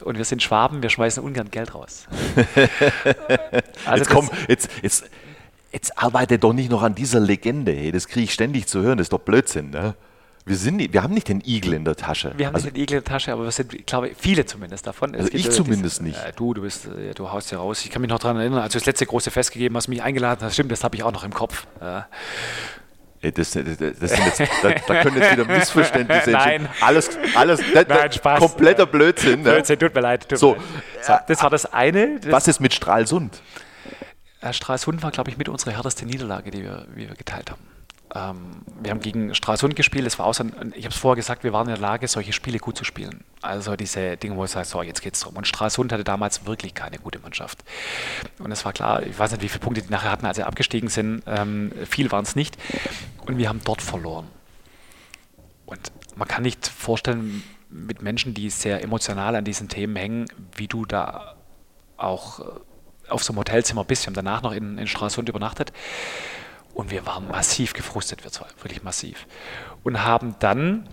und 0.04 0.18
wir 0.18 0.26
sind 0.26 0.42
Schwaben, 0.42 0.82
wir 0.82 0.90
schmeißen 0.90 1.22
ungern 1.22 1.52
Geld 1.52 1.76
raus. 1.76 2.08
also 3.86 4.04
jetzt 4.04 4.10
komm, 4.10 4.32
jetzt, 4.48 4.70
jetzt, 4.82 5.06
jetzt 5.78 5.98
arbeite 5.98 6.40
doch 6.40 6.54
nicht 6.54 6.72
noch 6.72 6.82
an 6.82 6.96
dieser 6.96 7.20
Legende. 7.20 7.72
Hey, 7.72 7.92
das 7.92 8.08
kriege 8.08 8.24
ich 8.24 8.34
ständig 8.34 8.68
zu 8.68 8.82
hören, 8.82 8.98
das 8.98 9.06
ist 9.06 9.14
doch 9.14 9.20
Blödsinn. 9.20 9.70
Ne? 9.70 9.94
Wir, 10.46 10.56
sind 10.56 10.78
nicht, 10.78 10.94
wir 10.94 11.04
haben 11.04 11.14
nicht 11.14 11.28
den 11.28 11.42
Igel 11.46 11.74
in 11.74 11.86
der 11.86 11.96
Tasche. 11.96 12.34
Wir 12.36 12.48
haben 12.48 12.56
also, 12.56 12.66
nicht 12.66 12.78
den 12.78 12.84
Igel 12.84 12.98
in 12.98 13.04
der 13.04 13.12
Tasche, 13.12 13.32
aber 13.32 13.44
wir 13.44 13.52
sind, 13.52 13.74
ich 13.74 13.86
glaube, 13.86 14.12
viele 14.18 14.46
zumindest 14.46 14.88
davon. 14.88 15.14
Also 15.16 15.30
ich 15.32 15.52
zumindest 15.52 16.00
diese, 16.00 16.04
nicht. 16.04 16.18
Äh, 16.18 16.34
du, 16.36 16.56
du 16.56 16.62
bist, 16.64 16.88
äh, 16.88 17.14
du 17.14 17.32
haust 17.32 17.52
ja 17.52 17.60
raus. 17.60 17.86
Ich 17.86 17.92
kann 17.92 18.02
mich 18.02 18.10
noch 18.10 18.20
daran 18.20 18.38
erinnern, 18.38 18.60
als 18.60 18.74
du 18.74 18.80
das 18.80 18.88
letzte 18.88 19.06
große 19.06 19.30
Fest 19.30 19.52
gegeben 19.52 19.76
hast, 19.76 19.88
mich 19.88 20.02
eingeladen 20.02 20.44
hast. 20.44 20.54
Stimmt, 20.54 20.72
das 20.72 20.84
habe 20.84 20.96
ich 20.96 21.04
auch 21.04 21.12
noch 21.12 21.24
im 21.24 21.34
Kopf. 21.34 21.68
Äh, 21.80 22.02
das, 23.32 23.52
das, 23.52 23.64
das 23.78 24.38
jetzt, 24.38 24.42
da, 24.64 24.70
da, 24.70 25.02
können 25.02 25.18
jetzt 25.18 25.32
wieder 25.32 25.46
Missverständnisse 25.58 26.32
entstehen. 26.32 26.68
Alles, 26.82 27.10
alles 27.36 27.62
Nein, 27.88 28.12
Spaß. 28.12 28.40
kompletter 28.40 28.86
Blödsinn. 28.86 29.42
Ne? 29.42 29.52
Blödsinn, 29.52 29.80
tut 29.80 29.94
mir 29.94 30.02
leid. 30.02 30.30
Tut 30.30 30.38
so, 30.38 30.52
mir 30.52 30.62
leid. 31.08 31.24
das 31.28 31.44
war 31.44 31.50
das 31.50 31.66
eine. 31.66 32.20
Das 32.20 32.32
was 32.32 32.48
ist 32.48 32.60
mit 32.60 32.74
Stralsund? 32.74 33.42
Stralsund 34.52 35.04
war, 35.04 35.12
glaube 35.12 35.30
ich, 35.30 35.38
mit 35.38 35.50
unserer 35.50 35.72
härteste 35.72 36.06
Niederlage, 36.06 36.52
die 36.52 36.64
wir, 36.64 36.86
wir 36.94 37.08
geteilt 37.16 37.52
haben. 37.52 37.62
Ähm, 38.16 38.62
wir 38.82 38.92
haben 38.92 39.02
gegen 39.02 39.36
Stralsund 39.36 39.76
gespielt. 39.76 40.06
Es 40.08 40.18
war 40.20 40.26
auch 40.26 40.34
so 40.34 40.44
ein, 40.44 40.74
ich 40.76 40.86
habe 40.86 40.94
es 40.94 41.00
vorher 41.00 41.16
gesagt, 41.16 41.44
wir 41.44 41.54
waren 41.54 41.68
in 41.68 41.74
der 41.74 41.82
Lage, 41.82 42.08
solche 42.08 42.34
Spiele 42.34 42.60
gut 42.60 42.78
zu 42.78 42.84
spielen. 42.84 43.24
Also 43.42 43.76
diese 43.76 44.18
Dinge, 44.18 44.36
wo 44.38 44.44
es 44.44 44.56
heißt, 44.56 44.72
so, 44.72 44.82
jetzt 44.82 45.02
geht's 45.02 45.20
drum. 45.20 45.36
Und 45.36 45.48
Stralsund 45.48 45.92
hatte 45.92 46.04
damals 46.04 46.46
wirklich 46.46 46.74
keine 46.74 47.00
gute 47.00 47.20
Mannschaft. 47.20 47.64
Und 48.40 48.52
es 48.52 48.64
war 48.64 48.74
klar, 48.74 49.04
ich 49.04 49.18
weiß 49.18 49.32
nicht, 49.32 49.42
wie 49.42 49.50
viele 49.50 49.60
Punkte 49.60 49.82
die 49.82 49.92
nachher 49.92 50.12
hatten, 50.12 50.26
als 50.26 50.38
sie 50.38 50.44
abgestiegen 50.44 50.90
sind. 50.90 51.24
Ähm, 51.26 51.72
viel 51.90 52.12
waren 52.12 52.24
es 52.24 52.36
nicht. 52.36 52.58
Und 53.26 53.38
wir 53.38 53.50
haben 53.50 53.62
dort 53.64 53.82
verloren. 53.82 54.28
Und 55.66 55.92
man 56.16 56.28
kann 56.28 56.44
nicht 56.44 56.68
vorstellen, 56.68 57.44
mit 57.70 58.02
Menschen, 58.02 58.34
die 58.34 58.50
sehr 58.50 58.82
emotional 58.82 59.36
an 59.36 59.44
diesen 59.44 59.68
Themen 59.68 59.96
hängen, 59.96 60.26
wie 60.56 60.68
du 60.68 60.86
da 60.86 61.36
auch 61.98 62.40
äh, 62.40 62.44
auf 63.10 63.24
so 63.24 63.34
einem 63.34 63.40
Hotelzimmer 63.40 63.84
bist. 63.84 64.04
Wir 64.04 64.08
haben 64.08 64.14
danach 64.14 64.42
noch 64.42 64.52
in, 64.52 64.78
in 64.78 64.88
Stralsund 64.88 65.30
übernachtet. 65.30 65.72
Und 66.74 66.92
wir 66.92 67.06
waren 67.06 67.28
massiv 67.28 67.74
gefrustet, 67.74 68.24
wir 68.24 68.32
zwei, 68.32 68.46
wirklich 68.62 68.84
massiv. 68.84 69.26
Und 69.84 70.04
haben 70.04 70.36
dann. 70.40 70.88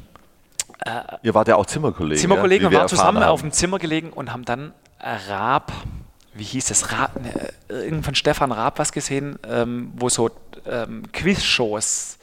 Äh, 0.84 1.02
Ihr 1.22 1.34
wart 1.34 1.48
ja 1.48 1.56
auch 1.56 1.66
Zimmerkollegen. 1.66 2.20
Zimmerkollegen 2.20 2.64
ja? 2.64 2.68
und 2.68 2.74
waren 2.74 2.88
zusammen 2.88 3.22
haben. 3.22 3.30
auf 3.30 3.40
dem 3.42 3.52
Zimmer 3.52 3.78
gelegen 3.78 4.10
und 4.10 4.32
haben 4.32 4.44
dann 4.44 4.72
Raab, 5.00 5.72
wie 6.32 6.42
hieß 6.42 6.70
es, 6.70 6.90
Raab, 6.90 7.20
ne, 7.20 7.52
irgend 7.68 8.04
von 8.04 8.14
Stefan 8.14 8.50
Raab 8.50 8.78
was 8.78 8.92
gesehen, 8.92 9.38
ähm, 9.46 9.92
wo 9.94 10.08
so 10.08 10.30
ähm, 10.66 11.04
Quizshows, 11.12 12.18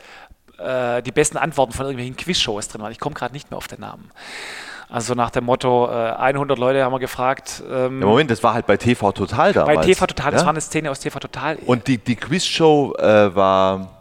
äh, 0.58 1.04
die 1.04 1.12
besten 1.12 1.38
Antworten 1.38 1.74
von 1.74 1.86
irgendwelchen 1.86 2.16
Quizshows 2.16 2.68
drin 2.68 2.82
waren. 2.82 2.92
Ich 2.92 3.00
komme 3.00 3.14
gerade 3.14 3.34
nicht 3.34 3.52
mehr 3.52 3.58
auf 3.58 3.68
den 3.68 3.82
Namen. 3.82 4.10
Also 4.92 5.14
nach 5.14 5.30
dem 5.30 5.46
Motto, 5.46 5.90
äh, 5.90 6.12
100 6.12 6.60
Leute 6.60 6.84
haben 6.84 6.92
wir 6.92 7.00
gefragt. 7.00 7.64
Ähm, 7.72 8.02
ja, 8.02 8.08
Moment, 8.08 8.30
das 8.30 8.44
war 8.44 8.54
halt 8.54 8.68
bei 8.68 8.76
TV 8.76 9.14
Total 9.14 9.54
damals. 9.54 9.78
Bei 9.78 9.86
TV 9.86 10.06
Total, 10.06 10.32
das 10.34 10.44
war 10.44 10.50
eine 10.50 10.60
Szene 10.60 10.92
aus 10.92 11.00
TV 11.00 11.18
Total. 11.18 11.58
Und 11.66 11.88
die, 11.88 11.98
die 11.98 12.18
Quizshow 12.18 12.94
äh, 12.98 13.34
war 13.34 14.01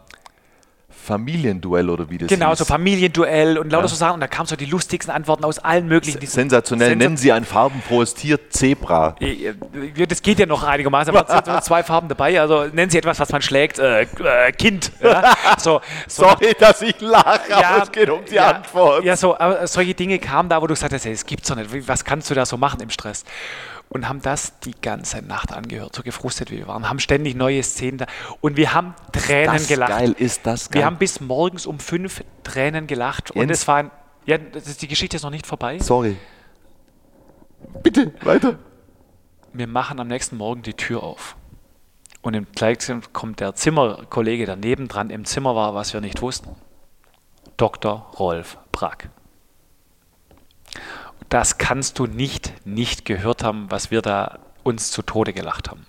Familienduell 1.01 1.89
oder 1.89 2.09
wie 2.09 2.17
das 2.17 2.27
Genau, 2.29 2.49
hieß. 2.49 2.59
so 2.59 2.65
Familienduell 2.65 3.57
und 3.57 3.71
lauter 3.71 3.85
ja. 3.85 3.89
so 3.89 3.95
Sachen. 3.95 4.15
Und 4.15 4.19
da 4.21 4.27
kamen 4.27 4.47
so 4.47 4.55
die 4.55 4.65
lustigsten 4.65 5.13
Antworten 5.13 5.43
aus 5.43 5.59
allen 5.59 5.87
möglichen. 5.87 6.25
Sensationell. 6.25 6.89
Sensat 6.89 6.97
Nennen 6.99 7.17
Sie 7.17 7.31
ein 7.31 7.45
farbenfrohes 7.45 8.13
Tier 8.13 8.49
Zebra. 8.49 9.15
Das 10.07 10.21
geht 10.21 10.39
ja 10.39 10.45
noch 10.45 10.63
einigermaßen, 10.63 11.15
aber 11.15 11.27
es 11.27 11.45
sind 11.45 11.63
zwei 11.63 11.83
Farben 11.83 12.07
dabei. 12.07 12.39
Also 12.39 12.65
nennen 12.65 12.89
Sie 12.89 12.97
etwas, 12.97 13.19
was 13.19 13.31
man 13.31 13.41
schlägt. 13.41 13.79
Äh, 13.79 14.01
äh, 14.03 14.51
kind. 14.51 14.91
Ja? 15.01 15.33
So, 15.57 15.81
so 16.07 16.23
Sorry, 16.31 16.53
dass 16.59 16.81
ich 16.81 16.99
lache, 17.01 17.49
ja, 17.49 17.69
aber 17.71 17.83
es 17.83 17.91
geht 17.91 18.09
um 18.09 18.23
die 18.25 18.39
Antwort. 18.39 19.03
Ja, 19.03 19.15
so, 19.17 19.37
aber 19.37 19.67
solche 19.67 19.93
Dinge 19.93 20.19
kamen 20.19 20.49
da, 20.49 20.61
wo 20.61 20.67
du 20.67 20.73
gesagt 20.73 20.93
hast, 20.93 21.05
hey, 21.05 21.11
das 21.13 21.25
gibt's 21.25 21.49
doch 21.49 21.55
nicht. 21.55 21.87
Was 21.87 22.05
kannst 22.05 22.29
du 22.29 22.33
da 22.35 22.45
so 22.45 22.57
machen 22.57 22.79
im 22.81 22.89
Stress? 22.89 23.23
Und 23.91 24.07
haben 24.07 24.21
das 24.21 24.57
die 24.61 24.73
ganze 24.81 25.21
Nacht 25.21 25.51
angehört, 25.51 25.93
so 25.93 26.01
gefrustet 26.01 26.49
wie 26.49 26.57
wir 26.57 26.67
waren, 26.67 26.89
haben 26.89 26.99
ständig 26.99 27.35
neue 27.35 27.61
Szenen 27.61 27.97
da 27.97 28.05
und 28.39 28.55
wir 28.55 28.73
haben 28.73 28.95
Tränen 29.11 29.53
das 29.53 29.67
gelacht. 29.67 29.89
Geil 29.89 30.15
ist 30.17 30.45
das 30.47 30.69
geil. 30.69 30.79
Wir 30.79 30.85
haben 30.85 30.97
bis 30.97 31.19
morgens 31.19 31.65
um 31.65 31.77
fünf 31.77 32.23
Tränen 32.43 32.87
gelacht 32.87 33.35
Jens? 33.35 33.43
und 33.43 33.51
es 33.51 33.67
war 33.67 33.75
ein, 33.77 33.91
ja, 34.25 34.37
das, 34.37 34.77
die 34.77 34.87
Geschichte 34.87 35.17
ist 35.17 35.23
noch 35.23 35.29
nicht 35.29 35.45
vorbei. 35.45 35.77
Sorry. 35.79 36.15
Bitte, 37.83 38.13
weiter. 38.23 38.57
Wir 39.51 39.67
machen 39.67 39.99
am 39.99 40.07
nächsten 40.07 40.37
Morgen 40.37 40.61
die 40.63 40.73
Tür 40.73 41.03
auf. 41.03 41.35
Und 42.21 42.33
im 42.33 42.47
Gleichzeitig 42.55 43.11
kommt 43.11 43.41
der 43.41 43.55
Zimmerkollege, 43.55 44.45
der 44.45 44.55
nebendran 44.55 45.09
im 45.09 45.25
Zimmer 45.25 45.53
war, 45.53 45.75
was 45.75 45.93
wir 45.93 45.99
nicht 45.99 46.21
wussten. 46.21 46.55
Dr. 47.57 48.09
Rolf 48.17 48.57
Brack 48.71 49.09
das 51.31 51.57
kannst 51.57 51.97
du 51.97 52.05
nicht 52.05 52.53
nicht 52.65 53.05
gehört 53.05 53.43
haben, 53.43 53.71
was 53.71 53.89
wir 53.89 54.01
da 54.01 54.39
uns 54.63 54.91
zu 54.91 55.01
Tode 55.01 55.33
gelacht 55.33 55.71
haben. 55.71 55.87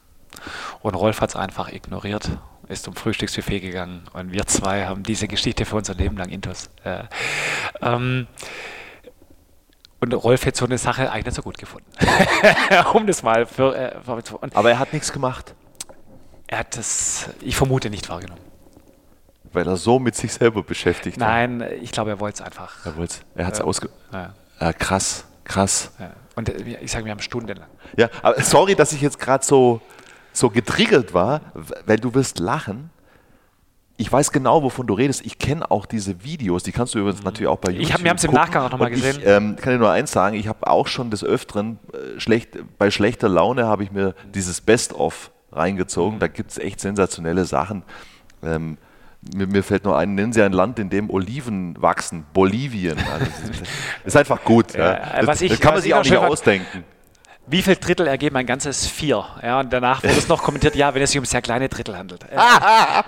Und 0.81 0.94
Rolf 0.94 1.20
hat 1.20 1.31
es 1.31 1.36
einfach 1.36 1.70
ignoriert, 1.70 2.31
ist 2.69 2.85
zum 2.85 2.94
Frühstücksbuffet 2.94 3.60
gegangen 3.60 4.05
und 4.12 4.32
wir 4.32 4.47
zwei 4.47 4.86
haben 4.86 5.02
diese 5.02 5.28
Geschichte 5.28 5.64
für 5.64 5.77
unser 5.77 5.94
Leben 5.94 6.16
lang 6.16 6.31
intus. 6.31 6.70
Äh, 6.85 7.05
ähm, 7.82 8.28
und 10.01 10.14
Rolf 10.14 10.47
hätte 10.47 10.59
so 10.59 10.64
eine 10.64 10.78
Sache 10.78 11.10
eigentlich 11.10 11.27
nicht 11.27 11.35
so 11.36 11.43
gut 11.43 11.59
gefunden. 11.59 11.90
um 12.94 13.06
das 13.06 13.23
mal 13.23 13.44
für, 13.44 13.77
äh, 13.77 14.01
für 14.01 14.23
Aber 14.55 14.70
er 14.70 14.78
hat 14.78 14.93
nichts 14.93 15.12
gemacht. 15.12 15.55
Er 16.47 16.59
hat 16.59 16.77
das, 16.77 17.31
ich 17.40 17.56
vermute, 17.56 17.90
nicht 17.90 18.09
wahrgenommen. 18.09 18.40
Weil 19.52 19.66
er 19.66 19.77
so 19.77 19.98
mit 19.98 20.14
sich 20.16 20.32
selber 20.32 20.62
beschäftigt 20.62 21.19
Nein, 21.19 21.60
war. 21.60 21.73
ich 21.73 21.93
glaube, 21.93 22.10
er 22.10 22.20
wollte 22.20 22.43
es 22.43 22.47
einfach. 22.47 22.86
Er 22.86 22.97
wollte 22.97 23.16
Er 23.35 23.47
hat 23.47 23.55
es 23.55 23.60
äh, 23.60 23.64
ausge... 23.64 23.90
Ja. 24.12 24.35
ja. 24.60 24.73
krass. 24.73 25.27
Krass. 25.52 25.92
Ja. 25.98 26.12
Und 26.34 26.48
äh, 26.48 26.78
ich 26.80 26.90
sage, 26.90 27.04
wir 27.04 27.12
haben 27.12 27.20
stundenlang. 27.20 27.68
Ja, 27.96 28.08
aber 28.22 28.40
sorry, 28.42 28.74
dass 28.74 28.92
ich 28.92 29.02
jetzt 29.02 29.18
gerade 29.18 29.44
so, 29.44 29.80
so 30.32 30.48
getriggert 30.48 31.12
war, 31.12 31.42
weil 31.84 31.98
du 31.98 32.14
wirst 32.14 32.38
lachen. 32.38 32.90
Ich 33.98 34.10
weiß 34.10 34.32
genau, 34.32 34.62
wovon 34.62 34.86
du 34.86 34.94
redest. 34.94 35.24
Ich 35.26 35.38
kenne 35.38 35.70
auch 35.70 35.84
diese 35.84 36.24
Videos. 36.24 36.62
Die 36.62 36.72
kannst 36.72 36.94
du 36.94 36.98
übrigens 36.98 37.20
mhm. 37.20 37.26
natürlich 37.26 37.48
auch 37.48 37.58
bei 37.58 37.70
YouTube. 37.70 37.86
Ich 37.86 37.92
hab, 37.92 38.02
wir 38.02 38.10
haben 38.10 38.16
es 38.16 38.24
im 38.24 38.32
Nachgang 38.32 38.64
auch 38.64 38.70
nochmal 38.70 38.90
gesehen. 38.90 39.18
Ich 39.20 39.26
ähm, 39.26 39.56
kann 39.56 39.74
dir 39.74 39.78
nur 39.78 39.90
eins 39.90 40.10
sagen: 40.10 40.36
Ich 40.36 40.48
habe 40.48 40.66
auch 40.66 40.86
schon 40.86 41.10
des 41.10 41.22
Öfteren 41.22 41.78
äh, 41.92 42.18
schlecht, 42.18 42.56
bei 42.78 42.90
schlechter 42.90 43.28
Laune 43.28 43.66
habe 43.66 43.84
ich 43.84 43.92
mir 43.92 44.14
dieses 44.34 44.62
Best-of 44.62 45.30
reingezogen. 45.52 46.18
Da 46.18 46.28
gibt 46.28 46.50
es 46.50 46.58
echt 46.58 46.80
sensationelle 46.80 47.44
Sachen. 47.44 47.82
Ähm, 48.42 48.78
mir, 49.35 49.47
mir, 49.47 49.62
fällt 49.62 49.85
nur 49.85 49.97
ein, 49.97 50.15
nennen 50.15 50.32
Sie 50.32 50.43
ein 50.43 50.53
Land, 50.53 50.78
in 50.78 50.90
dem 50.90 51.11
Oliven 51.11 51.81
wachsen. 51.81 52.27
Bolivien. 52.32 52.99
Also, 52.99 53.27
das 53.44 53.69
ist 54.05 54.16
einfach 54.16 54.43
gut. 54.44 54.74
Ja. 54.74 54.94
Ja. 54.94 55.23
Das, 55.23 55.40
ich, 55.40 55.51
das, 55.51 55.61
kann 55.61 55.74
man 55.74 55.82
sich 55.82 55.94
auch 55.94 56.03
nicht 56.03 56.16
ausdenken. 56.16 56.85
Wie 57.47 57.62
viel 57.62 57.77
Drittel 57.77 58.07
ergeben 58.07 58.36
ein 58.36 58.47
ganzes 58.47 58.86
Vier? 58.86 59.24
Ja, 59.43 59.61
und 59.61 59.73
danach 59.73 60.03
wurde 60.03 60.15
es 60.15 60.28
noch 60.28 60.43
kommentiert, 60.43 60.77
ja, 60.77 60.94
wenn 60.94 61.03
es 61.03 61.11
sich 61.11 61.19
um 61.19 61.24
sehr 61.24 61.43
kleine 61.43 61.69
Drittel 61.69 61.97
handelt. 61.97 62.24
Äh, 62.31 62.36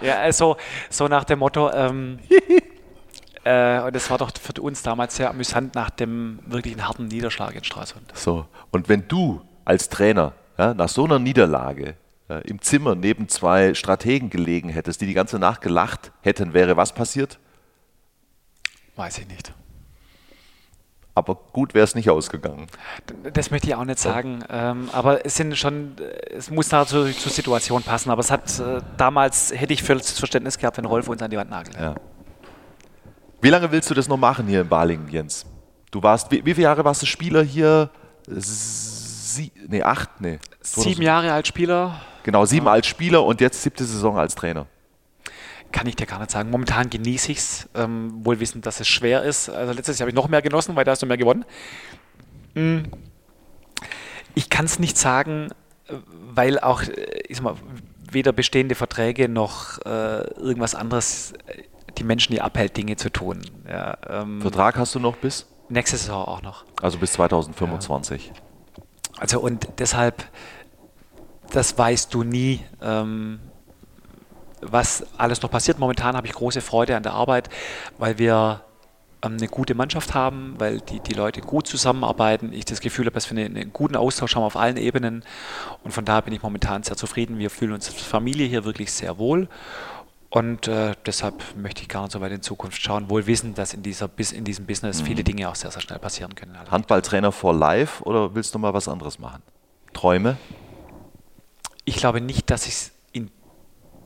ja, 0.07 0.19
also 0.21 0.57
so 0.91 1.07
nach 1.07 1.25
dem 1.25 1.39
Motto, 1.39 1.71
ähm, 1.73 2.19
äh, 3.45 3.81
und 3.81 3.95
es 3.95 4.11
war 4.11 4.19
doch 4.19 4.33
für 4.41 4.61
uns 4.61 4.83
damals 4.83 5.17
sehr 5.17 5.31
amüsant 5.31 5.75
nach 5.77 5.91
dem 5.91 6.41
wirklichen 6.47 6.87
harten 6.87 7.07
Niederschlag 7.07 7.55
in 7.55 7.63
Stralsund. 7.63 8.13
So, 8.15 8.47
und 8.73 8.89
wenn 8.89 9.07
du 9.07 9.41
als 9.65 9.89
Trainer 9.89 10.33
ja, 10.59 10.75
nach 10.75 10.89
so 10.89 11.05
einer 11.05 11.19
Niederlage 11.19 11.97
äh, 12.29 12.47
im 12.49 12.61
Zimmer 12.61 12.95
neben 12.95 13.29
zwei 13.29 13.75
Strategen 13.75 14.31
gelegen 14.31 14.69
hättest, 14.69 15.01
die 15.01 15.07
die 15.07 15.15
ganze 15.15 15.39
Nacht 15.39 15.61
gelacht 15.61 16.13
hätten, 16.23 16.55
wäre 16.55 16.77
was 16.77 16.95
passiert? 16.95 17.39
Weiß 18.97 19.19
ich 19.19 19.29
nicht. 19.29 19.53
Aber 21.17 21.37
gut 21.53 21.75
wäre 21.75 21.85
es 21.85 21.95
nicht 21.95 22.11
ausgegangen. 22.11 22.67
Das 23.33 23.53
möchte 23.53 23.69
ich 23.69 23.75
auch 23.77 23.85
nicht 23.85 24.01
sagen. 24.01 24.41
Ja. 24.49 24.73
Ähm, 24.73 24.89
aber 24.93 25.25
es 25.25 25.37
sind 25.37 25.57
schon, 25.57 25.95
es 26.31 26.51
muss 26.51 26.71
natürlich 26.73 27.19
zur 27.19 27.31
Situation 27.31 27.83
passen. 27.85 28.11
Aber 28.11 28.21
es 28.21 28.33
hat 28.33 28.59
äh, 28.59 28.81
damals 28.97 29.53
hätte 29.55 29.73
ich 29.73 29.83
völlig 29.83 30.05
Verständnis 30.07 30.59
gehabt, 30.59 30.77
wenn 30.77 30.85
Rolf 30.85 31.09
uns 31.09 31.23
an 31.23 31.31
die 31.31 31.37
Wand 31.37 31.51
nagelt. 31.51 31.77
Ja. 31.79 31.95
Wie 33.41 33.51
lange 33.51 33.71
willst 33.71 33.91
du 33.91 33.95
das 33.95 34.09
noch 34.09 34.17
machen 34.17 34.49
hier 34.49 34.63
in 34.63 34.69
Balingen, 34.69 35.09
Jens? 35.09 35.47
Du 35.93 36.03
warst, 36.03 36.33
wie, 36.33 36.45
wie 36.45 36.55
viele 36.55 36.65
Jahre 36.65 36.85
warst 36.85 37.03
du 37.03 37.07
Spieler 37.07 37.45
hier? 37.45 37.91
Sie, 38.27 39.53
nee, 39.69 39.83
acht, 39.83 40.21
nee. 40.21 40.41
Sieben 40.63 41.03
Jahre 41.03 41.33
als 41.33 41.47
Spieler. 41.47 42.01
Genau, 42.25 42.45
sieben 42.45 42.67
als 42.67 42.87
Spieler 42.87 43.25
und 43.25 43.41
jetzt 43.41 43.63
siebte 43.63 43.85
Saison 43.85 44.19
als 44.19 44.35
Trainer. 44.35 44.67
Kann 45.73 45.87
ich 45.87 45.97
dir 45.97 46.07
gar 46.07 46.19
nicht 46.19 46.31
sagen. 46.31 46.51
Momentan 46.51 46.91
genieße 46.91 47.33
ich 47.33 47.39
es, 47.39 47.69
ähm, 47.75 48.25
wohl 48.25 48.41
wissend, 48.41 48.67
dass 48.67 48.81
es 48.81 48.89
schwer 48.89 49.23
ist. 49.23 49.49
Also 49.49 49.73
letztes 49.73 49.99
Jahr 49.99 50.05
habe 50.05 50.11
ich 50.11 50.17
noch 50.17 50.29
mehr 50.29 50.43
genossen, 50.43 50.75
weil 50.75 50.85
da 50.85 50.93
hast 50.93 51.03
du 51.03 51.07
mehr 51.07 51.17
gewonnen. 51.17 51.45
Hm. 52.55 52.85
Ich 54.35 54.51
kann 54.51 54.65
es 54.65 54.79
nicht 54.79 54.97
sagen, 54.97 55.51
weil 56.35 56.59
auch, 56.59 56.83
äh, 56.83 57.23
ich 57.29 57.37
sag 57.37 57.45
mal, 57.45 57.57
weder 58.11 58.33
bestehende 58.33 58.75
Verträge 58.75 59.29
noch 59.29 59.79
äh, 59.85 60.25
irgendwas 60.39 60.75
anderes 60.75 61.33
äh, 61.47 61.63
die 61.99 62.05
Menschen 62.05 62.33
hier 62.33 62.45
abhält, 62.45 62.77
Dinge 62.77 62.97
zu 62.97 63.11
tun. 63.11 63.43
Ja, 63.69 63.97
ähm, 64.09 64.41
Vertrag 64.41 64.77
hast 64.79 64.95
du 64.95 65.01
noch 65.01 65.17
bis? 65.17 65.47
Nächste 65.69 65.97
Saison 65.97 66.25
auch 66.25 66.43
noch. 66.43 66.65
Also 66.83 66.99
bis 66.99 67.13
2025. 67.13 68.27
Ja. 68.27 68.33
Also 69.19 69.41
und 69.41 69.69
deshalb, 69.79 70.25
das 71.53 71.77
weißt 71.77 72.13
du 72.13 72.23
nie, 72.23 72.61
ähm, 72.83 73.41
was 74.61 75.05
alles 75.19 75.43
noch 75.43 75.51
passiert. 75.51 75.79
Momentan 75.79 76.17
habe 76.17 76.27
ich 76.27 76.33
große 76.33 76.61
Freude 76.61 76.97
an 76.97 77.03
der 77.03 77.13
Arbeit, 77.13 77.49
weil 77.99 78.19
wir 78.19 78.65
ähm, 79.23 79.37
eine 79.39 79.49
gute 79.49 79.75
Mannschaft 79.75 80.15
haben, 80.15 80.55
weil 80.59 80.81
die, 80.81 81.01
die 81.01 81.15
Leute 81.15 81.41
gut 81.41 81.67
zusammenarbeiten. 81.67 82.53
Ich 82.53 82.65
das 82.65 82.81
Gefühl 82.81 83.07
habe, 83.07 83.15
dass 83.15 83.31
wir 83.31 83.39
einen, 83.39 83.57
einen, 83.57 83.73
guten 83.73 83.97
Austausch 83.97 84.37
haben 84.37 84.43
auf 84.43 84.57
allen 84.57 84.77
Ebenen. 84.77 85.25
Und 85.83 85.93
von 85.93 86.05
daher 86.05 86.23
bin 86.23 86.33
ich 86.33 86.43
momentan 86.43 86.83
sehr 86.83 86.97
zufrieden. 86.97 87.39
Wir 87.39 87.51
fühlen 87.51 87.73
uns 87.73 87.89
als 87.89 88.01
Familie 88.01 88.47
hier 88.47 88.65
wirklich 88.65 88.93
sehr 88.93 89.19
wohl. 89.19 89.49
Und 90.31 90.67
äh, 90.67 90.95
deshalb 91.07 91.45
möchte 91.57 91.83
ich 91.83 91.89
gar 91.89 92.03
nicht 92.03 92.13
so 92.13 92.21
weit 92.21 92.33
in 92.33 92.43
Zukunft 92.43 92.83
schauen, 92.83 93.09
wohl 93.09 93.27
wissen, 93.29 93.55
dass 93.55 93.73
in, 93.73 93.85
dieser, 93.85 94.11
in 94.33 94.45
diesem 94.45 94.67
Business 94.67 95.01
mhm. 95.01 95.07
viele 95.07 95.23
Dinge 95.23 95.49
auch 95.49 95.55
sehr, 95.55 95.71
sehr 95.71 95.81
schnell 95.81 96.01
passieren 96.01 96.35
können. 96.35 96.59
Handballtrainer 96.69 97.31
for 97.31 97.55
life 97.55 98.03
oder 98.03 98.35
willst 98.35 98.53
du 98.53 98.59
mal 98.59 98.75
was 98.75 98.89
anderes 98.89 99.21
machen? 99.21 99.43
Träume? 99.93 100.37
Ich 101.85 101.97
glaube 101.97 102.21
nicht, 102.21 102.51
dass 102.51 102.67
ich 102.67 102.91
in 103.13 103.31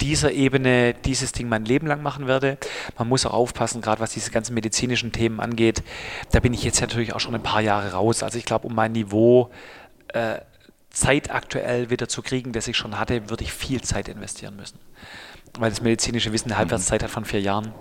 dieser 0.01 0.33
Ebene 0.33 0.95
dieses 0.95 1.33
Ding 1.33 1.49
mein 1.49 1.65
Leben 1.65 1.87
lang 1.87 2.03
machen 2.03 2.27
werde. 2.27 2.59
Man 2.97 3.09
muss 3.09 3.27
auch 3.27 3.35
aufpassen, 3.35 3.81
gerade 3.81 4.01
was 4.01 4.13
diese 4.13 4.31
ganzen 4.31 4.55
medizinischen 4.55 5.13
Themen 5.13 5.41
angeht. 5.41 5.83
Da 6.33 6.41
bin 6.41 6.55
ich 6.55 6.63
jetzt 6.63 6.81
natürlich 6.81 7.15
auch 7.15 7.21
schon 7.21 7.35
ein 7.35 7.43
paar 7.43 7.61
Jahre 7.61 7.93
raus. 7.93 8.23
Also 8.23 8.39
ich 8.39 8.45
glaube, 8.45 8.67
um 8.67 8.75
mein 8.75 8.93
Niveau 8.93 9.51
äh, 10.09 10.41
zeitaktuell 10.91 11.91
wieder 11.91 12.09
zu 12.09 12.23
kriegen, 12.23 12.53
das 12.53 12.67
ich 12.69 12.77
schon 12.77 12.99
hatte, 12.99 13.31
würde 13.31 13.45
ich 13.45 13.53
viel 13.53 13.83
Zeit 13.83 14.09
investieren 14.09 14.57
müssen 14.57 14.79
weil 15.59 15.71
das 15.71 15.81
medizinische 15.81 16.33
Wissen 16.33 16.51
eine 16.51 16.59
Halbwertszeit 16.59 17.03
hat 17.03 17.11
von 17.11 17.25
vier 17.25 17.41
Jahren. 17.41 17.73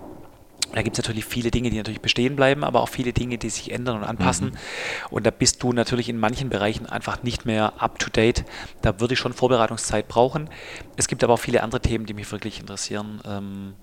Da 0.73 0.81
gibt 0.81 0.97
es 0.97 1.03
natürlich 1.03 1.25
viele 1.25 1.49
Dinge, 1.49 1.69
die 1.69 1.77
natürlich 1.77 2.01
bestehen 2.01 2.35
bleiben, 2.35 2.63
aber 2.63 2.81
auch 2.81 2.89
viele 2.89 3.13
Dinge, 3.13 3.37
die 3.37 3.49
sich 3.49 3.71
ändern 3.71 3.97
und 3.97 4.03
anpassen. 4.03 4.49
Mhm. 4.49 4.57
Und 5.09 5.25
da 5.25 5.31
bist 5.31 5.63
du 5.63 5.73
natürlich 5.73 6.09
in 6.09 6.19
manchen 6.19 6.49
Bereichen 6.49 6.85
einfach 6.85 7.23
nicht 7.23 7.45
mehr 7.45 7.81
up 7.81 7.99
to 7.99 8.09
date. 8.09 8.45
Da 8.81 8.99
würde 8.99 9.13
ich 9.13 9.19
schon 9.19 9.33
Vorbereitungszeit 9.33 10.07
brauchen. 10.07 10.49
Es 10.97 11.07
gibt 11.07 11.23
aber 11.23 11.33
auch 11.33 11.39
viele 11.39 11.63
andere 11.63 11.81
Themen, 11.81 12.05
die 12.05 12.13
mich 12.13 12.31
wirklich 12.31 12.59
interessieren. 12.59 13.21
Ähm, 13.25 13.73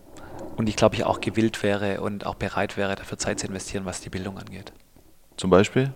und 0.56 0.68
ich 0.68 0.76
glaube, 0.76 0.94
ich 0.96 1.04
auch 1.04 1.20
gewillt 1.20 1.62
wäre 1.62 2.00
und 2.00 2.26
auch 2.26 2.34
bereit 2.34 2.76
wäre, 2.76 2.94
dafür 2.94 3.18
Zeit 3.18 3.40
zu 3.40 3.46
investieren, 3.46 3.84
was 3.84 4.00
die 4.00 4.10
Bildung 4.10 4.38
angeht. 4.38 4.72
Zum 5.36 5.50
Beispiel? 5.50 5.92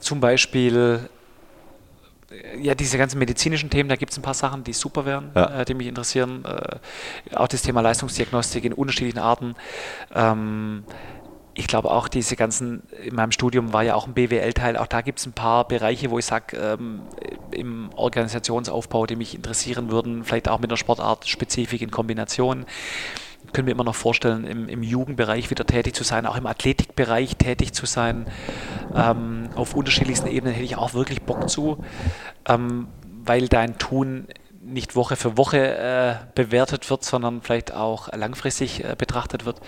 Zum 0.00 0.20
Beispiel 0.20 1.08
ja, 2.60 2.74
diese 2.74 2.98
ganzen 2.98 3.18
medizinischen 3.18 3.70
Themen, 3.70 3.88
da 3.88 3.96
gibt 3.96 4.12
es 4.12 4.18
ein 4.18 4.22
paar 4.22 4.34
Sachen, 4.34 4.64
die 4.64 4.72
super 4.72 5.04
wären, 5.04 5.30
ja. 5.34 5.60
äh, 5.60 5.64
die 5.64 5.74
mich 5.74 5.86
interessieren. 5.86 6.44
Äh, 6.44 7.36
auch 7.36 7.48
das 7.48 7.62
Thema 7.62 7.80
Leistungsdiagnostik 7.80 8.64
in 8.64 8.72
unterschiedlichen 8.72 9.18
Arten. 9.18 9.54
Ähm, 10.14 10.84
ich 11.54 11.66
glaube 11.66 11.90
auch 11.90 12.08
diese 12.08 12.36
ganzen, 12.36 12.82
in 13.02 13.14
meinem 13.14 13.32
Studium 13.32 13.72
war 13.72 13.82
ja 13.82 13.94
auch 13.94 14.06
ein 14.06 14.12
BWL-Teil, 14.12 14.76
auch 14.76 14.86
da 14.86 15.00
gibt 15.00 15.18
es 15.18 15.26
ein 15.26 15.32
paar 15.32 15.66
Bereiche, 15.66 16.10
wo 16.10 16.18
ich 16.18 16.26
sage, 16.26 16.56
ähm, 16.56 17.00
im 17.50 17.88
Organisationsaufbau, 17.94 19.06
die 19.06 19.16
mich 19.16 19.34
interessieren 19.34 19.90
würden, 19.90 20.24
vielleicht 20.24 20.48
auch 20.48 20.58
mit 20.58 20.70
einer 20.70 20.76
Sportart-Spezifik 20.76 21.80
in 21.80 21.90
Kombination 21.90 22.66
können 23.52 23.66
wir 23.66 23.72
immer 23.72 23.84
noch 23.84 23.94
vorstellen, 23.94 24.44
im, 24.44 24.68
im, 24.68 24.82
Jugendbereich 24.82 25.50
wieder 25.50 25.66
tätig 25.66 25.94
zu 25.94 26.04
sein, 26.04 26.26
auch 26.26 26.36
im 26.36 26.46
Athletikbereich 26.46 27.36
tätig 27.36 27.72
zu 27.72 27.86
sein. 27.86 28.26
Ähm, 28.94 29.48
auf 29.54 29.74
unterschiedlichsten 29.74 30.28
Ebenen 30.28 30.54
hätte 30.54 30.64
ich 30.64 30.76
auch 30.76 30.94
wirklich 30.94 31.22
Bock 31.22 31.48
zu, 31.48 31.84
ähm, 32.46 32.88
weil 33.24 33.48
dein 33.48 33.78
Tun 33.78 34.26
nicht 34.62 34.96
Woche 34.96 35.16
für 35.16 35.36
Woche 35.36 35.76
äh, 35.76 36.14
bewertet 36.34 36.90
wird, 36.90 37.04
sondern 37.04 37.40
vielleicht 37.42 37.72
auch 37.72 38.12
langfristig 38.12 38.84
äh, 38.84 38.96
betrachtet 38.96 39.44
wird. 39.44 39.60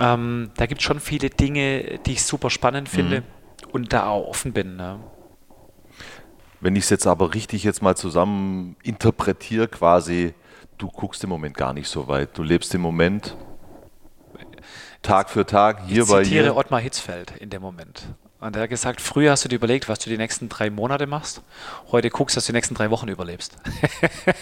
Ähm, 0.00 0.50
da 0.56 0.66
gibt 0.66 0.80
es 0.80 0.86
schon 0.86 1.00
viele 1.00 1.30
Dinge, 1.30 1.98
die 2.06 2.12
ich 2.12 2.24
super 2.24 2.50
spannend 2.50 2.88
finde 2.88 3.20
mhm. 3.20 3.24
und 3.72 3.92
da 3.92 4.06
auch 4.06 4.28
offen 4.28 4.52
bin. 4.52 4.76
Ne? 4.76 4.98
Wenn 6.60 6.76
ich 6.76 6.84
es 6.84 6.90
jetzt 6.90 7.06
aber 7.06 7.34
richtig 7.34 7.64
jetzt 7.64 7.82
mal 7.82 7.96
zusammen 7.96 8.76
interpretiere, 8.82 9.68
quasi, 9.68 10.34
du 10.82 10.88
guckst 10.88 11.22
im 11.22 11.30
Moment 11.30 11.56
gar 11.56 11.72
nicht 11.72 11.88
so 11.88 12.08
weit. 12.08 12.36
Du 12.36 12.42
lebst 12.42 12.74
im 12.74 12.80
Moment 12.80 13.36
Tag 15.00 15.30
für 15.30 15.46
Tag 15.46 15.86
hier 15.86 16.02
ich 16.02 16.08
bei 16.08 16.16
hier. 16.16 16.22
Ich 16.22 16.28
zitiere 16.28 16.56
Ottmar 16.56 16.80
Hitzfeld 16.80 17.32
in 17.38 17.50
dem 17.50 17.62
Moment. 17.62 18.06
Und 18.40 18.56
er 18.56 18.62
hat 18.62 18.70
gesagt, 18.70 19.00
früher 19.00 19.30
hast 19.30 19.44
du 19.44 19.48
dir 19.48 19.56
überlegt, 19.56 19.88
was 19.88 20.00
du 20.00 20.10
die 20.10 20.16
nächsten 20.16 20.48
drei 20.48 20.70
Monate 20.70 21.06
machst. 21.06 21.42
Heute 21.92 22.10
guckst, 22.10 22.36
dass 22.36 22.46
du 22.46 22.52
die 22.52 22.56
nächsten 22.56 22.74
drei 22.74 22.90
Wochen 22.90 23.06
überlebst. 23.06 23.56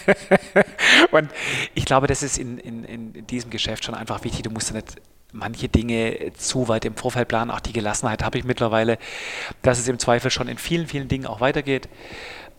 und 1.11 1.29
ich 1.75 1.85
glaube, 1.85 2.07
das 2.07 2.23
ist 2.23 2.39
in, 2.39 2.57
in, 2.57 2.83
in 2.83 3.27
diesem 3.27 3.51
Geschäft 3.51 3.85
schon 3.85 3.93
einfach 3.93 4.23
wichtig. 4.23 4.41
Du 4.41 4.49
musst 4.49 4.69
ja 4.69 4.77
nicht 4.77 4.95
manche 5.31 5.69
Dinge 5.69 6.33
zu 6.35 6.67
weit 6.67 6.85
im 6.85 6.95
Vorfeld 6.95 7.27
planen. 7.27 7.51
Auch 7.51 7.59
die 7.59 7.73
Gelassenheit 7.73 8.23
habe 8.23 8.39
ich 8.39 8.43
mittlerweile, 8.43 8.97
dass 9.61 9.77
es 9.77 9.87
im 9.87 9.99
Zweifel 9.99 10.31
schon 10.31 10.47
in 10.47 10.57
vielen, 10.57 10.87
vielen 10.87 11.07
Dingen 11.07 11.27
auch 11.27 11.39
weitergeht. 11.39 11.87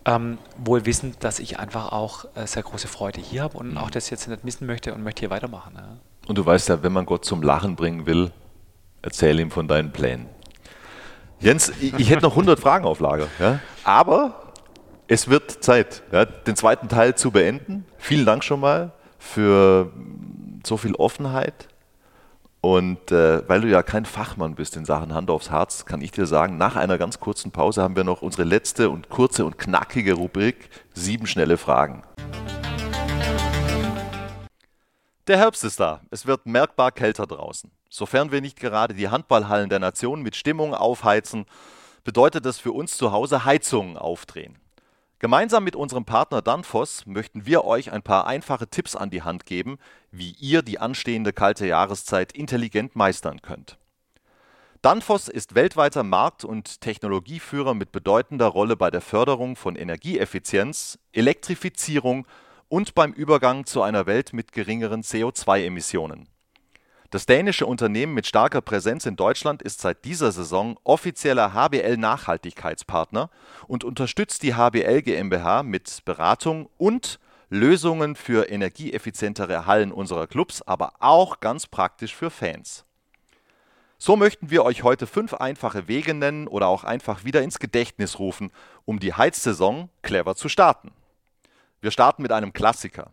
Ähm, 0.05 0.37
wohl 0.57 0.85
wissend, 0.85 1.23
dass 1.23 1.39
ich 1.39 1.59
einfach 1.59 1.91
auch 1.91 2.25
äh, 2.35 2.45
sehr 2.45 2.63
große 2.63 2.87
Freude 2.87 3.21
hier 3.21 3.43
habe 3.43 3.57
und 3.57 3.71
mhm. 3.71 3.77
auch 3.77 3.89
das 3.89 4.09
jetzt 4.09 4.27
nicht 4.27 4.43
missen 4.43 4.65
möchte 4.65 4.93
und 4.93 5.01
möchte 5.03 5.21
hier 5.21 5.29
weitermachen. 5.29 5.75
Ja. 5.75 5.97
Und 6.27 6.37
du 6.37 6.45
weißt 6.45 6.69
ja, 6.69 6.83
wenn 6.83 6.91
man 6.91 7.05
Gott 7.05 7.23
zum 7.23 7.41
Lachen 7.41 7.75
bringen 7.75 8.05
will, 8.05 8.31
erzähl 9.01 9.39
ihm 9.39 9.51
von 9.51 9.67
deinen 9.67 9.91
Plänen. 9.91 10.27
Jens, 11.39 11.71
ich, 11.81 11.93
ich 11.97 12.09
hätte 12.09 12.23
noch 12.23 12.31
100 12.31 12.59
Fragen 12.59 12.85
auf 12.85 12.99
Lager, 12.99 13.27
ja? 13.39 13.59
aber 13.83 14.53
es 15.07 15.29
wird 15.29 15.63
Zeit, 15.63 16.03
ja, 16.11 16.25
den 16.25 16.55
zweiten 16.55 16.87
Teil 16.87 17.15
zu 17.15 17.31
beenden. 17.31 17.85
Vielen 17.97 18.25
Dank 18.25 18.43
schon 18.43 18.59
mal 18.59 18.91
für 19.19 19.91
so 20.65 20.77
viel 20.77 20.95
Offenheit, 20.95 21.67
und 22.63 23.11
äh, 23.11 23.47
weil 23.49 23.59
du 23.59 23.67
ja 23.67 23.83
kein 23.83 24.05
Fachmann 24.05 24.55
bist 24.55 24.77
in 24.77 24.85
Sachen 24.85 25.13
Hand 25.13 25.29
aufs 25.29 25.51
Herz, 25.51 25.83
kann 25.83 25.99
ich 25.99 26.11
dir 26.11 26.25
sagen, 26.25 26.57
nach 26.57 26.77
einer 26.77 26.97
ganz 26.97 27.19
kurzen 27.19 27.51
Pause 27.51 27.81
haben 27.83 27.97
wir 27.97 28.05
noch 28.05 28.21
unsere 28.21 28.45
letzte 28.45 28.89
und 28.89 29.09
kurze 29.09 29.43
und 29.43 29.57
knackige 29.57 30.13
Rubrik 30.13 30.69
Sieben 30.93 31.27
schnelle 31.27 31.57
Fragen. 31.57 32.03
Der 35.27 35.37
Herbst 35.37 35.65
ist 35.65 35.81
da. 35.81 35.99
Es 36.09 36.25
wird 36.25 36.45
merkbar 36.45 36.93
kälter 36.93 37.27
draußen. 37.27 37.69
Sofern 37.89 38.31
wir 38.31 38.39
nicht 38.39 38.57
gerade 38.57 38.93
die 38.93 39.09
Handballhallen 39.09 39.67
der 39.67 39.79
Nation 39.79 40.21
mit 40.21 40.37
Stimmung 40.37 40.73
aufheizen, 40.73 41.45
bedeutet 42.05 42.45
das 42.45 42.59
für 42.59 42.71
uns 42.71 42.95
zu 42.95 43.11
Hause 43.11 43.43
Heizungen 43.43 43.97
aufdrehen. 43.97 44.57
Gemeinsam 45.23 45.63
mit 45.63 45.77
unserem 45.77 46.03
Partner 46.03 46.41
Danfoss 46.41 47.05
möchten 47.05 47.45
wir 47.45 47.63
euch 47.63 47.93
ein 47.93 48.01
paar 48.01 48.27
einfache 48.27 48.67
Tipps 48.67 48.93
an 48.93 49.09
die 49.09 49.21
Hand 49.21 49.45
geben, 49.45 49.77
wie 50.11 50.31
ihr 50.31 50.63
die 50.63 50.79
anstehende 50.79 51.31
kalte 51.31 51.65
Jahreszeit 51.65 52.33
intelligent 52.33 52.97
meistern 52.97 53.41
könnt. 53.41 53.77
Danfoss 54.81 55.29
ist 55.29 55.55
weltweiter 55.55 56.03
Markt- 56.03 56.43
und 56.43 56.81
Technologieführer 56.81 57.73
mit 57.73 57.93
bedeutender 57.93 58.47
Rolle 58.47 58.75
bei 58.75 58.91
der 58.91 58.99
Förderung 58.99 59.55
von 59.55 59.77
Energieeffizienz, 59.77 60.99
Elektrifizierung 61.13 62.27
und 62.67 62.93
beim 62.93 63.13
Übergang 63.13 63.65
zu 63.65 63.81
einer 63.81 64.05
Welt 64.05 64.33
mit 64.33 64.51
geringeren 64.51 65.03
CO2-Emissionen. 65.03 66.27
Das 67.13 67.27
dänische 67.27 67.67
Unternehmen 67.67 68.15
mit 68.15 68.25
starker 68.25 68.61
Präsenz 68.61 69.05
in 69.05 69.15
Deutschland 69.15 69.61
ist 69.61 69.81
seit 69.81 70.03
dieser 70.03 70.31
Saison 70.31 70.79
offizieller 70.83 71.53
HBL-Nachhaltigkeitspartner 71.53 73.29
und 73.67 73.83
unterstützt 73.83 74.41
die 74.41 74.55
HBL 74.55 75.03
GmbH 75.03 75.61
mit 75.61 75.99
Beratung 76.05 76.69
und 76.79 77.19
Lösungen 77.51 78.15
für 78.15 78.49
energieeffizientere 78.49 79.67
Hallen 79.67 79.91
unserer 79.91 80.25
Clubs, 80.25 80.63
aber 80.63 80.93
auch 81.01 81.39
ganz 81.39 81.67
praktisch 81.67 82.15
für 82.15 82.31
Fans. 82.31 82.83
So 83.99 84.15
möchten 84.15 84.49
wir 84.49 84.65
euch 84.65 84.81
heute 84.81 85.05
fünf 85.05 85.35
einfache 85.35 85.87
Wege 85.87 86.15
nennen 86.15 86.47
oder 86.47 86.65
auch 86.65 86.83
einfach 86.83 87.23
wieder 87.23 87.43
ins 87.43 87.59
Gedächtnis 87.59 88.17
rufen, 88.17 88.51
um 88.85 88.99
die 88.99 89.13
Heizsaison 89.13 89.89
clever 90.01 90.33
zu 90.33 90.49
starten. 90.49 90.89
Wir 91.79 91.91
starten 91.91 92.23
mit 92.23 92.31
einem 92.31 92.53
Klassiker. 92.53 93.11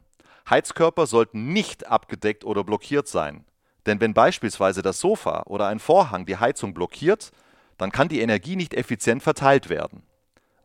Heizkörper 0.48 1.06
sollten 1.06 1.52
nicht 1.52 1.86
abgedeckt 1.86 2.47
oder 2.47 2.64
blockiert 2.64 3.06
sein. 3.06 3.44
Denn 3.86 4.01
wenn 4.01 4.15
beispielsweise 4.15 4.82
das 4.82 5.01
Sofa 5.01 5.44
oder 5.47 5.66
ein 5.69 5.78
Vorhang 5.78 6.27
die 6.27 6.36
Heizung 6.36 6.74
blockiert, 6.74 7.31
dann 7.78 7.90
kann 7.90 8.09
die 8.09 8.20
Energie 8.20 8.57
nicht 8.57 8.74
effizient 8.74 9.23
verteilt 9.23 9.69
werden. 9.70 10.02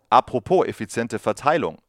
Apropos 0.10 0.68
effiziente 0.68 1.20
Verteilung. 1.20 1.80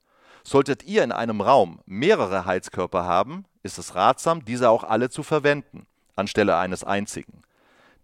Solltet 0.44 0.84
ihr 0.84 1.02
in 1.02 1.10
einem 1.10 1.40
Raum 1.40 1.80
mehrere 1.86 2.44
Heizkörper 2.44 3.04
haben, 3.04 3.44
ist 3.64 3.78
es 3.78 3.96
ratsam, 3.96 4.44
diese 4.44 4.70
auch 4.70 4.84
alle 4.84 5.10
zu 5.10 5.24
verwenden, 5.24 5.86
anstelle 6.14 6.56
eines 6.56 6.84
einzigen. 6.84 7.42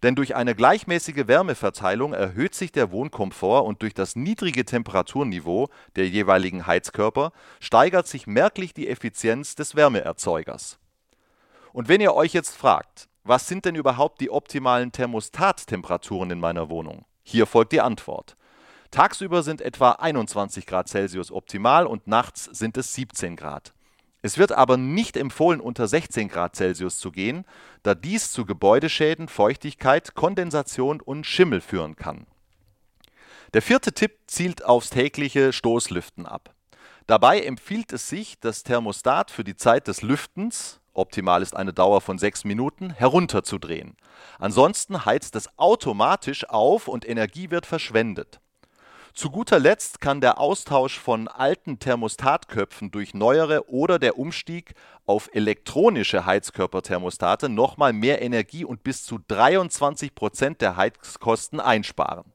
Denn 0.03 0.16
durch 0.16 0.35
eine 0.35 0.57
gleichmäßige 0.57 1.28
Wärmeverteilung 1.28 2.12
erhöht 2.12 2.57
sich 2.57 2.73
der 2.73 2.90
Wohnkomfort 2.90 3.65
und 3.65 3.82
durch 3.82 3.94
das 3.94 4.16
niedrige 4.16 4.65
Temperaturniveau 4.65 5.69
der 5.94 6.09
jeweiligen 6.09 6.66
Heizkörper 6.66 7.32
steigert 7.61 8.09
sich 8.09 8.27
merklich 8.27 8.74
die 8.74 8.89
Effizienz 8.89 9.55
des 9.55 9.77
Wärmeerzeugers. 9.77 10.78
Und 11.73 11.89
wenn 11.89 12.01
ihr 12.01 12.15
euch 12.15 12.32
jetzt 12.32 12.57
fragt, 12.57 13.09
was 13.24 13.47
sind 13.47 13.65
denn 13.65 13.74
überhaupt 13.74 14.20
die 14.20 14.31
optimalen 14.31 14.93
Thermostattemperaturen 14.93 16.31
in 16.31 16.40
meiner 16.40 16.69
Wohnung? 16.69 17.05
Hier 17.23 17.47
folgt 17.47 17.73
die 17.73 17.81
Antwort. 17.81 18.36
Tagsüber 18.90 19.43
sind 19.43 19.61
etwa 19.61 19.93
21 19.93 20.66
Grad 20.66 20.89
Celsius 20.89 21.31
optimal 21.31 21.86
und 21.86 22.07
nachts 22.07 22.44
sind 22.44 22.77
es 22.77 22.93
17 22.94 23.36
Grad. 23.36 23.73
Es 24.20 24.39
wird 24.39 24.53
aber 24.53 24.77
nicht 24.77 25.16
empfohlen, 25.16 25.61
unter 25.61 25.89
16 25.89 26.28
Grad 26.28 26.55
Celsius 26.55 26.99
zu 26.99 27.11
gehen, 27.11 27.44
da 27.82 27.94
dies 27.94 28.31
zu 28.31 28.44
Gebäudeschäden, 28.44 29.28
Feuchtigkeit, 29.28 30.15
Kondensation 30.15 31.01
und 31.01 31.27
Schimmel 31.27 31.61
führen 31.61 31.97
kann. 31.97 32.27
Der 33.55 33.62
vierte 33.62 33.93
Tipp 33.93 34.19
zielt 34.27 34.65
aufs 34.65 34.90
tägliche 34.90 35.53
Stoßlüften 35.53 36.27
ab. 36.27 36.55
Dabei 37.07 37.40
empfiehlt 37.40 37.93
es 37.93 38.09
sich, 38.09 38.39
das 38.40 38.62
Thermostat 38.62 39.31
für 39.31 39.43
die 39.43 39.57
Zeit 39.57 39.89
des 39.89 40.03
Lüftens, 40.03 40.81
optimal 40.94 41.43
ist 41.43 41.56
eine 41.56 41.73
Dauer 41.73 42.01
von 42.01 42.19
sechs 42.19 42.44
Minuten, 42.44 42.90
herunterzudrehen. 42.90 43.97
Ansonsten 44.39 45.05
heizt 45.05 45.36
es 45.36 45.59
automatisch 45.59 46.48
auf 46.48 46.89
und 46.89 47.09
Energie 47.09 47.51
wird 47.51 47.66
verschwendet. 47.66 48.40
Zu 49.14 49.31
guter 49.31 49.59
Letzt 49.59 50.01
kann 50.01 50.23
der 50.23 50.40
Austausch 50.40 50.98
von 50.98 51.28
alten 51.28 51.78
Thermostatköpfen 51.78 52.90
durch 52.90 53.12
neuere 53.12 53.69
oder 53.69 53.98
der 53.98 54.19
Umstieg 54.19 54.73
auf 55.05 55.28
elektronische 55.35 56.24
Heizkörperthermostate 56.24 57.51
nochmal 57.51 57.93
mehr 57.93 58.23
Energie 58.23 58.64
und 58.64 58.82
bis 58.82 59.05
zu 59.05 59.19
23 59.28 60.14
Prozent 60.14 60.62
der 60.62 60.78
Heizkosten 60.78 61.60
einsparen. 61.60 62.32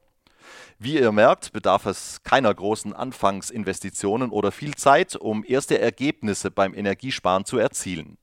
Wie 0.78 1.00
ihr 1.00 1.10
merkt, 1.10 1.52
bedarf 1.52 1.86
es 1.86 2.22
keiner 2.22 2.54
großen 2.54 2.92
Anfangsinvestitionen 2.92 4.30
oder 4.30 4.52
viel 4.52 4.76
Zeit, 4.76 5.16
um 5.16 5.44
erste 5.44 5.80
Ergebnisse 5.80 6.52
beim 6.52 6.74
Energiesparen 6.74 7.44
zu 7.44 7.58
erzielen. 7.58 8.18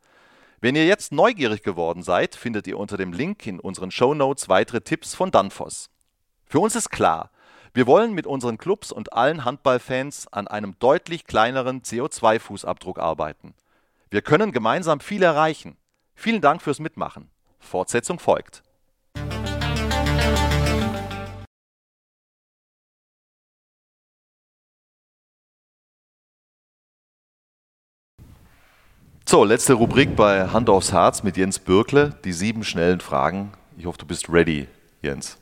Wenn 0.61 0.75
ihr 0.75 0.85
jetzt 0.85 1.11
neugierig 1.11 1.63
geworden 1.63 2.01
seid, 2.03 2.35
findet 2.35 2.67
ihr 2.67 2.77
unter 2.79 2.97
dem 2.97 3.13
Link 3.13 3.45
in 3.45 3.59
unseren 3.59 3.91
Show 3.91 4.13
Notes 4.13 4.49
weitere 4.49 4.81
Tipps 4.81 5.13
von 5.13 5.31
Danfoss. 5.31 5.89
Für 6.45 6.59
uns 6.59 6.75
ist 6.75 6.89
klar, 6.89 7.31
wir 7.73 7.87
wollen 7.87 8.13
mit 8.13 8.25
unseren 8.25 8.57
Clubs 8.57 8.91
und 8.91 9.11
allen 9.11 9.43
Handballfans 9.43 10.31
an 10.31 10.47
einem 10.47 10.79
deutlich 10.79 11.25
kleineren 11.25 11.81
CO2-Fußabdruck 11.81 12.99
arbeiten. 12.99 13.53
Wir 14.09 14.21
können 14.21 14.53
gemeinsam 14.53 15.01
viel 15.01 15.23
erreichen. 15.23 15.75
Vielen 16.13 16.39
Dank 16.39 16.61
fürs 16.61 16.79
Mitmachen. 16.79 17.29
Fortsetzung 17.59 18.17
folgt. 18.17 18.63
So, 29.27 29.43
letzte 29.43 29.73
Rubrik 29.73 30.15
bei 30.15 30.49
Hand 30.49 30.69
aufs 30.69 30.93
Herz 30.93 31.23
mit 31.23 31.35
Jens 31.35 31.57
Bürkle. 31.57 32.15
Die 32.23 32.31
sieben 32.31 32.63
schnellen 32.63 32.99
Fragen. 32.99 33.53
Ich 33.75 33.87
hoffe, 33.87 33.97
du 33.97 34.05
bist 34.05 34.29
ready, 34.29 34.67
Jens. 35.01 35.39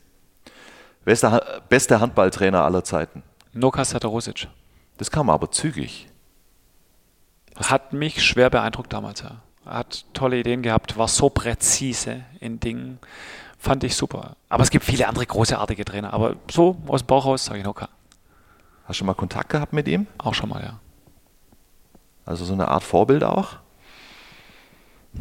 Wer 1.04 1.12
ist 1.12 1.22
der 1.22 1.60
beste 1.68 2.00
Handballtrainer 2.00 2.64
aller 2.64 2.82
Zeiten? 2.82 3.22
Noka 3.52 3.84
Satarosic. 3.84 4.48
Das 4.96 5.10
kam 5.10 5.28
aber 5.28 5.50
zügig. 5.50 6.08
Hat 7.56 7.92
mich 7.92 8.24
schwer 8.24 8.48
beeindruckt 8.48 8.90
damals, 8.90 9.20
ja. 9.20 9.42
Hat 9.66 10.06
tolle 10.14 10.38
Ideen 10.38 10.62
gehabt, 10.62 10.96
war 10.96 11.08
so 11.08 11.28
präzise 11.28 12.24
in 12.40 12.60
Dingen. 12.60 12.98
Fand 13.58 13.84
ich 13.84 13.96
super. 13.96 14.36
Aber 14.48 14.62
es 14.62 14.70
gibt 14.70 14.86
viele 14.86 15.08
andere 15.08 15.26
großartige 15.26 15.84
Trainer. 15.84 16.14
Aber 16.14 16.36
so 16.50 16.78
aus 16.86 17.02
dem 17.02 17.08
Bauch 17.08 17.26
raus 17.26 17.44
sage 17.44 17.58
ich 17.58 17.64
Noka. 17.66 17.90
Hast 18.84 18.88
du 18.88 18.94
schon 18.94 19.06
mal 19.08 19.14
Kontakt 19.14 19.50
gehabt 19.50 19.74
mit 19.74 19.86
ihm? 19.88 20.06
Auch 20.16 20.32
schon 20.32 20.48
mal, 20.48 20.62
ja. 20.62 20.80
Also 22.24 22.46
so 22.46 22.54
eine 22.54 22.68
Art 22.68 22.82
Vorbild 22.82 23.22
auch? 23.24 23.58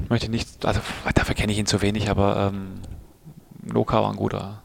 Ich 0.02 0.10
möchte 0.10 0.30
nicht, 0.30 0.66
also 0.66 0.82
dafür 1.14 1.36
kenne 1.36 1.52
ich 1.52 1.60
ihn 1.60 1.66
zu 1.66 1.82
wenig, 1.82 2.10
aber 2.10 2.52
ähm, 2.52 2.82
Noka 3.62 4.02
war 4.02 4.10
ein 4.10 4.16
guter. 4.16 4.64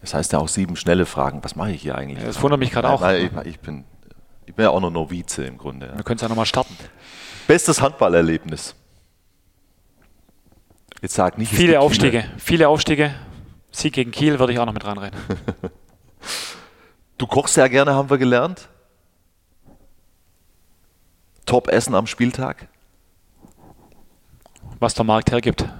Das 0.00 0.14
heißt 0.14 0.32
ja 0.32 0.40
auch 0.40 0.48
sieben 0.48 0.76
schnelle 0.76 1.06
Fragen. 1.06 1.42
Was 1.44 1.54
mache 1.54 1.70
ich 1.70 1.82
hier 1.82 1.96
eigentlich? 1.96 2.24
Das 2.24 2.42
wundert 2.42 2.58
mich 2.58 2.72
gerade 2.72 2.90
auch. 2.90 3.08
Ich, 3.12 3.30
ich, 3.44 3.60
bin, 3.60 3.84
ich 4.46 4.54
bin 4.54 4.64
ja 4.64 4.70
auch 4.70 4.80
noch 4.80 4.90
Novize 4.90 5.44
im 5.44 5.58
Grunde. 5.58 5.86
Ja. 5.86 5.96
Wir 5.96 6.04
können 6.04 6.16
es 6.16 6.22
ja 6.22 6.28
nochmal 6.28 6.46
starten. 6.46 6.76
Bestes 7.46 7.80
Handballerlebnis. 7.80 8.74
Jetzt 11.00 11.14
sag 11.14 11.38
nicht. 11.38 11.52
Viele 11.52 11.80
Aufstiege, 11.80 12.22
viele. 12.22 12.38
viele 12.38 12.68
Aufstiege. 12.68 13.14
Sieg 13.70 13.94
gegen 13.94 14.10
Kiel 14.10 14.38
würde 14.38 14.52
ich 14.52 14.58
auch 14.58 14.66
noch 14.66 14.74
mit 14.74 14.84
reinreden. 14.84 15.18
du 17.18 17.26
kochst 17.26 17.56
ja 17.56 17.68
gerne, 17.68 17.94
haben 17.94 18.10
wir 18.10 18.18
gelernt. 18.18 18.68
Top 21.46 21.68
Essen 21.68 21.94
am 21.94 22.06
Spieltag. 22.06 22.68
Was 24.82 24.94
der 24.94 25.04
Markt 25.04 25.30
hergibt. 25.30 25.64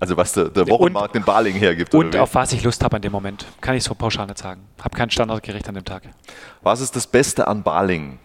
Also 0.00 0.16
was 0.16 0.32
der, 0.32 0.48
der 0.48 0.66
Wochenmarkt 0.68 1.14
und, 1.14 1.20
in 1.20 1.24
Baling 1.24 1.54
hergibt. 1.54 1.94
Und 1.94 2.16
auf 2.16 2.34
was 2.34 2.52
ich 2.52 2.64
Lust 2.64 2.82
habe 2.82 2.96
an 2.96 3.02
dem 3.02 3.12
Moment. 3.12 3.46
Kann 3.60 3.76
ich 3.76 3.84
so 3.84 3.94
pauschal 3.94 4.26
nicht 4.26 4.38
sagen. 4.38 4.66
Habe 4.82 4.96
kein 4.96 5.10
Standardgericht 5.10 5.68
an 5.68 5.76
dem 5.76 5.84
Tag. 5.84 6.02
Was 6.62 6.80
ist 6.80 6.96
das 6.96 7.06
Beste 7.06 7.46
an 7.46 7.62
Baling? 7.62 8.18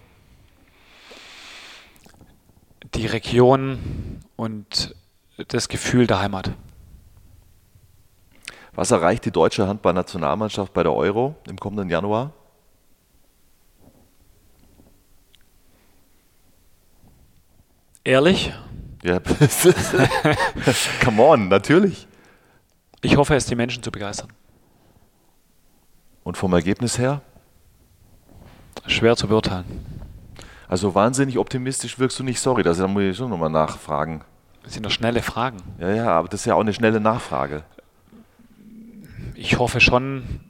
Die 2.95 3.05
Region 3.05 4.23
und 4.35 4.95
das 5.49 5.67
Gefühl 5.67 6.07
der 6.07 6.19
Heimat. 6.19 6.49
Was 8.73 8.89
erreicht 8.89 9.25
die 9.25 9.31
deutsche 9.31 9.67
Handballnationalmannschaft 9.67 10.73
bei 10.73 10.81
der 10.81 10.93
Euro 10.93 11.35
im 11.47 11.59
kommenden 11.59 11.89
Januar? 11.89 12.33
Ehrlich? 18.03 18.51
Ja, 19.07 19.19
come 21.03 21.23
on, 21.23 21.47
natürlich. 21.47 22.07
Ich 23.01 23.15
hoffe, 23.15 23.35
es 23.35 23.45
die 23.45 23.55
Menschen 23.55 23.81
zu 23.81 23.89
begeistern. 23.89 24.27
Und 26.25 26.35
vom 26.35 26.51
Ergebnis 26.51 26.97
her? 26.97 27.21
Schwer 28.85 29.15
zu 29.15 29.29
beurteilen. 29.29 29.63
Also 30.67 30.93
wahnsinnig 30.93 31.37
optimistisch 31.37 31.97
wirkst 31.99 32.19
du 32.19 32.23
nicht, 32.23 32.41
sorry, 32.41 32.63
das 32.63 32.79
muss 32.79 33.01
ich 33.01 33.15
schon 33.15 33.29
nochmal 33.29 33.49
nachfragen. 33.49 34.25
Das 34.63 34.73
sind 34.73 34.85
doch 34.85 34.91
schnelle 34.91 35.21
Fragen. 35.21 35.59
Ja, 35.79 35.89
ja, 35.93 36.09
aber 36.09 36.27
das 36.27 36.41
ist 36.41 36.45
ja 36.45 36.55
auch 36.55 36.59
eine 36.59 36.73
schnelle 36.73 36.99
Nachfrage. 36.99 37.63
Ich 39.35 39.57
hoffe 39.57 39.79
schon, 39.79 40.41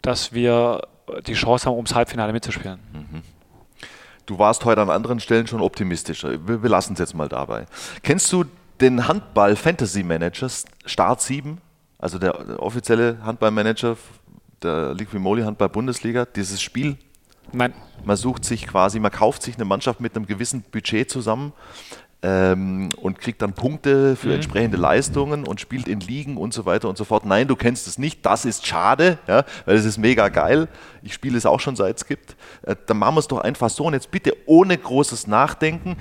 dass 0.00 0.32
wir 0.32 0.88
die 1.26 1.34
Chance 1.34 1.66
haben, 1.66 1.76
ums 1.76 1.94
Halbfinale 1.94 2.32
mitzuspielen. 2.32 2.78
Mhm. 2.94 3.22
Du 4.28 4.38
warst 4.38 4.66
heute 4.66 4.82
an 4.82 4.90
anderen 4.90 5.20
Stellen 5.20 5.46
schon 5.46 5.62
optimistischer. 5.62 6.46
Wir, 6.46 6.62
wir 6.62 6.68
lassen 6.68 6.92
es 6.92 6.98
jetzt 6.98 7.14
mal 7.14 7.30
dabei. 7.30 7.64
Kennst 8.02 8.30
du 8.30 8.44
den 8.78 9.08
Handball 9.08 9.56
Fantasy 9.56 10.02
Manager 10.02 10.50
Start 10.84 11.22
7? 11.22 11.58
Also 11.98 12.18
der, 12.18 12.34
der 12.44 12.62
offizielle 12.62 13.16
Handballmanager 13.24 13.96
der 14.62 14.92
Liquimoli 14.92 15.44
Handball 15.44 15.70
Bundesliga, 15.70 16.26
dieses 16.26 16.60
Spiel? 16.60 16.98
Nein. 17.52 17.72
Man 18.04 18.18
sucht 18.18 18.44
sich 18.44 18.66
quasi, 18.66 19.00
man 19.00 19.10
kauft 19.10 19.42
sich 19.42 19.54
eine 19.54 19.64
Mannschaft 19.64 19.98
mit 20.02 20.14
einem 20.14 20.26
gewissen 20.26 20.60
Budget 20.60 21.10
zusammen, 21.10 21.54
ähm, 22.22 22.88
und 23.00 23.20
kriegt 23.20 23.42
dann 23.42 23.52
Punkte 23.52 24.16
für 24.16 24.28
mhm. 24.28 24.34
entsprechende 24.34 24.76
Leistungen 24.76 25.46
und 25.46 25.60
spielt 25.60 25.86
in 25.86 26.00
Ligen 26.00 26.36
und 26.36 26.52
so 26.52 26.66
weiter 26.66 26.88
und 26.88 26.98
so 26.98 27.04
fort. 27.04 27.24
Nein, 27.24 27.46
du 27.46 27.56
kennst 27.56 27.86
es 27.86 27.98
nicht, 27.98 28.26
das 28.26 28.44
ist 28.44 28.66
schade, 28.66 29.18
ja, 29.28 29.44
weil 29.66 29.76
es 29.76 29.84
ist 29.84 29.98
mega 29.98 30.28
geil. 30.28 30.68
Ich 31.02 31.14
spiele 31.14 31.38
es 31.38 31.46
auch 31.46 31.60
schon 31.60 31.76
seit 31.76 31.96
es 31.96 32.06
gibt. 32.06 32.36
Äh, 32.62 32.76
dann 32.86 32.98
machen 32.98 33.14
wir 33.14 33.20
es 33.20 33.28
doch 33.28 33.38
einfach 33.38 33.70
so 33.70 33.84
und 33.84 33.94
jetzt 33.94 34.10
bitte 34.10 34.36
ohne 34.46 34.76
großes 34.76 35.26
Nachdenken. 35.26 35.96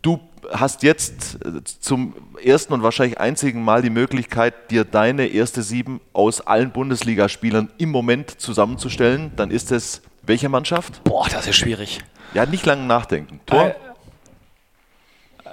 Du 0.00 0.20
hast 0.50 0.82
jetzt 0.82 1.38
äh, 1.44 1.62
zum 1.64 2.14
ersten 2.42 2.72
und 2.72 2.82
wahrscheinlich 2.82 3.20
einzigen 3.20 3.62
Mal 3.62 3.82
die 3.82 3.90
Möglichkeit, 3.90 4.70
dir 4.70 4.84
deine 4.84 5.26
erste 5.26 5.62
Sieben 5.62 6.00
aus 6.14 6.40
allen 6.40 6.70
Bundesligaspielern 6.70 7.70
im 7.76 7.90
Moment 7.90 8.40
zusammenzustellen. 8.40 9.32
Dann 9.36 9.50
ist 9.50 9.70
es 9.70 10.00
welche 10.22 10.48
Mannschaft? 10.48 11.04
Boah, 11.04 11.28
das 11.28 11.46
ist 11.46 11.56
schwierig. 11.56 12.00
Ja, 12.32 12.46
nicht 12.46 12.64
lange 12.64 12.84
nachdenken. 12.84 13.40
Tor? 13.44 13.74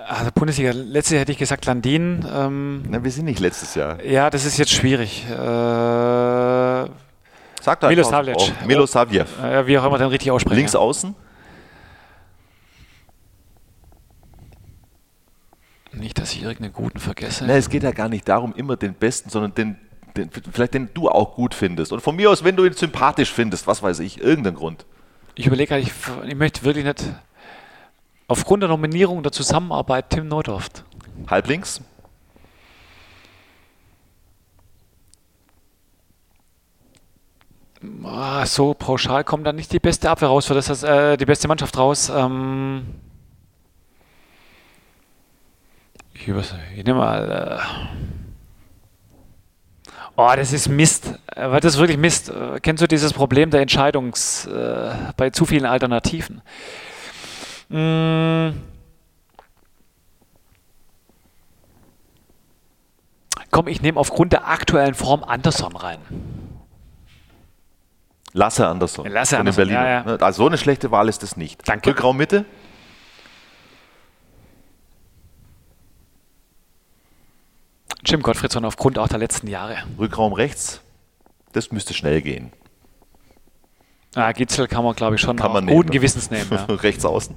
Also 0.09 0.31
Bundesliga, 0.33 0.71
letztes 0.71 1.11
Jahr 1.11 1.21
hätte 1.21 1.31
ich 1.33 1.37
gesagt 1.37 1.67
Landin. 1.67 2.25
Ähm, 2.33 2.81
Na, 2.89 3.03
wir 3.03 3.11
sind 3.11 3.25
nicht 3.25 3.39
letztes 3.39 3.75
Jahr. 3.75 4.03
Ja, 4.03 4.31
das 4.31 4.43
ist 4.43 4.57
jetzt 4.57 4.71
schwierig. 4.71 5.23
Äh, 5.29 5.35
Sag 7.61 7.79
da 7.79 7.89
Milosavljev. 7.89 8.35
Oh, 8.39 8.65
Milosavljev. 8.65 9.27
Äh, 9.43 9.67
wie 9.67 9.77
auch 9.77 9.85
immer 9.85 9.99
den 9.99 10.07
richtig 10.07 10.31
aussprechen. 10.31 10.57
Links 10.57 10.73
außen? 10.73 11.13
Nicht, 15.91 16.17
dass 16.17 16.33
ich 16.33 16.41
irgendeinen 16.41 16.73
guten 16.73 16.99
vergesse. 16.99 17.45
Na, 17.45 17.55
es 17.55 17.69
geht 17.69 17.83
ja 17.83 17.91
gar 17.91 18.09
nicht 18.09 18.27
darum, 18.27 18.55
immer 18.55 18.77
den 18.77 18.95
Besten, 18.95 19.29
sondern 19.29 19.53
den, 19.53 19.77
den, 20.17 20.31
vielleicht 20.51 20.73
den 20.73 20.89
du 20.91 21.07
auch 21.07 21.35
gut 21.35 21.53
findest. 21.53 21.91
Und 21.91 22.01
von 22.01 22.15
mir 22.15 22.31
aus, 22.31 22.43
wenn 22.43 22.55
du 22.55 22.65
ihn 22.65 22.73
sympathisch 22.73 23.31
findest, 23.31 23.67
was 23.67 23.83
weiß 23.83 23.99
ich, 23.99 24.19
irgendeinen 24.19 24.55
Grund. 24.55 24.87
Ich 25.35 25.45
überlege 25.45 25.77
ich, 25.77 25.91
ich 26.25 26.35
möchte 26.35 26.63
wirklich 26.63 26.85
nicht 26.85 27.05
Aufgrund 28.29 28.61
der 28.61 28.69
Nominierung 28.69 29.23
der 29.23 29.31
Zusammenarbeit 29.31 30.11
Tim 30.11 30.27
Nordhoft. 30.27 30.83
Halblinks? 31.27 31.81
Ah, 38.03 38.45
so 38.45 38.75
pauschal 38.75 39.23
kommt 39.23 39.47
dann 39.47 39.55
nicht 39.55 39.73
die 39.73 39.79
beste 39.79 40.11
Abwehr 40.11 40.27
raus, 40.27 40.45
für 40.45 40.53
das 40.53 40.83
äh, 40.83 41.17
die 41.17 41.25
beste 41.25 41.47
Mannschaft 41.47 41.75
raus. 41.75 42.11
Ähm 42.15 42.85
ich, 46.13 46.27
ich 46.27 46.83
nehme 46.85 46.99
mal. 46.99 47.59
Äh 47.59 47.65
oh, 50.17 50.31
das 50.35 50.53
ist 50.53 50.69
Mist. 50.69 51.15
Weil 51.35 51.61
das 51.61 51.73
ist 51.73 51.79
wirklich 51.79 51.97
Mist. 51.97 52.29
Äh, 52.29 52.59
kennst 52.61 52.83
du 52.83 52.87
dieses 52.87 53.11
Problem 53.11 53.49
der 53.49 53.61
Entscheidungs 53.61 54.45
äh, 54.45 54.93
bei 55.17 55.31
zu 55.31 55.45
vielen 55.45 55.65
Alternativen? 55.65 56.43
Mmh. 57.69 58.53
Komm, 63.51 63.67
ich 63.67 63.81
nehme 63.81 63.99
aufgrund 63.99 64.33
der 64.33 64.47
aktuellen 64.47 64.93
Form 64.93 65.23
Anderson 65.23 65.75
rein. 65.75 65.99
Lasse 68.33 68.67
Anderson. 68.67 69.07
Lasse 69.07 69.37
Anderson. 69.39 69.65
Berliner. 69.65 69.85
Ja, 69.85 70.05
ja. 70.05 70.15
Also 70.17 70.43
so 70.43 70.47
eine 70.47 70.57
schlechte 70.57 70.91
Wahl 70.91 71.09
ist 71.09 71.23
es 71.23 71.35
nicht. 71.35 71.67
Danke. 71.67 71.89
Rückraum 71.89 72.17
Mitte? 72.17 72.45
Jim 78.05 78.21
Gottfriedson 78.21 78.65
aufgrund 78.65 78.97
auch 78.97 79.07
der 79.07 79.19
letzten 79.19 79.47
Jahre. 79.47 79.77
Rückraum 79.97 80.33
rechts? 80.33 80.81
Das 81.51 81.71
müsste 81.71 81.93
schnell 81.93 82.21
gehen. 82.21 82.51
Ah, 84.15 84.31
Gitzel 84.31 84.67
kann 84.67 84.83
man, 84.83 84.95
glaube 84.95 85.15
ich, 85.15 85.21
schon 85.21 85.35
kann 85.35 85.53
man 85.53 85.65
guten 85.65 85.79
nehmen. 85.79 85.91
Gewissens 85.91 86.31
nehmen. 86.31 86.49
Ja. 86.51 86.65
rechts 86.75 87.05
außen? 87.05 87.35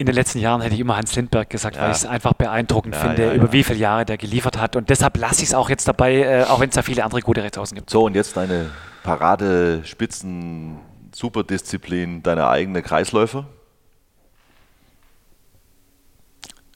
in 0.00 0.06
den 0.06 0.14
letzten 0.14 0.38
Jahren 0.38 0.62
hätte 0.62 0.74
ich 0.74 0.80
immer 0.80 0.96
Hans 0.96 1.14
Lindberg 1.14 1.50
gesagt, 1.50 1.76
ja. 1.76 1.82
weil 1.82 1.90
ich 1.90 1.98
es 1.98 2.06
einfach 2.06 2.32
beeindruckend 2.32 2.94
ja, 2.94 3.02
finde, 3.02 3.34
über 3.34 3.52
wie 3.52 3.62
viele 3.62 3.78
Jahre 3.78 4.06
der 4.06 4.16
geliefert 4.16 4.56
hat. 4.56 4.74
Und 4.74 4.88
deshalb 4.88 5.18
lasse 5.18 5.42
ich 5.42 5.50
es 5.50 5.54
auch 5.54 5.68
jetzt 5.68 5.86
dabei, 5.86 6.22
äh, 6.22 6.44
auch 6.44 6.58
wenn 6.58 6.70
es 6.70 6.74
da 6.74 6.80
viele 6.80 7.04
andere 7.04 7.20
gute 7.20 7.42
Rechtsaußen 7.42 7.76
gibt. 7.76 7.90
So, 7.90 8.04
und 8.04 8.14
jetzt 8.14 8.34
deine 8.34 8.70
Parade, 9.02 9.82
Spitzen, 9.84 10.78
Superdisziplin, 11.14 12.22
deine 12.22 12.48
eigene 12.48 12.80
Kreisläufe? 12.80 13.44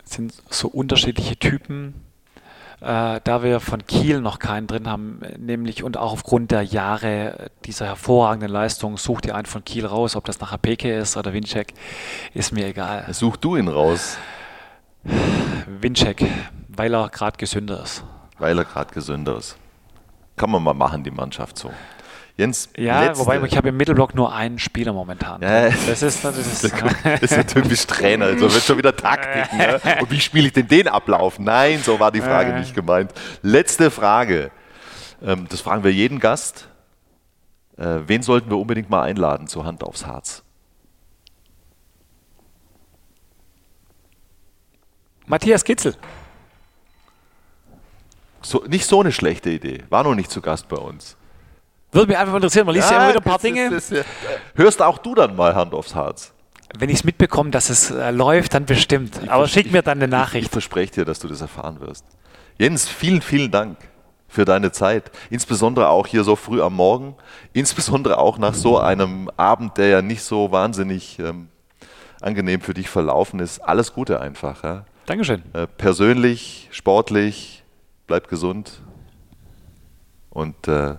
Das 0.02 0.12
sind 0.16 0.34
so 0.50 0.68
unterschiedliche 0.68 1.38
Typen 1.38 2.03
äh, 2.84 3.20
da 3.24 3.42
wir 3.42 3.60
von 3.60 3.86
Kiel 3.86 4.20
noch 4.20 4.38
keinen 4.38 4.66
drin 4.66 4.88
haben, 4.88 5.20
nämlich 5.38 5.82
und 5.82 5.96
auch 5.96 6.12
aufgrund 6.12 6.50
der 6.50 6.62
Jahre 6.62 7.50
dieser 7.64 7.86
hervorragenden 7.86 8.50
Leistung, 8.50 8.98
such 8.98 9.22
dir 9.22 9.34
einen 9.34 9.46
von 9.46 9.64
Kiel 9.64 9.86
raus, 9.86 10.16
ob 10.16 10.24
das 10.26 10.40
nachher 10.40 10.58
Peke 10.58 10.94
ist 10.94 11.16
oder 11.16 11.32
Winczek, 11.32 11.72
ist 12.34 12.52
mir 12.52 12.66
egal. 12.66 13.06
Such 13.12 13.36
du 13.38 13.56
ihn 13.56 13.68
raus. 13.68 14.18
Winczek, 15.80 16.26
weil 16.68 16.94
er 16.94 17.08
gerade 17.08 17.38
gesünder 17.38 17.82
ist. 17.82 18.04
Weil 18.38 18.58
er 18.58 18.64
gerade 18.64 18.92
gesünder 18.92 19.38
ist. 19.38 19.56
Kann 20.36 20.50
man 20.50 20.62
mal 20.62 20.74
machen, 20.74 21.04
die 21.04 21.10
Mannschaft 21.10 21.58
so. 21.58 21.70
Jens, 22.36 22.68
ja, 22.76 23.02
letzte. 23.04 23.20
wobei 23.20 23.40
ich 23.42 23.56
habe 23.56 23.68
im 23.68 23.76
Mittelblock 23.76 24.16
nur 24.16 24.34
einen 24.34 24.58
Spieler 24.58 24.92
momentan. 24.92 25.40
Ja, 25.40 25.68
das 25.68 26.02
ist, 26.02 26.24
das 26.24 26.36
ist, 26.36 26.64
das 26.64 27.22
ist 27.22 27.30
ja 27.30 27.44
typisch 27.44 27.86
Trainer. 27.86 28.26
Also 28.26 28.52
wird 28.52 28.64
schon 28.64 28.78
wieder 28.78 28.96
Taktik. 28.96 29.52
Ne? 29.52 29.80
Und 30.00 30.10
wie 30.10 30.20
spiele 30.20 30.48
ich 30.48 30.52
denn 30.52 30.66
den 30.66 30.88
Ablauf? 30.88 31.38
Nein, 31.38 31.80
so 31.80 32.00
war 32.00 32.10
die 32.10 32.20
Frage 32.20 32.52
äh. 32.52 32.58
nicht 32.58 32.74
gemeint. 32.74 33.12
Letzte 33.42 33.92
Frage. 33.92 34.50
Ähm, 35.22 35.46
das 35.48 35.60
fragen 35.60 35.84
wir 35.84 35.92
jeden 35.92 36.18
Gast. 36.18 36.68
Äh, 37.76 38.00
wen 38.06 38.22
sollten 38.22 38.50
wir 38.50 38.58
unbedingt 38.58 38.90
mal 38.90 39.02
einladen 39.02 39.46
zur 39.46 39.64
Hand 39.64 39.84
aufs 39.84 40.04
Harz? 40.04 40.42
Matthias 45.26 45.62
Kitzel. 45.62 45.96
So, 48.42 48.64
nicht 48.66 48.86
so 48.86 49.00
eine 49.00 49.12
schlechte 49.12 49.50
Idee. 49.50 49.84
War 49.88 50.02
noch 50.02 50.16
nicht 50.16 50.32
zu 50.32 50.40
Gast 50.40 50.68
bei 50.68 50.76
uns. 50.76 51.16
Würde 51.94 52.08
mich 52.08 52.18
einfach 52.18 52.34
interessieren, 52.34 52.66
man 52.66 52.74
liest 52.74 52.90
ja, 52.90 52.96
ja 52.96 53.02
immer 53.02 53.08
wieder 53.10 53.20
ein 53.20 53.30
paar 53.30 53.38
Dinge. 53.38 53.66
Ist, 53.74 53.92
ist, 53.92 54.04
hörst 54.54 54.82
auch 54.82 54.98
du 54.98 55.14
dann 55.14 55.36
mal 55.36 55.54
Hand 55.54 55.72
aufs 55.72 55.94
Herz? 55.94 56.32
Wenn 56.76 56.90
ich 56.90 56.96
es 56.96 57.04
mitbekomme, 57.04 57.50
dass 57.50 57.70
es 57.70 57.90
äh, 57.90 58.10
läuft, 58.10 58.54
dann 58.54 58.66
bestimmt. 58.66 59.20
Ich 59.22 59.30
Aber 59.30 59.46
schick 59.46 59.70
mir 59.70 59.82
dann 59.82 59.98
eine 59.98 60.08
Nachricht. 60.08 60.42
Ich, 60.42 60.46
ich 60.46 60.50
verspreche 60.50 60.92
dir, 60.92 61.04
dass 61.04 61.20
du 61.20 61.28
das 61.28 61.40
erfahren 61.40 61.80
wirst. 61.80 62.04
Jens, 62.58 62.88
vielen, 62.88 63.22
vielen 63.22 63.52
Dank 63.52 63.78
für 64.26 64.44
deine 64.44 64.72
Zeit. 64.72 65.12
Insbesondere 65.30 65.88
auch 65.88 66.08
hier 66.08 66.24
so 66.24 66.34
früh 66.34 66.60
am 66.60 66.74
Morgen. 66.74 67.14
Insbesondere 67.52 68.18
auch 68.18 68.38
nach 68.38 68.54
so 68.54 68.78
einem 68.78 69.30
Abend, 69.36 69.78
der 69.78 69.86
ja 69.86 70.02
nicht 70.02 70.22
so 70.24 70.50
wahnsinnig 70.50 71.20
ähm, 71.20 71.48
angenehm 72.20 72.60
für 72.60 72.74
dich 72.74 72.88
verlaufen 72.88 73.38
ist. 73.38 73.60
Alles 73.60 73.92
Gute 73.92 74.20
einfach. 74.20 74.64
Ja? 74.64 74.84
Dankeschön. 75.06 75.42
Äh, 75.52 75.68
persönlich, 75.68 76.68
sportlich, 76.72 77.62
bleib 78.08 78.28
gesund. 78.28 78.80
Und 80.30 80.66
äh, 80.66 80.96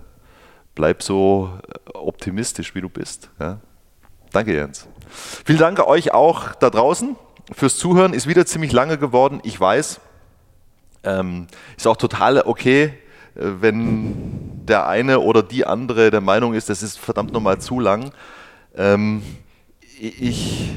bleib 0.75 1.01
so 1.01 1.49
optimistisch, 1.93 2.75
wie 2.75 2.81
du 2.81 2.89
bist. 2.89 3.29
Ja? 3.39 3.59
Danke, 4.31 4.53
Jens. 4.53 4.87
Vielen 5.09 5.59
Dank 5.59 5.79
euch 5.79 6.13
auch 6.13 6.53
da 6.55 6.69
draußen 6.69 7.15
fürs 7.51 7.77
Zuhören. 7.77 8.13
Ist 8.13 8.27
wieder 8.27 8.45
ziemlich 8.45 8.71
lange 8.73 8.97
geworden, 8.97 9.39
ich 9.43 9.59
weiß. 9.59 10.01
Ähm, 11.03 11.47
ist 11.77 11.87
auch 11.87 11.97
total 11.97 12.41
okay, 12.41 12.93
äh, 13.35 13.41
wenn 13.59 14.65
der 14.65 14.87
eine 14.87 15.19
oder 15.19 15.43
die 15.43 15.65
andere 15.65 16.11
der 16.11 16.21
Meinung 16.21 16.53
ist, 16.53 16.69
das 16.69 16.83
ist 16.83 16.99
verdammt 16.99 17.31
nochmal 17.31 17.59
zu 17.59 17.79
lang. 17.79 18.11
Ähm, 18.75 19.21
ich 19.99 20.71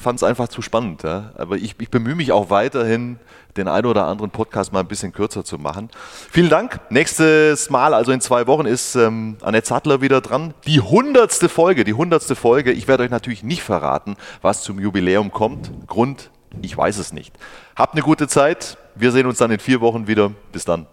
fand 0.00 0.18
es 0.18 0.22
einfach 0.22 0.48
zu 0.48 0.62
spannend. 0.62 1.02
Ja? 1.02 1.32
Aber 1.36 1.56
ich, 1.56 1.74
ich 1.78 1.90
bemühe 1.90 2.14
mich 2.14 2.32
auch 2.32 2.50
weiterhin, 2.50 3.18
den 3.56 3.68
einen 3.68 3.86
oder 3.86 4.06
anderen 4.06 4.30
Podcast 4.30 4.72
mal 4.72 4.80
ein 4.80 4.88
bisschen 4.88 5.12
kürzer 5.12 5.44
zu 5.44 5.58
machen. 5.58 5.90
Vielen 6.30 6.50
Dank. 6.50 6.80
Nächstes 6.90 7.70
Mal, 7.70 7.94
also 7.94 8.12
in 8.12 8.20
zwei 8.20 8.46
Wochen, 8.46 8.66
ist 8.66 8.94
ähm, 8.96 9.36
Annette 9.42 9.66
Sattler 9.66 10.00
wieder 10.00 10.20
dran. 10.20 10.54
Die 10.66 10.80
hundertste 10.80 11.48
Folge, 11.48 11.84
die 11.84 11.94
hundertste 11.94 12.36
Folge. 12.36 12.72
Ich 12.72 12.88
werde 12.88 13.02
euch 13.04 13.10
natürlich 13.10 13.42
nicht 13.42 13.62
verraten, 13.62 14.16
was 14.42 14.62
zum 14.62 14.78
Jubiläum 14.78 15.30
kommt. 15.32 15.70
Grund, 15.86 16.30
ich 16.62 16.76
weiß 16.76 16.98
es 16.98 17.12
nicht. 17.12 17.34
Habt 17.74 17.94
eine 17.94 18.02
gute 18.02 18.28
Zeit. 18.28 18.78
Wir 18.94 19.12
sehen 19.12 19.26
uns 19.26 19.38
dann 19.38 19.50
in 19.50 19.58
vier 19.58 19.80
Wochen 19.80 20.06
wieder. 20.06 20.32
Bis 20.52 20.64
dann. 20.64 20.86